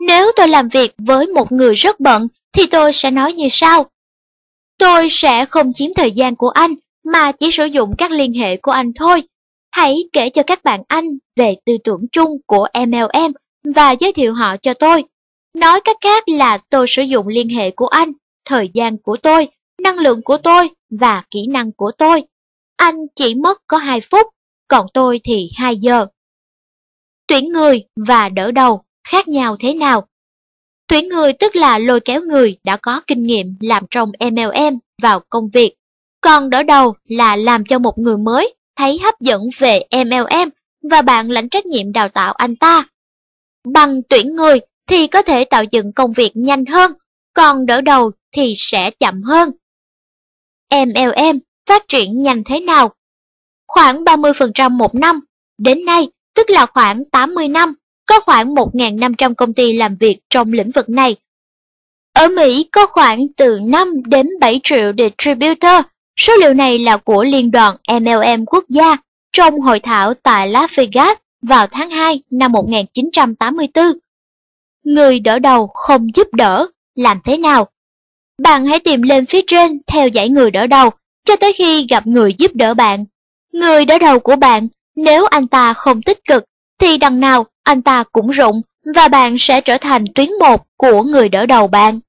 Nếu 0.00 0.32
tôi 0.36 0.48
làm 0.48 0.68
việc 0.68 0.94
với 0.98 1.26
một 1.26 1.52
người 1.52 1.74
rất 1.74 2.00
bận 2.00 2.28
thì 2.52 2.66
tôi 2.66 2.92
sẽ 2.92 3.10
nói 3.10 3.32
như 3.32 3.46
sau. 3.50 3.86
Tôi 4.78 5.08
sẽ 5.10 5.44
không 5.44 5.72
chiếm 5.72 5.94
thời 5.94 6.12
gian 6.12 6.36
của 6.36 6.48
anh 6.48 6.74
mà 7.04 7.32
chỉ 7.32 7.50
sử 7.52 7.64
dụng 7.64 7.94
các 7.98 8.10
liên 8.10 8.34
hệ 8.34 8.56
của 8.56 8.72
anh 8.72 8.92
thôi. 8.92 9.22
Hãy 9.70 9.96
kể 10.12 10.30
cho 10.30 10.42
các 10.42 10.64
bạn 10.64 10.82
anh 10.88 11.18
về 11.36 11.56
tư 11.64 11.76
tưởng 11.84 12.06
chung 12.12 12.30
của 12.46 12.68
MLM 12.74 13.32
và 13.74 13.90
giới 13.90 14.12
thiệu 14.12 14.34
họ 14.34 14.56
cho 14.56 14.74
tôi. 14.74 15.04
Nói 15.54 15.80
cách 15.80 15.96
khác 16.00 16.28
là 16.28 16.58
tôi 16.58 16.86
sử 16.88 17.02
dụng 17.02 17.28
liên 17.28 17.48
hệ 17.48 17.70
của 17.70 17.86
anh, 17.86 18.12
thời 18.44 18.70
gian 18.74 18.98
của 18.98 19.16
tôi, 19.16 19.48
năng 19.82 19.98
lượng 19.98 20.22
của 20.22 20.36
tôi 20.36 20.70
và 20.90 21.22
kỹ 21.30 21.46
năng 21.46 21.72
của 21.72 21.92
tôi. 21.98 22.22
Anh 22.76 22.96
chỉ 23.16 23.34
mất 23.34 23.62
có 23.66 23.76
2 23.76 24.00
phút, 24.10 24.26
còn 24.68 24.86
tôi 24.94 25.20
thì 25.24 25.50
2 25.56 25.76
giờ. 25.76 26.06
Tuyển 27.26 27.52
người 27.52 27.84
và 27.96 28.28
đỡ 28.28 28.50
đầu 28.50 28.84
khác 29.08 29.28
nhau 29.28 29.56
thế 29.60 29.74
nào? 29.74 30.06
Tuyển 30.88 31.08
người 31.08 31.32
tức 31.32 31.56
là 31.56 31.78
lôi 31.78 32.00
kéo 32.00 32.20
người 32.20 32.58
đã 32.64 32.76
có 32.76 33.00
kinh 33.06 33.26
nghiệm 33.26 33.56
làm 33.60 33.84
trong 33.90 34.12
MLM 34.30 34.78
vào 35.02 35.20
công 35.28 35.48
việc. 35.50 35.74
Còn 36.20 36.50
đỡ 36.50 36.62
đầu 36.62 36.94
là 37.08 37.36
làm 37.36 37.64
cho 37.64 37.78
một 37.78 37.98
người 37.98 38.16
mới 38.16 38.54
thấy 38.76 38.98
hấp 38.98 39.20
dẫn 39.20 39.42
về 39.58 39.80
MLM 39.90 40.48
và 40.90 41.02
bạn 41.02 41.30
lãnh 41.30 41.48
trách 41.48 41.66
nhiệm 41.66 41.92
đào 41.92 42.08
tạo 42.08 42.32
anh 42.32 42.56
ta. 42.56 42.84
Bằng 43.72 44.02
tuyển 44.08 44.36
người 44.36 44.60
thì 44.86 45.06
có 45.06 45.22
thể 45.22 45.44
tạo 45.44 45.64
dựng 45.70 45.92
công 45.92 46.12
việc 46.12 46.30
nhanh 46.34 46.66
hơn, 46.66 46.92
còn 47.34 47.66
đỡ 47.66 47.80
đầu 47.80 48.10
thì 48.32 48.54
sẽ 48.56 48.90
chậm 48.90 49.22
hơn. 49.22 49.50
MLM 50.70 51.38
phát 51.66 51.88
triển 51.88 52.22
nhanh 52.22 52.44
thế 52.44 52.60
nào? 52.60 52.94
Khoảng 53.66 54.04
30% 54.04 54.70
một 54.70 54.94
năm, 54.94 55.20
đến 55.58 55.84
nay 55.84 56.08
tức 56.34 56.50
là 56.50 56.66
khoảng 56.66 57.04
80 57.04 57.48
năm, 57.48 57.74
có 58.06 58.20
khoảng 58.20 58.54
1.500 58.54 59.34
công 59.34 59.54
ty 59.54 59.72
làm 59.72 59.96
việc 59.96 60.18
trong 60.30 60.52
lĩnh 60.52 60.70
vực 60.70 60.88
này. 60.88 61.16
Ở 62.12 62.28
Mỹ 62.28 62.68
có 62.72 62.86
khoảng 62.86 63.26
từ 63.36 63.58
5 63.62 63.88
đến 64.06 64.26
7 64.40 64.60
triệu 64.64 64.92
distributor 64.98 65.84
Số 66.20 66.32
liệu 66.36 66.54
này 66.54 66.78
là 66.78 66.96
của 66.96 67.24
Liên 67.24 67.50
đoàn 67.50 67.76
MLM 68.00 68.46
quốc 68.46 68.64
gia 68.68 68.96
trong 69.32 69.60
hội 69.60 69.80
thảo 69.80 70.14
tại 70.14 70.48
Las 70.48 70.70
Vegas 70.74 71.18
vào 71.42 71.66
tháng 71.66 71.90
2 71.90 72.22
năm 72.30 72.52
1984. 72.52 73.84
Người 74.84 75.20
đỡ 75.20 75.38
đầu 75.38 75.66
không 75.66 76.06
giúp 76.14 76.34
đỡ, 76.34 76.66
làm 76.94 77.20
thế 77.24 77.36
nào? 77.36 77.68
Bạn 78.42 78.66
hãy 78.66 78.80
tìm 78.80 79.02
lên 79.02 79.26
phía 79.26 79.40
trên 79.46 79.78
theo 79.86 80.08
dãy 80.14 80.28
người 80.28 80.50
đỡ 80.50 80.66
đầu 80.66 80.90
cho 81.24 81.36
tới 81.36 81.52
khi 81.52 81.86
gặp 81.90 82.06
người 82.06 82.34
giúp 82.38 82.50
đỡ 82.54 82.74
bạn. 82.74 83.04
Người 83.52 83.84
đỡ 83.84 83.98
đầu 83.98 84.18
của 84.20 84.36
bạn, 84.36 84.68
nếu 84.96 85.26
anh 85.26 85.46
ta 85.46 85.72
không 85.74 86.02
tích 86.02 86.18
cực, 86.28 86.44
thì 86.78 86.98
đằng 86.98 87.20
nào 87.20 87.46
anh 87.62 87.82
ta 87.82 88.04
cũng 88.12 88.30
rụng 88.30 88.60
và 88.94 89.08
bạn 89.08 89.36
sẽ 89.38 89.60
trở 89.60 89.78
thành 89.78 90.04
tuyến 90.14 90.28
một 90.40 90.66
của 90.76 91.02
người 91.02 91.28
đỡ 91.28 91.46
đầu 91.46 91.68
bạn. 91.68 92.00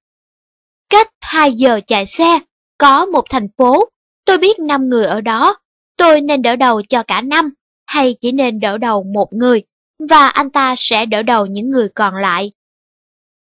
Cách 0.89 1.07
2 1.21 1.53
giờ 1.53 1.79
chạy 1.87 2.05
xe, 2.05 2.39
có 2.77 3.05
một 3.05 3.23
thành 3.29 3.47
phố 3.57 3.89
Tôi 4.25 4.37
biết 4.37 4.59
5 4.59 4.89
người 4.89 5.05
ở 5.05 5.21
đó, 5.21 5.55
tôi 5.97 6.21
nên 6.21 6.41
đỡ 6.41 6.55
đầu 6.55 6.81
cho 6.81 7.03
cả 7.03 7.21
năm, 7.21 7.49
hay 7.85 8.15
chỉ 8.21 8.31
nên 8.31 8.59
đỡ 8.59 8.77
đầu 8.77 9.03
một 9.03 9.33
người, 9.33 9.63
và 10.09 10.27
anh 10.27 10.49
ta 10.49 10.75
sẽ 10.77 11.05
đỡ 11.05 11.21
đầu 11.21 11.45
những 11.45 11.69
người 11.69 11.89
còn 11.95 12.15
lại. 12.15 12.51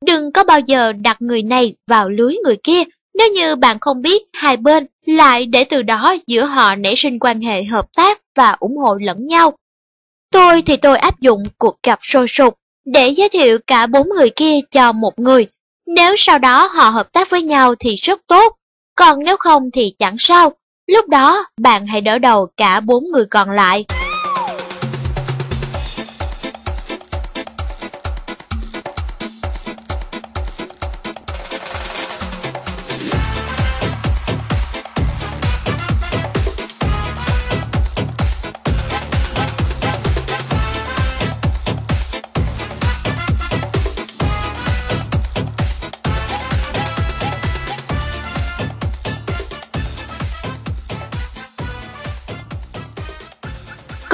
Đừng 0.06 0.32
có 0.32 0.44
bao 0.44 0.60
giờ 0.60 0.94
đặt 0.94 1.22
người 1.22 1.44
này 1.44 1.74
vào 1.88 2.10
lưới 2.10 2.36
người 2.44 2.58
kia 2.64 2.84
nếu 3.14 3.32
như 3.32 3.56
bạn 3.56 3.80
không 3.80 4.02
biết 4.02 4.22
hai 4.34 4.58
bên 4.58 4.86
lại 5.06 5.46
để 5.46 5.64
từ 5.64 5.82
đó 5.82 6.16
giữa 6.28 6.46
họ 6.46 6.76
nảy 6.76 6.94
sinh 6.98 7.20
quan 7.20 7.42
hệ 7.42 7.64
hợp 7.64 7.86
tác 7.98 8.22
và 8.36 8.56
ủng 8.60 8.78
hộ 8.78 8.96
lẫn 8.96 9.26
nhau. 9.26 9.54
Tôi 10.32 10.62
thì 10.62 10.78
tôi 10.78 10.98
áp 10.98 11.20
dụng 11.20 11.44
cuộc 11.58 11.76
gặp 11.84 12.00
sôi 12.02 12.28
sục 12.28 12.58
để 12.86 13.10
giới 13.10 13.30
thiệu 13.30 13.58
cả 13.68 13.88
bốn 13.88 14.10
người 14.10 14.30
kia 14.30 14.60
cho 14.72 14.92
một 14.92 15.20
người. 15.20 15.48
Nếu 15.88 16.16
sau 16.18 16.40
đó 16.40 16.68
họ 16.68 16.90
hợp 16.90 17.12
tác 17.12 17.30
với 17.30 17.44
nhau 17.44 17.76
thì 17.76 17.96
rất 17.96 18.22
tốt, 18.28 18.56
còn 18.96 19.20
nếu 19.26 19.38
không 19.38 19.72
thì 19.72 19.94
chẳng 20.00 20.16
sao. 20.20 20.52
Lúc 20.88 21.08
đó, 21.10 21.46
bạn 21.58 21.88
hãy 21.88 22.02
đỡ 22.02 22.18
đầu 22.18 22.48
cả 22.58 22.80
bốn 22.80 23.04
người 23.12 23.26
còn 23.26 23.50
lại. 23.50 23.86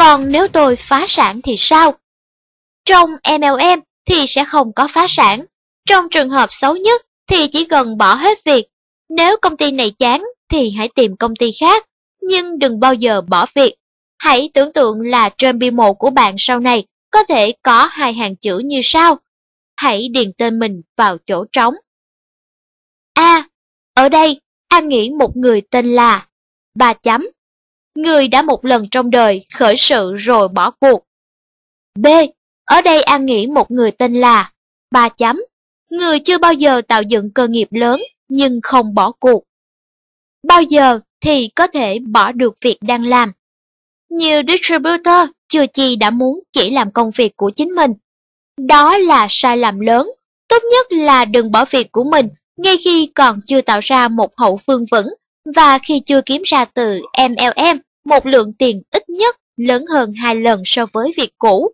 Còn 0.07 0.31
nếu 0.31 0.47
tôi 0.47 0.75
phá 0.75 1.05
sản 1.07 1.41
thì 1.41 1.55
sao? 1.57 1.95
Trong 2.85 3.09
MLM 3.39 3.79
thì 4.05 4.27
sẽ 4.27 4.45
không 4.45 4.73
có 4.73 4.87
phá 4.87 5.05
sản. 5.09 5.45
Trong 5.85 6.09
trường 6.09 6.29
hợp 6.29 6.47
xấu 6.49 6.75
nhất 6.75 7.01
thì 7.29 7.47
chỉ 7.47 7.65
cần 7.65 7.97
bỏ 7.97 8.15
hết 8.15 8.37
việc. 8.45 8.67
Nếu 9.09 9.37
công 9.41 9.57
ty 9.57 9.71
này 9.71 9.91
chán 9.99 10.23
thì 10.49 10.71
hãy 10.71 10.89
tìm 10.95 11.15
công 11.15 11.35
ty 11.35 11.51
khác, 11.59 11.85
nhưng 12.21 12.59
đừng 12.59 12.79
bao 12.79 12.93
giờ 12.93 13.21
bỏ 13.21 13.45
việc. 13.55 13.75
Hãy 14.17 14.49
tưởng 14.53 14.73
tượng 14.73 15.01
là 15.01 15.29
trên 15.37 15.59
bi 15.59 15.71
mộ 15.71 15.93
của 15.93 16.09
bạn 16.09 16.35
sau 16.37 16.59
này 16.59 16.85
có 17.11 17.23
thể 17.23 17.53
có 17.61 17.85
hai 17.91 18.13
hàng 18.13 18.35
chữ 18.35 18.61
như 18.65 18.79
sau. 18.83 19.17
Hãy 19.75 20.07
điền 20.11 20.31
tên 20.37 20.59
mình 20.59 20.81
vào 20.97 21.17
chỗ 21.25 21.45
trống. 21.51 21.73
A. 23.13 23.47
Ở 23.93 24.09
đây, 24.09 24.41
An 24.67 24.87
nghĩ 24.87 25.09
một 25.19 25.37
người 25.37 25.61
tên 25.61 25.95
là 25.95 26.27
ba 26.75 26.93
chấm. 26.93 27.27
Người 27.97 28.27
đã 28.27 28.41
một 28.41 28.65
lần 28.65 28.89
trong 28.91 29.09
đời 29.09 29.45
khởi 29.53 29.75
sự 29.77 30.15
rồi 30.15 30.47
bỏ 30.47 30.71
cuộc. 30.71 31.03
B. 31.95 32.07
Ở 32.65 32.81
đây 32.81 33.01
An 33.03 33.25
nghĩ 33.25 33.47
một 33.47 33.71
người 33.71 33.91
tên 33.91 34.13
là 34.13 34.51
ba 34.91 35.09
chấm. 35.09 35.41
Người 35.89 36.19
chưa 36.19 36.37
bao 36.37 36.53
giờ 36.53 36.81
tạo 36.81 37.01
dựng 37.03 37.31
cơ 37.31 37.47
nghiệp 37.47 37.67
lớn, 37.71 38.01
nhưng 38.29 38.59
không 38.63 38.95
bỏ 38.95 39.11
cuộc. 39.19 39.43
Bao 40.47 40.61
giờ 40.61 40.99
thì 41.21 41.49
có 41.55 41.67
thể 41.67 41.99
bỏ 41.99 42.31
được 42.31 42.57
việc 42.61 42.77
đang 42.81 43.05
làm. 43.05 43.31
Nhiều 44.09 44.41
distributor 44.47 45.29
chưa 45.47 45.67
chi 45.67 45.95
đã 45.95 46.09
muốn 46.09 46.39
chỉ 46.53 46.69
làm 46.69 46.91
công 46.91 47.11
việc 47.11 47.35
của 47.35 47.51
chính 47.55 47.69
mình. 47.69 47.91
Đó 48.57 48.97
là 48.97 49.27
sai 49.29 49.57
lầm 49.57 49.79
lớn. 49.79 50.09
Tốt 50.47 50.63
nhất 50.71 50.91
là 50.91 51.25
đừng 51.25 51.51
bỏ 51.51 51.65
việc 51.71 51.91
của 51.91 52.03
mình 52.03 52.29
ngay 52.57 52.77
khi 52.83 53.11
còn 53.15 53.39
chưa 53.45 53.61
tạo 53.61 53.79
ra 53.83 54.07
một 54.07 54.37
hậu 54.37 54.59
phương 54.67 54.85
vững 54.91 55.07
và 55.55 55.79
khi 55.79 56.01
chưa 56.05 56.21
kiếm 56.21 56.41
ra 56.45 56.65
từ 56.65 57.01
MLM 57.29 57.77
một 58.07 58.25
lượng 58.25 58.53
tiền 58.53 58.81
ít 58.91 59.09
nhất 59.09 59.35
lớn 59.57 59.85
hơn 59.93 60.13
hai 60.13 60.35
lần 60.35 60.61
so 60.65 60.85
với 60.93 61.13
việc 61.17 61.29
cũ. 61.37 61.71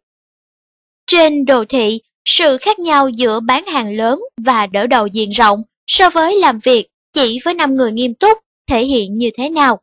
Trên 1.08 1.46
đồ 1.46 1.66
thị, 1.70 2.02
sự 2.26 2.58
khác 2.62 2.80
nhau 2.80 3.10
giữa 3.10 3.40
bán 3.40 3.66
hàng 3.66 3.98
lớn 3.98 4.20
và 4.38 4.66
đỡ 4.66 4.88
đầu 4.88 5.08
diện 5.08 5.30
rộng 5.30 5.64
so 5.88 6.10
với 6.10 6.36
làm 6.36 6.60
việc 6.60 6.88
chỉ 7.14 7.40
với 7.46 7.54
5 7.54 7.76
người 7.76 7.92
nghiêm 7.92 8.14
túc 8.14 8.38
thể 8.68 8.86
hiện 8.86 9.18
như 9.18 9.30
thế 9.38 9.50
nào. 9.50 9.80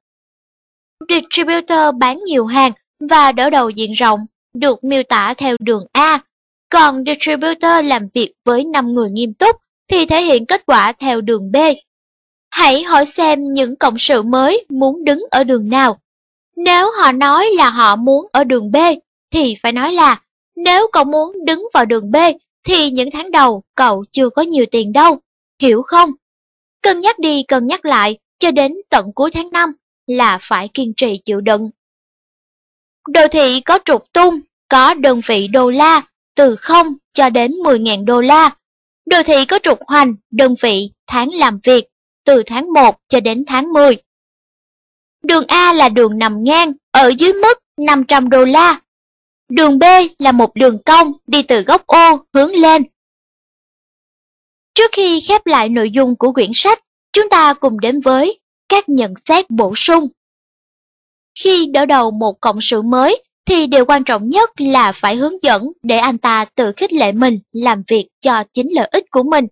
Distributor 1.09 1.95
bán 1.99 2.19
nhiều 2.25 2.47
hàng 2.47 2.73
và 3.11 3.33
đỡ 3.33 3.51
đầu 3.51 3.71
diện 3.71 3.93
rộng 3.93 4.21
được 4.55 4.85
miêu 4.85 5.03
tả 5.03 5.35
theo 5.35 5.57
đường 5.61 5.87
A, 5.93 6.19
còn 6.69 7.05
distributor 7.07 7.85
làm 7.85 8.09
việc 8.15 8.33
với 8.45 8.65
5 8.65 8.95
người 8.95 9.11
nghiêm 9.11 9.35
túc 9.35 9.57
thì 9.89 10.07
thể 10.07 10.23
hiện 10.23 10.47
kết 10.47 10.67
quả 10.67 10.93
theo 10.93 11.21
đường 11.21 11.53
B. 11.53 11.57
Hãy 12.51 12.83
hỏi 12.83 13.07
xem 13.07 13.39
những 13.53 13.77
cộng 13.77 13.99
sự 13.99 14.23
mới 14.23 14.67
muốn 14.69 15.05
đứng 15.05 15.25
ở 15.31 15.45
đường 15.45 15.69
nào. 15.69 15.99
Nếu 16.65 16.91
họ 17.01 17.13
nói 17.13 17.51
là 17.57 17.71
họ 17.71 17.97
muốn 17.97 18.27
ở 18.33 18.45
đường 18.45 18.71
B, 18.71 18.77
thì 19.31 19.57
phải 19.63 19.73
nói 19.73 19.93
là 19.93 20.23
nếu 20.57 20.87
cậu 20.93 21.05
muốn 21.05 21.33
đứng 21.45 21.63
vào 21.75 21.85
đường 21.85 22.11
B, 22.11 22.17
thì 22.65 22.91
những 22.91 23.11
tháng 23.11 23.31
đầu 23.31 23.63
cậu 23.75 24.05
chưa 24.13 24.31
có 24.31 24.43
nhiều 24.43 24.65
tiền 24.71 24.93
đâu, 24.93 25.21
hiểu 25.63 25.83
không? 25.83 26.11
Cân 26.83 27.01
nhắc 27.01 27.19
đi 27.19 27.43
cân 27.49 27.67
nhắc 27.67 27.85
lại, 27.85 28.19
cho 28.39 28.51
đến 28.51 28.75
tận 28.91 29.13
cuối 29.15 29.31
tháng 29.31 29.51
5 29.51 29.71
là 30.07 30.39
phải 30.41 30.69
kiên 30.75 30.93
trì 30.97 31.21
chịu 31.25 31.41
đựng. 31.41 31.71
Đồ 33.09 33.29
thị 33.29 33.61
có 33.61 33.79
trục 33.85 34.13
tung, 34.13 34.41
có 34.69 34.95
đơn 34.95 35.21
vị 35.27 35.49
đô 35.49 35.71
la, 35.71 36.03
từ 36.37 36.57
0 36.57 36.87
cho 37.13 37.31
đến 37.31 37.53
10.000 37.53 38.05
đô 38.05 38.21
la. 38.21 38.51
Đồ 39.07 39.23
thị 39.23 39.45
có 39.45 39.59
trục 39.63 39.79
hoành, 39.87 40.15
đơn 40.31 40.55
vị, 40.61 40.91
tháng 41.07 41.35
làm 41.35 41.61
việc, 41.65 41.85
từ 42.25 42.43
tháng 42.47 42.73
1 42.73 42.97
cho 43.09 43.21
đến 43.21 43.45
tháng 43.47 43.73
10. 43.73 43.97
Đường 45.23 45.45
A 45.49 45.73
là 45.73 45.89
đường 45.89 46.19
nằm 46.19 46.45
ngang, 46.45 46.73
ở 46.91 47.13
dưới 47.19 47.33
mức 47.33 47.59
500 47.77 48.29
đô 48.29 48.45
la. 48.45 48.81
Đường 49.49 49.79
B 49.79 49.85
là 50.19 50.33
một 50.33 50.55
đường 50.55 50.79
cong 50.83 51.13
đi 51.27 51.43
từ 51.43 51.61
góc 51.61 51.87
ô 51.87 52.25
hướng 52.35 52.55
lên. 52.55 52.83
Trước 54.75 54.91
khi 54.93 55.21
khép 55.21 55.47
lại 55.47 55.69
nội 55.69 55.91
dung 55.91 56.17
của 56.17 56.33
quyển 56.33 56.51
sách, 56.55 56.79
chúng 57.13 57.29
ta 57.29 57.55
cùng 57.55 57.81
đến 57.81 58.01
với 58.01 58.39
các 58.69 58.89
nhận 58.89 59.15
xét 59.29 59.51
bổ 59.51 59.73
sung. 59.77 60.09
Khi 61.39 61.67
đỡ 61.73 61.87
đầu 61.87 62.11
một 62.11 62.41
cộng 62.41 62.59
sự 62.61 62.83
mới, 62.83 63.23
thì 63.47 63.67
điều 63.67 63.85
quan 63.85 64.05
trọng 64.05 64.29
nhất 64.29 64.51
là 64.61 64.93
phải 64.93 65.17
hướng 65.17 65.43
dẫn 65.43 65.63
để 65.83 65.99
anh 65.99 66.19
ta 66.19 66.45
tự 66.45 66.73
khích 66.77 66.93
lệ 66.93 67.13
mình 67.13 67.39
làm 67.53 67.83
việc 67.89 68.09
cho 68.21 68.45
chính 68.53 68.67
lợi 68.71 68.89
ích 68.93 69.05
của 69.11 69.23
mình. 69.23 69.47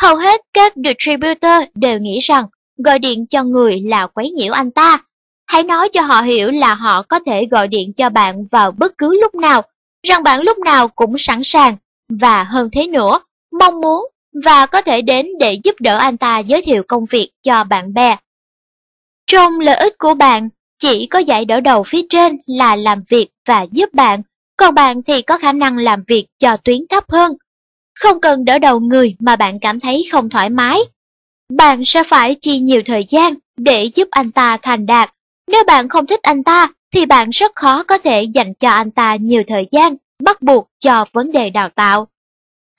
Hầu 0.00 0.16
hết 0.16 0.40
các 0.54 0.72
distributor 0.84 1.62
đều 1.74 1.98
nghĩ 1.98 2.18
rằng 2.20 2.44
gọi 2.84 2.98
điện 2.98 3.26
cho 3.26 3.44
người 3.44 3.80
là 3.80 4.06
quấy 4.06 4.30
nhiễu 4.30 4.52
anh 4.52 4.70
ta. 4.70 4.98
Hãy 5.46 5.62
nói 5.62 5.88
cho 5.88 6.02
họ 6.02 6.22
hiểu 6.22 6.50
là 6.50 6.74
họ 6.74 7.02
có 7.02 7.18
thể 7.26 7.46
gọi 7.50 7.68
điện 7.68 7.92
cho 7.92 8.10
bạn 8.10 8.46
vào 8.46 8.72
bất 8.72 8.98
cứ 8.98 9.20
lúc 9.20 9.34
nào, 9.34 9.62
rằng 10.02 10.22
bạn 10.22 10.42
lúc 10.42 10.58
nào 10.58 10.88
cũng 10.88 11.18
sẵn 11.18 11.40
sàng, 11.44 11.76
và 12.08 12.44
hơn 12.44 12.68
thế 12.72 12.86
nữa, 12.86 13.20
mong 13.60 13.80
muốn 13.80 14.08
và 14.44 14.66
có 14.66 14.82
thể 14.82 15.02
đến 15.02 15.26
để 15.38 15.58
giúp 15.64 15.74
đỡ 15.80 15.98
anh 15.98 16.16
ta 16.16 16.38
giới 16.38 16.62
thiệu 16.62 16.82
công 16.88 17.04
việc 17.04 17.30
cho 17.42 17.64
bạn 17.64 17.94
bè. 17.94 18.16
Trong 19.26 19.60
lợi 19.60 19.76
ích 19.76 19.98
của 19.98 20.14
bạn, 20.14 20.48
chỉ 20.78 21.06
có 21.06 21.18
giải 21.18 21.44
đỡ 21.44 21.60
đầu 21.60 21.82
phía 21.82 22.02
trên 22.08 22.36
là 22.46 22.76
làm 22.76 23.02
việc 23.08 23.28
và 23.46 23.62
giúp 23.62 23.94
bạn, 23.94 24.22
còn 24.56 24.74
bạn 24.74 25.02
thì 25.02 25.22
có 25.22 25.38
khả 25.38 25.52
năng 25.52 25.78
làm 25.78 26.04
việc 26.06 26.26
cho 26.38 26.56
tuyến 26.56 26.78
thấp 26.90 27.04
hơn. 27.10 27.32
Không 27.94 28.20
cần 28.20 28.44
đỡ 28.44 28.58
đầu 28.58 28.80
người 28.80 29.16
mà 29.18 29.36
bạn 29.36 29.60
cảm 29.60 29.80
thấy 29.80 30.04
không 30.12 30.30
thoải 30.30 30.50
mái. 30.50 30.80
Bạn 31.52 31.84
sẽ 31.84 32.04
phải 32.04 32.34
chi 32.34 32.60
nhiều 32.60 32.82
thời 32.86 33.04
gian 33.08 33.34
để 33.56 33.84
giúp 33.94 34.08
anh 34.10 34.32
ta 34.32 34.56
thành 34.62 34.86
đạt. 34.86 35.10
Nếu 35.50 35.64
bạn 35.66 35.88
không 35.88 36.06
thích 36.06 36.20
anh 36.22 36.44
ta, 36.44 36.68
thì 36.94 37.06
bạn 37.06 37.30
rất 37.30 37.52
khó 37.54 37.82
có 37.82 37.98
thể 37.98 38.22
dành 38.22 38.54
cho 38.54 38.68
anh 38.68 38.90
ta 38.90 39.16
nhiều 39.16 39.42
thời 39.46 39.66
gian, 39.70 39.96
bắt 40.22 40.42
buộc 40.42 40.68
cho 40.78 41.04
vấn 41.12 41.32
đề 41.32 41.50
đào 41.50 41.68
tạo. 41.68 42.08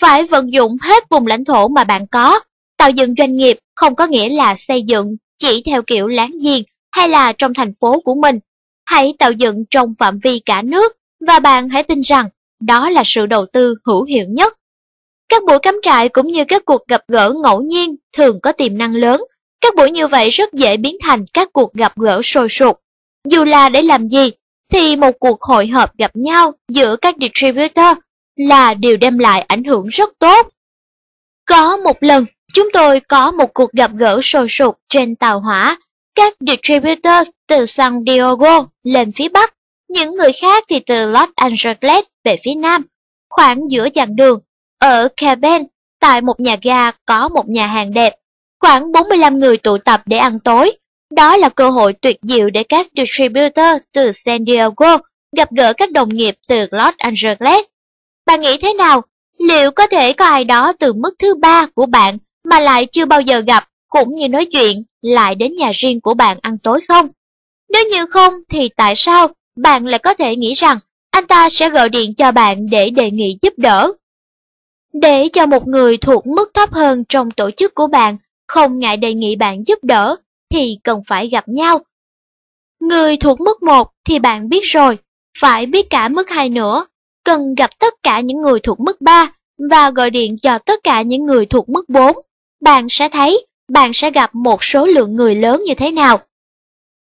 Phải 0.01 0.23
vận 0.23 0.53
dụng 0.53 0.77
hết 0.81 1.09
vùng 1.09 1.27
lãnh 1.27 1.45
thổ 1.45 1.67
mà 1.67 1.83
bạn 1.83 2.07
có. 2.07 2.39
Tạo 2.77 2.89
dựng 2.89 3.14
doanh 3.17 3.35
nghiệp 3.35 3.59
không 3.75 3.95
có 3.95 4.07
nghĩa 4.07 4.30
là 4.30 4.56
xây 4.57 4.83
dựng 4.83 5.15
chỉ 5.38 5.64
theo 5.65 5.81
kiểu 5.81 6.07
láng 6.07 6.31
giềng 6.43 6.64
hay 6.91 7.09
là 7.09 7.33
trong 7.33 7.53
thành 7.53 7.73
phố 7.81 7.99
của 7.99 8.15
mình. 8.15 8.39
Hãy 8.85 9.14
tạo 9.19 9.31
dựng 9.31 9.64
trong 9.72 9.93
phạm 9.99 10.19
vi 10.19 10.39
cả 10.39 10.61
nước 10.61 10.98
và 11.27 11.39
bạn 11.39 11.69
hãy 11.69 11.83
tin 11.83 12.01
rằng 12.01 12.30
đó 12.59 12.89
là 12.89 13.01
sự 13.06 13.25
đầu 13.25 13.45
tư 13.45 13.75
hữu 13.85 14.03
hiệu 14.03 14.25
nhất. 14.30 14.58
Các 15.30 15.43
buổi 15.45 15.59
cắm 15.59 15.80
trại 15.83 16.09
cũng 16.09 16.27
như 16.27 16.45
các 16.48 16.66
cuộc 16.66 16.88
gặp 16.88 17.01
gỡ 17.08 17.33
ngẫu 17.43 17.61
nhiên 17.61 17.95
thường 18.14 18.40
có 18.41 18.51
tiềm 18.51 18.77
năng 18.77 18.95
lớn. 18.95 19.24
Các 19.61 19.75
buổi 19.75 19.91
như 19.91 20.08
vậy 20.08 20.30
rất 20.30 20.53
dễ 20.53 20.77
biến 20.77 20.98
thành 21.01 21.25
các 21.33 21.49
cuộc 21.53 21.74
gặp 21.74 21.98
gỡ 21.98 22.22
sôi 22.24 22.48
sục. 22.49 22.80
Dù 23.27 23.43
là 23.43 23.69
để 23.69 23.82
làm 23.82 24.09
gì, 24.09 24.32
thì 24.74 24.95
một 24.95 25.11
cuộc 25.19 25.41
hội 25.41 25.67
họp 25.67 25.98
gặp 25.98 26.11
nhau 26.14 26.53
giữa 26.69 26.95
các 26.95 27.16
distributor 27.22 27.98
là 28.35 28.74
điều 28.74 28.98
đem 28.98 29.17
lại 29.17 29.41
ảnh 29.41 29.64
hưởng 29.64 29.88
rất 29.88 30.09
tốt. 30.19 30.49
Có 31.45 31.77
một 31.77 32.03
lần, 32.03 32.25
chúng 32.53 32.69
tôi 32.74 32.99
có 32.99 33.32
một 33.32 33.53
cuộc 33.53 33.72
gặp 33.72 33.91
gỡ 33.93 34.19
sôi 34.24 34.48
sục 34.49 34.77
trên 34.90 35.16
tàu 35.16 35.40
hỏa 35.40 35.77
các 36.16 36.33
distributor 36.40 37.27
từ 37.48 37.66
San 37.66 38.03
Diego 38.08 38.66
lên 38.83 39.11
phía 39.16 39.30
Bắc, 39.30 39.53
những 39.90 40.16
người 40.16 40.32
khác 40.33 40.64
thì 40.69 40.80
từ 40.80 41.11
Los 41.11 41.30
Angeles 41.35 42.03
về 42.24 42.38
phía 42.43 42.53
Nam. 42.56 42.82
Khoảng 43.30 43.72
giữa 43.72 43.90
chặng 43.93 44.16
đường, 44.16 44.40
ở 44.80 45.08
Caben, 45.17 45.66
tại 45.99 46.22
một 46.22 46.40
nhà 46.40 46.56
ga 46.64 46.91
có 46.91 47.30
một 47.30 47.49
nhà 47.49 47.67
hàng 47.67 47.93
đẹp, 47.93 48.14
khoảng 48.59 48.91
45 48.91 49.40
người 49.40 49.58
tụ 49.58 49.77
tập 49.77 50.01
để 50.06 50.17
ăn 50.17 50.40
tối. 50.40 50.72
Đó 51.16 51.38
là 51.38 51.49
cơ 51.49 51.69
hội 51.69 51.93
tuyệt 51.93 52.17
diệu 52.22 52.49
để 52.49 52.64
các 52.64 52.88
distributor 52.95 53.77
từ 53.93 54.11
San 54.11 54.45
Diego 54.48 54.98
gặp 55.38 55.51
gỡ 55.51 55.74
các 55.74 55.91
đồng 55.91 56.09
nghiệp 56.09 56.35
từ 56.48 56.66
Los 56.72 56.93
Angeles. 56.98 57.66
Bạn 58.25 58.41
nghĩ 58.41 58.58
thế 58.61 58.74
nào? 58.74 59.01
Liệu 59.40 59.72
có 59.72 59.88
thể 59.88 60.14
có 60.14 60.25
ai 60.25 60.43
đó 60.43 60.74
từ 60.80 60.93
mức 60.93 61.14
thứ 61.19 61.35
ba 61.35 61.66
của 61.75 61.85
bạn 61.85 62.17
mà 62.43 62.59
lại 62.59 62.85
chưa 62.85 63.06
bao 63.06 63.22
giờ 63.22 63.40
gặp 63.40 63.64
cũng 63.90 64.16
như 64.16 64.30
nói 64.30 64.45
chuyện 64.45 64.83
lại 65.01 65.35
đến 65.35 65.56
nhà 65.56 65.72
riêng 65.75 66.01
của 66.01 66.14
bạn 66.14 66.38
ăn 66.41 66.58
tối 66.58 66.82
không? 66.88 67.08
Nếu 67.69 67.83
như 67.91 68.06
không 68.06 68.33
thì 68.49 68.69
tại 68.75 68.93
sao 68.95 69.27
bạn 69.56 69.85
lại 69.85 69.99
có 69.99 70.14
thể 70.14 70.35
nghĩ 70.35 70.53
rằng 70.53 70.80
anh 71.11 71.27
ta 71.27 71.49
sẽ 71.49 71.69
gọi 71.69 71.90
điện 71.90 72.14
cho 72.16 72.32
bạn 72.32 72.69
để 72.69 72.90
đề 72.90 73.11
nghị 73.11 73.38
giúp 73.41 73.53
đỡ? 73.58 73.93
Để 74.93 75.30
cho 75.34 75.45
một 75.45 75.68
người 75.68 75.98
thuộc 75.98 76.27
mức 76.27 76.51
thấp 76.53 76.72
hơn 76.72 77.03
trong 77.09 77.32
tổ 77.32 77.51
chức 77.51 77.76
của 77.76 77.88
bạn 77.88 78.18
không 78.48 78.80
ngại 78.80 78.98
đề 78.98 79.14
nghị 79.14 79.35
bạn 79.35 79.64
giúp 79.68 79.84
đỡ 79.84 80.16
thì 80.50 80.77
cần 80.84 81.01
phải 81.08 81.30
gặp 81.30 81.48
nhau. 81.48 81.80
Người 82.80 83.18
thuộc 83.18 83.40
mức 83.40 83.64
1 83.64 83.92
thì 84.06 84.19
bạn 84.19 84.50
biết 84.50 84.64
rồi, 84.64 84.98
phải 85.40 85.66
biết 85.66 85.90
cả 85.90 86.09
mức 86.09 86.30
2 86.30 86.50
nữa, 86.50 86.85
cần 87.24 87.56
gặp 87.56 87.69
tất 87.80 87.93
cả 88.03 88.19
những 88.19 88.42
người 88.42 88.59
thuộc 88.59 88.80
mức 88.80 89.01
3 89.01 89.32
và 89.72 89.92
gọi 89.92 90.09
điện 90.09 90.35
cho 90.42 90.58
tất 90.58 90.80
cả 90.84 91.01
những 91.01 91.26
người 91.26 91.45
thuộc 91.45 91.69
mức 91.69 91.90
4. 91.90 92.18
Bạn 92.61 92.90
sẽ 92.90 93.09
thấy 93.09 93.45
bạn 93.69 93.93
sẽ 93.93 94.11
gặp 94.11 94.35
một 94.35 94.64
số 94.64 94.85
lượng 94.85 95.16
người 95.16 95.35
lớn 95.35 95.64
như 95.66 95.74
thế 95.74 95.92
nào. 95.92 96.19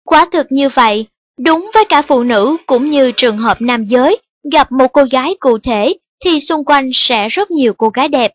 Quả 0.05 0.27
thực 0.33 0.47
như 0.51 0.69
vậy, 0.69 1.07
đúng 1.39 1.71
với 1.75 1.85
cả 1.85 2.03
phụ 2.03 2.23
nữ 2.23 2.57
cũng 2.67 2.91
như 2.91 3.13
trường 3.13 3.39
hợp 3.39 3.61
nam 3.61 3.85
giới, 3.85 4.19
gặp 4.53 4.73
một 4.73 4.89
cô 4.93 5.05
gái 5.11 5.37
cụ 5.41 5.59
thể 5.59 5.95
thì 6.25 6.41
xung 6.41 6.65
quanh 6.65 6.91
sẽ 6.95 7.29
rất 7.29 7.51
nhiều 7.51 7.75
cô 7.75 7.89
gái 7.89 8.09
đẹp. 8.09 8.33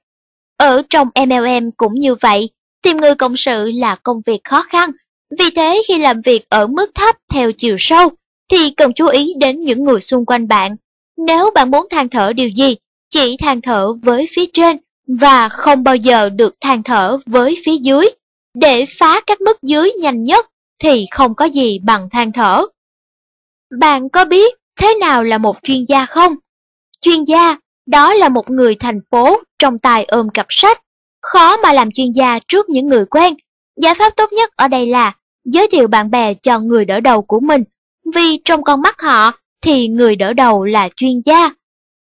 Ở 0.57 0.81
trong 0.89 1.07
MLM 1.27 1.71
cũng 1.77 1.93
như 1.95 2.15
vậy, 2.15 2.49
tìm 2.81 2.97
người 2.97 3.15
cộng 3.15 3.37
sự 3.37 3.71
là 3.71 3.95
công 3.95 4.21
việc 4.25 4.39
khó 4.43 4.63
khăn. 4.63 4.91
Vì 5.39 5.45
thế 5.55 5.81
khi 5.87 5.97
làm 5.97 6.21
việc 6.21 6.49
ở 6.49 6.67
mức 6.67 6.91
thấp 6.95 7.15
theo 7.31 7.51
chiều 7.51 7.75
sâu, 7.79 8.09
thì 8.51 8.69
cần 8.69 8.93
chú 8.93 9.07
ý 9.07 9.33
đến 9.37 9.63
những 9.63 9.83
người 9.83 9.99
xung 9.99 10.25
quanh 10.25 10.47
bạn. 10.47 10.75
Nếu 11.17 11.51
bạn 11.55 11.71
muốn 11.71 11.87
than 11.89 12.09
thở 12.09 12.33
điều 12.33 12.49
gì, 12.49 12.75
chỉ 13.09 13.37
than 13.37 13.61
thở 13.61 13.93
với 13.93 14.27
phía 14.31 14.45
trên 14.53 14.77
và 15.07 15.49
không 15.49 15.83
bao 15.83 15.95
giờ 15.95 16.29
được 16.29 16.55
than 16.61 16.83
thở 16.83 17.19
với 17.25 17.55
phía 17.65 17.77
dưới. 17.77 18.05
để 18.53 18.85
phá 18.99 19.21
các 19.21 19.41
mức 19.41 19.61
dưới 19.61 19.91
nhanh 20.01 20.23
nhất 20.23 20.45
thì 20.79 21.05
không 21.11 21.35
có 21.35 21.45
gì 21.45 21.79
bằng 21.79 22.09
than 22.11 22.31
thở. 22.31 22.65
Bạn 23.79 24.09
có 24.09 24.25
biết 24.25 24.53
thế 24.79 24.93
nào 25.01 25.23
là 25.23 25.37
một 25.37 25.57
chuyên 25.63 25.85
gia 25.85 26.05
không? 26.05 26.35
Chuyên 27.01 27.23
gia, 27.23 27.57
đó 27.89 28.13
là 28.13 28.29
một 28.29 28.49
người 28.49 28.75
thành 28.75 28.99
phố 29.11 29.39
trong 29.59 29.79
tay 29.79 30.05
ôm 30.07 30.29
cặp 30.29 30.45
sách. 30.49 30.81
Khó 31.21 31.57
mà 31.57 31.73
làm 31.73 31.91
chuyên 31.91 32.11
gia 32.11 32.39
trước 32.47 32.69
những 32.69 32.87
người 32.87 33.05
quen. 33.05 33.33
Giải 33.81 33.95
pháp 33.95 34.15
tốt 34.15 34.33
nhất 34.33 34.51
ở 34.55 34.67
đây 34.67 34.87
là 34.87 35.13
giới 35.45 35.67
thiệu 35.71 35.87
bạn 35.87 36.11
bè 36.11 36.33
cho 36.33 36.59
người 36.59 36.85
đỡ 36.85 36.99
đầu 36.99 37.21
của 37.21 37.39
mình. 37.39 37.63
Vì 38.15 38.41
trong 38.45 38.63
con 38.63 38.81
mắt 38.81 39.01
họ 39.01 39.31
thì 39.61 39.87
người 39.87 40.15
đỡ 40.15 40.33
đầu 40.33 40.63
là 40.65 40.89
chuyên 40.95 41.21
gia. 41.25 41.49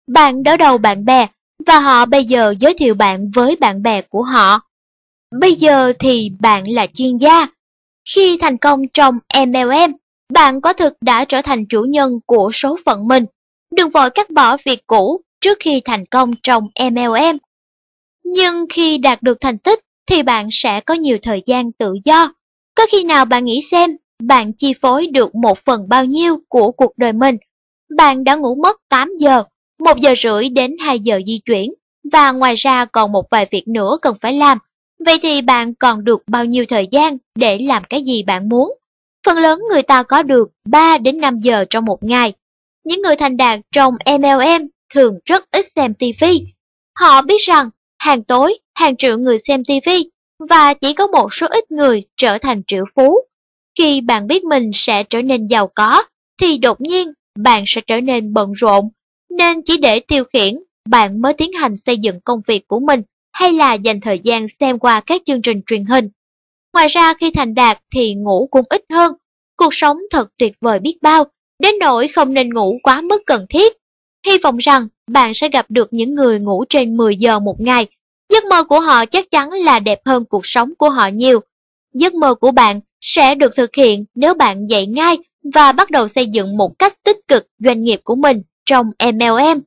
Bạn 0.06 0.42
đỡ 0.42 0.56
đầu 0.56 0.78
bạn 0.78 1.04
bè 1.04 1.26
và 1.66 1.78
họ 1.78 2.06
bây 2.06 2.24
giờ 2.24 2.54
giới 2.58 2.74
thiệu 2.74 2.94
bạn 2.94 3.30
với 3.34 3.56
bạn 3.56 3.82
bè 3.82 4.02
của 4.02 4.22
họ. 4.22 4.60
Bây 5.40 5.54
giờ 5.54 5.92
thì 5.98 6.30
bạn 6.40 6.68
là 6.68 6.86
chuyên 6.94 7.16
gia. 7.16 7.46
Khi 8.14 8.38
thành 8.40 8.56
công 8.56 8.88
trong 8.94 9.18
MLM, 9.46 9.92
bạn 10.32 10.60
có 10.60 10.72
thực 10.72 10.94
đã 11.00 11.24
trở 11.24 11.42
thành 11.42 11.66
chủ 11.66 11.82
nhân 11.82 12.20
của 12.26 12.50
số 12.54 12.78
phận 12.84 13.08
mình. 13.08 13.24
Đừng 13.74 13.90
vội 13.90 14.10
cắt 14.10 14.30
bỏ 14.30 14.56
việc 14.64 14.86
cũ 14.86 15.20
trước 15.46 15.58
khi 15.60 15.80
thành 15.84 16.06
công 16.06 16.30
trong 16.42 16.68
MLM. 16.90 17.36
Nhưng 18.24 18.66
khi 18.70 18.98
đạt 18.98 19.22
được 19.22 19.38
thành 19.40 19.58
tích 19.58 19.80
thì 20.06 20.22
bạn 20.22 20.48
sẽ 20.50 20.80
có 20.80 20.94
nhiều 20.94 21.18
thời 21.22 21.42
gian 21.46 21.72
tự 21.72 21.94
do. 22.04 22.32
Có 22.74 22.86
khi 22.92 23.04
nào 23.04 23.24
bạn 23.24 23.44
nghĩ 23.44 23.62
xem 23.70 23.90
bạn 24.22 24.52
chi 24.52 24.74
phối 24.80 25.06
được 25.06 25.34
một 25.34 25.58
phần 25.58 25.88
bao 25.88 26.04
nhiêu 26.04 26.38
của 26.48 26.72
cuộc 26.72 26.92
đời 26.96 27.12
mình? 27.12 27.36
Bạn 27.96 28.24
đã 28.24 28.34
ngủ 28.34 28.54
mất 28.54 28.76
8 28.88 29.10
giờ, 29.18 29.44
1 29.78 29.98
giờ 29.98 30.14
rưỡi 30.22 30.48
đến 30.48 30.76
2 30.80 31.00
giờ 31.00 31.20
di 31.26 31.40
chuyển, 31.44 31.74
và 32.12 32.32
ngoài 32.32 32.54
ra 32.54 32.84
còn 32.84 33.12
một 33.12 33.24
vài 33.30 33.46
việc 33.50 33.68
nữa 33.68 33.98
cần 34.02 34.16
phải 34.20 34.32
làm. 34.32 34.58
Vậy 35.06 35.18
thì 35.22 35.42
bạn 35.42 35.74
còn 35.74 36.04
được 36.04 36.22
bao 36.26 36.44
nhiêu 36.44 36.64
thời 36.68 36.86
gian 36.90 37.16
để 37.34 37.58
làm 37.58 37.82
cái 37.90 38.02
gì 38.02 38.22
bạn 38.22 38.48
muốn? 38.48 38.78
Phần 39.26 39.38
lớn 39.38 39.60
người 39.70 39.82
ta 39.82 40.02
có 40.02 40.22
được 40.22 40.48
3 40.64 40.98
đến 40.98 41.20
5 41.20 41.40
giờ 41.40 41.64
trong 41.70 41.84
một 41.84 42.02
ngày. 42.04 42.32
Những 42.84 43.02
người 43.02 43.16
thành 43.16 43.36
đạt 43.36 43.60
trong 43.72 43.94
MLM 44.18 44.68
thường 44.96 45.18
rất 45.24 45.50
ít 45.50 45.66
xem 45.76 45.94
TV. 45.94 46.24
Họ 46.98 47.22
biết 47.22 47.40
rằng 47.40 47.70
hàng 47.98 48.24
tối 48.24 48.58
hàng 48.74 48.96
triệu 48.96 49.18
người 49.18 49.38
xem 49.38 49.64
TV 49.64 49.90
và 50.48 50.74
chỉ 50.74 50.94
có 50.94 51.06
một 51.06 51.34
số 51.34 51.46
ít 51.50 51.70
người 51.70 52.02
trở 52.16 52.38
thành 52.38 52.62
triệu 52.66 52.84
phú. 52.94 53.20
Khi 53.78 54.00
bạn 54.00 54.26
biết 54.26 54.44
mình 54.44 54.70
sẽ 54.74 55.02
trở 55.02 55.22
nên 55.22 55.46
giàu 55.46 55.70
có, 55.74 56.04
thì 56.40 56.58
đột 56.58 56.80
nhiên 56.80 57.12
bạn 57.38 57.64
sẽ 57.66 57.80
trở 57.86 58.00
nên 58.00 58.32
bận 58.32 58.52
rộn, 58.52 58.88
nên 59.30 59.62
chỉ 59.64 59.76
để 59.76 60.00
tiêu 60.00 60.24
khiển, 60.24 60.54
bạn 60.88 61.22
mới 61.22 61.32
tiến 61.32 61.52
hành 61.52 61.76
xây 61.76 61.96
dựng 61.98 62.20
công 62.20 62.40
việc 62.46 62.68
của 62.68 62.80
mình 62.80 63.02
hay 63.32 63.52
là 63.52 63.74
dành 63.74 64.00
thời 64.00 64.18
gian 64.18 64.46
xem 64.60 64.78
qua 64.78 65.00
các 65.00 65.22
chương 65.24 65.42
trình 65.42 65.60
truyền 65.66 65.84
hình. 65.84 66.08
Ngoài 66.74 66.88
ra 66.88 67.14
khi 67.14 67.30
thành 67.30 67.54
đạt 67.54 67.78
thì 67.94 68.14
ngủ 68.14 68.48
cũng 68.50 68.64
ít 68.68 68.84
hơn, 68.90 69.12
cuộc 69.56 69.74
sống 69.74 69.98
thật 70.10 70.28
tuyệt 70.38 70.52
vời 70.60 70.78
biết 70.78 70.98
bao, 71.02 71.24
đến 71.58 71.74
nỗi 71.80 72.08
không 72.08 72.34
nên 72.34 72.54
ngủ 72.54 72.78
quá 72.82 73.00
mức 73.00 73.22
cần 73.26 73.46
thiết. 73.48 73.72
Hy 74.26 74.38
vọng 74.42 74.56
rằng 74.56 74.88
bạn 75.10 75.34
sẽ 75.34 75.48
gặp 75.48 75.66
được 75.68 75.88
những 75.90 76.14
người 76.14 76.40
ngủ 76.40 76.64
trên 76.68 76.96
10 76.96 77.16
giờ 77.16 77.38
một 77.38 77.60
ngày. 77.60 77.86
Giấc 78.32 78.44
mơ 78.44 78.64
của 78.64 78.80
họ 78.80 79.06
chắc 79.06 79.30
chắn 79.30 79.52
là 79.52 79.78
đẹp 79.78 80.00
hơn 80.04 80.24
cuộc 80.24 80.46
sống 80.46 80.74
của 80.78 80.90
họ 80.90 81.06
nhiều. 81.06 81.40
Giấc 81.94 82.14
mơ 82.14 82.34
của 82.34 82.50
bạn 82.50 82.80
sẽ 83.00 83.34
được 83.34 83.56
thực 83.56 83.74
hiện 83.74 84.04
nếu 84.14 84.34
bạn 84.34 84.66
dậy 84.66 84.86
ngay 84.86 85.18
và 85.54 85.72
bắt 85.72 85.90
đầu 85.90 86.08
xây 86.08 86.26
dựng 86.26 86.56
một 86.56 86.78
cách 86.78 87.02
tích 87.02 87.16
cực 87.28 87.46
doanh 87.58 87.82
nghiệp 87.82 88.00
của 88.04 88.14
mình 88.14 88.42
trong 88.64 88.86
MLM. 88.98 89.60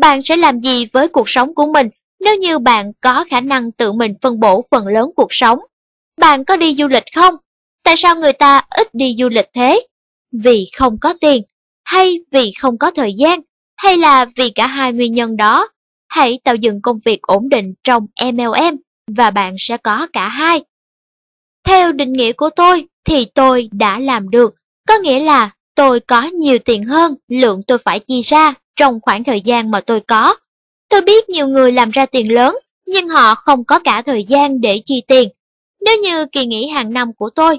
Bạn 0.00 0.22
sẽ 0.22 0.36
làm 0.36 0.60
gì 0.60 0.86
với 0.92 1.08
cuộc 1.08 1.28
sống 1.28 1.54
của 1.54 1.66
mình 1.66 1.88
nếu 2.20 2.36
như 2.36 2.58
bạn 2.58 2.92
có 3.00 3.24
khả 3.30 3.40
năng 3.40 3.72
tự 3.72 3.92
mình 3.92 4.14
phân 4.22 4.40
bổ 4.40 4.64
phần 4.70 4.86
lớn 4.86 5.10
cuộc 5.16 5.28
sống? 5.30 5.58
Bạn 6.16 6.44
có 6.44 6.56
đi 6.56 6.74
du 6.78 6.88
lịch 6.88 7.04
không? 7.14 7.34
Tại 7.84 7.94
sao 7.96 8.16
người 8.16 8.32
ta 8.32 8.62
ít 8.70 8.94
đi 8.94 9.16
du 9.18 9.28
lịch 9.28 9.48
thế? 9.54 9.86
Vì 10.32 10.66
không 10.76 10.98
có 11.00 11.14
tiền, 11.20 11.42
hay 11.84 12.20
vì 12.30 12.52
không 12.60 12.78
có 12.78 12.90
thời 12.90 13.12
gian, 13.14 13.40
hay 13.78 13.96
là 13.96 14.26
vì 14.36 14.50
cả 14.50 14.66
hai 14.66 14.92
nguyên 14.92 15.14
nhân 15.14 15.36
đó? 15.36 15.68
Hãy 16.08 16.40
tạo 16.44 16.54
dựng 16.54 16.82
công 16.82 16.98
việc 17.04 17.22
ổn 17.22 17.48
định 17.48 17.74
trong 17.84 18.06
MLM 18.32 18.76
và 19.16 19.30
bạn 19.30 19.54
sẽ 19.58 19.76
có 19.76 20.06
cả 20.12 20.28
hai. 20.28 20.62
Theo 21.64 21.92
định 21.92 22.12
nghĩa 22.12 22.32
của 22.32 22.50
tôi 22.56 22.86
thì 23.04 23.24
tôi 23.34 23.68
đã 23.72 23.98
làm 23.98 24.30
được, 24.30 24.54
có 24.88 24.94
nghĩa 24.98 25.20
là 25.20 25.50
tôi 25.74 26.00
có 26.00 26.22
nhiều 26.22 26.58
tiền 26.64 26.84
hơn 26.84 27.14
lượng 27.28 27.62
tôi 27.66 27.78
phải 27.78 27.98
chi 27.98 28.22
ra 28.22 28.54
trong 28.76 29.00
khoảng 29.02 29.24
thời 29.24 29.40
gian 29.40 29.70
mà 29.70 29.80
tôi 29.80 30.00
có. 30.00 30.36
Tôi 30.88 31.02
biết 31.02 31.28
nhiều 31.28 31.48
người 31.48 31.72
làm 31.72 31.90
ra 31.90 32.06
tiền 32.06 32.32
lớn, 32.32 32.56
nhưng 32.86 33.08
họ 33.08 33.34
không 33.34 33.64
có 33.64 33.78
cả 33.78 34.02
thời 34.02 34.24
gian 34.24 34.60
để 34.60 34.82
chi 34.84 35.02
tiền. 35.08 35.28
Nếu 35.80 35.98
như 36.02 36.26
kỳ 36.32 36.46
nghỉ 36.46 36.68
hàng 36.68 36.92
năm 36.92 37.12
của 37.16 37.30
tôi 37.30 37.58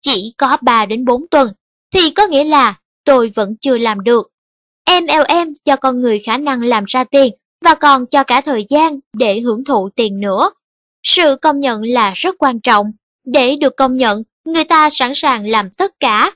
chỉ 0.00 0.34
có 0.38 0.56
3 0.60 0.86
đến 0.86 1.04
4 1.04 1.28
tuần, 1.30 1.48
thì 1.94 2.10
có 2.10 2.26
nghĩa 2.26 2.44
là 2.44 2.74
tôi 3.04 3.32
vẫn 3.34 3.56
chưa 3.60 3.78
làm 3.78 4.00
được. 4.00 4.31
MLM 4.90 5.52
cho 5.64 5.76
con 5.76 6.00
người 6.00 6.18
khả 6.18 6.36
năng 6.36 6.62
làm 6.62 6.84
ra 6.84 7.04
tiền 7.04 7.32
và 7.64 7.74
còn 7.74 8.06
cho 8.06 8.24
cả 8.24 8.40
thời 8.40 8.66
gian 8.68 8.98
để 9.12 9.40
hưởng 9.40 9.64
thụ 9.64 9.88
tiền 9.96 10.20
nữa. 10.20 10.50
Sự 11.02 11.36
công 11.42 11.60
nhận 11.60 11.82
là 11.82 12.12
rất 12.16 12.34
quan 12.38 12.60
trọng. 12.60 12.92
Để 13.24 13.56
được 13.56 13.76
công 13.76 13.96
nhận, 13.96 14.22
người 14.44 14.64
ta 14.64 14.90
sẵn 14.90 15.12
sàng 15.14 15.48
làm 15.48 15.70
tất 15.70 16.00
cả. 16.00 16.32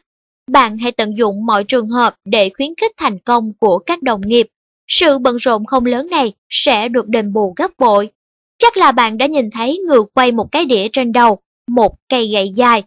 Bạn 0.50 0.78
hãy 0.78 0.92
tận 0.92 1.18
dụng 1.18 1.46
mọi 1.46 1.64
trường 1.64 1.88
hợp 1.88 2.14
để 2.24 2.50
khuyến 2.56 2.74
khích 2.80 2.92
thành 2.96 3.18
công 3.18 3.52
của 3.60 3.78
các 3.78 4.02
đồng 4.02 4.20
nghiệp. 4.20 4.46
Sự 4.88 5.18
bận 5.18 5.36
rộn 5.36 5.66
không 5.66 5.86
lớn 5.86 6.08
này 6.10 6.32
sẽ 6.48 6.88
được 6.88 7.08
đền 7.08 7.32
bù 7.32 7.54
gấp 7.56 7.70
bội. 7.78 8.10
Chắc 8.58 8.76
là 8.76 8.92
bạn 8.92 9.18
đã 9.18 9.26
nhìn 9.26 9.50
thấy 9.50 9.78
người 9.88 10.00
quay 10.14 10.32
một 10.32 10.52
cái 10.52 10.64
đĩa 10.64 10.88
trên 10.92 11.12
đầu, 11.12 11.38
một 11.68 11.94
cây 12.08 12.28
gậy 12.28 12.48
dài. 12.48 12.82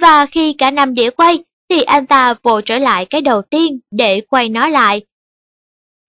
Và 0.00 0.26
khi 0.26 0.52
cả 0.52 0.70
năm 0.70 0.94
đĩa 0.94 1.10
quay, 1.10 1.38
thì 1.72 1.82
anh 1.82 2.06
ta 2.06 2.34
vội 2.42 2.62
trở 2.62 2.78
lại 2.78 3.06
cái 3.06 3.20
đầu 3.20 3.42
tiên 3.42 3.80
để 3.90 4.20
quay 4.20 4.48
nó 4.48 4.68
lại. 4.68 5.00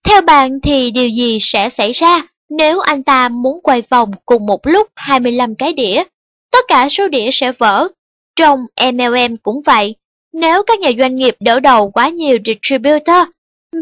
Theo 0.04 0.22
bạn 0.22 0.60
thì 0.62 0.92
điều 0.92 1.10
gì 1.10 1.38
sẽ 1.42 1.70
xảy 1.70 1.92
ra 1.92 2.22
nếu 2.50 2.80
anh 2.80 3.04
ta 3.04 3.30
muốn 3.30 3.62
quay 3.64 3.84
vòng 3.90 4.12
cùng 4.26 4.46
một 4.46 4.68
lúc 4.68 4.88
25 4.96 5.56
cái 5.56 5.74
đĩa? 5.74 6.04
Tất 6.52 6.66
cả 6.68 6.90
số 6.90 7.08
đĩa 7.08 7.30
sẽ 7.32 7.52
vỡ. 7.52 7.88
Trong 8.36 8.60
MLM 8.94 9.38
cũng 9.44 9.62
vậy, 9.66 9.96
nếu 10.34 10.64
các 10.64 10.80
nhà 10.80 10.90
doanh 11.00 11.16
nghiệp 11.16 11.36
đỡ 11.40 11.60
đầu 11.60 11.92
quá 11.92 12.10
nhiều 12.10 12.38
distributor 12.46 13.28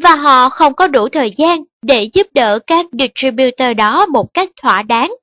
và 0.03 0.15
họ 0.15 0.49
không 0.49 0.73
có 0.73 0.87
đủ 0.87 1.09
thời 1.09 1.33
gian 1.37 1.63
để 1.81 2.09
giúp 2.13 2.27
đỡ 2.33 2.59
các 2.67 2.85
distributor 2.99 3.77
đó 3.77 4.05
một 4.05 4.33
cách 4.33 4.49
thỏa 4.61 4.81
đáng. 4.81 5.13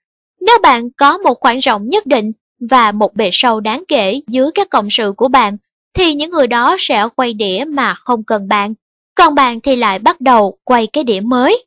Nếu 0.40 0.58
bạn 0.62 0.90
có 0.96 1.18
một 1.18 1.34
khoảng 1.40 1.58
rộng 1.58 1.88
nhất 1.88 2.06
định 2.06 2.32
và 2.70 2.92
một 2.92 3.14
bề 3.14 3.30
sâu 3.32 3.60
đáng 3.60 3.84
kể 3.88 4.20
dưới 4.28 4.50
các 4.54 4.70
cộng 4.70 4.90
sự 4.90 5.12
của 5.16 5.28
bạn, 5.28 5.56
thì 5.94 6.14
những 6.14 6.30
người 6.30 6.46
đó 6.46 6.76
sẽ 6.78 7.08
quay 7.16 7.34
đĩa 7.34 7.64
mà 7.68 7.94
không 7.94 8.24
cần 8.24 8.48
bạn, 8.48 8.74
còn 9.14 9.34
bạn 9.34 9.60
thì 9.60 9.76
lại 9.76 9.98
bắt 9.98 10.20
đầu 10.20 10.58
quay 10.64 10.86
cái 10.86 11.04
đĩa 11.04 11.20
mới. 11.20 11.66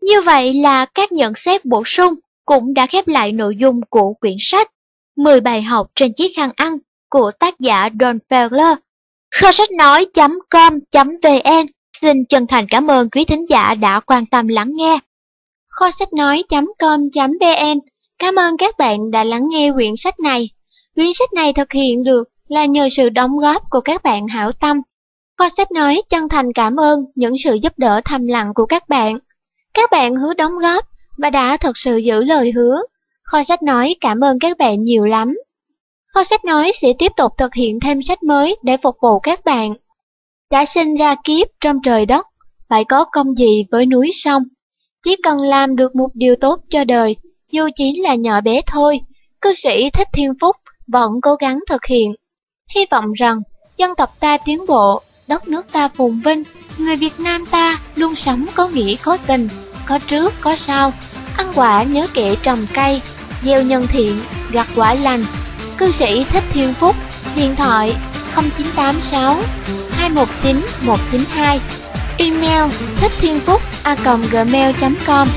Như 0.00 0.20
vậy 0.20 0.54
là 0.54 0.84
các 0.84 1.12
nhận 1.12 1.34
xét 1.34 1.64
bổ 1.64 1.82
sung 1.86 2.14
cũng 2.44 2.74
đã 2.74 2.86
khép 2.86 3.08
lại 3.08 3.32
nội 3.32 3.56
dung 3.56 3.80
của 3.90 4.14
quyển 4.14 4.36
sách 4.40 4.70
10 5.16 5.40
bài 5.40 5.62
học 5.62 5.90
trên 5.94 6.12
chiếc 6.12 6.32
khăn 6.36 6.50
ăn 6.56 6.78
của 7.08 7.30
tác 7.38 7.60
giả 7.60 7.88
Don 8.00 8.18
Fowler. 8.28 8.76
Kho 9.30 9.52
sách 9.52 9.70
nói.com.vn 9.70 11.66
xin 12.02 12.24
chân 12.24 12.46
thành 12.46 12.66
cảm 12.70 12.90
ơn 12.90 13.10
quý 13.10 13.24
thính 13.24 13.48
giả 13.48 13.74
đã 13.74 14.00
quan 14.00 14.26
tâm 14.26 14.48
lắng 14.48 14.70
nghe. 14.74 14.98
Kho 15.68 15.90
sách 15.90 16.12
nói.com.vn 16.12 17.78
Cảm 18.18 18.34
ơn 18.34 18.56
các 18.56 18.78
bạn 18.78 19.10
đã 19.10 19.24
lắng 19.24 19.48
nghe 19.50 19.72
quyển 19.74 19.94
sách 19.96 20.20
này. 20.20 20.50
Quyển 20.96 21.12
sách 21.12 21.32
này 21.32 21.52
thực 21.52 21.72
hiện 21.72 22.04
được 22.04 22.24
là 22.48 22.64
nhờ 22.64 22.88
sự 22.96 23.08
đóng 23.08 23.38
góp 23.38 23.62
của 23.70 23.80
các 23.80 24.02
bạn 24.02 24.28
hảo 24.28 24.52
tâm. 24.52 24.80
Kho 25.38 25.48
sách 25.48 25.72
nói 25.72 26.02
chân 26.08 26.28
thành 26.28 26.52
cảm 26.52 26.76
ơn 26.76 27.04
những 27.14 27.34
sự 27.44 27.54
giúp 27.54 27.72
đỡ 27.76 28.00
thầm 28.04 28.26
lặng 28.26 28.54
của 28.54 28.66
các 28.66 28.88
bạn. 28.88 29.18
Các 29.74 29.90
bạn 29.90 30.16
hứa 30.16 30.34
đóng 30.34 30.58
góp 30.58 30.84
và 31.18 31.30
đã 31.30 31.56
thật 31.56 31.76
sự 31.76 31.96
giữ 31.96 32.24
lời 32.24 32.52
hứa. 32.52 32.82
Kho 33.22 33.44
sách 33.44 33.62
nói 33.62 33.96
cảm 34.00 34.20
ơn 34.20 34.38
các 34.38 34.58
bạn 34.58 34.82
nhiều 34.82 35.04
lắm. 35.04 35.34
Kho 36.06 36.24
sách 36.24 36.44
nói 36.44 36.72
sẽ 36.74 36.92
tiếp 36.98 37.12
tục 37.16 37.32
thực 37.38 37.54
hiện 37.54 37.80
thêm 37.80 38.02
sách 38.02 38.22
mới 38.22 38.56
để 38.62 38.76
phục 38.76 38.96
vụ 39.02 39.18
các 39.18 39.44
bạn. 39.44 39.74
Đã 40.50 40.64
sinh 40.64 40.94
ra 40.94 41.16
kiếp 41.24 41.46
trong 41.60 41.78
trời 41.84 42.06
đất, 42.06 42.26
phải 42.68 42.84
có 42.84 43.04
công 43.04 43.34
gì 43.38 43.64
với 43.70 43.86
núi 43.86 44.10
sông. 44.14 44.42
Chỉ 45.02 45.16
cần 45.22 45.40
làm 45.40 45.76
được 45.76 45.96
một 45.96 46.08
điều 46.14 46.36
tốt 46.36 46.60
cho 46.70 46.84
đời, 46.84 47.16
dù 47.50 47.68
chỉ 47.76 48.00
là 48.00 48.14
nhỏ 48.14 48.40
bé 48.40 48.60
thôi, 48.66 49.00
cư 49.40 49.54
sĩ 49.54 49.90
Thích 49.90 50.08
Thiên 50.12 50.32
Phúc 50.40 50.56
vẫn 50.86 51.12
cố 51.22 51.34
gắng 51.34 51.58
thực 51.68 51.84
hiện. 51.84 52.12
Hy 52.74 52.86
vọng 52.90 53.12
rằng 53.12 53.40
dân 53.76 53.94
tộc 53.96 54.16
ta 54.20 54.38
tiến 54.44 54.66
bộ, 54.66 55.02
đất 55.26 55.48
nước 55.48 55.72
ta 55.72 55.88
phồn 55.88 56.20
vinh, 56.20 56.42
người 56.78 56.96
Việt 56.96 57.20
Nam 57.20 57.46
ta 57.46 57.80
luôn 57.94 58.14
sống 58.14 58.46
có 58.54 58.68
nghĩa 58.68 58.96
có 59.02 59.18
tình, 59.26 59.48
có 59.86 59.98
trước 59.98 60.34
có 60.40 60.56
sau, 60.56 60.92
ăn 61.36 61.52
quả 61.54 61.82
nhớ 61.82 62.06
kệ 62.14 62.36
trồng 62.42 62.66
cây, 62.74 63.02
gieo 63.42 63.62
nhân 63.62 63.86
thiện, 63.86 64.20
gặt 64.50 64.66
quả 64.76 64.94
lành. 64.94 65.24
Cư 65.78 65.92
sĩ 65.92 66.24
Thích 66.24 66.44
Thiên 66.52 66.74
Phúc, 66.74 66.96
điện 67.36 67.56
thoại 67.56 67.96
0986 68.34 69.36
219 69.90 70.86
192, 70.86 71.60
email 72.18 72.72
thích 72.96 73.12
thiên 73.20 73.40
phúc 73.40 73.60
a 73.82 73.96
gmail.com 74.30 75.28